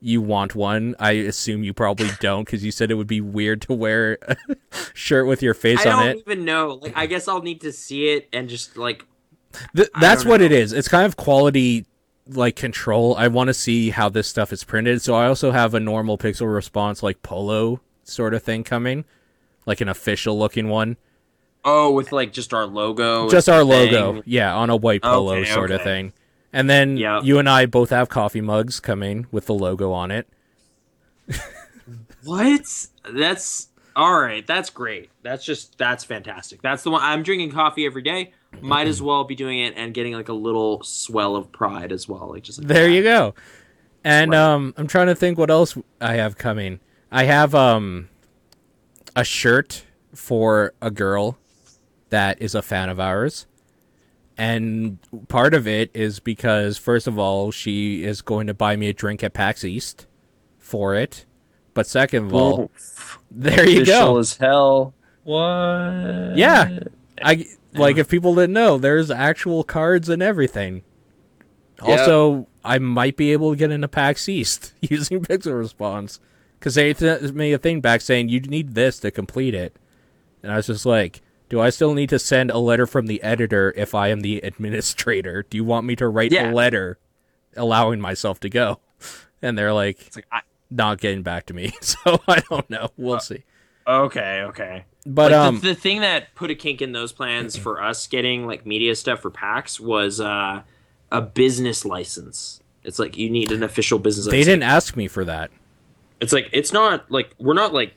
you 0.00 0.20
want 0.22 0.54
one. 0.54 0.94
I 0.98 1.12
assume 1.12 1.62
you 1.62 1.74
probably 1.74 2.08
don't 2.20 2.44
because 2.44 2.64
you 2.64 2.70
said 2.70 2.90
it 2.90 2.94
would 2.94 3.06
be 3.06 3.20
weird 3.20 3.62
to 3.62 3.72
wear 3.74 4.18
a 4.22 4.36
shirt 4.94 5.26
with 5.26 5.42
your 5.42 5.54
face 5.54 5.84
I 5.84 5.90
on 5.90 6.06
don't 6.06 6.16
it. 6.16 6.22
even 6.26 6.44
know. 6.44 6.78
Like, 6.82 6.96
I 6.96 7.06
guess 7.06 7.28
I'll 7.28 7.42
need 7.42 7.60
to 7.62 7.72
see 7.72 8.08
it 8.10 8.28
and 8.32 8.48
just 8.48 8.76
like. 8.76 9.04
Th- 9.74 9.88
I 9.94 10.00
that's 10.00 10.24
what 10.24 10.40
know. 10.40 10.46
it 10.46 10.52
is. 10.52 10.72
It's 10.72 10.88
kind 10.88 11.04
of 11.04 11.16
quality 11.16 11.86
like 12.26 12.56
control. 12.56 13.14
I 13.16 13.28
want 13.28 13.48
to 13.48 13.54
see 13.54 13.90
how 13.90 14.08
this 14.08 14.28
stuff 14.28 14.52
is 14.52 14.64
printed. 14.64 15.02
So 15.02 15.14
I 15.14 15.26
also 15.26 15.50
have 15.50 15.74
a 15.74 15.80
normal 15.80 16.16
pixel 16.18 16.52
response 16.52 17.02
like 17.02 17.22
polo 17.22 17.80
sort 18.04 18.34
of 18.34 18.42
thing 18.42 18.64
coming, 18.64 19.04
like 19.66 19.80
an 19.80 19.88
official 19.88 20.38
looking 20.38 20.68
one. 20.68 20.96
Oh, 21.64 21.90
with 21.92 22.12
like 22.12 22.32
just 22.32 22.54
our 22.54 22.66
logo. 22.66 23.28
Just 23.28 23.48
our 23.48 23.60
thing. 23.64 23.92
logo. 23.92 24.22
Yeah, 24.24 24.54
on 24.54 24.70
a 24.70 24.76
white 24.76 25.02
polo 25.02 25.34
Okay, 25.36 25.50
sort 25.50 25.70
of 25.70 25.82
thing. 25.82 26.12
And 26.52 26.68
then 26.70 26.96
Yeah. 26.96 27.20
you 27.22 27.38
and 27.38 27.48
I 27.48 27.66
both 27.66 27.90
have 27.90 28.08
coffee 28.08 28.40
mugs 28.40 28.80
coming 28.80 29.26
with 29.30 29.46
the 29.46 29.54
logo 29.54 29.92
on 29.92 30.10
it. 30.10 30.26
What? 32.24 32.66
That's 33.14 33.68
all 33.96 34.18
right. 34.20 34.46
That's 34.46 34.68
great. 34.70 35.10
That's 35.22 35.44
just 35.44 35.78
that's 35.78 36.04
fantastic. 36.04 36.60
That's 36.62 36.82
the 36.82 36.90
one. 36.90 37.02
I'm 37.02 37.22
drinking 37.22 37.52
coffee 37.52 37.86
every 37.86 38.02
day. 38.02 38.32
Might 38.60 38.88
as 38.88 39.00
well 39.00 39.24
be 39.24 39.34
doing 39.34 39.58
it 39.60 39.74
and 39.76 39.94
getting 39.94 40.12
like 40.12 40.28
a 40.28 40.32
little 40.34 40.82
swell 40.82 41.34
of 41.36 41.50
pride 41.50 41.92
as 41.92 42.08
well. 42.08 42.28
Like 42.30 42.42
just 42.42 42.58
like 42.58 42.68
There 42.68 42.84
that. 42.88 42.92
you 42.92 43.02
go. 43.02 43.34
And 44.04 44.34
um 44.34 44.74
I'm 44.76 44.86
trying 44.86 45.06
to 45.06 45.14
think 45.14 45.38
what 45.38 45.50
else 45.50 45.76
I 46.00 46.14
have 46.16 46.36
coming. 46.36 46.80
I 47.10 47.24
have 47.24 47.54
um 47.54 48.08
a 49.16 49.24
shirt 49.24 49.84
for 50.14 50.74
a 50.82 50.90
girl 50.90 51.38
that 52.10 52.40
is 52.40 52.54
a 52.54 52.62
fan 52.62 52.88
of 52.88 53.00
ours. 53.00 53.46
And 54.36 54.98
part 55.28 55.52
of 55.54 55.66
it 55.66 55.90
is 55.92 56.18
because 56.20 56.78
first 56.78 57.06
of 57.06 57.18
all, 57.18 57.50
she 57.50 58.04
is 58.04 58.22
going 58.22 58.46
to 58.46 58.54
buy 58.54 58.76
me 58.76 58.88
a 58.88 58.92
drink 58.92 59.22
at 59.22 59.34
PAX 59.34 59.64
East 59.64 60.06
for 60.58 60.94
it. 60.94 61.26
But 61.74 61.86
second 61.86 62.26
of 62.26 62.34
all, 62.34 62.70
there 63.30 63.68
you 63.68 63.82
Official 63.82 64.14
go. 64.14 64.18
as 64.18 64.36
hell. 64.36 64.94
What? 65.24 66.36
Yeah. 66.36 66.80
I 67.22 67.46
like 67.74 67.98
if 67.98 68.08
people 68.08 68.34
didn't 68.34 68.54
know, 68.54 68.78
there's 68.78 69.10
actual 69.10 69.62
cards 69.62 70.08
and 70.08 70.22
everything. 70.22 70.82
Also, 71.82 72.46
I 72.64 72.78
might 72.78 73.16
be 73.16 73.32
able 73.32 73.50
to 73.52 73.56
get 73.56 73.70
into 73.70 73.88
PAX 73.88 74.28
East 74.28 74.72
using 74.80 75.20
Pixel 75.22 75.58
Response 75.58 76.20
because 76.58 76.74
they 76.74 76.92
sent 76.92 77.34
me 77.34 77.52
a 77.52 77.58
thing 77.58 77.80
back 77.80 78.00
saying 78.00 78.28
you 78.28 78.40
need 78.40 78.74
this 78.74 78.98
to 79.00 79.10
complete 79.10 79.54
it, 79.54 79.76
and 80.42 80.52
I 80.52 80.56
was 80.56 80.66
just 80.66 80.84
like, 80.84 81.22
"Do 81.50 81.60
I 81.60 81.68
still 81.68 81.92
need 81.92 82.08
to 82.08 82.18
send 82.18 82.50
a 82.50 82.56
letter 82.58 82.86
from 82.86 83.06
the 83.06 83.22
editor 83.22 83.74
if 83.76 83.94
I 83.94 84.08
am 84.08 84.20
the 84.22 84.38
administrator? 84.38 85.44
Do 85.50 85.58
you 85.58 85.64
want 85.64 85.84
me 85.86 85.94
to 85.96 86.08
write 86.08 86.32
Yeah. 86.32 86.50
a 86.50 86.54
letter 86.54 86.98
allowing 87.56 88.00
myself 88.00 88.40
to 88.40 88.48
go?" 88.48 88.80
And 89.42 89.56
they're 89.58 89.72
like, 89.72 90.00
It's 90.06 90.16
like 90.16 90.26
I, 90.32 90.40
not 90.70 91.00
getting 91.00 91.22
back 91.22 91.46
to 91.46 91.54
me, 91.54 91.72
so 91.80 92.20
I 92.28 92.42
don't 92.50 92.68
know. 92.70 92.90
We'll 92.96 93.20
see. 93.20 93.42
okay, 93.86 94.42
okay. 94.48 94.84
But 95.06 95.32
like 95.32 95.40
um, 95.40 95.54
the, 95.60 95.68
the 95.68 95.74
thing 95.74 96.02
that 96.02 96.34
put 96.34 96.50
a 96.50 96.54
kink 96.54 96.82
in 96.82 96.92
those 96.92 97.10
plans 97.12 97.56
for 97.56 97.82
us 97.82 98.06
getting 98.06 98.46
like 98.46 98.66
media 98.66 98.94
stuff 98.94 99.20
for 99.20 99.30
PAX 99.30 99.80
was 99.80 100.20
uh, 100.20 100.60
a 101.10 101.20
business 101.22 101.86
license. 101.86 102.60
It's 102.84 102.98
like 102.98 103.16
you 103.16 103.30
need 103.30 103.50
an 103.50 103.62
official 103.62 103.98
business. 103.98 104.26
they 104.26 104.32
license. 104.32 104.46
didn't 104.46 104.62
ask 104.64 104.96
me 104.96 105.08
for 105.08 105.24
that. 105.24 105.50
It's 106.20 106.34
like 106.34 106.50
it's 106.52 106.70
not 106.72 107.10
like 107.10 107.34
we're 107.38 107.54
not 107.54 107.72
like 107.72 107.94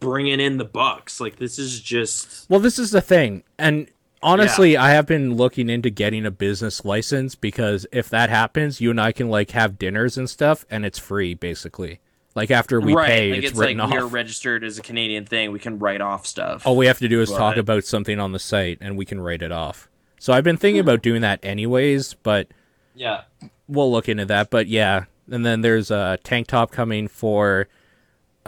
bringing 0.00 0.40
in 0.40 0.58
the 0.58 0.64
bucks. 0.64 1.20
Like 1.20 1.36
this 1.36 1.58
is 1.58 1.80
just 1.80 2.48
Well, 2.48 2.60
this 2.60 2.78
is 2.78 2.90
the 2.90 3.00
thing. 3.00 3.42
And 3.58 3.88
honestly, 4.22 4.76
I 4.76 4.90
have 4.90 5.06
been 5.06 5.34
looking 5.34 5.68
into 5.68 5.90
getting 5.90 6.26
a 6.26 6.30
business 6.30 6.84
license 6.84 7.34
because 7.34 7.86
if 7.92 8.08
that 8.10 8.30
happens, 8.30 8.80
you 8.80 8.90
and 8.90 9.00
I 9.00 9.12
can 9.12 9.28
like 9.28 9.52
have 9.52 9.78
dinners 9.78 10.18
and 10.18 10.28
stuff 10.28 10.64
and 10.70 10.84
it's 10.84 10.98
free 10.98 11.34
basically. 11.34 12.00
Like 12.34 12.50
after 12.50 12.80
we 12.80 12.94
right. 12.94 13.06
pay, 13.06 13.30
like 13.30 13.38
it's, 13.38 13.50
it's, 13.50 13.58
like 13.58 13.78
off. 13.78 13.90
we're 13.90 14.06
registered 14.06 14.62
as 14.62 14.78
a 14.78 14.82
Canadian 14.82 15.24
thing. 15.24 15.50
We 15.50 15.58
can 15.58 15.78
write 15.78 16.00
off 16.00 16.26
stuff. 16.26 16.66
All 16.66 16.76
we 16.76 16.86
have 16.86 16.98
to 16.98 17.08
do 17.08 17.20
is 17.20 17.30
talk 17.30 17.56
about 17.56 17.84
something 17.84 18.20
on 18.20 18.32
the 18.32 18.38
site 18.38 18.78
and 18.80 18.96
we 18.96 19.04
can 19.04 19.20
write 19.20 19.42
it 19.42 19.50
off. 19.50 19.88
So 20.20 20.32
I've 20.32 20.44
been 20.44 20.56
thinking 20.56 20.82
hmm. 20.82 20.88
about 20.88 21.02
doing 21.02 21.22
that 21.22 21.40
anyways, 21.42 22.14
but 22.14 22.48
yeah. 22.94 23.22
we'll 23.66 23.90
look 23.90 24.08
into 24.08 24.24
that. 24.26 24.50
But 24.50 24.66
yeah, 24.66 25.04
and 25.30 25.44
then 25.44 25.62
there's 25.62 25.90
a 25.90 26.18
tank 26.22 26.48
top 26.48 26.70
coming 26.70 27.08
for 27.08 27.68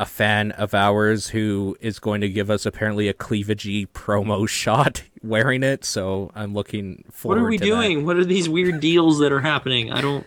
a 0.01 0.07
fan 0.07 0.51
of 0.53 0.73
ours 0.73 1.29
who 1.29 1.77
is 1.79 1.99
going 1.99 2.23
to 2.23 2.29
give 2.29 2.49
us 2.49 2.65
apparently 2.65 3.07
a 3.07 3.13
cleavagey 3.13 3.87
promo 3.89 4.49
shot 4.49 5.03
wearing 5.23 5.63
it. 5.63 5.85
So 5.85 6.33
I'm 6.35 6.55
looking 6.55 7.05
forward. 7.13 7.37
What 7.37 7.45
are 7.45 7.49
we 7.51 7.59
to 7.59 7.65
that. 7.65 7.67
doing? 7.71 8.07
What 8.07 8.17
are 8.17 8.25
these 8.25 8.49
weird 8.49 8.81
deals 8.81 9.19
that 9.19 9.31
are 9.31 9.41
happening? 9.41 9.93
I 9.93 10.01
don't. 10.01 10.27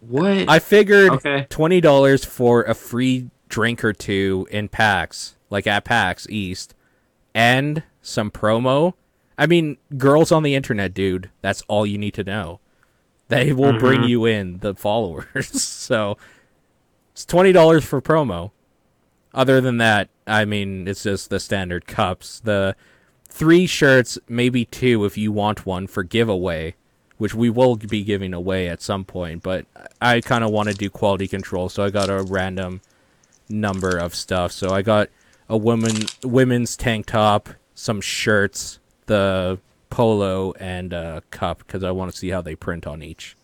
What? 0.00 0.48
I 0.48 0.58
figured 0.58 1.10
Okay. 1.10 1.46
twenty 1.50 1.82
dollars 1.82 2.24
for 2.24 2.62
a 2.62 2.74
free 2.74 3.28
drink 3.50 3.84
or 3.84 3.92
two 3.92 4.48
in 4.50 4.68
PAX, 4.68 5.36
like 5.50 5.66
at 5.66 5.84
PAX 5.84 6.26
East, 6.30 6.74
and 7.34 7.82
some 8.00 8.30
promo. 8.30 8.94
I 9.36 9.46
mean, 9.46 9.76
girls 9.98 10.32
on 10.32 10.44
the 10.44 10.54
internet, 10.54 10.94
dude. 10.94 11.28
That's 11.42 11.62
all 11.68 11.84
you 11.84 11.98
need 11.98 12.14
to 12.14 12.24
know. 12.24 12.60
They 13.28 13.52
will 13.52 13.78
bring 13.78 14.00
mm-hmm. 14.00 14.08
you 14.08 14.24
in 14.24 14.58
the 14.60 14.74
followers. 14.74 15.62
so 15.62 16.16
it's 17.12 17.26
twenty 17.26 17.52
dollars 17.52 17.84
for 17.84 18.00
promo. 18.00 18.52
Other 19.34 19.60
than 19.60 19.78
that, 19.78 20.08
I 20.26 20.44
mean, 20.44 20.86
it's 20.86 21.04
just 21.04 21.30
the 21.30 21.40
standard 21.40 21.86
cups. 21.86 22.40
The 22.40 22.76
three 23.28 23.66
shirts, 23.66 24.18
maybe 24.28 24.64
two 24.66 25.04
if 25.04 25.16
you 25.16 25.32
want 25.32 25.64
one 25.64 25.86
for 25.86 26.02
giveaway, 26.02 26.74
which 27.16 27.34
we 27.34 27.48
will 27.48 27.76
be 27.76 28.04
giving 28.04 28.34
away 28.34 28.68
at 28.68 28.82
some 28.82 29.04
point. 29.04 29.42
But 29.42 29.66
I 30.00 30.20
kind 30.20 30.44
of 30.44 30.50
want 30.50 30.68
to 30.68 30.74
do 30.74 30.90
quality 30.90 31.28
control, 31.28 31.68
so 31.68 31.82
I 31.82 31.90
got 31.90 32.10
a 32.10 32.22
random 32.22 32.82
number 33.48 33.96
of 33.96 34.14
stuff. 34.14 34.52
So 34.52 34.70
I 34.70 34.82
got 34.82 35.08
a 35.48 35.56
woman 35.56 35.92
women's 36.22 36.76
tank 36.76 37.06
top, 37.06 37.48
some 37.74 38.00
shirts, 38.00 38.78
the 39.06 39.58
polo, 39.88 40.52
and 40.52 40.92
a 40.92 41.22
cup 41.30 41.58
because 41.58 41.82
I 41.84 41.90
want 41.90 42.10
to 42.10 42.16
see 42.16 42.30
how 42.30 42.42
they 42.42 42.54
print 42.54 42.86
on 42.86 43.02
each. 43.02 43.36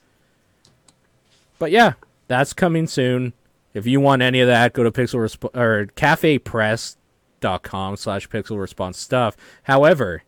But 1.59 1.71
yeah, 1.71 1.95
that's 2.27 2.53
coming 2.53 2.87
soon. 2.87 3.33
If 3.75 3.87
you 3.87 4.01
want 4.01 4.23
any 4.23 4.41
of 4.41 4.49
that, 4.49 4.73
go 4.73 4.83
to 4.83 4.91
Pixel 4.91 5.21
Resp- 5.21 5.57
or 5.57 5.87
cafepress.com 5.95 7.97
slash 7.97 8.29
pixel 8.29 8.61
response 8.61 8.99
stuff. 8.99 9.37
However, 9.65 10.23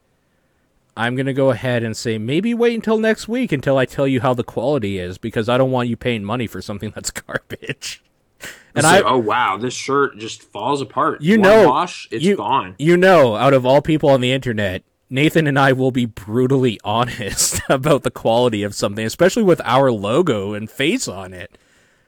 I'm 0.97 1.17
going 1.17 1.27
to 1.27 1.33
go 1.33 1.51
ahead 1.51 1.83
and 1.83 1.97
say 1.97 2.19
maybe 2.19 2.53
wait 2.55 2.75
until 2.75 2.99
next 2.99 3.29
week 3.29 3.53
until 3.53 3.79
I 3.79 3.87
tell 3.87 4.07
you 4.07 4.21
how 4.21 4.35
the 4.35 4.45
quality 4.45 4.99
is 4.99 5.19
because 5.19 5.49
I 5.49 5.57
don't 5.57 5.71
want 5.71 5.89
you 5.89 5.97
paying 5.97 6.25
money 6.25 6.47
for 6.47 6.61
something 6.61 6.91
that's 6.95 7.11
garbage. 7.11 8.03
And 8.73 8.87
I, 8.87 9.03
oh 9.03 9.19
wow, 9.19 9.57
this 9.57 9.75
shirt 9.75 10.17
just 10.17 10.45
falls 10.45 10.81
apart. 10.81 11.21
You 11.21 11.41
One 11.41 11.43
know, 11.43 11.69
wash, 11.69 12.07
it's 12.12 12.25
you, 12.25 12.37
gone. 12.37 12.77
You 12.79 12.97
know, 12.97 13.35
out 13.35 13.53
of 13.53 13.67
all 13.67 13.83
people 13.83 14.09
on 14.11 14.21
the 14.21 14.31
internet, 14.31 14.85
Nathan 15.11 15.49
and 15.49 15.59
I 15.59 15.73
will 15.73 15.91
be 15.91 16.07
brutally 16.07 16.79
honest 16.85 17.61
about 17.69 18.05
the 18.05 18.12
quality 18.12 18.62
of 18.62 18.77
something, 18.77 19.05
especially 19.05 19.43
with 19.43 19.61
our 19.65 19.91
logo 19.91 20.55
and 20.55 20.71
face 20.71 21.09
on 21.09 21.35
it. 21.35 21.59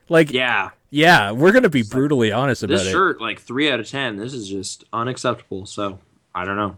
Like, 0.07 0.31
Yeah, 0.31 0.69
yeah, 0.93 1.31
we're 1.31 1.51
gonna 1.51 1.69
be 1.69 1.81
brutally 1.81 2.31
honest 2.31 2.61
about 2.61 2.77
this 2.77 2.87
it. 2.87 2.91
shirt, 2.91 3.19
like 3.19 3.41
three 3.41 3.71
out 3.71 3.79
of 3.79 3.89
ten. 3.89 4.15
This 4.15 4.31
is 4.31 4.47
just 4.47 4.83
unacceptable. 4.93 5.65
So 5.65 5.97
I 6.35 6.45
don't 6.45 6.55
know. 6.55 6.77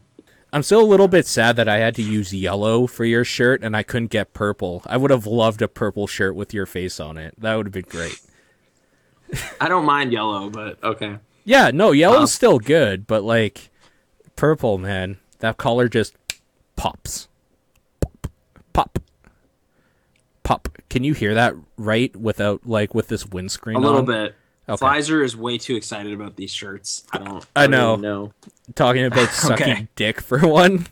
I'm 0.53 0.63
still 0.63 0.79
a 0.79 0.87
little 0.87 1.09
bit 1.09 1.27
sad 1.27 1.57
that 1.57 1.67
I 1.67 1.79
had 1.79 1.95
to 1.95 2.01
use 2.01 2.33
yellow 2.33 2.87
for 2.87 3.03
your 3.03 3.25
shirt 3.25 3.61
and 3.61 3.75
I 3.75 3.83
couldn't 3.83 4.11
get 4.11 4.33
purple. 4.33 4.83
I 4.85 4.95
would 4.95 5.11
have 5.11 5.27
loved 5.27 5.61
a 5.61 5.67
purple 5.67 6.07
shirt 6.07 6.33
with 6.33 6.53
your 6.53 6.65
face 6.65 6.97
on 6.97 7.17
it. 7.17 7.33
That 7.37 7.55
would 7.55 7.65
have 7.65 7.73
been 7.73 7.83
great. 7.89 8.17
I 9.59 9.67
don't 9.67 9.83
mind 9.83 10.13
yellow, 10.13 10.49
but 10.49 10.81
okay. 10.81 11.17
Yeah, 11.43 11.71
no, 11.73 11.91
yellow's 11.91 12.15
Wow. 12.15 12.21
Um, 12.21 12.27
still 12.27 12.59
good, 12.59 13.05
but 13.05 13.21
like 13.21 13.69
purple, 14.37 14.77
man, 14.77 15.17
that 15.39 15.57
color 15.57 15.89
just 15.89 16.15
pops. 16.77 17.27
Pop. 17.99 18.27
Pop. 18.71 18.99
Can 20.89 21.03
you 21.03 21.13
hear 21.13 21.33
that 21.33 21.55
right 21.77 22.15
without 22.15 22.65
like 22.67 22.93
with 22.95 23.07
this 23.07 23.25
windscreen 23.25 23.75
A 23.77 23.79
little 23.79 23.99
on? 23.99 24.05
bit. 24.05 24.35
Okay. 24.67 24.83
Pfizer 24.85 25.23
is 25.23 25.35
way 25.37 25.57
too 25.57 25.75
excited 25.75 26.11
about 26.13 26.35
these 26.35 26.51
shirts. 26.51 27.03
I 27.11 27.17
don't. 27.19 27.45
I 27.55 27.67
don't 27.67 27.71
know. 28.01 28.25
know. 28.25 28.33
Talking 28.73 29.05
about 29.05 29.29
sucking 29.31 29.69
Okay. 29.71 29.87
dick 29.95 30.21
for 30.21 30.39
one. 30.47 30.87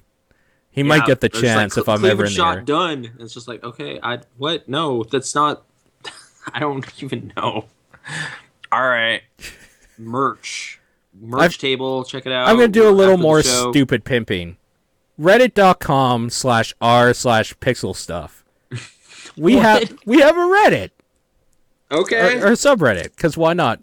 He 0.71 0.81
might 0.83 1.05
get 1.05 1.21
the 1.21 1.27
it's 1.27 1.35
like, 1.35 1.43
chance 1.43 1.77
if 1.77 1.87
I'm 1.87 2.03
ever 2.05 2.23
in 2.25 2.29
the 2.29 2.35
shot 2.35 2.65
done. 2.65 3.11
It's 3.19 3.33
just 3.33 3.47
like 3.47 3.63
okay, 3.63 3.99
I 4.01 4.19
what? 4.37 4.67
No, 4.67 5.03
that's 5.03 5.33
not. 5.35 5.63
I 6.53 6.59
don't 6.59 6.85
even 7.03 7.31
know. 7.37 7.65
All 8.71 8.87
right, 8.87 9.21
merch, 9.99 10.79
merch 11.19 11.41
I've- 11.41 11.55
table. 11.57 12.03
Check 12.03 12.25
it 12.25 12.31
out. 12.31 12.47
I'm 12.47 12.55
gonna 12.55 12.67
do 12.69 12.89
a 12.89 12.91
little 12.91 13.17
more 13.17 13.43
stupid 13.43 14.03
pimping. 14.03 14.57
Reddit.com 15.19 16.29
slash 16.31 16.73
r 16.81 17.13
slash 17.13 17.53
pixel 17.59 17.95
stuff. 17.95 18.42
We 19.38 19.55
What? 19.55 19.64
have 19.64 19.97
we 20.05 20.19
have 20.19 20.35
a 20.35 20.39
Reddit. 20.39 20.91
Okay. 21.91 22.39
or, 22.39 22.47
or 22.47 22.51
subreddit 22.51 23.15
because 23.15 23.38
why 23.38 23.53
not 23.53 23.80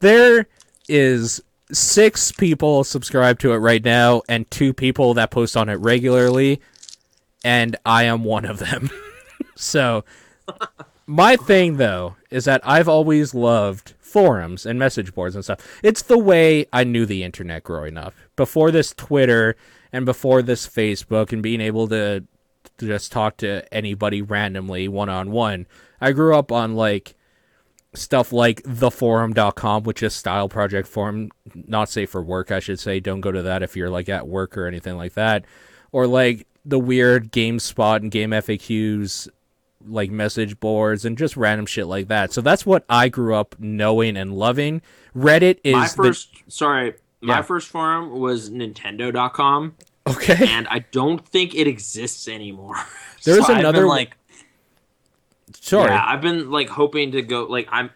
there 0.00 0.48
is 0.88 1.40
six 1.70 2.32
people 2.32 2.82
subscribed 2.82 3.40
to 3.42 3.52
it 3.52 3.58
right 3.58 3.84
now 3.84 4.22
and 4.28 4.50
two 4.50 4.72
people 4.72 5.14
that 5.14 5.30
post 5.30 5.56
on 5.56 5.68
it 5.68 5.74
regularly 5.76 6.60
and 7.44 7.76
i 7.86 8.02
am 8.02 8.24
one 8.24 8.44
of 8.44 8.58
them 8.58 8.90
so 9.54 10.04
my 11.06 11.36
thing 11.36 11.76
though 11.76 12.16
is 12.30 12.46
that 12.46 12.60
i've 12.64 12.88
always 12.88 13.32
loved 13.32 13.94
forums 14.00 14.66
and 14.66 14.76
message 14.76 15.14
boards 15.14 15.36
and 15.36 15.44
stuff 15.44 15.78
it's 15.84 16.02
the 16.02 16.18
way 16.18 16.66
i 16.72 16.82
knew 16.82 17.06
the 17.06 17.22
internet 17.22 17.62
growing 17.62 17.96
up 17.96 18.12
before 18.34 18.72
this 18.72 18.92
twitter 18.92 19.54
and 19.92 20.04
before 20.04 20.42
this 20.42 20.66
facebook 20.66 21.32
and 21.32 21.44
being 21.44 21.60
able 21.60 21.86
to 21.86 22.20
to 22.20 22.26
just 22.86 23.12
talk 23.12 23.36
to 23.38 23.72
anybody 23.72 24.22
randomly 24.22 24.88
one 24.88 25.08
on 25.08 25.30
one. 25.30 25.66
I 26.00 26.12
grew 26.12 26.34
up 26.36 26.50
on 26.52 26.74
like 26.76 27.14
stuff 27.94 28.32
like 28.32 28.62
theforum.com, 28.62 29.82
which 29.82 30.02
is 30.02 30.14
style 30.14 30.48
project 30.48 30.86
forum, 30.88 31.30
not 31.54 31.88
safe 31.88 32.10
for 32.10 32.22
work, 32.22 32.50
I 32.52 32.60
should 32.60 32.78
say. 32.80 33.00
Don't 33.00 33.20
go 33.20 33.32
to 33.32 33.42
that 33.42 33.62
if 33.62 33.76
you're 33.76 33.90
like 33.90 34.08
at 34.08 34.28
work 34.28 34.56
or 34.56 34.66
anything 34.66 34.96
like 34.96 35.14
that. 35.14 35.44
Or 35.92 36.06
like 36.06 36.46
the 36.64 36.78
weird 36.78 37.32
GameSpot 37.32 37.96
and 37.96 38.10
Game 38.10 38.30
FAQs 38.30 39.28
like 39.88 40.10
message 40.10 40.60
boards 40.60 41.04
and 41.04 41.16
just 41.16 41.36
random 41.36 41.66
shit 41.66 41.86
like 41.86 42.08
that. 42.08 42.32
So 42.32 42.40
that's 42.42 42.66
what 42.66 42.84
I 42.88 43.08
grew 43.08 43.34
up 43.34 43.56
knowing 43.58 44.16
and 44.16 44.34
loving. 44.34 44.82
Reddit 45.16 45.58
is 45.64 45.72
my 45.74 45.86
the- 45.88 45.94
first, 45.94 46.28
sorry, 46.48 46.94
my 47.22 47.36
Yeah. 47.36 47.42
first 47.42 47.68
forum 47.68 48.10
was 48.20 48.50
Nintendo.com, 48.50 49.74
okay. 50.10 50.36
and 50.48 50.66
I 50.68 50.80
don't 50.90 51.26
think 51.28 51.54
it 51.54 51.66
exists 51.66 52.28
anymore. 52.28 52.76
There's 53.24 53.46
So 53.46 53.54
another- 53.54 53.86
like 53.86 54.16
Sorry. 55.60 55.90
Yeah, 55.90 56.04
I've 56.06 56.20
been 56.20 56.50
like 56.50 56.68
hoping 56.68 57.12
to 57.12 57.22
go 57.22 57.44
like 57.44 57.68
I'm 57.72 57.90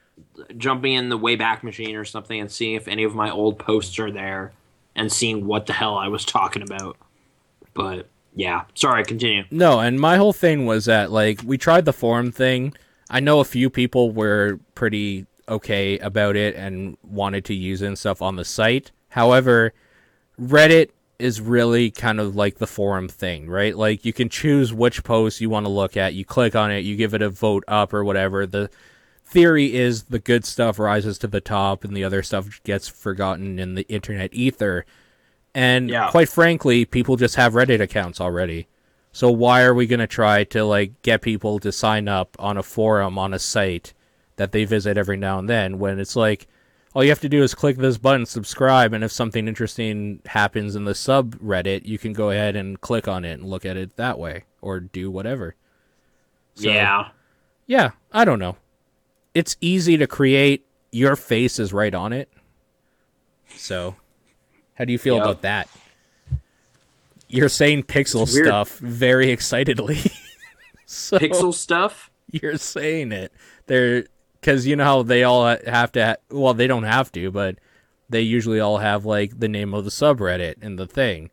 jumping 0.56 0.94
in 0.94 1.08
the 1.08 1.18
Wayback 1.18 1.62
Machine 1.62 1.94
or 1.94 2.04
something 2.04 2.40
and 2.40 2.50
seeing 2.50 2.74
if 2.74 2.88
any 2.88 3.04
of 3.04 3.14
my 3.14 3.30
old 3.30 3.58
posts 3.58 3.98
are 4.00 4.10
there 4.10 4.52
and 4.96 5.10
seeing 5.12 5.46
what 5.46 5.66
the 5.66 5.72
hell 5.72 5.96
I 5.96 6.08
was 6.08 6.24
talking 6.24 6.62
about. 6.62 6.96
But 7.72 8.08
yeah, 8.34 8.64
sorry, 8.74 9.04
continue. 9.04 9.44
No, 9.50 9.78
and 9.80 10.00
my 10.00 10.16
whole 10.16 10.32
thing 10.32 10.66
was 10.66 10.86
that 10.86 11.12
like 11.12 11.40
we 11.44 11.56
tried 11.56 11.84
the 11.84 11.92
forum 11.92 12.32
thing. 12.32 12.74
I 13.08 13.20
know 13.20 13.38
a 13.40 13.44
few 13.44 13.70
people 13.70 14.10
were 14.10 14.58
pretty 14.74 15.26
okay 15.48 15.98
about 15.98 16.34
it 16.36 16.56
and 16.56 16.96
wanted 17.04 17.44
to 17.44 17.54
use 17.54 17.82
it 17.82 17.86
and 17.86 17.98
stuff 17.98 18.20
on 18.20 18.34
the 18.36 18.44
site. 18.44 18.90
However, 19.10 19.72
Reddit 20.40 20.90
is 21.24 21.40
really 21.40 21.90
kind 21.90 22.20
of 22.20 22.36
like 22.36 22.58
the 22.58 22.66
forum 22.66 23.08
thing, 23.08 23.48
right? 23.48 23.76
Like 23.76 24.04
you 24.04 24.12
can 24.12 24.28
choose 24.28 24.72
which 24.74 25.02
post 25.02 25.40
you 25.40 25.48
want 25.48 25.64
to 25.64 25.70
look 25.70 25.96
at, 25.96 26.12
you 26.14 26.24
click 26.24 26.54
on 26.54 26.70
it, 26.70 26.80
you 26.80 26.96
give 26.96 27.14
it 27.14 27.22
a 27.22 27.30
vote 27.30 27.64
up 27.66 27.94
or 27.94 28.04
whatever. 28.04 28.46
The 28.46 28.68
theory 29.24 29.74
is 29.74 30.04
the 30.04 30.18
good 30.18 30.44
stuff 30.44 30.78
rises 30.78 31.16
to 31.18 31.26
the 31.26 31.40
top 31.40 31.82
and 31.82 31.96
the 31.96 32.04
other 32.04 32.22
stuff 32.22 32.62
gets 32.62 32.88
forgotten 32.88 33.58
in 33.58 33.74
the 33.74 33.86
internet 33.88 34.34
ether. 34.34 34.84
And 35.54 35.88
Yeah. 35.88 36.10
quite 36.10 36.28
frankly, 36.28 36.84
people 36.84 37.16
just 37.16 37.36
have 37.36 37.54
Reddit 37.54 37.80
accounts 37.80 38.20
already. 38.20 38.66
So 39.10 39.30
why 39.30 39.62
are 39.62 39.72
we 39.74 39.86
going 39.86 40.00
to 40.00 40.06
try 40.06 40.44
to 40.44 40.64
like 40.64 41.00
get 41.02 41.22
people 41.22 41.58
to 41.60 41.72
sign 41.72 42.06
up 42.06 42.36
on 42.38 42.56
a 42.58 42.62
forum 42.62 43.18
on 43.18 43.32
a 43.32 43.38
site 43.38 43.94
that 44.36 44.52
they 44.52 44.64
visit 44.64 44.98
every 44.98 45.16
now 45.16 45.38
and 45.38 45.48
then 45.48 45.78
when 45.78 45.98
it's 45.98 46.16
like 46.16 46.48
all 46.94 47.02
you 47.02 47.10
have 47.10 47.20
to 47.20 47.28
do 47.28 47.42
is 47.42 47.54
click 47.54 47.76
this 47.76 47.98
button, 47.98 48.24
subscribe, 48.24 48.92
and 48.92 49.02
if 49.02 49.10
something 49.12 49.48
interesting 49.48 50.20
happens 50.26 50.76
in 50.76 50.84
the 50.84 50.92
subreddit, 50.92 51.84
you 51.84 51.98
can 51.98 52.12
go 52.12 52.30
ahead 52.30 52.54
and 52.56 52.80
click 52.80 53.08
on 53.08 53.24
it 53.24 53.32
and 53.32 53.44
look 53.44 53.66
at 53.66 53.76
it 53.76 53.96
that 53.96 54.18
way 54.18 54.44
or 54.62 54.78
do 54.80 55.10
whatever. 55.10 55.56
So, 56.54 56.70
yeah. 56.70 57.08
Yeah, 57.66 57.90
I 58.12 58.24
don't 58.24 58.38
know. 58.38 58.56
It's 59.34 59.56
easy 59.60 59.96
to 59.96 60.06
create. 60.06 60.64
Your 60.92 61.16
face 61.16 61.58
is 61.58 61.72
right 61.72 61.92
on 61.94 62.12
it. 62.12 62.28
So, 63.56 63.96
how 64.74 64.84
do 64.84 64.92
you 64.92 64.98
feel 64.98 65.16
Yep. 65.16 65.24
about 65.24 65.42
that? 65.42 65.68
You're 67.28 67.48
saying 67.48 67.84
pixel 67.84 68.28
stuff 68.28 68.78
very 68.78 69.30
excitedly. 69.32 69.98
so 70.86 71.18
Pixel 71.18 71.52
stuff? 71.52 72.10
you're 72.30 72.58
saying 72.58 73.10
it. 73.10 73.32
They're 73.66 74.06
because 74.44 74.66
you 74.66 74.76
know 74.76 74.84
how 74.84 75.02
they 75.02 75.24
all 75.24 75.46
have 75.46 75.90
to. 75.92 76.04
Ha- 76.04 76.16
well, 76.30 76.52
they 76.52 76.66
don't 76.66 76.82
have 76.82 77.10
to, 77.12 77.30
but 77.30 77.56
they 78.10 78.20
usually 78.20 78.60
all 78.60 78.76
have 78.76 79.06
like 79.06 79.40
the 79.40 79.48
name 79.48 79.72
of 79.72 79.84
the 79.84 79.90
subreddit 79.90 80.56
and 80.60 80.78
the 80.78 80.86
thing. 80.86 81.30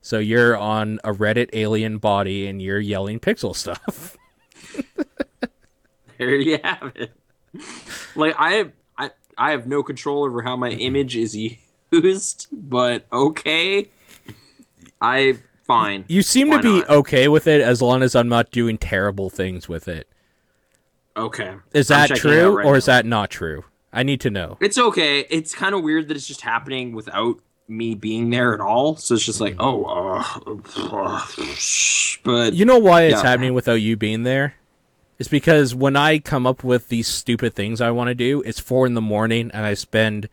So 0.00 0.18
you're 0.20 0.56
on 0.56 1.00
a 1.02 1.12
Reddit 1.12 1.50
alien 1.52 1.98
body 1.98 2.46
and 2.46 2.62
you're 2.62 2.78
yelling 2.80 3.18
pixel 3.20 3.54
stuff. 3.56 4.16
There 6.18 6.36
you 6.36 6.60
have 6.62 6.92
it. 6.94 7.10
Like 8.14 8.36
I 8.38 8.70
I 8.96 9.10
I 9.36 9.50
have 9.50 9.66
no 9.66 9.82
control 9.82 10.22
over 10.22 10.42
how 10.42 10.54
my 10.54 10.70
image 10.70 11.16
is 11.16 11.36
used, 11.90 12.46
but 12.52 13.06
okay. 13.12 13.90
I 15.00 15.38
fine. 15.64 16.04
You 16.06 16.22
seem 16.22 16.50
Why 16.50 16.58
to 16.58 16.62
be 16.62 16.78
not? 16.80 16.90
okay 16.90 17.26
with 17.26 17.48
it 17.48 17.60
as 17.60 17.82
long 17.82 18.04
as 18.04 18.14
I'm 18.14 18.28
not 18.28 18.52
doing 18.52 18.78
terrible 18.78 19.30
things 19.30 19.68
with 19.68 19.88
it. 19.88 20.06
Okay. 21.16 21.54
Is 21.72 21.88
that 21.88 22.10
true 22.10 22.56
right 22.58 22.66
or 22.66 22.76
is 22.76 22.86
that 22.86 23.04
not 23.06 23.30
true? 23.30 23.64
I 23.92 24.02
need 24.02 24.20
to 24.22 24.30
know. 24.30 24.56
It's 24.60 24.78
okay. 24.78 25.26
It's 25.28 25.54
kind 25.54 25.74
of 25.74 25.82
weird 25.82 26.08
that 26.08 26.16
it's 26.16 26.26
just 26.26 26.40
happening 26.40 26.94
without 26.94 27.40
me 27.68 27.94
being 27.94 28.30
there 28.30 28.54
at 28.54 28.60
all. 28.60 28.96
So 28.96 29.14
it's 29.14 29.24
just 29.24 29.40
like, 29.40 29.56
oh, 29.58 29.84
uh, 29.84 31.20
but 32.24 32.54
You 32.54 32.64
know 32.64 32.78
why 32.78 33.02
it's 33.02 33.22
Yeah. 33.22 33.28
happening 33.28 33.54
without 33.54 33.74
you 33.74 33.96
being 33.96 34.22
there? 34.22 34.54
It's 35.18 35.28
because 35.28 35.74
when 35.74 35.94
I 35.94 36.18
come 36.18 36.46
up 36.46 36.64
with 36.64 36.88
these 36.88 37.06
stupid 37.06 37.54
things 37.54 37.80
I 37.80 37.90
want 37.90 38.08
to 38.08 38.14
do, 38.14 38.42
it's 38.42 38.58
four 38.58 38.86
in 38.86 38.94
the 38.94 39.00
morning 39.00 39.50
and 39.52 39.64
I 39.64 39.74
spend 39.74 40.28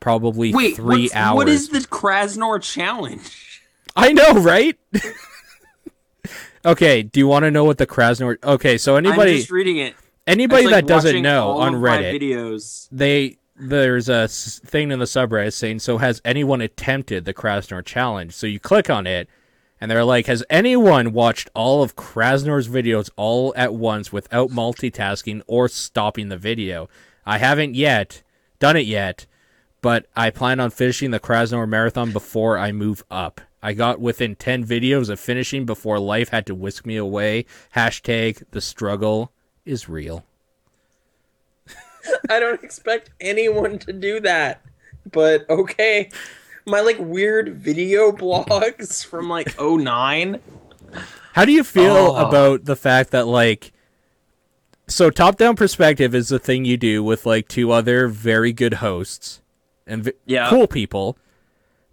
probably 0.00 0.52
wait, 0.52 0.76
three 0.76 1.10
hours. 1.12 1.36
what 1.36 1.48
is 1.48 1.68
the 1.68 1.78
Kraznor 1.80 2.60
challenge? 2.60 3.62
I 3.94 4.12
know, 4.12 4.32
right? 4.32 4.76
okay, 6.64 7.02
do 7.02 7.20
you 7.20 7.26
want 7.28 7.44
to 7.44 7.50
know 7.50 7.64
what 7.64 7.78
the 7.78 7.86
Kraznor? 7.86 8.42
Okay, 8.42 8.78
so 8.78 8.96
I'm 8.96 9.06
anybody 9.06 9.36
just 9.38 9.50
reading 9.50 9.76
it. 9.76 9.94
Anybody 10.26 10.66
like 10.66 10.72
that 10.72 10.86
doesn't 10.86 11.22
know 11.22 11.50
on 11.52 11.74
Reddit, 11.74 12.20
videos. 12.20 12.88
they 12.92 13.38
there's 13.56 14.08
a 14.08 14.28
thing 14.28 14.90
in 14.90 14.98
the 14.98 15.04
subreddit 15.04 15.52
saying, 15.52 15.80
"So 15.80 15.98
has 15.98 16.22
anyone 16.24 16.60
attempted 16.60 17.24
the 17.24 17.34
Kraznor 17.34 17.84
challenge?" 17.84 18.32
So 18.32 18.46
you 18.46 18.60
click 18.60 18.88
on 18.88 19.06
it, 19.06 19.28
and 19.80 19.90
they're 19.90 20.04
like, 20.04 20.26
"Has 20.26 20.44
anyone 20.48 21.12
watched 21.12 21.50
all 21.54 21.82
of 21.82 21.96
Kraznor's 21.96 22.68
videos 22.68 23.10
all 23.16 23.52
at 23.56 23.74
once 23.74 24.12
without 24.12 24.50
multitasking 24.50 25.42
or 25.46 25.68
stopping 25.68 26.28
the 26.28 26.36
video?" 26.36 26.88
I 27.26 27.38
haven't 27.38 27.74
yet 27.74 28.22
done 28.60 28.76
it 28.76 28.86
yet, 28.86 29.26
but 29.80 30.06
I 30.14 30.30
plan 30.30 30.60
on 30.60 30.70
finishing 30.70 31.10
the 31.10 31.20
Kraznor 31.20 31.68
marathon 31.68 32.12
before 32.12 32.58
I 32.58 32.70
move 32.70 33.04
up. 33.10 33.40
I 33.60 33.74
got 33.74 34.00
within 34.00 34.34
10 34.34 34.64
videos 34.64 35.08
of 35.08 35.20
finishing 35.20 35.66
before 35.66 35.98
life 35.98 36.30
had 36.30 36.46
to 36.46 36.54
whisk 36.54 36.84
me 36.86 36.96
away. 36.96 37.44
Hashtag 37.76 38.42
the 38.50 38.60
struggle 38.60 39.32
is 39.64 39.88
real. 39.88 40.24
I 42.28 42.40
don't 42.40 42.62
expect 42.64 43.10
anyone 43.20 43.78
to 43.80 43.92
do 43.92 44.20
that, 44.20 44.60
but 45.10 45.48
okay. 45.48 46.10
My 46.66 46.80
like 46.80 46.98
weird 46.98 47.56
video 47.56 48.10
blogs 48.12 49.04
from 49.04 49.28
like 49.28 49.58
09. 49.60 50.40
How 51.34 51.44
do 51.44 51.52
you 51.52 51.64
feel 51.64 51.92
Oh. 51.96 52.28
about 52.28 52.64
the 52.64 52.76
fact 52.76 53.10
that 53.10 53.26
like 53.26 53.72
so 54.88 55.10
top 55.10 55.36
down 55.38 55.56
perspective 55.56 56.14
is 56.14 56.28
the 56.28 56.38
thing 56.38 56.64
you 56.64 56.76
do 56.76 57.02
with 57.02 57.24
like 57.24 57.48
two 57.48 57.70
other 57.70 58.08
very 58.08 58.52
good 58.52 58.74
hosts 58.74 59.40
and 59.86 60.04
v- 60.04 60.12
Yeah. 60.26 60.50
cool 60.50 60.66
people. 60.66 61.16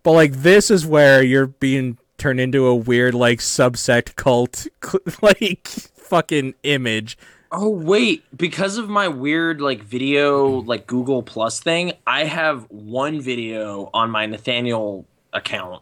But 0.04 0.12
like 0.14 0.34
this 0.34 0.70
is 0.72 0.86
where 0.86 1.22
you're 1.24 1.48
being 1.48 1.98
turned 2.18 2.40
into 2.40 2.66
a 2.66 2.76
weird 2.76 3.14
like 3.14 3.40
subsect 3.40 4.16
cult 4.16 4.68
like 5.22 5.68
fucking 5.68 6.56
image. 6.64 7.18
Oh 7.52 7.70
wait, 7.70 8.24
because 8.36 8.78
of 8.78 8.90
my 8.90 9.08
weird 9.08 9.60
like 9.60 9.82
video 9.82 10.48
like 10.62 10.86
Google 10.86 11.24
Plus 11.24 11.60
thing, 11.60 11.94
I 12.06 12.26
have 12.26 12.70
one 12.70 13.22
video 13.22 13.90
on 13.94 14.12
my 14.12 14.26
Nathaniel 14.28 15.06
account, 15.34 15.82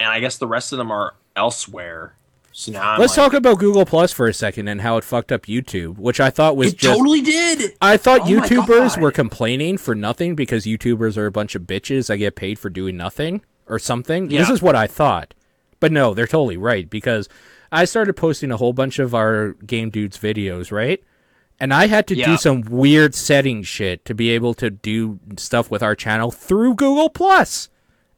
and 0.00 0.08
I 0.08 0.20
guess 0.20 0.38
the 0.38 0.46
rest 0.46 0.72
of 0.72 0.78
them 0.78 0.90
are 0.90 1.14
elsewhere. 1.36 2.14
So 2.52 2.72
now 2.72 2.92
I'm 2.92 3.00
Let's 3.00 3.16
like, 3.16 3.32
talk 3.32 3.34
about 3.36 3.58
Google 3.58 3.84
Plus 3.84 4.12
for 4.12 4.28
a 4.28 4.32
second 4.32 4.68
and 4.68 4.80
how 4.80 4.96
it 4.96 5.04
fucked 5.04 5.32
up 5.32 5.42
YouTube, 5.42 5.98
which 5.98 6.20
I 6.20 6.30
thought 6.30 6.56
was 6.56 6.72
It 6.72 6.78
just 6.78 6.96
totally 6.96 7.20
did. 7.20 7.76
I 7.82 7.96
thought 7.96 8.22
Oh 8.22 8.26
YouTubers 8.26 8.98
were 8.98 9.10
complaining 9.10 9.76
for 9.76 9.94
nothing 9.94 10.36
because 10.36 10.64
YouTubers 10.64 11.16
are 11.16 11.26
a 11.26 11.32
bunch 11.32 11.56
of 11.56 11.62
bitches 11.62 12.06
that 12.06 12.18
get 12.18 12.36
paid 12.36 12.58
for 12.58 12.70
doing 12.70 12.96
nothing 12.96 13.42
or 13.66 13.80
something. 13.80 14.28
This 14.28 14.50
is 14.50 14.62
what 14.62 14.76
I 14.76 14.86
thought. 14.86 15.34
But 15.80 15.90
no, 15.92 16.14
they're 16.14 16.28
totally 16.28 16.56
right 16.56 16.88
because 16.88 17.28
I 17.74 17.86
started 17.86 18.14
posting 18.14 18.52
a 18.52 18.56
whole 18.56 18.72
bunch 18.72 19.00
of 19.00 19.14
our 19.14 19.54
game 19.66 19.90
dudes 19.90 20.16
videos, 20.16 20.70
right? 20.70 21.02
And 21.58 21.74
I 21.74 21.88
had 21.88 22.06
to 22.06 22.14
do 22.14 22.36
some 22.36 22.62
weird 22.62 23.14
setting 23.14 23.62
shit 23.62 24.04
to 24.04 24.14
be 24.14 24.30
able 24.30 24.54
to 24.54 24.70
do 24.70 25.18
stuff 25.36 25.70
with 25.70 25.82
our 25.82 25.94
channel 25.94 26.30
through 26.30 26.74
Google 26.74 27.10
Plus. 27.10 27.68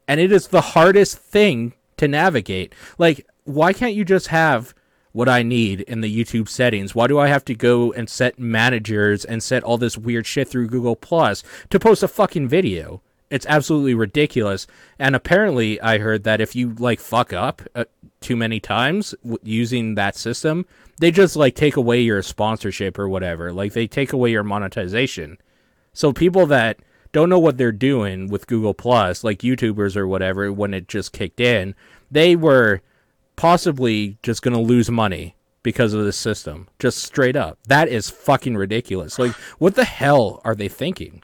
And 0.07 0.21
it 0.21 0.31
is 0.31 0.49
the 0.49 0.61
hardest 0.61 1.19
thing 1.19 1.73
to 1.97 2.07
navigate. 2.07 2.75
Like, 2.99 3.27
why 3.45 3.73
can't 3.73 3.95
you 3.95 4.05
just 4.05 4.29
have 4.29 4.75
what 5.13 5.29
I 5.29 5.43
need 5.43 5.81
in 5.83 6.03
the 6.03 6.25
YouTube 6.25 6.49
settings? 6.49 6.95
Why 6.95 7.07
do 7.07 7.19
I 7.19 7.29
have 7.29 7.45
to 7.47 7.55
go 7.55 7.93
and 7.93 8.11
set 8.11 8.39
managers 8.39 9.25
and 9.25 9.43
set 9.43 9.65
all 9.65 9.79
this 9.79 9.97
weird 9.97 10.27
shit 10.27 10.49
through 10.49 10.69
Google 10.69 10.97
Plus 10.97 11.43
to 11.71 11.81
post 11.81 12.03
a 12.03 12.09
fucking 12.09 12.49
video? 12.49 13.01
It's 13.31 13.47
absolutely 13.47 13.95
ridiculous. 13.95 14.67
And 14.99 15.17
apparently, 15.17 15.81
I 15.81 15.99
heard 15.99 16.25
that 16.25 16.41
if 16.41 16.55
you 16.55 16.75
like 16.75 17.01
fuck 17.01 17.33
up 17.33 17.63
uh, 17.75 17.85
too 18.21 18.37
many 18.37 18.61
times 18.61 19.15
w- 19.23 19.39
using 19.43 19.95
that 19.97 20.17
system, 20.17 20.65
they 21.01 21.11
just 21.11 21.37
like 21.37 21.55
take 21.55 21.77
away 21.77 22.01
your 22.03 22.23
sponsorship 22.23 22.99
or 22.99 23.09
whatever. 23.09 23.53
Like 23.53 23.73
they 23.73 23.87
take 23.87 24.13
away 24.13 24.31
your 24.31 24.45
monetization. 24.45 25.39
So 25.93 26.13
people 26.13 26.47
that 26.47 26.79
don't 27.13 27.29
know 27.29 27.39
what 27.39 27.57
they're 27.57 27.73
doing 27.73 28.29
with 28.29 28.47
Google 28.47 28.75
Plus, 28.75 29.25
like 29.25 29.39
YouTubers 29.39 29.97
or 29.97 30.07
whatever, 30.07 30.53
when 30.53 30.75
it 30.75 30.87
just 30.87 31.13
kicked 31.13 31.41
in, 31.41 31.75
they 32.11 32.37
were 32.37 32.83
possibly 33.35 34.19
just 34.23 34.43
going 34.43 34.55
to 34.55 34.61
lose 34.61 34.91
money 34.91 35.35
because 35.63 35.95
of 35.95 36.05
this 36.05 36.17
system. 36.17 36.69
Just 36.79 36.99
straight 36.99 37.35
up. 37.35 37.59
That 37.67 37.89
is 37.89 38.09
fucking 38.09 38.57
ridiculous. 38.57 39.19
Like, 39.19 39.33
what 39.59 39.75
the 39.75 39.85
hell 39.85 40.41
are 40.45 40.55
they 40.55 40.69
thinking? 40.69 41.23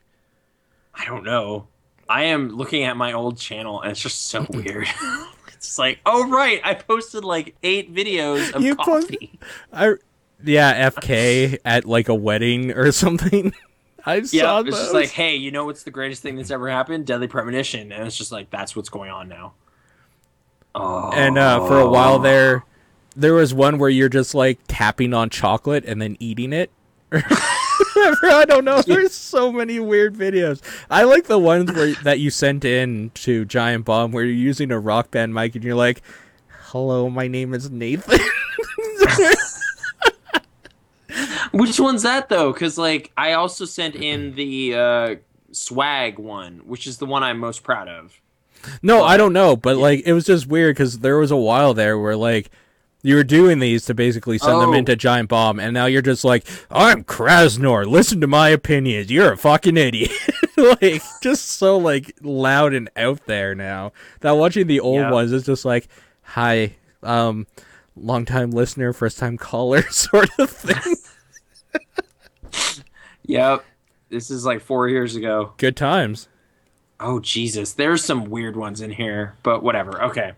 I 0.94 1.04
don't 1.04 1.24
know. 1.24 1.68
I 2.12 2.24
am 2.24 2.50
looking 2.50 2.84
at 2.84 2.96
my 2.96 3.12
old 3.14 3.38
channel, 3.38 3.80
and 3.80 3.90
it's 3.90 4.00
just 4.00 4.26
so 4.26 4.46
weird. 4.50 4.86
it's 5.54 5.78
like, 5.78 6.00
oh 6.04 6.28
right, 6.28 6.60
I 6.62 6.74
posted 6.74 7.24
like 7.24 7.54
eight 7.62 7.94
videos 7.94 8.52
of 8.52 8.62
You 8.62 8.76
coffee. 8.76 9.38
I, 9.72 9.94
yeah, 10.44 10.90
FK 10.90 11.58
at 11.64 11.86
like 11.86 12.08
a 12.08 12.14
wedding 12.14 12.72
or 12.72 12.92
something. 12.92 13.54
I 14.04 14.16
Yeah, 14.16 14.42
saw 14.42 14.60
it's 14.60 14.70
those. 14.70 14.80
just 14.80 14.94
like, 14.94 15.10
hey, 15.10 15.36
you 15.36 15.50
know 15.52 15.64
what's 15.64 15.84
the 15.84 15.90
greatest 15.90 16.22
thing 16.22 16.36
that's 16.36 16.50
ever 16.50 16.68
happened? 16.68 17.06
Deadly 17.06 17.28
premonition, 17.28 17.92
and 17.92 18.06
it's 18.06 18.16
just 18.16 18.32
like 18.32 18.50
that's 18.50 18.76
what's 18.76 18.88
going 18.90 19.10
on 19.10 19.28
now. 19.28 19.54
Oh, 20.74 21.10
and 21.12 21.38
uh, 21.38 21.66
for 21.66 21.78
a 21.80 21.88
while 21.88 22.18
there, 22.18 22.64
there 23.16 23.34
was 23.34 23.54
one 23.54 23.78
where 23.78 23.90
you're 23.90 24.08
just 24.08 24.34
like 24.34 24.58
tapping 24.68 25.14
on 25.14 25.30
chocolate 25.30 25.84
and 25.86 26.00
then 26.02 26.16
eating 26.18 26.52
it. 26.52 26.70
I 28.02 28.44
don't 28.46 28.64
know. 28.64 28.82
There's 28.86 29.12
so 29.12 29.52
many 29.52 29.78
weird 29.80 30.14
videos. 30.14 30.60
I 30.90 31.04
like 31.04 31.24
the 31.24 31.38
ones 31.38 31.72
where 31.72 31.94
that 32.04 32.18
you 32.20 32.30
sent 32.30 32.64
in 32.64 33.10
to 33.14 33.44
Giant 33.44 33.84
Bomb 33.84 34.12
where 34.12 34.24
you're 34.24 34.34
using 34.34 34.70
a 34.70 34.78
rock 34.78 35.10
band 35.10 35.34
mic 35.34 35.54
and 35.54 35.64
you're 35.64 35.74
like, 35.74 36.02
"Hello, 36.48 37.08
my 37.08 37.28
name 37.28 37.54
is 37.54 37.70
Nathan." 37.70 38.18
which 41.52 41.78
one's 41.78 42.02
that 42.02 42.28
though? 42.28 42.52
Because 42.52 42.78
like 42.78 43.12
I 43.16 43.32
also 43.32 43.64
sent 43.64 43.94
in 43.94 44.34
the 44.36 44.74
uh, 44.74 45.16
swag 45.52 46.18
one, 46.18 46.60
which 46.64 46.86
is 46.86 46.98
the 46.98 47.06
one 47.06 47.22
I'm 47.22 47.38
most 47.38 47.62
proud 47.62 47.88
of. 47.88 48.20
no, 48.82 49.02
I 49.02 49.16
don't 49.16 49.32
know, 49.32 49.56
but 49.56 49.76
like 49.76 50.02
it 50.06 50.12
was 50.12 50.24
just 50.24 50.46
weird 50.46 50.76
because 50.76 51.00
there 51.00 51.18
was 51.18 51.30
a 51.30 51.36
while 51.36 51.74
there 51.74 51.98
where 51.98 52.16
like. 52.16 52.50
You 53.04 53.16
were 53.16 53.24
doing 53.24 53.58
these 53.58 53.84
to 53.86 53.94
basically 53.94 54.38
send 54.38 54.60
them 54.60 54.70
Oh. 54.70 54.74
into 54.74 54.94
Giant 54.94 55.28
Bomb, 55.28 55.58
and 55.58 55.74
now 55.74 55.86
you're 55.86 56.02
just 56.02 56.24
like, 56.24 56.46
I'm 56.70 57.02
Kraznor. 57.02 57.84
Listen 57.84 58.20
to 58.20 58.28
my 58.28 58.48
opinions. 58.50 59.10
You're 59.10 59.32
a 59.32 59.36
fucking 59.36 59.76
idiot. 59.76 60.12
like, 60.56 61.02
just 61.20 61.46
so 61.52 61.76
like 61.78 62.14
loud 62.22 62.74
and 62.74 62.88
out 62.96 63.26
there 63.26 63.54
now. 63.56 63.92
That 64.20 64.32
watching 64.32 64.68
the 64.68 64.78
old 64.78 65.00
Yeah. 65.00 65.10
ones 65.10 65.32
is 65.32 65.44
just 65.44 65.64
like, 65.64 65.88
hi, 66.22 66.74
um, 67.02 67.48
long 67.96 68.24
time 68.24 68.52
listener, 68.52 68.92
first 68.92 69.18
time 69.18 69.36
caller, 69.36 69.82
sort 69.90 70.28
of 70.38 70.48
thing. 70.50 70.94
Yep, 73.24 73.64
this 74.10 74.30
is 74.30 74.44
like 74.44 74.60
four 74.60 74.88
years 74.88 75.14
ago. 75.16 75.52
Good 75.56 75.76
times. 75.76 76.28
Oh 76.98 77.20
Jesus, 77.20 77.72
there's 77.72 78.04
some 78.04 78.24
weird 78.26 78.56
ones 78.56 78.80
in 78.80 78.90
here, 78.90 79.36
but 79.42 79.62
whatever. 79.62 80.02
Okay. 80.04 80.32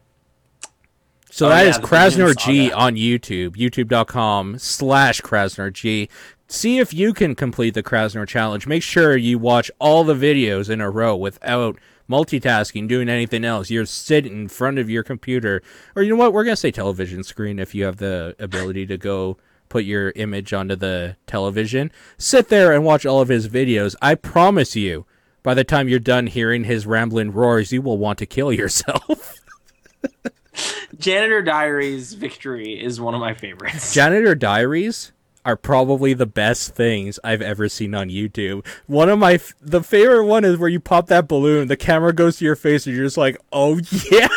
So 1.35 1.47
Oh, 1.47 1.49
that 1.49 1.63
yeah, 1.65 1.71
is 1.71 1.79
Kraznor 1.79 2.37
G 2.37 2.71
on 2.71 2.95
YouTube, 2.95 3.57
youtube.com 3.57 4.57
slash 4.61 5.21
Kraznor 5.21 5.73
G. 5.73 6.09
See 6.47 6.79
if 6.79 6.95
you 6.95 7.13
can 7.13 7.35
complete 7.35 7.75
the 7.75 7.83
Kraznor 7.83 8.25
challenge. 8.29 8.69
Make 8.69 8.85
sure 8.85 9.17
you 9.17 9.41
watch 9.41 9.69
all 9.81 10.05
the 10.05 10.15
videos 10.15 10.71
in 10.71 10.81
a 10.81 10.89
row 10.89 11.17
without 11.17 11.77
multitasking, 12.09 12.87
doing 12.87 13.09
anything 13.09 13.45
else. 13.45 13.69
You're 13.69 13.85
sitting 13.85 14.43
in 14.43 14.49
front 14.49 14.79
of 14.79 14.89
your 14.89 15.03
computer, 15.03 15.61
or 15.97 16.05
you 16.05 16.11
know 16.11 16.17
what? 16.17 16.33
We're 16.33 16.45
going 16.45 16.53
to 16.53 16.61
say 16.61 16.71
television 16.71 17.25
screen 17.25 17.59
if 17.59 17.75
you 17.75 17.85
have 17.85 17.97
the 17.97 18.37
ability 18.39 18.87
to 18.87 18.97
go 18.97 19.37
put 19.69 19.83
your 19.83 20.13
image 20.15 20.53
onto 20.53 20.77
the 20.77 21.17
television. 21.27 21.91
Sit 22.17 22.49
there 22.49 22.73
and 22.73 22.85
watch 22.85 23.05
all 23.05 23.21
of 23.21 23.27
his 23.27 23.49
videos. 23.49 23.97
I 24.01 24.15
promise 24.15 24.77
you, 24.77 25.05
by 25.43 25.55
the 25.55 25.65
time 25.65 25.89
you're 25.89 25.99
done 25.99 26.29
hearing 26.29 26.63
his 26.63 26.87
rambling 26.87 27.33
roars, 27.33 27.73
you 27.73 27.83
will 27.83 27.99
want 27.99 28.21
to 28.21 28.27
kill 28.27 28.53
yourself. 28.53 29.41
Janitor 30.99 31.43
Diaries 31.43 32.15
Victory 32.15 32.83
is 32.83 33.01
one 33.01 33.15
of 33.15 33.21
my 33.21 33.35
favorites. 33.35 33.93
Janitor 33.95 34.35
Diaries 34.35 35.13
are 35.45 35.57
probably 35.57 36.15
the 36.15 36.27
best 36.27 36.75
things 36.75 37.19
I've 37.23 37.43
ever 37.43 37.69
seen 37.69 37.95
on 37.95 38.09
YouTube. 38.09 38.67
One 38.87 39.09
of 39.09 39.19
my 39.19 39.35
f- 39.35 39.55
the 39.61 39.83
favorite 39.83 40.25
one 40.25 40.45
is 40.45 40.57
where 40.57 40.69
you 40.69 40.81
pop 40.81 41.09
that 41.09 41.29
balloon, 41.29 41.69
the 41.69 41.77
camera 41.77 42.13
goes 42.13 42.39
to 42.39 42.45
your 42.45 42.57
face, 42.57 42.87
and 42.87 42.97
you're 42.97 43.05
just 43.05 43.19
like, 43.19 43.37
"Oh 43.53 43.81
yeah!" 44.11 44.29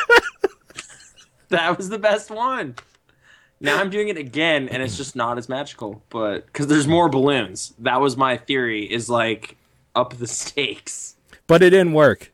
that 1.49 1.77
was 1.77 1.89
the 1.89 1.99
best 1.99 2.30
one. 2.30 2.76
Now 3.60 3.80
I'm 3.80 3.89
doing 3.89 4.10
it 4.10 4.18
again, 4.18 4.68
and 4.69 4.84
it's 4.84 4.98
just 4.98 5.15
not 5.15 5.38
as 5.38 5.48
magical. 5.48 6.03
But 6.10 6.45
because 6.48 6.68
there's 6.68 6.88
more 6.88 7.10
balloons, 7.10 7.73
that 7.80 8.02
was 8.02 8.18
my 8.18 8.38
theory. 8.38 8.91
Is 8.91 9.10
like 9.10 9.56
up 9.95 10.18
the 10.18 10.27
stakes. 10.27 11.15
But 11.48 11.64
it 11.64 11.69
didn't 11.69 11.94
work. 11.94 12.31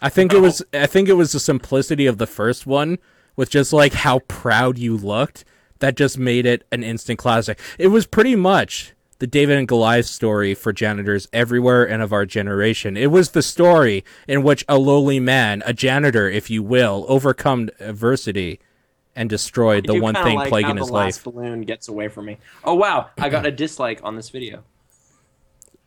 I 0.00 0.08
think 0.08 0.32
it 0.32 0.40
was. 0.40 0.62
I 0.72 0.86
think 0.86 1.08
it 1.08 1.14
was 1.14 1.32
the 1.32 1.40
simplicity 1.40 2.06
of 2.06 2.18
the 2.18 2.26
first 2.26 2.66
one, 2.66 2.98
with 3.36 3.50
just 3.50 3.72
like 3.72 3.92
how 3.92 4.20
proud 4.20 4.78
you 4.78 4.96
looked, 4.96 5.44
that 5.80 5.96
just 5.96 6.18
made 6.18 6.46
it 6.46 6.64
an 6.70 6.82
instant 6.82 7.18
classic. 7.18 7.58
It 7.78 7.88
was 7.88 8.06
pretty 8.06 8.36
much 8.36 8.94
the 9.18 9.26
David 9.26 9.58
and 9.58 9.66
Goliath 9.66 10.06
story 10.06 10.54
for 10.54 10.72
janitors 10.72 11.26
everywhere 11.32 11.88
and 11.88 12.02
of 12.02 12.12
our 12.12 12.24
generation. 12.24 12.96
It 12.96 13.10
was 13.10 13.30
the 13.30 13.42
story 13.42 14.04
in 14.28 14.42
which 14.42 14.64
a 14.68 14.78
lowly 14.78 15.18
man, 15.18 15.62
a 15.66 15.72
janitor, 15.72 16.28
if 16.28 16.50
you 16.50 16.62
will, 16.62 17.04
overcome 17.08 17.70
adversity 17.80 18.60
and 19.16 19.28
destroyed 19.28 19.90
I 19.90 19.94
the 19.94 20.00
one 20.00 20.14
thing 20.14 20.36
like 20.36 20.48
plaguing 20.48 20.76
his 20.76 20.90
life. 20.90 21.24
balloon 21.24 21.62
gets 21.62 21.88
away 21.88 22.06
from 22.06 22.26
me. 22.26 22.38
Oh 22.62 22.74
wow, 22.74 23.10
I 23.18 23.28
got 23.28 23.46
a 23.46 23.50
dislike 23.50 24.00
on 24.04 24.14
this 24.14 24.30
video. 24.30 24.62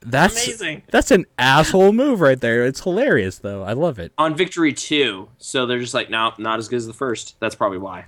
That's 0.03 0.34
Amazing. 0.48 0.82
That's 0.90 1.11
an 1.11 1.26
asshole 1.38 1.94
move 1.94 2.22
right 2.22 2.40
there. 2.41 2.65
It's 2.65 2.82
hilarious 2.82 3.38
though. 3.38 3.64
I 3.64 3.73
love 3.73 3.99
it. 3.99 4.11
On 4.18 4.36
Victory 4.36 4.73
2, 4.73 5.30
so 5.38 5.65
they're 5.68 5.80
just 5.80 5.94
like, 5.94 6.10
no, 6.10 6.34
not 6.40 6.57
as 6.60 6.68
good 6.68 6.78
as 6.78 6.88
the 6.88 6.94
first. 6.94 7.40
That's 7.40 7.53
probably 7.56 7.78
why. 7.78 8.06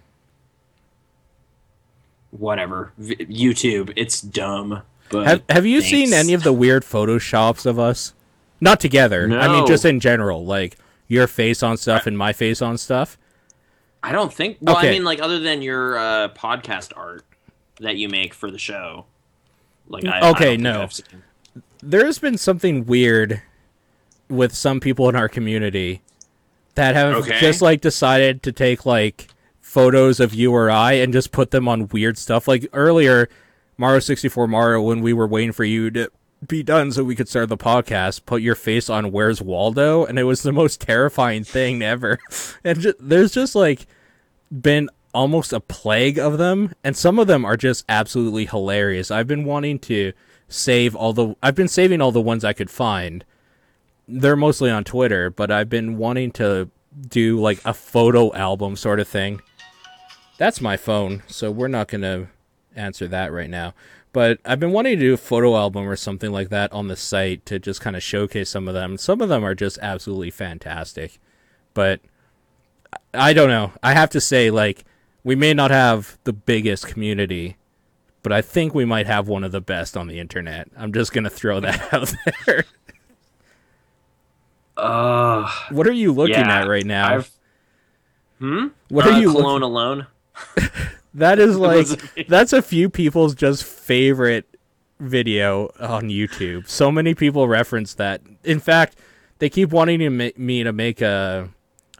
Whatever. 2.32 2.94
V- 2.98 3.16
YouTube, 3.18 3.94
it's 3.96 4.22
dumb. 4.22 4.82
But 5.10 5.28
Have 5.28 5.44
Have 5.50 5.66
you 5.66 5.82
thanks. 5.82 5.92
seen 5.92 6.14
any 6.14 6.34
of 6.34 6.44
the 6.44 6.54
weird 6.54 6.84
photoshops 6.84 7.66
of 7.66 7.78
us? 7.78 8.14
Not 8.60 8.80
together. 8.80 9.26
I 9.32 9.48
mean, 9.50 9.68
just 9.68 9.86
in 9.86 10.00
general, 10.00 10.46
like 10.46 10.78
your 11.08 11.28
face 11.28 11.62
on 11.62 11.78
stuff 11.78 12.08
and 12.08 12.18
my 12.18 12.34
face 12.34 12.62
on 12.62 12.78
stuff. 12.78 13.18
I 14.02 14.12
don't 14.12 14.34
think. 14.34 14.58
Well, 14.62 14.78
Okay. 14.78 14.90
I 14.90 14.92
mean, 14.92 15.04
like 15.04 15.22
other 15.22 15.40
than 15.40 15.62
your 15.62 15.98
uh, 15.98 16.30
podcast 16.30 16.92
art 16.96 17.24
that 17.82 17.98
you 17.98 18.10
make 18.10 18.34
for 18.34 18.50
the 18.50 18.58
show. 18.58 19.06
Like, 19.88 20.06
I, 20.06 20.18
I 20.18 20.20
don't 20.22 20.36
Okay, 20.36 20.46
think 20.52 20.62
no. 20.64 20.88
Seen- 21.84 21.90
There's 21.90 22.20
been 22.20 22.38
something 22.38 22.86
weird 22.86 23.42
with 24.30 24.56
some 24.56 24.80
people 24.80 25.10
in 25.10 25.16
our 25.16 25.30
community 25.30 26.02
that 26.76 26.96
have 26.96 27.16
Okay. 27.16 27.40
just 27.40 27.62
like 27.62 27.82
decided 27.82 28.42
to 28.44 28.52
take 28.52 28.86
like 28.86 29.28
photos 29.62 30.20
of 30.20 30.34
you 30.34 30.52
or 30.54 30.70
I 30.72 30.94
and 30.94 31.14
just 31.14 31.32
put 31.32 31.52
them 31.52 31.68
on 31.68 31.88
weird 31.90 32.18
stuff. 32.18 32.48
Like 32.48 32.68
earlier, 32.74 33.30
Mario 33.78 34.00
64 34.00 34.48
Mario, 34.48 34.82
when 34.82 35.02
we 35.02 35.14
were 35.14 35.28
waiting 35.28 35.52
for 35.52 35.64
you 35.64 35.92
to 35.92 36.10
be 36.48 36.62
done 36.64 36.92
so 36.92 37.04
we 37.04 37.16
could 37.16 37.30
start 37.30 37.50
the 37.50 37.58
podcast, 37.58 38.26
put 38.26 38.42
your 38.42 38.56
face 38.56 38.90
on 38.90 39.12
Where's 39.12 39.42
Waldo, 39.42 40.04
and 40.06 40.20
it 40.20 40.24
was 40.24 40.42
the 40.44 40.52
most 40.52 40.82
terrifying 40.82 41.44
thing 41.44 41.82
ever. 41.82 42.20
And 42.64 42.80
ju- 42.80 42.94
there's 43.00 43.32
just 43.34 43.56
like 43.56 43.86
been 44.52 44.90
almost 45.14 45.54
a 45.54 45.60
plague 45.60 46.18
of 46.18 46.38
them, 46.38 46.74
and 46.84 46.96
some 46.98 47.20
of 47.20 47.28
them 47.28 47.46
are 47.46 47.58
just 47.58 47.86
absolutely 47.90 48.46
hilarious. 48.46 49.12
I've 49.12 49.28
been 49.28 49.44
wanting 49.46 49.80
to 49.80 50.14
save 50.54 50.96
all 50.96 51.14
the 51.14 51.36
I've 51.42 51.56
been 51.56 51.68
saving 51.68 52.02
all 52.02 52.12
the 52.12 52.22
ones 52.22 52.44
I 52.44 52.54
could 52.54 52.70
find. 52.70 53.26
They're 54.08 54.36
mostly 54.36 54.70
on 54.70 54.84
Twitter, 54.84 55.30
but 55.30 55.50
I've 55.50 55.70
been 55.70 55.98
wanting 55.98 56.32
to 56.34 56.70
do 57.08 57.40
like 57.40 57.60
a 57.66 57.74
photo 57.74 58.34
album 58.36 58.76
sort 58.76 59.00
of 59.00 59.08
thing. 59.08 59.42
That's 60.38 60.62
my 60.62 60.78
phone, 60.78 61.24
so 61.28 61.52
we're 61.52 61.68
not 61.68 61.88
going 61.88 62.02
to 62.02 62.28
answer 62.76 63.08
that 63.08 63.32
right 63.32 63.50
now. 63.50 63.74
But 64.12 64.40
I've 64.46 64.60
been 64.60 64.72
wanting 64.72 64.98
to 64.98 65.06
do 65.06 65.14
a 65.14 65.18
photo 65.18 65.56
album 65.56 65.88
or 65.88 65.96
something 65.96 66.32
like 66.32 66.50
that 66.50 66.72
on 66.72 66.88
the 66.88 66.96
site 66.96 67.46
to 67.48 67.58
just 67.58 67.82
kind 67.82 67.96
of 67.96 68.04
showcase 68.04 68.50
some 68.50 68.68
of 68.68 68.74
them. 68.74 68.98
Some 68.98 69.22
of 69.22 69.30
them 69.30 69.44
are 69.44 69.56
just 69.56 69.80
absolutely 69.82 70.30
fantastic. 70.30 71.20
But 71.74 72.02
I 73.14 73.34
don't 73.34 73.50
know. 73.50 73.72
I 73.82 73.94
have 73.94 74.12
to 74.12 74.22
say, 74.22 74.52
like, 74.52 74.86
we 75.24 75.36
may 75.36 75.54
not 75.54 75.72
have 75.72 76.20
the 76.26 76.34
biggest 76.34 76.88
community, 76.88 77.58
but 78.24 78.32
I 78.34 78.42
think 78.42 78.74
we 78.74 78.86
might 78.86 79.08
have 79.08 79.28
one 79.28 79.44
of 79.44 79.52
the 79.52 79.62
best 79.62 79.96
on 79.98 80.08
the 80.08 80.20
internet. 80.20 80.70
I'm 80.78 80.94
just 80.94 81.14
going 81.14 81.26
to 81.26 81.30
throw 81.30 81.60
that 81.60 81.94
out 81.94 82.14
there. 82.46 82.66
Uh, 84.76 85.50
what 85.70 85.88
are 85.88 85.92
you 85.94 86.12
looking 86.12 86.48
yeah, 86.48 86.62
at 86.62 86.68
right 86.68 86.86
now? 86.86 87.16
I've, 87.16 87.32
hmm? 88.40 88.68
what 88.90 89.06
Uh, 89.06 89.10
are 89.10 89.12
you 89.12 89.30
looking 89.30 89.44
Cologne 89.44 89.62
Alone? 89.64 90.08
That 91.16 91.40
is 91.40 91.58
like 91.60 91.88
that's 92.28 92.54
a 92.54 92.62
few 92.62 92.90
people's 92.90 93.36
just 93.36 93.64
favorite 93.64 94.48
video 95.00 95.66
on 95.80 96.04
YouTube. 96.10 96.68
So 96.68 96.92
many 96.92 97.14
people 97.14 97.48
reference 97.48 97.94
that. 97.96 98.22
In 98.44 98.60
fact, 98.60 98.98
they 99.40 99.50
keep 99.50 99.72
wanting 99.72 100.00
to 100.00 100.10
ma- 100.10 100.30
me 100.38 100.64
to 100.64 100.74
make 100.74 101.02
a 101.02 101.50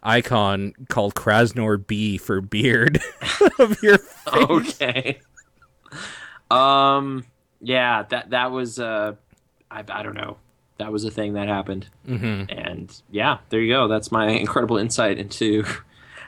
icon 0.02 0.74
called 0.90 1.16
Kraznor 1.16 1.86
B 1.86 2.18
for 2.18 2.42
beard 2.42 3.02
of 3.60 3.82
your 3.84 4.00
face. 4.00 4.50
okay. 4.50 5.22
Um. 6.54 7.26
Yeah. 7.62 8.04
That 8.10 8.30
that 8.32 8.52
was. 8.52 8.80
Uh. 8.80 9.14
I 9.72 9.84
I 9.88 10.04
don't 10.04 10.16
know. 10.16 10.38
That 10.78 10.92
was 10.92 11.06
a 11.06 11.12
thing 11.12 11.34
that 11.34 11.48
happened. 11.48 11.88
Mhm. 12.08 12.52
And 12.68 13.02
yeah, 13.12 13.38
there 13.50 13.62
you 13.62 13.72
go. 13.74 13.88
That's 13.88 14.12
my 14.12 14.28
incredible 14.30 14.78
insight 14.78 15.18
into. 15.18 15.64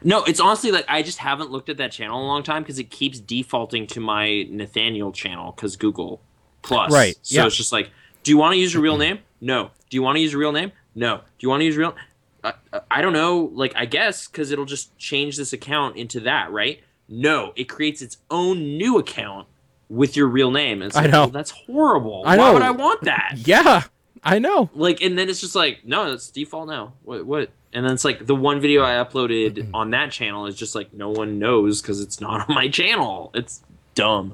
No, 0.03 0.23
it's 0.25 0.39
honestly 0.39 0.71
like 0.71 0.85
I 0.87 1.01
just 1.01 1.17
haven't 1.17 1.49
looked 1.49 1.67
at 1.69 1.77
that 1.77 1.91
channel 1.91 2.19
in 2.19 2.25
a 2.25 2.27
long 2.27 2.43
time 2.43 2.61
because 2.61 2.77
it 2.77 2.91
keeps 2.91 3.19
defaulting 3.19 3.87
to 3.87 3.99
my 3.99 4.45
Nathaniel 4.51 5.11
channel 5.11 5.51
because 5.51 5.77
Google 5.77 6.21
Plus. 6.61 6.91
Right, 6.91 7.15
So 7.23 7.39
yeah. 7.39 7.47
it's 7.47 7.55
just 7.55 7.71
like, 7.71 7.89
do 8.21 8.29
you 8.29 8.37
want 8.37 8.53
to 8.53 8.59
use 8.59 8.71
your 8.73 8.83
real 8.83 8.97
name? 8.97 9.19
No. 9.41 9.71
Do 9.89 9.97
you 9.97 10.03
want 10.03 10.17
to 10.17 10.19
use 10.21 10.31
your 10.33 10.41
real 10.41 10.51
name? 10.51 10.73
No. 10.93 11.17
Do 11.17 11.23
you 11.39 11.49
want 11.49 11.61
to 11.61 11.65
use 11.65 11.75
real? 11.77 11.95
I, 12.43 12.53
I 12.91 13.01
don't 13.01 13.13
know. 13.13 13.49
Like 13.53 13.73
I 13.75 13.85
guess 13.85 14.27
because 14.27 14.51
it'll 14.51 14.65
just 14.65 14.95
change 14.99 15.37
this 15.37 15.53
account 15.53 15.95
into 15.95 16.19
that, 16.19 16.51
right? 16.51 16.81
No, 17.09 17.53
it 17.55 17.63
creates 17.63 18.03
its 18.03 18.17
own 18.29 18.77
new 18.77 18.99
account 18.99 19.47
with 19.89 20.15
your 20.17 20.27
real 20.27 20.51
name. 20.51 20.81
And 20.81 20.87
it's 20.89 20.97
I 20.97 21.05
know. 21.07 21.21
well, 21.21 21.27
that's 21.29 21.51
horrible. 21.51 22.23
I 22.25 22.37
Why 22.37 22.47
know. 22.47 22.53
would 22.53 22.61
I 22.61 22.71
want 22.71 23.01
that? 23.03 23.33
Yeah, 23.45 23.83
I 24.23 24.39
know. 24.39 24.69
like 24.73 25.01
and 25.01 25.17
then 25.17 25.29
it's 25.29 25.39
just 25.41 25.55
like 25.55 25.85
no 25.85 26.11
it's 26.11 26.29
default 26.31 26.67
now 26.67 26.93
what 27.03 27.25
what 27.25 27.49
and 27.73 27.85
then 27.85 27.93
it's 27.93 28.03
like 28.05 28.25
the 28.25 28.33
one 28.35 28.59
video 28.59 28.81
i 28.83 28.93
uploaded 29.03 29.69
on 29.73 29.91
that 29.91 30.11
channel 30.11 30.47
is 30.47 30.55
just 30.55 30.73
like 30.73 30.91
no 30.93 31.09
one 31.11 31.37
knows 31.37 31.81
because 31.81 32.01
it's 32.01 32.19
not 32.19 32.49
on 32.49 32.55
my 32.55 32.67
channel 32.67 33.29
it's 33.35 33.61
dumb 33.93 34.33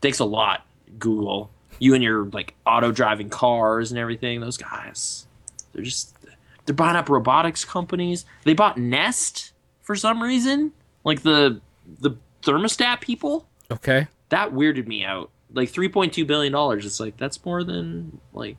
thanks 0.00 0.20
a 0.20 0.24
lot 0.24 0.64
google 1.00 1.50
you 1.80 1.94
and 1.94 2.04
your 2.04 2.26
like 2.26 2.54
auto 2.66 2.92
driving 2.92 3.28
cars 3.28 3.90
and 3.90 3.98
everything 3.98 4.40
those 4.40 4.56
guys 4.58 5.26
they're 5.72 5.82
just 5.82 6.14
they're 6.66 6.74
buying 6.74 6.94
up 6.96 7.08
robotics 7.08 7.64
companies 7.64 8.24
they 8.44 8.54
bought 8.54 8.78
nest 8.78 9.50
for 9.82 9.96
some 9.96 10.22
reason 10.22 10.70
like 11.02 11.22
the 11.22 11.60
the 12.00 12.10
thermostat 12.44 13.00
people 13.00 13.48
Okay. 13.70 14.06
That 14.30 14.52
weirded 14.52 14.86
me 14.86 15.04
out. 15.04 15.30
Like 15.52 15.68
three 15.70 15.88
point 15.88 16.12
two 16.12 16.24
billion 16.24 16.52
dollars. 16.52 16.84
It's 16.86 16.98
like 17.00 17.16
that's 17.16 17.44
more 17.44 17.62
than 17.64 18.20
like 18.32 18.56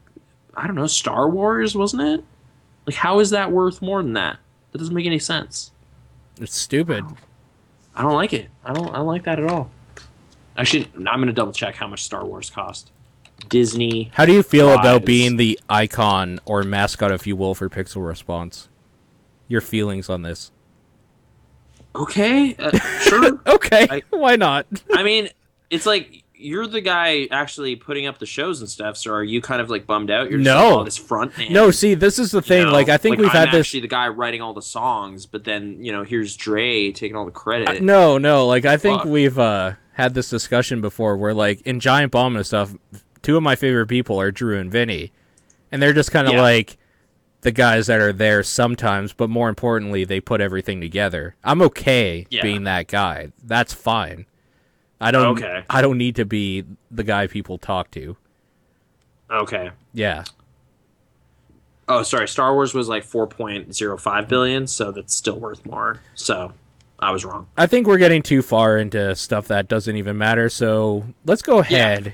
I 0.56 0.66
don't 0.68 0.76
know 0.76 0.88
Star 0.88 1.30
Wars, 1.30 1.76
wasn't 1.76 2.04
it? 2.04 2.24
Like 2.86 2.96
how 2.96 3.20
is 3.20 3.32
that 3.32 3.52
worth 3.52 3.82
more 3.82 4.02
than 4.02 4.14
that? 4.14 4.38
That 4.72 4.78
doesn't 4.78 4.94
make 4.94 5.06
any 5.06 5.20
sense. 5.20 5.72
It's 6.40 6.56
stupid. 6.56 7.04
I 7.96 8.02
don't 8.02 8.14
like 8.14 8.34
it. 8.34 8.50
I 8.64 8.74
don't. 8.74 8.90
I 8.90 8.98
don't 8.98 9.08
like 9.08 9.24
that 9.24 9.40
at 9.40 9.50
all. 9.50 9.72
Actually, 10.58 10.88
I'm 10.96 11.04
gonna 11.20 11.34
double 11.34 11.52
check 11.54 11.76
how 11.76 11.88
much 11.88 12.04
Star 12.04 12.26
Wars 12.26 12.50
cost. 12.50 12.92
Disney. 13.50 14.10
How 14.14 14.26
do 14.26 14.32
you 14.34 14.42
feel 14.44 14.72
about 14.74 15.04
being 15.06 15.36
the 15.36 15.60
icon 15.70 16.40
or 16.46 16.64
mascot, 16.64 17.12
if 17.12 17.28
you 17.28 17.36
will, 17.36 17.54
for 17.54 17.70
Pixel 17.70 18.06
Response? 18.08 18.70
Your 19.50 19.60
feelings 19.62 20.10
on 20.10 20.22
this? 20.22 20.52
Okay, 21.96 22.56
uh, 22.60 22.78
sure. 23.02 23.40
Okay, 23.48 23.88
I- 23.90 24.04
why 24.10 24.36
not? 24.36 24.66
I 24.94 25.04
mean, 25.04 25.30
it's 25.70 25.86
like 25.86 26.24
you're 26.38 26.68
the 26.68 26.82
guy 26.82 27.28
actually 27.32 27.76
putting 27.78 28.06
up 28.08 28.18
the 28.20 28.26
shows 28.26 28.60
and 28.60 28.70
stuff. 28.70 28.98
So 28.98 29.14
are 29.14 29.24
you 29.24 29.42
kind 29.42 29.62
of 29.62 29.70
like 29.70 29.88
bummed 29.88 30.12
out? 30.12 30.30
You're 30.30 30.40
just 30.40 30.46
No. 30.54 30.70
like, 30.70 30.78
oh, 30.80 30.84
this 30.84 30.98
front 30.98 31.38
man. 31.38 31.54
No, 31.54 31.72
see, 31.72 31.94
this 31.94 32.20
is 32.20 32.32
the 32.32 32.40
you 32.40 32.42
thing. 32.42 32.64
know? 32.66 32.72
like, 32.74 32.90
I 32.90 32.98
think 32.98 33.18
we've 33.18 33.28
I'm 33.30 33.32
had 33.36 33.52
this. 33.52 33.68
actually 33.68 33.80
the 33.82 33.88
guy 33.88 34.10
writing 34.10 34.42
all 34.42 34.54
the 34.54 34.62
songs, 34.62 35.26
but 35.26 35.44
then 35.46 35.84
you 35.84 35.92
know 35.92 36.04
here's 36.04 36.36
Dre 36.36 36.92
taking 36.92 37.16
all 37.16 37.26
the 37.26 37.32
credit. 37.32 37.68
Uh, 37.70 37.74
no, 37.82 38.18
no. 38.18 38.46
Like 38.48 38.66
I 38.66 38.76
think 38.78 39.00
Fuck. 39.02 39.08
we've 39.08 39.40
uh, 39.40 39.74
had 39.94 40.14
this 40.14 40.30
discussion 40.30 40.82
before, 40.82 41.16
where 41.18 41.34
like 41.34 41.62
in 41.62 41.80
Giant 41.80 42.12
Bomb 42.12 42.36
and 42.36 42.46
stuff, 42.46 42.76
two 43.22 43.38
of 43.38 43.44
my 43.44 43.56
favorite 43.56 43.88
people 43.88 44.20
are 44.20 44.30
Drew 44.32 44.60
and 44.60 44.70
Vinny, 44.72 45.14
and 45.72 45.82
they're 45.82 45.94
just 45.94 46.12
kind 46.12 46.28
of 46.28 46.34
Yeah. 46.34 46.42
like 46.42 46.78
the 47.42 47.52
guys 47.52 47.88
that 47.88 48.02
are 48.02 48.12
there 48.12 48.42
sometimes, 48.44 49.14
but 49.14 49.30
more 49.30 49.48
importantly, 49.50 50.04
they 50.04 50.20
put 50.20 50.42
everything 50.42 50.82
together. 50.82 51.36
I'm 51.46 51.62
okay 51.62 52.26
Yeah. 52.30 52.42
being 52.42 52.64
that 52.66 52.88
guy. 52.88 53.30
That's 53.44 53.72
fine. 53.74 54.26
I 55.00 55.12
don't. 55.12 55.38
Okay. 55.38 55.64
I 55.70 55.82
don't 55.82 55.98
need 55.98 56.16
to 56.18 56.26
be 56.26 56.64
the 56.90 57.04
guy 57.04 57.28
people 57.28 57.58
talk 57.58 57.92
to. 57.92 58.16
Okay. 59.30 59.72
Yeah. 59.94 60.24
Oh, 61.88 62.04
sorry. 62.04 62.28
Star 62.28 62.54
Wars 62.54 62.74
was 62.74 62.88
like 62.88 63.04
4.05 63.04 64.28
billion, 64.28 64.68
so 64.68 64.92
that's 64.92 65.16
still 65.16 65.40
worth 65.40 65.66
more. 65.66 66.00
So 66.16 66.54
I 67.00 67.12
was 67.12 67.26
wrong. 67.26 67.48
I 67.58 67.68
think 67.68 67.88
we're 67.88 67.98
getting 67.98 68.24
too 68.24 68.42
far 68.42 68.78
into 68.78 69.16
stuff 69.16 69.48
that 69.50 69.68
doesn't 69.68 69.96
even 69.96 70.18
matter. 70.18 70.50
So 70.50 71.06
let's 71.26 71.42
go 71.42 71.60
ahead 71.60 72.14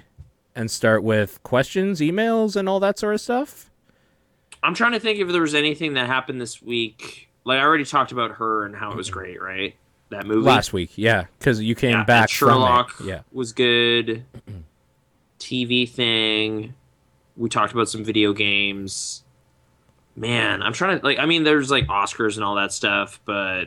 and 0.55 0.69
start 0.69 1.03
with 1.03 1.41
questions, 1.43 2.01
emails, 2.01 2.55
and 2.55 2.67
all 2.67 2.79
that 2.81 2.99
sort 2.99 3.13
of 3.13 3.21
stuff. 3.21 3.69
I'm 4.63 4.73
trying 4.73 4.91
to 4.91 4.99
think 4.99 5.19
if 5.19 5.29
there 5.29 5.41
was 5.41 5.55
anything 5.55 5.93
that 5.93 6.07
happened 6.07 6.41
this 6.41 6.61
week. 6.61 7.29
Like 7.43 7.59
I 7.59 7.63
already 7.63 7.85
talked 7.85 8.11
about 8.11 8.31
her 8.33 8.65
and 8.65 8.75
how 8.75 8.91
it 8.91 8.97
was 8.97 9.09
mm-hmm. 9.09 9.19
great, 9.19 9.41
right? 9.41 9.75
That 10.11 10.25
movie 10.27 10.45
Last 10.47 10.73
week, 10.73 10.91
yeah, 10.97 11.25
because 11.39 11.61
you 11.61 11.73
came 11.73 11.91
Yeah, 11.91 12.03
back 12.03 12.29
Sherlock 12.29 12.91
from 12.91 13.07
it. 13.07 13.09
Yeah, 13.11 13.21
was 13.31 13.53
good. 13.53 14.25
TV 15.39 15.89
thing. 15.89 16.73
We 17.37 17.49
talked 17.49 17.73
about 17.73 17.89
some 17.89 18.03
video 18.03 18.33
games. 18.33 19.23
Man, 20.15 20.61
I'm 20.61 20.73
trying 20.73 20.99
to 20.99 21.05
like. 21.05 21.17
I 21.17 21.25
mean, 21.25 21.43
there's 21.43 21.71
like 21.71 21.87
Oscars 21.87 22.35
and 22.35 22.43
all 22.43 22.55
that 22.55 22.73
stuff, 22.73 23.21
but 23.25 23.65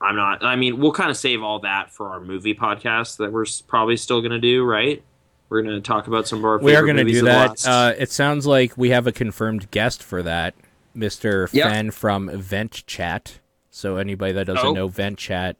I'm 0.00 0.16
not. 0.16 0.44
I 0.44 0.56
mean, 0.56 0.78
we'll 0.80 0.92
kind 0.92 1.10
of 1.10 1.16
save 1.16 1.42
all 1.42 1.60
that 1.60 1.92
for 1.92 2.08
our 2.08 2.20
movie 2.20 2.54
podcast 2.54 3.18
that 3.18 3.32
we're 3.32 3.46
probably 3.68 3.96
still 3.96 4.20
gonna 4.20 4.40
do, 4.40 4.64
right? 4.64 5.02
We're 5.48 5.62
gonna 5.62 5.80
talk 5.80 6.08
about 6.08 6.26
some 6.26 6.40
of 6.40 6.44
our. 6.44 6.58
We 6.58 6.74
are 6.74 6.82
going 6.84 6.96
to 6.96 7.04
do 7.04 7.22
that. 7.22 7.64
Uh, 7.66 7.92
it 7.96 8.10
sounds 8.10 8.44
like 8.46 8.76
we 8.76 8.90
have 8.90 9.06
a 9.06 9.12
confirmed 9.12 9.70
guest 9.70 10.02
for 10.02 10.22
that, 10.24 10.54
Mister 10.94 11.48
Yep. 11.52 11.68
Fen 11.70 11.90
from 11.92 12.30
Vent 12.36 12.82
Chat. 12.86 13.38
So 13.70 13.96
anybody 13.96 14.32
that 14.32 14.46
doesn't 14.46 14.66
Oh. 14.66 14.72
know 14.72 14.88
Vent 14.88 15.18
Chat, 15.18 15.56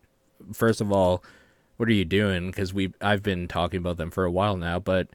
first 0.53 0.81
of 0.81 0.93
all, 0.93 1.23
what 1.77 1.89
are 1.89 1.93
you 1.93 2.05
doing? 2.05 2.51
Because 2.51 2.73
we 2.75 2.93
I've 3.01 3.23
been 3.23 3.49
talking 3.49 3.79
about 3.79 3.97
them 3.97 4.11
for 4.11 4.25
a 4.25 4.31
while 4.31 4.57
now, 4.57 4.79
but 4.79 5.09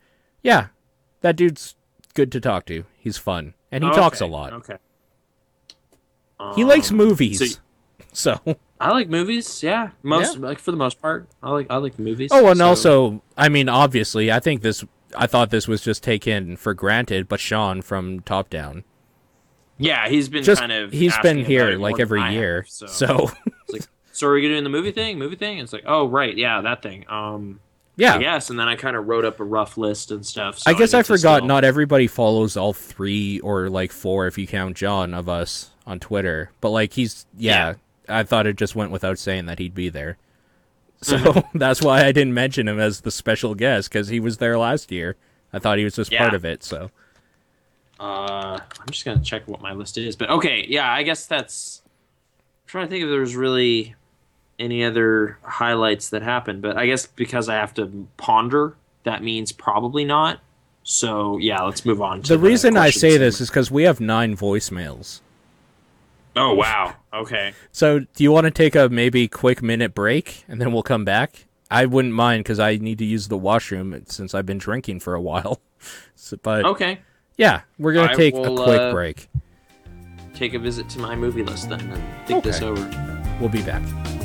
yeah, 0.43 0.67
that 1.21 1.35
dude's 1.35 1.75
good 2.13 2.31
to 2.31 2.39
talk 2.41 2.65
to. 2.67 2.85
He's 2.97 3.17
fun 3.17 3.53
and 3.71 3.83
he 3.83 3.89
talks 3.91 4.19
a 4.21 4.25
lot. 4.25 4.53
Okay. 4.53 4.77
He 6.55 6.63
likes 6.63 6.89
Um, 6.91 6.97
movies, 6.97 7.59
so- 8.13 8.39
so 8.45 8.57
I 8.79 8.91
like 8.91 9.09
movies. 9.09 9.61
Yeah, 9.61 9.89
most 10.03 10.37
like 10.37 10.57
for 10.59 10.71
the 10.71 10.77
most 10.77 11.01
part, 11.01 11.27
I 11.43 11.51
like 11.51 11.67
I 11.69 11.77
like 11.77 11.99
movies. 11.99 12.29
Oh, 12.33 12.47
and 12.47 12.57
so- 12.59 12.65
also, 12.67 13.21
I 13.37 13.49
mean, 13.49 13.67
obviously, 13.69 14.31
I 14.31 14.39
think 14.39 14.61
this. 14.61 14.83
I 15.17 15.25
thought 15.25 15.49
this 15.49 15.67
was 15.67 15.81
just 15.81 16.03
taken 16.03 16.55
for 16.55 16.73
granted, 16.75 17.27
but 17.27 17.39
Sean 17.39 17.81
from 17.81 18.19
Top 18.21 18.49
Down, 18.49 18.83
yeah, 19.79 20.07
he's 20.07 20.29
been 20.29 20.43
just 20.43 20.61
kind 20.61 20.71
of 20.71 20.91
he's 20.91 21.17
been 21.23 21.43
here 21.43 21.77
like 21.77 21.99
every 21.99 22.21
I 22.21 22.25
have, 22.25 22.33
year. 22.33 22.65
so, 22.67 22.85
so 22.85 23.31
like, 23.69 23.81
so 24.19 24.27
are 24.27 24.33
we 24.33 24.41
doing 24.41 24.65
the 24.65 24.69
movie 24.69 24.91
thing? 24.91 25.17
Movie 25.17 25.37
thing? 25.37 25.59
It's 25.59 25.71
like, 25.71 25.83
oh 25.85 26.07
right, 26.09 26.35
yeah, 26.35 26.59
that 26.61 26.81
thing. 26.83 27.05
Um, 27.09 27.61
yeah, 27.95 28.19
Yes, 28.19 28.49
and 28.49 28.59
then 28.59 28.67
I 28.67 28.75
kind 28.75 28.95
of 28.97 29.07
wrote 29.07 29.23
up 29.25 29.39
a 29.39 29.43
rough 29.45 29.77
list 29.77 30.11
and 30.11 30.25
stuff. 30.25 30.59
So 30.59 30.69
I 30.69 30.73
guess 30.73 30.93
I, 30.93 30.99
to 31.01 31.03
forgot. 31.05 31.37
still- 31.37 31.47
Not 31.47 31.63
everybody 31.63 32.07
follows 32.07 32.57
all 32.57 32.73
three 32.73 33.39
or 33.39 33.69
like 33.69 33.91
four, 33.93 34.27
if 34.27 34.37
you 34.37 34.45
count 34.45 34.75
John 34.77 35.13
of 35.13 35.27
us 35.29 35.71
on 35.87 35.99
Twitter. 35.99 36.51
But 36.59 36.71
like 36.71 36.93
he's 36.93 37.25
yeah, 37.37 37.75
I 38.09 38.23
thought 38.23 38.45
it 38.45 38.57
just 38.57 38.75
went 38.75 38.91
without 38.91 39.17
saying 39.19 39.45
that 39.45 39.59
he'd 39.59 39.73
be 39.75 39.87
there. 39.89 40.17
So 41.01 41.15
Mm-hmm. 41.17 41.57
that's 41.57 41.81
why 41.81 42.03
I 42.05 42.11
didn't 42.11 42.33
mention 42.33 42.67
him 42.67 42.77
as 42.77 42.99
the 43.01 43.11
special 43.11 43.55
guest 43.55 43.89
because 43.89 44.09
he 44.09 44.19
was 44.19 44.37
there 44.39 44.57
last 44.57 44.91
year. 44.91 45.15
I 45.53 45.59
thought 45.59 45.77
he 45.77 45.85
was 45.85 45.95
just 45.95 46.11
part 46.11 46.33
of 46.33 46.43
it. 46.43 46.61
So 46.61 46.91
Uh, 47.99 48.59
I'm 48.79 48.87
just 48.91 49.03
gonna 49.05 49.21
check 49.21 49.47
what 49.47 49.61
my 49.61 49.73
list 49.73 49.97
is, 49.97 50.15
but 50.15 50.29
okay, 50.29 50.65
yeah, 50.67 50.91
I 50.91 51.03
guess 51.03 51.25
that's. 51.25 51.81
I'm 51.85 52.67
trying 52.67 52.85
to 52.87 52.89
think 52.91 53.03
if 53.03 53.09
there 53.09 53.19
was 53.21 53.35
really 53.35 53.95
any 54.59 54.83
other 54.83 55.37
highlights 55.41 56.09
that 56.09 56.21
happened, 56.21 56.61
but 56.61 56.77
I 56.77 56.85
guess 56.85 57.07
because 57.07 57.49
I 57.49 57.55
have 57.55 57.73
to 57.75 58.07
ponder, 58.17 58.75
that 59.03 59.23
means 59.23 59.51
probably 59.51 60.03
not. 60.03 60.39
So 60.83 61.37
yeah, 61.37 61.61
let's 61.63 61.85
move 61.85 62.01
on. 62.01 62.21
To 62.23 62.33
the 62.33 62.39
reason 62.39 62.77
I 62.77 62.89
say 62.89 63.17
this 63.17 63.39
is 63.41 63.49
because 63.49 63.71
we 63.71 63.83
have 63.83 63.99
nine 63.99 64.35
voicemails. 64.35 65.21
Oh 66.35 66.53
wow. 66.53 66.95
Okay. 67.13 67.53
So, 67.71 67.99
do 67.99 68.23
you 68.23 68.31
want 68.31 68.45
to 68.45 68.51
take 68.51 68.75
a 68.75 68.87
maybe 68.89 69.27
quick 69.27 69.61
minute 69.63 69.93
break 69.95 70.43
and 70.47 70.61
then 70.61 70.71
we'll 70.71 70.83
come 70.83 71.03
back? 71.03 71.45
I 71.71 71.85
wouldn't 71.85 72.13
mind 72.13 72.43
because 72.43 72.59
I 72.59 72.77
need 72.77 72.97
to 72.99 73.05
use 73.05 73.27
the 73.27 73.37
washroom 73.37 74.03
since 74.07 74.33
I've 74.33 74.45
been 74.45 74.57
drinking 74.57 74.99
for 74.99 75.15
a 75.15 75.21
while. 75.21 75.61
So, 76.13 76.35
but 76.43 76.65
Okay. 76.65 76.99
yeah, 77.37 77.61
we're 77.77 77.93
gonna 77.93 78.11
I 78.11 78.13
take 78.13 78.35
a 78.35 78.41
quick 78.53 78.81
uh, 78.81 78.91
break. 78.91 79.29
Take 80.33 80.53
a 80.53 80.59
visit 80.59 80.89
to 80.89 80.99
my 80.99 81.15
movie 81.15 81.41
list 81.41 81.69
then 81.69 81.79
and 81.79 82.27
think 82.27 82.43
this 82.43 82.61
over. 82.61 82.81
We'll 83.39 83.47
be 83.47 83.61
back. 83.61 84.18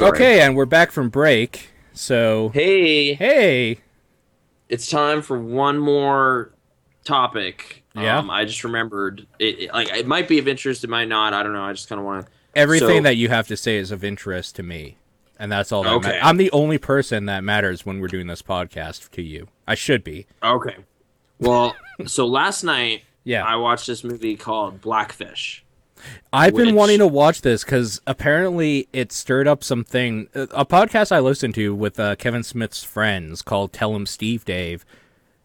Sorry. 0.00 0.12
Okay, 0.12 0.40
and 0.40 0.56
we're 0.56 0.64
back 0.64 0.90
from 0.92 1.10
break. 1.10 1.68
So, 1.92 2.48
Hey, 2.54 3.12
hey, 3.12 3.80
it's 4.70 4.88
time 4.88 5.20
for 5.20 5.38
one 5.38 5.78
more 5.78 6.52
topic. 7.04 7.82
Yeah? 7.94 8.18
Um, 8.18 8.30
I 8.30 8.46
just 8.46 8.64
remembered 8.64 9.26
it, 9.38 9.58
it- 9.60 9.74
Like 9.74 9.90
it 9.92 10.06
might 10.06 10.26
be 10.26 10.38
of 10.38 10.48
interest, 10.48 10.84
it 10.84 10.88
might 10.90 11.08
not. 11.08 11.34
I 11.34 11.42
don't 11.42 11.52
know. 11.52 11.62
I 11.64 11.72
just 11.72 11.88
kind 11.88 11.98
of 11.98 12.06
want 12.06 12.24
to. 12.26 12.32
everything 12.54 12.98
So- 12.98 13.02
that 13.02 13.16
you 13.16 13.28
have 13.28 13.46
to 13.48 13.56
say 13.58 13.76
is 13.76 13.90
of 13.90 14.02
interest 14.02 14.56
to 14.56 14.62
me, 14.62 14.96
and 15.38 15.52
that's 15.52 15.70
all 15.70 15.82
that 15.82 15.92
Okay. 15.94 16.08
matters. 16.08 16.22
I'm 16.24 16.38
the 16.38 16.50
only 16.52 16.78
person 16.78 17.26
that 17.26 17.44
matters 17.44 17.84
when 17.84 18.00
we're 18.00 18.08
doing 18.08 18.26
this 18.26 18.40
podcast 18.42 19.10
to 19.10 19.22
you. 19.22 19.48
I 19.68 19.74
should 19.74 20.02
be. 20.02 20.26
Okay. 20.42 20.76
Well, 21.38 21.76
so 22.06 22.26
last 22.26 22.64
night 22.64 23.02
Yeah. 23.24 23.44
I 23.44 23.56
watched 23.56 23.86
this 23.86 24.02
movie 24.02 24.36
called 24.36 24.80
Blackfish. 24.80 25.62
I've 26.32 26.54
been 26.54 26.74
wanting 26.74 26.98
to 26.98 27.06
watch 27.06 27.42
this 27.42 27.64
because 27.64 28.00
apparently 28.06 28.88
it 28.92 29.12
stirred 29.12 29.48
up 29.48 29.62
something. 29.64 30.28
A 30.34 30.64
podcast 30.64 31.12
I 31.12 31.20
listened 31.20 31.54
to 31.56 31.74
with 31.74 31.98
uh, 32.00 32.16
Kevin 32.16 32.42
Smith's 32.42 32.82
friends 32.82 33.42
called 33.42 33.72
"Tell 33.72 33.94
Him 33.94 34.06
Steve 34.06 34.44
Dave." 34.44 34.84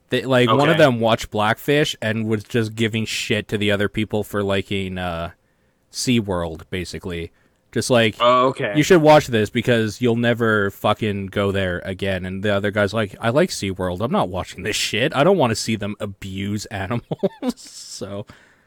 They, 0.09 0.21
like 0.23 0.49
one 0.49 0.69
of 0.69 0.77
them 0.77 0.99
watched 0.99 1.31
Blackfish 1.31 1.95
and 2.01 2.27
was 2.27 2.43
just 2.43 2.75
giving 2.75 3.05
shit 3.05 3.47
to 3.47 3.57
the 3.57 3.71
other 3.71 3.89
people 3.89 4.23
for 4.23 4.43
liking 4.43 4.97
uh, 4.99 5.31
SeaWorld, 5.91 6.63
basically. 6.69 7.31
Just 7.71 7.89
like 7.89 8.15
Oh, 8.21 8.47
okay. 8.49 8.71
you 8.77 8.83
should 8.83 9.01
watch 9.01 9.27
this 9.27 9.49
because 9.49 9.99
you'll 10.01 10.15
never 10.15 10.69
fucking 10.71 11.25
go 11.25 11.51
there 11.51 11.79
again. 11.83 12.23
And 12.25 12.41
the 12.41 12.53
other 12.55 12.71
guy's 12.71 12.93
like, 12.93 13.15
I 13.19 13.31
like 13.31 13.49
SeaWorld. 13.49 13.99
I'm 13.99 14.11
not 14.11 14.29
watching 14.29 14.63
this 14.63 14.77
shit. 14.77 15.13
I 15.13 15.25
don't 15.25 15.37
want 15.37 15.51
to 15.51 15.55
see 15.55 15.75
them 15.75 15.95
abuse 15.99 16.65
animals. 16.67 17.03
so 17.55 18.25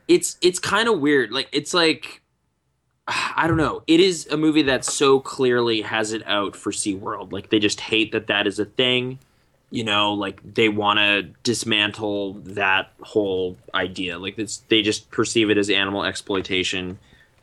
it's 0.09 0.37
it's 0.41 0.59
kind 0.59 0.89
of 0.89 1.01
weird. 1.01 1.31
Like 1.31 1.49
it's 1.53 1.73
like 1.73 2.23
I 3.07 3.47
don't 3.47 3.57
know. 3.57 3.83
It 3.87 4.01
is 4.01 4.27
a 4.27 4.37
movie 4.37 4.63
that 4.63 4.85
so 4.85 5.21
clearly 5.21 5.83
has 5.83 6.13
it 6.13 6.27
out 6.27 6.57
for 6.57 6.73
SeaWorld. 6.73 7.33
Like 7.33 7.51
they 7.51 7.59
just 7.59 7.81
hate 7.81 8.13
that 8.13 8.27
that 8.27 8.47
is 8.47 8.59
a 8.59 8.65
thing. 8.65 9.19
You 9.71 9.85
know, 9.85 10.15
like 10.15 10.41
they 10.55 10.71
want 10.71 10.99
to 10.99 11.23
dismantle 11.43 12.35
that 12.45 12.93
whole 13.03 13.57
idea. 13.75 14.19
Like 14.19 14.39
it's 14.39 14.59
they 14.69 14.83
just 14.83 15.11
perceive 15.11 15.51
it 15.51 15.59
as 15.59 15.71
animal 15.71 16.05
exploitation 16.05 16.99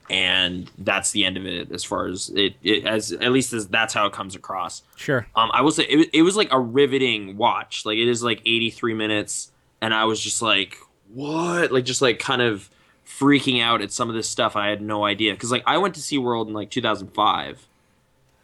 and 0.10 0.69
that's 0.77 1.11
the 1.11 1.26
end 1.26 1.38
of 1.38 1.45
it 1.45 1.72
as 1.72 1.84
far 1.84 2.08
as 2.08 2.30
it, 2.35 2.56
it 2.61 2.85
as 2.85 3.11
at 3.11 3.32
least 3.32 3.53
as 3.53 3.68
that's 3.68 3.94
how 3.94 4.06
it 4.06 4.14
comes 4.14 4.35
across. 4.35 4.84
sure. 4.95 5.27
Um, 5.35 5.50
I 5.53 5.61
will 5.61 5.72
say 5.72 5.84
it, 5.84 6.10
it 6.14 6.22
was 6.22 6.35
like 6.35 6.52
a 6.52 6.60
riveting 6.60 7.38
watch. 7.38 7.85
Like 7.85 7.98
it 7.98 8.08
is 8.08 8.22
like 8.22 8.42
83 8.45 8.94
minutes, 8.94 9.52
and 9.82 9.94
I 9.94 10.06
was 10.06 10.19
just 10.19 10.42
like, 10.42 10.77
what? 11.14 11.72
Like 11.72 11.85
just 11.85 12.01
like 12.01 12.19
kind 12.19 12.42
of 12.42 12.69
freaking 13.08 13.61
out 13.61 13.82
at 13.82 13.92
some 13.92 14.09
of 14.09 14.16
this 14.16 14.30
stuff. 14.30 14.56
I 14.56 14.67
had 14.67 14.82
no 14.82 15.06
idea 15.06 15.34
because 15.34 15.51
like 15.51 15.64
I 15.66 15.77
went 15.77 15.95
to 15.95 16.01
SeaWorld 16.01 16.48
in 16.48 16.53
like 16.53 16.69
2005, 16.69 17.67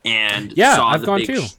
and 0.06 0.53
Yeah, 0.56 0.75
saw 0.75 0.90
I've 0.90 1.01
the 1.01 1.07
gone 1.07 1.23
too. 1.25 1.41
sh- 1.41 1.53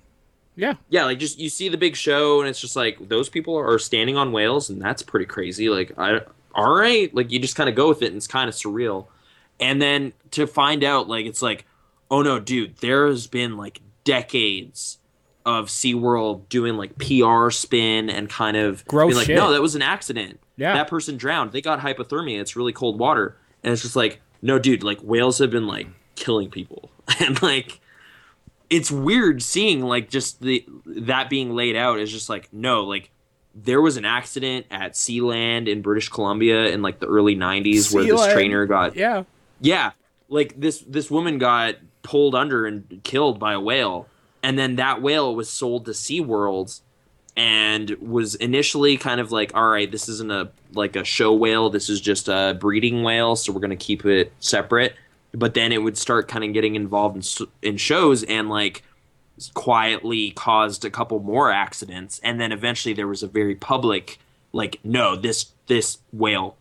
Yeah. 0.57 0.75
yeah, 0.91 1.05
like 1.05 1.19
just 1.19 1.39
you 1.39 1.49
see 1.49 1.69
the 1.69 1.77
big 1.79 1.97
show, 1.97 2.41
and 2.41 2.49
it's 2.49 2.61
just 2.61 2.77
like 2.77 3.09
those 3.09 3.29
people 3.29 3.57
are 3.57 3.79
standing 3.79 4.17
on 4.17 4.33
whales, 4.33 4.71
and 4.71 4.81
that's 4.81 5.03
pretty 5.03 5.27
crazy. 5.27 5.69
Like 5.69 5.93
I, 5.99 6.21
all 6.55 6.75
right, 6.75 7.13
like 7.15 7.31
you 7.31 7.39
just 7.39 7.57
kind 7.57 7.69
of 7.69 7.75
go 7.75 7.89
with 7.89 8.03
it, 8.03 8.07
and 8.07 8.17
it's 8.17 8.27
kind 8.27 8.49
of 8.49 8.55
surreal. 8.55 9.07
And 9.61 9.81
then 9.81 10.13
to 10.33 10.47
find 10.47 10.83
out, 10.85 11.09
like 11.09 11.27
it's 11.27 11.43
like, 11.43 11.65
oh 12.11 12.23
no, 12.23 12.39
dude, 12.41 12.77
there 12.79 13.07
has 13.07 13.27
been 13.27 13.57
like 13.57 13.81
decades 14.05 14.99
of 15.45 15.67
SeaWorld 15.67 16.49
doing 16.49 16.77
like 16.77 16.97
PR 16.99 17.51
spin 17.51 18.09
and 18.11 18.29
kind 18.29 18.57
of 18.57 18.85
Gross 18.87 19.09
being 19.09 19.17
like, 19.17 19.27
shit. 19.27 19.37
no, 19.37 19.53
that 19.53 19.61
was 19.63 19.75
an 19.75 19.83
accident. 19.83 20.39
Yeah. 20.63 20.75
that 20.75 20.89
person 20.89 21.17
drowned. 21.17 21.53
They 21.53 21.61
got 21.61 21.81
hypothermia. 21.81 22.41
It's 22.41 22.57
really 22.57 22.73
cold 22.73 22.99
water, 22.99 23.37
and 23.63 23.73
it's 23.73 23.83
just 23.83 23.97
like, 23.97 24.21
no, 24.41 24.59
dude, 24.59 24.83
like 24.83 25.01
whales 25.01 25.39
have 25.39 25.51
been 25.51 25.67
like 25.67 25.89
killing 26.15 26.51
people, 26.51 26.91
and 27.21 27.41
like 27.43 27.81
it's 28.71 28.91
weird 28.91 29.43
seeing 29.43 29.83
like 29.83 30.09
just 30.09 30.41
the 30.41 30.65
that 30.87 31.29
being 31.29 31.55
laid 31.55 31.77
out 31.77 31.99
is 31.99 32.11
just 32.11 32.29
like 32.31 32.49
no 32.53 32.85
like 32.85 33.11
there 33.55 33.83
was 33.83 33.99
an 33.99 34.05
accident 34.07 34.65
at 34.71 34.93
Sealand 34.95 35.69
in 35.69 35.83
British 35.83 36.09
Columbia 36.09 36.69
in 36.69 36.81
like 36.81 36.99
the 37.01 37.07
early 37.07 37.37
90s 37.37 37.95
where 37.95 38.03
this 38.05 38.33
trainer 38.33 38.65
got 38.65 38.97
Yeah. 38.97 39.25
yeah 39.61 39.91
like 40.31 40.59
this 40.59 40.79
this 40.89 41.11
woman 41.11 41.37
got 41.37 41.75
pulled 42.03 42.35
under 42.35 42.65
and 42.65 43.01
killed 43.05 43.39
by 43.39 43.53
a 43.53 43.61
whale 43.61 44.09
and 44.43 44.59
then 44.59 44.77
that 44.77 45.03
whale 45.03 45.35
was 45.37 45.51
sold 45.51 45.85
to 45.85 45.91
SeaWorld 45.91 46.81
and 47.37 47.91
was 48.01 48.35
initially 48.35 48.97
kind 48.97 49.21
of 49.21 49.33
like 49.33 49.55
all 49.55 49.69
right 49.69 49.91
this 49.91 50.09
isn't 50.09 50.31
a 50.31 50.51
like 50.75 50.97
a 50.97 51.05
show 51.05 51.33
whale 51.33 51.71
this 51.71 51.89
is 51.89 52.01
just 52.01 52.29
a 52.29 52.57
breeding 52.61 53.03
whale 53.03 53.37
so 53.37 53.53
we're 53.53 53.61
going 53.61 53.71
to 53.71 53.77
keep 53.77 54.05
it 54.05 54.33
separate. 54.41 54.95
But 55.35 55.55
then 55.55 55.73
it 55.73 55.79
would 55.79 55.97
start 55.97 56.29
kind 56.29 56.45
of 56.45 56.53
getting 56.53 56.75
involved 56.75 57.17
in, 57.17 57.47
in 57.63 57.77
shows 57.79 58.23
and 58.23 58.51
like 58.51 58.83
quietly 59.55 60.31
caused 60.33 60.85
a 60.85 60.91
couple 60.91 61.21
more 61.21 61.51
accidents 61.51 62.21
and 62.23 62.39
then 62.39 62.53
eventually 62.53 62.93
there 62.93 63.09
was 63.09 63.23
a 63.23 63.27
very 63.27 63.55
public 63.55 64.19
like 64.53 64.79
no 64.85 65.17
this 65.17 65.47
this 65.69 65.99
whale 66.13 66.57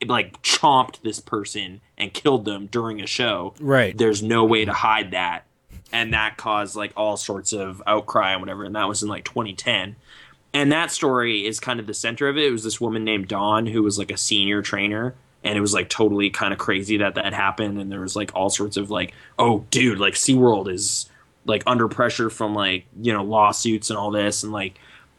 it, 0.00 0.08
like 0.08 0.42
chomped 0.42 1.00
this 1.02 1.20
person 1.20 1.80
and 1.96 2.12
killed 2.12 2.44
them 2.44 2.66
during 2.66 3.00
a 3.00 3.06
show. 3.06 3.54
Right. 3.60 3.96
there's 3.96 4.22
no 4.22 4.44
way 4.44 4.64
to 4.64 4.72
hide 4.72 5.12
that 5.12 5.44
and 5.92 6.12
that 6.12 6.36
caused 6.36 6.76
like 6.76 6.92
all 6.96 7.16
sorts 7.16 7.52
of 7.52 7.82
outcry 7.86 8.32
and 8.32 8.40
whatever 8.40 8.64
and 8.64 8.74
that 8.74 8.88
was 8.88 9.02
in 9.02 9.08
like 9.08 9.24
2010 9.24 9.96
and 10.54 10.70
that 10.70 10.92
story 10.92 11.44
is 11.44 11.58
kind 11.58 11.80
of 11.80 11.88
the 11.88 11.94
center 11.94 12.28
of 12.28 12.38
it. 12.38 12.44
It 12.44 12.52
was 12.52 12.62
this 12.62 12.80
woman 12.80 13.02
named 13.02 13.26
dawn 13.26 13.66
who 13.66 13.82
was 13.82 13.98
like 13.98 14.12
a 14.12 14.16
senior 14.16 14.62
trainer 14.62 15.14
and 15.42 15.58
it 15.58 15.60
was 15.60 15.74
like 15.74 15.88
totally 15.88 16.30
kind 16.30 16.52
of 16.52 16.58
crazy 16.58 16.96
that 16.96 17.16
that 17.16 17.34
happened 17.34 17.78
and 17.78 17.92
there 17.92 18.00
was 18.00 18.16
like 18.16 18.30
all 18.34 18.48
sorts 18.48 18.76
of 18.76 18.90
like 18.90 19.12
oh 19.38 19.64
dude 19.70 19.98
like 19.98 20.14
SeaWorld 20.14 20.72
is 20.72 21.08
like 21.44 21.62
under 21.66 21.86
pressure 21.86 22.30
from 22.30 22.54
like 22.54 22.86
you 23.00 23.12
know 23.12 23.22
lawsuits 23.22 23.90
and 23.90 23.98
all 23.98 24.10
this 24.10 24.42
and 24.42 24.52
like 24.52 24.78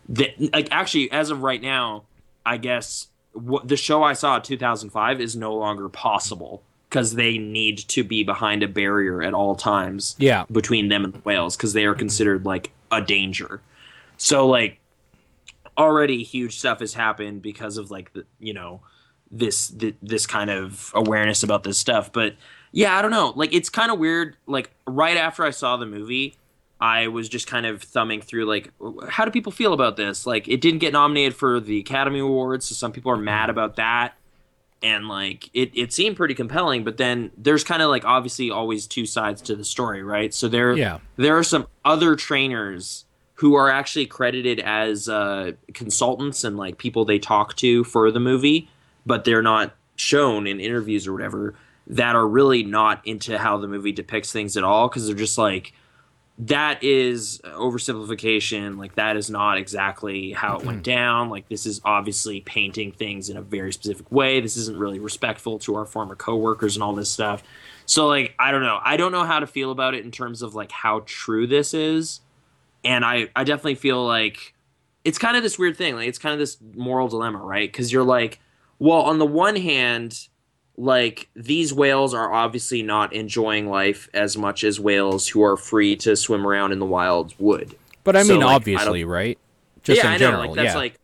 the, 0.09 0.33
like 0.53 0.67
actually 0.71 1.11
as 1.11 1.29
of 1.29 1.43
right 1.43 1.61
now 1.61 2.03
i 2.45 2.57
guess 2.57 3.07
what 3.33 3.67
the 3.67 3.77
show 3.77 4.03
i 4.03 4.13
saw 4.13 4.37
in 4.37 4.41
2005 4.41 5.21
is 5.21 5.35
no 5.35 5.53
longer 5.55 5.89
possible 5.89 6.63
because 6.95 7.15
they 7.15 7.37
need 7.37 7.77
to 7.77 8.05
be 8.05 8.23
behind 8.23 8.63
a 8.63 8.69
barrier 8.69 9.21
at 9.21 9.33
all 9.33 9.53
times 9.53 10.15
Yeah. 10.17 10.45
between 10.49 10.87
them 10.87 11.03
and 11.03 11.13
the 11.13 11.19
whales 11.19 11.57
because 11.57 11.73
they 11.73 11.83
are 11.83 11.93
considered 11.93 12.45
like 12.45 12.71
a 12.89 13.01
danger. 13.01 13.59
So 14.15 14.47
like 14.47 14.79
already 15.77 16.23
huge 16.23 16.57
stuff 16.57 16.79
has 16.79 16.93
happened 16.93 17.41
because 17.41 17.75
of 17.77 17.91
like 17.91 18.13
the 18.13 18.23
you 18.39 18.53
know 18.53 18.79
this 19.29 19.67
th- 19.71 19.95
this 20.01 20.25
kind 20.25 20.49
of 20.49 20.89
awareness 20.95 21.43
about 21.43 21.63
this 21.63 21.77
stuff. 21.77 22.13
But 22.13 22.35
yeah 22.71 22.97
i 22.97 23.01
don't 23.01 23.11
know. 23.11 23.33
Like 23.35 23.53
it's 23.53 23.67
kind 23.69 23.91
of 23.91 23.99
weird. 23.99 24.37
Like 24.47 24.71
right 24.87 25.17
after 25.17 25.43
i 25.43 25.49
saw 25.49 25.75
the 25.75 25.85
movie 25.85 26.37
i 26.79 27.07
was 27.09 27.27
just 27.27 27.45
kind 27.47 27.65
of 27.65 27.81
thumbing 27.83 28.21
through 28.21 28.45
like 28.45 28.71
how 29.09 29.25
do 29.25 29.31
people 29.31 29.51
feel 29.51 29.73
about 29.73 29.97
this? 29.97 30.25
Like 30.25 30.47
it 30.47 30.61
didn't 30.61 30.79
get 30.79 30.93
nominated 30.93 31.35
for 31.35 31.59
the 31.59 31.77
academy 31.77 32.19
awards 32.19 32.67
so 32.67 32.73
some 32.73 32.93
people 32.93 33.11
are 33.11 33.17
mad 33.17 33.49
about 33.49 33.75
that 33.75 34.13
and 34.85 35.07
like 35.07 35.49
it, 35.53 35.71
it 35.73 35.91
seemed 35.91 36.15
pretty 36.15 36.35
compelling 36.35 36.83
but 36.83 36.97
then 36.97 37.31
there's 37.37 37.63
kind 37.63 37.81
of 37.81 37.89
like 37.89 38.05
obviously 38.05 38.51
always 38.51 38.85
two 38.87 39.05
sides 39.05 39.41
to 39.41 39.55
the 39.55 39.63
story 39.65 40.03
right 40.03 40.33
so 40.33 40.47
there 40.47 40.75
Yeah. 40.77 40.99
there 41.17 41.35
are 41.37 41.43
some 41.43 41.65
other 41.83 42.15
trainers 42.15 43.05
who 43.39 43.55
are 43.55 43.69
actually 43.69 44.05
credited 44.05 44.59
as 44.61 45.09
uh, 45.09 45.51
consultants 45.73 46.43
and 46.43 46.55
like 46.55 46.77
people 46.77 47.03
they 47.05 47.19
talk 47.19 47.55
to 47.57 47.83
for 47.83 48.11
the 48.11 48.19
movie 48.19 48.69
but 49.05 49.25
they're 49.25 49.41
not 49.41 49.73
shown 49.95 50.45
in 50.47 50.59
interviews 50.59 51.07
or 51.07 51.13
whatever 51.13 51.55
that 51.87 52.15
are 52.15 52.27
really 52.27 52.63
not 52.63 53.01
into 53.05 53.37
how 53.37 53.57
the 53.57 53.67
movie 53.67 53.91
depicts 53.91 54.31
things 54.31 54.55
at 54.57 54.63
all 54.63 54.87
because 54.87 55.05
they're 55.07 55.15
just 55.15 55.37
like 55.37 55.73
that 56.37 56.83
is 56.83 57.39
oversimplification. 57.45 58.77
Like 58.77 58.95
that 58.95 59.15
is 59.15 59.29
not 59.29 59.57
exactly 59.57 60.31
how 60.31 60.57
it 60.57 60.65
went 60.65 60.83
mm-hmm. 60.83 60.93
down. 60.93 61.29
Like 61.29 61.47
this 61.47 61.65
is 61.65 61.79
obviously 61.85 62.41
painting 62.41 62.91
things 62.91 63.29
in 63.29 63.37
a 63.37 63.41
very 63.41 63.71
specific 63.71 64.11
way. 64.11 64.41
This 64.41 64.57
isn't 64.57 64.77
really 64.77 64.99
respectful 64.99 65.59
to 65.59 65.75
our 65.75 65.85
former 65.85 66.15
coworkers 66.15 66.75
and 66.75 66.83
all 66.83 66.93
this 66.93 67.09
stuff. 67.09 67.41
So 67.85 68.07
like 68.07 68.35
i 68.37 68.51
don't 68.51 68.63
know. 68.63 68.79
I 68.83 68.97
don't 68.97 69.11
know 69.11 69.23
how 69.23 69.39
to 69.39 69.47
feel 69.47 69.71
about 69.71 69.93
it 69.93 70.03
in 70.03 70.11
terms 70.11 70.41
of 70.41 70.55
like 70.55 70.71
how 70.71 71.03
true 71.05 71.47
this 71.47 71.73
is. 71.73 72.19
And 72.83 73.05
i 73.05 73.29
i 73.35 73.45
definitely 73.45 73.75
feel 73.75 74.05
like 74.05 74.53
it's 75.05 75.17
kind 75.17 75.37
of 75.37 75.43
this 75.43 75.57
weird 75.57 75.77
thing. 75.77 75.95
Like 75.95 76.09
it's 76.09 76.19
kind 76.19 76.33
of 76.33 76.39
this 76.39 76.57
moral 76.73 77.07
dilemma 77.07 77.39
right? 77.39 77.71
Because 77.71 77.93
you're 77.93 78.03
like 78.03 78.39
well 78.77 79.01
on 79.03 79.19
the 79.19 79.25
one 79.25 79.55
hand 79.55 80.27
like 80.77 81.29
these 81.35 81.73
whales 81.73 82.13
are 82.13 82.31
obviously 82.33 82.81
not 82.83 83.13
enjoying 83.13 83.69
life 83.69 84.09
as 84.13 84.35
much 84.37 84.63
as 84.63 84.79
whales 84.79 85.27
who 85.29 85.41
are 85.43 85.55
free 85.57 85.95
to 85.95 86.15
swim 86.15 86.45
around 86.45 86.71
in 86.73 86.79
the 86.79 86.85
wild 86.85 87.33
would 87.39 87.75
But 88.03 88.15
I 88.17 88.23
So, 88.23 88.33
mean, 88.33 88.41
like, 88.41 88.55
obviously, 88.55 89.01
don't- 89.01 89.09
right? 89.09 89.37
Just 89.83 90.01
yeah 90.03 90.07
in 90.09 90.13
i 90.15 90.17
general, 90.17 90.41
know 90.43 90.49
like 90.49 90.55
that's 90.55 90.73
yeah. 90.73 90.79
like 90.79 90.99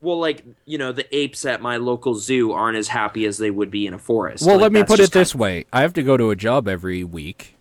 well 0.00 0.18
like 0.18 0.44
you 0.64 0.78
know 0.78 0.92
the 0.92 1.06
apes 1.16 1.44
at 1.44 1.60
my 1.60 1.76
local 1.76 2.14
zoo 2.14 2.52
aren't 2.52 2.78
as 2.78 2.88
happy 2.88 3.24
as 3.26 3.36
they 3.38 3.50
would 3.50 3.70
be 3.70 3.86
in 3.86 3.94
a 3.94 3.98
forest 3.98 4.46
well, 4.46 4.54
Like, 4.56 4.62
let 4.62 4.72
me 4.72 4.84
put 4.84 5.00
it 5.00 5.10
this 5.12 5.34
way: 5.34 5.64
I 5.72 5.82
have 5.82 5.92
to 5.94 6.02
go 6.02 6.16
to 6.16 6.30
a 6.30 6.36
job 6.36 6.66
every 6.68 7.02
week. 7.04 7.56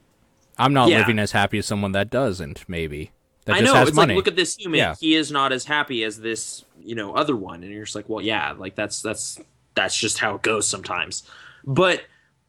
I'm 0.58 0.72
not 0.74 0.90
Yeah. 0.90 1.00
living 1.00 1.18
as 1.20 1.32
happy 1.32 1.58
as 1.58 1.66
someone 1.66 1.92
that 1.94 2.10
doesn't. 2.12 2.64
Maybe 2.68 3.12
that 3.46 3.56
I 3.56 3.60
just 3.62 3.74
know 3.74 3.80
has 3.80 3.88
it's 3.90 3.96
money. 3.96 4.14
like 4.14 4.18
look 4.18 4.28
at 4.28 4.36
this 4.36 4.56
human. 4.56 4.78
Yeah. 4.78 4.96
He 5.00 5.16
is 5.16 5.32
not 5.32 5.52
as 5.52 5.66
happy 5.66 6.04
as 6.04 6.20
this, 6.22 6.64
you 6.84 6.94
know, 6.94 7.16
other 7.16 7.36
one, 7.36 7.64
and 7.64 7.72
you're 7.74 7.84
just 7.86 7.96
like, 7.96 8.08
well, 8.08 8.22
yeah, 8.24 8.52
like 8.56 8.76
that's 8.76 9.02
that's 9.02 9.40
that's 9.76 9.98
just 9.98 10.20
how 10.20 10.36
it 10.36 10.42
goes 10.42 10.68
sometimes. 10.68 11.24
But 11.66 12.04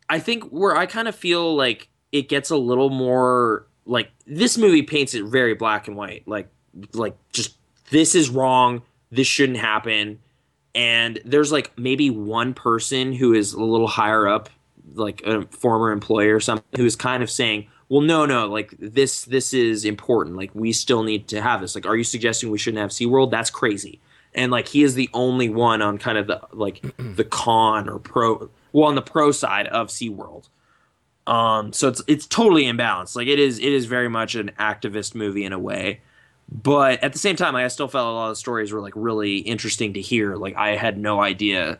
I 0.08 0.18
think 0.18 0.44
where 0.44 0.76
I 0.76 0.86
kind 0.86 1.08
of 1.08 1.14
feel 1.14 1.54
like 1.54 1.88
it 2.12 2.28
gets 2.28 2.50
a 2.50 2.56
little 2.56 2.90
more 2.90 3.66
like 3.86 4.10
this 4.26 4.58
movie 4.58 4.82
paints 4.82 5.14
it 5.14 5.24
very 5.24 5.54
black 5.54 5.88
and 5.88 5.96
white, 5.96 6.26
like 6.26 6.48
like 6.92 7.16
just 7.32 7.56
this 7.90 8.14
is 8.14 8.30
wrong, 8.30 8.82
this 9.10 9.26
shouldn't 9.26 9.58
happen, 9.58 10.18
and 10.74 11.20
there's 11.24 11.52
like 11.52 11.76
maybe 11.78 12.10
one 12.10 12.54
person 12.54 13.12
who 13.12 13.32
is 13.32 13.52
a 13.52 13.62
little 13.62 13.88
higher 13.88 14.28
up, 14.28 14.48
like 14.94 15.22
a 15.22 15.42
former 15.46 15.90
employee 15.90 16.30
or 16.30 16.40
something, 16.40 16.64
who 16.76 16.86
is 16.86 16.96
kind 16.96 17.22
of 17.22 17.30
saying, 17.30 17.68
well 17.88 18.00
no 18.00 18.24
no 18.26 18.46
like 18.46 18.74
this 18.78 19.24
this 19.24 19.52
is 19.52 19.84
important. 19.84 20.36
Like 20.36 20.50
we 20.54 20.72
still 20.72 21.02
need 21.02 21.28
to 21.28 21.40
have 21.40 21.60
this. 21.60 21.74
Like 21.74 21.86
are 21.86 21.96
you 21.96 22.04
suggesting 22.04 22.50
we 22.50 22.58
shouldn't 22.58 22.80
have 22.80 22.90
SeaWorld? 22.90 23.30
That's 23.30 23.50
crazy 23.50 24.00
and 24.34 24.50
like 24.50 24.68
he 24.68 24.82
is 24.82 24.94
the 24.94 25.10
only 25.12 25.48
one 25.48 25.82
on 25.82 25.98
kind 25.98 26.18
of 26.18 26.26
the 26.26 26.40
like 26.52 26.84
the 26.96 27.24
con 27.24 27.88
or 27.88 27.98
pro 27.98 28.50
well 28.72 28.88
on 28.88 28.94
the 28.94 29.02
pro 29.02 29.32
side 29.32 29.66
of 29.68 29.88
SeaWorld. 29.88 30.48
Um 31.26 31.72
so 31.72 31.88
it's 31.88 32.02
it's 32.06 32.26
totally 32.26 32.64
imbalanced. 32.64 33.16
Like 33.16 33.28
it 33.28 33.38
is 33.38 33.58
it 33.58 33.72
is 33.72 33.86
very 33.86 34.08
much 34.08 34.34
an 34.34 34.50
activist 34.58 35.14
movie 35.14 35.44
in 35.44 35.52
a 35.52 35.58
way. 35.58 36.00
But 36.50 37.02
at 37.02 37.12
the 37.12 37.18
same 37.18 37.36
time 37.36 37.54
I 37.56 37.66
still 37.68 37.88
felt 37.88 38.08
a 38.08 38.12
lot 38.12 38.26
of 38.26 38.32
the 38.32 38.36
stories 38.36 38.72
were 38.72 38.80
like 38.80 38.94
really 38.96 39.38
interesting 39.38 39.94
to 39.94 40.00
hear. 40.00 40.36
Like 40.36 40.56
I 40.56 40.76
had 40.76 40.98
no 40.98 41.20
idea 41.20 41.78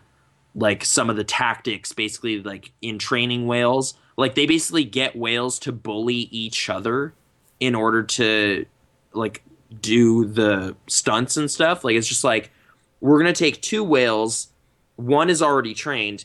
like 0.55 0.85
some 0.85 1.09
of 1.09 1.17
the 1.17 1.25
tactics 1.25 1.93
basically 1.93 2.43
like 2.43 2.73
in 2.83 2.99
training 2.99 3.47
whales. 3.47 3.95
Like 4.17 4.35
they 4.35 4.47
basically 4.47 4.85
get 4.85 5.17
whales 5.17 5.59
to 5.61 5.73
bully 5.73 6.29
each 6.31 6.69
other 6.69 7.15
in 7.59 7.75
order 7.75 8.03
to 8.03 8.67
like 9.15 9.43
do 9.81 10.25
the 10.25 10.77
stunts 10.87 11.37
and 11.37 11.51
stuff. 11.51 11.85
Like 11.85 11.97
it's 11.97 12.09
just 12.09 12.25
like 12.25 12.51
we're 13.01 13.19
gonna 13.19 13.33
take 13.33 13.61
two 13.61 13.83
whales. 13.85 14.49
One 14.97 15.31
is 15.31 15.43
already 15.43 15.75
trained 15.75 16.25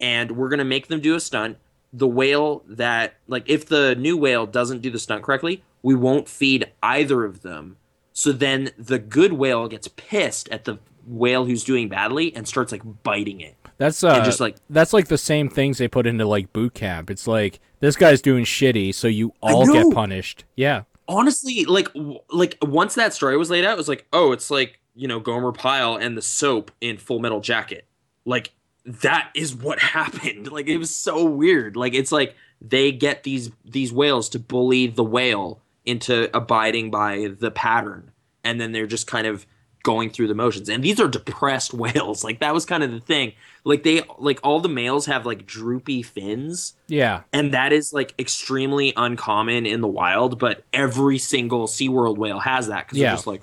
and 0.00 0.32
we're 0.32 0.48
gonna 0.48 0.64
make 0.64 0.88
them 0.88 1.00
do 1.00 1.14
a 1.14 1.20
stunt. 1.20 1.58
The 1.92 2.08
whale 2.08 2.62
that 2.66 3.14
like 3.28 3.48
if 3.48 3.66
the 3.66 3.94
new 3.94 4.16
whale 4.16 4.46
doesn't 4.46 4.80
do 4.82 4.90
the 4.90 4.98
stunt 4.98 5.22
correctly 5.22 5.62
we 5.84 5.94
won't 5.94 6.28
feed 6.28 6.72
either 6.82 7.24
of 7.24 7.42
them. 7.42 7.76
So 8.14 8.32
then 8.32 8.70
the 8.78 8.98
good 8.98 9.34
whale 9.34 9.68
gets 9.68 9.86
pissed 9.86 10.48
at 10.48 10.64
the 10.64 10.78
whale 11.06 11.44
who's 11.44 11.62
doing 11.62 11.90
badly 11.90 12.34
and 12.34 12.48
starts 12.48 12.72
like 12.72 12.80
biting 13.02 13.40
it. 13.42 13.54
That's 13.76 14.02
uh, 14.02 14.24
just, 14.24 14.40
like- 14.40 14.56
that's 14.70 14.94
like 14.94 15.08
the 15.08 15.18
same 15.18 15.50
things 15.50 15.76
they 15.78 15.88
put 15.88 16.06
into 16.06 16.24
like 16.24 16.52
boot 16.54 16.72
camp. 16.74 17.10
It's 17.10 17.26
like 17.26 17.60
this 17.80 17.96
guy's 17.96 18.22
doing 18.22 18.44
shitty, 18.44 18.94
so 18.94 19.08
you 19.08 19.34
all 19.42 19.66
get 19.70 19.92
punished. 19.92 20.44
Yeah, 20.56 20.84
honestly 21.06 21.64
like 21.64 21.88
like 22.30 22.56
once 22.62 22.94
that 22.94 23.12
story 23.12 23.36
was 23.36 23.50
laid 23.50 23.64
out 23.64 23.74
it 23.74 23.76
was 23.76 23.88
like 23.88 24.06
oh 24.12 24.32
it's 24.32 24.50
like 24.50 24.80
you 24.94 25.08
know 25.08 25.20
gomer 25.20 25.52
pyle 25.52 25.96
and 25.96 26.16
the 26.16 26.22
soap 26.22 26.70
in 26.80 26.96
full 26.96 27.18
metal 27.18 27.40
jacket. 27.40 27.86
Like 28.24 28.52
that 28.84 29.30
is 29.34 29.54
what 29.54 29.78
happened. 29.80 30.50
Like 30.50 30.68
it 30.68 30.78
was 30.78 30.94
so 30.94 31.24
weird. 31.24 31.76
Like 31.76 31.94
it's 31.94 32.12
like 32.12 32.34
they 32.60 32.92
get 32.92 33.24
these 33.24 33.50
these 33.64 33.92
whales 33.92 34.28
to 34.30 34.38
bully 34.38 34.86
the 34.86 35.04
whale 35.04 35.60
into 35.84 36.34
abiding 36.36 36.90
by 36.90 37.34
the 37.38 37.50
pattern. 37.50 38.12
And 38.42 38.60
then 38.60 38.72
they're 38.72 38.86
just 38.86 39.06
kind 39.06 39.26
of 39.26 39.46
going 39.84 40.10
through 40.10 40.26
the 40.26 40.34
motions 40.34 40.68
and 40.68 40.82
these 40.82 40.98
are 40.98 41.06
depressed 41.06 41.72
whales 41.82 42.24
like 42.24 42.40
that 42.40 42.52
was 42.52 42.64
kind 42.64 42.82
of 42.82 42.90
the 42.90 42.98
thing 43.00 43.32
like 43.64 43.82
they 43.84 44.02
like 44.18 44.40
all 44.42 44.58
the 44.58 44.68
males 44.68 45.06
have 45.06 45.24
like 45.24 45.46
droopy 45.46 46.02
fins 46.02 46.74
yeah. 46.88 47.20
and 47.32 47.52
that 47.54 47.72
is 47.72 47.92
like 47.92 48.12
extremely 48.18 48.92
uncommon 48.96 49.64
in 49.66 49.80
the 49.82 49.86
wild 49.86 50.38
but 50.38 50.64
every 50.72 51.18
single 51.18 51.66
SeaWorld 51.68 52.16
whale 52.18 52.40
has 52.40 52.66
that 52.68 52.86
because 52.86 52.98
Yeah. 52.98 53.08
they're 53.10 53.16
just 53.16 53.26
like 53.26 53.42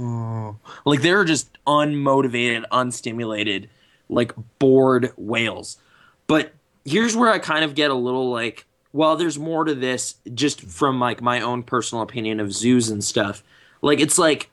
"Oh." 0.00 0.56
like 0.84 1.02
they're 1.02 1.24
just 1.24 1.50
unmotivated 1.66 2.64
unstimulated 2.72 3.68
like 4.08 4.32
bored 4.58 5.12
whales 5.16 5.78
but 6.26 6.52
here's 6.84 7.14
where 7.16 7.30
i 7.30 7.38
kind 7.38 7.64
of 7.64 7.74
get 7.74 7.90
a 7.90 7.94
little 7.94 8.30
like 8.30 8.66
well 8.92 9.16
there's 9.16 9.38
more 9.38 9.64
to 9.64 9.74
this 9.74 10.16
just 10.34 10.62
from 10.62 10.98
like 10.98 11.20
my 11.20 11.40
own 11.40 11.62
personal 11.62 12.02
opinion 12.02 12.40
of 12.40 12.52
zoos 12.52 12.88
and 12.88 13.04
stuff 13.04 13.42
like 13.82 14.00
it's 14.00 14.18
like 14.18 14.50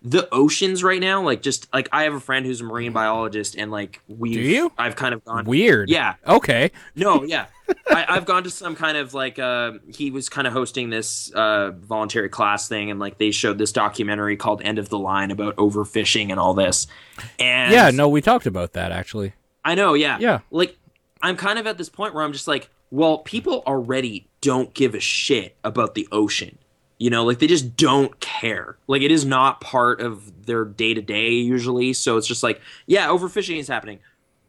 the 0.00 0.28
oceans 0.32 0.84
right 0.84 1.00
now 1.00 1.20
like 1.22 1.42
just 1.42 1.66
like 1.74 1.88
i 1.92 2.04
have 2.04 2.14
a 2.14 2.20
friend 2.20 2.46
who's 2.46 2.60
a 2.60 2.64
marine 2.64 2.92
biologist 2.92 3.56
and 3.56 3.72
like 3.72 4.00
we 4.06 4.32
Do 4.32 4.40
you? 4.40 4.72
i've 4.78 4.94
kind 4.94 5.12
of 5.12 5.24
gone 5.24 5.44
Weird. 5.44 5.90
yeah 5.90 6.14
Okay. 6.26 6.70
no, 6.94 7.24
yeah. 7.24 7.46
I, 7.90 8.06
I've 8.08 8.24
gone 8.24 8.44
to 8.44 8.50
some 8.50 8.74
kind 8.76 8.96
of 8.96 9.12
like 9.12 9.38
uh, 9.38 9.72
he 9.92 10.10
was 10.10 10.28
kind 10.28 10.46
of 10.46 10.52
hosting 10.54 10.88
this 10.88 11.30
uh, 11.34 11.72
voluntary 11.72 12.30
class 12.30 12.66
thing, 12.66 12.90
and 12.90 12.98
like 12.98 13.18
they 13.18 13.30
showed 13.30 13.58
this 13.58 13.72
documentary 13.72 14.36
called 14.38 14.62
"End 14.62 14.78
of 14.78 14.88
the 14.88 14.98
Line" 14.98 15.30
about 15.30 15.54
overfishing 15.56 16.30
and 16.30 16.40
all 16.40 16.54
this. 16.54 16.86
And 17.38 17.70
Yeah. 17.72 17.90
No, 17.90 18.08
we 18.08 18.22
talked 18.22 18.46
about 18.46 18.72
that 18.72 18.90
actually. 18.90 19.34
I 19.66 19.74
know, 19.74 19.92
yeah, 19.94 20.16
Yeah. 20.18 20.38
Like 20.50 20.78
I'm 21.20 21.36
kind 21.36 21.58
of 21.58 21.66
at 21.66 21.76
this 21.76 21.90
point 21.90 22.14
where 22.14 22.24
I'm 22.24 22.32
just 22.32 22.48
like, 22.48 22.70
well, 22.90 23.18
people 23.18 23.62
already 23.66 24.28
don't 24.40 24.72
give 24.72 24.94
a 24.94 25.00
shit 25.00 25.56
about 25.62 25.94
the 25.94 26.08
ocean. 26.10 26.56
You 26.98 27.10
know, 27.10 27.24
like 27.24 27.38
they 27.38 27.46
just 27.46 27.76
don't 27.76 28.18
care. 28.20 28.76
Like 28.88 29.02
it 29.02 29.12
is 29.12 29.24
not 29.24 29.60
part 29.60 30.00
of 30.00 30.46
their 30.46 30.64
day 30.64 30.94
to 30.94 31.02
day 31.02 31.30
usually. 31.30 31.92
So 31.92 32.16
it's 32.16 32.26
just 32.26 32.42
like, 32.42 32.60
yeah, 32.86 33.06
overfishing 33.08 33.58
is 33.58 33.68
happening. 33.68 34.00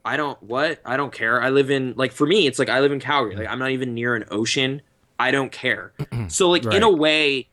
I 0.03 0.18
don't 0.18 0.42
what? 0.42 0.82
I 0.86 0.98
don't 0.98 1.14
care. 1.14 1.42
I 1.42 1.50
live 1.50 1.69
in 1.69 1.94
like 1.95 2.11
for 2.11 2.26
me, 2.26 2.48
it's 2.48 2.58
like 2.58 2.69
I 2.69 2.80
live 2.80 2.92
in 2.92 3.00
Calgary. 3.00 3.36
Like 3.36 3.48
I'm 3.48 3.60
not 3.60 3.72
even 3.72 3.94
near 3.94 4.16
an 4.16 4.26
ocean. 4.32 4.82
I 5.19 5.32
don't 5.32 5.52
care. 5.52 5.94
so 6.28 6.50
like 6.50 6.66
in 6.66 6.84
a 6.84 6.90
way, 6.90 7.50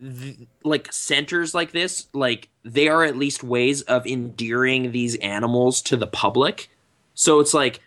th- 0.00 0.38
like 0.64 0.92
centers 0.92 1.54
like 1.54 1.72
this, 1.72 2.08
like 2.14 2.48
they 2.64 2.88
are 2.88 3.04
at 3.04 3.16
least 3.16 3.42
ways 3.42 3.82
of 3.82 4.06
endearing 4.06 4.92
these 4.92 5.16
animals 5.16 5.82
to 5.82 5.96
the 5.96 6.06
public. 6.06 6.70
So 7.14 7.40
it's 7.40 7.52
like, 7.52 7.80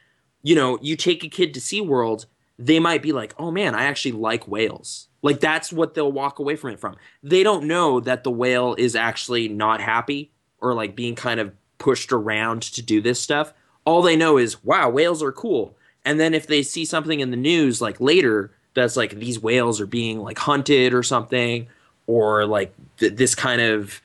you 0.44 0.56
know, 0.56 0.78
you 0.82 0.96
take 0.96 1.24
a 1.24 1.30
kid 1.30 1.54
to 1.54 1.60
SeaWorld, 1.60 2.26
they 2.60 2.80
might 2.80 3.02
be 3.02 3.14
like, 3.14 3.34
oh 3.38 3.50
man, 3.50 3.74
I 3.74 3.86
actually 3.86 4.12
like 4.12 4.48
whales. 4.48 5.08
Like 5.22 5.40
that's 5.40 5.72
what 5.72 5.94
they'll 5.94 6.12
walk 6.12 6.40
away 6.40 6.56
from 6.56 6.72
it 6.72 6.80
from. 6.80 6.96
They 7.22 7.44
don't 7.44 7.66
know 7.66 8.00
that 8.00 8.24
the 8.24 8.32
whale 8.32 8.76
is 8.78 8.96
actually 8.96 9.48
not 9.48 9.82
happy 9.82 10.32
or 10.60 10.74
like 10.74 10.96
being 10.96 11.16
kind 11.16 11.40
of 11.40 11.54
pushed 11.78 12.12
around 12.12 12.62
to 12.64 12.82
do 12.82 13.02
this 13.02 13.20
stuff. 13.20 13.54
All 13.86 14.02
they 14.02 14.16
know 14.16 14.38
is, 14.38 14.64
wow, 14.64 14.90
whales 14.90 15.24
are 15.24 15.32
cool. 15.32 15.76
And 16.06 16.20
then 16.20 16.34
if 16.34 16.48
they 16.48 16.64
see 16.64 16.86
something 16.86 17.20
in 17.20 17.32
the 17.32 17.38
news 17.38 17.82
like 17.82 18.00
later 18.00 18.52
that's 18.74 18.96
like 18.96 19.12
these 19.12 19.40
whales 19.40 19.82
are 19.82 19.88
being 19.88 20.20
like 20.20 20.40
hunted 20.40 20.94
or 20.94 21.04
something, 21.04 21.68
or 22.08 22.46
like 22.46 22.74
th- 22.98 23.16
this 23.16 23.36
kind 23.36 23.62
of 23.62 24.02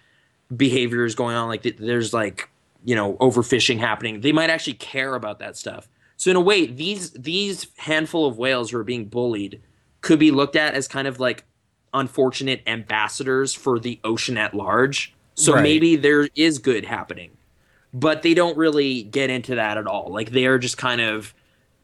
behavior 0.55 1.05
is 1.05 1.15
going 1.15 1.37
on, 1.37 1.49
like 1.49 1.63
th- 1.63 1.77
there's 1.79 2.13
like 2.13 2.49
you 2.85 2.95
know 2.95 3.15
overfishing 3.15 3.79
happening, 3.79 4.21
they 4.21 4.33
might 4.33 4.51
actually 4.51 4.75
care 4.75 5.15
about 5.15 5.39
that 5.39 5.57
stuff. 5.57 5.89
So 6.17 6.31
in 6.31 6.37
a 6.37 6.41
way, 6.41 6.67
these 6.67 7.11
these 7.13 7.69
handful 7.77 8.27
of 8.27 8.39
whales 8.39 8.71
who 8.71 8.79
are 8.79 8.85
being 8.85 9.07
bullied 9.07 9.61
could 10.07 10.19
be 10.19 10.31
looked 10.31 10.57
at 10.57 10.75
as 10.75 10.89
kind 10.89 11.07
of 11.09 11.21
like 11.21 11.45
unfortunate 11.93 12.63
ambassadors 12.67 13.55
for 13.55 13.79
the 13.79 13.99
ocean 14.05 14.37
at 14.37 14.55
large. 14.55 15.15
So 15.35 15.55
Right. 15.55 15.63
maybe 15.63 15.97
there 15.97 16.29
is 16.35 16.59
good 16.59 16.85
happening. 16.85 17.31
But 17.93 18.23
they 18.23 18.35
don't 18.35 18.57
really 18.57 19.03
get 19.03 19.31
into 19.31 19.55
that 19.55 19.79
at 19.79 19.87
all. 19.87 20.11
Like 20.13 20.31
they 20.31 20.47
are 20.47 20.59
just 20.59 20.77
kind 20.79 21.01
of 21.01 21.35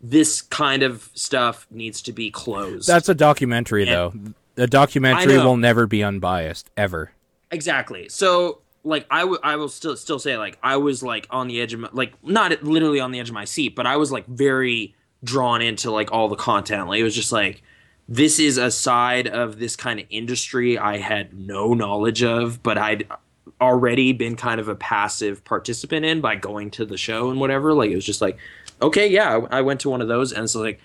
this 0.03 0.43
kind 0.43 0.83
of 0.83 1.09
stuff 1.15 1.67
needs 1.71 2.03
to 2.03 2.13
be 2.13 2.31
closed. 2.31 2.89
That's 2.89 3.09
a 3.09 3.15
documentary, 3.15 3.85
though. 3.85 4.13
A 4.57 4.67
documentary 4.67 5.39
will 5.39 5.57
never 5.57 5.87
be 5.87 6.03
unbiased, 6.03 6.71
ever. 6.77 7.13
Exactly. 7.51 8.09
So 8.09 8.59
like 8.85 9.07
I 9.11 9.21
w- 9.21 9.39
I 9.43 9.57
will 9.57 9.69
still 9.69 9.97
still 9.97 10.19
say 10.19 10.37
like 10.37 10.59
I 10.63 10.77
was 10.77 11.03
like 11.03 11.27
on 11.31 11.47
the 11.47 11.61
edge 11.61 11.73
of 11.73 11.81
my, 11.81 11.89
like 11.93 12.13
not 12.25 12.63
literally 12.65 12.99
on 13.01 13.13
the 13.13 13.21
edge 13.21 13.29
of 13.29 13.35
my 13.35 13.45
seat, 13.45 13.77
but 13.77 13.87
I 13.87 13.97
was 13.97 14.11
like 14.11 14.27
very 14.27 14.95
drawn 15.25 15.63
into 15.63 15.91
like 15.91 16.11
all 16.13 16.29
the 16.29 16.37
content. 16.37 16.89
Like 16.89 16.99
it 17.01 17.05
was 17.05 17.15
just 17.15 17.31
like 17.33 17.63
this 18.13 18.39
is 18.39 18.59
a 18.59 18.71
side 18.71 19.27
of 19.27 19.59
this 19.59 19.75
kind 19.75 19.99
of 19.99 20.05
industry 20.11 20.77
I 20.77 20.99
had 20.99 21.33
no 21.33 21.73
knowledge 21.73 22.23
of, 22.23 22.63
but 22.63 22.77
I'd 22.77 23.09
already 23.59 24.13
been 24.13 24.37
kind 24.37 24.61
of 24.61 24.69
a 24.69 24.75
passive 24.75 25.43
participant 25.45 26.05
in 26.05 26.21
by 26.21 26.37
going 26.37 26.71
to 26.73 26.85
the 26.85 26.99
show 26.99 27.31
and 27.31 27.41
whatever. 27.41 27.73
Like 27.73 27.91
it 27.91 27.95
was 27.95 28.05
just 28.05 28.21
like, 28.21 28.37
okay, 28.83 29.09
yeah, 29.09 29.41
I 29.51 29.63
went 29.63 29.81
to 29.81 29.89
one 29.89 30.03
of 30.03 30.09
those 30.09 30.31
and 30.31 30.45
it's 30.45 30.55
like, 30.55 30.79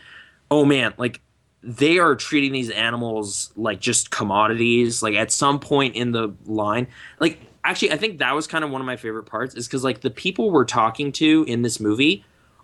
oh 0.49 0.64
man, 0.64 0.93
like 0.97 1.19
they 1.61 1.99
are 1.99 2.15
treating 2.15 2.53
these 2.53 2.69
animals 2.69 3.51
like 3.57 3.81
just 3.81 4.09
commodities. 4.09 5.03
Like 5.03 5.15
at 5.15 5.30
some 5.30 5.59
point 5.59 5.97
in 5.97 6.14
the 6.14 6.33
line, 6.45 6.88
like 7.19 7.41
actually, 7.65 7.91
I 7.91 7.97
think 7.97 8.19
that 8.19 8.35
was 8.35 8.47
kind 8.47 8.64
of 8.64 8.72
one 8.72 8.80
of 8.80 8.88
my 8.88 8.95
favorite 8.95 9.25
parts 9.25 9.53
is 9.53 9.67
because 9.67 9.83
like 9.83 9.99
the 9.99 10.11
people 10.11 10.49
we're 10.49 10.64
talking 10.64 11.11
to 11.11 11.43
in 11.45 11.61
this 11.61 11.81
movie 11.81 12.23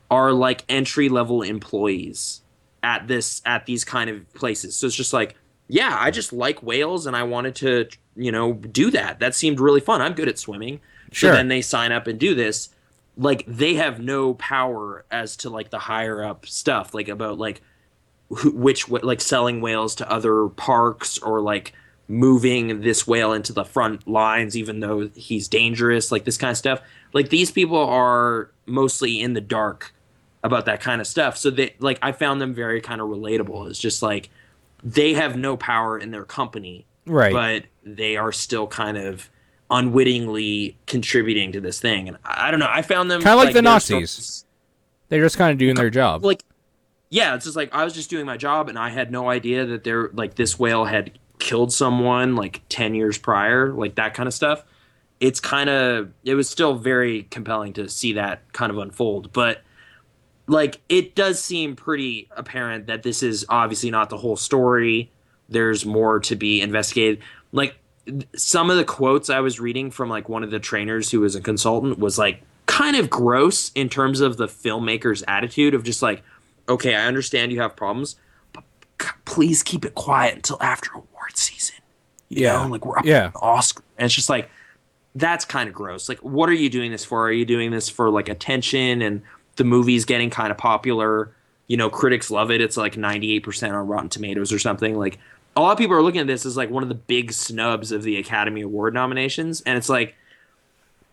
are 0.09 0.31
like 0.31 0.63
entry 0.69 1.09
level 1.09 1.41
employees 1.41 2.42
at 2.83 3.07
this 3.07 3.41
at 3.45 3.65
these 3.65 3.83
kind 3.83 4.09
of 4.09 4.31
places. 4.33 4.75
So 4.75 4.87
it's 4.87 4.95
just 4.95 5.13
like, 5.13 5.35
yeah, 5.67 5.97
I 5.99 6.11
just 6.11 6.33
like 6.33 6.61
whales 6.61 7.07
and 7.07 7.15
I 7.15 7.23
wanted 7.23 7.55
to, 7.55 7.87
you 8.15 8.31
know, 8.31 8.53
do 8.53 8.91
that. 8.91 9.19
That 9.19 9.33
seemed 9.33 9.59
really 9.59 9.79
fun. 9.79 10.01
I'm 10.01 10.13
good 10.13 10.27
at 10.27 10.37
swimming. 10.37 10.81
Sure. 11.11 11.31
So 11.31 11.35
then 11.35 11.47
they 11.47 11.61
sign 11.61 11.91
up 11.91 12.05
and 12.07 12.19
do 12.19 12.35
this. 12.35 12.69
Like 13.17 13.45
they 13.47 13.75
have 13.75 13.99
no 13.99 14.33
power 14.35 15.05
as 15.09 15.37
to 15.37 15.49
like 15.49 15.69
the 15.69 15.79
higher 15.79 16.23
up 16.23 16.45
stuff, 16.45 16.93
like 16.93 17.07
about 17.07 17.37
like 17.37 17.61
who, 18.29 18.51
which 18.51 18.83
wh- 18.83 19.03
like 19.03 19.21
selling 19.21 19.61
whales 19.61 19.95
to 19.95 20.11
other 20.11 20.47
parks 20.49 21.17
or 21.19 21.41
like 21.41 21.73
moving 22.07 22.81
this 22.81 23.07
whale 23.07 23.31
into 23.31 23.53
the 23.53 23.63
front 23.63 24.05
lines 24.07 24.57
even 24.57 24.81
though 24.81 25.09
he's 25.15 25.47
dangerous 25.47 26.11
like 26.11 26.25
this 26.25 26.37
kind 26.37 26.51
of 26.51 26.57
stuff 26.57 26.81
like 27.13 27.29
these 27.29 27.49
people 27.49 27.77
are 27.77 28.51
mostly 28.65 29.21
in 29.21 29.33
the 29.33 29.41
dark 29.41 29.93
about 30.43 30.65
that 30.65 30.81
kind 30.81 30.99
of 31.01 31.07
stuff 31.07 31.37
so 31.37 31.49
they 31.49 31.73
like 31.79 31.97
i 32.01 32.11
found 32.11 32.41
them 32.41 32.53
very 32.53 32.81
kind 32.81 32.99
of 33.01 33.07
relatable 33.07 33.69
it's 33.69 33.79
just 33.79 34.01
like 34.03 34.29
they 34.83 35.13
have 35.13 35.37
no 35.37 35.55
power 35.55 35.97
in 35.97 36.11
their 36.11 36.25
company 36.25 36.85
Right. 37.05 37.33
but 37.33 37.63
they 37.83 38.17
are 38.17 38.31
still 38.31 38.67
kind 38.67 38.97
of 38.97 39.29
unwittingly 39.83 40.77
contributing 40.85 41.51
to 41.53 41.61
this 41.61 41.79
thing 41.79 42.07
and 42.07 42.17
i, 42.25 42.47
I 42.47 42.51
don't 42.51 42.59
know 42.59 42.69
i 42.69 42.81
found 42.81 43.09
them 43.11 43.21
Kinda 43.21 43.35
like 43.35 43.53
the 43.53 43.61
Nazis. 43.61 44.09
stories- 44.11 44.45
They're 45.09 45.21
just 45.21 45.37
kind 45.37 45.51
of 45.51 45.57
doing 45.57 45.75
their 45.75 45.89
job. 45.89 46.23
like 46.23 46.43
yeah 47.09 47.35
it's 47.35 47.45
just 47.45 47.55
like 47.57 47.73
i 47.73 47.83
was 47.83 47.93
just 47.93 48.09
doing 48.09 48.25
my 48.25 48.37
job 48.37 48.69
and 48.69 48.77
i 48.79 48.89
had 48.89 49.11
no 49.11 49.29
idea 49.29 49.65
that 49.65 49.83
there 49.83 50.09
like 50.13 50.35
this 50.35 50.57
whale 50.57 50.85
had 50.85 51.17
killed 51.39 51.73
someone 51.73 52.35
like 52.35 52.61
10 52.69 52.95
years 52.95 53.17
prior 53.17 53.73
like 53.73 53.95
that 53.95 54.13
kind 54.13 54.27
of 54.27 54.33
stuff 54.33 54.63
it's 55.19 55.39
kind 55.39 55.69
of 55.69 56.11
it 56.23 56.35
was 56.35 56.49
still 56.49 56.75
very 56.75 57.23
compelling 57.23 57.73
to 57.73 57.87
see 57.89 58.13
that 58.13 58.41
kind 58.53 58.71
of 58.71 58.77
unfold 58.77 59.31
but 59.33 59.61
like 60.47 60.81
it 60.89 61.15
does 61.15 61.41
seem 61.41 61.75
pretty 61.75 62.27
apparent 62.35 62.87
that 62.87 63.03
this 63.03 63.23
is 63.23 63.45
obviously 63.49 63.89
not 63.91 64.09
the 64.09 64.17
whole 64.17 64.35
story 64.35 65.09
there's 65.49 65.85
more 65.85 66.19
to 66.19 66.35
be 66.35 66.61
investigated 66.61 67.19
like 67.51 67.75
some 68.35 68.69
of 68.69 68.77
the 68.77 68.83
quotes 68.83 69.29
i 69.29 69.39
was 69.39 69.59
reading 69.59 69.89
from 69.91 70.09
like 70.09 70.27
one 70.27 70.43
of 70.43 70.51
the 70.51 70.59
trainers 70.59 71.11
who 71.11 71.19
was 71.21 71.35
a 71.35 71.41
consultant 71.41 71.97
was 71.99 72.17
like 72.17 72.41
kind 72.65 72.95
of 72.97 73.09
gross 73.09 73.71
in 73.75 73.87
terms 73.87 74.19
of 74.19 74.37
the 74.37 74.47
filmmaker's 74.47 75.23
attitude 75.27 75.73
of 75.73 75.83
just 75.83 76.01
like 76.01 76.21
okay 76.67 76.95
i 76.95 77.05
understand 77.05 77.51
you 77.51 77.61
have 77.61 77.75
problems 77.75 78.15
but 78.51 78.63
c- 79.01 79.09
please 79.25 79.63
keep 79.63 79.85
it 79.85 79.95
quiet 79.95 80.35
until 80.35 80.57
after 80.61 80.91
award 80.93 81.35
season 81.35 81.75
you 82.29 82.43
Yeah. 82.43 82.63
know 82.63 82.67
like 82.69 82.85
we're 82.85 82.97
up 82.99 83.05
Yeah. 83.05 83.25
yeah. 83.25 83.31
oscar 83.35 83.83
and 83.97 84.05
it's 84.07 84.15
just 84.15 84.29
like 84.29 84.49
that's 85.15 85.45
kind 85.45 85.69
of 85.69 85.75
gross. 85.75 86.09
Like, 86.09 86.17
what 86.23 86.49
are 86.49 86.53
you 86.53 86.71
doing 86.71 86.89
this 86.89 87.05
for? 87.05 87.27
Are 87.27 87.31
you 87.31 87.45
doing 87.45 87.69
this 87.69 87.87
for 87.87 88.09
like 88.09 88.29
attention 88.29 89.03
and 89.03 89.21
the 89.55 89.63
movie's 89.63 90.05
getting 90.05 90.29
kind 90.29 90.51
of 90.51 90.57
popular? 90.57 91.31
You 91.67 91.77
know, 91.77 91.89
critics 91.89 92.29
love 92.29 92.51
it. 92.51 92.61
It's 92.61 92.77
like 92.77 92.95
98% 92.95 93.73
on 93.73 93.87
Rotten 93.87 94.09
Tomatoes 94.09 94.51
or 94.51 94.59
something. 94.59 94.97
Like, 94.97 95.19
a 95.55 95.61
lot 95.61 95.71
of 95.71 95.77
people 95.77 95.95
are 95.95 96.01
looking 96.01 96.21
at 96.21 96.27
this 96.27 96.45
as 96.45 96.57
like 96.57 96.69
one 96.69 96.83
of 96.83 96.89
the 96.89 96.95
big 96.95 97.31
snubs 97.31 97.91
of 97.91 98.03
the 98.03 98.17
Academy 98.17 98.61
Award 98.61 98.93
nominations. 98.93 99.61
And 99.61 99.77
it's 99.77 99.89
like, 99.89 100.15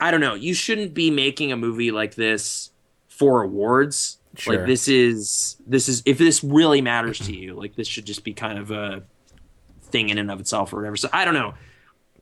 I 0.01 0.11
don't 0.11 0.21
know. 0.21 0.35
You 0.35 0.55
shouldn't 0.55 0.95
be 0.95 1.11
making 1.11 1.53
a 1.53 1.57
movie 1.57 1.91
like 1.91 2.15
this 2.15 2.71
for 3.09 3.43
awards. 3.43 4.19
Sure. 4.37 4.57
Like, 4.57 4.67
this 4.67 4.89
is, 4.89 5.57
this 5.67 5.89
is, 5.89 6.03
if 6.07 6.17
this 6.19 6.43
really 6.43 6.81
matters 6.81 7.19
to 7.21 7.37
you, 7.37 7.55
like, 7.55 7.75
this 7.75 7.87
should 7.87 8.07
just 8.07 8.25
be 8.25 8.33
kind 8.33 8.59
of 8.59 8.71
a 8.71 9.03
thing 9.83 10.09
in 10.09 10.19
and 10.19 10.31
of 10.31 10.41
itself 10.41 10.73
or 10.73 10.77
whatever. 10.77 10.97
So, 10.97 11.09
I 11.13 11.25
don't 11.25 11.35
know. 11.35 11.55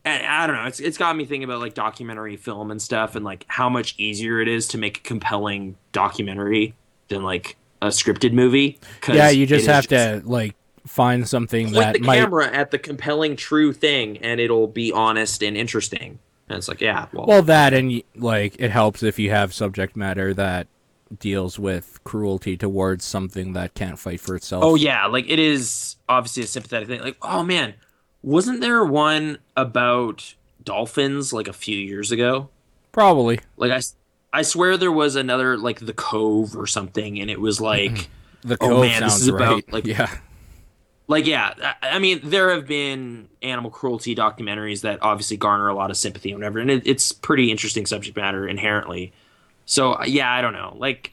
And 0.04 0.24
I 0.26 0.46
don't 0.46 0.56
know. 0.56 0.64
It's 0.64 0.80
it's 0.80 0.96
got 0.98 1.16
me 1.16 1.24
thinking 1.24 1.44
about 1.44 1.60
like 1.60 1.74
documentary 1.74 2.36
film 2.36 2.70
and 2.70 2.80
stuff, 2.80 3.14
and 3.16 3.24
like 3.24 3.44
how 3.48 3.68
much 3.68 3.94
easier 3.98 4.40
it 4.40 4.48
is 4.48 4.66
to 4.68 4.78
make 4.78 4.98
a 4.98 5.00
compelling 5.00 5.76
documentary 5.92 6.74
than 7.08 7.22
like 7.22 7.56
a 7.82 7.88
scripted 7.88 8.32
movie. 8.32 8.78
yeah, 9.08 9.30
you 9.30 9.46
just 9.46 9.66
have 9.66 9.86
to 9.88 10.22
like 10.24 10.54
find 10.86 11.28
something 11.28 11.72
that 11.72 11.94
the 11.94 12.00
might. 12.00 12.16
camera 12.18 12.46
at 12.46 12.70
the 12.70 12.78
compelling, 12.78 13.36
true 13.36 13.72
thing, 13.72 14.16
and 14.18 14.40
it'll 14.40 14.66
be 14.66 14.90
honest 14.92 15.42
and 15.42 15.56
interesting. 15.56 16.18
And 16.48 16.56
it's 16.56 16.68
like, 16.68 16.80
yeah, 16.80 17.06
well, 17.12 17.26
Well, 17.26 17.42
that 17.42 17.74
and 17.74 18.02
like 18.16 18.56
it 18.58 18.70
helps 18.70 19.02
if 19.02 19.18
you 19.18 19.30
have 19.30 19.52
subject 19.52 19.96
matter 19.96 20.32
that 20.34 20.66
deals 21.18 21.58
with 21.58 22.02
cruelty 22.04 22.56
towards 22.56 23.04
something 23.04 23.52
that 23.54 23.74
can't 23.74 23.98
fight 23.98 24.20
for 24.20 24.34
itself. 24.36 24.62
oh 24.64 24.74
yeah, 24.74 25.06
like 25.06 25.28
it 25.28 25.38
is 25.38 25.96
obviously 26.08 26.42
a 26.42 26.46
sympathetic 26.46 26.88
thing. 26.88 27.00
Like, 27.00 27.16
oh 27.22 27.42
man, 27.42 27.74
wasn't 28.22 28.60
there 28.60 28.84
one 28.84 29.38
about 29.56 30.34
dolphins 30.62 31.32
like 31.32 31.48
a 31.48 31.52
few 31.52 31.78
years 31.78 32.12
ago? 32.12 32.50
probably. 32.92 33.38
Like 33.56 33.70
I, 33.70 33.80
I 34.32 34.42
swear 34.42 34.76
there 34.76 34.92
was 34.92 35.14
another 35.14 35.56
like 35.56 35.78
the 35.80 35.92
Cove 35.92 36.56
or 36.56 36.66
something, 36.66 37.20
and 37.20 37.30
it 37.30 37.40
was 37.40 37.56
mm-hmm. 37.56 37.94
like. 37.94 38.08
The 38.42 38.56
Cove 38.56 38.70
Oh, 38.70 38.74
cove 38.74 38.86
man, 38.86 39.02
this 39.02 39.20
is 39.20 39.28
about, 39.28 39.54
right. 39.54 39.72
like- 39.72 39.86
yeah, 39.86 40.16
like 41.08 41.26
yeah 41.26 41.54
I, 41.82 41.96
I 41.96 41.98
mean 41.98 42.20
there 42.22 42.50
have 42.50 42.66
been 42.66 43.28
animal 43.42 43.70
cruelty 43.70 44.14
documentaries 44.14 44.82
that 44.82 45.02
obviously 45.02 45.36
garner 45.36 45.68
a 45.68 45.74
lot 45.74 45.90
of 45.90 45.96
sympathy 45.96 46.30
and 46.30 46.38
whatever 46.38 46.60
and 46.60 46.70
it, 46.70 46.86
it's 46.86 47.10
pretty 47.10 47.50
interesting 47.50 47.86
subject 47.86 48.16
matter 48.16 48.46
inherently 48.46 49.12
so 49.66 49.94
uh, 49.94 50.04
yeah 50.06 50.30
i 50.30 50.40
don't 50.40 50.52
know 50.52 50.76
like 50.78 51.12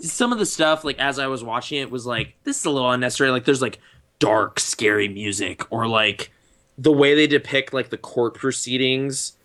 some 0.00 0.32
of 0.32 0.38
the 0.38 0.46
stuff 0.46 0.82
like 0.82 0.98
as 0.98 1.18
i 1.18 1.26
was 1.26 1.44
watching 1.44 1.78
it 1.78 1.90
was 1.90 2.06
like 2.06 2.34
this 2.42 2.58
is 2.58 2.64
a 2.64 2.70
little 2.70 2.90
unnecessary 2.90 3.30
like 3.30 3.44
there's 3.44 3.62
like 3.62 3.78
dark 4.18 4.58
scary 4.58 5.08
music 5.08 5.62
or 5.70 5.86
like 5.86 6.32
the 6.76 6.92
way 6.92 7.14
they 7.14 7.26
depict 7.26 7.72
like 7.72 7.90
the 7.90 7.98
court 7.98 8.34
proceedings 8.34 9.36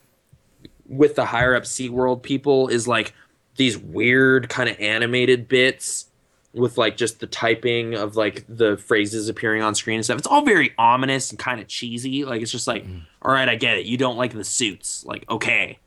with 0.88 1.16
the 1.16 1.26
higher 1.26 1.56
up 1.56 1.64
SeaWorld 1.64 2.24
people 2.24 2.68
is 2.68 2.88
like 2.88 3.14
these 3.56 3.78
weird 3.78 4.50
kind 4.50 4.70
of 4.70 4.80
animated 4.80 5.48
bits 5.48 6.06
with 6.54 6.78
like 6.78 6.98
just 6.98 7.20
the 7.20 7.28
typing 7.28 7.94
of 7.94 8.16
like 8.16 8.44
the 8.50 8.78
phrases 8.78 9.30
appearing 9.30 9.62
on 9.62 9.76
screen 9.76 9.98
and 9.98 10.06
stuff. 10.06 10.18
It's 10.18 10.28
all 10.28 10.44
very 10.44 10.74
ominous 10.78 11.30
and 11.30 11.38
kind 11.38 11.60
of 11.60 11.68
cheesy. 11.68 12.26
Like 12.26 12.42
it's 12.42 12.52
just 12.52 12.68
like, 12.68 12.86
mm. 12.86 13.02
all 13.22 13.32
right, 13.32 13.48
I 13.48 13.56
get 13.56 13.78
it. 13.78 13.86
You 13.86 13.98
don't 13.98 14.18
like 14.18 14.34
the 14.34 14.44
suits. 14.44 15.06
Like, 15.06 15.26
okay. 15.30 15.78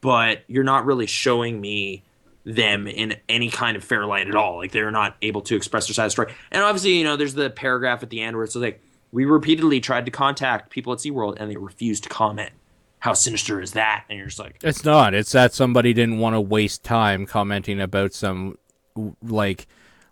But 0.00 0.44
you're 0.46 0.64
not 0.64 0.86
really 0.86 1.06
showing 1.06 1.60
me 1.60 2.02
them 2.44 2.86
in 2.86 3.16
any 3.28 3.50
kind 3.50 3.76
of 3.76 3.84
fair 3.84 4.06
light 4.06 4.28
at 4.28 4.34
all. 4.34 4.56
Like 4.56 4.72
they're 4.72 4.90
not 4.90 5.16
able 5.20 5.42
to 5.42 5.56
express 5.56 5.88
their 5.88 5.94
side 5.94 6.04
of 6.04 6.08
the 6.08 6.12
story. 6.12 6.34
And 6.50 6.62
obviously, 6.62 6.96
you 6.96 7.04
know, 7.04 7.16
there's 7.16 7.34
the 7.34 7.50
paragraph 7.50 8.02
at 8.02 8.08
the 8.08 8.22
end 8.22 8.36
where 8.36 8.44
it's 8.44 8.54
like, 8.54 8.80
we 9.12 9.24
repeatedly 9.24 9.80
tried 9.80 10.04
to 10.06 10.10
contact 10.10 10.70
people 10.70 10.92
at 10.92 10.98
SeaWorld 10.98 11.36
and 11.38 11.50
they 11.50 11.56
refused 11.56 12.04
to 12.04 12.08
comment. 12.08 12.50
How 12.98 13.12
sinister 13.12 13.60
is 13.60 13.72
that? 13.72 14.04
And 14.08 14.18
you're 14.18 14.26
just 14.26 14.38
like, 14.38 14.58
it's 14.62 14.84
not. 14.84 15.14
It's 15.14 15.32
that 15.32 15.54
somebody 15.54 15.92
didn't 15.92 16.18
want 16.18 16.34
to 16.34 16.40
waste 16.40 16.82
time 16.82 17.26
commenting 17.26 17.80
about 17.80 18.12
some 18.12 18.58
like 19.22 19.66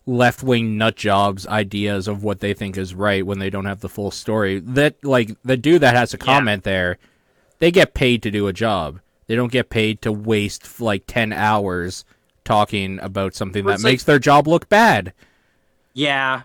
left 0.06 0.42
wing 0.42 0.76
nut 0.76 0.96
jobs 0.96 1.46
ideas 1.46 2.06
of 2.06 2.22
what 2.22 2.40
they 2.40 2.52
think 2.52 2.76
is 2.76 2.94
right 2.94 3.24
when 3.26 3.38
they 3.38 3.50
don't 3.50 3.64
have 3.64 3.80
the 3.80 3.88
full 3.88 4.10
story. 4.10 4.60
That 4.60 5.02
like 5.02 5.36
the 5.42 5.56
dude 5.56 5.80
that 5.82 5.96
has 5.96 6.14
a 6.14 6.18
comment 6.18 6.64
there, 6.64 6.98
they 7.58 7.70
get 7.70 7.94
paid 7.94 8.22
to 8.22 8.30
do 8.30 8.46
a 8.46 8.52
job. 8.52 9.00
They 9.26 9.34
don't 9.34 9.52
get 9.52 9.70
paid 9.70 10.02
to 10.02 10.12
waste 10.12 10.80
like 10.80 11.04
ten 11.06 11.32
hours 11.32 12.04
talking 12.44 12.98
about 13.00 13.34
something 13.34 13.64
that 13.64 13.78
like- 13.78 13.82
makes 13.82 14.04
their 14.04 14.18
job 14.18 14.46
look 14.46 14.68
bad. 14.68 15.12
Yeah. 15.94 16.42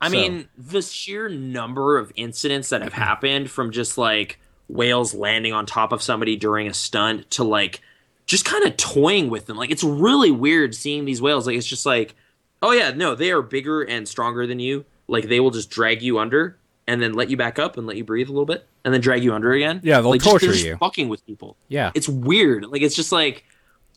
I 0.00 0.08
So- 0.08 0.12
mean, 0.12 0.48
the 0.56 0.82
sheer 0.82 1.28
number 1.28 1.98
of 1.98 2.12
incidents 2.16 2.70
that 2.70 2.82
have 2.82 2.92
happened 2.94 3.50
from 3.50 3.70
just 3.70 3.98
like 3.98 4.38
whales 4.68 5.14
landing 5.14 5.52
on 5.52 5.66
top 5.66 5.92
of 5.92 6.02
somebody 6.02 6.36
during 6.36 6.66
a 6.68 6.74
stunt 6.74 7.30
to 7.32 7.44
like 7.44 7.80
just 8.26 8.44
kind 8.44 8.64
of 8.64 8.76
toying 8.76 9.28
with 9.28 9.46
them. 9.46 9.56
Like 9.56 9.70
it's 9.70 9.82
really 9.84 10.30
weird 10.30 10.74
seeing 10.74 11.04
these 11.04 11.20
whales. 11.20 11.46
Like 11.46 11.56
it's 11.56 11.66
just 11.66 11.84
like, 11.84 12.14
oh 12.62 12.72
yeah, 12.72 12.90
no, 12.92 13.14
they 13.14 13.30
are 13.32 13.42
bigger 13.42 13.82
and 13.82 14.06
stronger 14.08 14.46
than 14.46 14.60
you. 14.60 14.84
Like 15.08 15.28
they 15.28 15.40
will 15.40 15.50
just 15.50 15.70
drag 15.70 16.02
you 16.02 16.18
under 16.18 16.56
and 16.86 17.02
then 17.02 17.12
let 17.14 17.28
you 17.30 17.36
back 17.36 17.58
up 17.58 17.76
and 17.76 17.86
let 17.86 17.96
you 17.96 18.04
breathe 18.04 18.28
a 18.28 18.32
little 18.32 18.46
bit 18.46 18.66
and 18.84 18.94
then 18.94 19.00
drag 19.00 19.22
you 19.24 19.34
under 19.34 19.52
again. 19.52 19.80
Yeah, 19.82 20.00
they'll 20.00 20.10
like, 20.10 20.22
torture 20.22 20.46
just 20.52 20.64
you. 20.64 20.76
Fucking 20.76 21.08
with 21.08 21.26
people 21.26 21.56
Yeah. 21.68 21.90
it's 21.94 22.08
weird. 22.08 22.64
Like 22.66 22.82
it's 22.82 22.94
just 22.96 23.10
like, 23.12 23.44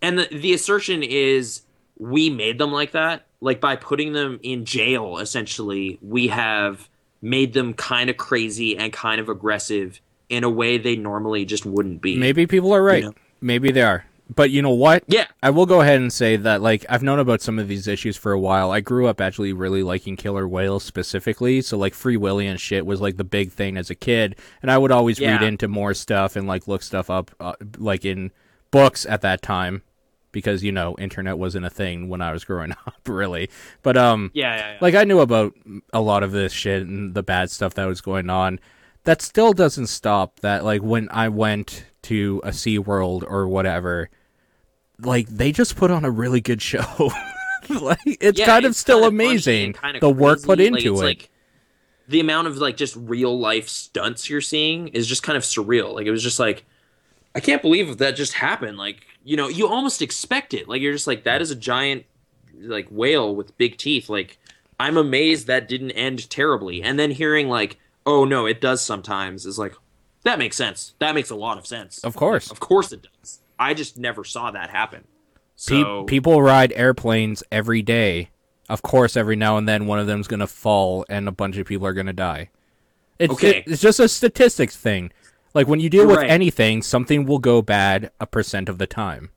and 0.01 0.17
the 0.19 0.27
the 0.31 0.53
assertion 0.53 1.01
is 1.03 1.61
we 1.99 2.29
made 2.31 2.57
them 2.57 2.71
like 2.71 2.91
that. 2.93 3.25
Like 3.43 3.59
by 3.59 3.75
putting 3.75 4.13
them 4.13 4.39
in 4.41 4.65
jail, 4.65 5.17
essentially, 5.17 5.99
we 6.01 6.29
have 6.29 6.89
made 7.21 7.53
them 7.53 7.73
kind 7.73 8.09
of 8.09 8.17
crazy 8.17 8.77
and 8.77 8.91
kind 8.91 9.19
of 9.19 9.29
aggressive 9.29 10.01
in 10.29 10.43
a 10.43 10.49
way 10.49 10.77
they 10.77 10.95
normally 10.95 11.45
just 11.45 11.65
wouldn't 11.65 12.01
be. 12.01 12.17
Maybe 12.17 12.47
people 12.47 12.73
are 12.73 12.81
right. 12.81 13.03
know? 13.03 13.13
Maybe 13.41 13.71
they 13.71 13.81
are. 13.81 14.05
But 14.33 14.51
you 14.51 14.61
know 14.61 14.71
what? 14.71 15.03
Yeah. 15.07 15.27
I 15.43 15.49
will 15.49 15.65
go 15.65 15.81
ahead 15.81 15.99
and 15.99 16.11
say 16.11 16.37
that 16.37 16.61
like 16.61 16.85
I've 16.89 17.03
known 17.03 17.19
about 17.19 17.41
some 17.41 17.59
of 17.59 17.67
these 17.67 17.87
issues 17.87 18.15
for 18.15 18.31
a 18.31 18.39
while. 18.39 18.71
I 18.71 18.79
grew 18.79 19.07
up 19.07 19.19
actually 19.19 19.53
really 19.53 19.83
liking 19.83 20.15
killer 20.15 20.47
whales 20.47 20.83
specifically, 20.83 21.61
so 21.61 21.77
like 21.77 21.93
Free 21.93 22.17
Willy 22.17 22.47
and 22.47 22.59
shit 22.59 22.85
was 22.85 23.01
like 23.01 23.17
the 23.17 23.23
big 23.25 23.51
thing 23.51 23.77
as 23.77 23.89
a 23.89 23.95
kid, 23.95 24.37
and 24.61 24.71
I 24.71 24.77
would 24.77 24.91
always 24.91 25.19
read 25.19 25.43
into 25.43 25.67
more 25.67 25.93
stuff 25.93 26.35
and 26.35 26.47
like 26.47 26.67
look 26.67 26.83
stuff 26.83 27.09
up 27.09 27.31
uh, 27.39 27.53
like 27.77 28.05
in 28.05 28.31
books 28.71 29.05
at 29.05 29.21
that 29.21 29.41
time 29.41 29.83
because 30.33 30.63
you 30.63 30.73
know 30.73 30.95
internet 30.99 31.39
wasn't 31.39 31.65
a 31.65 31.71
thing 31.71 32.09
when 32.09 32.21
I 32.21 32.33
was 32.33 32.45
growing 32.45 32.73
up 32.87 32.97
really. 33.07 33.49
But 33.83 33.97
um 33.97 34.33
Yeah, 34.33 34.55
yeah, 34.55 34.73
yeah. 34.73 34.81
like 34.81 34.95
I 34.95 35.05
knew 35.05 35.21
about 35.21 35.53
a 35.93 36.01
lot 36.01 36.23
of 36.23 36.33
this 36.33 36.53
shit 36.53 36.83
and 36.87 37.15
the 37.15 37.23
bad 37.23 37.51
stuff 37.51 37.75
that 37.75 37.85
was 37.85 38.01
going 38.01 38.29
on. 38.29 38.59
That 39.05 39.21
still 39.21 39.53
doesn't 39.53 39.87
stop 39.87 40.41
that 40.41 40.65
like 40.65 40.81
when 40.83 41.09
I 41.11 41.29
went 41.29 41.85
to 42.03 42.41
a 42.43 42.53
Sea 42.53 42.79
World 42.79 43.25
or 43.27 43.47
whatever, 43.47 44.09
like 45.01 45.27
they 45.29 45.51
just 45.51 45.75
put 45.75 45.91
on 45.91 46.05
a 46.05 46.11
really 46.11 46.41
good 46.41 46.61
show. 46.61 47.11
like 47.69 47.99
it's 48.05 48.39
Yeah, 48.39 48.41
kind 48.41 48.65
of 48.65 48.75
it's 48.75 48.77
still 48.77 49.05
kinda 49.05 49.07
amazing 49.07 49.63
and 49.63 49.73
kinda 49.81 50.01
the 50.01 50.09
work 50.09 50.43
crazy. 50.43 50.43
put 50.43 50.59
Like, 50.69 50.85
into 50.85 50.85
it's 50.85 51.01
it. 51.01 51.17
Like, 51.17 51.29
the 52.07 52.19
amount 52.19 52.47
of 52.47 52.57
like 52.57 52.77
just 52.77 52.95
real 52.97 53.37
life 53.39 53.69
stunts 53.69 54.29
you're 54.29 54.41
seeing 54.41 54.89
is 54.89 55.07
just 55.07 55.23
kind 55.23 55.37
of 55.37 55.43
surreal. 55.43 55.93
Like 55.93 56.05
it 56.05 56.11
was 56.11 56.23
just 56.23 56.39
like 56.39 56.65
I 57.35 57.39
can't 57.41 57.61
believe 57.61 57.97
that 57.99 58.13
just 58.15 58.33
happened. 58.33 58.77
Like, 58.77 59.05
you 59.23 59.37
know, 59.37 59.47
you 59.47 59.67
almost 59.67 60.01
expect 60.01 60.53
it. 60.53 60.67
Like 60.67 60.81
you're 60.81 60.93
just 60.93 61.07
like 61.07 61.23
that 61.23 61.41
is 61.41 61.51
a 61.51 61.55
giant 61.55 62.05
like 62.59 62.87
whale 62.89 63.35
with 63.35 63.57
big 63.57 63.77
teeth. 63.77 64.09
Like 64.09 64.37
I'm 64.79 64.97
amazed 64.97 65.47
that 65.47 65.67
didn't 65.67 65.91
end 65.91 66.29
terribly. 66.29 66.81
And 66.83 66.99
then 66.99 67.11
hearing 67.11 67.47
like, 67.49 67.77
"Oh 68.05 68.25
no, 68.25 68.45
it 68.45 68.59
does 68.61 68.81
sometimes." 68.81 69.45
is 69.45 69.57
like 69.59 69.73
that 70.23 70.39
makes 70.39 70.55
sense. 70.57 70.93
That 70.99 71.15
makes 71.15 71.29
a 71.29 71.35
lot 71.35 71.57
of 71.57 71.65
sense. 71.67 72.03
Of 72.03 72.15
course. 72.15 72.49
Of 72.51 72.59
course 72.59 72.91
it 72.91 73.05
does. 73.19 73.39
I 73.59 73.73
just 73.73 73.97
never 73.97 74.23
saw 74.23 74.51
that 74.51 74.69
happen. 74.69 75.01
Pe- 75.01 75.07
So 75.55 76.03
people 76.05 76.41
ride 76.41 76.73
airplanes 76.75 77.43
every 77.51 77.81
day. 77.81 78.29
Of 78.69 78.81
course, 78.81 79.15
every 79.17 79.35
now 79.35 79.57
and 79.57 79.67
then 79.67 79.85
one 79.85 79.99
of 79.99 80.07
them's 80.07 80.27
gonna 80.27 80.47
fall 80.47 81.05
and 81.09 81.27
a 81.27 81.31
bunch 81.31 81.57
of 81.57 81.65
people 81.67 81.85
are 81.87 81.93
gonna 81.93 82.13
die. 82.13 82.49
It's 83.19 83.33
Okay. 83.33 83.57
it- 83.59 83.63
it's 83.67 83.81
just 83.81 83.99
a 83.99 84.07
statistics 84.09 84.75
thing. 84.75 85.11
Like 85.53 85.67
when 85.67 85.79
you 85.79 85.89
deal 85.89 86.01
You're 86.01 86.09
with 86.09 86.17
right. 86.17 86.29
anything, 86.29 86.81
something 86.81 87.25
will 87.25 87.39
go 87.39 87.61
bad 87.61 88.11
a 88.19 88.25
percent 88.25 88.69
of 88.69 88.77
the 88.77 88.87
time. 88.87 89.31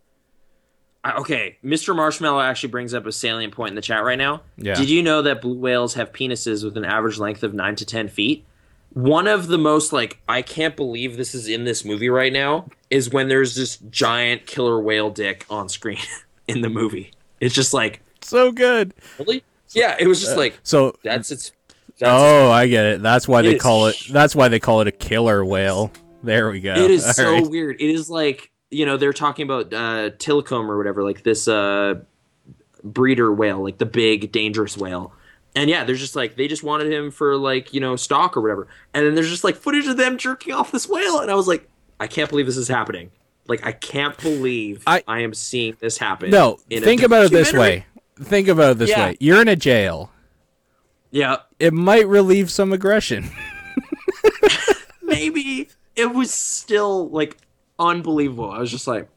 Okay, 1.18 1.56
Mr. 1.64 1.94
Marshmallow 1.94 2.40
actually 2.40 2.70
brings 2.70 2.92
up 2.92 3.06
a 3.06 3.12
salient 3.12 3.54
point 3.54 3.68
in 3.70 3.74
the 3.76 3.80
chat 3.82 4.02
right 4.02 4.18
now. 4.18 4.42
Yeah. 4.56 4.74
Did 4.74 4.90
you 4.90 5.04
know 5.04 5.22
that 5.22 5.40
blue 5.40 5.56
whales 5.56 5.94
have 5.94 6.12
penises 6.12 6.64
with 6.64 6.76
an 6.76 6.84
average 6.84 7.18
length 7.18 7.44
of 7.44 7.54
nine 7.54 7.76
to 7.76 7.86
ten 7.86 8.08
feet? 8.08 8.44
One 8.92 9.28
of 9.28 9.46
the 9.46 9.58
most 9.58 9.92
like 9.92 10.18
I 10.28 10.42
can't 10.42 10.74
believe 10.74 11.16
this 11.16 11.32
is 11.34 11.48
in 11.48 11.64
this 11.64 11.84
movie 11.84 12.08
right 12.08 12.32
now 12.32 12.68
is 12.90 13.10
when 13.10 13.28
there's 13.28 13.54
this 13.54 13.76
giant 13.76 14.46
killer 14.46 14.80
whale 14.80 15.10
dick 15.10 15.44
on 15.48 15.68
screen 15.68 15.98
in 16.48 16.62
the 16.62 16.70
movie. 16.70 17.12
It's 17.40 17.54
just 17.54 17.72
like 17.74 18.00
So 18.22 18.50
good. 18.50 18.92
really, 19.18 19.44
yeah. 19.74 19.96
It 20.00 20.08
was 20.08 20.20
just 20.20 20.32
uh, 20.34 20.40
like 20.40 20.58
So 20.64 20.96
that's 21.04 21.30
its. 21.30 21.52
That's 21.98 22.10
oh, 22.12 22.50
I 22.50 22.66
get 22.66 22.84
it. 22.84 23.02
That's 23.02 23.28
why 23.28 23.40
It 23.40 23.42
they 23.44 23.58
call 23.58 23.86
it. 23.86 23.96
That's 24.10 24.34
why 24.34 24.48
they 24.48 24.58
call 24.58 24.80
it 24.80 24.88
a 24.88 24.92
killer 24.92 25.44
whale. 25.44 25.92
There 26.26 26.50
we 26.50 26.60
go. 26.60 26.74
It 26.74 26.90
is 26.90 27.06
All 27.06 27.12
so 27.14 27.32
right. 27.32 27.46
weird. 27.46 27.80
It 27.80 27.90
is 27.90 28.10
like 28.10 28.50
you 28.70 28.84
know 28.84 28.96
they're 28.96 29.12
talking 29.12 29.44
about 29.44 29.72
uh, 29.72 30.10
or 30.28 30.76
whatever, 30.76 31.02
like 31.02 31.22
this 31.22 31.48
uh, 31.48 31.94
breeder 32.82 33.32
whale, 33.32 33.62
like 33.62 33.78
the 33.78 33.86
big 33.86 34.32
dangerous 34.32 34.76
whale. 34.76 35.12
And 35.54 35.70
yeah, 35.70 35.84
there's 35.84 36.00
just 36.00 36.16
like 36.16 36.36
they 36.36 36.48
just 36.48 36.62
wanted 36.62 36.92
him 36.92 37.10
for 37.10 37.36
like 37.36 37.72
you 37.72 37.80
know 37.80 37.96
stock 37.96 38.36
or 38.36 38.40
whatever. 38.42 38.68
And 38.92 39.06
then 39.06 39.14
there's 39.14 39.30
just 39.30 39.44
like 39.44 39.56
footage 39.56 39.86
of 39.86 39.96
them 39.96 40.18
jerking 40.18 40.52
off 40.52 40.72
this 40.72 40.88
whale, 40.88 41.20
and 41.20 41.30
I 41.30 41.34
was 41.34 41.48
like, 41.48 41.68
I 41.98 42.06
can't 42.06 42.28
believe 42.28 42.46
this 42.46 42.56
is 42.58 42.68
happening. 42.68 43.10
Like 43.48 43.64
I 43.64 43.72
can't 43.72 44.16
believe 44.18 44.82
I- 44.86 45.04
I, 45.06 45.20
am 45.20 45.32
seeing 45.32 45.76
this 45.80 45.98
happen. 45.98 46.30
No, 46.30 46.58
think 46.68 47.02
about 47.02 47.26
it 47.26 47.30
this 47.30 47.52
way. 47.52 47.86
Think 48.20 48.48
about 48.48 48.72
it 48.72 48.78
this 48.78 48.90
Yeah. 48.90 49.06
way. 49.08 49.16
You're 49.20 49.40
in 49.40 49.48
a 49.48 49.56
jail. 49.56 50.10
Yeah, 51.12 51.36
It 51.60 51.72
might 51.72 52.08
relieve 52.08 52.50
some 52.50 52.72
aggression. 52.72 53.30
maybe 55.02 55.68
it 55.96 56.12
was 56.14 56.32
still 56.32 57.08
like 57.10 57.36
unbelievable. 57.78 58.50
I 58.50 58.58
was 58.58 58.70
just 58.70 58.86
like, 58.86 59.08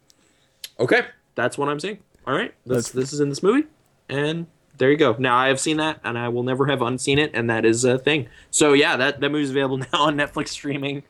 okay, 0.79 1.01
that's 1.35 1.57
what 1.57 1.69
I'm 1.69 1.79
seeing. 1.79 1.99
All 2.27 2.35
right, 2.35 2.53
this 2.65 2.89
That's- 2.89 2.91
this 2.91 3.13
is 3.13 3.19
in 3.19 3.29
this 3.29 3.41
movie, 3.43 3.67
and 4.07 4.45
there 4.77 4.91
you 4.91 4.97
go. 4.97 5.15
Now 5.17 5.35
I 5.37 5.47
have 5.47 5.59
seen 5.59 5.77
that, 5.77 5.99
and 6.03 6.17
I 6.17 6.29
will 6.29 6.43
never 6.43 6.67
have 6.67 6.81
unseen 6.81 7.17
it, 7.19 7.31
and 7.33 7.49
that 7.49 7.65
is 7.65 7.83
a 7.85 7.97
thing. 7.97 8.27
So 8.51 8.73
yeah, 8.73 8.97
that 8.97 9.19
that 9.19 9.29
movie's 9.29 9.49
available 9.51 9.77
now 9.93 10.03
on 10.03 10.15
Netflix 10.15 10.49
streaming. 10.49 11.03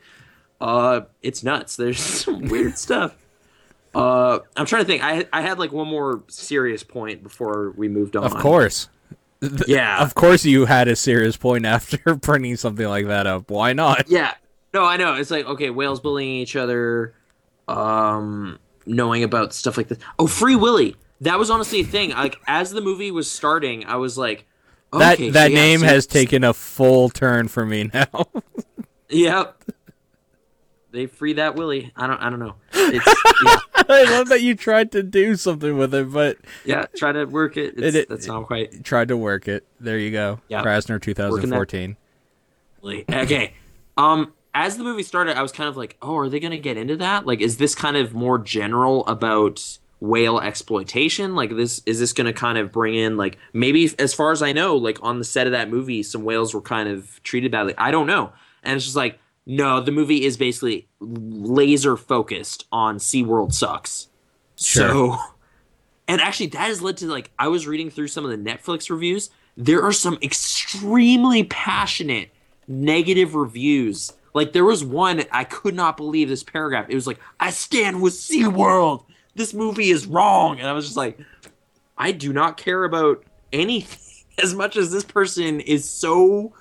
Uh, 0.61 1.01
it's 1.21 1.43
nuts. 1.43 1.75
There's 1.75 1.99
some 2.23 2.47
weird 2.47 2.77
stuff. 2.77 3.15
Uh, 3.93 4.39
I'm 4.55 4.65
trying 4.65 4.83
to 4.83 4.87
think. 4.87 5.03
I 5.03 5.25
I 5.33 5.41
had 5.41 5.59
like 5.59 5.71
one 5.71 5.87
more 5.87 6.23
serious 6.27 6.83
point 6.83 7.23
before 7.23 7.71
we 7.71 7.87
moved 7.89 8.15
on. 8.15 8.23
Of 8.23 8.35
course. 8.35 8.87
Yeah. 9.67 10.03
Of 10.03 10.15
course 10.15 10.43
you 10.45 10.65
had 10.65 10.87
a 10.87 10.95
serious 10.95 11.37
point 11.37 11.65
after 11.75 12.15
bringing 12.15 12.55
something 12.55 12.87
like 12.87 13.07
that 13.07 13.25
up. 13.25 13.49
Why 13.49 13.73
not? 13.73 14.09
Yeah. 14.09 14.33
No, 14.73 14.83
I 14.85 14.97
know. 14.97 15.15
It's 15.15 15.31
like 15.31 15.45
okay, 15.45 15.69
whales 15.69 15.99
bullying 15.99 16.35
each 16.35 16.55
other, 16.55 17.13
um, 17.67 18.59
knowing 18.85 19.23
about 19.23 19.53
stuff 19.53 19.77
like 19.77 19.87
this. 19.87 19.97
Oh, 20.17 20.27
Free 20.27 20.55
Willy. 20.55 20.95
That 21.21 21.37
was 21.39 21.49
honestly 21.49 21.81
a 21.81 21.85
thing. 21.85 22.11
Like 22.11 22.37
as 22.47 22.71
the 22.71 22.81
movie 22.81 23.11
was 23.11 23.29
starting, 23.29 23.85
I 23.85 23.95
was 23.97 24.17
like, 24.17 24.45
That 24.93 25.13
okay, 25.15 25.29
that 25.31 25.47
so 25.47 25.49
yeah, 25.51 25.55
name 25.55 25.79
so- 25.81 25.85
has 25.87 26.05
taken 26.07 26.43
a 26.43 26.53
full 26.53 27.09
turn 27.09 27.47
for 27.47 27.65
me 27.65 27.89
now. 27.93 28.27
Yep. 29.11 29.63
They 30.91 31.07
free 31.07 31.33
that 31.33 31.55
Willy. 31.55 31.91
I 31.95 32.05
don't. 32.05 32.17
I 32.21 32.29
don't 32.29 32.37
know. 32.39 32.55
It's, 32.73 33.05
yeah, 33.43 33.57
I 33.89 34.03
love 34.11 34.29
that 34.29 34.41
you 34.41 34.53
tried 34.53 34.91
to 34.91 35.01
do 35.01 35.35
something 35.35 35.77
with 35.79 35.93
it, 35.95 36.11
but 36.13 36.37
yeah. 36.63 36.85
Try 36.95 37.11
to 37.13 37.25
work 37.25 37.57
it. 37.57 37.73
It's, 37.77 37.95
It- 37.95 38.09
that's 38.09 38.27
not 38.27 38.45
quite. 38.45 38.83
tried 38.83 39.07
to 39.07 39.17
work 39.17 39.47
it. 39.47 39.65
There 39.79 39.97
you 39.97 40.11
go. 40.11 40.41
Yeah. 40.47 40.63
Kraznor 40.63 41.01
2014. 41.01 41.97
Really. 42.83 43.05
Okay. 43.11 43.53
Um, 43.97 44.31
as 44.53 44.77
the 44.77 44.83
movie 44.83 45.03
started, 45.03 45.37
I 45.37 45.41
was 45.41 45.51
kind 45.51 45.69
of 45.69 45.77
like, 45.77 45.97
oh, 46.01 46.17
are 46.17 46.29
they 46.29 46.39
going 46.39 46.51
to 46.51 46.57
get 46.57 46.77
into 46.77 46.97
that? 46.97 47.25
Like, 47.25 47.41
is 47.41 47.57
this 47.57 47.75
kind 47.75 47.97
of 47.97 48.13
more 48.13 48.39
general 48.39 49.05
about 49.07 49.77
whale 49.99 50.39
exploitation? 50.39 51.35
Like, 51.35 51.55
this 51.55 51.81
is 51.85 51.99
this 51.99 52.13
going 52.13 52.27
to 52.27 52.33
kind 52.33 52.57
of 52.57 52.71
bring 52.71 52.95
in 52.95 53.17
like 53.17 53.37
maybe 53.53 53.93
as 53.99 54.13
far 54.13 54.31
as 54.31 54.41
I 54.41 54.51
know, 54.51 54.75
like 54.75 54.97
on 55.01 55.19
the 55.19 55.25
set 55.25 55.47
of 55.47 55.51
that 55.51 55.69
movie, 55.69 56.03
some 56.03 56.23
whales 56.23 56.53
were 56.53 56.61
kind 56.61 56.89
of 56.89 57.21
treated 57.23 57.51
badly. 57.51 57.73
I 57.77 57.91
don't 57.91 58.07
know, 58.07 58.31
and 58.63 58.75
it's 58.75 58.85
just 58.85 58.97
like. 58.97 59.19
No, 59.51 59.81
the 59.81 59.91
movie 59.91 60.25
is 60.25 60.37
basically 60.37 60.87
laser 60.99 61.97
focused 61.97 62.65
on 62.71 62.99
SeaWorld 62.99 63.51
sucks. 63.51 64.07
Sure. 64.55 64.89
So 64.89 65.17
and 66.09 66.19
actually 66.19 66.47
that 66.47 66.67
has 66.67 66.81
led 66.81 66.97
to 66.97 67.07
like 67.07 67.31
I 67.39 67.47
was 67.47 67.67
reading 67.67 67.89
through 67.89 68.07
some 68.07 68.25
of 68.25 68.31
the 68.31 68.37
Netflix 68.37 68.89
reviews. 68.89 69.29
There 69.55 69.81
are 69.83 69.91
some 69.91 70.17
extremely 70.21 71.43
passionate 71.43 72.29
negative 72.67 73.35
reviews. 73.35 74.13
Like 74.33 74.53
there 74.53 74.65
was 74.65 74.83
one 74.83 75.23
I 75.31 75.43
could 75.43 75.75
not 75.75 75.97
believe 75.97 76.29
this 76.29 76.43
paragraph. 76.43 76.87
It 76.89 76.95
was 76.95 77.07
like, 77.07 77.19
I 77.39 77.49
stand 77.49 78.01
with 78.01 78.13
SeaWorld. 78.13 79.05
This 79.35 79.53
movie 79.53 79.89
is 79.89 80.05
wrong. 80.05 80.59
And 80.59 80.67
I 80.67 80.73
was 80.73 80.85
just 80.85 80.97
like, 80.97 81.19
I 81.97 82.11
do 82.11 82.31
not 82.33 82.57
care 82.57 82.83
about 82.83 83.23
anything 83.51 83.99
as 84.43 84.53
much 84.53 84.77
as 84.77 84.91
this 84.91 85.03
person 85.03 85.59
is 85.59 85.89
so 85.89 86.53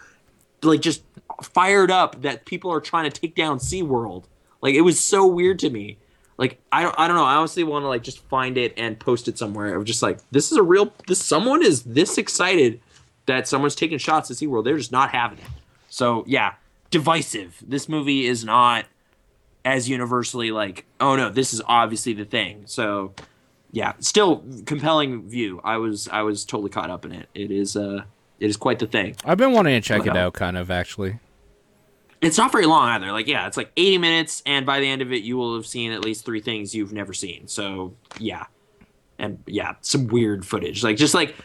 like 0.63 0.81
just 0.81 1.03
fired 1.43 1.91
up 1.91 2.23
that 2.23 2.45
people 2.45 2.73
are 2.73 2.81
trying 2.81 3.11
to 3.11 3.21
take 3.21 3.35
down 3.35 3.59
SeaWorld. 3.59 4.25
Like 4.61 4.75
it 4.75 4.81
was 4.81 4.99
so 4.99 5.27
weird 5.27 5.59
to 5.61 5.71
me. 5.71 5.99
like 6.37 6.59
I 6.73 6.83
don't 6.83 6.99
I 6.99 7.07
don't 7.07 7.17
know. 7.17 7.25
I 7.25 7.37
honestly 7.37 7.65
want 7.65 7.85
to 7.85 7.89
like 7.89 8.03
just 8.03 8.19
find 8.29 8.59
it 8.59 8.75
and 8.77 8.99
post 8.99 9.29
it 9.29 9.39
somewhere. 9.39 9.75
Of 9.77 9.85
just 9.85 10.03
like 10.03 10.19
this 10.31 10.51
is 10.51 10.59
a 10.59 10.63
real 10.63 10.93
this 11.07 11.25
someone 11.25 11.63
is 11.63 11.83
this 11.85 12.19
excited 12.19 12.81
that 13.27 13.47
someone's 13.47 13.75
taking 13.75 13.99
shots 13.99 14.31
at 14.31 14.39
SeaWorld. 14.39 14.65
They're 14.65 14.79
just 14.79 14.93
not 14.93 15.11
having 15.11 15.39
it. 15.39 15.45
So 15.91 16.25
yeah, 16.27 16.55
divisive. 16.91 17.63
This 17.67 17.89
movie 17.89 18.27
is 18.27 18.45
not 18.45 18.87
as 19.65 19.89
universally 19.89 20.51
like 20.51 20.87
oh 21.01 21.15
no 21.15 21.29
this 21.29 21.53
is 21.53 21.61
obviously 21.67 22.13
the 22.13 22.25
thing. 22.25 22.63
So 22.67 23.13
yeah, 23.73 23.93
still 24.01 24.45
compelling 24.67 25.29
view. 25.29 25.61
I 25.63 25.77
was 25.77 26.09
I 26.09 26.23
was 26.23 26.45
totally 26.45 26.71
caught 26.71 26.91
up 26.91 27.05
in 27.05 27.13
it. 27.13 27.29
It 27.35 27.51
is 27.51 27.77
uh 27.77 28.05
it 28.41 28.49
is 28.49 28.57
quite 28.57 28.79
the 28.79 28.87
thing. 28.87 29.17
I've 29.25 29.39
been 29.39 29.53
wanting 29.53 29.81
to 29.81 29.87
check 29.87 30.07
it 30.07 30.17
out, 30.17 30.33
kind 30.33 30.57
of 30.57 30.71
actually. 30.71 31.19
It's 32.21 32.39
not 32.39 32.51
very 32.51 32.67
long 32.67 32.89
either. 32.89 33.13
Like, 33.13 33.29
yeah, 33.29 33.47
it's 33.47 33.57
like 33.57 33.71
80 33.77 33.99
minutes, 33.99 34.43
and 34.45 34.67
by 34.67 34.81
the 34.81 34.89
end 34.89 35.03
of 35.03 35.13
it, 35.13 35.23
you 35.23 35.37
will 35.37 35.55
have 35.55 35.67
seen 35.67 35.93
at 35.93 36.05
least 36.05 36.25
three 36.25 36.41
things 36.41 36.75
you've 36.75 36.93
never 36.93 37.13
seen. 37.13 37.47
So, 37.47 37.95
yeah, 38.19 38.47
and 39.19 39.39
yeah, 39.47 39.75
some 39.83 40.09
weird 40.09 40.45
footage. 40.45 40.83
Like, 40.83 40.97
just 40.97 41.15
like, 41.15 41.37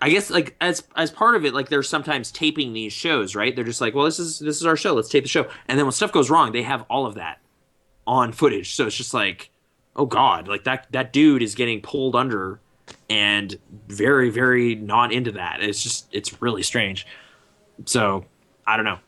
I 0.00 0.10
guess 0.10 0.30
like 0.30 0.56
as 0.60 0.84
as 0.96 1.10
part 1.10 1.34
of 1.34 1.44
it, 1.44 1.54
like 1.54 1.68
they're 1.68 1.82
sometimes 1.82 2.30
taping 2.30 2.72
these 2.72 2.92
shows, 2.92 3.34
right? 3.34 3.54
They're 3.54 3.64
just 3.64 3.80
like, 3.80 3.94
well, 3.94 4.04
this 4.04 4.18
is 4.18 4.38
this 4.38 4.56
is 4.56 4.66
our 4.66 4.76
show. 4.76 4.94
Let's 4.94 5.08
tape 5.08 5.24
the 5.24 5.28
show, 5.28 5.48
and 5.66 5.78
then 5.78 5.86
when 5.86 5.92
stuff 5.92 6.12
goes 6.12 6.30
wrong, 6.30 6.52
they 6.52 6.62
have 6.62 6.84
all 6.88 7.04
of 7.06 7.14
that 7.16 7.40
on 8.06 8.32
footage. 8.32 8.74
So 8.74 8.86
it's 8.86 8.96
just 8.96 9.12
like, 9.12 9.50
oh 9.96 10.06
god, 10.06 10.46
like 10.48 10.64
that 10.64 10.86
that 10.92 11.12
dude 11.12 11.42
is 11.42 11.54
getting 11.56 11.80
pulled 11.80 12.14
under, 12.14 12.60
and 13.10 13.58
very 13.88 14.30
very 14.30 14.76
not 14.76 15.12
into 15.12 15.32
that. 15.32 15.60
It's 15.62 15.82
just 15.82 16.06
it's 16.12 16.40
really 16.40 16.62
strange. 16.62 17.06
So 17.86 18.24
I 18.66 18.76
don't 18.76 18.84
know. 18.84 18.98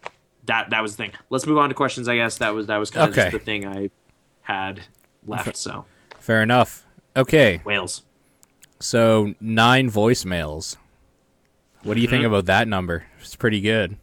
That 0.46 0.70
that 0.70 0.80
was 0.82 0.96
the 0.96 1.04
thing. 1.04 1.12
Let's 1.30 1.46
move 1.46 1.58
on 1.58 1.68
to 1.68 1.74
questions. 1.74 2.08
I 2.08 2.16
guess 2.16 2.38
that 2.38 2.52
was 2.54 2.66
that 2.66 2.78
was 2.78 2.90
kind 2.90 3.10
of 3.10 3.16
Okay. 3.16 3.30
the 3.30 3.38
thing 3.38 3.66
I 3.66 3.90
had 4.42 4.80
left. 5.26 5.56
So 5.56 5.84
Fair 6.18 6.42
enough. 6.42 6.84
Okay, 7.16 7.60
Wales. 7.64 8.02
So 8.80 9.34
nine 9.40 9.90
voicemails. 9.90 10.76
What 11.82 11.94
do 11.94 12.00
you 12.00 12.06
Mm-hmm. 12.08 12.16
think 12.16 12.26
about 12.26 12.46
that 12.46 12.68
number? 12.68 13.04
It's 13.20 13.36
pretty 13.36 13.60
good. 13.60 13.96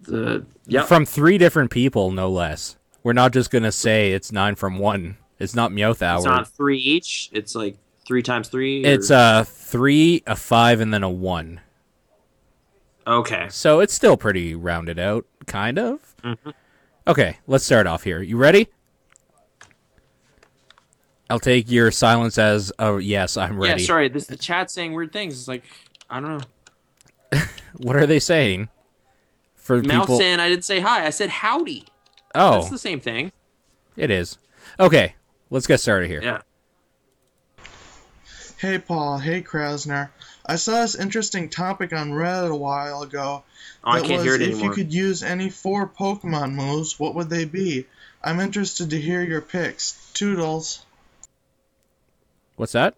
The 0.00 0.44
yeah. 0.66 0.82
From 0.82 1.04
three 1.06 1.38
different 1.38 1.70
people, 1.70 2.10
no 2.10 2.28
less. 2.30 2.76
We're 3.02 3.12
not 3.12 3.32
just 3.32 3.50
gonna 3.50 3.72
say 3.72 4.12
it's 4.12 4.32
nine 4.32 4.54
from 4.54 4.78
one. 4.78 5.16
It's 5.38 5.54
not 5.54 5.70
Meowth 5.72 6.02
Hour. 6.02 6.18
It's 6.18 6.24
not 6.26 6.48
three 6.48 6.78
each. 6.78 7.30
It's 7.32 7.54
like 7.54 7.76
three 8.06 8.22
times 8.22 8.48
three. 8.48 8.84
It's 8.84 9.10
a 9.10 9.44
three, 9.48 10.22
a 10.26 10.36
five, 10.36 10.80
and 10.80 10.92
then 10.94 11.02
a 11.02 11.10
one. 11.10 11.60
okay. 13.06 13.46
So 13.50 13.80
it's 13.80 13.92
still 13.94 14.16
pretty 14.16 14.54
rounded 14.54 14.98
out, 14.98 15.26
kind 15.46 15.78
of. 15.78 16.14
Mm-hmm. 16.24 16.50
Okay, 17.08 17.38
let's 17.48 17.64
start 17.64 17.86
off 17.88 18.04
here. 18.04 18.22
You 18.22 18.36
ready? 18.36 18.68
I'll 21.30 21.40
take 21.40 21.70
your 21.70 21.90
silence 21.90 22.36
as 22.38 22.72
a 22.78 22.98
yes. 22.98 23.36
I'm 23.36 23.56
ready. 23.58 23.66
Yeah. 23.68 23.72
ready. 23.74 23.84
Sorry. 23.84 24.08
This 24.08 24.26
the 24.26 24.36
chat 24.36 24.70
saying 24.70 24.92
weird 24.92 25.12
things. 25.12 25.38
It's 25.38 25.48
like 25.48 25.64
I 26.10 26.20
don't 26.20 26.38
know. 26.38 27.40
What 27.78 27.96
are 27.96 28.06
they 28.06 28.20
saying? 28.20 28.68
For 29.56 29.82
Mouth 29.82 30.02
people. 30.02 30.18
saying 30.18 30.40
I 30.40 30.48
didn't 30.50 30.64
say 30.66 30.80
hi. 30.80 31.06
I 31.06 31.10
said 31.10 31.30
howdy. 31.30 31.86
oh, 32.34 32.58
That's 32.58 32.70
the 32.70 32.78
same 32.78 33.00
thing. 33.00 33.32
it 33.96 34.10
is. 34.10 34.36
Okay, 34.78 35.14
let's 35.48 35.66
get 35.66 35.80
started 35.80 36.08
here. 36.10 36.20
Yeah. 36.22 36.42
Hey 38.58 38.78
Paul, 38.78 39.18
hey 39.18 39.42
Kraznor. 39.42 40.10
I 40.46 40.56
saw 40.56 40.82
this 40.82 40.94
interesting 40.94 41.48
topic 41.48 41.92
on 41.92 42.10
Reddit 42.10 42.50
a 42.50 42.56
while 42.56 43.02
ago. 43.02 43.42
Oh, 43.84 43.90
I 43.90 44.00
that 44.00 44.06
can't 44.06 44.18
was 44.18 44.24
hear 44.26 44.34
it 44.34 44.42
if 44.42 44.48
anymore. 44.50 44.64
you 44.68 44.74
could 44.74 44.92
use 44.92 45.22
any 45.22 45.48
four 45.50 45.88
Pokemon 45.88 46.52
moves, 46.54 46.98
what 47.00 47.14
would 47.14 47.30
they 47.30 47.44
be? 47.44 47.86
I'm 48.22 48.38
interested 48.38 48.90
to 48.90 49.00
hear 49.00 49.22
your 49.22 49.40
picks. 49.40 49.92
Toodles. 50.14 50.84
What's 52.56 52.72
that? 52.72 52.94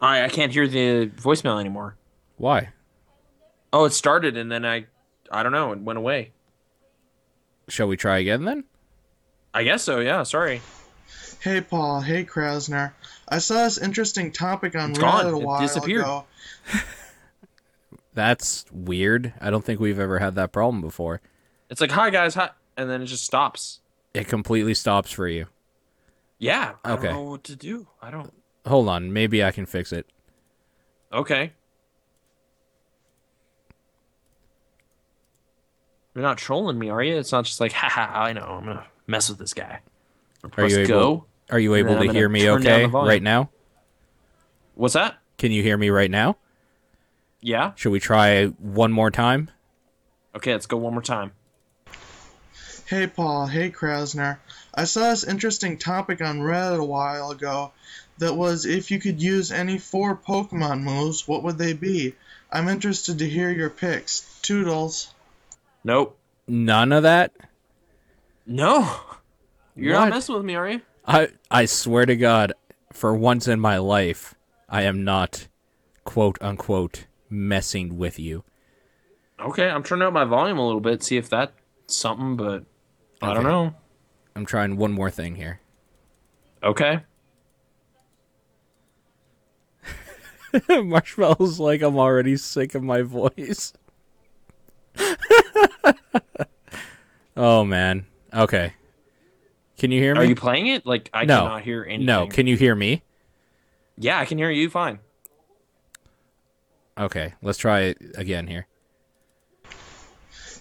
I 0.00 0.24
I 0.24 0.28
can't 0.28 0.52
hear 0.52 0.66
the 0.68 1.06
voicemail 1.08 1.58
anymore. 1.60 1.96
Why? 2.36 2.70
Oh, 3.72 3.84
it 3.84 3.92
started 3.92 4.36
and 4.36 4.50
then 4.50 4.64
I 4.64 4.86
I 5.30 5.42
don't 5.42 5.52
know. 5.52 5.72
It 5.72 5.80
went 5.80 5.98
away. 5.98 6.32
Shall 7.68 7.86
we 7.88 7.96
try 7.96 8.18
again 8.18 8.44
then? 8.44 8.64
I 9.54 9.62
guess 9.64 9.82
so. 9.82 10.00
Yeah. 10.00 10.22
Sorry. 10.24 10.60
Hey 11.40 11.60
Paul, 11.60 12.00
hey 12.02 12.24
Kraznor. 12.24 12.92
I 13.28 13.38
saw 13.38 13.64
this 13.64 13.78
interesting 13.78 14.30
topic 14.32 14.74
on 14.76 14.90
It's 14.90 14.98
Reddit 14.98 15.02
gone. 15.02 15.26
a 15.26 15.38
It 15.38 15.42
while 15.44 15.60
disappeared. 15.60 16.02
ago. 16.02 16.24
That's 18.14 18.66
weird. 18.70 19.32
I 19.40 19.50
don't 19.50 19.64
think 19.64 19.80
we've 19.80 19.98
ever 19.98 20.18
had 20.18 20.34
that 20.34 20.52
problem 20.52 20.80
before. 20.82 21.20
It's 21.70 21.80
like 21.80 21.90
hi 21.90 22.10
guys, 22.10 22.34
hi, 22.34 22.50
and 22.76 22.90
then 22.90 23.00
it 23.02 23.06
just 23.06 23.24
stops. 23.24 23.80
It 24.12 24.28
completely 24.28 24.74
stops 24.74 25.10
for 25.10 25.26
you. 25.26 25.46
Yeah. 26.38 26.74
I 26.84 26.92
Okay. 26.92 27.04
don't 27.04 27.14
know 27.14 27.22
what 27.30 27.44
to 27.44 27.56
do. 27.56 27.86
I 28.02 28.10
don't. 28.10 28.32
Hold 28.66 28.88
on, 28.88 29.12
maybe 29.12 29.42
I 29.42 29.50
can 29.50 29.66
fix 29.66 29.92
it. 29.92 30.06
Okay. 31.12 31.52
You're 36.14 36.22
not 36.22 36.38
trolling 36.38 36.78
me, 36.78 36.90
are 36.90 37.02
you? 37.02 37.16
It's 37.16 37.32
not 37.32 37.44
just 37.44 37.60
like, 37.60 37.72
haha, 37.72 38.24
I 38.24 38.32
know, 38.32 38.42
I'm 38.42 38.64
gonna 38.64 38.86
mess 39.06 39.28
with 39.28 39.38
this 39.38 39.54
guy. 39.54 39.80
Are 40.56 40.68
you 40.68 40.78
able? 40.78 40.88
go. 40.88 41.24
Are 41.50 41.58
you 41.58 41.74
able 41.74 41.90
then 41.90 42.02
I'm 42.02 42.06
to 42.08 42.12
hear 42.12 42.28
me 42.28 42.48
okay 42.50 42.86
right 42.86 43.22
now? 43.22 43.50
What's 44.74 44.94
that? 44.94 45.18
Can 45.38 45.52
you 45.52 45.62
hear 45.62 45.76
me 45.76 45.90
right 45.90 46.10
now? 46.10 46.36
Yeah. 47.40 47.72
Should 47.74 47.90
we 47.90 48.00
try 48.00 48.46
one 48.46 48.92
more 48.92 49.10
time? 49.10 49.50
Okay, 50.34 50.52
let's 50.52 50.66
go 50.66 50.76
one 50.76 50.94
more 50.94 51.02
time. 51.02 51.32
Hey 52.86 53.06
Paul, 53.06 53.46
hey 53.46 53.70
Kraznor. 53.70 54.38
I 54.74 54.84
saw 54.84 55.10
this 55.10 55.24
interesting 55.24 55.78
topic 55.78 56.20
on 56.22 56.40
Reddit 56.40 56.78
a 56.78 56.84
while 56.84 57.30
ago 57.30 57.72
that 58.22 58.34
was 58.34 58.66
if 58.66 58.90
you 58.90 58.98
could 58.98 59.20
use 59.20 59.50
any 59.52 59.78
four 59.78 60.16
Pokemon 60.16 60.82
moves, 60.82 61.26
what 61.26 61.42
would 61.42 61.58
they 61.58 61.72
be? 61.72 62.14
I'm 62.50 62.68
interested 62.68 63.18
to 63.18 63.28
hear 63.28 63.50
your 63.50 63.70
picks. 63.70 64.38
Toodles. 64.42 65.12
Nope. 65.84 66.16
None 66.46 66.92
of 66.92 67.02
that? 67.02 67.32
No. 68.46 68.88
You're 69.74 69.94
What? 69.94 70.04
not 70.04 70.10
messing 70.10 70.34
with 70.36 70.44
me, 70.44 70.54
are 70.54 70.68
you? 70.68 70.80
I 71.06 71.28
I 71.50 71.66
swear 71.66 72.06
to 72.06 72.16
God, 72.16 72.52
for 72.92 73.14
once 73.14 73.48
in 73.48 73.58
my 73.58 73.78
life, 73.78 74.34
I 74.68 74.82
am 74.82 75.02
not 75.02 75.48
quote 76.04 76.38
unquote 76.40 77.06
messing 77.28 77.98
with 77.98 78.18
you. 78.18 78.44
Okay, 79.40 79.68
I'm 79.68 79.82
turning 79.82 80.06
up 80.06 80.12
my 80.12 80.24
volume 80.24 80.58
a 80.58 80.64
little 80.64 80.80
bit, 80.80 81.02
see 81.02 81.16
if 81.16 81.28
that's 81.28 81.52
something, 81.88 82.36
but 82.36 82.64
I 83.20 83.34
don't 83.34 83.44
know. 83.44 83.74
I'm 84.36 84.46
trying 84.46 84.76
one 84.76 84.92
more 84.92 85.10
thing 85.10 85.34
here. 85.34 85.60
Okay. 86.62 87.00
Marshmallow's 90.68 91.58
like 91.58 91.82
I'm 91.82 91.98
already 91.98 92.36
sick 92.36 92.74
of 92.74 92.82
my 92.82 93.02
voice. 93.02 93.72
oh 97.36 97.64
man. 97.64 98.06
Okay. 98.32 98.74
Can 99.78 99.90
you 99.90 100.00
hear 100.00 100.14
me? 100.14 100.20
Are 100.20 100.24
you 100.24 100.34
playing 100.36 100.68
it? 100.68 100.86
Like 100.86 101.10
I 101.12 101.24
no. 101.24 101.40
cannot 101.40 101.62
hear 101.62 101.84
anything. 101.84 102.06
No, 102.06 102.26
can 102.26 102.46
you 102.46 102.56
hear 102.56 102.74
me? 102.74 103.02
Yeah, 103.96 104.18
I 104.18 104.24
can 104.24 104.38
hear 104.38 104.50
you 104.50 104.70
fine. 104.70 104.98
Okay, 106.98 107.34
let's 107.42 107.58
try 107.58 107.80
it 107.80 107.98
again 108.16 108.46
here. 108.46 108.66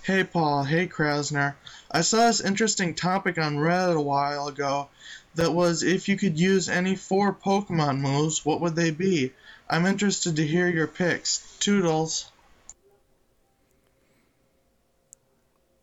Hey 0.04 0.24
Paul, 0.24 0.64
hey 0.64 0.88
Kraznor. 0.88 1.56
I 1.92 2.02
saw 2.02 2.28
this 2.28 2.42
interesting 2.42 2.96
topic 2.96 3.38
on 3.38 3.58
Reddit 3.58 3.96
a 3.96 4.02
while 4.02 4.48
ago 4.48 4.90
that 5.36 5.54
was 5.54 5.84
if 5.84 6.10
you 6.10 6.18
could 6.18 6.40
use 6.40 6.70
any 6.70 6.96
four 6.96 7.34
Pokemon 7.34 8.00
moves, 8.00 8.46
what 8.46 8.62
would 8.62 8.76
they 8.76 8.92
be? 8.92 9.34
I'm 9.72 9.86
interested 9.86 10.36
to 10.36 10.46
hear 10.46 10.68
your 10.68 10.86
picks. 10.86 11.58
Toodles. 11.60 12.30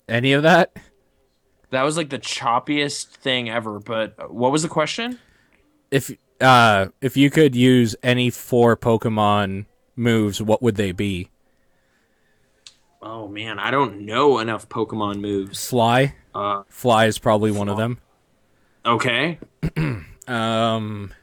Any 0.07 0.35
of 0.35 0.43
that? 0.43 0.77
That 1.71 1.83
was 1.83 1.97
like 1.97 2.11
the 2.11 2.19
choppiest 2.19 3.07
thing 3.09 3.49
ever, 3.51 3.79
but 3.81 4.15
uh, 4.19 4.25
what 4.25 4.53
was 4.53 4.63
the 4.63 4.69
question? 4.69 5.19
If 5.91 6.11
uh 6.41 6.89
if 7.01 7.17
you 7.17 7.31
could 7.31 7.57
use 7.57 7.97
any 8.03 8.31
four 8.31 8.77
Pokemon 8.77 9.67
moves, 9.97 10.41
what 10.41 10.63
would 10.63 10.77
they 10.77 10.93
be? 10.93 11.31
Oh 13.01 13.27
man, 13.29 13.59
I 13.59 13.71
don't 13.71 14.05
know 14.05 14.39
enough 14.39 14.69
Pokemon 14.69 15.21
moves. 15.21 15.67
Fly? 15.69 16.15
Uh, 16.35 16.63
Fly 16.69 17.07
is 17.07 17.19
probably 17.19 17.51
one 17.51 17.69
of 17.69 17.77
them. 17.79 17.99
okay. 18.85 19.39
Um 20.29 21.15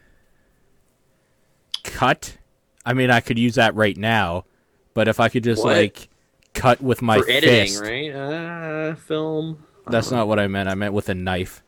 cut? 1.83 2.37
I 2.85 2.93
mean 2.93 3.09
I 3.09 3.19
could 3.19 3.39
use 3.39 3.55
that 3.55 3.75
right 3.75 3.97
now, 3.97 4.45
but 4.93 5.07
if 5.07 5.19
I 5.19 5.29
could 5.29 5.43
just 5.43 5.63
What? 5.63 5.75
like 5.75 6.09
cut 6.53 6.81
with 6.81 7.01
my 7.01 7.19
For 7.19 7.29
editing, 7.29 7.67
fist. 7.67 7.81
right? 7.81 8.11
Uh, 8.11 8.95
film. 8.95 9.63
That's 9.87 10.11
not 10.11 10.27
what 10.27 10.39
I 10.39 10.47
meant. 10.47 10.69
I 10.69 10.75
meant 10.75 10.93
with 10.93 11.09
a 11.09 11.15
knife. 11.15 11.61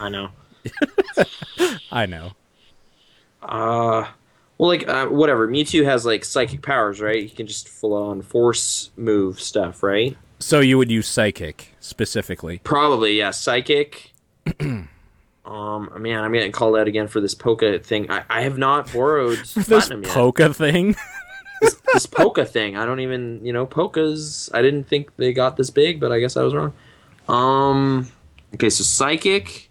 I 0.00 0.08
know. 0.08 0.28
I 1.92 2.06
know. 2.06 2.32
Uh, 3.42 4.06
well, 4.58 4.68
like 4.68 4.88
uh, 4.88 5.06
whatever. 5.06 5.46
Mewtwo 5.46 5.84
has 5.84 6.06
like 6.06 6.24
psychic 6.24 6.62
powers, 6.62 7.00
right? 7.00 7.22
He 7.22 7.28
can 7.28 7.46
just 7.46 7.68
full 7.68 7.92
on 7.94 8.22
force 8.22 8.90
move 8.96 9.40
stuff, 9.40 9.82
right? 9.82 10.16
So 10.38 10.60
you 10.60 10.78
would 10.78 10.90
use 10.90 11.06
psychic 11.06 11.74
specifically. 11.80 12.60
Probably, 12.64 13.18
yeah. 13.18 13.30
Psychic. 13.30 14.12
Um, 15.46 15.90
man, 15.98 16.24
I'm 16.24 16.32
getting 16.32 16.52
called 16.52 16.76
out 16.76 16.88
again 16.88 17.06
for 17.06 17.20
this 17.20 17.34
Poka 17.34 17.82
thing. 17.82 18.10
I, 18.10 18.24
I 18.28 18.42
have 18.42 18.58
not 18.58 18.92
borrowed 18.92 19.38
this 19.54 19.68
yet. 19.68 19.84
Thing. 20.56 20.96
this 21.60 22.06
Poka 22.06 22.46
thing. 22.48 22.76
I 22.76 22.84
don't 22.84 23.00
even, 23.00 23.44
you 23.44 23.52
know, 23.52 23.66
Pokas. 23.66 24.50
I 24.52 24.60
didn't 24.60 24.84
think 24.84 25.14
they 25.16 25.32
got 25.32 25.56
this 25.56 25.70
big, 25.70 26.00
but 26.00 26.10
I 26.10 26.18
guess 26.18 26.36
I 26.36 26.42
was 26.42 26.52
wrong. 26.52 26.72
Um, 27.28 28.10
okay, 28.54 28.70
so 28.70 28.82
Psychic, 28.82 29.70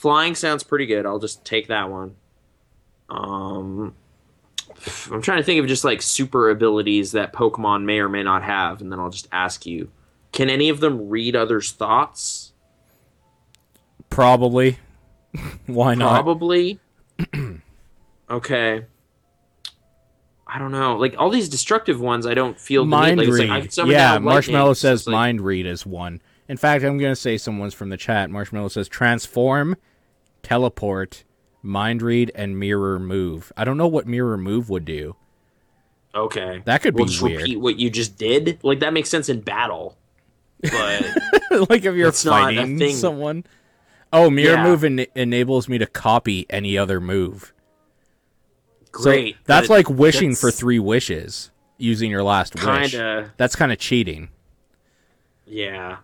Flying 0.00 0.34
sounds 0.34 0.62
pretty 0.62 0.86
good. 0.86 1.04
I'll 1.04 1.18
just 1.18 1.44
take 1.44 1.68
that 1.68 1.90
one. 1.90 2.16
Um, 3.10 3.94
I'm 5.12 5.20
trying 5.20 5.38
to 5.38 5.44
think 5.44 5.60
of 5.60 5.66
just 5.66 5.84
like 5.84 6.00
super 6.00 6.48
abilities 6.48 7.12
that 7.12 7.34
Pokemon 7.34 7.84
may 7.84 7.98
or 7.98 8.08
may 8.08 8.22
not 8.22 8.42
have, 8.42 8.80
and 8.80 8.90
then 8.90 8.98
I'll 8.98 9.10
just 9.10 9.28
ask 9.30 9.66
you: 9.66 9.90
Can 10.32 10.48
any 10.48 10.70
of 10.70 10.80
them 10.80 11.10
read 11.10 11.36
others' 11.36 11.72
thoughts? 11.72 12.52
Probably. 14.08 14.78
Why 15.66 15.94
not? 15.94 16.12
Probably. 16.12 16.80
okay. 18.30 18.84
I 20.46 20.58
don't 20.58 20.72
know. 20.72 20.96
Like 20.96 21.14
all 21.18 21.30
these 21.30 21.48
destructive 21.48 22.00
ones, 22.00 22.26
I 22.26 22.34
don't 22.34 22.58
feel 22.58 22.82
the 22.82 22.86
need. 22.86 22.90
Mind 22.90 23.18
Like, 23.18 23.28
read. 23.28 23.48
like, 23.78 23.86
yeah, 23.88 24.18
Marshmallow 24.18 24.74
says 24.74 25.06
like- 25.06 25.12
mind 25.12 25.40
read 25.40 25.66
is 25.66 25.86
one. 25.86 26.20
In 26.48 26.56
fact, 26.56 26.82
I'm 26.82 26.98
going 26.98 27.12
to 27.12 27.16
say 27.16 27.38
someone's 27.38 27.74
from 27.74 27.90
the 27.90 27.96
chat. 27.96 28.28
Marshmallow 28.28 28.68
says 28.68 28.88
transform, 28.88 29.76
teleport, 30.42 31.22
mind 31.62 32.02
read, 32.02 32.32
and 32.34 32.58
mirror 32.58 32.98
move. 32.98 33.52
I 33.56 33.64
don't 33.64 33.76
know 33.76 33.86
what 33.86 34.08
mirror 34.08 34.36
move 34.36 34.68
would 34.68 34.84
do. 34.84 35.14
Okay. 36.12 36.60
That 36.64 36.82
could 36.82 36.94
We'll 36.96 37.04
be 37.04 37.10
just 37.10 37.22
weird. 37.22 37.42
repeat 37.42 37.60
what 37.60 37.78
you 37.78 37.88
just 37.88 38.18
did. 38.18 38.58
Like 38.64 38.80
that 38.80 38.92
makes 38.92 39.08
sense 39.08 39.28
in 39.28 39.42
battle, 39.42 39.96
but 40.60 41.04
like 41.70 41.84
if 41.84 41.94
you're 41.94 42.06
That's 42.08 42.24
not 42.24 42.52
a 42.52 42.56
fighting 42.56 42.78
thing. 42.78 42.96
someone. 42.96 43.44
Oh, 44.12 44.28
mirror 44.30 44.54
Yeah. 44.56 44.64
move 44.64 44.84
en- 44.84 45.06
enables 45.14 45.68
me 45.68 45.78
to 45.78 45.86
copy 45.86 46.46
any 46.50 46.76
other 46.76 47.00
move. 47.00 47.52
great. 48.92 49.34
So 49.36 49.40
that's 49.46 49.68
like 49.68 49.88
wishing 49.88 50.34
for 50.34 50.50
three 50.50 50.80
wishes 50.80 51.50
using 51.78 52.10
your 52.10 52.24
last 52.24 52.54
wish. 52.56 52.90
Kinda. 52.92 53.32
That's 53.36 53.54
kind 53.54 53.70
of 53.70 53.78
cheating. 53.78 54.30
Yeah. 55.46 55.98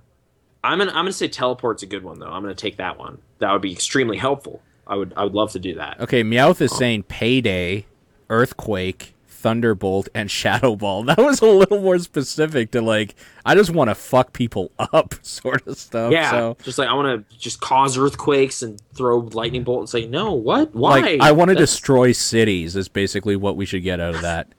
I'm 0.63 0.79
gonna 0.79 0.91
I'm 0.93 0.99
gonna 1.05 1.13
say 1.13 1.27
teleport's 1.29 1.83
a 1.83 1.87
good 1.87 2.05
one 2.05 2.19
though. 2.21 2.27
I'm 2.29 2.43
gonna 2.43 2.55
take 2.55 2.77
that 2.77 2.97
one. 2.99 3.19
That 3.41 3.53
would 3.53 3.63
be 3.63 3.73
extremely 3.73 4.17
helpful. 4.19 4.63
I 4.87 4.95
would 4.95 5.13
I 5.17 5.25
would 5.25 5.35
love 5.35 5.51
to 5.53 5.59
do 5.59 5.75
that. 5.75 6.01
Okay, 6.01 6.23
Meowth 6.23 6.61
is 6.61 6.71
um, 6.73 6.79
saying 6.79 7.03
payday, 7.05 7.87
earthquake, 8.31 9.15
thunderbolt, 9.47 10.09
and 10.13 10.29
shadow 10.43 10.75
ball. 10.75 11.05
That 11.05 11.19
was 11.19 11.41
a 11.41 11.47
little 11.47 11.81
more 11.81 12.01
specific 12.01 12.73
to 12.73 12.83
like 12.83 13.15
I 13.45 13.55
just 13.55 13.71
want 13.71 13.91
to 13.91 13.95
fuck 13.95 14.33
people 14.33 14.73
up 14.79 15.15
sort 15.23 15.65
of 15.69 15.79
stuff. 15.79 16.11
Yeah, 16.11 16.31
So 16.33 16.57
just 16.65 16.79
like 16.79 16.89
I 16.89 16.95
want 16.95 17.29
to 17.31 17.37
just 17.37 17.61
cause 17.61 17.97
earthquakes 17.97 18.63
and 18.63 18.81
throw 18.95 19.19
lightning 19.19 19.63
bolt 19.63 19.81
and 19.81 19.89
say 19.89 20.07
no. 20.09 20.33
What? 20.33 20.75
Why? 20.75 20.99
like 21.01 21.21
I 21.21 21.31
want 21.31 21.51
to 21.51 21.55
That's- 21.55 21.71
destroy 21.71 22.11
cities 22.11 22.75
is 22.75 22.89
basically 22.89 23.37
what 23.37 23.57
we 23.57 23.65
should 23.67 23.85
get 23.85 24.01
out 24.01 24.15
of 24.17 24.23
that. 24.23 24.49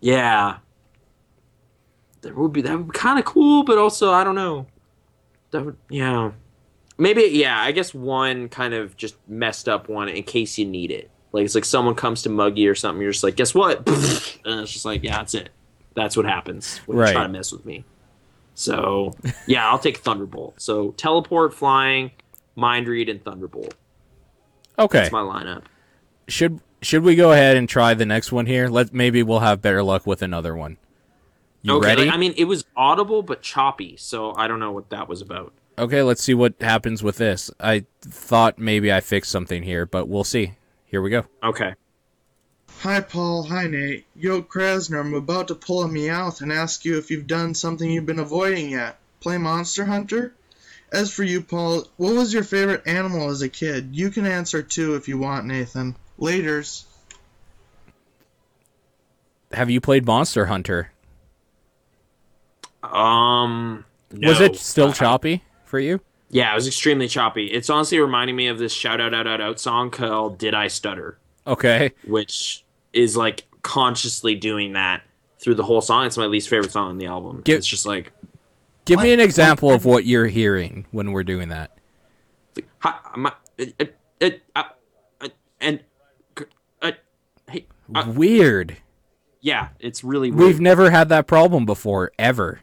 Yeah. 0.00 0.58
That 2.20 2.36
would 2.36 2.52
be 2.52 2.60
that 2.60 2.76
would 2.76 2.92
be 2.92 2.98
kind 2.98 3.18
of 3.18 3.24
cool, 3.24 3.64
but 3.64 3.78
also 3.78 4.12
I 4.12 4.22
don't 4.22 4.34
know. 4.34 4.66
That 5.50 5.64
would 5.64 5.76
yeah. 5.88 6.32
Maybe 6.98 7.22
yeah. 7.22 7.58
I 7.58 7.72
guess 7.72 7.94
one 7.94 8.50
kind 8.50 8.74
of 8.74 8.98
just 8.98 9.16
messed 9.26 9.66
up 9.66 9.88
one 9.88 10.10
in 10.10 10.22
case 10.24 10.58
you 10.58 10.66
need 10.66 10.90
it. 10.90 11.10
Like 11.34 11.44
it's 11.44 11.54
like 11.56 11.64
someone 11.64 11.94
comes 11.96 12.22
to 12.22 12.30
mug 12.30 12.56
you 12.56 12.70
or 12.70 12.74
something. 12.76 13.02
You're 13.02 13.10
just 13.12 13.24
like, 13.24 13.34
guess 13.36 13.54
what? 13.54 13.78
And 14.46 14.60
it's 14.60 14.72
just 14.72 14.84
like, 14.84 15.02
yeah, 15.02 15.16
that's 15.18 15.34
it. 15.34 15.48
That's 15.94 16.16
what 16.16 16.26
happens 16.26 16.78
when 16.86 16.98
Right. 16.98 17.08
you 17.08 17.14
try 17.14 17.22
to 17.24 17.28
mess 17.28 17.50
with 17.50 17.64
me. 17.66 17.84
So 18.54 19.12
yeah, 19.46 19.68
I'll 19.68 19.78
take 19.78 19.98
Thunderbolt. 19.98 20.60
So 20.60 20.92
teleport, 20.92 21.52
flying, 21.54 22.12
mind 22.54 22.86
read, 22.88 23.08
and 23.08 23.22
Thunderbolt. 23.24 23.74
Okay. 24.78 24.98
That's 24.98 25.12
my 25.12 25.20
lineup. 25.22 25.62
should 26.28 26.60
should 26.82 27.02
we 27.02 27.16
go 27.16 27.32
ahead 27.32 27.56
and 27.56 27.68
try 27.68 27.94
the 27.94 28.04
next 28.06 28.30
one 28.32 28.46
here? 28.46 28.68
Let 28.68 28.92
maybe 28.94 29.22
we'll 29.22 29.40
have 29.40 29.60
better 29.62 29.82
luck 29.82 30.06
with 30.06 30.22
another 30.22 30.54
one. 30.54 30.76
You 31.62 31.76
okay, 31.78 31.86
ready? 31.88 32.04
like, 32.04 32.14
I 32.14 32.18
mean, 32.18 32.34
it 32.36 32.44
was 32.44 32.64
audible 32.76 33.22
but 33.22 33.40
choppy, 33.40 33.96
so 33.96 34.34
I 34.36 34.46
don't 34.46 34.60
know 34.60 34.70
what 34.72 34.90
that 34.90 35.08
was 35.08 35.22
about. 35.22 35.52
okay, 35.78 36.02
let's 36.02 36.22
see 36.22 36.34
what 36.34 36.54
happens 36.60 37.02
with 37.02 37.16
this. 37.16 37.50
I 37.58 37.86
thought 38.02 38.58
maybe 38.58 38.92
I 38.92 39.00
fixed 39.00 39.30
something 39.32 39.62
here, 39.62 39.86
but 39.86 40.06
we'll 40.06 40.22
see. 40.24 40.52
Here 40.86 41.02
we 41.02 41.10
go. 41.10 41.24
Okay. 41.42 41.74
Hi, 42.80 43.00
Paul. 43.00 43.44
Hi, 43.44 43.66
Nate. 43.66 44.06
Yo, 44.14 44.42
Kraznor, 44.42 45.00
I'm 45.00 45.14
about 45.14 45.48
to 45.48 45.54
pull 45.54 45.82
a 45.82 45.88
Meowth 45.88 46.40
and 46.40 46.52
ask 46.52 46.84
you 46.84 46.98
if 46.98 47.10
you've 47.10 47.26
done 47.26 47.54
something 47.54 47.90
you've 47.90 48.06
been 48.06 48.18
avoiding 48.18 48.70
yet. 48.70 48.98
Play 49.20 49.38
Monster 49.38 49.86
Hunter? 49.86 50.34
As 50.92 51.12
for 51.12 51.24
you, 51.24 51.40
Paul, 51.40 51.88
what 51.96 52.14
was 52.14 52.32
your 52.32 52.44
favorite 52.44 52.86
animal 52.86 53.30
as 53.30 53.42
a 53.42 53.48
kid? 53.48 53.90
You 53.92 54.10
can 54.10 54.26
answer 54.26 54.62
too 54.62 54.94
if 54.94 55.08
you 55.08 55.18
want, 55.18 55.46
Nathan. 55.46 55.96
Laters. 56.20 56.84
Have 59.52 59.70
you 59.70 59.80
played 59.80 60.04
Monster 60.04 60.46
Hunter? 60.46 60.90
Um, 62.82 63.84
Was 64.12 64.40
it 64.40 64.56
still 64.56 64.92
choppy 64.92 65.42
for 65.64 65.78
you? 65.78 66.00
Yeah, 66.34 66.50
it 66.50 66.54
was 66.56 66.66
extremely 66.66 67.06
choppy. 67.06 67.46
It's 67.46 67.70
honestly 67.70 68.00
reminding 68.00 68.34
me 68.34 68.48
of 68.48 68.58
this 68.58 68.72
shout 68.72 69.00
out 69.00 69.14
out 69.14 69.26
out 69.28 69.40
out 69.40 69.60
song 69.60 69.90
called 69.90 70.36
"Did 70.36 70.52
I 70.52 70.66
Stutter," 70.66 71.16
Okay. 71.46 71.92
which 72.04 72.64
is 72.92 73.16
like 73.16 73.44
consciously 73.62 74.34
doing 74.34 74.72
that 74.72 75.02
through 75.38 75.54
the 75.54 75.62
whole 75.62 75.80
song. 75.80 76.06
It's 76.06 76.16
my 76.16 76.26
least 76.26 76.48
favorite 76.48 76.72
song 76.72 76.88
on 76.90 76.98
the 76.98 77.06
album. 77.06 77.42
Give- 77.44 77.58
it's 77.58 77.66
just 77.68 77.86
like, 77.86 78.12
Give 78.84 79.00
me 79.00 79.12
an 79.12 79.20
example 79.20 79.70
of 79.70 79.84
what 79.84 80.04
you're 80.06 80.26
hearing 80.26 80.86
when 80.90 81.12
we're 81.12 81.22
doing 81.24 81.50
that. 81.50 81.70
like 82.56 82.66
hi, 82.80 82.94
my, 83.16 83.32
it, 83.56 83.74
it, 83.78 83.96
it, 84.20 84.42
uh, 84.56 84.64
uh, 85.20 85.28
and 85.60 85.80
uh, 86.82 86.92
hey, 87.48 87.66
uh, 87.94 88.12
Weird. 88.14 88.76
yeah, 89.40 89.68
it's 89.78 90.02
really 90.02 90.30
weird. 90.32 90.46
We've 90.48 90.60
never 90.60 90.90
had 90.90 91.08
that 91.10 91.26
problem 91.28 91.64
before, 91.64 92.10
ever. 92.18 92.60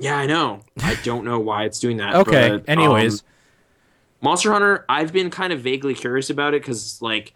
Yeah, 0.00 0.16
I 0.16 0.26
know. 0.26 0.60
I 0.82 0.94
don't 1.04 1.24
know 1.24 1.38
why 1.38 1.64
it's 1.64 1.78
doing 1.78 1.98
that. 1.98 2.14
Okay. 2.16 2.50
but, 2.50 2.68
Anyways, 2.68 3.20
um, 3.20 3.26
Monster 4.22 4.52
Hunter, 4.52 4.84
I've 4.88 5.12
been 5.12 5.30
kind 5.30 5.52
of 5.52 5.60
vaguely 5.60 5.94
curious 5.94 6.30
about 6.30 6.54
it 6.54 6.62
because, 6.62 7.00
like, 7.00 7.32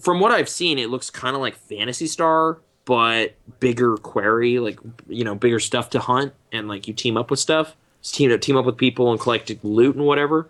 from 0.00 0.20
what 0.20 0.32
I've 0.32 0.48
seen, 0.48 0.78
it 0.78 0.90
looks 0.90 1.10
kind 1.10 1.34
of 1.36 1.40
like 1.42 1.54
Phantasy 1.56 2.06
Star, 2.06 2.58
but 2.84 3.34
bigger 3.60 3.96
query, 3.96 4.58
like 4.58 4.78
you 5.08 5.24
know, 5.24 5.34
bigger 5.34 5.58
stuff 5.60 5.90
to 5.90 6.00
hunt, 6.00 6.32
and 6.52 6.68
like 6.68 6.86
you 6.88 6.94
team 6.94 7.16
up 7.16 7.30
with 7.30 7.38
stuff, 7.40 7.76
just 8.02 8.14
team 8.14 8.30
up, 8.32 8.40
team 8.40 8.56
up 8.56 8.64
with 8.66 8.76
people 8.76 9.10
and 9.12 9.20
collect 9.20 9.52
loot 9.64 9.96
and 9.96 10.04
whatever. 10.04 10.48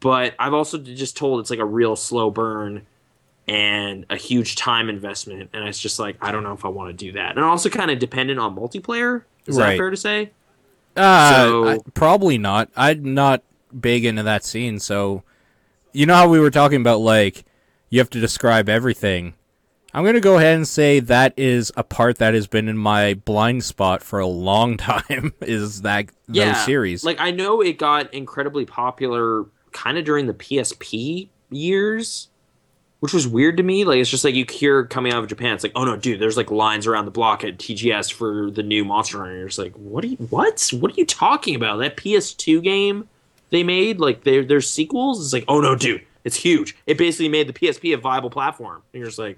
But 0.00 0.34
I've 0.38 0.54
also 0.54 0.78
just 0.78 1.16
told 1.16 1.40
it's 1.40 1.50
like 1.50 1.58
a 1.58 1.64
real 1.64 1.94
slow 1.96 2.30
burn 2.30 2.86
and 3.48 4.06
a 4.10 4.16
huge 4.16 4.56
time 4.56 4.88
investment, 4.88 5.50
and 5.52 5.66
it's 5.68 5.78
just 5.78 5.98
like 5.98 6.16
I 6.20 6.30
don't 6.32 6.42
know 6.44 6.52
if 6.54 6.64
I 6.64 6.68
want 6.68 6.90
to 6.90 7.04
do 7.06 7.12
that, 7.12 7.36
and 7.36 7.44
also 7.44 7.68
kind 7.68 7.90
of 7.90 7.98
dependent 7.98 8.38
on 8.40 8.54
multiplayer. 8.56 9.22
Is 9.46 9.56
Right. 9.58 9.70
that 9.72 9.76
fair 9.76 9.90
to 9.90 9.96
say? 9.96 10.30
Uh, 10.96 11.34
so- 11.46 11.68
I- 11.68 11.78
probably 11.94 12.38
not. 12.38 12.70
I'm 12.76 13.14
not 13.14 13.42
big 13.78 14.04
into 14.04 14.22
that 14.22 14.44
scene, 14.44 14.78
so 14.78 15.22
you 15.92 16.06
know 16.06 16.14
how 16.14 16.28
we 16.28 16.38
were 16.40 16.50
talking 16.50 16.80
about 16.80 17.00
like 17.00 17.44
you 17.90 17.98
have 17.98 18.10
to 18.10 18.20
describe 18.20 18.68
everything. 18.68 19.34
I'm 19.94 20.04
gonna 20.06 20.20
go 20.20 20.38
ahead 20.38 20.56
and 20.56 20.66
say 20.66 21.00
that 21.00 21.34
is 21.36 21.70
a 21.76 21.84
part 21.84 22.16
that 22.18 22.32
has 22.32 22.46
been 22.46 22.66
in 22.68 22.78
my 22.78 23.12
blind 23.14 23.62
spot 23.64 24.02
for 24.02 24.18
a 24.20 24.26
long 24.26 24.76
time. 24.78 25.34
Is 25.42 25.82
that 25.82 26.06
those 26.28 26.64
series? 26.64 27.04
Like 27.04 27.20
I 27.20 27.30
know 27.30 27.60
it 27.60 27.78
got 27.78 28.12
incredibly 28.14 28.64
popular 28.64 29.44
kind 29.72 29.98
of 29.98 30.04
during 30.04 30.26
the 30.26 30.34
PSP 30.34 31.28
years, 31.50 32.28
which 33.02 33.12
was 33.12 33.26
weird 33.26 33.56
to 33.56 33.64
me. 33.64 33.82
Like 33.82 33.98
it's 33.98 34.08
just 34.08 34.24
like 34.24 34.36
you 34.36 34.46
hear 34.48 34.86
coming 34.86 35.12
out 35.12 35.24
of 35.24 35.28
Japan, 35.28 35.54
it's 35.54 35.64
like, 35.64 35.72
oh 35.74 35.84
no, 35.84 35.96
dude, 35.96 36.20
there's 36.20 36.36
like 36.36 36.52
lines 36.52 36.86
around 36.86 37.04
the 37.06 37.10
block 37.10 37.42
at 37.42 37.58
TGS 37.58 38.12
for 38.12 38.48
the 38.48 38.62
new 38.62 38.84
Monster 38.84 39.18
Hunter. 39.18 39.38
You're 39.38 39.48
just 39.48 39.58
like, 39.58 39.74
what 39.74 40.04
are 40.04 40.06
you 40.06 40.16
what? 40.30 40.70
What 40.78 40.92
are 40.92 40.94
you 40.94 41.04
talking 41.04 41.56
about? 41.56 41.78
That 41.78 41.96
PS2 41.96 42.62
game 42.62 43.08
they 43.50 43.64
made, 43.64 43.98
like 43.98 44.22
their 44.22 44.44
there's 44.44 44.70
sequels? 44.70 45.20
It's 45.20 45.32
like, 45.32 45.44
oh 45.48 45.60
no, 45.60 45.74
dude, 45.74 46.02
it's 46.22 46.36
huge. 46.36 46.76
It 46.86 46.96
basically 46.96 47.28
made 47.28 47.48
the 47.48 47.52
PSP 47.52 47.92
a 47.92 47.96
viable 47.96 48.30
platform. 48.30 48.82
And 48.92 49.00
you're 49.00 49.08
just 49.08 49.18
like, 49.18 49.36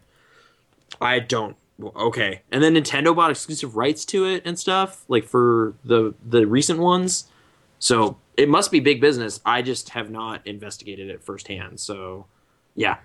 I 1.01 1.20
don't 1.20 1.57
okay. 1.97 2.43
And 2.52 2.62
then 2.62 2.75
Nintendo 2.75 3.17
bought 3.17 3.31
exclusive 3.31 3.76
rights 3.76 4.05
to 4.07 4.26
it 4.26 4.43
and 4.44 4.59
stuff, 4.59 5.07
like 5.09 5.25
for 5.25 5.73
the 5.86 6.12
the 6.23 6.47
recent 6.47 6.81
ones. 6.81 7.28
So 7.78 8.18
it 8.36 8.51
must 8.51 8.70
be 8.70 8.81
big 8.81 9.01
business. 9.01 9.41
I 9.47 9.62
just 9.62 9.89
have 9.91 10.10
not 10.10 10.47
investigated 10.47 11.09
it 11.09 11.23
firsthand. 11.23 11.81
So 11.81 12.26
yeah. 12.75 12.99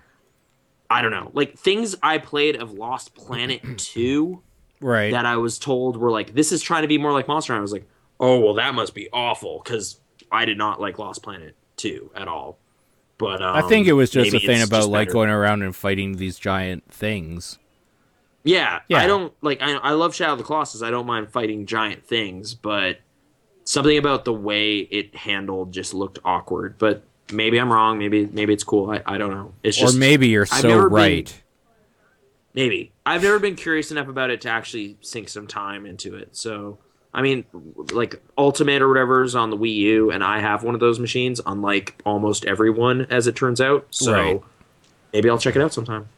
I 0.90 1.02
don't 1.02 1.12
know. 1.12 1.30
Like 1.32 1.56
things 1.56 1.94
I 2.02 2.18
played 2.18 2.56
of 2.56 2.72
Lost 2.72 3.14
Planet 3.14 3.62
2 3.78 4.42
right. 4.80 5.12
that 5.12 5.24
I 5.24 5.36
was 5.36 5.58
told 5.58 5.96
were 5.96 6.10
like 6.10 6.34
this 6.34 6.50
is 6.50 6.60
trying 6.60 6.82
to 6.82 6.88
be 6.88 6.98
more 6.98 7.12
like 7.12 7.28
Monster 7.28 7.52
Hunter. 7.52 7.60
I 7.60 7.62
was 7.62 7.72
like, 7.72 7.88
"Oh, 8.18 8.40
well 8.40 8.54
that 8.54 8.74
must 8.74 8.94
be 8.94 9.08
awful 9.12 9.60
cuz 9.60 10.00
I 10.32 10.44
did 10.44 10.58
not 10.58 10.80
like 10.80 10.98
Lost 10.98 11.22
Planet 11.22 11.54
2 11.76 12.10
at 12.16 12.26
all." 12.26 12.58
But 13.18 13.42
um, 13.42 13.54
I 13.54 13.62
think 13.62 13.86
it 13.86 13.92
was 13.92 14.10
just 14.10 14.34
a 14.34 14.40
thing 14.40 14.62
about 14.62 14.78
just 14.78 14.88
like 14.88 15.08
better. 15.08 15.12
going 15.12 15.30
around 15.30 15.62
and 15.62 15.76
fighting 15.76 16.16
these 16.16 16.38
giant 16.38 16.90
things. 16.92 17.58
Yeah, 18.42 18.80
Yeah. 18.88 18.98
I 18.98 19.06
don't 19.06 19.32
like. 19.42 19.60
I, 19.60 19.72
I 19.74 19.90
love 19.90 20.14
Shadow 20.14 20.32
of 20.32 20.38
the 20.38 20.44
Colossus. 20.44 20.82
I 20.82 20.90
don't 20.90 21.06
mind 21.06 21.30
fighting 21.30 21.66
giant 21.66 22.06
things, 22.06 22.54
but 22.54 23.00
something 23.64 23.98
about 23.98 24.24
the 24.24 24.32
way 24.32 24.78
it 24.78 25.14
handled 25.14 25.72
just 25.72 25.92
looked 25.92 26.18
awkward. 26.24 26.78
But 26.78 27.04
maybe 27.32 27.58
I'm 27.58 27.72
wrong. 27.72 27.98
Maybe 27.98 28.26
maybe 28.26 28.52
it's 28.52 28.64
cool. 28.64 28.90
I, 28.90 29.02
I 29.06 29.18
don't 29.18 29.30
know. 29.30 29.52
It's 29.62 29.76
just 29.76 29.94
or 29.96 29.98
maybe 29.98 30.28
you're 30.28 30.42
I've 30.50 30.60
so 30.60 30.68
never 30.68 30.88
been- 30.88 30.96
right. 30.96 31.42
maybe 32.54 32.92
I've 33.06 33.22
never 33.22 33.38
been 33.38 33.56
curious 33.56 33.90
enough 33.90 34.08
about 34.08 34.30
it 34.30 34.40
to 34.42 34.48
actually 34.48 34.96
sink 35.00 35.28
some 35.28 35.46
time 35.46 35.86
into 35.86 36.14
it. 36.16 36.36
So 36.36 36.78
I 37.12 37.22
mean, 37.22 37.44
like 37.92 38.22
Ultimate 38.38 38.82
or 38.82 38.88
whatever 38.88 39.22
is 39.24 39.34
on 39.34 39.50
the 39.50 39.56
Wii 39.56 39.74
U, 39.76 40.10
and 40.12 40.22
I 40.22 40.38
have 40.40 40.62
one 40.62 40.74
of 40.74 40.80
those 40.80 40.98
machines. 41.00 41.40
Unlike 41.44 42.00
almost 42.06 42.44
everyone, 42.44 43.06
as 43.10 43.26
it 43.26 43.34
turns 43.34 43.60
out. 43.60 43.86
So 43.90 44.12
Right. 44.12 44.40
maybe 45.12 45.28
I'll 45.28 45.38
check 45.38 45.56
it 45.56 45.62
out 45.62 45.72
sometime. 45.74 46.08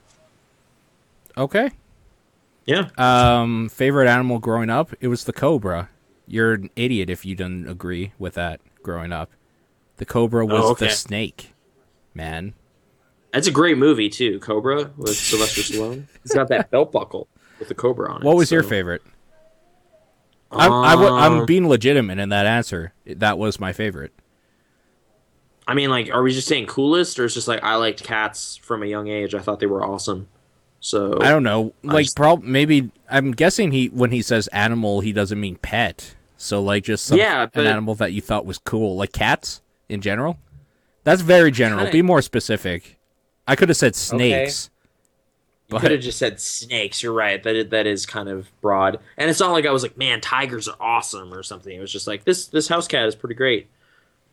Okay. 1.37 1.71
Yeah. 2.67 2.91
Um, 2.99 3.69
favorite 3.71 4.07
animal 4.09 4.39
growing 4.39 4.69
up? 4.71 4.93
It 5.01 5.09
was 5.09 5.25
the 5.25 5.33
cobra. 5.33 5.89
You're 6.27 6.53
an 6.53 6.71
idiot 6.77 7.11
if 7.11 7.25
you 7.25 7.35
don't 7.35 7.67
agree 7.67 8.13
with 8.19 8.35
that. 8.35 8.61
Growing 8.83 9.13
up, 9.13 9.31
the 9.99 10.05
cobra 10.05 10.45
was 10.47 10.63
Oh, 10.65 10.71
okay. 10.73 10.87
the 10.87 10.93
snake. 10.93 11.55
Man, 12.15 12.55
That's 13.33 13.47
a 13.47 13.51
great 13.51 13.79
movie 13.79 14.11
too, 14.11 14.39
Cobra 14.41 14.91
with 14.99 15.17
Sylvester 15.17 15.63
Stallone. 15.63 16.05
He's 16.23 16.33
got 16.35 16.49
that 16.49 16.71
belt 16.71 16.93
buckle 16.93 17.29
with 17.59 17.69
the 17.69 17.75
cobra 17.75 18.13
on 18.13 18.21
it. 18.21 18.25
what 18.25 18.37
was 18.37 18.51
your 18.53 18.63
so- 18.63 18.69
favorite? 18.69 19.03
I'm, 20.51 20.71
I 20.71 20.91
w- 20.91 21.11
I'm 21.11 21.33
Um, 21.41 21.47
being 21.47 21.67
legitimate 21.67 22.19
in 22.19 22.29
that 22.29 22.45
answer. 22.45 22.93
That 23.07 23.39
was 23.39 23.59
my 23.59 23.73
favorite. 23.73 24.13
I 25.67 25.73
mean, 25.73 25.89
like, 25.89 26.11
are 26.13 26.23
we 26.23 26.31
just 26.33 26.47
saying 26.47 26.67
coolest, 26.67 27.19
or 27.19 27.25
it's 27.25 27.33
just 27.33 27.49
like 27.49 27.63
I 27.63 27.77
liked 27.77 28.03
cats 28.05 28.57
from 28.57 28.83
a 28.83 28.87
young 28.87 29.09
age? 29.09 29.35
I 29.35 29.39
thought 29.39 29.61
they 29.61 29.67
were 29.67 29.83
awesome. 29.83 30.29
So 30.81 31.17
I 31.23 31.31
don't 31.31 31.43
know. 31.45 31.73
Like, 31.83 32.05
just- 32.05 32.17
prob- 32.17 32.43
maybe 32.43 32.91
I'm 33.09 33.33
guessing 33.33 33.73
he 33.73 33.87
when 33.87 34.11
he 34.11 34.21
says 34.21 34.49
animal, 34.49 35.01
he 35.01 35.13
doesn't 35.15 35.41
mean 35.41 35.57
pet. 35.57 36.15
So 36.37 36.61
like 36.63 36.85
just 36.85 37.07
some, 37.07 37.17
Yeah, 37.17 37.47
but- 37.47 37.61
an 37.63 37.67
animal 37.69 37.95
that 37.95 38.13
you 38.13 38.21
thought 38.21 38.45
was 38.45 38.59
cool, 38.59 38.97
like 38.97 39.13
cats 39.13 39.62
in 39.93 40.01
general. 40.01 40.39
That's 41.05 41.23
very 41.23 41.51
general. 41.51 41.81
Kinda- 41.81 41.93
Be 41.93 42.03
more 42.03 42.23
specific. 42.23 42.99
I 43.47 43.57
could 43.57 43.69
have 43.69 43.77
said 43.77 43.95
snakes. 43.95 44.71
You 45.69 45.79
could 45.79 45.91
have 45.91 46.01
just 46.01 46.19
said 46.19 46.39
snakes. 46.39 47.03
You're 47.03 47.13
right. 47.15 47.43
That 47.43 47.57
is, 47.57 47.69
that 47.71 47.87
is 47.87 48.05
kind 48.05 48.29
of 48.29 48.51
broad, 48.61 49.01
and 49.17 49.31
it's 49.31 49.41
not 49.41 49.53
like 49.53 49.65
I 49.67 49.71
was 49.71 49.83
like, 49.83 49.97
man, 49.97 50.21
tigers 50.21 50.69
are 50.69 50.77
awesome 50.79 51.33
or 51.33 51.43
something. 51.43 51.75
It 51.75 51.81
was 51.81 51.91
just 51.91 52.07
like 52.07 52.25
this 52.25 52.47
this 52.47 52.69
house 52.69 52.87
cat 52.87 53.07
is 53.07 53.15
pretty 53.15 53.35
great. 53.37 53.69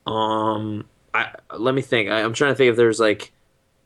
Um, 0.05 0.85
I 1.13 1.33
let 1.57 1.73
me 1.73 1.81
think. 1.81 2.09
I, 2.09 2.21
I'm 2.23 2.33
trying 2.33 2.51
to 2.51 2.55
think 2.55 2.71
if 2.71 2.75
there's 2.75 2.99
like 2.99 3.31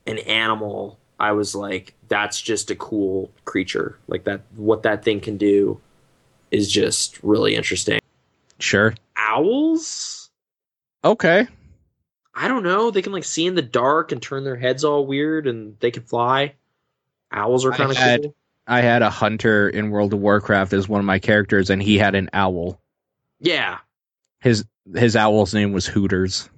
an 0.07 0.17
animal. 0.19 0.97
I 1.19 1.31
was 1.33 1.53
like, 1.55 1.93
that's 2.09 2.41
just 2.41 2.71
a 2.71 2.75
cool 2.75 3.31
creature. 3.45 3.97
Like 4.07 4.23
that, 4.25 4.41
what 4.55 4.83
that 4.83 5.05
thing 5.05 5.21
can 5.21 5.37
do 5.37 5.79
is 6.51 6.69
just 6.71 7.21
really 7.23 7.55
interesting. 7.55 7.99
Sure. 8.59 8.93
Owls. 9.15 10.31
Okay. 11.05 11.47
I 12.35 12.47
don't 12.47 12.63
know. 12.63 12.89
They 12.91 13.01
can 13.01 13.13
like 13.13 13.23
see 13.25 13.45
in 13.45 13.55
the 13.55 13.61
dark 13.61 14.11
and 14.11 14.21
turn 14.21 14.43
their 14.43 14.55
heads 14.55 14.83
all 14.83 15.05
weird, 15.05 15.47
and 15.47 15.77
they 15.79 15.91
can 15.91 16.03
fly. 16.03 16.55
Owls 17.31 17.65
are 17.65 17.71
kind 17.71 17.91
of 17.91 17.97
cool. 17.97 18.35
I 18.65 18.81
had 18.81 19.01
a 19.01 19.09
hunter 19.09 19.67
in 19.69 19.89
World 19.91 20.13
of 20.13 20.19
Warcraft 20.19 20.73
as 20.73 20.87
one 20.87 20.99
of 20.99 21.05
my 21.05 21.19
characters, 21.19 21.69
and 21.69 21.81
he 21.83 21.97
had 21.97 22.15
an 22.15 22.29
owl. 22.33 22.79
Yeah, 23.39 23.79
His 24.39 24.65
his 24.95 25.15
owl's 25.15 25.53
name 25.53 25.73
was 25.73 25.85
Hooters. 25.85 26.49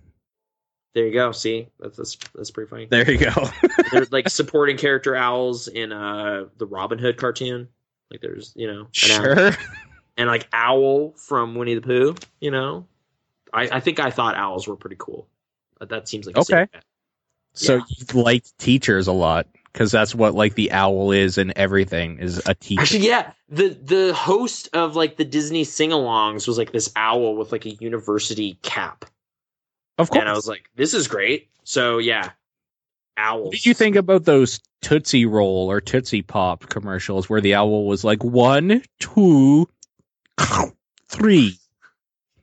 there 0.94 1.08
you 1.08 1.14
go. 1.14 1.32
See, 1.32 1.68
that's 1.80 1.98
that's, 1.98 2.18
that's 2.36 2.52
pretty 2.52 2.70
funny. 2.70 2.86
There 2.86 3.10
you 3.10 3.18
go. 3.18 3.32
They're 3.92 4.06
like 4.12 4.30
supporting 4.30 4.78
character 4.78 5.16
owls 5.16 5.68
in 5.68 5.92
uh 5.92 6.46
the 6.58 6.68
Robin 6.68 7.00
Hood 7.00 7.18
cartoon. 7.18 7.68
Like 8.12 8.22
there's 8.22 8.54
you 8.56 8.68
know 8.68 8.88
an 9.04 9.12
owl. 9.12 9.36
sure. 9.36 9.52
and 10.16 10.28
like 10.30 10.48
owl 10.54 11.14
from 11.18 11.56
Winnie 11.56 11.76
the 11.76 11.82
Pooh. 11.82 12.16
You 12.40 12.52
know, 12.52 12.86
I 13.52 13.64
I 13.70 13.80
think 13.80 14.00
I 14.00 14.12
thought 14.12 14.36
owls 14.38 14.68
were 14.68 14.76
pretty 14.76 14.98
cool. 15.00 15.28
But 15.80 15.90
that 15.90 16.08
seems 16.08 16.26
like 16.26 16.38
a 16.38 16.40
Okay. 16.42 16.68
safe. 16.72 16.82
So 17.54 17.76
Yeah. 17.76 17.82
you 18.16 18.22
liked 18.22 18.58
teachers 18.60 19.08
a 19.08 19.14
lot 19.14 19.48
because 19.72 19.92
that's 19.92 20.14
what 20.16 20.34
like 20.36 20.56
the 20.56 20.72
owl 20.72 21.12
is 21.12 21.38
and 21.38 21.54
everything 21.56 22.20
is 22.20 22.42
a 22.46 22.54
teacher. 22.56 22.82
Actually, 22.82 23.08
yeah, 23.08 23.32
the 23.50 23.70
the 23.70 24.14
host 24.14 24.70
of 24.74 24.96
like 24.96 25.16
the 25.18 25.26
Disney 25.26 25.64
sing-alongs 25.64 26.48
was 26.48 26.58
like 26.58 26.72
this 26.72 26.92
owl 26.96 27.36
with 27.36 27.52
like 27.52 27.66
a 27.66 27.72
university 27.72 28.58
cap, 28.62 29.06
of 29.98 30.10
course. 30.10 30.20
and 30.20 30.30
I 30.30 30.34
was 30.34 30.48
like, 30.48 30.70
this 30.76 30.94
is 30.94 31.08
great. 31.08 31.50
So 31.64 31.98
yeah, 31.98 32.32
owls. 33.18 33.46
What 33.46 33.52
did 33.54 33.66
you 33.66 33.74
think 33.74 33.96
about 33.96 34.26
those 34.26 34.60
Tootsie 34.82 35.26
Roll 35.26 35.72
or 35.72 35.80
Tootsie 35.82 36.22
Pop 36.22 36.68
commercials 36.68 37.30
where 37.30 37.42
the 37.42 37.56
owl 37.56 37.86
was 37.86 38.04
like 38.04 38.24
one, 38.24 38.84
two, 39.00 39.68
three? 41.08 41.58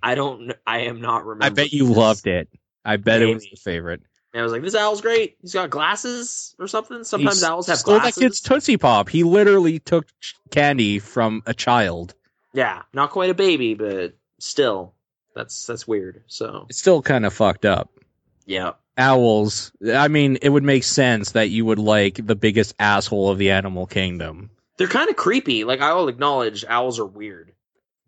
I 0.03 0.15
don't. 0.15 0.53
I 0.67 0.81
am 0.81 1.01
not 1.01 1.25
I 1.41 1.51
bet 1.51 1.73
you 1.73 1.87
this. 1.87 1.97
loved 1.97 2.27
it. 2.27 2.49
I 2.85 2.97
bet 2.97 3.23
it 3.23 3.33
was 3.35 3.45
the 3.49 3.57
favorite. 3.57 4.03
And 4.35 4.41
I 4.41 4.43
was 4.45 4.53
like, 4.53 4.63
this 4.63 4.75
owl's 4.75 5.03
great. 5.03 5.37
He's 5.43 5.53
got 5.53 5.69
glasses 5.71 6.55
or 6.59 6.67
something. 6.67 7.05
Sometimes 7.05 7.43
owls 7.43 7.67
have 7.67 7.79
stole 7.79 7.99
glasses. 7.99 8.15
that 8.15 8.21
kid's 8.21 8.41
Tootsie 8.41 8.79
Pop. 8.79 9.09
He 9.11 9.25
literally 9.25 9.79
took 9.79 10.07
candy 10.51 10.99
from 11.01 11.43
a 11.47 11.53
child. 11.53 12.15
Yeah, 12.55 12.83
not 12.95 13.11
quite 13.11 13.29
a 13.31 13.35
baby, 13.35 13.75
but 13.75 14.15
still, 14.39 14.95
that's 15.35 15.67
that's 15.67 15.87
weird. 15.87 16.25
So 16.29 16.67
It's 16.71 16.79
still 16.79 17.03
kind 17.03 17.27
of 17.27 17.33
fucked 17.35 17.65
up. 17.67 17.91
yeah, 18.47 18.73
Owls. 18.97 19.73
I 19.95 20.09
mean, 20.09 20.37
it 20.43 20.49
would 20.49 20.63
make 20.65 20.85
sense 20.85 21.33
that 21.33 21.49
you 21.51 21.65
would 21.67 21.79
like 21.79 22.15
the 22.27 22.35
biggest 22.37 22.75
asshole 22.79 23.31
of 23.31 23.39
the 23.39 23.51
animal 23.53 23.87
kingdom. 23.87 24.51
they're 24.79 24.87
kind 24.89 25.09
of 25.11 25.17
creepy. 25.17 25.65
Like 25.65 25.81
I 25.81 25.93
will 25.95 26.09
acknowledge, 26.09 26.65
owls 26.69 26.99
are 26.99 27.07
weird, 27.07 27.53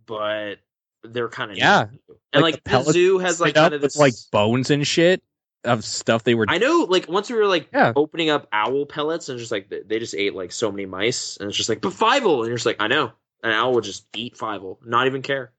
but 0.07 0.57
they're 1.05 1.29
kind 1.29 1.51
of 1.51 1.57
Yeah. 1.59 1.87
And 2.33 2.43
Like 2.43 2.55
like, 2.55 2.65
the 2.65 2.83
the, 2.83 2.93
zoo 2.93 3.19
has 3.19 3.41
like 3.41 3.55
kind 3.55 3.75
of 3.75 3.81
this 3.81 3.97
like 3.97 4.15
bones 4.33 4.71
and 4.71 4.87
shit 4.87 5.23
of 5.65 5.85
stuff 5.85 6.25
they 6.25 6.35
were. 6.35 6.47
I 6.49 6.59
know, 6.59 6.87
like 6.89 7.09
once 7.09 7.31
we 7.31 7.37
were 7.37 7.47
like 7.47 7.69
Yeah. 7.73 7.93
opening 7.95 8.31
up 8.31 8.49
owl 8.53 8.87
pellets, 8.87 9.29
and 9.29 9.39
just 9.39 9.53
like 9.53 9.71
they- 9.87 9.99
just 9.99 10.15
ate 10.15 10.35
like 10.35 10.53
so 10.53 10.71
many 10.71 10.87
mice, 10.87 11.37
and 11.39 11.49
it's 11.49 11.57
just 11.57 11.69
like, 11.69 11.81
but 11.81 11.93
Fievel, 11.93 12.39
and 12.41 12.47
you're 12.49 12.57
just 12.57 12.67
like, 12.67 12.81
I 12.81 12.89
know, 12.89 13.13
an 13.43 13.51
owl 13.53 13.75
would 13.75 13.85
just 13.85 14.07
eat 14.17 14.37
Fievel, 14.37 14.79
not 14.85 15.07
even 15.07 15.23
care, 15.23 15.53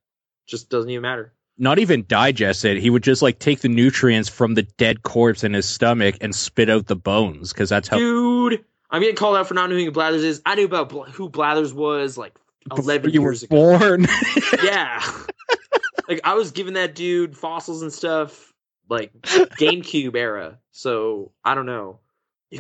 just 0.47 0.69
doesn't 0.69 0.89
even 0.89 1.01
matter. 1.01 1.33
not 1.57 1.79
even 1.79 2.03
digest 2.07 2.65
it. 2.65 2.77
He 2.77 2.89
would 2.89 3.03
just 3.03 3.21
like 3.21 3.39
take 3.39 3.61
the 3.61 3.69
nutrients 3.69 4.27
from 4.29 4.53
the 4.55 4.63
dead 4.63 5.01
corpse 5.03 5.43
in 5.45 5.53
his 5.53 5.65
stomach 5.65 6.17
and 6.21 6.35
spit 6.35 6.69
out 6.69 6.85
the 6.87 6.95
bones 6.97 7.53
because 7.53 7.69
that's 7.69 7.87
how. 7.87 7.97
Dude, 7.97 8.65
I'm 8.91 9.01
getting 9.01 9.15
called 9.15 9.37
out 9.37 9.47
for 9.47 9.53
not 9.53 9.69
knowing 9.69 9.85
who 9.85 9.91
Blathers 9.91 10.23
is. 10.23 10.41
I 10.45 10.55
knew 10.55 10.65
about 10.65 10.89
Bl- 10.89 11.03
who 11.03 11.29
Blathers 11.29 11.73
was 11.73 12.17
like 12.17 12.35
11 12.71 13.11
you 13.11 13.21
were 13.21 13.31
years 13.31 13.43
ago. 13.43 13.55
born. 13.55 14.07
Yeah. 14.63 15.03
like 16.09 16.21
I 16.23 16.33
was 16.33 16.51
giving 16.51 16.73
that 16.73 16.95
dude 16.95 17.37
fossils 17.37 17.81
and 17.81 17.91
stuff 17.93 18.53
like 18.89 19.13
GameCube 19.21 20.15
era. 20.15 20.59
So 20.71 21.31
I 21.43 21.55
don't 21.55 21.65
know. 21.65 21.99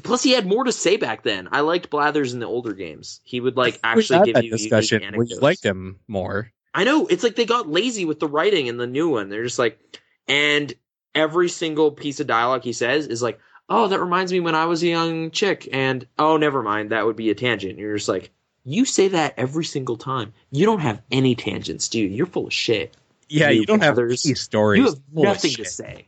Plus, 0.03 0.23
he 0.23 0.31
had 0.31 0.45
more 0.45 0.63
to 0.63 0.71
say 0.71 0.97
back 0.97 1.23
then. 1.23 1.47
I 1.51 1.61
liked 1.61 1.89
Blathers 1.89 2.33
in 2.33 2.39
the 2.39 2.47
older 2.47 2.73
games. 2.73 3.21
He 3.23 3.39
would 3.39 3.55
like 3.55 3.79
actually 3.83 4.25
give 4.25 4.35
that 4.35 4.43
you 4.43 4.51
discussion 4.51 5.03
anecdotes. 5.03 5.41
liked 5.41 5.63
him 5.63 5.99
more. 6.07 6.51
I 6.73 6.83
know 6.83 7.07
it's 7.07 7.23
like 7.23 7.35
they 7.35 7.45
got 7.45 7.69
lazy 7.69 8.03
with 8.03 8.19
the 8.19 8.27
writing 8.27 8.67
in 8.67 8.77
the 8.77 8.87
new 8.87 9.09
one. 9.09 9.29
They're 9.29 9.43
just 9.43 9.59
like, 9.59 9.79
and 10.27 10.73
every 11.13 11.47
single 11.49 11.91
piece 11.91 12.19
of 12.19 12.27
dialogue 12.27 12.63
he 12.63 12.73
says 12.73 13.07
is 13.07 13.21
like, 13.21 13.39
"Oh, 13.69 13.87
that 13.87 13.99
reminds 13.99 14.33
me 14.33 14.41
when 14.41 14.55
I 14.55 14.65
was 14.65 14.83
a 14.83 14.87
young 14.87 15.31
chick," 15.31 15.69
and 15.71 16.05
"Oh, 16.19 16.35
never 16.35 16.61
mind, 16.61 16.89
that 16.89 17.05
would 17.05 17.15
be 17.15 17.29
a 17.29 17.35
tangent." 17.35 17.73
And 17.73 17.79
you're 17.79 17.95
just 17.95 18.09
like, 18.09 18.31
you 18.65 18.83
say 18.85 19.07
that 19.09 19.33
every 19.37 19.63
single 19.63 19.95
time. 19.95 20.33
You 20.51 20.65
don't 20.65 20.79
have 20.79 21.01
any 21.11 21.35
tangents, 21.35 21.87
dude. 21.87 22.11
You're 22.11 22.25
full 22.25 22.47
of 22.47 22.53
shit. 22.53 22.95
Yeah, 23.29 23.49
You 23.49 23.61
you 23.61 23.65
don't 23.65 23.81
have 23.81 23.95
brothers. 23.95 24.25
any 24.25 24.35
stories. 24.35 24.79
You 24.79 24.85
have 24.87 24.99
nothing 25.13 25.51
to 25.53 25.65
say. 25.65 26.07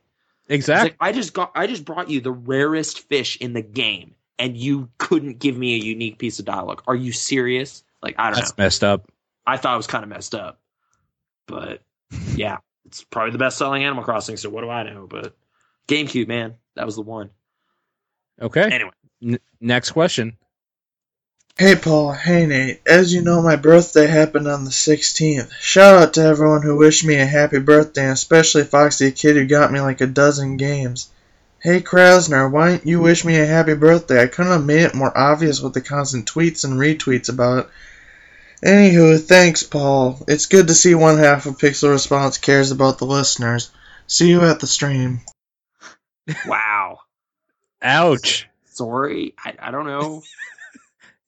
Exactly. 0.50 0.90
like 0.92 0.98
I 1.00 1.12
just 1.12 1.34
got, 1.34 1.52
I 1.56 1.68
just 1.68 1.86
brought 1.86 2.10
you 2.10 2.22
the 2.22 2.32
rarest 2.32 3.02
fish 3.10 3.38
in 3.38 3.54
the 3.54 3.62
game, 3.62 4.16
and 4.40 4.56
you 4.58 4.90
couldn't 4.98 5.40
give 5.40 5.58
me 5.58 5.76
a 5.76 5.78
unique 5.78 6.18
piece 6.20 6.40
of 6.40 6.46
dialogue. 6.46 6.84
Are 6.88 6.96
you 6.96 7.12
serious? 7.12 7.84
Like 8.02 8.16
I 8.18 8.26
don't 8.26 8.34
know. 8.34 8.40
That's 8.42 8.58
messed 8.58 8.84
up. 8.84 9.12
I 9.46 9.58
thought 9.58 9.74
it 9.74 9.78
was 9.78 9.88
kind 9.88 10.04
of 10.04 10.10
messed 10.10 10.36
up. 10.36 10.60
But 11.48 11.82
yeah, 12.36 12.58
it's 12.86 13.04
probably 13.04 13.32
the 13.32 13.38
best 13.38 13.58
selling 13.58 13.84
Animal 13.84 14.04
Crossing, 14.04 14.38
so 14.38 14.50
what 14.50 14.62
do 14.62 14.70
I 14.70 14.84
know? 14.84 15.08
But 15.08 15.36
GameCube, 15.88 16.28
man, 16.28 16.56
that 16.76 16.86
was 16.86 16.96
the 16.96 17.02
one. 17.02 17.30
Okay. 18.42 18.70
Anyway, 18.72 18.92
N- 19.24 19.40
next 19.60 19.92
question. 19.92 20.38
Hey 21.60 21.76
Paul, 21.76 22.12
hey 22.12 22.46
Nate. 22.46 22.82
As 22.86 23.12
you 23.12 23.24
know, 23.24 23.42
my 23.42 23.56
birthday 23.56 24.06
happened 24.06 24.48
on 24.48 24.64
the 24.64 24.70
16th. 24.70 25.52
Shout 25.54 25.98
out 25.98 26.14
to 26.14 26.22
everyone 26.22 26.62
who 26.62 26.78
wished 26.78 27.04
me 27.04 27.16
a 27.16 27.26
happy 27.26 27.58
birthday, 27.58 28.04
and 28.04 28.12
especially 28.12 28.64
Foxy, 28.64 29.08
a 29.08 29.12
kid 29.12 29.38
who 29.38 29.48
got 29.48 29.72
me 29.72 29.82
like 29.82 30.00
a 30.00 30.06
dozen 30.06 30.58
games. 30.58 31.10
Hey 31.60 31.82
Kraznor, 31.82 32.52
why 32.52 32.74
didn't 32.74 32.86
you 32.86 33.00
wish 33.00 33.26
me 33.26 33.40
a 33.40 33.48
happy 33.48 33.74
birthday? 33.74 34.22
I 34.22 34.28
couldn't 34.28 34.52
have 34.52 34.66
made 34.66 34.84
it 34.84 34.94
more 34.94 35.12
obvious 35.18 35.60
with 35.60 35.74
the 35.74 35.82
constant 35.82 36.32
tweets 36.32 36.64
and 36.64 36.76
retweets 36.76 37.28
about 37.28 37.66
it. 37.66 37.70
Anywho, 38.64 39.20
thanks, 39.20 39.64
Paul. 39.64 40.24
It's 40.28 40.46
good 40.46 40.68
to 40.68 40.76
see 40.76 40.94
one 40.94 41.18
half 41.18 41.48
of 41.48 41.58
Pixel 41.58 41.90
Response 41.90 42.38
cares 42.38 42.70
about 42.70 43.00
the 43.00 43.06
listeners. 43.08 43.72
See 44.06 44.30
you 44.30 44.42
at 44.42 44.60
the 44.60 44.68
stream. 44.68 45.22
wow. 46.46 47.00
Ouch. 47.82 48.48
Sorry, 48.66 49.34
I, 49.44 49.56
I 49.60 49.72
don't 49.72 49.88
know. 49.88 50.22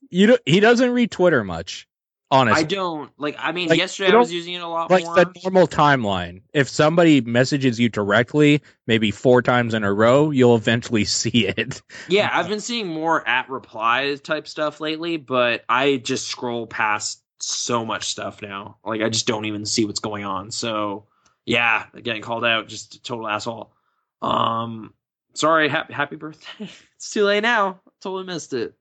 You 0.09 0.27
do, 0.27 0.37
he 0.45 0.59
doesn't 0.59 0.91
read 0.91 1.11
Twitter 1.11 1.43
much. 1.43 1.87
Honestly. 2.31 2.59
I 2.61 2.63
don't 2.63 3.11
like. 3.17 3.35
I 3.39 3.51
mean, 3.51 3.69
Like, 3.69 3.79
yesterday 3.79 4.11
I 4.11 4.15
was 4.15 4.31
using 4.31 4.53
it 4.53 4.61
a 4.61 4.67
lot 4.67 4.91
like 4.91 5.03
more. 5.03 5.15
the 5.15 5.31
normal 5.43 5.67
timeline. 5.67 6.43
If 6.53 6.69
somebody 6.69 7.21
messages 7.21 7.79
you 7.79 7.89
directly, 7.89 8.61
maybe 8.85 9.09
four 9.09 9.41
times 9.41 9.73
in 9.73 9.83
a 9.83 9.91
row, 9.91 10.29
you'll 10.29 10.55
eventually 10.55 11.05
see 11.05 11.47
it. 11.47 11.81
Yeah, 12.07 12.29
I've 12.31 12.47
been 12.47 12.59
seeing 12.59 12.87
more 12.87 13.27
at 13.27 13.49
replies 13.49 14.21
type 14.21 14.47
stuff 14.47 14.79
lately, 14.79 15.17
but 15.17 15.65
I 15.67 15.97
just 15.97 16.27
scroll 16.27 16.67
past 16.67 17.23
so 17.39 17.83
much 17.83 18.05
stuff 18.09 18.43
now. 18.43 18.77
Like 18.85 19.01
I 19.01 19.09
just 19.09 19.25
don't 19.25 19.45
even 19.45 19.65
see 19.65 19.85
what's 19.85 19.99
going 19.99 20.23
on. 20.23 20.51
So 20.51 21.07
yeah, 21.45 21.87
getting 21.99 22.21
called 22.21 22.45
out, 22.45 22.67
just 22.67 22.93
a 22.93 23.01
total 23.01 23.27
asshole. 23.27 23.73
Um, 24.21 24.93
sorry, 25.33 25.67
happy 25.67 25.93
happy 25.93 26.15
birthday. 26.15 26.69
it's 26.95 27.09
too 27.09 27.23
late 27.23 27.41
now. 27.41 27.81
Totally 28.01 28.25
missed 28.25 28.53
it. 28.53 28.75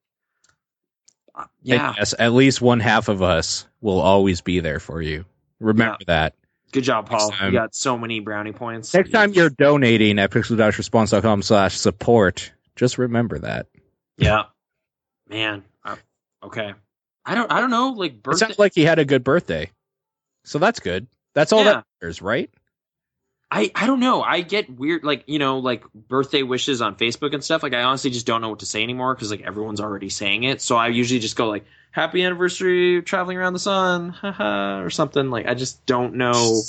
Yeah, 1.62 1.94
yes, 1.96 2.14
at 2.18 2.32
least 2.32 2.60
one 2.60 2.80
half 2.80 3.08
of 3.08 3.22
us 3.22 3.66
will 3.80 4.00
always 4.00 4.40
be 4.40 4.60
there 4.60 4.80
for 4.80 5.00
you. 5.02 5.24
Remember 5.60 5.98
that. 6.06 6.34
good 6.72 6.84
job, 6.84 7.08
Paul. 7.08 7.30
time- 7.30 7.52
You 7.52 7.58
got 7.58 7.74
so 7.74 7.96
many 7.98 8.20
brownie 8.20 8.52
points. 8.52 8.92
Next 8.94 9.10
time 9.10 9.32
you're 9.32 9.50
donating 9.50 10.18
at 10.18 10.30
pixel-response.com 10.30 11.42
slash 11.42 11.76
support, 11.76 12.52
just 12.76 12.98
remember 12.98 13.38
that. 13.40 13.66
yeah, 14.16 14.44
man. 15.28 15.64
Uh, 15.84 15.96
okay, 16.44 16.74
I 17.24 17.34
don't. 17.34 17.50
I 17.52 17.60
don't 17.60 17.70
know. 17.70 17.90
Like 17.90 18.16
It 18.26 18.36
sounds 18.38 18.58
like 18.58 18.72
he 18.74 18.84
had 18.84 18.98
a 18.98 19.04
good 19.04 19.24
birthday. 19.24 19.70
So 20.44 20.58
that's 20.58 20.80
good. 20.80 21.06
That's 21.34 21.52
all 21.52 21.60
Yeah. 21.64 21.72
that 21.72 21.84
matters, 22.00 22.22
right? 22.22 22.50
I, 23.50 23.70
I 23.74 23.86
don't 23.86 24.00
know. 24.00 24.22
I 24.22 24.42
get 24.42 24.68
weird, 24.68 25.04
like, 25.04 25.24
you 25.26 25.38
know, 25.38 25.58
like 25.58 25.82
birthday 25.94 26.42
wishes 26.42 26.82
on 26.82 26.96
Facebook 26.96 27.32
and 27.32 27.42
stuff. 27.42 27.62
Like, 27.62 27.72
I 27.72 27.82
honestly 27.82 28.10
just 28.10 28.26
don't 28.26 28.42
know 28.42 28.50
what 28.50 28.58
to 28.58 28.66
say 28.66 28.82
anymore 28.82 29.14
because, 29.14 29.30
like, 29.30 29.40
everyone's 29.40 29.80
already 29.80 30.10
saying 30.10 30.44
it. 30.44 30.60
So 30.60 30.76
I 30.76 30.88
usually 30.88 31.20
just 31.20 31.34
go, 31.36 31.48
like, 31.48 31.64
happy 31.90 32.22
anniversary 32.22 33.00
traveling 33.02 33.38
around 33.38 33.54
the 33.54 33.58
sun, 33.58 34.10
haha, 34.10 34.80
or 34.80 34.90
something. 34.90 35.30
Like, 35.30 35.46
I 35.46 35.54
just 35.54 35.86
don't 35.86 36.14
know 36.16 36.60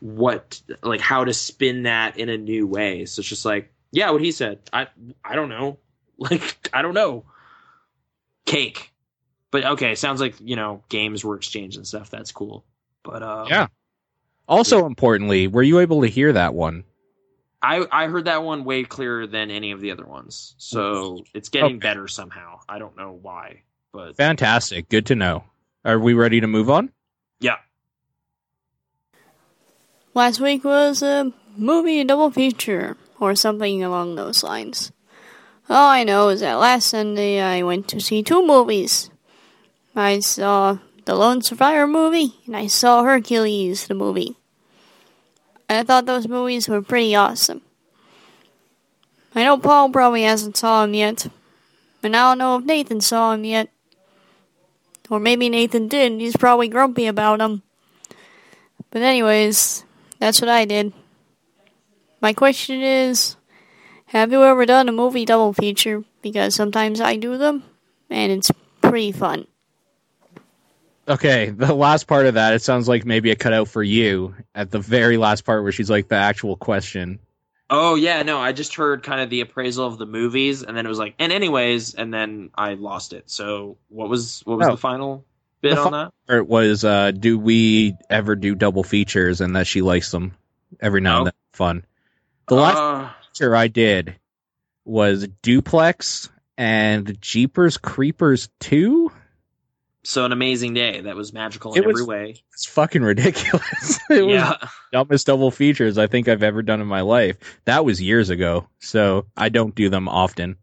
what, 0.00 0.60
like, 0.82 1.00
how 1.00 1.24
to 1.24 1.32
spin 1.32 1.84
that 1.84 2.18
in 2.18 2.28
a 2.28 2.36
new 2.36 2.66
way. 2.66 3.04
So 3.04 3.20
it's 3.20 3.28
just 3.28 3.44
like, 3.44 3.72
yeah, 3.92 4.10
what 4.10 4.20
he 4.20 4.32
said. 4.32 4.58
I, 4.72 4.88
I 5.24 5.34
don't 5.36 5.48
know. 5.48 5.78
Like, 6.18 6.70
I 6.72 6.80
don't 6.80 6.94
know. 6.94 7.24
Cake. 8.46 8.90
But 9.50 9.64
okay, 9.66 9.94
sounds 9.96 10.18
like, 10.18 10.36
you 10.40 10.56
know, 10.56 10.82
games 10.88 11.22
were 11.22 11.36
exchanged 11.36 11.76
and 11.76 11.86
stuff. 11.86 12.08
That's 12.08 12.32
cool. 12.32 12.64
But, 13.02 13.22
uh, 13.22 13.44
Yeah. 13.50 13.66
Also, 14.48 14.86
importantly, 14.86 15.48
were 15.48 15.62
you 15.62 15.80
able 15.80 16.02
to 16.02 16.08
hear 16.08 16.32
that 16.32 16.54
one? 16.54 16.84
I 17.62 17.86
I 17.90 18.06
heard 18.06 18.26
that 18.26 18.42
one 18.44 18.64
way 18.64 18.84
clearer 18.84 19.26
than 19.26 19.50
any 19.50 19.72
of 19.72 19.80
the 19.80 19.90
other 19.90 20.04
ones. 20.04 20.54
So 20.58 21.24
it's 21.34 21.48
getting 21.48 21.76
Okay. 21.76 21.88
better 21.88 22.06
somehow. 22.06 22.60
I 22.68 22.78
don't 22.78 22.96
know 22.96 23.18
why, 23.20 23.62
but 23.92 24.16
Fantastic. 24.16 24.88
Good 24.88 25.06
to 25.06 25.14
know. 25.16 25.44
Are 25.84 25.98
we 25.98 26.14
ready 26.14 26.40
to 26.40 26.46
move 26.46 26.70
on? 26.70 26.90
yeah. 27.40 27.56
Last 30.14 30.40
week 30.40 30.64
was 30.64 31.02
a 31.02 31.32
movie 31.56 32.02
double 32.04 32.30
feature, 32.30 32.96
or 33.20 33.34
something 33.34 33.82
along 33.82 34.14
those 34.14 34.42
lines. 34.42 34.92
All 35.68 35.90
I 35.90 36.04
know 36.04 36.28
is 36.28 36.40
that 36.40 36.54
last 36.54 36.88
Sunday 36.88 37.40
I 37.40 37.62
went 37.62 37.88
to 37.88 38.00
see 38.00 38.22
two 38.22 38.46
movies. 38.46 39.10
I 39.94 40.20
saw 40.20 40.78
the 41.06 41.14
Lone 41.14 41.40
Survivor 41.40 41.86
movie, 41.86 42.34
and 42.46 42.56
I 42.56 42.66
saw 42.66 43.04
Hercules, 43.04 43.86
the 43.86 43.94
movie. 43.94 44.36
I 45.70 45.84
thought 45.84 46.04
those 46.04 46.26
movies 46.26 46.68
were 46.68 46.82
pretty 46.82 47.14
awesome. 47.14 47.62
I 49.32 49.44
know 49.44 49.56
Paul 49.56 49.90
probably 49.90 50.24
hasn't 50.24 50.56
saw 50.56 50.82
them 50.82 50.94
yet, 50.94 51.28
and 52.02 52.16
I 52.16 52.30
don't 52.30 52.38
know 52.38 52.58
if 52.58 52.64
Nathan 52.64 53.00
saw 53.00 53.32
them 53.32 53.44
yet. 53.44 53.68
Or 55.08 55.20
maybe 55.20 55.48
Nathan 55.48 55.86
did, 55.86 56.10
and 56.10 56.20
he's 56.20 56.36
probably 56.36 56.66
grumpy 56.66 57.06
about 57.06 57.38
them. 57.38 57.62
But 58.90 59.02
anyways, 59.02 59.84
that's 60.18 60.40
what 60.40 60.50
I 60.50 60.64
did. 60.64 60.92
My 62.20 62.32
question 62.32 62.82
is 62.82 63.36
Have 64.06 64.32
you 64.32 64.42
ever 64.42 64.66
done 64.66 64.88
a 64.88 64.92
movie 64.92 65.24
double 65.24 65.52
feature? 65.52 66.02
Because 66.20 66.56
sometimes 66.56 67.00
I 67.00 67.14
do 67.14 67.38
them, 67.38 67.62
and 68.10 68.32
it's 68.32 68.50
pretty 68.82 69.12
fun. 69.12 69.46
Okay, 71.08 71.50
the 71.50 71.72
last 71.74 72.06
part 72.06 72.26
of 72.26 72.34
that, 72.34 72.54
it 72.54 72.62
sounds 72.62 72.88
like 72.88 73.04
maybe 73.04 73.30
a 73.30 73.36
cutout 73.36 73.68
for 73.68 73.82
you 73.82 74.34
at 74.54 74.70
the 74.70 74.80
very 74.80 75.16
last 75.16 75.44
part 75.44 75.62
where 75.62 75.72
she's 75.72 75.90
like 75.90 76.08
the 76.08 76.16
actual 76.16 76.56
question. 76.56 77.20
Oh 77.70 77.94
yeah, 77.96 78.22
no, 78.22 78.38
I 78.38 78.52
just 78.52 78.74
heard 78.74 79.02
kind 79.02 79.20
of 79.20 79.30
the 79.30 79.40
appraisal 79.40 79.86
of 79.86 79.98
the 79.98 80.06
movies, 80.06 80.62
and 80.62 80.76
then 80.76 80.84
it 80.86 80.88
was 80.88 80.98
like, 80.98 81.14
and 81.18 81.32
anyways, 81.32 81.94
and 81.94 82.12
then 82.12 82.50
I 82.54 82.74
lost 82.74 83.12
it. 83.12 83.30
So 83.30 83.76
what 83.88 84.08
was 84.08 84.42
what 84.44 84.58
was 84.58 84.66
Oh. 84.68 84.72
the 84.72 84.76
final 84.76 85.24
bit 85.60 85.74
The 85.74 85.80
on 85.80 85.92
that? 85.92 86.12
Or 86.28 86.38
it 86.38 86.48
was, 86.48 86.84
uh, 86.84 87.10
do 87.12 87.38
we 87.38 87.96
ever 88.10 88.36
do 88.36 88.54
double 88.54 88.82
features 88.84 89.40
and 89.40 89.54
that 89.56 89.66
she 89.66 89.82
likes 89.82 90.10
them 90.10 90.32
every 90.80 91.00
now 91.00 91.18
and 91.18 91.26
then? 91.26 91.32
Fun. 91.52 91.84
The 92.48 92.54
last 92.56 92.76
Uh, 92.78 93.08
feature 93.32 93.56
I 93.56 93.68
did 93.68 94.16
was 94.84 95.26
Duplex 95.42 96.30
and 96.58 97.20
Jeepers 97.20 97.78
Creepers 97.78 98.48
2. 98.60 99.10
So 100.06 100.24
an 100.24 100.32
amazing 100.32 100.74
day 100.74 101.00
that 101.02 101.16
was 101.16 101.32
magical 101.32 101.74
in 101.74 101.82
It 101.82 101.86
was- 101.86 102.00
every 102.00 102.06
way. 102.06 102.36
It's 102.52 102.66
fucking 102.66 103.02
ridiculous. 103.02 103.98
it 104.10 104.22
was 104.24 104.32
Yeah, 104.34 104.54
the 104.60 104.68
dumbest 104.92 105.26
double 105.26 105.50
features 105.50 105.98
I 105.98 106.06
think 106.06 106.28
I've 106.28 106.42
ever 106.42 106.62
done 106.62 106.80
in 106.80 106.86
my 106.86 107.00
life. 107.02 107.36
That 107.64 107.84
was 107.84 108.00
years 108.00 108.30
ago, 108.30 108.68
so 108.78 109.26
I 109.36 109.48
don't 109.48 109.74
do 109.74 109.88
them 109.88 110.08
often. 110.08 110.56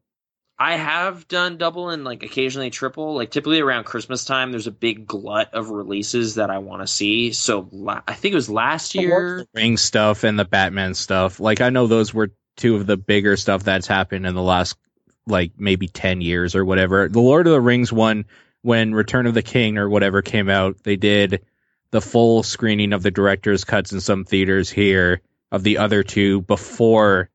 I 0.60 0.76
have 0.78 1.28
done 1.28 1.58
double 1.58 1.90
and 1.90 2.04
like 2.06 2.24
occasionally 2.24 2.70
triple. 2.70 3.16
Like 3.16 3.32
typically 3.32 3.60
around 3.60 3.84
Christmas 3.86 4.24
time, 4.24 4.52
there's 4.52 4.68
a 4.68 4.72
big 4.72 5.06
glut 5.06 5.54
of 5.54 5.72
releases 5.72 6.36
that 6.36 6.50
I 6.50 6.60
want 6.60 6.82
to 6.84 6.88
see. 6.88 7.34
So 7.34 7.68
la- 7.72 8.02
I 8.08 8.14
think 8.14 8.32
it 8.34 8.36
was 8.36 8.50
last 8.50 8.96
year. 8.96 9.40
The 9.54 9.60
Ring 9.60 9.78
stuff 9.78 10.24
and 10.24 10.40
the 10.40 10.46
Batman 10.46 10.94
stuff. 10.94 11.40
Like 11.40 11.60
I 11.60 11.70
know 11.70 11.88
those 11.88 12.14
were 12.14 12.32
two 12.56 12.76
of 12.76 12.86
the 12.86 12.96
bigger 12.98 13.36
stuff 13.36 13.64
that's 13.64 13.88
happened 13.88 14.26
in 14.28 14.36
the 14.36 14.42
last 14.44 14.78
like 15.26 15.52
maybe 15.58 15.88
10 15.88 16.22
years 16.22 16.56
or 16.56 16.64
whatever. 16.64 17.10
The 17.10 17.20
Lord 17.20 17.48
of 17.48 17.54
the 17.54 17.60
Rings 17.62 17.92
one 17.92 18.26
when 18.64 18.96
Return 18.96 19.28
of 19.28 19.34
the 19.36 19.44
King 19.44 19.78
or 19.78 19.88
whatever 19.88 20.22
came 20.22 20.50
out, 20.50 20.82
they 20.84 20.96
did 20.96 21.46
the 21.92 22.02
full 22.02 22.42
screening 22.42 22.94
of 22.94 23.04
the 23.04 23.12
director's 23.12 23.66
cuts 23.66 23.92
in 23.92 24.02
some 24.02 24.26
theaters 24.26 24.70
here 24.70 25.22
of 25.52 25.62
the 25.62 25.78
other 25.78 26.02
two 26.02 26.42
before 26.42 27.30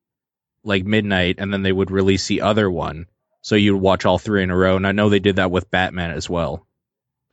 like 0.64 0.84
midnight 0.84 1.36
and 1.38 1.52
then 1.52 1.62
they 1.62 1.70
would 1.70 1.92
release 1.92 2.26
the 2.26 2.40
other 2.40 2.68
one. 2.68 3.06
So 3.42 3.54
you'd 3.54 3.76
watch 3.76 4.04
all 4.04 4.18
three 4.18 4.42
in 4.42 4.50
a 4.50 4.56
row 4.56 4.74
and 4.74 4.86
I 4.86 4.92
know 4.92 5.08
they 5.08 5.20
did 5.20 5.36
that 5.36 5.52
with 5.52 5.70
Batman 5.70 6.10
as 6.10 6.28
well. 6.28 6.66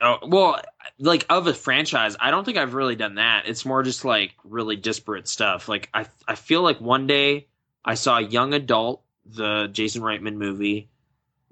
Oh 0.00 0.18
well, 0.22 0.62
like 0.98 1.26
of 1.30 1.46
a 1.46 1.54
franchise, 1.54 2.16
I 2.20 2.30
don't 2.30 2.44
think 2.44 2.58
I've 2.58 2.74
really 2.74 2.96
done 2.96 3.16
that. 3.16 3.48
It's 3.48 3.64
more 3.64 3.82
just 3.82 4.04
like 4.04 4.34
really 4.44 4.76
disparate 4.76 5.26
stuff. 5.26 5.68
Like 5.68 5.88
I, 5.92 6.06
I 6.28 6.34
feel 6.34 6.62
like 6.62 6.80
one 6.80 7.06
day 7.06 7.46
I 7.84 7.94
saw 7.94 8.18
Young 8.18 8.52
Adult, 8.52 9.02
the 9.24 9.68
Jason 9.72 10.02
Reitman 10.02 10.36
movie, 10.36 10.90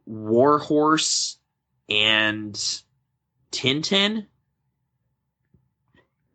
War 0.06 0.58
Horse, 0.58 1.38
and 1.88 2.54
Tintin 3.52 4.26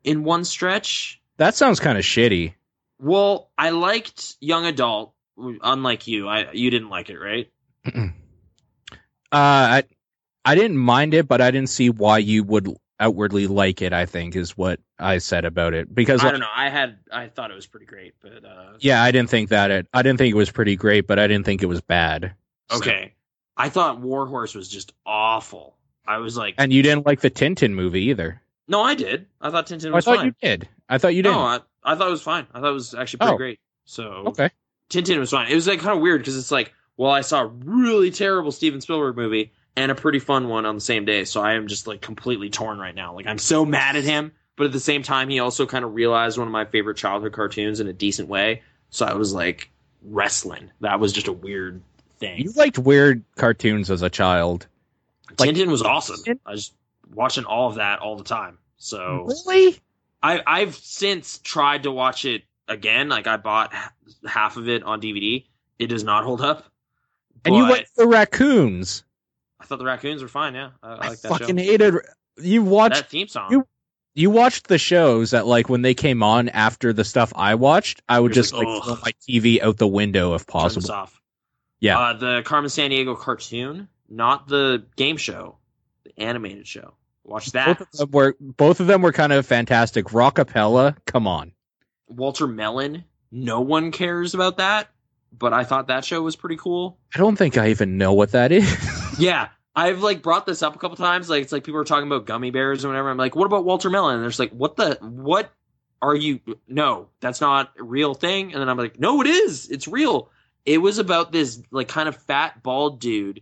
in 0.03 0.23
one 0.23 0.45
stretch. 0.45 1.21
That 1.37 1.55
sounds 1.55 1.79
kind 1.79 1.97
of 1.97 2.03
shitty. 2.03 2.53
Well, 2.99 3.49
I 3.57 3.69
liked 3.69 4.35
Young 4.39 4.65
Adult. 4.65 5.13
Unlike 5.37 6.07
you, 6.07 6.27
I 6.27 6.51
you 6.51 6.69
didn't 6.69 6.89
like 6.89 7.09
it, 7.09 7.17
right? 7.17 7.49
Uh, 7.85 8.11
I 9.31 9.83
I 10.43 10.55
didn't 10.55 10.77
mind 10.77 11.13
it, 11.13 11.27
but 11.27 11.39
I 11.39 11.51
didn't 11.51 11.69
see 11.69 11.89
why 11.89 12.17
you 12.17 12.43
would 12.43 12.75
outwardly 12.99 13.47
like 13.47 13.81
it. 13.81 13.93
I 13.93 14.05
think 14.05 14.35
is 14.35 14.57
what 14.57 14.79
I 14.97 15.19
said 15.19 15.45
about 15.45 15.73
it 15.73 15.93
because 15.93 16.25
I 16.25 16.31
don't 16.31 16.41
know. 16.41 16.47
I 16.53 16.69
had 16.69 16.97
I 17.11 17.27
thought 17.27 17.51
it 17.51 17.55
was 17.55 17.67
pretty 17.67 17.85
great, 17.85 18.15
but 18.21 18.43
uh, 18.43 18.73
yeah, 18.79 19.01
I 19.01 19.11
didn't 19.11 19.29
think 19.29 19.49
that 19.49 19.71
it. 19.71 19.87
I 19.93 20.01
didn't 20.01 20.17
think 20.17 20.31
it 20.33 20.37
was 20.37 20.51
pretty 20.51 20.75
great, 20.75 21.07
but 21.07 21.19
I 21.19 21.27
didn't 21.27 21.45
think 21.45 21.63
it 21.63 21.67
was 21.67 21.79
bad. 21.81 22.33
Okay. 22.71 23.13
I 23.59 23.69
thought 23.69 23.99
Warhorse 23.99 24.55
was 24.55 24.67
just 24.69 24.93
awful. 25.05 25.75
I 26.07 26.17
was 26.17 26.35
like, 26.37 26.55
and 26.57 26.73
you 26.73 26.81
didn't 26.81 27.05
like 27.05 27.19
the 27.21 27.29
Tintin 27.29 27.73
movie 27.73 28.05
either. 28.05 28.41
no, 28.67 28.81
I 28.81 28.95
did. 28.95 29.27
I 29.41 29.51
thought 29.51 29.67
Tintin 29.67 29.91
Oh, 29.93 29.97
I 29.97 30.01
thought 30.01 30.17
fine. 30.17 30.25
you 30.27 30.33
did. 30.41 30.67
I 30.87 30.97
thought 30.97 31.13
you 31.13 31.21
did. 31.21 31.29
no, 31.31 31.39
I, 31.39 31.59
I 31.83 31.95
thought 31.95 32.07
it 32.07 32.11
was 32.11 32.21
fine. 32.23 32.47
I 32.53 32.59
thought 32.61 32.69
it 32.69 32.73
was 32.73 32.95
actually 32.95 33.17
pretty 33.19 33.33
Oh. 33.33 33.37
great. 33.37 33.59
So 33.85 34.03
okay. 34.27 34.49
Tintin 34.89 35.19
was 35.19 35.29
fine. 35.31 35.51
It 35.51 35.55
was 35.55 35.67
like 35.67 35.79
kind 35.81 35.95
of 35.95 36.01
weird 36.01 36.21
because 36.21 36.37
it's 36.37 36.49
like, 36.51 36.73
well, 36.97 37.11
I 37.11 37.21
saw 37.21 37.41
a 37.43 37.45
really 37.47 38.09
terrible 38.11 38.51
Steven 38.51 38.81
Spielberg 38.81 39.15
movie 39.17 39.51
and 39.75 39.91
a 39.91 39.95
pretty 39.95 40.19
fun 40.19 40.47
one 40.47 40.65
on 40.65 40.75
the 40.75 40.81
same 40.81 41.05
day. 41.05 41.25
So 41.25 41.41
I 41.41 41.53
am 41.53 41.67
just 41.67 41.85
like 41.85 42.01
completely 42.01 42.49
torn 42.49 42.79
right 42.79 42.95
now. 42.95 43.13
Like 43.13 43.27
I'm 43.27 43.37
so 43.37 43.65
mad 43.65 43.95
at 43.95 44.03
him, 44.03 44.31
but 44.55 44.65
at 44.67 44.71
the 44.71 44.79
same 44.79 45.03
time, 45.03 45.29
he 45.29 45.39
also 45.39 45.65
kind 45.65 45.85
of 45.85 45.93
realized 45.93 46.37
one 46.37 46.47
of 46.47 46.51
my 46.51 46.65
favorite 46.65 46.97
childhood 46.97 47.33
cartoons 47.33 47.79
in 47.79 47.87
a 47.87 47.93
decent 47.93 48.29
way. 48.29 48.63
So 48.89 49.05
I 49.05 49.13
was 49.13 49.33
like 49.33 49.69
wrestling. 50.01 50.71
That 50.81 50.99
was 50.99 51.13
just 51.13 51.27
a 51.27 51.33
weird 51.33 51.81
thing. 52.19 52.39
You 52.41 52.51
liked 52.55 52.77
weird 52.77 53.23
cartoons 53.35 53.89
as 53.89 54.01
a 54.01 54.09
child. 54.09 54.67
like- 55.37 55.49
Tintin 55.51 55.67
was 55.67 55.81
awesome. 55.81 56.19
I 56.45 56.51
was 56.51 56.71
watching 57.13 57.45
all 57.45 57.69
of 57.69 57.75
that 57.75 57.99
all 57.99 58.15
the 58.17 58.23
time. 58.23 58.57
So 58.77 59.27
Really? 59.47 59.79
I 60.21 60.41
I've 60.45 60.75
since 60.75 61.39
tried 61.39 61.83
to 61.83 61.91
watch 61.91 62.25
it 62.25 62.43
again. 62.67 63.09
Like 63.09 63.27
I 63.27 63.37
bought 63.37 63.73
half 64.27 64.57
of 64.57 64.67
it 64.69 64.83
on 64.83 65.01
DVD. 65.01 65.45
It 65.79 65.87
does 65.87 66.03
not 66.03 66.23
hold 66.23 66.41
up. 66.41 66.65
And 67.45 67.55
you 67.55 67.63
liked 67.63 67.95
the 67.95 68.05
raccoons. 68.07 69.03
I 69.61 69.65
thought 69.65 69.79
the 69.79 69.85
raccoons 69.85 70.21
were 70.21 70.27
fine. 70.27 70.55
Yeah, 70.55 70.71
I, 70.83 70.89
I 70.89 70.95
like 71.09 71.21
that 71.21 71.29
fucking 71.29 71.57
show. 71.57 71.63
hated 71.63 71.93
you 72.37 72.63
watched 72.63 72.95
that 72.95 73.09
theme 73.09 73.27
song. 73.27 73.51
you- 73.51 73.67
you 74.15 74.29
watched 74.29 74.67
the 74.67 74.77
shows 74.77 75.31
that 75.31 75.45
like 75.45 75.69
when 75.69 75.81
they 75.81 75.93
came 75.93 76.23
on 76.23 76.49
after 76.49 76.91
the 76.91 77.05
stuff 77.05 77.31
I 77.35 77.55
watched, 77.55 78.01
I 78.09 78.19
would 78.19 78.29
You're 78.35 78.43
just 78.43 78.53
like, 78.53 78.67
like 78.67 78.83
throw 78.83 78.95
my 78.95 79.11
TV 79.29 79.61
out 79.61 79.77
the 79.77 79.87
window 79.87 80.33
if 80.33 80.45
possible. 80.47 80.81
Yeah. 81.79 81.99
Uh, 81.99 82.13
the 82.13 82.41
Carmen 82.43 82.69
Sandiego 82.69 83.17
cartoon, 83.17 83.87
not 84.09 84.47
the 84.47 84.85
game 84.95 85.17
show, 85.17 85.57
the 86.03 86.19
animated 86.21 86.67
show. 86.67 86.93
Watch 87.23 87.51
that. 87.51 87.77
Both 87.77 87.81
of 87.81 87.97
them 87.99 88.11
were 88.11 88.35
both 88.39 88.79
of 88.79 88.87
them 88.87 89.01
were 89.01 89.13
kind 89.13 89.31
of 89.31 89.45
fantastic. 89.45 90.05
Rockapella, 90.07 90.97
come 91.05 91.27
on. 91.27 91.51
Walter 92.07 92.47
Melon. 92.47 93.03
No 93.31 93.61
one 93.61 93.91
cares 93.91 94.33
about 94.33 94.57
that, 94.57 94.89
but 95.31 95.53
I 95.53 95.63
thought 95.63 95.87
that 95.87 96.03
show 96.03 96.23
was 96.23 96.35
pretty 96.35 96.55
cool. 96.55 96.97
I 97.13 97.19
don't 97.19 97.35
think 97.35 97.57
I 97.57 97.69
even 97.69 97.97
know 97.97 98.13
what 98.13 98.31
that 98.31 98.51
is. 98.51 98.67
Yeah, 99.19 99.49
I've 99.75 100.01
like 100.01 100.21
brought 100.21 100.45
this 100.45 100.63
up 100.63 100.77
a 100.77 100.79
couple 100.79 100.95
times. 100.95 101.29
Like 101.29 101.43
it's 101.43 101.51
like 101.51 101.65
people 101.65 101.81
are 101.81 101.83
talking 101.83 102.07
about 102.07 102.25
gummy 102.25 102.51
bears 102.51 102.85
or 102.85 102.87
whatever. 102.87 103.09
I'm 103.09 103.17
like, 103.17 103.35
what 103.35 103.47
about 103.47 103.65
Walter 103.65 103.89
Melon? 103.89 104.15
And 104.15 104.23
there's 104.23 104.39
like, 104.39 104.51
what 104.51 104.77
the 104.77 104.97
what 105.01 105.51
are 106.01 106.15
you? 106.15 106.39
No, 106.69 107.09
that's 107.19 107.41
not 107.41 107.73
a 107.77 107.83
real 107.83 108.13
thing. 108.13 108.53
And 108.53 108.61
then 108.61 108.69
I'm 108.69 108.77
like, 108.77 108.97
no, 108.97 109.19
it 109.19 109.27
is. 109.27 109.67
It's 109.69 109.89
real. 109.89 110.31
It 110.65 110.79
was 110.79 110.97
about 110.97 111.31
this 111.31 111.61
like 111.71 111.87
kind 111.87 112.09
of 112.09 112.15
fat 112.15 112.61
bald 112.61 112.99
dude 112.99 113.41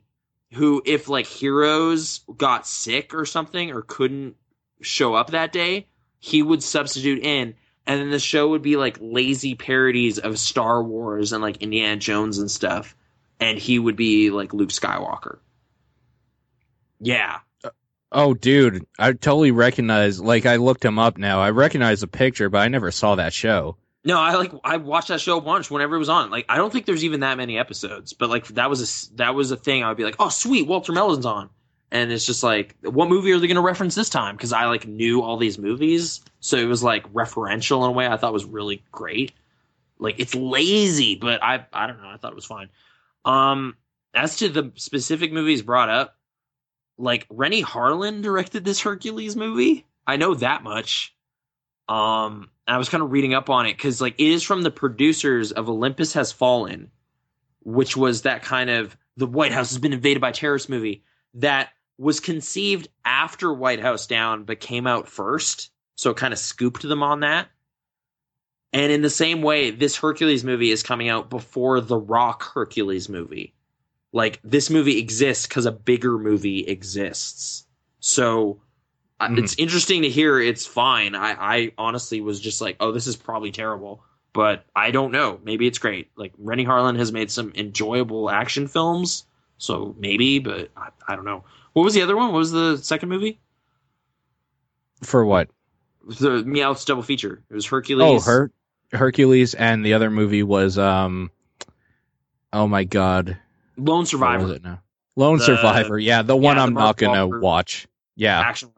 who, 0.53 0.81
if 0.85 1.09
like 1.09 1.25
heroes 1.25 2.21
got 2.35 2.67
sick 2.67 3.13
or 3.13 3.25
something 3.25 3.71
or 3.71 3.81
couldn't 3.81 4.35
show 4.81 5.13
up 5.13 5.31
that 5.31 5.51
day, 5.51 5.87
he 6.19 6.41
would 6.41 6.63
substitute 6.63 7.23
in. 7.23 7.55
And 7.85 8.01
then 8.01 8.11
the 8.11 8.19
show 8.19 8.49
would 8.49 8.61
be 8.61 8.75
like 8.75 8.97
lazy 8.99 9.55
parodies 9.55 10.19
of 10.19 10.37
Star 10.37 10.83
Wars 10.83 11.31
and 11.31 11.41
like 11.41 11.57
Indiana 11.57 11.95
Jones 11.95 12.37
and 12.37 12.51
stuff. 12.51 12.95
And 13.39 13.57
he 13.57 13.79
would 13.79 13.95
be 13.95 14.29
like 14.29 14.53
Luke 14.53 14.69
Skywalker. 14.69 15.39
Yeah. 16.99 17.39
Uh, 17.63 17.69
oh 18.11 18.33
dude, 18.33 18.85
I 18.97 19.13
totally 19.13 19.51
recognize 19.51 20.19
like 20.19 20.45
I 20.45 20.57
looked 20.57 20.83
him 20.83 20.99
up 20.99 21.17
now. 21.17 21.39
I 21.39 21.51
recognize 21.51 22.01
the 22.01 22.07
picture, 22.07 22.49
but 22.49 22.59
I 22.59 22.67
never 22.67 22.91
saw 22.91 23.15
that 23.15 23.33
show. 23.33 23.77
No, 24.07 24.21
I 24.21 24.35
like 24.35 24.53
I 24.63 24.77
watched 24.77 25.09
that 25.09 25.19
show 25.19 25.37
a 25.37 25.41
bunch 25.41 25.69
whenever 25.69 25.97
it 25.97 25.99
was 25.99 26.07
on. 26.07 26.29
Like 26.29 26.45
I 26.47 26.55
don't 26.55 26.71
think 26.71 26.85
there's 26.85 27.03
even 27.03 27.19
that 27.19 27.35
many 27.35 27.57
episodes, 27.57 28.13
but 28.13 28.29
like 28.29 28.47
that 28.47 28.69
was 28.69 29.09
a 29.11 29.15
that 29.17 29.35
was 29.35 29.51
a 29.51 29.57
thing. 29.57 29.83
I 29.83 29.89
would 29.89 29.97
be 29.97 30.05
like, 30.05 30.15
oh 30.17 30.29
sweet, 30.29 30.65
Walter 30.65 30.93
Melon's 30.93 31.25
on, 31.25 31.49
and 31.91 32.09
it's 32.09 32.25
just 32.25 32.41
like, 32.41 32.73
what 32.83 33.09
movie 33.09 33.33
are 33.33 33.37
they 33.37 33.47
going 33.47 33.55
to 33.55 33.61
reference 33.61 33.95
this 33.95 34.07
time? 34.09 34.37
Because 34.37 34.53
I 34.53 34.67
like 34.67 34.87
knew 34.87 35.21
all 35.21 35.35
these 35.35 35.59
movies, 35.59 36.21
so 36.39 36.55
it 36.55 36.69
was 36.69 36.81
like 36.81 37.11
referential 37.11 37.83
in 37.83 37.89
a 37.89 37.91
way 37.91 38.07
I 38.07 38.15
thought 38.15 38.31
was 38.31 38.45
really 38.45 38.81
great. 38.93 39.33
Like 39.99 40.21
it's 40.21 40.33
lazy, 40.33 41.15
but 41.15 41.43
I 41.43 41.65
I 41.73 41.87
don't 41.87 42.01
know. 42.01 42.07
I 42.07 42.15
thought 42.15 42.31
it 42.31 42.35
was 42.35 42.45
fine. 42.45 42.69
Um, 43.25 43.75
as 44.13 44.37
to 44.37 44.47
the 44.47 44.71
specific 44.75 45.33
movies 45.33 45.63
brought 45.63 45.89
up, 45.89 46.15
like 46.97 47.27
Renny 47.29 47.61
Harlin 47.61 48.21
directed 48.21 48.63
this 48.63 48.79
Hercules 48.79 49.35
movie. 49.35 49.85
I 50.07 50.15
know 50.15 50.33
that 50.35 50.63
much. 50.63 51.13
Um, 51.89 52.49
I 52.67 52.77
was 52.77 52.89
kind 52.89 53.01
of 53.01 53.11
reading 53.11 53.33
up 53.33 53.49
on 53.49 53.65
it 53.65 53.77
because 53.77 54.01
like 54.01 54.15
it 54.17 54.27
is 54.27 54.43
from 54.43 54.61
the 54.61 54.71
producers 54.71 55.51
of 55.51 55.69
Olympus 55.69 56.13
Has 56.13 56.31
Fallen, 56.31 56.91
which 57.63 57.95
was 57.95 58.23
that 58.23 58.43
kind 58.43 58.69
of 58.69 58.97
the 59.15 59.25
White 59.25 59.51
House 59.51 59.69
has 59.69 59.79
been 59.79 59.93
invaded 59.93 60.19
by 60.19 60.31
terrorist 60.31 60.69
movie 60.69 61.03
that 61.35 61.69
was 61.97 62.19
conceived 62.19 62.87
after 63.05 63.53
White 63.53 63.79
House 63.79 64.05
Down 64.07 64.43
but 64.43 64.59
came 64.59 64.85
out 64.85 65.07
first, 65.07 65.71
so 65.95 66.11
it 66.11 66.17
kind 66.17 66.33
of 66.33 66.39
scooped 66.39 66.83
them 66.83 67.03
on 67.03 67.21
that. 67.21 67.47
And 68.73 68.91
in 68.91 69.01
the 69.01 69.09
same 69.09 69.41
way, 69.41 69.71
this 69.71 69.97
Hercules 69.97 70.43
movie 70.43 70.71
is 70.71 70.83
coming 70.83 71.09
out 71.09 71.29
before 71.29 71.81
the 71.81 71.97
Rock 71.97 72.43
Hercules 72.53 73.09
movie. 73.09 73.55
Like 74.11 74.39
this 74.43 74.69
movie 74.69 74.99
exists 74.99 75.47
because 75.47 75.65
a 75.65 75.71
bigger 75.71 76.17
movie 76.17 76.65
exists. 76.67 77.65
So 77.99 78.61
I 79.19 79.27
Mhm. 79.29 79.39
it's 79.39 79.55
interesting 79.57 80.03
to 80.03 80.09
hear 80.09 80.39
it's 80.39 80.65
fine. 80.65 81.15
I, 81.15 81.31
I 81.39 81.71
honestly 81.77 82.21
was 82.21 82.39
just 82.39 82.61
like, 82.61 82.77
oh, 82.79 82.91
this 82.91 83.07
is 83.07 83.15
probably 83.15 83.51
terrible, 83.51 84.03
but 84.33 84.65
I 84.75 84.91
don't 84.91 85.11
know. 85.11 85.39
Maybe 85.43 85.65
it's 85.65 85.79
great. 85.79 86.09
Like 86.15 86.33
Renny 86.37 86.65
Harlin 86.65 86.97
has 86.99 87.11
made 87.11 87.31
some 87.31 87.51
enjoyable 87.55 88.29
action 88.29 88.67
films, 88.67 89.25
so 89.57 89.95
maybe, 89.97 90.37
but 90.39 90.69
I, 90.77 90.89
I 91.07 91.15
don't 91.15 91.25
know. 91.25 91.43
What 91.73 91.83
was 91.83 91.93
the 91.95 92.03
other 92.03 92.15
one? 92.15 92.31
What 92.31 92.37
was 92.39 92.51
the 92.51 92.77
second 92.77 93.09
movie? 93.09 93.39
For 95.03 95.25
what? 95.25 95.49
The 96.07 96.43
Meowth's 96.43 96.85
double 96.85 97.03
feature. 97.03 97.43
It 97.49 97.53
was 97.53 97.65
Hercules. 97.65 98.27
Oh, 98.27 98.31
Her- 98.31 98.51
Hercules, 98.91 99.53
and 99.53 99.85
the 99.85 99.93
other 99.93 100.09
movie 100.09 100.43
was 100.43 100.77
um. 100.77 101.29
Oh 102.53 102.67
my 102.67 102.85
god, 102.85 103.37
Lone 103.77 103.99
what 103.99 104.07
Survivor. 104.07 104.43
was 104.43 104.51
it 104.53 104.63
now? 104.63 104.81
Lone 105.17 105.37
The- 105.39 105.43
Survivor. 105.43 105.99
Yeah, 105.99 106.21
the 106.21 106.35
one 106.37 106.55
the 106.55 106.61
I'm 106.63 106.73
not 106.73 106.95
gonna 106.97 107.27
Wahlberg 107.27 107.41
watch. 107.41 107.87
Yeah, 108.15 108.39
Action. 108.39 108.69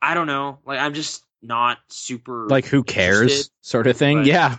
I 0.00 0.14
don't 0.14 0.26
know. 0.26 0.58
Like 0.66 0.78
I'm 0.78 0.94
just 0.94 1.24
not 1.42 1.78
super 1.88 2.46
like 2.48 2.66
who 2.66 2.82
cares, 2.82 3.50
sort 3.60 3.86
of 3.86 3.96
thing. 3.96 4.18
but- 4.18 4.26
Yeah, 4.26 4.56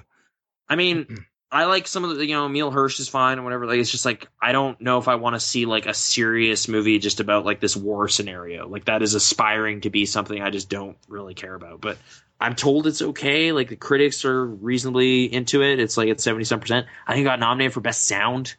I 0.69 0.75
mean, 0.75 1.05
mm-hmm. 1.05 1.15
I 1.49 1.63
like 1.65 1.87
some 1.87 2.03
of 2.03 2.17
the, 2.17 2.25
you 2.25 2.35
know, 2.35 2.45
Emile 2.45 2.71
Hirsch 2.71 2.99
is 2.99 3.07
fine 3.07 3.37
and 3.37 3.45
whatever. 3.45 3.65
Like, 3.65 3.79
it's 3.79 3.89
just 3.89 4.03
like, 4.03 4.27
I 4.41 4.51
don't 4.51 4.79
know 4.81 4.97
if 4.97 5.07
I 5.07 5.15
want 5.15 5.35
to 5.35 5.39
see 5.39 5.65
like 5.65 5.85
a 5.85 5.93
serious 5.93 6.67
movie 6.67 6.99
just 6.99 7.21
about 7.21 7.45
like 7.45 7.61
this 7.61 7.75
war 7.75 8.09
scenario. 8.09 8.67
Like, 8.67 8.85
that 8.85 9.01
is 9.01 9.13
aspiring 9.13 9.81
to 9.81 9.89
be 9.89 10.05
something 10.05 10.41
I 10.41 10.49
just 10.49 10.69
don't 10.69 10.97
really 11.07 11.35
care 11.35 11.55
about. 11.55 11.79
But 11.79 11.97
I'm 12.37 12.53
told 12.53 12.85
it's 12.85 13.01
okay. 13.01 13.53
Like, 13.53 13.69
the 13.69 13.77
critics 13.77 14.25
are 14.25 14.45
reasonably 14.45 15.33
into 15.33 15.63
it. 15.63 15.79
It's 15.79 15.95
like, 15.95 16.09
it's 16.09 16.27
77%. 16.27 16.85
I 17.07 17.13
think 17.13 17.21
it 17.21 17.23
got 17.23 17.39
nominated 17.39 17.73
for 17.73 17.79
Best 17.81 18.05
Sound. 18.05 18.55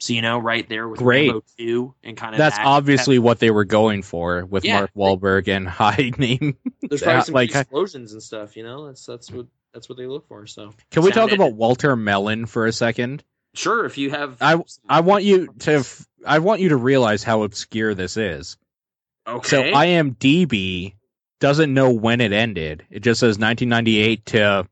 So, 0.00 0.12
you 0.12 0.22
know, 0.22 0.38
right 0.38 0.68
there 0.68 0.86
with 0.88 1.00
Great. 1.00 1.28
Rambo 1.28 1.44
2 1.58 1.94
and 2.04 2.16
kind 2.16 2.34
of 2.34 2.38
that's 2.38 2.56
that- 2.56 2.66
obviously 2.66 3.18
what 3.18 3.40
they 3.40 3.50
were 3.50 3.64
going 3.64 4.02
for 4.02 4.44
with 4.46 4.64
Yeah. 4.64 4.78
Mark 4.78 4.90
Wahlberg 4.96 5.48
and 5.48 5.66
high 5.68 6.12
name. 6.16 6.56
There's 6.82 7.02
probably 7.02 7.22
some 7.24 7.34
like, 7.34 7.50
explosions 7.54 8.12
and 8.12 8.22
stuff, 8.22 8.56
you 8.56 8.62
know? 8.62 8.86
That's, 8.86 9.04
that's 9.04 9.30
what, 9.30 9.46
that's 9.74 9.88
what 9.88 9.98
they 9.98 10.06
look 10.06 10.28
for. 10.28 10.46
So, 10.46 10.72
Can 10.90 11.02
we 11.02 11.10
Sound 11.12 11.30
talk 11.30 11.36
about 11.38 11.54
Walter 11.54 11.96
Melon 11.96 12.46
for 12.46 12.66
a 12.66 12.72
second? 12.72 13.24
sure, 13.54 13.86
if 13.86 13.98
you 13.98 14.10
have, 14.10 14.36
I 14.40 14.62
I 14.88 15.00
want 15.00 15.24
you 15.24 15.48
to 15.60 15.72
f- 15.78 16.06
I 16.24 16.38
want 16.38 16.60
you 16.60 16.68
to 16.68 16.76
realize 16.76 17.24
how 17.24 17.42
obscure 17.42 17.92
this 17.94 18.16
is. 18.16 18.56
okay. 19.26 19.48
So 19.48 19.62
IMDb 19.62 20.94
doesn't 21.40 21.72
know 21.74 21.90
when 21.92 22.20
it 22.20 22.32
ended. 22.32 22.84
It 22.90 23.00
just 23.00 23.18
says 23.20 23.38
1998 23.38 24.26
to 24.26 24.68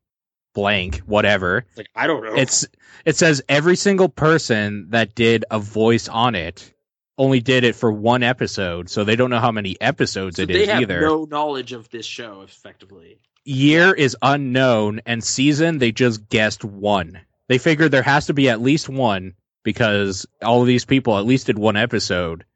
blank, 0.56 1.00
whatever. 1.00 1.66
like, 1.76 1.90
I 1.94 2.06
don't 2.06 2.24
know. 2.24 2.34
It's 2.34 2.66
it 3.04 3.14
says 3.14 3.42
every 3.46 3.76
single 3.76 4.08
person 4.08 4.86
that 4.90 5.14
did 5.14 5.44
a 5.50 5.58
voice 5.58 6.08
on 6.08 6.34
it 6.34 6.72
only 7.18 7.40
did 7.40 7.62
it 7.62 7.76
for 7.76 7.92
one 7.92 8.22
episode, 8.22 8.88
so 8.88 9.04
they 9.04 9.16
don't 9.16 9.28
know 9.28 9.38
how 9.38 9.52
many 9.52 9.78
episodes 9.80 10.36
so 10.36 10.42
it 10.42 10.46
they 10.46 10.62
is 10.62 10.68
have 10.70 10.80
either. 10.80 11.02
no 11.02 11.24
knowledge 11.24 11.72
of 11.72 11.90
this 11.90 12.06
show, 12.06 12.40
effectively. 12.40 13.18
Year 13.44 13.92
is 13.92 14.16
unknown, 14.22 15.02
and 15.04 15.22
season 15.22 15.76
they 15.76 15.92
just 15.92 16.26
guessed 16.30 16.64
one. 16.64 17.20
They 17.48 17.58
figured 17.58 17.92
there 17.92 18.02
has 18.02 18.26
to 18.26 18.34
be 18.34 18.48
at 18.48 18.62
least 18.62 18.88
one 18.88 19.34
because 19.62 20.26
all 20.42 20.62
of 20.62 20.66
these 20.66 20.86
people 20.86 21.18
at 21.18 21.26
least 21.26 21.46
did 21.46 21.58
one 21.58 21.76
episode. 21.76 22.46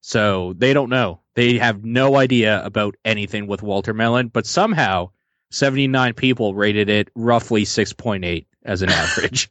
So 0.00 0.54
they 0.54 0.72
don't 0.72 0.90
know. 0.90 1.20
They 1.34 1.58
have 1.58 1.84
no 1.84 2.16
idea 2.16 2.64
about 2.64 2.96
anything 3.04 3.46
with 3.46 3.62
Walter 3.62 3.92
Melon, 3.92 4.28
but 4.28 4.46
somehow 4.46 5.10
79 5.50 6.14
people 6.14 6.54
rated 6.54 6.88
it 6.88 7.10
roughly 7.14 7.64
6.8 7.64 8.46
as 8.64 8.82
an 8.82 8.90
average. 8.90 9.50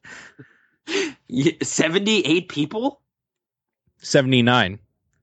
78 1.64 2.50
people? 2.50 3.01
79. 4.00 4.80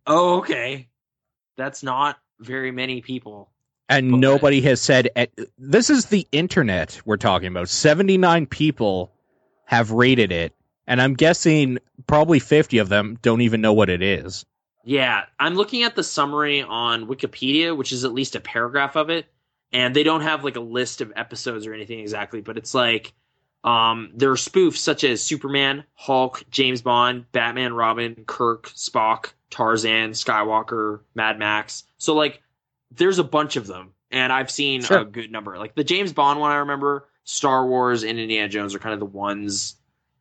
Oh, 0.07 0.39
okay. 0.39 0.89
That's 1.57 1.83
not 1.83 2.19
very 2.41 2.70
many 2.73 3.01
people. 3.01 3.51
And 3.89 4.11
But- 4.12 4.17
nobody 4.19 4.61
has 4.62 4.81
said 4.81 5.11
this 5.59 5.91
is 5.91 6.07
the 6.07 6.27
internet 6.33 7.01
we're 7.05 7.17
talking 7.17 7.49
about. 7.49 7.69
79 7.69 8.47
people 8.47 9.12
have 9.67 9.91
rated 9.93 10.33
it, 10.33 10.55
and 10.86 11.01
I'm 11.01 11.15
guessing 11.15 11.78
probably 12.07 12.39
50 12.39 12.78
of 12.78 12.89
them 12.89 13.19
don't 13.23 13.43
even 13.43 13.61
know 13.61 13.73
what 13.73 13.91
it 13.91 14.03
is. 14.03 14.44
Yeah, 14.85 15.25
I'm 15.39 15.55
looking 15.55 15.83
at 15.85 15.94
the 15.97 16.03
summary 16.03 16.62
on 16.62 17.07
Wikipedia, 17.07 17.75
which 17.75 17.93
is 17.93 18.05
at 18.05 18.12
least 18.12 18.36
a 18.36 18.41
paragraph 18.41 18.97
of 18.97 19.09
it, 19.09 19.27
and 19.73 19.94
they 19.94 20.02
don't 20.02 20.20
have 20.23 20.44
like 20.44 20.57
a 20.57 20.60
list 20.60 21.01
of 21.01 21.12
episodes 21.17 21.67
or 21.67 21.75
anything 21.75 22.01
exactly, 22.01 22.41
but 22.41 22.57
it's 22.57 22.75
like 22.75 23.12
um 23.65 24.10
there 24.15 24.31
are 24.31 24.36
spoofs 24.36 24.76
such 24.76 25.05
as 25.05 25.23
Superman, 25.23 25.84
Hulk, 25.94 26.44
James 26.51 26.83
Bond, 26.83 27.31
Batman, 27.33 27.73
Robin, 27.73 28.25
Kirk, 28.26 28.68
Spock, 28.70 29.33
Tarzan, 29.51 30.10
Skywalker, 30.10 31.01
Mad 31.15 31.39
Max. 31.39 31.84
So 31.99 32.15
like 32.15 32.43
there's 32.91 33.18
a 33.18 33.25
bunch 33.25 33.57
of 33.57 33.67
them, 33.67 33.93
and 34.10 34.33
I've 34.33 34.51
seen 34.51 34.83
Sure. 34.83 34.99
a 34.99 35.05
good 35.05 35.33
number. 35.33 35.59
Like 35.59 35.75
the 35.75 35.84
James 35.84 36.12
Bond 36.12 36.39
one 36.41 36.51
I 36.52 36.57
remember, 36.57 37.09
Star 37.25 37.67
Wars 37.67 38.05
and 38.05 38.18
Indiana 38.18 38.49
Jones 38.49 38.75
are 38.75 38.78
kind 38.78 38.93
of 38.93 39.01
the 39.01 39.07
ones 39.07 39.76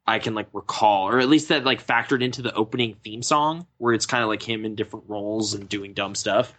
I 0.08 0.20
can 0.20 0.34
like 0.36 0.48
recall, 0.54 1.08
or 1.10 1.20
at 1.20 1.30
least 1.30 1.50
that 1.50 1.64
like 1.64 1.86
factored 1.86 2.22
into 2.24 2.42
the 2.42 2.54
opening 2.56 2.96
theme 3.04 3.22
song, 3.22 3.68
where 3.78 3.94
it's 3.94 4.06
kind 4.06 4.24
of 4.24 4.30
like 4.30 4.42
him 4.42 4.66
in 4.66 4.76
different 4.76 5.06
roles 5.08 5.54
and 5.54 5.68
doing 5.70 5.94
dumb 5.94 6.16
stuff. 6.16 6.54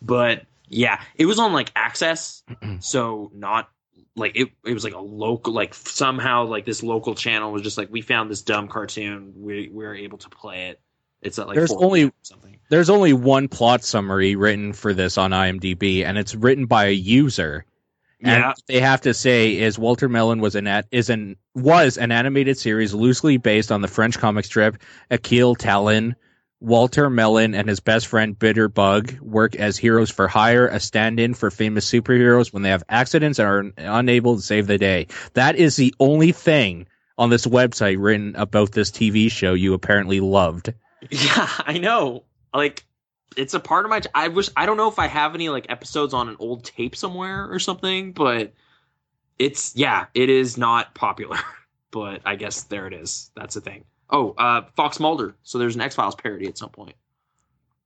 But 0.00 0.44
yeah, 0.68 1.00
it 1.14 1.26
was 1.26 1.38
on 1.38 1.52
like 1.52 1.70
Access, 1.76 2.42
so 2.80 3.30
not 3.34 3.68
like 4.16 4.32
it. 4.36 4.48
It 4.64 4.74
was 4.74 4.84
like 4.84 4.94
a 4.94 5.00
local, 5.00 5.52
like 5.52 5.74
somehow 5.74 6.44
like 6.46 6.64
this 6.66 6.82
local 6.82 7.14
channel 7.14 7.52
was 7.52 7.62
just 7.62 7.78
like 7.78 7.88
we 7.90 8.00
found 8.02 8.30
this 8.30 8.42
dumb 8.42 8.68
cartoon, 8.68 9.32
we 9.36 9.68
we 9.68 9.84
were 9.84 9.94
able 9.94 10.18
to 10.18 10.28
play 10.28 10.68
it, 10.68 10.80
It's 11.22 11.38
at 11.38 11.46
like 11.46 11.56
There's 11.56 11.72
only- 11.72 12.12
something. 12.22 12.58
There's 12.70 12.90
only 12.90 13.14
one 13.14 13.48
plot 13.48 13.82
summary 13.82 14.36
written 14.36 14.74
for 14.74 14.92
this 14.92 15.16
on 15.16 15.30
IMDb, 15.30 16.04
and 16.04 16.18
it's 16.18 16.34
written 16.34 16.66
by 16.66 16.86
a 16.86 16.90
user. 16.92 17.64
And 18.20 18.42
Yeah. 18.42 18.48
what 18.48 18.58
they 18.66 18.80
have 18.80 19.00
to 19.02 19.14
say 19.14 19.56
is 19.56 19.78
Walter 19.78 20.08
Melon 20.08 20.40
was 20.40 20.54
an 20.54 20.66
at, 20.66 20.86
is 20.90 21.08
an 21.08 21.36
was 21.54 21.96
an 21.96 22.12
animated 22.12 22.58
series 22.58 22.92
loosely 22.92 23.36
based 23.38 23.70
on 23.72 23.80
the 23.80 23.88
French 23.88 24.18
comic 24.18 24.44
strip 24.44 24.76
Achille 25.10 25.54
Talon. 25.54 26.14
Walter 26.60 27.08
Melon 27.08 27.54
and 27.54 27.68
his 27.68 27.80
best 27.80 28.08
friend 28.08 28.36
Bitterbug 28.36 29.20
work 29.20 29.54
as 29.54 29.78
heroes 29.78 30.10
for 30.10 30.26
hire, 30.26 30.66
a 30.66 30.80
stand-in 30.80 31.34
for 31.34 31.50
famous 31.50 31.88
superheroes 31.88 32.52
when 32.52 32.62
they 32.62 32.70
have 32.70 32.82
accidents 32.88 33.38
and 33.38 33.48
are 33.48 33.72
unable 33.76 34.36
to 34.36 34.42
save 34.42 34.66
the 34.66 34.78
day. 34.78 35.06
That 35.34 35.56
is 35.56 35.76
the 35.76 35.94
only 36.00 36.32
thing 36.32 36.86
on 37.16 37.30
this 37.30 37.46
website 37.46 37.96
written 37.98 38.34
about 38.36 38.72
this 38.72 38.90
TV 38.90 39.30
show 39.30 39.54
you 39.54 39.74
apparently 39.74 40.20
loved. 40.20 40.72
Yeah, 41.10 41.48
I 41.58 41.78
know. 41.78 42.24
Like, 42.52 42.84
it's 43.36 43.54
a 43.54 43.60
part 43.60 43.84
of 43.84 43.90
my. 43.90 44.00
I 44.14 44.28
wish 44.28 44.48
I 44.56 44.66
don't 44.66 44.76
know 44.76 44.88
if 44.88 44.98
I 44.98 45.06
have 45.06 45.34
any 45.34 45.48
like 45.48 45.66
episodes 45.68 46.12
on 46.12 46.28
an 46.28 46.36
old 46.40 46.64
tape 46.64 46.96
somewhere 46.96 47.48
or 47.50 47.60
something, 47.60 48.12
but 48.12 48.52
it's 49.38 49.76
yeah, 49.76 50.06
it 50.14 50.28
is 50.28 50.56
not 50.56 50.94
popular. 50.94 51.38
But 51.90 52.20
I 52.26 52.36
guess 52.36 52.64
there 52.64 52.86
it 52.86 52.92
is. 52.92 53.30
That's 53.34 53.54
the 53.54 53.62
thing. 53.62 53.86
Oh, 54.10 54.34
uh, 54.38 54.62
Fox 54.76 54.98
Mulder. 55.00 55.34
So 55.42 55.58
there's 55.58 55.74
an 55.74 55.80
X 55.82 55.94
Files 55.94 56.14
parody 56.14 56.46
at 56.46 56.56
some 56.58 56.70
point. 56.70 56.94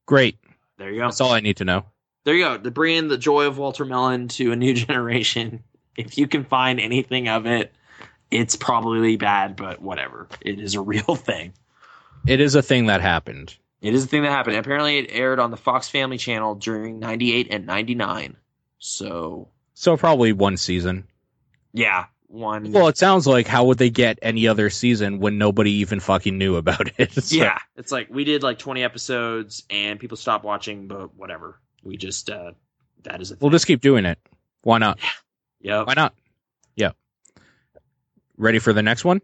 Great. 0.07 0.39
There 0.79 0.91
you 0.91 1.01
go. 1.01 1.07
That's 1.07 1.21
all 1.21 1.33
I 1.33 1.41
need 1.41 1.57
to 1.59 1.65
know. 1.65 1.85
There 2.25 2.35
you 2.35 2.45
go. 2.45 2.59
To 2.59 2.71
bring 2.71 2.97
in 2.97 3.09
the 3.09 3.19
joy 3.19 3.47
of 3.47 3.59
Walter 3.59 3.85
Melon 3.85 4.29
to 4.29 4.53
a 4.53 4.57
new 4.57 4.75
generation. 4.75 5.63
If 5.97 6.17
you 6.17 6.27
can 6.29 6.45
find 6.45 6.81
anything 6.81 7.29
of 7.29 7.47
it, 7.47 7.73
it's 8.31 8.57
probably 8.57 9.17
bad, 9.17 9.57
but 9.57 9.83
whatever. 9.83 10.29
It 10.41 10.59
is 10.61 10.75
a 10.75 10.81
real 10.83 11.17
thing. 11.17 11.53
It 12.27 12.41
is 12.41 12.55
a 12.55 12.63
thing 12.63 12.87
that 12.87 13.01
happened. 13.01 13.57
It 13.81 13.95
is 13.95 14.05
a 14.05 14.07
thing 14.07 14.23
that 14.23 14.31
happened. 14.31 14.57
Apparently, 14.57 14.99
it 14.99 15.09
aired 15.11 15.41
on 15.41 15.51
the 15.51 15.57
Fox 15.57 15.89
Family 15.89 16.17
Channel 16.17 16.55
during 16.55 17.01
'98 17.01 17.49
and 17.51 17.67
'99. 17.67 18.37
So, 18.79 19.49
So 19.75 19.97
probably 19.97 20.33
one 20.33 20.57
season. 20.57 21.09
yeah, 21.73 22.05
one. 22.33 22.73
Well, 22.73 22.89
it 22.89 22.97
sounds 22.97 23.27
like 23.27 23.47
how 23.47 23.65
would 23.67 23.79
they 23.79 23.91
get 23.91 24.19
any 24.23 24.49
other 24.49 24.71
season 24.71 25.21
when 25.21 25.39
nobody 25.39 25.71
even 25.75 26.01
fucking 26.01 26.37
knew 26.39 26.57
about 26.57 26.91
it? 26.99 27.13
So- 27.23 27.37
yeah, 27.37 27.59
it's 27.77 27.93
like 27.93 28.09
we 28.11 28.25
did 28.25 28.43
like 28.43 28.59
20 28.59 28.83
episodes 28.83 29.63
and 29.71 30.01
people 30.01 30.17
stopped 30.17 30.45
watching, 30.45 30.89
but 30.89 31.15
whatever. 31.15 31.61
We 31.85 31.97
just 31.97 32.31
uh 32.31 32.53
that 33.03 33.21
is 33.21 33.31
a 33.31 33.35
thing. 33.35 33.39
We'll 33.43 33.51
just 33.51 33.67
keep 33.67 33.81
doing 33.81 34.05
it. 34.07 34.19
Why 34.63 34.79
not? 34.79 34.99
Yep. 35.61 35.87
Why 35.87 35.95
not? 35.95 36.15
Yeah. 36.77 36.93
Ready 38.37 38.59
for 38.61 38.73
the 38.73 38.83
next 38.83 39.05
one? 39.05 39.21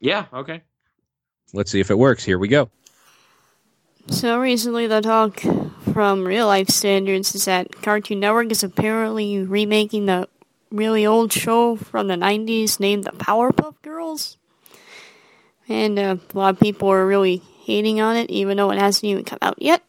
Yeah. 0.00 0.26
Okay. 0.32 0.62
Let's 1.52 1.70
see 1.70 1.80
if 1.80 1.90
it 1.90 1.98
works. 1.98 2.24
Here 2.24 2.38
we 2.38 2.48
go. 2.48 2.70
So 4.08 4.38
recently, 4.40 4.86
the 4.88 5.00
talk 5.00 5.40
from 5.92 6.24
real 6.24 6.46
life 6.46 6.68
standards 6.68 7.34
is 7.34 7.44
that 7.44 7.70
Cartoon 7.82 8.20
Network 8.20 8.50
is 8.50 8.64
apparently 8.64 9.38
remaking 9.44 10.06
the 10.06 10.28
really 10.72 11.06
old 11.06 11.32
show 11.32 11.76
from 11.76 12.08
the 12.08 12.14
90s 12.14 12.80
named 12.80 13.04
The 13.04 13.10
Powerpuff 13.10 13.80
Girls. 13.82 14.38
And 15.68 15.98
uh, 15.98 16.16
a 16.34 16.38
lot 16.38 16.54
of 16.54 16.60
people 16.60 16.88
are 16.88 17.06
really 17.06 17.36
hating 17.64 18.00
on 18.00 18.16
it, 18.16 18.30
even 18.30 18.56
though 18.56 18.70
it 18.70 18.78
hasn't 18.78 19.04
even 19.04 19.24
come 19.24 19.38
out 19.42 19.60
yet. 19.60 19.82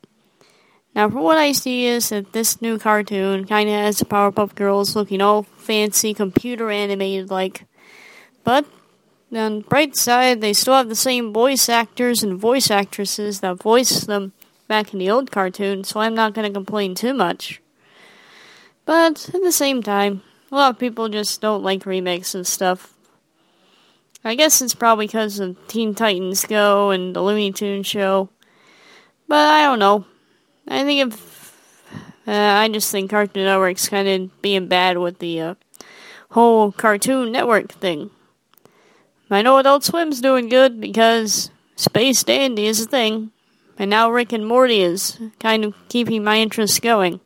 Now, 0.95 1.10
from 1.10 1.24
what 1.24 1.40
I 1.40 1.53
see, 1.53 1.88
is 1.88 2.10
that 2.10 2.34
this 2.34 2.62
new 2.62 2.78
cartoon 2.78 3.45
kind 3.45 3.68
of 3.68 3.76
has 3.76 4.00
the 4.00 4.06
Powerpuff 4.06 4.53
Girls 4.53 4.95
looking 4.95 5.22
all 5.22 5.44
fancy, 5.44 6.14
computer 6.14 6.70
animated 6.70 7.32
like. 7.32 7.66
But 8.44 8.66
on 9.34 9.58
the 9.58 9.64
bright 9.64 9.95
side, 9.95 10.42
they 10.42 10.53
still 10.53 10.76
have 10.76 10.90
the 10.90 10.95
same 10.95 11.34
voice 11.34 11.68
actors 11.68 12.22
and 12.22 12.40
voice 12.40 12.70
actresses 12.70 13.40
that 13.40 13.56
voiced 13.56 14.06
them 14.06 14.34
back 14.68 14.94
in 14.94 15.00
the 15.00 15.10
old 15.10 15.32
cartoon, 15.32 15.84
so 15.84 16.00
I'm 16.00 16.14
not 16.14 16.34
going 16.34 16.48
to 16.48 16.53
complain 16.53 16.94
too 16.94 17.14
much. 17.14 17.62
But 18.86 19.34
at 19.34 19.42
the 19.42 19.52
same 19.52 19.82
time, 19.82 20.22
a 20.53 20.56
lot 20.56 20.69
of 20.69 20.80
people 20.80 21.09
just 21.09 21.41
don't 21.41 21.64
like 21.64 21.88
remakes 21.88 22.35
and 22.35 22.45
stuff. 22.45 22.93
I 24.23 24.35
guess 24.35 24.61
it's 24.61 24.75
probably 24.75 25.07
because 25.07 25.40
of 25.40 25.57
Teen 25.67 25.95
Titans 25.95 26.45
Go 26.45 26.91
and 26.91 27.15
the 27.15 27.23
Looney 27.23 27.51
Tunes 27.51 27.88
show. 27.88 28.30
But 29.27 29.49
I 29.49 29.64
don't 29.64 29.80
know. 29.80 30.06
I 30.67 30.83
think 30.83 31.11
if. 31.11 31.33
Uh, 32.25 32.32
I 32.32 32.69
just 32.69 32.90
think 32.91 33.09
Cartoon 33.09 33.43
Network's 33.43 33.90
kind 33.90 34.07
of 34.07 34.41
being 34.41 34.67
bad 34.67 34.98
with 34.99 35.19
the 35.19 35.41
uh, 35.41 35.56
whole 36.30 36.72
Cartoon 36.72 37.32
Network 37.32 37.72
thing. 37.72 38.11
I 39.30 39.41
know 39.41 39.57
Adult 39.57 39.83
Swim's 39.83 40.22
doing 40.22 40.48
good 40.48 40.80
because 40.80 41.49
Space 41.75 42.23
Dandy 42.23 42.67
is 42.67 42.80
a 42.80 42.85
thing, 42.85 43.32
and 43.77 43.90
now 43.90 44.09
Rick 44.09 44.32
and 44.32 44.45
Morty 44.45 44.82
is 44.82 45.19
kind 45.40 45.65
of 45.65 45.73
keeping 45.90 46.23
my 46.23 46.38
interest 46.38 46.82
going. 46.82 47.19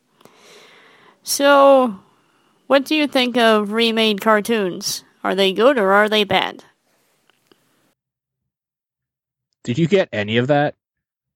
So, 1.21 1.99
what 2.67 2.85
do 2.85 2.95
you 2.95 3.07
think 3.07 3.37
of 3.37 3.71
remade 3.71 4.21
cartoons? 4.21 5.03
Are 5.23 5.35
they 5.35 5.51
good 5.51 5.77
or 5.77 5.91
are 5.91 6.09
they 6.09 6.23
bad? 6.23 6.63
Did 9.63 9.77
you 9.77 9.87
get 9.87 10.09
any 10.13 10.37
of 10.37 10.47
that? 10.47 10.75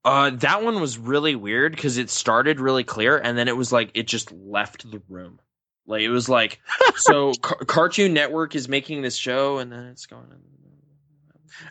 Uh, 0.04 0.32
that 0.32 0.64
one 0.64 0.80
was 0.80 0.98
really 0.98 1.36
weird 1.36 1.76
because 1.76 1.98
it 1.98 2.10
started 2.10 2.60
really 2.60 2.84
clear 2.84 3.18
and 3.18 3.38
then 3.38 3.48
it 3.48 3.56
was 3.58 3.72
like 3.72 3.92
it 3.94 4.08
just 4.08 4.32
left 4.32 4.90
the 4.90 5.02
room. 5.10 5.40
Like 5.86 6.02
it 6.02 6.10
was 6.10 6.30
like 6.30 6.60
so 6.96 7.34
Car- 7.42 7.66
Cartoon 7.66 8.14
Network 8.14 8.56
is 8.56 8.70
making 8.70 9.02
this 9.02 9.16
show 9.16 9.58
and 9.58 9.72
then 9.72 9.86
it's 9.86 10.06
going 10.06 10.28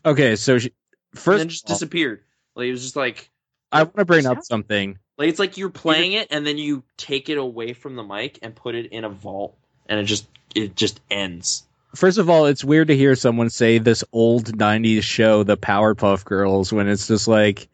Okay, 0.04 0.36
so 0.36 0.58
she, 0.58 0.72
and 1.12 1.18
first, 1.18 1.38
then 1.38 1.48
just 1.48 1.68
all, 1.68 1.74
disappeared. 1.74 2.22
Like 2.54 2.66
it 2.66 2.72
was 2.72 2.82
just 2.82 2.96
like 2.96 3.30
I 3.72 3.82
want 3.82 3.96
to 3.96 4.04
bring 4.04 4.26
up 4.26 4.44
something. 4.44 4.98
Like 5.20 5.28
it's 5.28 5.38
like 5.38 5.58
you're 5.58 5.68
playing 5.68 6.14
it 6.14 6.28
and 6.30 6.46
then 6.46 6.56
you 6.56 6.82
take 6.96 7.28
it 7.28 7.36
away 7.36 7.74
from 7.74 7.94
the 7.94 8.02
mic 8.02 8.38
and 8.40 8.54
put 8.54 8.74
it 8.74 8.86
in 8.86 9.04
a 9.04 9.10
vault 9.10 9.54
and 9.86 10.00
it 10.00 10.04
just 10.04 10.26
it 10.54 10.74
just 10.74 10.98
ends. 11.10 11.64
First 11.94 12.16
of 12.16 12.30
all, 12.30 12.46
it's 12.46 12.64
weird 12.64 12.88
to 12.88 12.96
hear 12.96 13.14
someone 13.14 13.50
say 13.50 13.76
this 13.76 14.02
old 14.12 14.46
'90s 14.56 15.02
show, 15.02 15.42
The 15.42 15.58
Powerpuff 15.58 16.24
Girls, 16.24 16.72
when 16.72 16.88
it's 16.88 17.06
just 17.06 17.28
like 17.28 17.68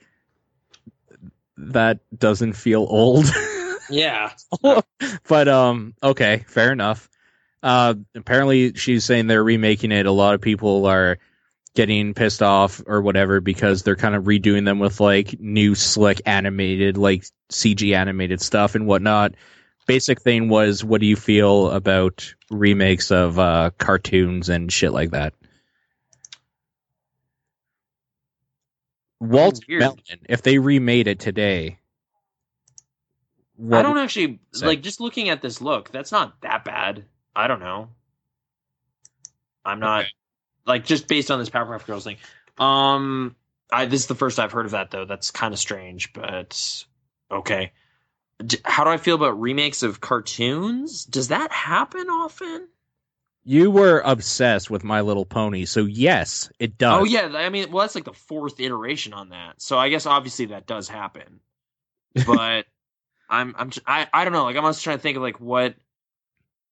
that 1.57 2.01
doesn't 2.19 2.55
feel 2.55 2.85
old. 2.89 3.27
Yeah. 3.89 4.33
but 5.29 5.47
um, 5.47 5.95
okay, 6.03 6.45
fair 6.49 6.73
enough. 6.73 7.09
Uh, 7.63 7.95
apparently 8.17 8.75
she's 8.75 9.05
saying 9.05 9.29
they're 9.29 9.45
remaking 9.45 9.93
it. 9.93 10.07
A 10.07 10.11
lot 10.11 10.35
of 10.35 10.41
people 10.41 10.87
are 10.87 11.19
getting 11.77 12.15
pissed 12.15 12.43
off 12.43 12.83
or 12.87 13.03
whatever 13.03 13.41
because 13.41 13.83
they're 13.83 13.97
kind 13.97 14.17
of 14.17 14.25
redoing 14.25 14.65
them 14.65 14.81
with 14.81 14.99
like 14.99 15.39
new 15.39 15.75
slick 15.75 16.23
animated, 16.27 16.97
like 16.97 17.25
CG 17.53 17.95
animated 17.95 18.41
stuff 18.41 18.75
and 18.75 18.87
whatnot. 18.87 19.35
Basic 19.87 20.21
thing 20.21 20.49
was, 20.49 20.83
what 20.83 21.01
do 21.01 21.07
you 21.07 21.15
feel 21.15 21.71
about 21.71 22.35
remakes 22.51 23.13
of 23.13 23.39
uh, 23.39 23.71
cartoons 23.79 24.49
and 24.49 24.73
shit 24.73 24.93
like 24.93 25.11
that? 25.11 25.35
Walt. 29.21 29.61
Melon, 29.69 29.97
if 30.29 30.43
they 30.43 30.59
remade 30.59 31.07
it 31.07 31.21
today, 31.21 31.79
I 33.73 33.83
don't 33.83 33.99
actually 33.99 34.41
like 34.61 34.83
just 34.83 35.01
looking 35.01 35.29
at 35.29 35.41
this 35.41 35.61
look. 35.61 35.91
That's 35.91 36.13
not 36.13 36.41
that 36.43 36.65
bad. 36.65 37.05
I 37.35 37.47
don't 37.47 37.61
know. 37.61 37.91
I'm 39.65 39.81
not 39.81 40.01
Okay. 40.01 40.11
Like 40.67 40.85
just 40.85 41.09
based 41.09 41.31
on 41.31 41.39
this 41.39 41.51
Powerpuff 41.51 41.87
Girls 41.87 42.05
thing. 42.05 42.17
Um, 42.59 43.37
I 43.71 43.87
this 43.87 44.03
is 44.03 44.07
the 44.07 44.15
first 44.15 44.39
I've 44.39 44.53
heard 44.53 44.67
of 44.67 44.73
that 44.73 44.91
though. 44.91 45.05
That's 45.05 45.31
kind 45.31 45.53
of 45.55 45.61
strange, 45.61 46.13
but 46.13 46.85
okay. 47.31 47.73
D- 48.45 48.59
How 48.65 48.85
do 48.85 48.91
I 48.91 48.97
feel 48.99 49.15
about 49.15 49.41
remakes 49.41 49.83
of 49.83 50.01
cartoons? 50.01 51.05
Does 51.05 51.29
that 51.29 51.51
happen 51.53 52.09
often? 52.09 52.69
You 53.45 53.71
were 53.71 54.03
obsessed 54.05 54.71
with 54.71 54.83
My 54.83 55.03
Little 55.03 55.25
Pony, 55.25 55.67
so 55.67 55.85
yes, 55.85 56.51
it 56.59 56.77
does. 56.77 57.01
Oh 57.01 57.05
yeah, 57.05 57.31
I 57.33 57.49
mean, 57.49 57.71
well, 57.71 57.83
that's 57.83 57.95
like 57.95 58.05
the 58.05 58.13
fourth 58.13 58.59
iteration 58.59 59.13
on 59.13 59.29
that. 59.29 59.63
So 59.63 59.79
I 59.79 59.89
guess 59.89 60.05
obviously 60.05 60.47
that 60.47 60.67
does 60.67 60.89
happen. 60.89 61.41
But 62.27 62.65
I'm 63.29 63.55
I'm 63.59 63.71
I 63.87 64.09
I 64.13 64.25
don't 64.25 64.33
know. 64.33 64.45
Like 64.45 64.57
I'm 64.57 64.65
just 64.65 64.83
trying 64.83 64.97
to 64.97 65.03
think 65.03 65.17
of 65.17 65.23
like 65.23 65.39
what 65.39 65.75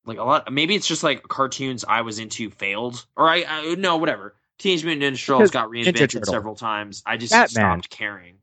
like 0.07 0.19
a 0.19 0.25
lot. 0.25 0.53
Maybe 0.53 0.75
it's 0.75 0.87
just 0.87 1.03
like 1.03 1.23
cartoons 1.23 1.85
I 1.87 2.03
was 2.03 2.19
into 2.19 2.51
failed, 2.51 3.07
or 3.17 3.29
I, 3.29 3.45
I 3.49 3.75
no 3.77 3.97
whatever. 3.97 4.35
Teenage 4.59 4.85
Mutant 4.85 5.17
Ninja 5.17 5.27
Turtles 5.27 5.51
got 5.51 5.69
reinvented 5.69 6.25
several 6.27 6.55
times. 6.55 7.03
I 7.05 7.17
just 7.17 7.33
Batman. 7.33 7.49
stopped 7.49 7.91
caring. 7.91 8.37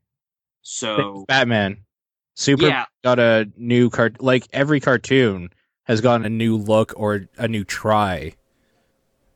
So 0.62 1.26
Batman, 1.28 1.78
Super 2.36 2.68
yeah, 2.68 2.86
got 3.04 3.20
a 3.20 3.50
new 3.58 3.90
cart. 3.90 4.22
Like 4.22 4.48
every 4.52 4.80
cartoon 4.80 5.52
has 5.84 6.02
gotten 6.02 6.26
a 6.26 6.30
new 6.30 6.58
look 6.58 6.94
or 6.96 7.28
a 7.38 7.48
new 7.48 7.64
try. 7.64 8.34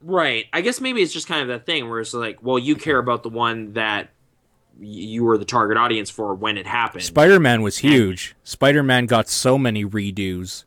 right. 0.01 0.45
I 0.53 0.61
guess 0.61 0.79
maybe 0.79 1.01
it's 1.01 1.13
just 1.13 1.27
kind 1.27 1.41
of 1.41 1.47
that 1.49 1.65
thing 1.65 1.89
where 1.89 1.99
it's 1.99 2.13
like, 2.13 2.41
well, 2.41 2.59
you 2.59 2.75
care 2.75 2.97
about 2.97 3.23
the 3.23 3.29
one 3.29 3.73
that 3.73 4.09
you 4.79 5.23
were 5.23 5.37
the 5.37 5.45
target 5.45 5.77
audience 5.77 6.09
for 6.09 6.33
when 6.33 6.57
it 6.57 6.67
happened. 6.67 7.03
Spider 7.03 7.39
Man 7.39 7.61
was 7.61 7.77
huge. 7.77 8.35
Spider 8.43 8.83
Man 8.83 9.05
got 9.05 9.27
so 9.29 9.57
many 9.57 9.85
redos. 9.85 10.65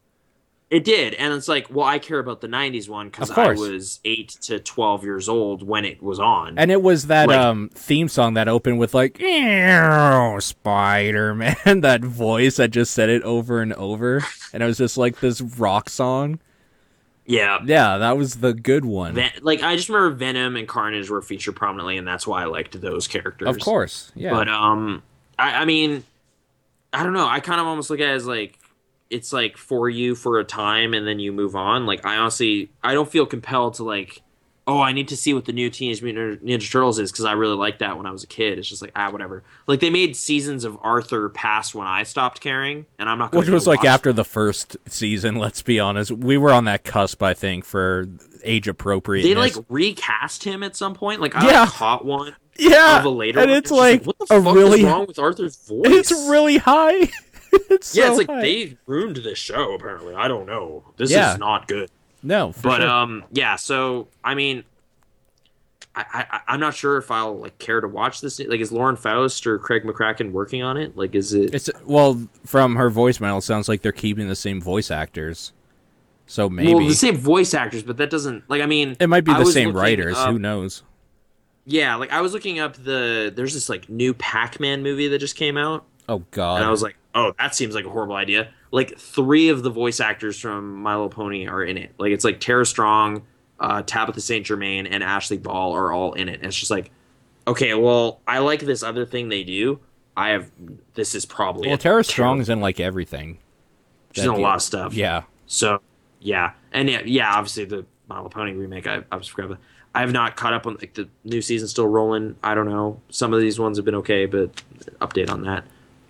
It 0.71 0.85
did, 0.85 1.15
and 1.15 1.33
it's 1.33 1.49
like, 1.49 1.69
well, 1.71 1.87
I 1.87 1.99
care 1.99 2.19
about 2.19 2.43
the 2.43 2.47
'90s 2.47 2.91
one 2.91 3.09
because 3.09 3.31
I 3.31 3.53
was 3.55 4.01
eight 4.05 4.29
to 4.43 4.59
twelve 4.59 5.03
years 5.03 5.27
old 5.27 5.63
when 5.67 5.87
it 5.87 6.03
was 6.03 6.19
on. 6.21 6.59
And 6.59 6.71
it 6.71 6.83
was 6.83 7.07
that 7.07 7.29
Like- 7.29 7.39
um 7.41 7.71
theme 7.73 8.07
song 8.09 8.35
that 8.35 8.49
opened 8.49 8.79
with 8.79 8.93
like 8.93 9.19
Spider 10.41 11.35
Man, 11.35 11.57
that 11.81 12.03
voice 12.03 12.57
that 12.57 12.71
just 12.71 12.93
said 12.93 13.09
it 13.09 13.23
over 13.23 13.63
and 13.63 13.73
over, 13.75 14.23
and 14.53 14.63
it 14.63 14.67
was 14.67 14.79
just 14.79 14.97
like 14.99 15.21
this 15.21 15.41
rock 15.41 15.89
song. 15.89 16.39
yeah, 17.27 17.59
Yeah, 17.65 17.99
that 17.99 18.17
was 18.17 18.37
the 18.37 18.53
good 18.55 18.85
one. 18.85 19.15
Ven- 19.15 19.31
like 19.43 19.63
I 19.63 19.77
just 19.77 19.89
remember 19.89 20.15
Venom 20.17 20.57
and 20.57 20.69
Carnage 20.69 21.09
were 21.11 21.23
featured 21.23 21.57
prominently, 21.57 21.97
and 21.97 22.07
that's 22.07 22.27
why 22.27 22.43
I 22.43 22.47
liked 22.47 22.79
those 22.81 23.09
characters. 23.09 23.49
of 23.49 23.59
course, 23.61 24.13
yeah. 24.15 24.33
But 24.33 24.49
um, 24.49 25.03
I, 25.39 25.63
I 25.63 25.65
mean, 25.65 26.05
I 26.93 27.03
don't 27.03 27.13
know. 27.15 27.27
I 27.27 27.41
kind 27.41 27.61
of 27.61 27.67
almost 27.67 27.91
look 27.91 28.01
at 28.01 28.09
it 28.11 28.13
as 28.15 28.27
like 28.27 28.58
it's 29.11 29.33
like 29.33 29.57
for 29.57 29.89
you 29.89 30.15
for 30.15 30.39
a 30.39 30.45
time, 30.45 30.95
and 30.95 31.07
then 31.07 31.19
you 31.19 31.33
move 31.33 31.57
on. 31.57 31.87
Like 31.87 32.05
I 32.05 32.17
honestly, 32.17 32.71
I 32.83 32.95
don't 32.95 33.11
feel 33.11 33.27
compelled 33.27 33.75
to 33.75 33.85
like, 33.85 34.23
oh, 34.67 34.81
I 34.81 34.93
need 34.93 35.09
to 35.09 35.17
see 35.17 35.33
what 35.33 35.47
the 35.47 35.53
new 35.53 35.71
Teenage 35.71 36.03
Mutant 36.03 36.45
Ninja 36.45 36.71
Turtles 36.71 36.99
is 36.99 37.11
because 37.11 37.25
I 37.25 37.33
really 37.33 37.57
liked 37.57 37.79
that 37.79 37.97
when 37.97 38.05
I 38.07 38.11
was 38.11 38.23
a 38.23 38.27
kid. 38.27 38.59
It's 38.59 38.69
just 38.69 38.83
like 38.83 38.93
ah, 38.95 39.11
whatever. 39.11 39.43
Like 39.67 39.81
they 39.81 39.91
made 39.91 40.15
seasons 40.17 40.65
of 40.65 40.77
Arthur 40.83 41.29
past 41.31 41.75
when 41.75 41.87
I 41.87 42.03
stopped 42.03 42.41
caring, 42.41 42.87
and 42.99 43.09
I'm 43.09 43.19
not. 43.19 43.33
Which 43.35 43.49
was 43.49 43.67
like 43.67 43.85
after 43.85 44.13
the 44.13 44.25
first 44.25 44.77
season. 44.87 45.37
Let's 45.37 45.63
be 45.63 45.81
honest, 45.81 46.11
we 46.11 46.37
were 46.37 46.53
on 46.53 46.65
that 46.67 46.85
cusp, 46.85 47.23
I 47.23 47.35
think, 47.35 47.65
for 47.65 48.07
age 48.45 48.69
appropriate. 48.69 49.23
They 49.23 49.35
like 49.35 49.55
recast 49.69 50.45
him 50.45 50.63
at 50.63 50.77
some 50.77 50.95
point. 50.95 51.21
Like 51.21 51.35
I 51.35 51.47
Yeah. 51.51 51.61
like, 51.63 51.71
caught 51.71 52.05
one 52.05 52.37
yeah, 52.59 52.99
of 52.99 53.05
a 53.05 53.09
later 53.09 53.39
and 53.41 53.51
one. 53.51 53.59
it's 53.59 53.71
just 53.71 53.79
like, 53.81 54.05
what 54.05 54.19
the 54.19 54.27
fuck 54.27 54.55
really, 54.55 54.81
is 54.81 54.85
wrong 54.85 55.07
with 55.07 55.19
Arthur's 55.19 55.57
voice? 55.69 55.87
it's 55.87 56.13
really 56.29 56.59
high. 56.59 57.09
it's 57.71 57.95
yeah. 57.97 58.05
so 58.05 58.09
it's 58.11 58.19
like 58.19 58.27
high. 58.29 58.41
they 58.41 58.77
ruined 58.87 59.17
this 59.17 59.39
show. 59.39 59.75
Apparently, 59.75 60.15
I 60.15 60.29
don't 60.29 60.47
know. 60.47 60.85
This 60.97 61.11
Yeah. 61.11 61.33
is 61.33 61.39
not 61.39 61.69
good. 61.69 61.91
no, 62.23 62.53
But 62.63 62.81
sure. 62.81 62.89
um, 62.89 63.25
yeah. 63.33 63.57
So 63.57 64.09
I 64.25 64.35
mean, 64.35 64.65
I, 65.95 66.27
I 66.31 66.41
I'm 66.49 66.61
not 66.61 66.75
sure 66.75 66.97
if 66.99 67.11
I'll 67.11 67.37
like 67.39 67.59
care 67.59 67.81
to 67.81 67.89
watch 67.89 68.21
this. 68.21 68.39
Like, 68.41 68.61
is 68.61 68.71
Lauren 68.71 68.97
Faust 68.97 69.47
or 69.47 69.59
Craig 69.59 69.83
McCracken 69.85 70.33
working 70.33 70.63
on 70.63 70.77
it? 70.77 70.97
Like, 70.97 71.15
is 71.15 71.33
it? 71.33 71.55
It's 71.55 71.71
well 71.85 72.29
from 72.45 72.77
her 72.77 72.91
voicemail. 72.91 73.39
It 73.39 73.43
sounds 73.43 73.69
like 73.69 73.83
they're 73.83 73.93
keeping 73.93 74.29
the 74.29 74.37
same 74.37 74.61
voice 74.61 74.91
actors. 74.91 75.53
So 76.27 76.49
maybe 76.51 76.75
well 76.75 76.87
the 76.87 76.95
same 76.95 77.17
voice 77.17 77.55
actors, 77.55 77.83
but 77.83 77.97
that 77.97 78.11
doesn't 78.11 78.49
like. 78.51 78.61
I 78.63 78.67
mean, 78.67 78.97
it 79.01 79.07
might 79.09 79.25
be 79.25 79.33
the 79.33 79.47
same 79.47 79.73
writers. 79.75 80.17
up- 80.17 80.31
Who 80.31 80.39
knows? 80.39 80.83
Yeah, 81.65 81.95
like 81.97 82.13
I 82.13 82.21
was 82.21 82.33
looking 82.35 82.59
up 82.59 82.77
the. 82.77 83.33
There's 83.35 83.55
this 83.55 83.69
like 83.71 83.89
new 83.89 84.13
Pac-Man 84.15 84.83
movie 84.83 85.09
that 85.09 85.19
just 85.19 85.37
came 85.37 85.57
out. 85.57 85.85
Oh 86.09 86.23
God! 86.31 86.57
and 86.57 86.65
I 86.67 86.71
was 86.71 86.83
like, 86.83 86.97
"Oh, 87.15 87.33
that 87.39 87.55
seems 87.55 87.75
like 87.75 87.85
a 87.85 87.91
horrible 87.91 88.17
idea." 88.17 88.49
Like 88.71 88.99
three 88.99 89.49
of 89.49 89.63
the 89.63 89.71
voice 89.71 90.01
actors 90.01 90.39
from 90.39 90.83
My 90.83 90.95
Little 90.95 91.09
Pony 91.09 91.47
are 91.47 91.65
in 91.65 91.79
it. 91.79 91.95
Like 91.99 92.13
it's 92.13 92.25
like 92.25 92.41
Tara 92.41 92.67
Strong, 92.67 93.23
uh, 93.61 93.83
Tabitha 93.83 94.21
St. 94.21 94.45
Germain, 94.45 94.87
and 94.87 95.03
Ashley 95.03 95.39
Ball 95.39 95.73
are 95.73 95.93
all 95.93 96.13
in 96.13 96.29
it. 96.29 96.37
And 96.37 96.45
it's 96.45 96.57
just 96.57 96.71
like, 96.71 96.91
okay, 97.47 97.75
well, 97.75 98.21
I 98.27 98.39
like 98.39 98.61
this 98.61 98.83
other 98.83 99.07
thing 99.07 99.29
they 99.29 99.45
do. 99.45 99.81
I 100.17 100.31
have 100.31 100.51
this 100.95 101.15
is 101.15 101.25
probably 101.25 101.69
well, 101.69 101.79
Tara 101.79 102.03
Strong's 102.05 102.49
in 102.49 102.61
like 102.61 102.81
everything. 102.81 103.39
She's 104.13 104.25
in 104.25 104.31
a 104.31 104.37
lot 104.37 104.57
of 104.57 104.63
stuff. 104.63 104.95
Yeah, 104.95 105.23
So 105.47 105.81
yeah, 106.21 106.53
and 106.73 106.91
yeah, 106.91 107.03
yeah. 107.05 107.33
Obviously, 107.35 107.65
the 107.67 107.87
My 108.09 108.17
Little 108.17 108.31
Pony 108.31 108.53
remake. 108.53 108.87
I, 108.87 109.05
I 109.13 109.17
was 109.17 109.29
forgot. 109.29 109.59
I 109.95 110.01
have 110.01 110.13
not 110.13 110.37
caught 110.37 110.53
up 110.53 110.67
on 110.67 110.75
like 110.75 110.95
the 110.95 111.09
new 111.25 111.41
season 111.41 111.69
still 111.69 111.87
rolling. 111.87 112.37
I 112.43 112.55
don't 112.55 112.69
know. 112.69 113.01
Some 113.11 113.33
of 113.33 113.41
these 113.41 113.59
ones 113.59 113.79
have 113.79 113.85
been 113.85 113.95
okay, 113.97 114.27
but 114.27 114.51
update 115.01 115.31
on 115.31 115.43
that. 115.43 115.65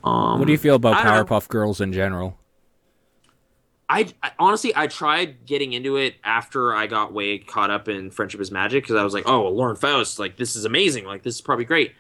Um, 0.05 0.39
what 0.39 0.47
do 0.47 0.53
you 0.53 0.59
feel 0.59 0.77
about 0.77 1.03
know. 1.05 1.11
Powerpuff 1.11 1.49
Girls 1.49 1.81
in 1.81 1.93
general? 1.93 2.39
I, 3.89 4.07
I- 4.23 4.33
honestly 4.39 4.73
I 4.77 4.87
tried 4.87 5.47
getting 5.47 5.73
into 5.73 5.97
it 5.97 6.17
after 6.23 6.75
I 6.75 6.87
got 6.87 7.13
way 7.13 7.39
caught 7.39 7.71
up 7.71 7.89
in 7.89 8.11
Friendship 8.11 8.41
is 8.41 8.51
Magic 8.51 8.85
because 8.85 8.97
I 8.97 9.03
was 9.03 9.15
like, 9.15 9.25
oh, 9.27 9.43
well, 9.43 9.55
Lauren 9.55 9.77
Faust, 9.77 10.19
like 10.19 10.37
this 10.37 10.57
is 10.57 10.65
amazing, 10.65 11.05
like 11.05 11.23
this 11.23 11.37
is 11.37 11.41
probably 11.41 11.65
great, 11.65 11.95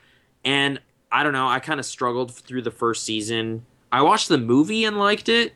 and 0.44 0.81
I 1.10 1.23
don't 1.23 1.33
know, 1.33 1.49
I 1.49 1.60
kind 1.60 1.81
of 1.81 1.86
struggled 1.86 2.35
through 2.35 2.62
the 2.62 2.70
first 2.70 3.05
season. 3.05 3.65
I 3.91 4.02
watched 4.02 4.28
the 4.28 4.36
movie 4.39 4.85
and 4.85 4.99
liked 4.99 5.28
it, 5.31 5.55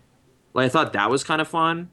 like 0.54 0.66
I 0.66 0.68
thought 0.70 0.94
that 0.94 1.10
was 1.10 1.22
kind 1.22 1.40
of 1.42 1.48
fun, 1.48 1.90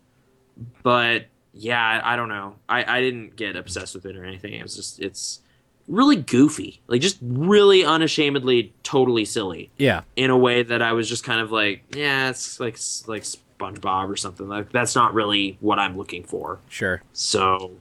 but 0.83 1.25
yeah, 1.53 2.01
I, 2.01 2.13
I 2.13 2.15
don't 2.15 2.29
know, 2.29 2.55
I 2.69 2.97
I 2.97 3.01
didn't 3.01 3.35
get 3.35 3.57
obsessed 3.57 3.93
with 3.93 4.05
it 4.05 4.15
or 4.15 4.23
anything. 4.23 4.53
It 4.53 4.63
was 4.63 4.75
just 4.75 5.01
it's 5.01 5.41
really 5.89 6.15
goofy, 6.15 6.79
like 6.87 7.01
just 7.01 7.17
really 7.21 7.83
unashamedly 7.83 8.71
totally 8.83 9.25
silly 9.25 9.69
Yeah, 9.77 10.01
in 10.15 10.29
a 10.29 10.37
way 10.37 10.63
that 10.63 10.81
I 10.81 10.93
was 10.93 11.09
just 11.09 11.23
kind 11.25 11.41
of 11.41 11.51
like, 11.51 11.83
yeah, 11.95 12.29
it's 12.29 12.59
like 12.59 12.77
like 13.07 13.23
SpongeBob 13.23 14.07
or 14.09 14.15
something. 14.15 14.47
Like 14.47 14.71
that's 14.71 14.95
not 14.95 15.13
really 15.13 15.57
what 15.59 15.79
I'm 15.79 15.97
looking 15.97 16.23
for. 16.23 16.59
sure. 16.69 17.01
So, 17.11 17.71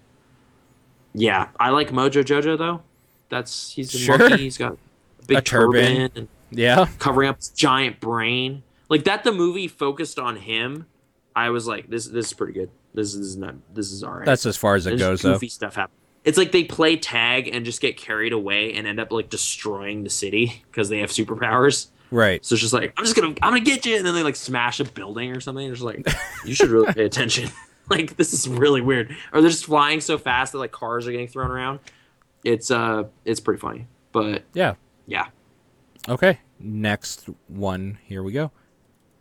yeah, 1.14 1.48
I 1.60 1.70
like 1.70 1.90
Mojo 1.90 2.24
Jojo 2.24 2.56
though. 2.58 2.82
That's 3.28 3.72
he's 3.72 3.94
a 3.94 3.98
Sure. 3.98 4.18
monkey. 4.18 4.44
He's 4.44 4.58
got 4.58 4.72
a 4.72 5.26
big 5.26 5.38
A 5.38 5.42
turban. 5.42 5.82
turban 5.82 6.10
and 6.16 6.28
Yeah, 6.50 6.86
covering 6.98 7.28
up 7.28 7.36
his 7.36 7.50
giant 7.50 8.00
brain. 8.00 8.62
Like 8.88 9.04
that, 9.04 9.22
the 9.24 9.32
movie 9.32 9.68
focused 9.68 10.18
on 10.18 10.36
him. 10.36 10.86
I 11.36 11.50
was 11.50 11.66
like, 11.66 11.90
this 11.90 12.06
this 12.06 12.26
is 12.28 12.32
pretty 12.32 12.54
good. 12.54 12.70
This 12.94 13.14
is 13.14 13.36
not. 13.36 13.54
This 13.74 13.92
is 13.92 14.02
alright. 14.02 14.24
that's 14.24 14.46
as 14.46 14.56
far 14.56 14.74
as 14.76 14.86
it 14.86 14.98
There's 14.98 15.22
goes, 15.22 15.40
though. 15.40 15.46
stuff 15.46 15.74
happen. 15.76 15.94
It's 16.24 16.36
like 16.36 16.52
they 16.52 16.64
play 16.64 16.96
tag 16.96 17.48
and 17.48 17.64
just 17.64 17.80
get 17.80 17.96
carried 17.96 18.32
away 18.32 18.72
and 18.74 18.86
end 18.86 19.00
up 19.00 19.12
like 19.12 19.30
destroying 19.30 20.04
the 20.04 20.10
city 20.10 20.62
because 20.70 20.88
they 20.88 20.98
have 20.98 21.10
superpowers. 21.10 21.88
Right. 22.10 22.44
So 22.44 22.54
it's 22.54 22.62
just 22.62 22.72
like 22.74 22.92
I'm 22.96 23.04
just 23.04 23.16
gonna 23.16 23.28
I'm 23.42 23.52
gonna 23.52 23.60
get 23.60 23.84
you, 23.86 23.96
and 23.96 24.04
then 24.06 24.14
they 24.14 24.22
like 24.22 24.36
smash 24.36 24.80
a 24.80 24.84
building 24.84 25.30
or 25.34 25.40
something. 25.40 25.66
It's 25.70 25.80
just 25.80 25.84
like 25.84 26.06
you 26.44 26.54
should 26.54 26.70
really 26.70 26.92
pay 26.92 27.04
attention. 27.04 27.50
like 27.88 28.16
this 28.16 28.32
is 28.32 28.48
really 28.48 28.80
weird. 28.80 29.14
Or 29.32 29.40
they're 29.40 29.50
just 29.50 29.64
flying 29.66 30.00
so 30.00 30.18
fast 30.18 30.52
that 30.52 30.58
like 30.58 30.72
cars 30.72 31.06
are 31.06 31.12
getting 31.12 31.28
thrown 31.28 31.50
around. 31.50 31.80
It's 32.44 32.70
uh 32.70 33.04
it's 33.24 33.40
pretty 33.40 33.60
funny, 33.60 33.86
but 34.12 34.44
Yeah. 34.54 34.74
yeah, 35.06 35.26
Okay. 36.08 36.40
Next 36.60 37.28
one. 37.46 37.98
Here 38.04 38.22
we 38.22 38.32
go. 38.32 38.50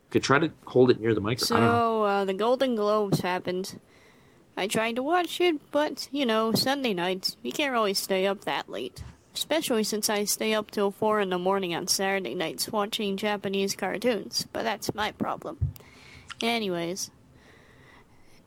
could 0.10 0.24
try 0.24 0.40
to 0.40 0.52
hold 0.66 0.90
it 0.92 1.00
near 1.00 1.14
the 1.14 1.22
mic. 1.22 1.40
I 1.52 1.56
don't 1.56 1.62
know. 1.66 1.68
So, 1.72 2.04
uh, 2.04 2.26
the 2.26 2.34
Golden 2.34 2.76
Globes 2.76 3.20
happened. 3.20 3.80
I 4.60 4.66
tried 4.66 4.96
to 4.96 5.04
watch 5.04 5.40
it, 5.40 5.72
but, 5.72 6.10
you 6.12 6.26
know, 6.26 6.52
Sunday 6.52 6.96
nights, 6.96 7.38
you 7.44 7.52
can't 7.52 7.72
really 7.72 7.94
stay 7.94 8.26
up 8.26 8.44
that 8.46 8.68
late. 8.68 9.04
Especially 9.36 9.84
since 9.84 10.10
I 10.10 10.24
stay 10.24 10.56
up 10.56 10.72
till 10.72 10.90
4 10.90 11.22
in 11.22 11.30
the 11.30 11.38
morning 11.38 11.76
on 11.76 11.86
Saturday 11.86 12.34
nights 12.34 12.72
watching 12.72 13.18
Japanese 13.18 13.76
cartoons, 13.76 14.48
but 14.52 14.64
that's 14.64 14.96
my 14.96 15.12
problem. 15.12 15.74
Anyways, 16.42 17.12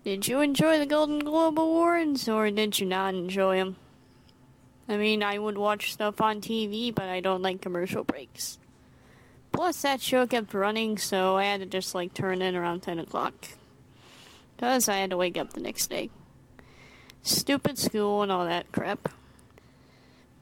did 0.02 0.26
you 0.26 0.40
enjoy 0.40 0.78
the 0.78 0.86
Golden 0.86 1.20
Globe 1.20 1.60
Awards, 1.60 2.28
or 2.28 2.50
did 2.50 2.80
you 2.80 2.86
not 2.86 3.14
enjoy 3.14 3.58
them? 3.58 3.76
I 4.88 4.96
mean, 4.96 5.22
I 5.22 5.38
would 5.38 5.56
watch 5.56 5.92
stuff 5.92 6.20
on 6.20 6.40
TV, 6.40 6.92
but 6.92 7.08
I 7.08 7.20
don't 7.20 7.42
like 7.42 7.60
commercial 7.60 8.02
breaks. 8.02 8.58
Plus, 9.52 9.82
that 9.82 10.00
show 10.00 10.26
kept 10.26 10.54
running, 10.54 10.98
so 10.98 11.36
I 11.36 11.44
had 11.44 11.60
to 11.60 11.66
just 11.66 11.94
like 11.94 12.14
turn 12.14 12.42
in 12.42 12.56
around 12.56 12.82
10 12.82 12.98
o'clock. 12.98 13.34
Because 14.60 14.90
I 14.90 14.98
had 14.98 15.08
to 15.08 15.16
wake 15.16 15.38
up 15.38 15.54
the 15.54 15.60
next 15.60 15.88
day. 15.88 16.10
Stupid 17.22 17.78
school 17.78 18.22
and 18.22 18.30
all 18.30 18.44
that 18.44 18.70
crap. 18.72 19.08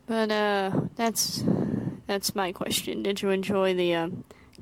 But, 0.06 0.32
uh, 0.32 0.72
that's. 0.96 1.44
That's 2.08 2.34
my 2.34 2.52
question. 2.52 3.02
Did 3.02 3.20
you 3.20 3.28
enjoy 3.28 3.74
the 3.74 3.94
uh, 3.94 4.08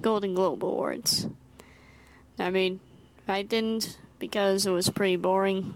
Golden 0.00 0.34
Globe 0.34 0.64
Awards? 0.64 1.28
I 2.40 2.50
mean, 2.50 2.80
I 3.28 3.42
didn't 3.42 3.98
because 4.18 4.66
it 4.66 4.72
was 4.72 4.90
pretty 4.90 5.14
boring. 5.14 5.72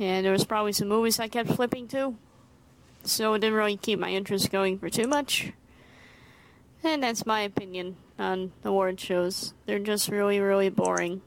And 0.00 0.26
there 0.26 0.32
was 0.32 0.44
probably 0.44 0.72
some 0.72 0.88
movies 0.88 1.20
I 1.20 1.28
kept 1.28 1.52
flipping 1.52 1.86
to. 1.88 2.16
So 3.04 3.34
it 3.34 3.38
didn't 3.38 3.54
really 3.54 3.76
keep 3.76 4.00
my 4.00 4.10
interest 4.10 4.50
going 4.50 4.80
for 4.80 4.90
too 4.90 5.06
much. 5.06 5.52
And 6.82 7.04
that's 7.04 7.24
my 7.24 7.42
opinion 7.42 7.94
on 8.18 8.50
award 8.64 8.98
shows. 8.98 9.54
They're 9.66 9.78
just 9.78 10.08
really, 10.08 10.40
really 10.40 10.70
boring. 10.70 11.22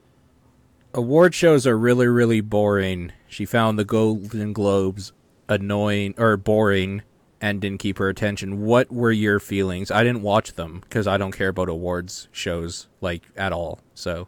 Award 0.95 1.35
shows 1.35 1.67
are 1.67 1.77
really, 1.77 2.07
really 2.07 2.41
boring. 2.41 3.11
She 3.27 3.45
found 3.45 3.77
the 3.77 3.83
Golden 3.85 4.53
Globes 4.53 5.11
annoying 5.49 6.15
or 6.17 6.37
boring 6.37 7.01
and 7.41 7.59
didn't 7.61 7.79
keep 7.79 7.97
her 7.97 8.07
attention. 8.09 8.61
What 8.61 8.91
were 8.91 9.11
your 9.11 9.39
feelings? 9.39 9.91
I 9.91 10.03
didn't 10.03 10.21
watch 10.21 10.53
them 10.53 10.79
because 10.81 11.05
I 11.05 11.17
don't 11.17 11.33
care 11.33 11.49
about 11.49 11.69
awards 11.69 12.29
shows 12.31 12.87
like 13.01 13.23
at 13.35 13.51
all. 13.51 13.79
So 13.93 14.27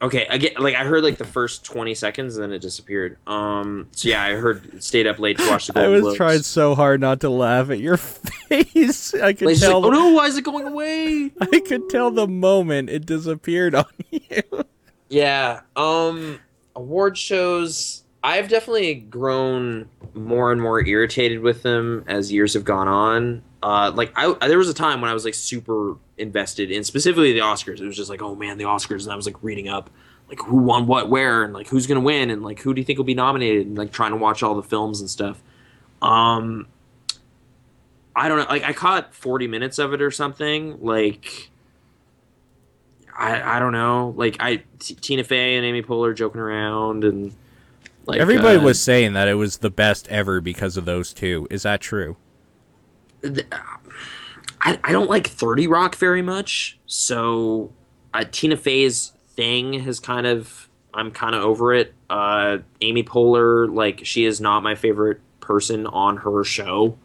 Okay, 0.00 0.26
I 0.28 0.38
get 0.38 0.60
like 0.60 0.74
I 0.74 0.84
heard 0.84 1.02
like 1.02 1.18
the 1.18 1.24
first 1.24 1.64
twenty 1.64 1.94
seconds 1.94 2.36
and 2.36 2.44
then 2.44 2.52
it 2.52 2.60
disappeared. 2.60 3.16
Um, 3.26 3.88
so 3.92 4.08
yeah, 4.08 4.22
I 4.22 4.32
heard 4.34 4.82
stayed 4.82 5.06
up 5.06 5.18
late 5.18 5.38
to 5.38 5.48
watch 5.48 5.66
the. 5.66 5.80
I 5.80 5.88
was 5.88 6.02
Globes. 6.02 6.16
trying 6.16 6.42
so 6.42 6.74
hard 6.74 7.00
not 7.00 7.20
to 7.20 7.30
laugh 7.30 7.70
at 7.70 7.78
your 7.80 7.96
face. 8.48 9.14
I 9.14 9.32
could 9.32 9.46
Like, 9.48 9.58
tell. 9.58 9.80
like, 9.80 9.88
oh 9.88 9.94
no, 9.94 10.10
why 10.12 10.26
is 10.26 10.36
it 10.36 10.44
going 10.44 10.66
away? 10.66 11.32
I 11.40 11.60
could 11.60 11.88
tell 11.88 12.10
the 12.10 12.28
moment 12.28 12.90
it 12.90 13.06
disappeared 13.06 13.74
on 13.74 13.86
you. 14.10 14.42
Yeah. 15.08 15.60
Um 15.76 16.40
award 16.76 17.16
shows 17.16 18.02
I've 18.22 18.48
definitely 18.48 18.94
grown 18.94 19.88
more 20.14 20.50
and 20.50 20.60
more 20.60 20.84
irritated 20.84 21.40
with 21.40 21.62
them 21.62 22.04
as 22.06 22.32
years 22.32 22.54
have 22.54 22.64
gone 22.64 22.88
on. 22.88 23.42
Uh 23.62 23.92
like 23.94 24.12
I 24.16 24.32
there 24.46 24.58
was 24.58 24.68
a 24.68 24.74
time 24.74 25.00
when 25.00 25.10
I 25.10 25.14
was 25.14 25.24
like 25.24 25.34
super 25.34 25.96
invested 26.18 26.70
in 26.70 26.84
specifically 26.84 27.32
the 27.32 27.40
Oscars. 27.40 27.80
It 27.80 27.86
was 27.86 27.96
just 27.96 28.10
like, 28.10 28.22
"Oh 28.22 28.34
man, 28.34 28.58
the 28.58 28.64
Oscars." 28.64 29.02
And 29.04 29.12
I 29.12 29.16
was 29.16 29.26
like 29.26 29.36
reading 29.42 29.68
up 29.68 29.90
like 30.28 30.40
who 30.40 30.56
won 30.56 30.86
what 30.86 31.10
where 31.10 31.44
and 31.44 31.52
like 31.52 31.68
who's 31.68 31.86
gonna 31.86 32.00
win 32.00 32.30
and 32.30 32.42
like 32.42 32.60
who 32.60 32.74
do 32.74 32.80
you 32.80 32.84
think 32.84 32.98
will 32.98 33.04
be 33.04 33.14
nominated 33.14 33.66
and 33.66 33.76
like 33.76 33.92
trying 33.92 34.10
to 34.12 34.16
watch 34.16 34.42
all 34.42 34.54
the 34.54 34.62
films 34.62 35.00
and 35.00 35.10
stuff. 35.10 35.42
Um, 36.00 36.66
I 38.16 38.28
don't 38.28 38.38
know. 38.38 38.46
Like 38.48 38.64
I 38.64 38.72
caught 38.72 39.14
forty 39.14 39.46
minutes 39.46 39.78
of 39.78 39.92
it 39.92 40.00
or 40.00 40.10
something. 40.10 40.78
Like 40.82 41.50
I 43.16 43.56
I 43.56 43.58
don't 43.58 43.72
know. 43.72 44.14
Like 44.16 44.36
I 44.40 44.62
T- 44.78 44.94
Tina 44.94 45.24
Fey 45.24 45.56
and 45.56 45.64
Amy 45.64 45.82
Poehler 45.82 46.14
joking 46.14 46.40
around 46.40 47.04
and 47.04 47.34
like 48.06 48.20
Everybody 48.20 48.58
uh, 48.58 48.62
was 48.62 48.80
saying 48.82 49.14
that 49.14 49.28
it 49.28 49.34
was 49.34 49.58
the 49.58 49.70
best 49.70 50.08
ever 50.08 50.40
because 50.40 50.76
of 50.76 50.84
those 50.84 51.12
two. 51.12 51.46
Is 51.50 51.62
that 51.62 51.80
true? 51.80 52.16
I, 54.60 54.78
I 54.84 54.92
don't 54.92 55.08
like 55.08 55.26
30 55.26 55.66
Rock 55.66 55.94
very 55.94 56.22
much. 56.22 56.78
So 56.86 57.72
uh, 58.12 58.24
Tina 58.30 58.56
Fey's 58.56 59.12
thing 59.28 59.74
has 59.80 60.00
kind 60.00 60.26
of 60.26 60.68
I'm 60.92 61.10
kind 61.10 61.34
of 61.34 61.42
over 61.42 61.74
it. 61.74 61.94
Uh, 62.08 62.58
Amy 62.80 63.02
Poehler, 63.02 63.72
like 63.72 64.04
she 64.04 64.24
is 64.24 64.40
not 64.40 64.62
my 64.62 64.74
favorite 64.74 65.20
person 65.40 65.86
on 65.86 66.18
her 66.18 66.44
show. 66.44 66.98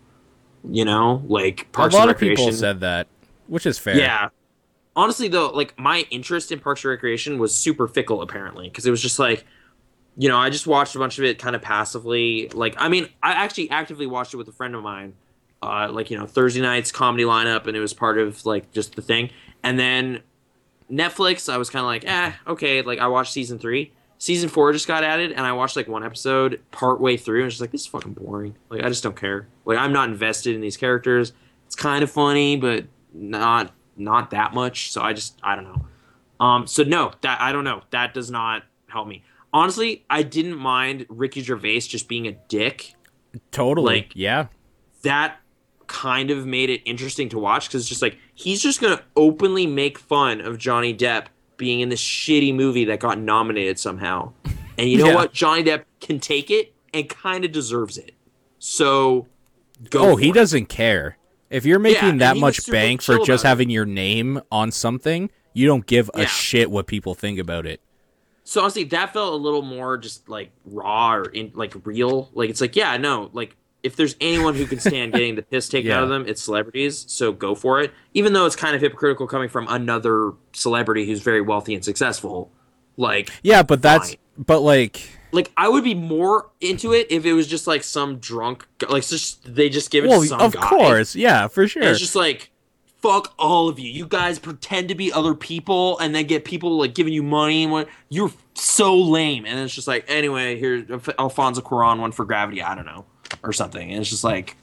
You 0.69 0.85
know, 0.85 1.23
like 1.27 1.71
Parks 1.71 1.95
a 1.95 1.97
lot 1.97 2.09
of 2.09 2.17
people 2.17 2.51
said 2.51 2.81
that, 2.81 3.07
which 3.47 3.65
is 3.65 3.79
fair. 3.79 3.97
Yeah. 3.97 4.29
Honestly, 4.95 5.27
though, 5.27 5.49
like 5.49 5.77
my 5.79 6.05
interest 6.09 6.51
in 6.51 6.59
Parks 6.59 6.83
and 6.83 6.89
Recreation 6.89 7.37
was 7.37 7.53
super 7.53 7.87
fickle, 7.87 8.21
apparently, 8.21 8.69
because 8.69 8.85
it 8.85 8.91
was 8.91 9.01
just 9.01 9.19
like, 9.19 9.45
you 10.17 10.27
know, 10.27 10.37
I 10.37 10.49
just 10.49 10.67
watched 10.67 10.95
a 10.95 10.99
bunch 10.99 11.17
of 11.17 11.23
it 11.23 11.39
kind 11.39 11.55
of 11.55 11.61
passively. 11.61 12.49
Like, 12.49 12.75
I 12.77 12.89
mean, 12.89 13.07
I 13.23 13.31
actually 13.31 13.69
actively 13.69 14.07
watched 14.07 14.33
it 14.33 14.37
with 14.37 14.47
a 14.49 14.51
friend 14.51 14.75
of 14.75 14.83
mine, 14.83 15.13
uh, 15.61 15.89
like 15.91 16.11
you 16.11 16.17
know, 16.17 16.25
Thursday 16.25 16.61
nights 16.61 16.91
comedy 16.91 17.23
lineup, 17.23 17.67
and 17.67 17.77
it 17.77 17.79
was 17.79 17.93
part 17.93 18.17
of 18.17 18.45
like 18.45 18.71
just 18.71 18.95
the 18.95 19.01
thing. 19.01 19.29
And 19.63 19.79
then 19.79 20.21
Netflix, 20.91 21.51
I 21.51 21.57
was 21.57 21.69
kind 21.69 21.81
of 21.81 21.87
like, 21.87 22.03
eh, 22.05 22.33
okay. 22.47 22.81
Like 22.81 22.99
I 22.99 23.07
watched 23.07 23.31
season 23.31 23.59
three. 23.59 23.93
Season 24.17 24.49
four 24.49 24.73
just 24.73 24.87
got 24.87 25.05
added, 25.05 25.31
and 25.31 25.45
I 25.45 25.53
watched 25.53 25.77
like 25.77 25.87
one 25.87 26.03
episode 26.03 26.59
part 26.71 26.99
way 26.99 27.15
through, 27.15 27.39
and 27.39 27.45
it's 27.45 27.55
just 27.55 27.61
like 27.61 27.71
this 27.71 27.81
is 27.81 27.87
fucking 27.87 28.13
boring. 28.13 28.55
Like 28.69 28.83
I 28.83 28.89
just 28.89 29.03
don't 29.03 29.15
care. 29.15 29.47
Like 29.63 29.77
I'm 29.77 29.93
not 29.93 30.09
invested 30.09 30.55
in 30.55 30.61
these 30.61 30.75
characters. 30.75 31.31
It's 31.67 31.75
kind 31.75 32.03
of 32.03 32.11
funny, 32.11 32.57
but 32.57 32.85
not 33.13 33.71
not 33.99 34.31
that 34.31 34.53
much. 34.53 34.91
So 34.91 35.01
I 35.01 35.13
just 35.13 35.37
I 35.43 35.55
don't 35.55 35.65
know. 35.65 35.85
Um, 36.39 36.67
so 36.67 36.83
no, 36.83 37.11
that 37.21 37.39
I 37.41 37.51
don't 37.51 37.63
know. 37.63 37.81
That 37.91 38.13
does 38.13 38.31
not 38.31 38.63
help 38.87 39.07
me. 39.07 39.23
Honestly, 39.53 40.05
I 40.09 40.23
didn't 40.23 40.57
mind 40.57 41.05
Ricky 41.09 41.41
Gervais 41.41 41.79
just 41.81 42.07
being 42.07 42.27
a 42.27 42.31
dick. 42.47 42.93
Totally. 43.51 43.95
Like- 43.95 44.11
yeah. 44.15 44.47
That 45.03 45.37
kind 45.87 46.29
of 46.29 46.45
made 46.45 46.69
it 46.69 46.81
interesting 46.85 47.29
to 47.29 47.39
watch 47.39 47.67
because 47.67 47.81
it's 47.81 47.89
just 47.89 48.01
like 48.01 48.17
he's 48.35 48.61
just 48.61 48.79
gonna 48.81 49.01
openly 49.15 49.65
make 49.65 49.97
fun 49.97 50.39
of 50.41 50.57
Johnny 50.57 50.93
Depp 50.93 51.25
being 51.57 51.79
in 51.81 51.89
this 51.89 52.01
shitty 52.01 52.53
movie 52.53 52.85
that 52.85 52.99
got 52.99 53.17
nominated 53.19 53.79
somehow. 53.79 54.31
And 54.77 54.89
you 54.89 54.97
know 54.99 55.07
Yeah. 55.07 55.15
what? 55.15 55.33
Johnny 55.33 55.63
Depp 55.63 55.83
can 55.99 56.19
take 56.19 56.49
it 56.51 56.73
and 56.93 57.07
kind 57.09 57.43
of 57.43 57.51
deserves 57.51 57.97
it. 57.97 58.13
So 58.59 59.27
go. 59.89 60.11
Oh, 60.11 60.15
he 60.15 60.29
it. 60.29 60.33
doesn't 60.35 60.67
care. 60.67 61.17
If 61.49 61.65
you're 61.65 61.79
making 61.79 62.09
and 62.09 62.21
that 62.21 62.37
much 62.37 62.69
bank 62.69 63.01
for 63.01 63.17
just 63.17 63.27
about 63.29 63.45
it. 63.45 63.47
having 63.47 63.69
your 63.69 63.85
name 63.85 64.41
on 64.51 64.71
something, 64.71 65.29
you 65.53 65.67
don't 65.67 65.85
give 65.85 66.09
a 66.13 66.25
shit 66.25 66.69
what 66.69 66.87
people 66.87 67.15
think 67.15 67.39
about 67.39 67.65
it. 67.65 67.81
So 68.43 68.61
honestly, 68.61 68.83
that 68.85 69.13
felt 69.13 69.33
a 69.33 69.35
little 69.35 69.61
more 69.61 69.97
just 69.97 70.27
like 70.27 70.51
raw 70.65 71.13
or 71.13 71.25
in, 71.25 71.51
like 71.53 71.73
real. 71.85 72.29
Like 72.33 72.49
it's 72.49 72.61
like, 72.61 72.75
yeah, 72.75 72.97
no, 72.97 73.29
like 73.33 73.55
if 73.83 73.95
there's 73.95 74.15
anyone 74.19 74.55
who 74.55 74.65
can 74.65 74.79
stand 74.79 75.13
getting 75.13 75.35
the 75.35 75.41
piss 75.41 75.69
taken 75.69 75.91
out 75.91 76.03
of 76.03 76.09
them, 76.09 76.25
it's 76.27 76.41
celebrities. 76.41 77.05
So 77.07 77.31
go 77.31 77.55
for 77.55 77.79
it. 77.81 77.93
Even 78.13 78.33
though 78.33 78.45
it's 78.45 78.55
kind 78.55 78.75
of 78.75 78.81
hypocritical 78.81 79.27
coming 79.27 79.49
from 79.49 79.67
another 79.69 80.33
celebrity 80.53 81.05
who's 81.05 81.21
very 81.21 81.41
wealthy 81.41 81.75
and 81.75 81.85
successful. 81.85 82.51
Like, 82.97 83.29
Yeah, 83.43 83.63
but 83.63 83.81
that's 83.81 84.15
but 84.37 84.61
like 84.61 85.18
like 85.31 85.51
I 85.57 85.69
would 85.69 85.83
be 85.83 85.95
more 85.95 86.49
into 86.61 86.93
it 86.93 87.07
if 87.09 87.25
it 87.25 87.33
was 87.33 87.47
just 87.47 87.67
like 87.67 87.83
some 87.83 88.17
drunk, 88.17 88.65
like 88.89 89.05
just 89.07 89.53
they 89.53 89.69
just 89.69 89.91
give 89.91 90.05
it 90.05 90.09
well, 90.09 90.21
to 90.21 90.27
some 90.27 90.41
of 90.41 90.53
guy. 90.53 90.61
course, 90.61 91.15
yeah, 91.15 91.47
for 91.47 91.67
sure. 91.67 91.83
And 91.83 91.91
it's 91.91 91.99
just 91.99 92.15
like, 92.15 92.51
fuck 93.01 93.33
all 93.37 93.69
of 93.69 93.79
you. 93.79 93.89
You 93.89 94.05
guys 94.05 94.39
pretend 94.39 94.89
to 94.89 94.95
be 94.95 95.11
other 95.11 95.33
people 95.33 95.99
and 95.99 96.13
then 96.13 96.25
get 96.25 96.45
people 96.45 96.77
like 96.77 96.93
giving 96.93 97.13
you 97.13 97.23
money 97.23 97.63
and 97.63 97.71
what 97.71 97.87
you're 98.09 98.31
so 98.55 98.97
lame. 98.97 99.45
And 99.45 99.59
it's 99.59 99.73
just 99.73 99.87
like, 99.87 100.05
anyway, 100.07 100.57
here 100.57 100.85
Alfonso 101.17 101.61
Cuarón 101.61 101.99
one 101.99 102.11
for 102.11 102.25
Gravity, 102.25 102.61
I 102.61 102.75
don't 102.75 102.85
know, 102.85 103.05
or 103.43 103.53
something. 103.53 103.91
And 103.91 104.01
it's 104.01 104.09
just 104.09 104.23
like, 104.23 104.57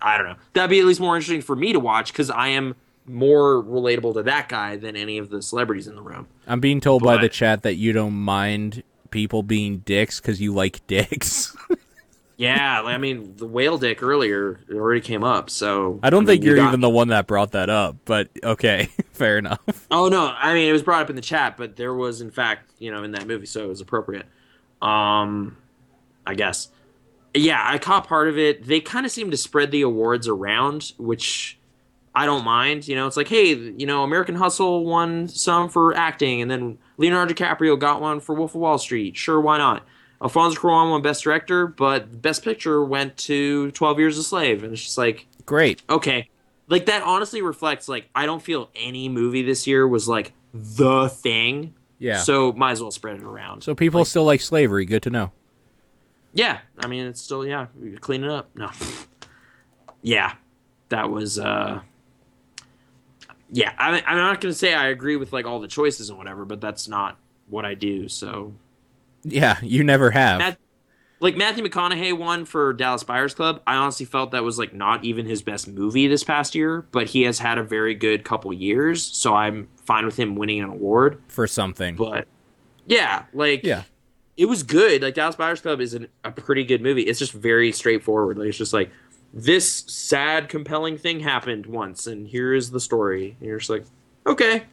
I 0.00 0.18
don't 0.18 0.26
know. 0.28 0.36
That'd 0.52 0.70
be 0.70 0.78
at 0.78 0.86
least 0.86 1.00
more 1.00 1.16
interesting 1.16 1.42
for 1.42 1.56
me 1.56 1.72
to 1.72 1.80
watch 1.80 2.12
because 2.12 2.30
I 2.30 2.48
am 2.48 2.76
more 3.06 3.62
relatable 3.62 4.14
to 4.14 4.22
that 4.24 4.48
guy 4.48 4.76
than 4.76 4.96
any 4.96 5.18
of 5.18 5.30
the 5.30 5.40
celebrities 5.40 5.86
in 5.86 5.94
the 5.94 6.02
room. 6.02 6.26
I'm 6.46 6.60
being 6.60 6.80
told 6.80 7.02
by 7.02 7.16
the 7.16 7.28
chat 7.28 7.62
that 7.62 7.74
you 7.74 7.92
don't 7.92 8.14
mind 8.14 8.82
people 9.10 9.42
being 9.42 9.78
dicks 9.78 10.20
because 10.20 10.40
you 10.40 10.52
like 10.54 10.86
dicks. 10.86 11.56
Yeah, 12.38 12.82
I 12.82 12.98
mean, 12.98 13.34
the 13.36 13.46
whale 13.46 13.78
dick 13.78 14.02
earlier 14.02 14.60
already 14.70 15.00
came 15.00 15.24
up, 15.24 15.48
so 15.48 15.98
I 16.02 16.10
don't 16.10 16.26
mean, 16.26 16.26
think 16.26 16.44
you 16.44 16.48
you're 16.50 16.56
got 16.56 16.68
even 16.68 16.80
the 16.80 16.90
one 16.90 17.08
that 17.08 17.26
brought 17.26 17.52
that 17.52 17.70
up, 17.70 17.96
but 18.04 18.28
okay, 18.44 18.90
fair 19.12 19.38
enough. 19.38 19.60
Oh 19.90 20.08
no, 20.08 20.26
I 20.26 20.52
mean 20.52 20.68
it 20.68 20.72
was 20.72 20.82
brought 20.82 21.00
up 21.00 21.08
in 21.08 21.16
the 21.16 21.22
chat, 21.22 21.56
but 21.56 21.76
there 21.76 21.94
was 21.94 22.20
in 22.20 22.30
fact, 22.30 22.70
you 22.78 22.90
know, 22.90 23.04
in 23.04 23.12
that 23.12 23.26
movie, 23.26 23.46
so 23.46 23.64
it 23.64 23.68
was 23.68 23.80
appropriate. 23.80 24.26
Um 24.82 25.56
I 26.26 26.34
guess. 26.34 26.68
Yeah, 27.34 27.62
I 27.64 27.78
caught 27.78 28.06
part 28.06 28.28
of 28.28 28.36
it. 28.36 28.66
They 28.66 28.80
kind 28.80 29.06
of 29.06 29.12
seem 29.12 29.30
to 29.30 29.36
spread 29.38 29.70
the 29.70 29.82
awards 29.82 30.28
around, 30.28 30.92
which 30.98 31.55
I 32.16 32.26
don't 32.26 32.44
mind. 32.44 32.88
You 32.88 32.96
know, 32.96 33.06
it's 33.06 33.16
like, 33.16 33.28
hey, 33.28 33.54
you 33.54 33.84
know, 33.86 34.02
American 34.02 34.34
Hustle 34.34 34.84
won 34.84 35.28
some 35.28 35.68
for 35.68 35.94
acting, 35.94 36.40
and 36.42 36.50
then 36.50 36.78
Leonardo 36.96 37.34
DiCaprio 37.34 37.78
got 37.78 38.00
one 38.00 38.18
for 38.20 38.34
Wolf 38.34 38.54
of 38.54 38.60
Wall 38.62 38.78
Street. 38.78 39.16
Sure, 39.16 39.40
why 39.40 39.58
not? 39.58 39.84
Alfonso 40.22 40.58
Cuarón 40.58 40.90
won 40.90 41.02
Best 41.02 41.22
Director, 41.22 41.66
but 41.66 42.22
Best 42.22 42.42
Picture 42.42 42.82
went 42.82 43.16
to 43.18 43.70
Twelve 43.72 43.98
Years 43.98 44.16
a 44.18 44.22
Slave, 44.22 44.64
and 44.64 44.72
it's 44.72 44.82
just 44.82 44.96
like, 44.98 45.26
Great. 45.44 45.82
okay 45.88 46.28
like 46.68 46.86
that 46.86 47.00
honestly 47.04 47.40
reflects 47.42 47.88
like 47.88 48.08
i 48.12 48.26
don't 48.26 48.42
feel 48.42 48.68
any 48.74 49.08
movie 49.08 49.42
this 49.42 49.68
year 49.68 49.86
was 49.86 50.08
like 50.08 50.32
the 50.52 51.08
thing 51.08 51.72
Yeah. 52.00 52.18
so 52.18 52.52
might 52.54 52.72
as 52.72 52.82
well 52.82 52.90
spread 52.90 53.18
it 53.18 53.22
around 53.22 53.62
So 53.62 53.72
people 53.76 54.04
still 54.04 54.24
like 54.24 54.40
slavery. 54.40 54.84
Good 54.86 55.04
to 55.04 55.10
know. 55.10 55.30
yeah 56.34 56.58
i 56.80 56.88
mean 56.88 57.06
it's 57.06 57.20
still 57.22 57.46
yeah 57.46 57.66
clean 58.00 58.24
it 58.24 58.30
up 58.30 58.48
no 58.56 58.68
yeah 60.02 60.32
that 60.88 61.10
was 61.10 61.38
uh 61.38 61.80
yeah 63.50 63.72
I, 63.78 64.02
I'm 64.06 64.16
not 64.16 64.40
gonna 64.40 64.54
say 64.54 64.74
i 64.74 64.88
agree 64.88 65.16
with 65.16 65.32
like 65.32 65.46
all 65.46 65.60
the 65.60 65.68
choices 65.68 66.08
and 66.10 66.18
whatever 66.18 66.44
but 66.44 66.60
that's 66.60 66.88
not 66.88 67.18
what 67.48 67.64
i 67.64 67.74
do 67.74 68.08
so 68.08 68.54
Yeah, 69.24 69.58
you 69.62 69.82
never 69.82 70.10
have. 70.12 70.38
Matt, 70.38 70.58
like 71.18 71.36
Matthew 71.36 71.64
McConaughey 71.64 72.16
won 72.16 72.44
for 72.44 72.72
Dallas 72.72 73.02
Buyers 73.02 73.34
Club. 73.34 73.60
I 73.66 73.74
honestly 73.74 74.06
felt 74.06 74.30
that 74.32 74.44
was 74.44 74.58
like 74.58 74.72
not 74.74 75.04
even 75.04 75.26
his 75.26 75.42
best 75.42 75.66
movie 75.66 76.06
this 76.06 76.22
past 76.22 76.54
year, 76.54 76.86
but 76.92 77.08
he 77.08 77.22
has 77.22 77.38
had 77.38 77.58
a 77.58 77.62
very 77.64 77.94
good 77.94 78.22
couple 78.22 78.52
years, 78.52 79.02
so 79.02 79.34
I'm 79.34 79.68
fine 79.84 80.04
with 80.04 80.16
him 80.16 80.36
winning 80.36 80.60
an 80.60 80.68
award. 80.68 81.20
for 81.28 81.46
something. 81.46 81.96
But 81.96 82.28
yeah, 82.86 83.24
like 83.32 83.64
yeah. 83.64 83.82
it 84.36 84.44
was 84.46 84.62
good. 84.62 85.02
Like 85.02 85.14
Dallas 85.14 85.36
Buyers 85.36 85.60
Club 85.60 85.80
is 85.80 85.94
an, 85.94 86.06
a 86.22 86.30
pretty 86.30 86.64
good 86.64 86.82
movie. 86.82 87.02
It's 87.02 87.18
just 87.18 87.32
very 87.32 87.72
straightforward. 87.72 88.38
Like 88.38 88.48
it's 88.48 88.58
just 88.58 88.72
like 88.74 88.90
this 89.32 89.84
sad, 89.86 90.48
compelling 90.48 90.96
thing 90.98 91.20
happened 91.20 91.66
once, 91.66 92.06
and 92.06 92.26
here 92.26 92.54
is 92.54 92.70
the 92.70 92.80
story. 92.80 93.36
And 93.38 93.48
you're 93.48 93.58
just 93.58 93.70
like, 93.70 93.84
okay. 94.26 94.64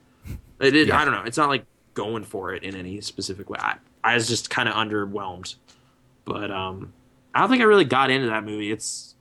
It, 0.59 0.75
it, 0.75 0.87
Yeah. 0.87 0.99
I 0.99 1.05
don't 1.05 1.13
know. 1.13 1.23
It's 1.23 1.37
not 1.37 1.49
like 1.49 1.65
going 1.93 2.23
for 2.23 2.53
it 2.53 2.63
in 2.63 2.75
any 2.75 3.01
specific 3.01 3.49
way. 3.49 3.59
I, 3.61 3.75
I 4.03 4.15
was 4.15 4.27
just 4.27 4.49
kind 4.49 4.69
of 4.69 4.75
underwhelmed, 4.75 5.55
but 6.25 6.51
um, 6.51 6.93
I 7.33 7.39
don't 7.39 7.49
think 7.49 7.61
I 7.61 7.65
really 7.65 7.85
got 7.85 8.09
into 8.09 8.27
that 8.27 8.43
movie. 8.43 8.71
It's 8.71 9.15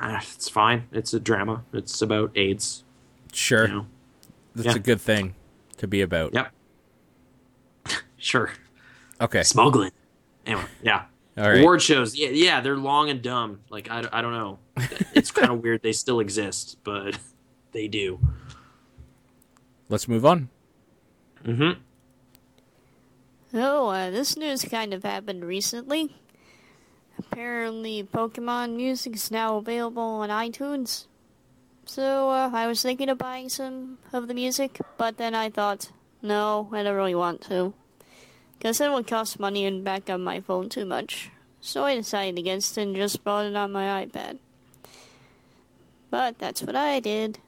uh, 0.00 0.20
it's 0.22 0.48
fine. 0.48 0.86
It's 0.92 1.12
a 1.12 1.20
drama. 1.20 1.64
It's 1.72 2.00
about 2.02 2.30
AIDS. 2.36 2.84
Sure. 3.32 3.66
You 3.66 3.74
know. 3.74 3.86
That's 4.54 4.66
yeah. 4.68 4.76
a 4.76 4.78
good 4.78 5.00
thing 5.00 5.34
to 5.78 5.86
be 5.86 6.00
about. 6.00 6.34
Yep. 6.34 6.52
Sure. 8.20 8.50
Okay. 9.20 9.44
Smuggling. 9.44 9.92
Anyway, 10.44 10.64
yeah. 10.82 11.04
All 11.38 11.48
right. 11.48 11.60
Award 11.60 11.80
shows, 11.80 12.16
yeah, 12.16 12.30
yeah, 12.30 12.60
they're 12.60 12.76
long 12.76 13.10
and 13.10 13.22
dumb. 13.22 13.60
Like 13.70 13.88
I, 13.90 14.02
I 14.12 14.22
don't 14.22 14.32
know. 14.32 14.58
It's 15.14 15.30
kind 15.30 15.50
of 15.50 15.60
weird 15.62 15.82
they 15.82 15.92
still 15.92 16.18
exist, 16.18 16.78
but 16.82 17.16
they 17.72 17.86
do. 17.86 18.18
Let's 19.88 20.08
move 20.08 20.26
on. 20.26 20.48
Mm-hmm. 21.44 21.80
Oh, 23.54 23.88
uh, 23.88 24.10
this 24.10 24.36
news 24.36 24.64
kind 24.64 24.92
of 24.92 25.04
happened 25.04 25.44
recently. 25.44 26.16
Apparently, 27.18 28.02
Pokemon 28.02 28.74
music 28.76 29.14
is 29.14 29.30
now 29.30 29.56
available 29.56 30.02
on 30.02 30.30
iTunes. 30.30 31.06
So, 31.84 32.30
uh, 32.30 32.50
I 32.52 32.66
was 32.66 32.82
thinking 32.82 33.08
of 33.08 33.16
buying 33.16 33.48
some 33.48 33.98
of 34.12 34.28
the 34.28 34.34
music, 34.34 34.80
but 34.98 35.16
then 35.16 35.34
I 35.34 35.50
thought, 35.50 35.90
no, 36.20 36.68
I 36.72 36.82
don't 36.82 36.96
really 36.96 37.14
want 37.14 37.40
to. 37.42 37.72
Because 38.58 38.80
it 38.80 38.90
would 38.90 39.06
cost 39.06 39.38
money 39.38 39.64
and 39.64 39.84
back 39.84 40.10
up 40.10 40.20
my 40.20 40.40
phone 40.40 40.68
too 40.68 40.84
much. 40.84 41.30
So 41.60 41.84
I 41.84 41.94
decided 41.94 42.38
against 42.38 42.76
it 42.76 42.82
and 42.82 42.96
just 42.96 43.22
bought 43.22 43.46
it 43.46 43.56
on 43.56 43.72
my 43.72 44.04
iPad. 44.04 44.38
But 46.10 46.38
that's 46.38 46.62
what 46.62 46.74
I 46.74 47.00
did. 47.00 47.38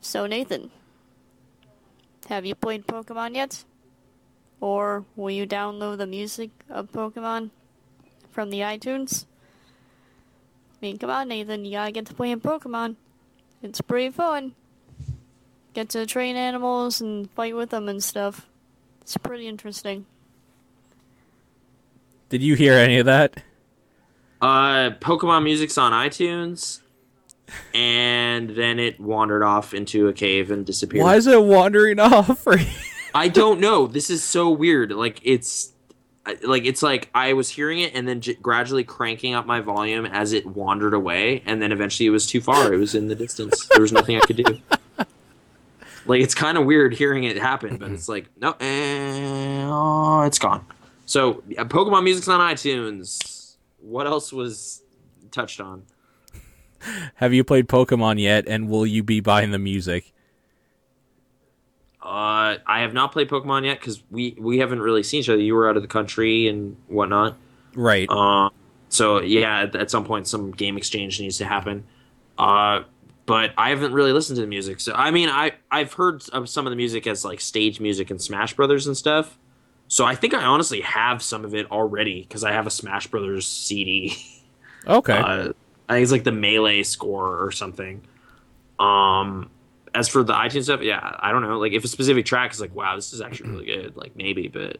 So, 0.00 0.26
Nathan, 0.26 0.70
have 2.28 2.46
you 2.46 2.54
played 2.54 2.86
Pokemon 2.86 3.34
yet? 3.34 3.64
Or 4.60 5.04
will 5.16 5.30
you 5.30 5.46
download 5.46 5.98
the 5.98 6.06
music 6.06 6.50
of 6.68 6.92
Pokemon 6.92 7.50
from 8.30 8.50
the 8.50 8.60
iTunes? 8.60 9.24
I 10.80 10.86
mean, 10.86 10.98
come 10.98 11.10
on, 11.10 11.28
Nathan, 11.28 11.64
you 11.64 11.72
gotta 11.72 11.92
get 11.92 12.06
to 12.06 12.14
playing 12.14 12.40
Pokemon. 12.40 12.96
It's 13.62 13.80
pretty 13.80 14.10
fun. 14.10 14.54
Get 15.74 15.88
to 15.90 16.06
train 16.06 16.36
animals 16.36 17.00
and 17.00 17.30
fight 17.32 17.56
with 17.56 17.70
them 17.70 17.88
and 17.88 18.02
stuff. 18.02 18.46
It's 19.08 19.16
pretty 19.16 19.48
interesting. 19.48 20.04
Did 22.28 22.42
you 22.42 22.56
hear 22.56 22.74
any 22.74 22.98
of 22.98 23.06
that? 23.06 23.42
Uh, 24.42 24.90
Pokemon 25.00 25.44
music's 25.44 25.78
on 25.78 25.92
iTunes, 25.92 26.80
and 27.72 28.50
then 28.50 28.78
it 28.78 29.00
wandered 29.00 29.42
off 29.42 29.72
into 29.72 30.08
a 30.08 30.12
cave 30.12 30.50
and 30.50 30.66
disappeared. 30.66 31.04
Why 31.04 31.16
is 31.16 31.26
it 31.26 31.42
wandering 31.42 31.98
off? 31.98 32.46
I 33.14 33.28
don't 33.28 33.60
know. 33.60 33.86
This 33.86 34.10
is 34.10 34.22
so 34.22 34.50
weird. 34.50 34.92
Like 34.92 35.20
it's 35.22 35.72
like 36.42 36.66
it's 36.66 36.82
like 36.82 37.08
I 37.14 37.32
was 37.32 37.48
hearing 37.48 37.78
it 37.78 37.94
and 37.94 38.06
then 38.06 38.20
j- 38.20 38.34
gradually 38.34 38.84
cranking 38.84 39.32
up 39.32 39.46
my 39.46 39.60
volume 39.60 40.04
as 40.04 40.34
it 40.34 40.44
wandered 40.44 40.92
away, 40.92 41.42
and 41.46 41.62
then 41.62 41.72
eventually 41.72 42.08
it 42.08 42.10
was 42.10 42.26
too 42.26 42.42
far. 42.42 42.74
It 42.74 42.76
was 42.76 42.94
in 42.94 43.08
the 43.08 43.14
distance. 43.14 43.68
There 43.68 43.80
was 43.80 43.90
nothing 43.90 44.18
I 44.18 44.20
could 44.20 44.36
do. 44.36 44.60
Like 46.08 46.22
it's 46.22 46.34
kind 46.34 46.56
of 46.56 46.64
weird 46.64 46.94
hearing 46.94 47.24
it 47.24 47.36
happen, 47.36 47.76
but 47.76 47.90
it's 47.92 48.08
like 48.08 48.28
no, 48.40 48.52
eh, 48.60 49.64
oh, 49.68 50.22
it's 50.22 50.38
gone. 50.38 50.64
So 51.04 51.42
yeah, 51.46 51.64
Pokemon 51.64 52.02
music's 52.02 52.28
on 52.28 52.40
iTunes. 52.40 53.56
What 53.80 54.06
else 54.06 54.32
was 54.32 54.82
touched 55.30 55.60
on? 55.60 55.82
Have 57.16 57.34
you 57.34 57.44
played 57.44 57.68
Pokemon 57.68 58.20
yet? 58.20 58.48
And 58.48 58.68
will 58.68 58.86
you 58.86 59.02
be 59.02 59.20
buying 59.20 59.50
the 59.50 59.58
music? 59.58 60.12
Uh, 62.00 62.56
I 62.66 62.80
have 62.80 62.94
not 62.94 63.12
played 63.12 63.28
Pokemon 63.28 63.66
yet 63.66 63.78
because 63.78 64.02
we 64.10 64.34
we 64.38 64.58
haven't 64.58 64.80
really 64.80 65.02
seen 65.02 65.20
each 65.20 65.28
other. 65.28 65.42
You 65.42 65.54
were 65.54 65.68
out 65.68 65.76
of 65.76 65.82
the 65.82 65.88
country 65.88 66.48
and 66.48 66.76
whatnot. 66.86 67.36
Right. 67.74 68.08
Uh, 68.08 68.48
so 68.88 69.20
yeah, 69.20 69.64
at, 69.64 69.76
at 69.76 69.90
some 69.90 70.06
point, 70.06 70.26
some 70.26 70.52
game 70.52 70.78
exchange 70.78 71.20
needs 71.20 71.36
to 71.36 71.44
happen. 71.44 71.84
Uh, 72.38 72.84
but 73.28 73.52
I 73.58 73.68
haven't 73.68 73.92
really 73.92 74.12
listened 74.12 74.36
to 74.36 74.40
the 74.40 74.48
music. 74.48 74.80
So 74.80 74.94
I 74.94 75.10
mean, 75.10 75.28
I 75.28 75.52
I've 75.70 75.92
heard 75.92 76.26
of 76.30 76.48
some 76.48 76.66
of 76.66 76.70
the 76.70 76.76
music 76.76 77.06
as 77.06 77.26
like 77.26 77.40
stage 77.40 77.78
music 77.78 78.10
and 78.10 78.20
Smash 78.20 78.54
Brothers 78.54 78.86
and 78.86 78.96
stuff. 78.96 79.38
So 79.86 80.06
I 80.06 80.14
think 80.14 80.32
I 80.32 80.42
honestly 80.42 80.80
have 80.80 81.22
some 81.22 81.44
of 81.44 81.54
it 81.54 81.70
already 81.70 82.22
because 82.22 82.42
I 82.42 82.52
have 82.52 82.66
a 82.66 82.70
Smash 82.70 83.06
Brothers 83.06 83.46
CD. 83.46 84.16
okay. 84.86 85.12
Uh, 85.12 85.52
I 85.88 85.94
think 85.94 86.02
it's 86.02 86.12
like 86.12 86.24
the 86.24 86.32
melee 86.32 86.82
score 86.82 87.44
or 87.44 87.52
something. 87.52 88.02
Um, 88.78 89.50
as 89.94 90.08
for 90.08 90.22
the 90.22 90.32
iTunes 90.32 90.64
stuff, 90.64 90.80
yeah, 90.80 91.16
I 91.18 91.30
don't 91.30 91.42
know. 91.42 91.58
Like 91.58 91.72
if 91.72 91.84
a 91.84 91.88
specific 91.88 92.24
track 92.24 92.52
is 92.52 92.60
like, 92.60 92.74
wow, 92.74 92.96
this 92.96 93.12
is 93.12 93.20
actually 93.20 93.50
really 93.50 93.66
good, 93.66 93.94
like 93.94 94.16
maybe, 94.16 94.48
but 94.48 94.78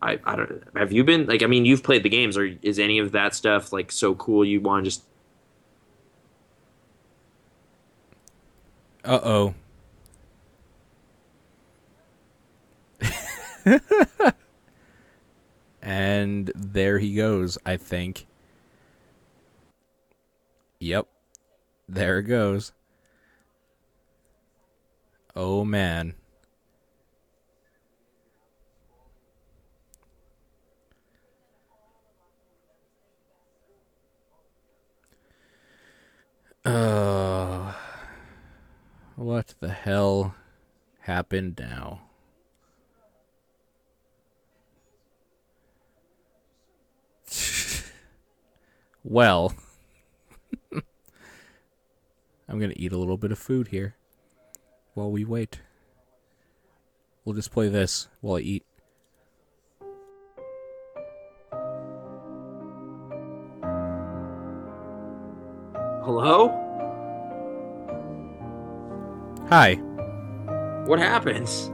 I, 0.00 0.18
I 0.24 0.36
don't. 0.36 0.62
Have 0.74 0.92
you 0.92 1.04
been 1.04 1.26
like? 1.26 1.42
I 1.42 1.46
mean, 1.46 1.66
you've 1.66 1.82
played 1.82 2.02
the 2.02 2.08
games, 2.08 2.38
or 2.38 2.56
is 2.62 2.78
any 2.78 2.98
of 2.98 3.12
that 3.12 3.34
stuff 3.34 3.72
like 3.72 3.92
so 3.92 4.14
cool 4.14 4.44
you 4.44 4.60
want 4.60 4.84
to 4.84 4.90
just? 4.90 5.02
Uh 9.06 9.20
oh. 9.22 9.54
and 15.82 16.50
there 16.54 16.98
he 16.98 17.14
goes, 17.14 17.58
I 17.64 17.76
think. 17.76 18.26
Yep. 20.78 21.06
There 21.88 22.18
it 22.20 22.24
goes. 22.24 22.72
Oh 25.36 25.64
man. 25.64 26.14
Uh 36.64 37.72
what 39.16 39.54
the 39.60 39.70
hell 39.70 40.34
happened 41.00 41.58
now? 41.58 42.02
well, 49.02 49.54
I'm 52.48 52.58
going 52.58 52.70
to 52.70 52.78
eat 52.78 52.92
a 52.92 52.98
little 52.98 53.16
bit 53.16 53.32
of 53.32 53.38
food 53.38 53.68
here 53.68 53.96
while 54.92 55.10
we 55.10 55.24
wait. 55.24 55.60
We'll 57.24 57.34
just 57.34 57.50
play 57.50 57.68
this 57.68 58.08
while 58.20 58.36
I 58.36 58.40
eat. 58.40 58.64
Hello, 66.04 66.65
Hi. 69.48 69.74
what 70.86 70.98
happens? 70.98 71.70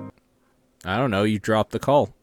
I 0.84 0.96
don't 0.98 1.10
know. 1.10 1.22
You 1.22 1.38
dropped 1.38 1.72
the 1.72 1.78
call. 1.78 2.14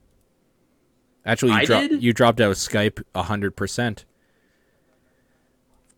Actually, 1.26 1.52
you, 1.53 1.58
I 1.58 1.66
dro- 1.66 1.88
did? 1.88 2.03
you 2.03 2.14
dropped 2.14 2.40
out 2.42 2.52
of 2.52 2.58
Skype 2.58 3.02
100%. 3.16 4.03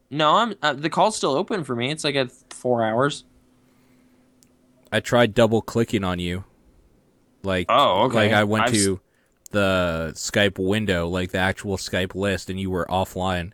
No, 0.10 0.36
I'm 0.36 0.56
uh, 0.62 0.74
the 0.74 0.90
call's 0.90 1.16
still 1.16 1.32
open 1.36 1.64
for 1.64 1.76
me. 1.76 1.90
It's 1.90 2.04
like 2.04 2.16
at 2.16 2.32
four 2.54 2.84
hours. 2.84 3.24
I 4.92 5.00
tried 5.00 5.34
double 5.34 5.62
clicking 5.62 6.04
on 6.04 6.20
you. 6.20 6.44
Like 7.44 7.68
Oh, 7.70 8.04
okay. 8.04 8.16
Like 8.16 8.32
I 8.34 8.44
went 8.44 8.66
I've 8.66 8.74
s- 8.76 8.84
to 8.86 9.00
the 9.52 10.12
Skype 10.16 10.60
window, 10.60 11.08
like 11.08 11.32
the 11.32 11.38
actual 11.38 11.78
Skype 11.78 12.14
list, 12.14 12.50
and 12.50 12.60
you 12.60 12.70
were 12.70 12.86
offline. 12.90 13.52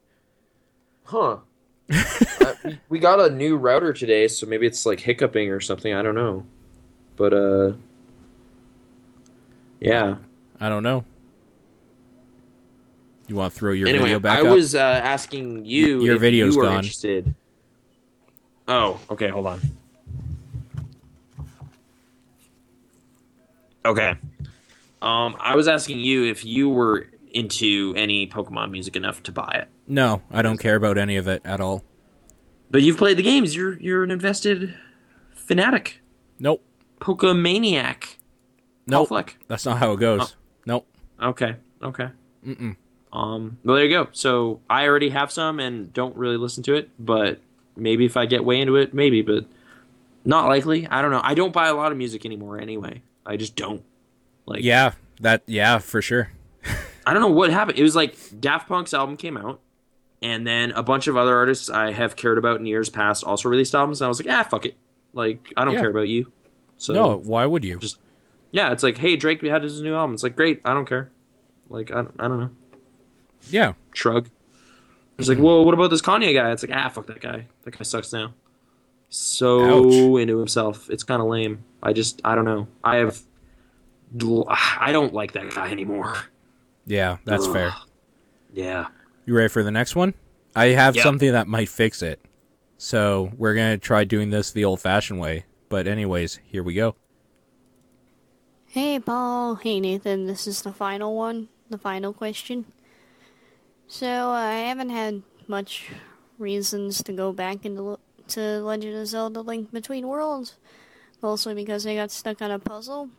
Huh. 1.06 1.38
Uh, 1.92 2.54
we- 2.66 2.80
we 2.90 3.00
got 3.00 3.20
a 3.20 3.30
new 3.34 3.56
router 3.58 3.94
today, 3.94 4.28
so 4.28 4.46
maybe 4.46 4.68
it's 4.68 4.86
like 4.86 5.00
hiccuping 5.00 5.50
or 5.52 5.60
something. 5.60 5.94
I 5.94 6.02
don't 6.02 6.16
know. 6.16 6.46
But 7.16 7.34
uh 7.34 7.74
Yeah. 9.80 10.16
I 10.60 10.70
don't 10.70 10.84
know. 10.84 11.06
You 13.28 13.36
want 13.36 13.54
to 13.54 13.60
throw 13.60 13.74
your 13.74 13.88
anyway, 13.90 14.06
video 14.06 14.20
back 14.20 14.40
I 14.40 14.48
up? 14.48 14.56
was 14.56 14.74
uh, 14.76 14.80
asking 14.80 15.66
you 15.66 16.02
Your 16.04 16.16
if 16.16 16.22
video's 16.22 16.56
you 16.56 16.62
were 16.62 16.66
gone. 16.68 16.76
interested. 16.78 17.36
Oh, 18.70 19.00
okay, 19.10 19.28
hold 19.30 19.48
on. 19.48 19.60
Okay. 23.86 24.16
Um 25.02 25.36
I 25.40 25.56
was 25.56 25.68
asking 25.68 26.00
you 26.00 26.26
if 26.26 26.44
you 26.44 26.70
were 26.70 27.08
into 27.32 27.94
any 27.96 28.28
Pokemon 28.28 28.72
music 28.72 28.96
enough 28.96 29.22
to 29.24 29.32
buy 29.32 29.52
it. 29.64 29.68
No, 29.88 30.22
I 30.32 30.42
don't 30.42 30.58
care 30.58 30.76
about 30.76 30.98
any 30.98 31.16
of 31.16 31.28
it 31.28 31.42
at 31.46 31.62
all. 31.62 31.84
But 32.70 32.82
you've 32.82 32.98
played 32.98 33.18
the 33.18 33.24
games. 33.24 33.56
You're 33.56 33.80
you're 33.80 34.04
an 34.04 34.12
invested 34.12 34.74
fanatic. 35.34 36.02
Nope. 36.40 36.64
Pokemaniac. 37.00 38.18
Nope. 38.86 39.08
Fleck. 39.08 39.38
That's 39.48 39.66
not 39.66 39.78
how 39.78 39.94
it 39.94 40.00
goes. 40.00 40.36
Nope. 40.66 40.86
Okay. 41.22 41.56
Okay. 41.82 42.10
Mm-mm. 42.46 42.76
Um. 43.14 43.58
Well, 43.64 43.76
there 43.78 43.86
you 43.86 43.92
go. 43.92 44.10
So 44.12 44.60
I 44.70 44.86
already 44.88 45.10
have 45.10 45.32
some 45.32 45.60
and 45.60 45.92
don't 45.94 46.16
really 46.16 46.38
listen 46.38 46.64
to 46.64 46.76
it, 46.76 46.90
but 47.00 47.40
maybe 47.76 48.06
if 48.06 48.18
I 48.18 48.26
get 48.26 48.44
way 48.44 48.60
into 48.60 48.76
it, 48.76 48.94
maybe, 48.94 49.22
but 49.22 49.46
not 50.26 50.48
likely. 50.48 50.88
I 50.88 51.02
don't 51.02 51.12
know. 51.12 51.22
I 51.24 51.34
don't 51.34 51.54
buy 51.54 51.68
a 51.68 51.74
lot 51.74 51.92
of 51.92 51.98
music 51.98 52.26
anymore 52.26 52.60
anyway. 52.60 53.02
I 53.26 53.38
just 53.38 53.56
don't. 53.56 53.84
Like, 54.46 54.64
Yeah, 54.64 54.94
that. 55.22 55.44
Yeah, 55.46 55.78
for 55.80 56.02
sure. 56.02 56.32
I 57.06 57.14
don't 57.14 57.22
know 57.22 57.30
what 57.30 57.50
happened. 57.50 57.78
It 57.78 57.84
was 57.84 57.96
like 57.96 58.18
Daft 58.40 58.68
Punk's 58.68 58.94
album 58.94 59.16
came 59.16 59.38
out, 59.38 59.62
and 60.22 60.46
then 60.48 60.72
a 60.72 60.84
bunch 60.84 61.08
of 61.08 61.16
other 61.18 61.36
artists 61.36 61.70
I 61.70 61.92
have 61.92 62.16
cared 62.16 62.38
about 62.38 62.60
in 62.60 62.66
years 62.66 62.90
past 62.90 63.24
also 63.24 63.50
released 63.50 63.76
albums, 63.76 64.02
and 64.02 64.06
I 64.06 64.10
was 64.10 64.20
like, 64.24 64.34
ah, 64.34 64.44
fuck 64.44 64.66
it. 64.66 64.76
Like, 65.14 65.52
I 65.58 65.66
don't 65.66 65.74
Yeah. 65.76 65.82
care 65.82 65.90
about 65.90 66.08
you. 66.08 66.32
So 66.78 66.94
no, 66.94 67.18
why 67.18 67.46
would 67.46 67.64
you? 67.64 67.80
just- 67.80 68.00
yeah, 68.52 68.72
it's 68.72 68.84
like, 68.84 68.98
hey, 68.98 69.16
Drake 69.16 69.42
we 69.42 69.50
had 69.50 69.64
his 69.64 69.82
new 69.82 69.94
album. 69.96 70.14
It's 70.14 70.24
like, 70.24 70.36
great, 70.36 70.62
I 70.64 70.74
don't 70.74 70.88
care. 70.88 71.10
Like, 71.70 71.92
I, 71.92 72.02
I 72.20 72.28
don't 72.28 72.40
know. 72.40 72.50
yeah. 73.50 73.74
Shrug. 73.94 74.30
It's 75.18 75.28
like, 75.28 75.40
well, 75.40 75.66
what 75.66 75.74
about 75.74 75.90
this 75.90 76.02
Kanye 76.02 76.34
guy? 76.34 76.52
It's 76.52 76.64
like, 76.64 76.76
ah, 76.78 76.90
fuck 76.90 77.08
that 77.08 77.20
guy. 77.20 77.48
That 77.64 77.78
guy 77.78 77.84
sucks 77.84 78.14
now. 78.14 78.34
So 79.10 79.86
Ouch. 79.88 80.22
into 80.22 80.38
himself. 80.38 80.90
It's 80.90 81.04
kind 81.04 81.22
of 81.22 81.28
lame. 81.28 81.64
I 81.82 81.92
just, 81.94 82.22
I 82.24 82.36
don't 82.36 82.46
know. 82.46 82.68
I 82.84 82.98
have, 82.98 83.20
I 84.48 84.92
don't 84.92 85.14
like 85.14 85.34
that 85.34 85.50
guy 85.54 85.72
anymore. 85.72 86.16
Yeah, 86.86 87.18
that's 87.26 87.48
Ugh. 87.48 87.54
fair. 87.54 87.74
Yeah. 88.54 88.88
You 89.28 89.36
ready 89.36 89.50
for 89.50 89.62
the 89.62 89.72
next 89.72 89.94
one? 89.96 90.14
I 90.56 90.68
have 90.68 90.96
Yep. 90.96 91.04
something 91.04 91.32
that 91.34 91.48
might 91.48 91.68
fix 91.70 92.02
it. 92.02 92.20
So 92.78 93.32
we're 93.38 93.54
gonna 93.56 93.78
try 93.78 94.06
doing 94.06 94.30
this 94.30 94.52
the 94.52 94.64
old-fashioned 94.64 95.20
way. 95.20 95.44
But 95.70 95.86
anyways, 95.86 96.40
here 96.46 96.64
we 96.64 96.74
go. 96.74 96.96
Hey, 98.66 99.00
Paul. 99.00 99.56
Hey, 99.56 99.80
Nathan. 99.82 100.28
This 100.28 100.48
is 100.48 100.62
the 100.62 100.72
final 100.72 101.14
one, 101.16 101.50
the 101.70 101.78
final 101.78 102.14
question. 102.14 102.66
So, 103.88 104.08
uh, 104.08 104.34
I 104.34 104.54
haven't 104.60 104.92
had 104.92 105.24
much 105.48 105.90
reasons 106.38 107.04
to 107.04 107.12
go 107.14 107.34
back 107.34 107.66
into 107.66 107.82
L- 107.92 108.00
to 108.30 108.60
Legend 108.62 108.96
of 108.96 109.08
Zelda 109.08 109.42
Link 109.42 109.72
Between 109.72 110.08
Worlds, 110.08 110.56
mostly 111.22 111.54
because 111.54 111.86
I 111.86 111.96
got 111.96 112.12
stuck 112.12 112.42
on 112.42 112.52
a 112.52 112.60
puzzle. 112.60 113.10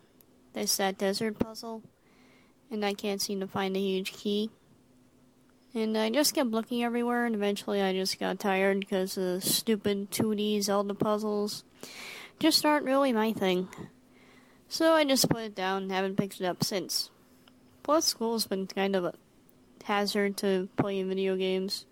There's 0.54 0.76
that 0.78 0.96
desert 0.98 1.38
puzzle. 1.38 1.82
and 2.70 2.84
I 2.84 2.92
can't 2.92 3.22
seem 3.22 3.40
to 3.40 3.46
find 3.46 3.74
a 3.76 3.80
huge 3.80 4.12
key. 4.12 4.50
And 5.78 5.96
I 5.96 6.10
just 6.10 6.34
kept 6.34 6.50
looking 6.50 6.82
everywhere, 6.82 7.24
and 7.24 7.36
eventually 7.36 7.80
I 7.80 7.92
just 7.92 8.18
got 8.18 8.40
tired 8.40 8.80
because 8.80 9.14
the 9.14 9.40
stupid 9.40 10.10
2D 10.10 10.60
Zelda 10.60 10.92
puzzles 10.92 11.62
just 12.40 12.66
aren't 12.66 12.84
really 12.84 13.12
my 13.12 13.32
thing. 13.32 13.68
So 14.68 14.94
I 14.94 15.04
just 15.04 15.28
put 15.28 15.42
it 15.42 15.54
down 15.54 15.84
and 15.84 15.92
haven't 15.92 16.16
picked 16.16 16.40
it 16.40 16.46
up 16.46 16.64
since. 16.64 17.10
Plus, 17.84 18.06
school's 18.06 18.48
been 18.48 18.66
kind 18.66 18.96
of 18.96 19.04
a 19.04 19.14
hazard 19.84 20.36
to 20.38 20.68
playing 20.76 21.10
video 21.10 21.36
games. 21.36 21.86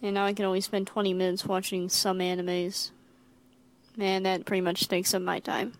And 0.00 0.14
now 0.14 0.24
I 0.24 0.32
can 0.32 0.46
only 0.46 0.62
spend 0.62 0.86
20 0.86 1.12
minutes 1.12 1.44
watching 1.44 1.90
some 1.90 2.20
animes. 2.20 2.90
And 3.98 4.24
that 4.24 4.46
pretty 4.46 4.62
much 4.62 4.88
takes 4.88 5.12
up 5.12 5.20
my 5.20 5.40
time. 5.40 5.74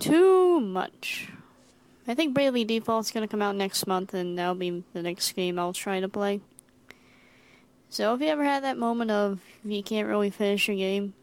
Too 0.00 0.58
much. 0.58 1.28
I 2.06 2.14
think 2.14 2.34
Bravely 2.34 2.64
Default's 2.64 3.10
gonna 3.12 3.28
come 3.28 3.42
out 3.42 3.54
next 3.56 3.86
month, 3.86 4.12
and 4.14 4.38
that'll 4.38 4.54
be 4.54 4.82
the 4.92 5.02
next 5.02 5.32
game 5.32 5.58
I'll 5.58 5.72
try 5.72 6.00
to 6.00 6.08
play. 6.08 6.40
So 7.88 8.14
if 8.14 8.20
you 8.20 8.28
ever 8.28 8.44
had 8.44 8.64
that 8.64 8.78
moment 8.78 9.10
of 9.10 9.40
you 9.64 9.82
can't 9.82 10.08
really 10.08 10.30
finish 10.30 10.68
a 10.68 10.74
game, 10.74 11.14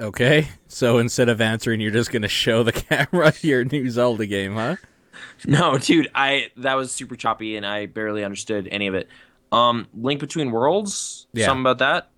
Okay, 0.00 0.48
so 0.68 0.98
instead 0.98 1.28
of 1.28 1.40
answering, 1.40 1.80
you're 1.80 1.90
just 1.90 2.12
gonna 2.12 2.28
show 2.28 2.62
the 2.62 2.72
camera 2.72 3.32
your 3.40 3.64
new 3.64 3.90
Zelda 3.90 4.26
game, 4.26 4.54
huh? 4.54 4.76
No, 5.44 5.76
dude, 5.78 6.08
I 6.14 6.50
that 6.58 6.74
was 6.74 6.92
super 6.92 7.16
choppy 7.16 7.56
and 7.56 7.66
I 7.66 7.86
barely 7.86 8.22
understood 8.22 8.68
any 8.70 8.86
of 8.86 8.94
it. 8.94 9.08
Um, 9.50 9.88
Link 9.94 10.20
Between 10.20 10.52
Worlds, 10.52 11.26
Yeah. 11.32 11.46
something 11.46 11.62
about 11.62 11.78
that. 11.78 12.10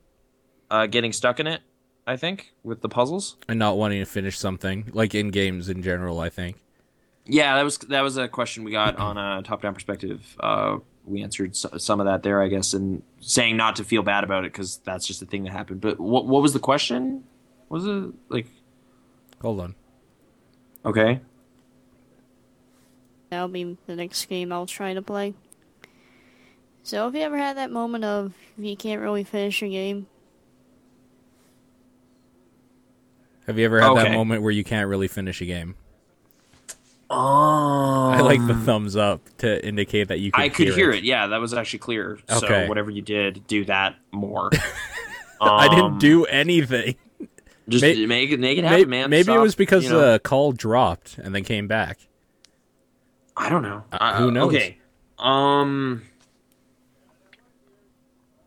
Uh, 0.71 0.87
getting 0.87 1.13
stuck 1.13 1.41
in 1.41 1.47
it, 1.47 1.63
I 2.07 2.17
think, 2.17 2.53
with 2.65 2.81
the 2.81 2.89
puzzles. 2.89 3.37
And 3.49 3.59
not 3.59 3.77
wanting 3.77 4.01
to 4.01 4.05
finish 4.05 4.39
something, 4.39 4.91
like 4.93 5.15
in 5.15 5.31
games 5.31 5.69
in 5.69 5.83
general, 5.83 6.19
I 6.21 6.29
think. 6.29 6.57
Yeah, 7.27 7.55
that 7.57 7.63
was 7.63 7.79
that 7.79 8.01
was 8.01 8.17
a 8.17 8.27
question 8.29 8.65
we 8.65 8.73
got 8.73 8.97
on 8.97 9.17
a 9.17 9.43
top-down 9.43 9.75
perspective. 9.75 10.37
Uh, 10.41 10.79
we 11.05 11.23
answered 11.23 11.51
s- 11.51 11.67
some 11.79 12.01
of 12.01 12.07
that 12.07 12.23
there, 12.23 12.43
I 12.43 12.49
guess, 12.49 12.75
and 12.75 13.03
saying 13.21 13.57
not 13.57 13.77
to 13.77 13.85
feel 13.85 14.03
bad 14.03 14.25
about 14.25 14.45
it 14.45 14.53
because 14.53 14.79
that's 14.79 15.07
just 15.07 15.23
a 15.23 15.27
thing 15.27 15.45
that 15.45 15.53
happened. 15.53 15.81
But 15.81 16.01
what 16.01 16.27
what 16.27 16.43
was 16.43 16.53
the 16.53 16.59
question? 16.59 17.23
Was 17.69 17.87
it 17.87 18.11
like 18.29 18.47
Hold 19.43 19.61
on. 19.61 19.75
okay? 20.85 21.21
that'll 23.31 23.47
be 23.49 23.77
the 23.87 23.95
next 23.95 24.27
game 24.27 24.51
I'll 24.53 24.67
try 24.67 24.93
to 24.95 25.03
play. 25.03 25.35
So 26.83 27.07
if 27.07 27.15
you 27.15 27.21
ever 27.21 27.39
had 27.39 27.57
that 27.59 27.71
moment 27.71 28.05
of 28.05 28.33
you 28.59 28.77
can't 28.77 29.01
really 29.01 29.23
finish 29.23 29.63
a 29.63 29.69
game, 29.69 30.07
Have 33.47 33.59
you 33.59 33.65
ever 33.65 33.81
had 33.81 33.95
that 33.97 34.13
moment 34.13 34.43
where 34.43 34.53
you 34.53 34.65
can't 34.65 34.89
really 34.89 35.09
finish 35.09 35.41
a 35.41 35.47
game? 35.47 35.75
Oh, 37.13 38.11
I 38.15 38.21
like 38.21 38.47
the 38.47 38.55
thumbs 38.55 38.95
up 38.95 39.21
to 39.39 39.67
indicate 39.67 40.09
that 40.09 40.21
you 40.21 40.31
could 40.31 40.41
I 40.41 40.49
could 40.49 40.69
hear, 40.69 40.77
hear 40.77 40.91
it. 40.93 40.99
it. 40.99 41.05
Yeah, 41.05 41.27
that 41.29 41.41
was 41.41 41.53
actually 41.53 41.81
clear. 41.81 42.21
Okay. 42.31 42.47
So 42.65 42.69
whatever 42.69 42.91
you 42.91 43.03
did, 43.03 43.47
do 43.49 43.65
that 43.65 43.97
more. 44.13 44.51
I 45.41 45.67
Um, 45.67 45.75
didn't 45.75 45.99
do 45.99 46.25
anything. 46.27 46.95
Just 47.69 47.83
May- 47.83 48.07
make 48.07 48.31
it 48.31 48.39
make 48.39 48.59
it 48.59 48.65
happen, 48.65 48.89
man. 48.91 49.11
Maybe 49.11 49.33
it 49.33 49.39
was 49.39 49.55
because 49.57 49.85
you 49.85 49.91
know. 49.91 50.13
the 50.13 50.19
call 50.21 50.53
dropped 50.53 51.19
and 51.19 51.35
then 51.35 51.43
came 51.45 51.67
back. 51.67 51.99
I 53.37 53.49
don't 53.49 53.63
know. 53.63 53.85
Uh, 53.91 54.17
who 54.19 54.31
knows? 54.31 54.49
Okay. 54.55 54.79
Um. 55.19 56.03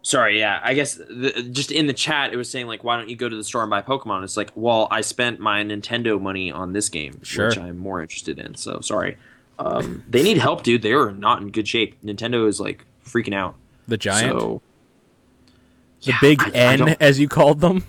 Sorry. 0.06 0.38
Yeah. 0.38 0.60
I 0.62 0.74
guess 0.74 0.96
the, 0.96 1.48
just 1.52 1.72
in 1.72 1.88
the 1.88 1.94
chat, 1.94 2.34
it 2.34 2.36
was 2.38 2.50
saying 2.50 2.68
like, 2.68 2.84
"Why 2.84 2.98
don't 2.98 3.10
you 3.10 3.16
go 3.16 3.28
to 3.30 3.36
the 3.36 3.44
store 3.44 3.62
and 3.64 3.70
buy 3.70 3.82
Pokemon?" 3.82 4.24
It's 4.24 4.38
like, 4.38 4.52
well, 4.54 4.88
I 4.92 5.02
spent 5.02 5.40
my 5.40 5.64
Nintendo 5.64 6.22
money 6.22 6.52
on 6.52 6.74
this 6.74 6.90
game, 6.90 7.24
Sure. 7.24 7.48
which 7.48 7.58
I'm 7.58 7.78
more 7.78 8.02
interested 8.02 8.38
in. 8.38 8.56
So 8.56 8.80
sorry. 8.82 9.18
Um, 9.60 10.04
they 10.10 10.22
need 10.24 10.38
help, 10.38 10.64
dude. 10.64 10.82
They 10.82 10.92
are 10.94 11.12
not 11.12 11.42
in 11.42 11.50
good 11.52 11.68
shape. 11.68 12.02
Nintendo 12.04 12.48
is 12.48 12.60
like 12.60 12.86
freaking 13.06 13.34
out. 13.34 13.56
The 13.88 13.98
giant, 13.98 14.40
So 14.40 14.62
the 16.04 16.12
Yeah, 16.12 16.18
big 16.22 16.42
I- 16.42 16.46
I 16.48 16.52
N, 16.74 16.80
don't- 16.80 16.98
as 17.02 17.20
you 17.20 17.28
called 17.30 17.62
them. 17.62 17.84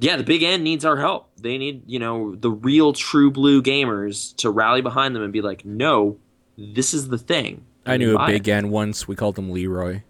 yeah, 0.00 0.16
the 0.16 0.24
big 0.24 0.42
N 0.42 0.62
needs 0.64 0.84
our 0.84 0.96
help. 0.96 1.28
They 1.40 1.58
need, 1.58 1.82
you 1.86 1.98
know, 2.00 2.34
the 2.34 2.50
real 2.50 2.92
true 2.92 3.30
blue 3.30 3.62
gamers 3.62 4.34
to 4.38 4.50
rally 4.50 4.80
behind 4.82 5.14
them 5.14 5.22
and 5.22 5.32
be 5.32 5.42
like, 5.42 5.64
no, 5.64 6.16
this 6.58 6.92
is 6.94 7.08
the 7.08 7.18
thing. 7.18 7.64
I 7.84 7.98
knew 7.98 8.16
a 8.18 8.26
big 8.26 8.48
it. 8.48 8.52
N 8.52 8.70
once. 8.70 9.06
We 9.06 9.14
called 9.14 9.38
him 9.38 9.50
Leroy. 9.52 10.02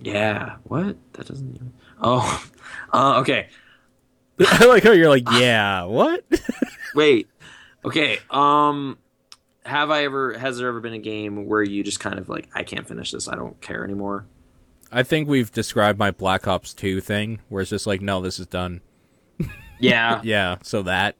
Yeah. 0.00 0.56
What? 0.64 0.96
That 1.14 1.26
doesn't 1.26 1.54
even. 1.54 1.72
Oh. 2.00 2.44
Uh, 2.92 3.20
okay. 3.20 3.48
I 4.40 4.64
like 4.66 4.82
how 4.82 4.90
you're 4.90 5.08
like, 5.08 5.30
yeah, 5.30 5.84
what? 5.84 6.24
Wait. 6.94 7.28
Okay. 7.84 8.18
Um. 8.30 8.98
Have 9.64 9.90
I 9.90 10.04
ever? 10.04 10.36
Has 10.36 10.58
there 10.58 10.68
ever 10.68 10.80
been 10.80 10.92
a 10.92 10.98
game 10.98 11.46
where 11.46 11.62
you 11.62 11.84
just 11.84 12.00
kind 12.00 12.18
of 12.18 12.28
like, 12.28 12.48
I 12.52 12.64
can't 12.64 12.86
finish 12.86 13.12
this. 13.12 13.28
I 13.28 13.36
don't 13.36 13.60
care 13.60 13.84
anymore. 13.84 14.26
I 14.90 15.04
think 15.04 15.28
we've 15.28 15.52
described 15.52 15.98
my 16.00 16.10
Black 16.10 16.48
Ops 16.48 16.74
2 16.74 17.00
thing, 17.00 17.40
where 17.48 17.62
it's 17.62 17.70
just 17.70 17.86
like, 17.86 18.00
no, 18.00 18.20
this 18.20 18.40
is 18.40 18.46
done. 18.48 18.80
Yeah. 19.78 20.20
Yeah, 20.24 20.56
so 20.62 20.82
that. 20.82 21.16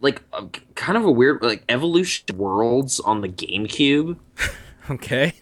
like 0.00 0.22
uh, 0.32 0.46
kind 0.74 0.98
of 0.98 1.04
a 1.04 1.10
weird 1.10 1.42
like 1.42 1.64
evolution 1.68 2.36
worlds 2.36 3.00
on 3.00 3.22
the 3.22 3.28
GameCube. 3.28 4.18
Okay. 4.90 5.32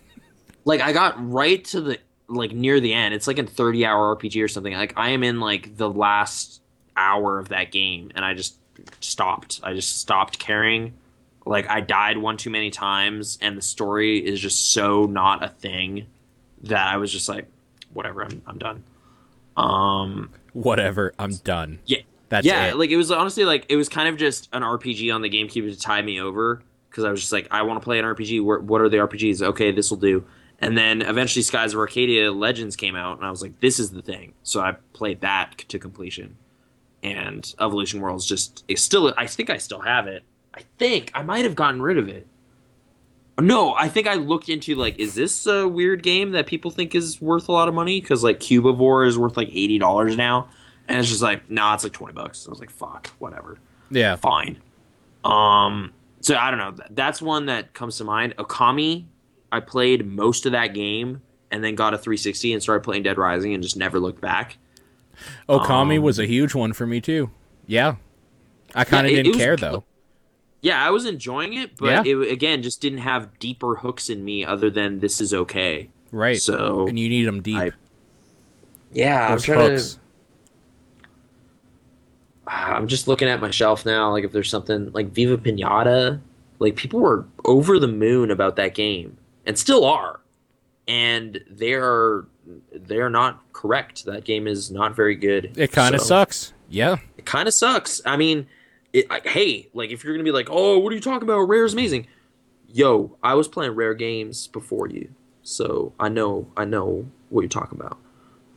like 0.64 0.80
I 0.80 0.92
got 0.92 1.14
right 1.30 1.64
to 1.66 1.80
the 1.80 1.98
like 2.28 2.52
near 2.52 2.80
the 2.80 2.92
end. 2.92 3.14
It's 3.14 3.26
like 3.26 3.38
a 3.38 3.44
30 3.44 3.84
hour 3.84 4.16
RPG 4.16 4.42
or 4.42 4.48
something. 4.48 4.72
Like 4.72 4.94
I 4.96 5.10
am 5.10 5.22
in 5.22 5.40
like 5.40 5.76
the 5.76 5.90
last 5.90 6.62
hour 6.96 7.38
of 7.38 7.48
that 7.48 7.70
game 7.70 8.10
and 8.14 8.24
I 8.24 8.34
just 8.34 8.56
stopped. 9.00 9.60
I 9.62 9.74
just 9.74 9.98
stopped 9.98 10.38
caring. 10.38 10.94
Like 11.46 11.68
I 11.68 11.80
died 11.80 12.18
one 12.18 12.36
too 12.36 12.50
many 12.50 12.70
times 12.70 13.38
and 13.42 13.56
the 13.56 13.62
story 13.62 14.18
is 14.24 14.40
just 14.40 14.72
so 14.72 15.04
not 15.04 15.44
a 15.44 15.48
thing 15.48 16.06
that 16.62 16.88
I 16.88 16.96
was 16.96 17.12
just 17.12 17.28
like 17.28 17.46
whatever, 17.92 18.22
I'm 18.24 18.42
I'm 18.46 18.58
done. 18.58 18.84
Um 19.56 20.30
Whatever. 20.52 21.12
I'm 21.18 21.34
done. 21.36 21.80
yeah. 21.86 21.98
That's 22.30 22.46
yeah, 22.46 22.68
it. 22.68 22.76
like 22.76 22.90
it 22.90 22.96
was 22.96 23.12
honestly 23.12 23.44
like 23.44 23.66
it 23.68 23.76
was 23.76 23.88
kind 23.88 24.08
of 24.08 24.16
just 24.16 24.48
an 24.52 24.62
RPG 24.62 25.14
on 25.14 25.20
the 25.22 25.28
GameCube 25.28 25.72
to 25.72 25.78
tie 25.78 26.02
me 26.02 26.20
over 26.20 26.62
because 26.90 27.04
I 27.04 27.10
was 27.10 27.20
just 27.20 27.32
like, 27.32 27.48
I 27.50 27.62
want 27.62 27.80
to 27.80 27.84
play 27.84 27.98
an 27.98 28.04
RPG. 28.04 28.40
What 28.42 28.80
are 28.80 28.88
the 28.88 28.96
RPGs? 28.98 29.42
Okay, 29.42 29.72
this 29.72 29.90
will 29.90 29.98
do. 29.98 30.24
And 30.64 30.78
then 30.78 31.02
eventually, 31.02 31.42
Skies 31.42 31.74
of 31.74 31.78
Arcadia 31.78 32.32
Legends 32.32 32.76
came 32.76 32.96
out, 32.96 33.18
and 33.18 33.26
I 33.26 33.30
was 33.30 33.42
like, 33.42 33.60
this 33.60 33.78
is 33.78 33.90
the 33.90 34.02
thing. 34.02 34.34
So 34.42 34.60
I 34.60 34.72
played 34.92 35.20
that 35.20 35.58
to 35.68 35.78
completion. 35.78 36.36
And 37.02 37.54
Evolution 37.60 38.00
Worlds 38.00 38.24
just 38.26 38.64
is 38.66 38.80
still. 38.80 39.12
I 39.18 39.26
think 39.26 39.50
I 39.50 39.58
still 39.58 39.80
have 39.80 40.06
it. 40.06 40.22
I 40.54 40.60
think 40.78 41.10
I 41.14 41.22
might 41.22 41.44
have 41.44 41.54
gotten 41.54 41.82
rid 41.82 41.98
of 41.98 42.08
it. 42.08 42.26
No, 43.38 43.74
I 43.74 43.88
think 43.88 44.06
I 44.06 44.14
looked 44.14 44.48
into 44.48 44.76
like, 44.76 44.98
is 44.98 45.14
this 45.14 45.46
a 45.46 45.66
weird 45.66 46.02
game 46.04 46.30
that 46.30 46.46
people 46.46 46.70
think 46.70 46.94
is 46.94 47.20
worth 47.20 47.48
a 47.48 47.52
lot 47.52 47.68
of 47.68 47.74
money? 47.74 48.00
Because 48.00 48.22
like 48.22 48.38
Cubivore 48.38 49.06
is 49.06 49.18
worth 49.18 49.36
like 49.36 49.48
eighty 49.48 49.76
dollars 49.78 50.16
now, 50.16 50.48
and 50.86 50.98
it's 50.98 51.08
just 51.08 51.20
like, 51.20 51.50
nah, 51.50 51.74
it's 51.74 51.82
like 51.82 51.92
twenty 51.92 52.14
bucks. 52.14 52.46
I 52.46 52.50
was 52.50 52.60
like, 52.60 52.70
fuck, 52.70 53.08
whatever, 53.18 53.58
yeah. 53.90 54.16
fine. 54.16 54.62
Um, 55.24 55.92
so 56.20 56.36
I 56.36 56.50
don't 56.50 56.58
know. 56.58 56.84
That's 56.90 57.20
one 57.20 57.46
that 57.46 57.74
comes 57.74 57.98
to 57.98 58.04
mind. 58.04 58.36
Okami, 58.36 59.06
I 59.54 59.60
played 59.60 60.06
most 60.06 60.46
of 60.46 60.52
that 60.52 60.74
game, 60.74 61.22
and 61.50 61.62
then 61.62 61.74
got 61.76 61.94
a 61.94 61.98
360 61.98 62.52
and 62.52 62.62
started 62.62 62.82
playing 62.82 63.04
Dead 63.04 63.16
Rising, 63.18 63.54
and 63.54 63.62
just 63.62 63.76
never 63.76 64.00
looked 64.00 64.20
back. 64.20 64.58
Okami 65.48 65.96
Um, 65.98 66.02
was 66.02 66.18
a 66.18 66.26
huge 66.26 66.54
one 66.54 66.72
for 66.72 66.86
me, 66.86 67.00
too. 67.00 67.30
Yeah. 67.66 67.96
I 68.74 68.84
kind 68.84 69.06
of 69.06 69.12
it- 69.12 69.18
it 69.20 69.22
didn't 69.22 69.36
was 69.36 69.44
care, 69.44 69.56
cl- 69.56 69.70
though. 69.72 69.84
Yeah, 70.60 70.84
I 70.84 70.90
was 70.90 71.04
enjoying 71.06 71.52
it, 71.54 71.76
but 71.76 72.06
Yeah. 72.06 72.12
it 72.24 72.32
again 72.32 72.62
just 72.62 72.80
didn't 72.80 72.98
have 73.00 73.38
deeper 73.38 73.76
hooks 73.76 74.08
in 74.08 74.24
me 74.24 74.44
other 74.44 74.70
than 74.70 74.98
this 75.00 75.20
is 75.20 75.32
okay. 75.34 75.90
Right. 76.10 76.40
So 76.40 76.88
and 76.88 76.98
you 76.98 77.08
need 77.08 77.26
them 77.26 77.42
deep. 77.42 77.56
I- 77.58 77.70
yeah, 78.92 79.30
Those 79.32 79.44
hooks. 79.44 79.98
I'm 82.46 82.88
just 82.88 83.08
looking 83.08 83.28
at 83.28 83.40
my 83.40 83.50
shelf 83.50 83.86
now. 83.86 84.10
Like 84.10 84.24
if 84.24 84.32
there's 84.32 84.48
something 84.50 84.90
like 84.92 85.08
Viva 85.12 85.36
Pinata, 85.38 86.20
like 86.58 86.76
people 86.76 87.00
were 87.00 87.26
over 87.44 87.78
the 87.78 87.88
moon 87.88 88.30
about 88.30 88.56
that 88.56 88.74
game 88.74 89.16
and 89.46 89.58
still 89.58 89.84
are, 89.84 90.20
and 90.88 91.42
they 91.50 91.74
are 91.74 92.26
they 92.72 92.98
are 92.98 93.10
not 93.10 93.40
correct. 93.52 94.04
That 94.04 94.24
game 94.24 94.46
is 94.46 94.70
not 94.70 94.94
very 94.94 95.16
good. 95.16 95.56
It 95.56 95.72
kind 95.72 95.94
of 95.94 96.00
So, 96.00 96.08
sucks. 96.08 96.52
Yeah. 96.68 96.96
It 97.16 97.24
kind 97.24 97.48
of 97.48 97.54
sucks. 97.54 98.02
I 98.04 98.16
mean, 98.16 98.46
it, 98.92 99.06
I, 99.10 99.20
hey, 99.24 99.68
like 99.74 99.90
if 99.90 100.04
you're 100.04 100.14
gonna 100.14 100.24
be 100.24 100.32
like, 100.32 100.48
oh, 100.50 100.78
what 100.78 100.92
are 100.92 100.96
you 100.96 101.00
talking 101.00 101.22
about? 101.22 101.40
Rare 101.40 101.64
is 101.64 101.72
amazing. 101.72 102.06
Yo, 102.68 103.16
I 103.22 103.34
was 103.34 103.48
playing 103.48 103.72
rare 103.72 103.94
games 103.94 104.48
before 104.48 104.88
you, 104.88 105.08
so 105.42 105.92
I 105.98 106.08
know 106.08 106.48
I 106.56 106.64
know 106.64 107.06
what 107.28 107.42
you're 107.42 107.48
talking 107.48 107.78
about. 107.78 107.98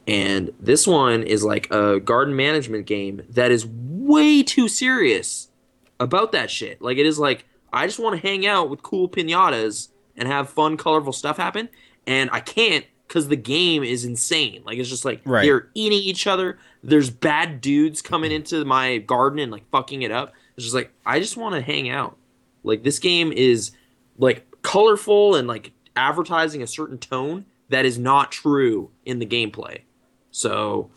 And 0.08 0.52
this 0.60 0.88
one 0.88 1.24
is 1.24 1.44
like 1.44 1.70
a 1.70 2.00
garden 2.00 2.36
management 2.36 2.86
game 2.86 3.24
that 3.30 3.52
is 3.52 3.66
way 3.68 4.42
too 4.42 4.68
serious 4.70 5.50
about 6.00 6.32
that 6.32 6.50
shit. 6.50 6.82
Like 6.82 6.98
it 6.98 7.06
is 7.06 7.20
like 7.20 7.46
I 7.74 7.86
just 7.86 8.00
want 8.00 8.20
to 8.20 8.28
hang 8.28 8.48
out 8.48 8.70
with 8.70 8.82
cool 8.84 9.10
pinatas 9.10 9.90
and 10.18 10.28
have 10.28 10.50
fun, 10.50 10.76
colorful 10.78 11.14
stuff 11.14 11.38
happen, 11.38 11.70
and 12.06 12.30
I 12.32 12.40
can't 12.40 12.86
because 13.08 13.30
the 13.30 13.36
game 13.38 13.84
is 13.84 14.04
insane. 14.04 14.64
Like 14.66 14.78
it's 14.78 14.90
just 14.90 15.06
like 15.06 15.22
Right. 15.24 15.44
they're 15.44 15.70
eating 15.74 16.00
each 16.00 16.28
other. 16.28 16.60
There's 16.84 17.10
bad 17.10 17.62
dudes 17.62 18.02
coming 18.02 18.32
into 18.32 18.66
my 18.66 18.98
garden 18.98 19.40
and 19.40 19.52
like 19.52 19.70
fucking 19.70 20.02
it 20.02 20.12
up. 20.12 20.34
It's 20.58 20.66
just 20.66 20.76
like 20.76 20.92
I 21.06 21.20
just 21.20 21.38
want 21.38 21.56
to 21.56 21.62
hang 21.62 21.88
out. 21.90 22.18
Like 22.64 22.84
this 22.84 23.00
game 23.00 23.32
is 23.32 23.72
like 24.18 24.46
colorful 24.62 25.36
and 25.36 25.48
like 25.48 25.72
advertising 25.96 26.62
a 26.62 26.68
certain 26.68 26.98
tone 26.98 27.46
that 27.70 27.86
is 27.86 27.98
not 27.98 28.32
true 28.32 28.92
in 29.06 29.20
the 29.20 29.26
gameplay. 29.26 29.80
So 30.32 30.90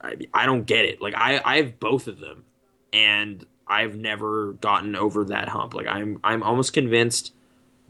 I, 0.00 0.14
I 0.32 0.46
don't 0.46 0.64
get 0.66 0.84
it. 0.84 1.02
Like 1.02 1.14
I 1.16 1.40
I 1.44 1.56
have 1.56 1.80
both 1.80 2.06
of 2.06 2.20
them 2.20 2.44
and 2.92 3.44
I've 3.66 3.96
never 3.96 4.52
gotten 4.54 4.94
over 4.94 5.24
that 5.24 5.48
hump. 5.48 5.74
Like 5.74 5.86
I'm 5.88 6.20
I'm 6.22 6.42
almost 6.44 6.72
convinced 6.72 7.32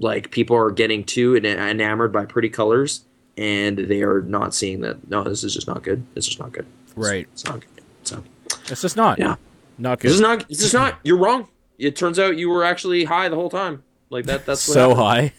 like 0.00 0.30
people 0.30 0.56
are 0.56 0.70
getting 0.70 1.04
too 1.04 1.36
enamored 1.36 2.12
by 2.12 2.24
pretty 2.24 2.48
colors 2.48 3.04
and 3.36 3.78
they 3.78 4.02
are 4.02 4.22
not 4.22 4.54
seeing 4.54 4.80
that 4.80 5.08
no 5.08 5.22
this 5.22 5.44
is 5.44 5.54
just 5.54 5.68
not 5.68 5.82
good. 5.82 6.04
This 6.14 6.26
is 6.26 6.38
not 6.38 6.52
good. 6.52 6.66
Right. 6.96 7.28
It's 7.32 7.44
not 7.44 7.60
good. 7.60 7.84
So 8.02 8.24
It's 8.68 8.82
just 8.82 8.96
not. 8.96 9.18
Yeah. 9.18 9.36
Not 9.78 10.00
this 10.00 10.10
good. 10.10 10.14
is 10.16 10.20
not 10.20 10.48
this 10.48 10.62
is 10.62 10.74
not 10.74 10.98
you're 11.04 11.18
wrong. 11.18 11.48
It 11.78 11.96
turns 11.96 12.18
out 12.18 12.36
you 12.36 12.50
were 12.50 12.64
actually 12.64 13.04
high 13.04 13.28
the 13.28 13.36
whole 13.36 13.50
time. 13.50 13.82
Like 14.10 14.26
that 14.26 14.44
that's 14.46 14.66
what 14.66 14.74
so 14.74 14.88
happened. 14.90 15.06
high. 15.06 15.32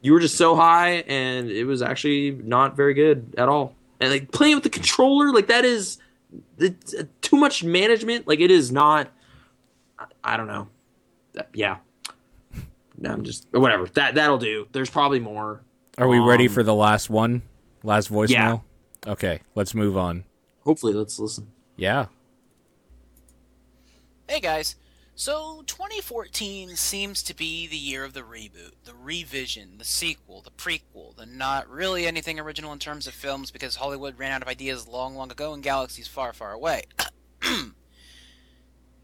you 0.00 0.12
were 0.12 0.20
just 0.20 0.36
so 0.36 0.56
high 0.56 1.04
and 1.06 1.50
it 1.50 1.64
was 1.64 1.82
actually 1.82 2.30
not 2.30 2.76
very 2.76 2.94
good 2.94 3.34
at 3.36 3.48
all 3.48 3.74
and 4.00 4.10
like 4.10 4.30
playing 4.32 4.54
with 4.54 4.64
the 4.64 4.70
controller 4.70 5.32
like 5.32 5.48
that 5.48 5.64
is 5.64 5.98
it's, 6.58 6.94
uh, 6.94 7.04
too 7.20 7.36
much 7.36 7.62
management 7.64 8.26
like 8.26 8.40
it 8.40 8.50
is 8.50 8.70
not 8.72 9.08
i, 9.98 10.04
I 10.24 10.36
don't 10.36 10.46
know 10.46 10.68
yeah 11.54 11.76
i'm 13.04 13.22
just 13.24 13.46
whatever 13.52 13.86
that 13.88 14.14
that'll 14.14 14.38
do 14.38 14.66
there's 14.72 14.90
probably 14.90 15.20
more 15.20 15.62
Are 15.98 16.08
we 16.08 16.18
ready 16.18 16.46
Um, 16.46 16.52
for 16.54 16.62
the 16.62 16.74
last 16.74 17.08
one? 17.10 17.42
Last 17.82 18.10
voicemail? 18.10 18.30
Yeah. 18.30 18.58
Okay, 19.12 19.40
let's 19.54 19.74
move 19.74 19.96
on. 19.96 20.24
hopefully 20.64 20.92
let's 20.94 21.18
listen 21.18 21.48
Yeah. 21.76 22.06
Hey 24.28 24.40
guys. 24.40 24.76
So 25.18 25.62
2014 25.66 26.76
seems 26.76 27.22
to 27.22 27.34
be 27.34 27.66
the 27.66 27.76
year 27.76 28.04
of 28.04 28.12
the 28.12 28.20
reboot, 28.22 28.72
the 28.84 28.92
revision, 28.94 29.78
the 29.78 29.84
sequel, 29.84 30.42
the 30.42 30.50
prequel, 30.50 31.16
the 31.16 31.24
not 31.24 31.68
really 31.70 32.06
anything 32.06 32.38
original 32.38 32.72
in 32.72 32.78
terms 32.78 33.06
of 33.06 33.14
films 33.14 33.50
because 33.50 33.76
Hollywood 33.76 34.18
ran 34.18 34.32
out 34.32 34.42
of 34.42 34.48
ideas 34.48 34.86
long, 34.86 35.14
long 35.14 35.30
ago 35.30 35.54
in 35.54 35.62
galaxies 35.62 36.06
far, 36.08 36.32
far 36.34 36.52
away. 36.52 36.82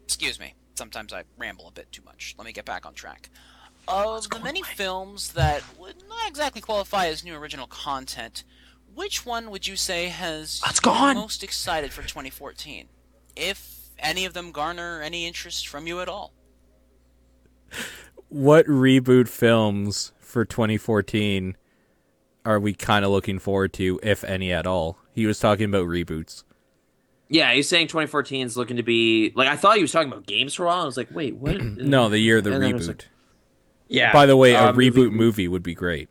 Excuse 0.03 0.39
me. 0.39 0.53
Sometimes 0.75 1.13
I 1.13 1.23
ramble 1.37 1.67
a 1.67 1.71
bit 1.71 1.91
too 1.91 2.03
much. 2.03 2.35
Let 2.37 2.45
me 2.45 2.51
get 2.53 2.65
back 2.65 2.85
on 2.85 2.93
track. 2.93 3.29
Of 3.87 4.29
the 4.29 4.39
many 4.39 4.61
films 4.61 5.33
that 5.33 5.61
would 5.77 5.95
not 6.07 6.27
exactly 6.27 6.61
qualify 6.61 7.07
as 7.07 7.23
new 7.23 7.35
original 7.35 7.67
content, 7.67 8.43
which 8.95 9.25
one 9.25 9.49
would 9.51 9.67
you 9.67 9.75
say 9.75 10.07
has 10.07 10.61
ah, 10.63 10.67
Let's 10.67 10.79
you 10.79 10.83
go 10.85 10.91
on. 10.91 11.15
most 11.15 11.43
excited 11.43 11.91
for 11.91 12.01
2014? 12.01 12.87
If 13.35 13.89
any 13.99 14.25
of 14.25 14.33
them 14.33 14.51
garner 14.51 15.01
any 15.01 15.27
interest 15.27 15.67
from 15.67 15.85
you 15.87 15.99
at 16.01 16.07
all. 16.09 16.33
What 18.29 18.65
reboot 18.67 19.27
films 19.27 20.11
for 20.19 20.45
2014 20.45 21.55
are 22.45 22.59
we 22.59 22.73
kind 22.73 23.05
of 23.05 23.11
looking 23.11 23.39
forward 23.39 23.73
to, 23.73 23.99
if 24.03 24.23
any 24.23 24.51
at 24.51 24.65
all? 24.67 24.97
He 25.13 25.25
was 25.25 25.39
talking 25.39 25.65
about 25.65 25.87
reboots. 25.87 26.43
yeah 27.29 27.53
he's 27.53 27.69
saying 27.69 27.87
2014 27.87 28.45
is 28.47 28.57
looking 28.57 28.77
to 28.77 28.83
be 28.83 29.31
like 29.35 29.47
i 29.47 29.55
thought 29.55 29.75
he 29.77 29.81
was 29.81 29.91
talking 29.91 30.11
about 30.11 30.25
games 30.25 30.53
for 30.55 30.63
a 30.63 30.65
while 30.67 30.81
i 30.81 30.85
was 30.85 30.97
like 30.97 31.07
wait 31.11 31.35
what 31.35 31.61
No, 31.61 32.09
the 32.09 32.19
year 32.19 32.39
of 32.39 32.43
the 32.43 32.51
And 32.53 32.61
then 32.63 32.71
it 32.71 32.73
was 32.73 32.85
reboot. 32.85 32.87
like- 32.89 33.07
yeah 33.87 34.11
By 34.11 34.25
the 34.25 34.37
way, 34.37 34.53
a 34.53 34.59
uh, 34.59 34.73
reboot 34.73 35.11
movie 35.11 35.47
would 35.47 35.63
be 35.63 35.75
great. 35.75 36.09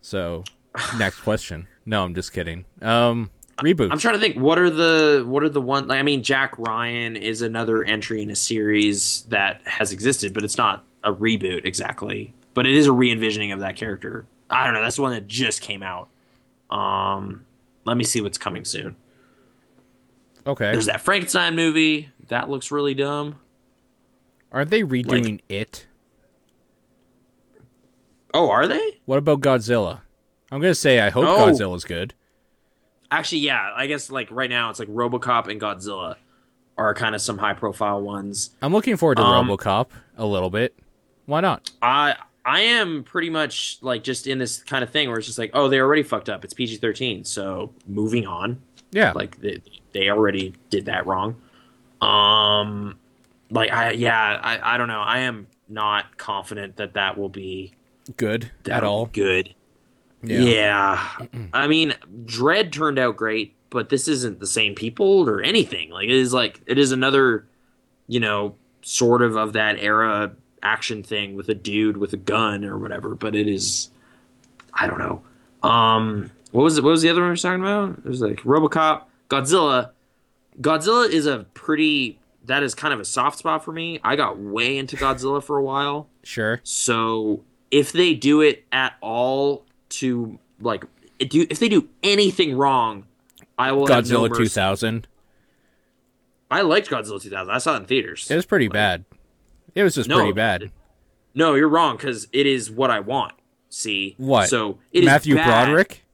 So, 0.00 0.44
next 0.98 1.20
question. 1.20 1.66
No, 1.84 2.04
I'm 2.04 2.14
just 2.14 2.32
kidding. 2.32 2.64
Um, 2.80 3.30
reboots. 3.58 3.90
I'm 3.92 3.98
trying 3.98 4.14
to 4.14 4.20
think. 4.20 4.36
What 4.36 4.58
are 4.58 4.70
the 4.70 5.24
what 5.26 5.42
are 5.42 5.48
the 5.48 5.60
one? 5.60 5.88
Like, 5.88 5.98
I 5.98 6.02
mean, 6.02 6.22
Jack 6.22 6.54
Ryan 6.58 7.16
is 7.16 7.42
another 7.42 7.84
entry 7.84 8.22
in 8.22 8.30
a 8.30 8.36
series 8.36 9.22
that 9.28 9.60
has 9.64 9.92
existed, 9.92 10.32
but 10.34 10.44
it's 10.44 10.58
not 10.58 10.84
a 11.04 11.12
reboot 11.12 11.64
exactly. 11.64 12.34
But 12.54 12.66
it 12.66 12.74
is 12.74 12.86
a 12.86 12.92
re-envisioning 12.92 13.52
of 13.52 13.60
that 13.60 13.76
character. 13.76 14.26
I 14.50 14.64
don't 14.64 14.74
know. 14.74 14.82
That's 14.82 14.96
the 14.96 15.02
one 15.02 15.12
that 15.12 15.26
just 15.26 15.62
came 15.62 15.82
out. 15.82 16.10
Um, 16.70 17.46
let 17.84 17.96
me 17.96 18.04
see 18.04 18.20
what's 18.20 18.36
coming 18.38 18.64
soon. 18.64 18.96
okay. 20.46 20.70
There's 20.70 20.86
that 20.86 21.00
Frankenstein 21.00 21.56
movie 21.56 22.10
that 22.28 22.50
looks 22.50 22.70
really 22.70 22.94
dumb. 22.94 23.36
Aren't 24.52 24.70
they 24.70 24.82
redoing 24.82 25.40
it? 25.48 25.86
Oh, 28.34 28.50
are 28.50 28.66
they? 28.66 29.00
What 29.04 29.18
about 29.18 29.40
Godzilla? 29.40 30.00
I'm 30.50 30.60
gonna 30.60 30.74
say 30.74 31.00
I 31.00 31.10
hope 31.10 31.24
Oh. 31.26 31.38
Godzilla's 31.46 31.84
good. 31.84 32.14
Actually, 33.10 33.40
yeah. 33.40 33.72
I 33.76 33.86
guess 33.86 34.10
like 34.10 34.28
right 34.30 34.50
now 34.50 34.70
it's 34.70 34.78
like 34.78 34.88
RoboCop 34.88 35.48
and 35.48 35.60
Godzilla 35.60 36.16
are 36.78 36.94
kind 36.94 37.14
of 37.14 37.20
some 37.20 37.36
high-profile 37.38 38.00
ones. 38.00 38.50
I'm 38.62 38.72
looking 38.72 38.96
forward 38.96 39.16
to 39.16 39.22
Um, 39.22 39.46
RoboCop 39.48 39.88
a 40.16 40.24
little 40.26 40.48
bit. 40.50 40.74
Why 41.26 41.40
not? 41.40 41.70
I 41.82 42.16
I 42.44 42.60
am 42.60 43.04
pretty 43.04 43.30
much 43.30 43.78
like 43.82 44.02
just 44.02 44.26
in 44.26 44.38
this 44.38 44.62
kind 44.62 44.82
of 44.82 44.90
thing 44.90 45.08
where 45.08 45.18
it's 45.18 45.26
just 45.26 45.38
like, 45.38 45.50
oh, 45.54 45.68
they 45.68 45.78
already 45.78 46.02
fucked 46.02 46.28
up. 46.28 46.44
It's 46.44 46.54
PG 46.54 46.78
thirteen, 46.78 47.24
so 47.24 47.72
moving 47.86 48.26
on. 48.26 48.60
Yeah. 48.90 49.12
Like 49.14 49.40
they, 49.40 49.60
they 49.92 50.08
already 50.10 50.54
did 50.70 50.86
that 50.86 51.06
wrong. 51.06 51.36
Um, 52.00 52.98
like 53.50 53.70
I 53.70 53.92
yeah 53.92 54.40
I 54.42 54.74
I 54.74 54.78
don't 54.78 54.88
know. 54.88 55.00
I 55.00 55.20
am 55.20 55.46
not 55.68 56.16
confident 56.16 56.76
that 56.76 56.94
that 56.94 57.16
will 57.16 57.28
be 57.28 57.74
good 58.16 58.50
that 58.64 58.78
at 58.78 58.84
all. 58.84 59.06
good. 59.06 59.54
Yeah. 60.22 61.04
I 61.52 61.66
mean, 61.66 61.94
Dread 62.24 62.72
turned 62.72 62.98
out 62.98 63.16
great, 63.16 63.56
but 63.70 63.88
this 63.88 64.06
isn't 64.06 64.38
the 64.40 64.46
same 64.46 64.74
people 64.74 65.28
or 65.28 65.40
anything. 65.42 65.90
Like 65.90 66.04
it 66.04 66.10
is 66.10 66.32
like 66.32 66.60
it 66.66 66.78
is 66.78 66.92
another, 66.92 67.46
you 68.06 68.20
know, 68.20 68.54
sort 68.82 69.22
of 69.22 69.36
of 69.36 69.52
that 69.54 69.78
era 69.78 70.32
action 70.62 71.02
thing 71.02 71.34
with 71.34 71.48
a 71.48 71.54
dude 71.54 71.96
with 71.96 72.12
a 72.12 72.16
gun 72.16 72.64
or 72.64 72.78
whatever, 72.78 73.14
but 73.14 73.34
it 73.34 73.48
is 73.48 73.90
I 74.74 74.86
don't 74.86 74.98
know. 74.98 75.68
Um 75.68 76.30
what 76.52 76.62
was 76.62 76.78
it 76.78 76.84
what 76.84 76.90
was 76.90 77.02
the 77.02 77.08
other 77.08 77.20
one 77.20 77.28
we 77.28 77.32
were 77.32 77.36
talking 77.36 77.62
about? 77.62 77.98
It 77.98 78.04
was 78.04 78.20
like 78.20 78.40
RoboCop, 78.42 79.04
Godzilla. 79.28 79.90
Godzilla 80.60 81.08
is 81.08 81.26
a 81.26 81.46
pretty 81.54 82.18
that 82.44 82.62
is 82.62 82.74
kind 82.74 82.92
of 82.92 83.00
a 83.00 83.04
soft 83.04 83.38
spot 83.38 83.64
for 83.64 83.72
me. 83.72 83.98
I 84.04 84.16
got 84.16 84.38
way 84.38 84.76
into 84.78 84.96
Godzilla 84.96 85.42
for 85.42 85.56
a 85.56 85.62
while. 85.62 86.08
Sure. 86.22 86.60
So 86.62 87.42
if 87.72 87.90
they 87.90 88.14
do 88.14 88.40
it 88.42 88.64
at 88.70 88.94
all 89.00 89.64
to 89.88 90.38
like 90.60 90.84
do 91.18 91.44
if 91.50 91.58
they 91.58 91.68
do 91.68 91.88
anything 92.04 92.56
wrong, 92.56 93.06
I 93.58 93.72
will 93.72 93.86
no 93.86 93.94
Godzilla 93.94 94.32
2000. 94.32 95.08
I 96.50 96.60
liked 96.60 96.90
Godzilla 96.90 97.20
2000. 97.20 97.50
I 97.52 97.58
saw 97.58 97.74
it 97.74 97.78
in 97.78 97.86
theaters. 97.86 98.30
It 98.30 98.36
was 98.36 98.46
pretty 98.46 98.68
bad. 98.68 99.04
It 99.74 99.82
was 99.82 99.94
just 99.94 100.08
No, 100.08 100.16
pretty 100.16 100.32
bad. 100.32 100.70
No, 101.34 101.54
you're 101.54 101.68
wrong 101.68 101.96
because 101.96 102.28
it 102.30 102.46
is 102.46 102.70
what 102.70 102.90
I 102.90 103.00
want. 103.00 103.32
See 103.70 104.14
What? 104.18 104.50
So 104.50 104.78
it 104.92 105.00
is 105.00 105.06
Matthew 105.06 105.34
bad, 105.34 105.64
Broderick? 105.64 106.04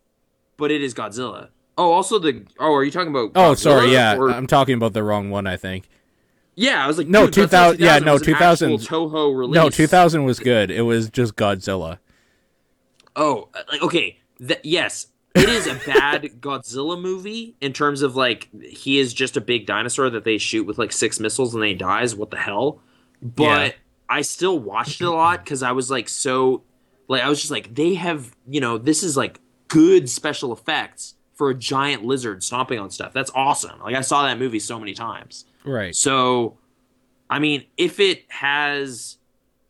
but 0.56 0.70
it 0.70 0.80
is 0.80 0.94
Godzilla. 0.94 1.48
Oh, 1.76 1.92
also 1.92 2.20
the 2.20 2.44
oh, 2.60 2.72
are 2.72 2.84
you 2.84 2.92
talking 2.92 3.10
about? 3.10 3.32
Oh, 3.34 3.54
sorry. 3.54 3.92
Yeah, 3.92 4.16
or- 4.16 4.30
I'm 4.30 4.46
talking 4.46 4.74
about 4.74 4.92
the 4.92 5.02
wrong 5.02 5.30
one. 5.30 5.46
I 5.46 5.56
think. 5.56 5.88
Yeah. 6.58 6.84
I 6.84 6.86
was 6.86 6.98
like, 6.98 7.08
No, 7.08 7.28
2000 7.28 7.80
yeah, 7.80 7.98
no, 7.98 8.18
2000 8.18 8.70
Toho 8.80 9.36
release. 9.36 9.54
No, 9.54 9.70
2000 9.70 10.24
was 10.24 10.38
good. 10.38 10.70
It 10.70 10.82
was 10.82 11.08
just 11.10 11.36
Godzilla. 11.36 11.98
Oh, 13.16 13.48
like 13.72 13.82
okay, 13.82 14.18
th- 14.46 14.60
yes, 14.62 15.08
it 15.34 15.48
is 15.48 15.66
a 15.66 15.74
bad 15.86 16.22
Godzilla 16.40 17.00
movie 17.00 17.56
in 17.60 17.72
terms 17.72 18.02
of 18.02 18.14
like 18.16 18.48
he 18.62 18.98
is 18.98 19.12
just 19.12 19.36
a 19.36 19.40
big 19.40 19.66
dinosaur 19.66 20.08
that 20.10 20.24
they 20.24 20.38
shoot 20.38 20.64
with 20.64 20.78
like 20.78 20.92
six 20.92 21.18
missiles 21.18 21.54
and 21.54 21.62
then 21.62 21.68
he 21.70 21.74
dies. 21.74 22.14
What 22.14 22.30
the 22.30 22.36
hell? 22.36 22.80
But 23.22 23.42
Yeah. 23.44 23.70
I 24.10 24.22
still 24.22 24.58
watched 24.58 25.00
it 25.00 25.04
a 25.04 25.10
lot 25.10 25.44
because 25.44 25.62
I 25.62 25.72
was 25.72 25.90
like 25.90 26.08
so, 26.08 26.62
like 27.08 27.22
I 27.22 27.28
was 27.28 27.40
just 27.40 27.50
like 27.50 27.74
they 27.74 27.94
have 27.94 28.34
you 28.48 28.60
know 28.60 28.78
this 28.78 29.02
is 29.02 29.16
like 29.16 29.40
good 29.68 30.08
special 30.08 30.52
effects 30.52 31.14
for 31.34 31.50
a 31.50 31.54
giant 31.54 32.04
lizard 32.04 32.42
stomping 32.42 32.78
on 32.78 32.90
stuff. 32.90 33.12
That's 33.12 33.30
awesome. 33.34 33.80
Like 33.80 33.94
I 33.96 34.00
saw 34.00 34.22
that 34.24 34.38
movie 34.38 34.58
so 34.60 34.78
many 34.78 34.94
times. 34.94 35.44
Right. 35.64 35.94
So, 35.94 36.58
I 37.28 37.38
mean, 37.38 37.64
if 37.76 38.00
it 38.00 38.24
has 38.28 39.18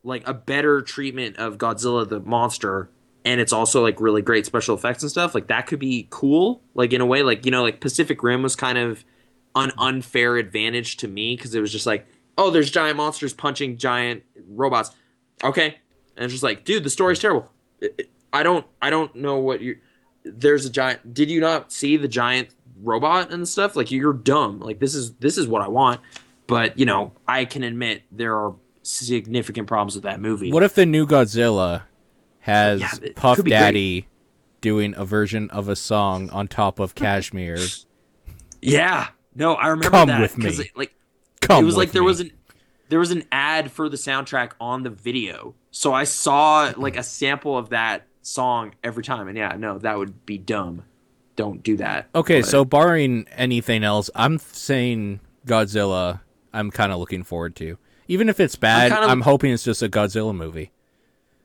like 0.05 0.27
a 0.27 0.35
better 0.35 0.81
treatment 0.81 1.37
of 1.37 1.59
Godzilla 1.59 2.09
the 2.09 2.21
monster, 2.21 2.91
and 3.25 3.41
it's 3.41 3.53
also 3.53 3.83
like 3.83 4.01
really 4.01 4.23
great 4.23 4.47
special 4.47 4.75
effects 4.75 5.03
and 5.03 5.11
stuff, 5.11 5.35
like 5.35 5.49
that 5.49 5.67
could 5.67 5.79
be 5.79 6.07
cool. 6.11 6.63
Like 6.75 6.93
in 6.93 7.01
a 7.01 7.07
way, 7.07 7.23
like 7.23 7.45
you 7.45 7.51
know, 7.51 7.63
like 7.63 7.81
Pacific 7.81 8.23
Rim 8.23 8.43
was 8.43 8.57
kind 8.57 8.79
of 8.79 9.05
an 9.55 9.73
unfair 9.77 10.37
advantage 10.37 10.97
to 10.99 11.09
me 11.09 11.37
because 11.37 11.55
it 11.55 11.61
was 11.61 11.73
just 11.73 11.87
like, 11.87 12.07
oh, 12.37 12.51
there's 12.51 12.71
giant 12.71 12.97
monsters 12.97 13.35
punching 13.35 13.77
giant 13.77 14.23
robots. 14.49 14.93
Okay, 15.43 15.79
and 16.17 16.25
it's 16.25 16.33
just 16.33 16.43
like, 16.43 16.65
dude, 16.65 16.85
the 16.85 16.91
story's 16.91 17.19
terrible. 17.19 17.51
I 18.33 18.43
don't, 18.43 18.67
I 18.81 18.91
don't 18.91 19.15
know 19.15 19.39
what 19.39 19.61
you. 19.61 19.79
There's 20.25 20.65
a 20.65 20.71
giant. 20.71 21.15
Did 21.15 21.31
you 21.31 21.41
not 21.41 21.73
see 21.73 21.97
the 21.97 22.09
giant 22.09 22.51
robot 22.83 23.33
and 23.33 23.49
stuff? 23.49 23.77
Like 23.77 23.91
you're 23.91 24.13
dumb. 24.13 24.61
Like 24.61 24.79
this 24.79 24.95
is 24.95 25.15
this 25.15 25.39
is 25.39 25.47
what 25.47 25.63
I 25.63 25.69
want. 25.69 26.01
But 26.47 26.79
you 26.79 26.87
know, 26.87 27.13
I 27.27 27.45
can 27.45 27.63
admit 27.63 28.03
there 28.11 28.37
are 28.37 28.55
significant 28.83 29.69
problems 29.69 29.95
with 29.95 30.05
that 30.05 30.21
movie. 30.21 30.53
What 30.53 30.63
if 30.63 30.75
the 30.75 30.87
new 30.87 31.07
Godzilla 31.07 31.83
has 32.41 32.81
Yeah, 32.81 33.11
Puff 33.17 33.37
be 33.39 33.43
great. 33.45 33.51
Daddy 33.51 34.09
doing 34.61 34.95
a 34.97 35.05
version 35.05 35.51
of 35.51 35.69
a 35.69 35.77
song 35.77 36.31
on 36.31 36.49
top 36.49 36.79
of 36.79 36.95
Kashmir. 36.95 37.59
Yeah. 38.63 39.09
No, 39.35 39.55
I 39.55 39.69
remember 39.69 39.91
Come 39.91 40.09
that 40.09 40.21
with 40.21 40.39
me. 40.39 40.49
It, 40.51 40.77
like 40.77 40.95
Come 41.41 41.63
it 41.63 41.67
was 41.67 41.77
like 41.77 41.93
there 41.93 42.03
me. 42.03 42.07
was 42.07 42.21
an 42.21 42.33
there 42.89 42.99
was 42.99 43.11
an 43.11 43.25
ad 43.31 43.71
for 43.71 43.89
the 43.89 43.97
soundtrack 43.97 44.53
on 44.61 44.83
the 44.83 44.91
video. 44.91 45.55
So 45.71 45.93
I 45.93 46.05
saw 46.05 46.73
like 46.77 46.97
a 46.97 47.03
sample 47.03 47.57
of 47.57 47.69
that 47.69 48.07
song 48.23 48.75
every 48.83 49.05
time 49.05 49.29
and 49.29 49.37
yeah, 49.37 49.55
no, 49.59 49.79
that 49.79 49.99
would 49.99 50.25
be 50.27 50.39
dumb. 50.39 50.85
Don't 51.39 51.63
do 51.63 51.77
that. 51.77 52.09
Okay, 52.17 52.41
But- 52.41 52.51
so 52.51 52.65
barring 52.65 53.27
anything 53.31 53.85
else, 53.85 54.11
I'm 54.17 54.39
saying 54.39 55.21
Godzilla. 55.47 56.21
I'm 56.53 56.73
kind 56.73 56.91
of 56.93 56.99
looking 56.99 57.23
forward 57.23 57.55
to, 57.57 57.79
even 58.09 58.29
if 58.29 58.41
it's 58.41 58.57
bad. 58.57 58.91
I'm, 58.91 59.09
kinda- 59.09 59.25
hoping 59.25 59.53
it's 59.53 59.63
just 59.63 59.81
a 59.81 59.89
Godzilla 59.89 60.35
movie. 60.35 60.73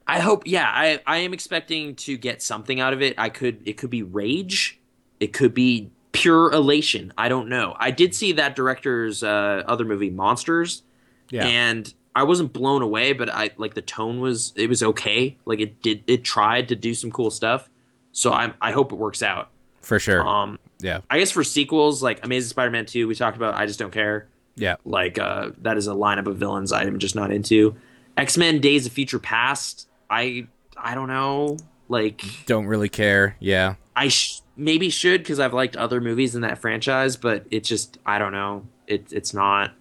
I 0.07 0.19
hope 0.19 0.43
yeah, 0.47 0.67
I 0.67 0.99
I 1.05 1.17
am 1.19 1.31
expecting 1.33 1.95
to 1.95 2.17
get 2.17 2.41
something 2.41 2.80
out 2.80 2.91
of 2.91 3.01
it. 3.03 3.13
I 3.19 3.30
could 3.30 3.61
it 3.65 3.77
could 3.77 3.91
be 3.91 4.01
rage. 4.03 4.80
It 5.19 5.31
could 5.31 5.53
be 5.53 5.91
pure 6.11 6.51
elation. 6.51 7.13
I 7.17 7.30
don't 7.30 7.47
know. 7.47 7.75
I 7.80 7.91
did 7.91 8.13
see 8.15 8.31
that 8.33 8.55
director's 8.55 9.23
uh, 9.23 9.63
other 9.67 9.85
movie 9.85 10.09
Monsters 10.09 10.81
Yeah, 11.30 11.45
and 11.45 11.93
I 12.15 12.23
wasn't 12.23 12.51
blown 12.51 12.81
away, 12.81 13.13
but 13.13 13.30
I 13.30 13.51
like 13.57 13.75
the 13.75 13.81
tone 13.81 14.19
was 14.19 14.53
it 14.55 14.67
was 14.67 14.81
okay. 14.83 15.38
Like 15.45 15.59
it 15.61 15.81
did 15.83 16.03
it 16.07 16.23
tried 16.23 16.67
to 16.69 16.75
do 16.75 16.93
some 16.95 17.11
cool 17.11 17.30
stuff. 17.30 17.69
So 18.11 18.33
I 18.33 18.53
I 18.59 18.72
hope 18.72 18.91
it 18.91 18.97
works 18.97 19.22
out. 19.23 19.51
For 19.83 19.99
sure. 19.99 20.27
Um 20.27 20.57
yeah, 20.79 21.01
I 21.09 21.19
guess 21.19 21.29
for 21.31 21.43
sequels 21.43 22.01
like 22.01 22.25
Amazing 22.25 22.49
Spider-Man 22.49 22.85
2 22.87 23.07
we 23.07 23.13
talked 23.15 23.37
about 23.37 23.53
I 23.53 23.65
just 23.67 23.77
don't 23.79 23.91
care. 23.91 24.27
yeah. 24.55 24.75
Like 24.83 25.19
uh 25.19 25.51
that 25.61 25.77
is 25.77 25.87
a 25.87 25.91
lineup 25.93 26.25
of 26.27 26.37
villains 26.37 26.71
I'm 26.71 26.97
just 26.99 27.15
not 27.15 27.31
into. 27.31 27.75
X-Men 28.17 28.59
Days 28.59 28.85
of 28.85 28.91
Future 28.91 29.19
Past 29.19 29.87
I 30.09 30.47
I 30.75 30.95
don't 30.95 31.07
know. 31.07 31.57
Like 31.89 32.23
Don't 32.47 32.65
really 32.65 32.89
care. 32.89 33.35
Yeah, 33.39 33.75
I 33.95 34.07
sh- 34.07 34.41
maybe 34.57 34.89
should 34.89 35.23
cuz 35.25 35.39
I've 35.39 35.53
liked 35.53 35.75
other 35.75 36.01
movies 36.01 36.33
in 36.35 36.41
that 36.41 36.57
franchise, 36.59 37.15
but 37.17 37.45
it 37.51 37.63
just 37.63 37.97
I 38.05 38.17
don't 38.19 38.31
know. 38.31 38.65
It 38.87 39.11
it's 39.11 39.33
not 39.33 39.71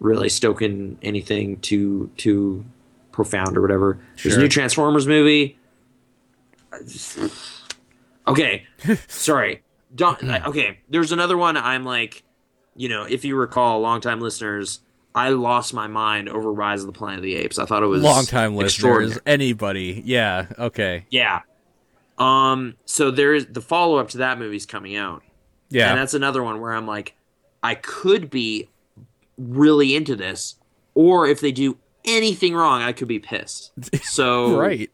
really 0.00 0.28
stoking 0.28 0.98
anything 1.02 1.58
too 1.60 2.10
too 2.16 2.64
profound 3.12 3.56
or 3.56 3.60
whatever. 3.62 3.98
There's 4.22 4.36
a 4.36 4.40
new 4.40 4.48
Transformers 4.48 5.06
movie. 5.06 5.58
Okay, 8.26 8.66
sorry. 9.08 9.62
Don't, 9.94 10.22
okay, 10.46 10.78
there's 10.88 11.12
another 11.12 11.36
one. 11.36 11.56
I'm 11.56 11.84
like, 11.84 12.22
you 12.74 12.88
know, 12.88 13.04
if 13.04 13.24
you 13.24 13.36
recall, 13.36 13.80
longtime 13.80 14.20
listeners, 14.20 14.80
I 15.14 15.30
lost 15.30 15.74
my 15.74 15.86
mind 15.86 16.28
over 16.28 16.52
Rise 16.52 16.80
of 16.80 16.86
the 16.86 16.92
Planet 16.92 17.18
of 17.18 17.22
the 17.24 17.36
Apes. 17.36 17.58
I 17.58 17.66
thought 17.66 17.82
it 17.82 17.86
was 17.86 18.02
long 18.02 18.24
time 18.24 18.56
listeners. 18.56 19.18
Anybody? 19.26 20.02
Yeah. 20.04 20.46
Okay. 20.58 21.04
Yeah. 21.10 21.40
Um. 22.18 22.76
So 22.86 23.10
there's 23.10 23.46
the 23.46 23.60
follow 23.60 23.98
up 23.98 24.08
to 24.10 24.18
that 24.18 24.38
movie's 24.38 24.66
coming 24.66 24.96
out. 24.96 25.22
Yeah. 25.68 25.90
And 25.90 25.98
that's 25.98 26.14
another 26.14 26.42
one 26.42 26.60
where 26.60 26.72
I'm 26.72 26.86
like, 26.86 27.14
I 27.62 27.74
could 27.74 28.30
be 28.30 28.68
really 29.38 29.94
into 29.94 30.16
this, 30.16 30.56
or 30.94 31.26
if 31.26 31.40
they 31.40 31.52
do 31.52 31.78
anything 32.04 32.54
wrong, 32.54 32.82
I 32.82 32.92
could 32.92 33.08
be 33.08 33.18
pissed. 33.18 33.72
So 34.02 34.58
right. 34.58 34.90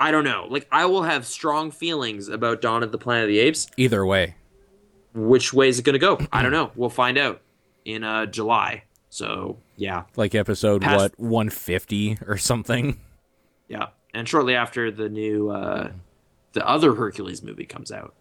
I 0.00 0.10
don't 0.10 0.24
know. 0.24 0.46
Like 0.50 0.66
I 0.72 0.86
will 0.86 1.02
have 1.02 1.24
strong 1.26 1.70
feelings 1.70 2.28
about 2.28 2.60
Dawn 2.60 2.82
of 2.82 2.92
the 2.92 2.98
Planet 2.98 3.24
of 3.24 3.28
the 3.28 3.38
Apes. 3.38 3.68
Either 3.76 4.04
way. 4.04 4.34
Which 5.14 5.52
way 5.52 5.68
is 5.68 5.78
it 5.78 5.84
going 5.84 5.92
to 5.94 5.98
go? 6.00 6.18
I 6.32 6.42
don't 6.42 6.50
know. 6.52 6.72
We'll 6.74 6.90
find 6.90 7.16
out 7.16 7.40
in 7.84 8.02
uh, 8.02 8.26
July. 8.26 8.82
So 9.10 9.58
yeah, 9.76 10.04
Like 10.16 10.34
episode 10.34 10.82
Past- 10.82 10.96
what 10.98 11.20
150 11.20 12.18
or 12.26 12.36
something. 12.36 12.98
yeah. 13.68 13.88
And 14.12 14.28
shortly 14.28 14.54
after 14.56 14.90
the 14.90 15.08
new, 15.08 15.50
uh, 15.50 15.90
the 16.52 16.66
other 16.68 16.94
Hercules 16.94 17.42
movie 17.42 17.64
comes 17.66 17.90
out. 17.92 18.14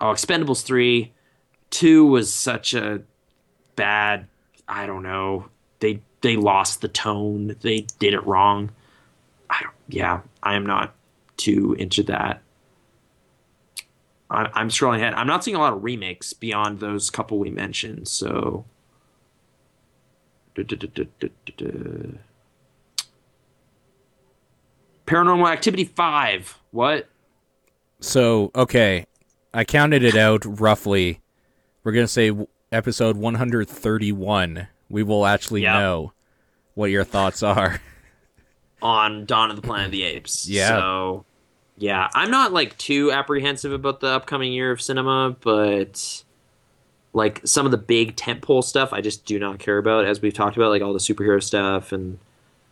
Oh, 0.00 0.06
Expendables 0.06 0.64
three, 0.64 1.12
two 1.70 2.06
was 2.06 2.32
such 2.32 2.74
a 2.74 3.02
bad. 3.76 4.26
I 4.68 4.86
don't 4.86 5.02
know. 5.04 5.46
They 5.80 6.00
they 6.22 6.34
lost 6.36 6.80
the 6.80 6.88
tone. 6.88 7.54
They 7.60 7.86
did 8.00 8.14
it 8.14 8.26
wrong. 8.26 8.70
I 9.48 9.60
don't. 9.62 9.74
Yeah, 9.88 10.20
I 10.42 10.54
am 10.56 10.66
not 10.66 10.94
too 11.36 11.74
into 11.78 12.02
that. 12.04 12.42
I, 14.30 14.48
I'm 14.54 14.68
scrolling 14.68 14.96
ahead. 14.96 15.14
I'm 15.14 15.26
not 15.26 15.44
seeing 15.44 15.56
a 15.56 15.60
lot 15.60 15.72
of 15.72 15.84
remakes 15.84 16.32
beyond 16.32 16.80
those 16.80 17.10
couple 17.10 17.38
we 17.38 17.50
mentioned. 17.50 18.08
So. 18.08 18.64
Paranormal 25.06 25.50
Activity 25.50 25.84
five. 25.84 26.58
What? 26.70 27.08
So, 28.00 28.50
okay. 28.54 29.06
I 29.54 29.64
counted 29.64 30.02
it 30.02 30.16
out 30.16 30.42
roughly. 30.60 31.20
We're 31.82 31.92
going 31.92 32.04
to 32.06 32.12
say 32.12 32.32
episode 32.72 33.16
131. 33.16 34.66
We 34.88 35.02
will 35.02 35.24
actually 35.24 35.62
Yeah. 35.62 35.78
know 35.78 36.12
what 36.74 36.90
your 36.90 37.04
thoughts 37.04 37.42
are. 37.42 37.80
on 38.82 39.24
Dawn 39.24 39.50
of 39.50 39.56
the 39.56 39.62
Planet 39.62 39.86
of 39.86 39.92
the 39.92 40.04
Apes. 40.04 40.48
Yeah. 40.48 40.68
So, 40.68 41.24
yeah, 41.78 42.08
I'm 42.14 42.30
not 42.30 42.52
like 42.52 42.76
too 42.78 43.12
apprehensive 43.12 43.72
about 43.72 44.00
the 44.00 44.08
upcoming 44.08 44.52
year 44.52 44.70
of 44.70 44.80
cinema, 44.80 45.36
but 45.40 46.24
like 47.12 47.40
some 47.44 47.64
of 47.66 47.72
the 47.72 47.78
big 47.78 48.16
tentpole 48.16 48.62
stuff, 48.62 48.92
I 48.92 49.00
just 49.00 49.24
do 49.24 49.38
not 49.38 49.58
care 49.58 49.78
about. 49.78 50.04
As 50.04 50.20
we've 50.20 50.34
talked 50.34 50.56
about, 50.56 50.70
like 50.70 50.82
all 50.82 50.92
the 50.92 50.98
superhero 50.98 51.42
stuff 51.42 51.92
and 51.92 52.18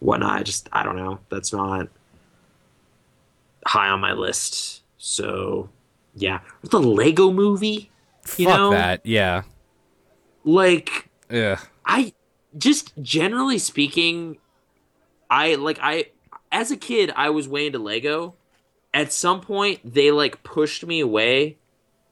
whatnot. 0.00 0.38
I 0.38 0.42
just 0.42 0.68
I 0.72 0.82
don't 0.82 0.96
know. 0.96 1.18
That's 1.30 1.52
not 1.52 1.88
high 3.66 3.88
on 3.88 4.00
my 4.00 4.12
list. 4.12 4.82
So, 4.98 5.68
yeah, 6.14 6.40
the 6.62 6.80
Lego 6.80 7.30
Movie. 7.30 7.90
You 8.36 8.46
Fuck 8.46 8.56
know? 8.56 8.70
that. 8.70 9.04
Yeah. 9.04 9.42
Like 10.44 11.10
yeah. 11.30 11.60
I 11.84 12.12
just 12.56 12.92
generally 13.02 13.58
speaking, 13.58 14.38
I 15.34 15.54
like 15.56 15.78
I 15.82 16.06
as 16.52 16.70
a 16.70 16.76
kid 16.76 17.12
I 17.16 17.30
was 17.30 17.48
way 17.48 17.66
into 17.66 17.78
Lego. 17.80 18.34
At 18.92 19.12
some 19.12 19.40
point, 19.40 19.80
they 19.84 20.12
like 20.12 20.44
pushed 20.44 20.86
me 20.86 21.00
away, 21.00 21.56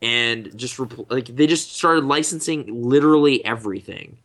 and 0.00 0.50
just 0.58 0.76
repl- 0.78 1.08
like 1.10 1.26
they 1.26 1.46
just 1.46 1.76
started 1.76 2.04
licensing 2.04 2.82
literally 2.88 3.44
everything, 3.44 4.18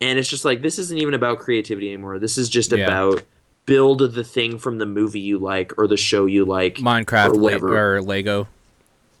and 0.00 0.18
it's 0.18 0.28
just 0.30 0.44
like 0.46 0.62
this 0.62 0.78
isn't 0.78 0.96
even 0.98 1.12
about 1.12 1.40
creativity 1.40 1.88
anymore. 1.92 2.18
This 2.18 2.38
is 2.38 2.48
just 2.48 2.72
Yeah. 2.72 2.86
about 2.86 3.22
build 3.66 3.98
the 4.14 4.24
thing 4.24 4.58
from 4.58 4.78
the 4.78 4.86
movie 4.86 5.20
you 5.20 5.38
like 5.38 5.72
or 5.78 5.86
the 5.86 5.96
show 5.96 6.26
you 6.26 6.44
like. 6.44 6.76
Minecraft 6.76 7.28
or 7.28 7.34
Le- 7.34 7.38
whatever. 7.42 7.96
or 7.96 8.02
Lego. 8.02 8.48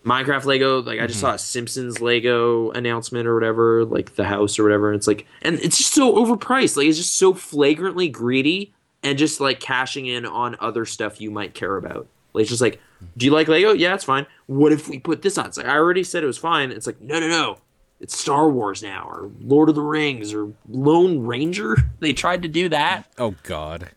Minecraft 0.04 0.44
Lego, 0.44 0.82
like 0.82 1.00
I 1.00 1.06
just 1.06 1.18
Mm-hmm. 1.18 1.28
saw 1.28 1.34
a 1.34 1.38
Simpsons 1.38 2.00
Lego 2.02 2.70
announcement 2.72 3.26
or 3.26 3.32
whatever, 3.34 3.86
like 3.86 4.16
the 4.16 4.24
house 4.24 4.58
or 4.58 4.62
whatever. 4.62 4.90
And 4.90 4.98
it's 4.98 5.06
like, 5.06 5.26
and 5.40 5.58
it's 5.60 5.78
just 5.78 5.94
so 5.94 6.12
overpriced. 6.14 6.76
Like 6.76 6.86
it's 6.88 6.98
just 6.98 7.16
so 7.16 7.32
flagrantly 7.32 8.08
greedy 8.08 8.73
and 9.04 9.16
just 9.18 9.38
like 9.40 9.60
cashing 9.60 10.06
in 10.06 10.26
on 10.26 10.56
other 10.58 10.84
stuff 10.84 11.20
you 11.20 11.30
might 11.30 11.54
care 11.54 11.76
about. 11.76 12.08
Like 12.32 12.42
it's 12.42 12.50
just 12.50 12.62
like, 12.62 12.80
do 13.16 13.26
you 13.26 13.32
like 13.32 13.46
Lego? 13.46 13.72
Yeah, 13.72 13.94
it's 13.94 14.02
fine. 14.04 14.26
What 14.46 14.72
if 14.72 14.88
we 14.88 14.98
put 14.98 15.22
this 15.22 15.38
on? 15.38 15.46
It's 15.46 15.56
like 15.56 15.66
I 15.66 15.76
already 15.76 16.02
said 16.02 16.24
it 16.24 16.26
was 16.26 16.38
fine. 16.38 16.72
It's 16.72 16.86
like 16.86 17.00
no, 17.00 17.20
no, 17.20 17.28
no. 17.28 17.58
It's 18.00 18.18
Star 18.18 18.50
Wars 18.50 18.82
now, 18.82 19.06
or 19.08 19.30
Lord 19.40 19.68
of 19.68 19.76
the 19.76 19.82
Rings, 19.82 20.34
or 20.34 20.52
Lone 20.68 21.24
Ranger. 21.24 21.76
They 22.00 22.12
tried 22.12 22.42
to 22.42 22.48
do 22.48 22.68
that. 22.70 23.04
Oh 23.18 23.34
god. 23.44 23.90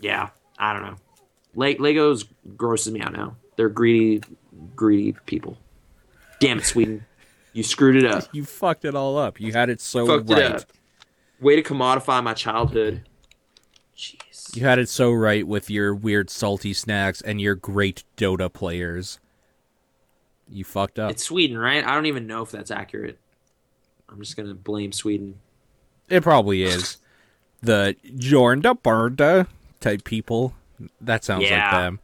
Yeah, 0.00 0.30
I 0.58 0.72
don't 0.72 0.82
know. 0.82 0.96
Le- 1.54 1.74
Legos 1.76 2.26
grosses 2.56 2.92
me 2.92 3.00
out 3.00 3.12
now. 3.12 3.36
They're 3.56 3.68
greedy, 3.68 4.22
greedy 4.74 5.14
people. 5.26 5.58
Damn 6.40 6.58
it, 6.58 6.64
Sweden. 6.64 7.04
You 7.52 7.62
screwed 7.62 7.96
it 7.96 8.04
up. 8.04 8.24
You 8.32 8.44
fucked 8.44 8.84
it 8.84 8.94
all 8.94 9.18
up. 9.18 9.38
You 9.40 9.52
had 9.52 9.68
it 9.68 9.80
so 9.80 10.06
Fucked 10.06 10.30
right. 10.30 10.64
Way 11.40 11.56
to 11.56 11.62
commodify 11.62 12.22
my 12.24 12.34
childhood. 12.34 13.02
Jeez. 14.00 14.56
You 14.56 14.62
had 14.62 14.78
it 14.78 14.88
so 14.88 15.12
right 15.12 15.46
with 15.46 15.68
your 15.68 15.94
weird 15.94 16.30
salty 16.30 16.72
snacks 16.72 17.20
and 17.20 17.38
your 17.38 17.54
great 17.54 18.02
Dota 18.16 18.50
players. 18.50 19.20
You 20.48 20.64
fucked 20.64 20.98
up. 20.98 21.10
It's 21.10 21.24
Sweden, 21.24 21.58
right? 21.58 21.84
I 21.84 21.94
don't 21.94 22.06
even 22.06 22.26
know 22.26 22.40
if 22.40 22.50
that's 22.50 22.70
accurate. 22.70 23.18
I'm 24.08 24.18
just 24.18 24.38
gonna 24.38 24.54
blame 24.54 24.92
Sweden. 24.92 25.38
It 26.08 26.22
probably 26.22 26.62
is. 26.62 26.96
The 27.62 27.94
Jornda 28.06 28.80
Barda 28.80 29.46
type 29.80 30.02
people. 30.04 30.54
That 30.98 31.24
sounds 31.24 31.42
like 31.42 31.70
them. 31.70 32.00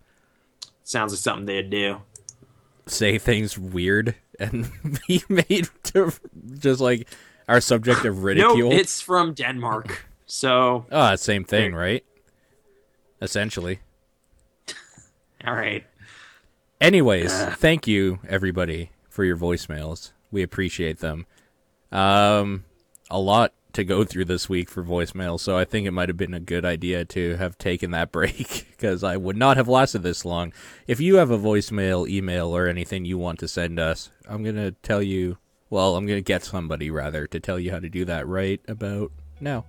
Sounds 0.84 1.14
like 1.14 1.18
something 1.18 1.46
they'd 1.46 1.70
do. 1.70 2.02
Say 2.84 3.16
things 3.16 3.56
weird 3.56 4.16
and 4.38 4.70
be 5.08 5.22
made 5.30 5.70
to 5.84 6.12
just 6.58 6.82
like 6.82 7.08
our 7.48 7.62
subject 7.62 8.04
of 8.04 8.22
ridicule. 8.22 8.68
Nope, 8.68 8.72
it's 8.78 9.00
from 9.00 9.32
Denmark. 9.32 10.04
So, 10.26 10.86
Ah, 10.90 11.14
same 11.14 11.44
thing, 11.44 11.74
right? 11.74 12.04
Essentially. 13.22 13.80
all 15.46 15.54
right. 15.54 15.84
Anyways, 16.80 17.32
thank 17.54 17.86
you 17.86 18.18
everybody 18.28 18.90
for 19.08 19.24
your 19.24 19.36
voicemails. 19.36 20.12
We 20.30 20.42
appreciate 20.42 20.98
them. 20.98 21.26
Um, 21.90 22.64
a 23.08 23.18
lot 23.18 23.54
to 23.72 23.84
go 23.84 24.04
through 24.04 24.24
this 24.26 24.48
week 24.48 24.68
for 24.68 24.82
voicemail, 24.82 25.38
so 25.38 25.56
I 25.56 25.64
think 25.64 25.86
it 25.86 25.92
might 25.92 26.08
have 26.08 26.16
been 26.16 26.34
a 26.34 26.40
good 26.40 26.64
idea 26.64 27.04
to 27.06 27.36
have 27.36 27.56
taken 27.56 27.92
that 27.92 28.10
break 28.12 28.66
because 28.70 29.04
I 29.04 29.16
would 29.16 29.36
not 29.36 29.56
have 29.56 29.68
lasted 29.68 30.02
this 30.02 30.24
long. 30.24 30.52
If 30.86 31.00
you 31.00 31.16
have 31.16 31.30
a 31.30 31.38
voicemail, 31.38 32.08
email, 32.08 32.54
or 32.54 32.66
anything 32.66 33.04
you 33.04 33.16
want 33.16 33.38
to 33.38 33.48
send 33.48 33.78
us, 33.78 34.10
I'm 34.28 34.42
going 34.42 34.56
to 34.56 34.72
tell 34.82 35.02
you, 35.02 35.38
well, 35.70 35.96
I'm 35.96 36.04
going 36.06 36.18
to 36.18 36.22
get 36.22 36.44
somebody 36.44 36.90
rather 36.90 37.26
to 37.28 37.40
tell 37.40 37.58
you 37.58 37.70
how 37.70 37.78
to 37.78 37.88
do 37.88 38.04
that 38.04 38.26
right 38.26 38.60
about 38.68 39.12
now. 39.40 39.64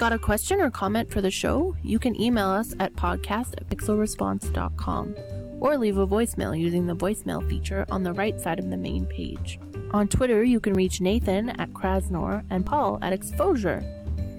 Got 0.00 0.14
a 0.14 0.18
question 0.18 0.62
or 0.62 0.70
comment 0.70 1.10
for 1.10 1.20
the 1.20 1.30
show? 1.30 1.76
You 1.82 1.98
can 1.98 2.18
email 2.18 2.48
us 2.48 2.74
at 2.80 2.94
podcast 2.94 3.52
at 3.58 3.68
pixelresponse.com 3.68 5.14
or 5.60 5.76
leave 5.76 5.98
a 5.98 6.06
voicemail 6.06 6.58
using 6.58 6.86
the 6.86 6.96
voicemail 6.96 7.46
feature 7.46 7.84
on 7.90 8.02
the 8.02 8.14
right 8.14 8.40
side 8.40 8.58
of 8.58 8.70
the 8.70 8.78
main 8.78 9.04
page. 9.04 9.60
On 9.90 10.08
Twitter, 10.08 10.42
you 10.42 10.58
can 10.58 10.72
reach 10.72 11.02
Nathan 11.02 11.50
at 11.50 11.74
Kraznor 11.74 12.42
and 12.48 12.64
Paul 12.64 12.98
at 13.02 13.12
Exposure. 13.12 13.84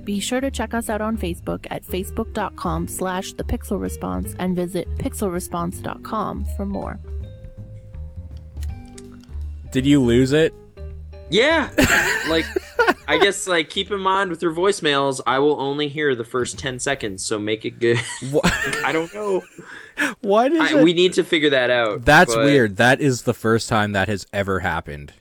Be 0.03 0.19
sure 0.19 0.41
to 0.41 0.49
check 0.49 0.73
us 0.73 0.89
out 0.89 0.99
on 0.99 1.15
Facebook 1.15 1.67
at 1.69 1.85
facebook.com 1.85 2.87
slash 2.87 3.33
the 3.33 3.43
pixel 3.43 3.79
response 3.79 4.33
and 4.39 4.55
visit 4.55 4.89
pixelresponse.com 4.97 6.45
for 6.57 6.65
more. 6.65 6.99
Did 9.71 9.85
you 9.85 10.01
lose 10.01 10.31
it? 10.31 10.55
Yeah, 11.31 11.69
like 12.29 12.45
I 13.07 13.17
guess 13.17 13.47
like 13.47 13.69
keep 13.69 13.91
in 13.91 13.99
mind 13.99 14.29
with 14.29 14.41
your 14.41 14.53
voicemails, 14.53 15.21
I 15.25 15.39
will 15.39 15.59
only 15.59 15.87
hear 15.87 16.15
the 16.15 16.23
first 16.23 16.59
ten 16.59 16.79
seconds, 16.79 17.23
so 17.23 17.39
make 17.39 17.65
it 17.65 17.79
good. 17.79 17.99
I 18.83 18.91
don't 18.91 19.13
know. 19.13 19.43
Why 20.21 20.49
did 20.49 20.61
I, 20.61 20.83
we 20.83 20.93
need 20.93 21.13
to 21.13 21.23
figure 21.23 21.49
that 21.51 21.69
out. 21.69 22.05
That's 22.05 22.33
but- 22.33 22.45
weird. 22.45 22.77
That 22.77 23.01
is 23.01 23.23
the 23.23 23.33
first 23.33 23.69
time 23.69 23.91
that 23.93 24.07
has 24.07 24.25
ever 24.33 24.59
happened. 24.59 25.13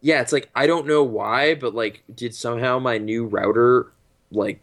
Yeah, 0.00 0.20
it's 0.20 0.32
like 0.32 0.50
I 0.54 0.66
don't 0.66 0.86
know 0.86 1.02
why, 1.04 1.54
but 1.54 1.74
like, 1.74 2.02
did 2.12 2.34
somehow 2.34 2.78
my 2.78 2.98
new 2.98 3.24
router 3.26 3.92
like 4.30 4.60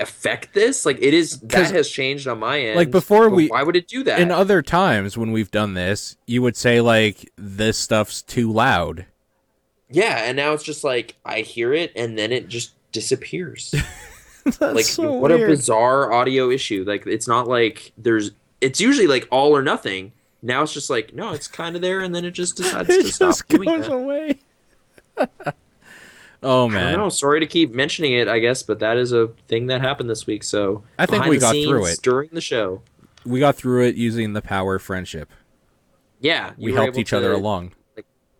affect 0.00 0.54
this? 0.54 0.84
Like, 0.84 0.98
it 1.00 1.14
is 1.14 1.40
that 1.40 1.70
has 1.70 1.88
changed 1.88 2.26
on 2.26 2.40
my 2.40 2.60
end. 2.60 2.76
Like, 2.76 2.90
before 2.90 3.28
we- 3.28 3.48
why 3.48 3.62
would 3.62 3.76
it 3.76 3.88
do 3.88 4.02
that? 4.04 4.20
In 4.20 4.30
other 4.30 4.62
times 4.62 5.16
when 5.16 5.32
we've 5.32 5.50
done 5.50 5.74
this, 5.74 6.16
you 6.26 6.42
would 6.42 6.56
say 6.56 6.80
like 6.80 7.30
this 7.36 7.78
stuff's 7.78 8.22
too 8.22 8.52
loud. 8.52 9.06
Yeah, 9.90 10.24
and 10.24 10.36
now 10.36 10.52
it's 10.52 10.64
just 10.64 10.84
like 10.84 11.16
I 11.24 11.40
hear 11.40 11.72
it 11.72 11.92
and 11.96 12.18
then 12.18 12.32
it 12.32 12.48
just 12.48 12.72
disappears. 12.92 13.74
That's 14.44 14.60
like, 14.60 14.84
so 14.84 15.12
what 15.12 15.32
a 15.32 15.38
bizarre 15.38 16.12
audio 16.12 16.50
issue. 16.50 16.84
Like, 16.86 17.06
it's 17.06 17.26
not 17.26 17.48
like 17.48 17.92
there's. 17.98 18.30
It's 18.60 18.80
usually 18.80 19.08
like 19.08 19.26
all 19.30 19.56
or 19.56 19.62
nothing. 19.62 20.12
Now 20.40 20.62
it's 20.62 20.72
just 20.72 20.88
like 20.88 21.12
no, 21.12 21.32
it's 21.32 21.48
kind 21.48 21.74
of 21.74 21.82
there, 21.82 22.00
and 22.00 22.14
then 22.14 22.24
it 22.24 22.30
just 22.30 22.56
decides 22.58 22.88
it 22.88 23.02
to 23.02 23.12
stop 23.12 23.28
just 23.30 23.48
doing 23.48 23.68
goes 23.68 23.86
that. 23.86 23.92
away. 23.92 24.38
oh 26.42 26.68
man, 26.68 26.92
don't 26.92 27.00
know. 27.00 27.08
Sorry 27.08 27.40
to 27.40 27.46
keep 27.46 27.74
mentioning 27.74 28.12
it, 28.12 28.28
I 28.28 28.38
guess, 28.38 28.62
but 28.62 28.78
that 28.78 28.96
is 28.96 29.12
a 29.12 29.28
thing 29.48 29.66
that 29.66 29.80
happened 29.80 30.08
this 30.08 30.26
week. 30.26 30.44
So 30.44 30.84
I 30.98 31.06
think 31.06 31.24
we 31.24 31.36
the 31.36 31.40
got 31.40 31.52
through 31.52 31.86
it. 31.86 31.98
during 32.02 32.30
the 32.32 32.40
show. 32.40 32.82
we 33.24 33.40
got 33.40 33.56
through 33.56 33.84
it 33.86 33.96
using 33.96 34.32
the 34.32 34.42
power 34.42 34.76
of 34.76 34.82
friendship. 34.82 35.32
Yeah, 36.20 36.52
We 36.56 36.72
helped 36.72 36.90
able 36.90 37.00
each 37.00 37.12
other 37.12 37.32
along, 37.32 37.72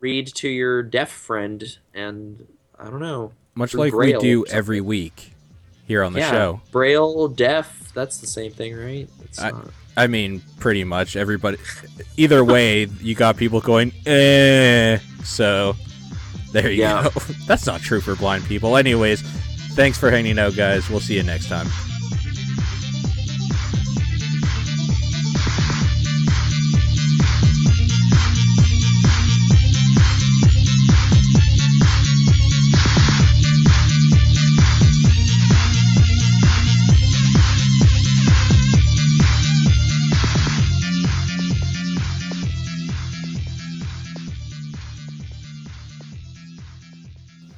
Read 0.00 0.26
to 0.36 0.48
your 0.48 0.82
deaf 0.82 1.10
friend, 1.10 1.78
and 1.94 2.46
I 2.78 2.84
don't 2.90 3.00
know. 3.00 3.32
much 3.54 3.74
like 3.74 3.92
Braille 3.92 4.18
we 4.18 4.20
do 4.20 4.44
every 4.46 4.80
week 4.80 5.32
here 5.86 6.02
on 6.04 6.12
the 6.12 6.20
yeah, 6.20 6.30
show. 6.30 6.60
Braille, 6.70 7.28
deaf. 7.28 7.92
That's 7.94 8.18
the 8.18 8.26
same 8.26 8.52
thing, 8.52 8.76
right? 8.76 9.08
It's 9.24 9.40
I- 9.40 9.50
not. 9.50 9.68
I 9.98 10.06
mean, 10.08 10.42
pretty 10.60 10.84
much 10.84 11.16
everybody. 11.16 11.56
Either 12.18 12.44
way, 12.44 12.84
you 13.00 13.14
got 13.14 13.38
people 13.38 13.62
going, 13.62 13.92
eh. 14.04 14.98
So, 15.24 15.74
there 16.52 16.70
you 16.70 16.82
Yeah. 16.82 17.04
go. 17.04 17.20
That's 17.46 17.64
not 17.64 17.80
true 17.80 18.02
for 18.02 18.14
blind 18.14 18.44
people. 18.44 18.76
Anyways, 18.76 19.22
thanks 19.72 19.96
for 19.96 20.10
hanging 20.10 20.38
out, 20.38 20.54
guys. 20.54 20.90
We'll 20.90 21.00
see 21.00 21.16
you 21.16 21.22
next 21.22 21.48
time. 21.48 21.66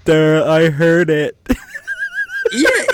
There, 0.09 0.43
I 0.43 0.71
heard 0.71 1.11
it. 1.11 1.37
yeah, 1.51 1.59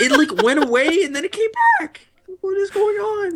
it 0.01 0.11
like 0.11 0.43
went 0.43 0.65
away 0.65 1.05
and 1.05 1.15
then 1.15 1.25
it 1.25 1.31
came 1.31 1.49
back. 1.79 2.09
What 2.41 2.57
is 2.59 2.71
going 2.71 2.97
on? 2.97 3.33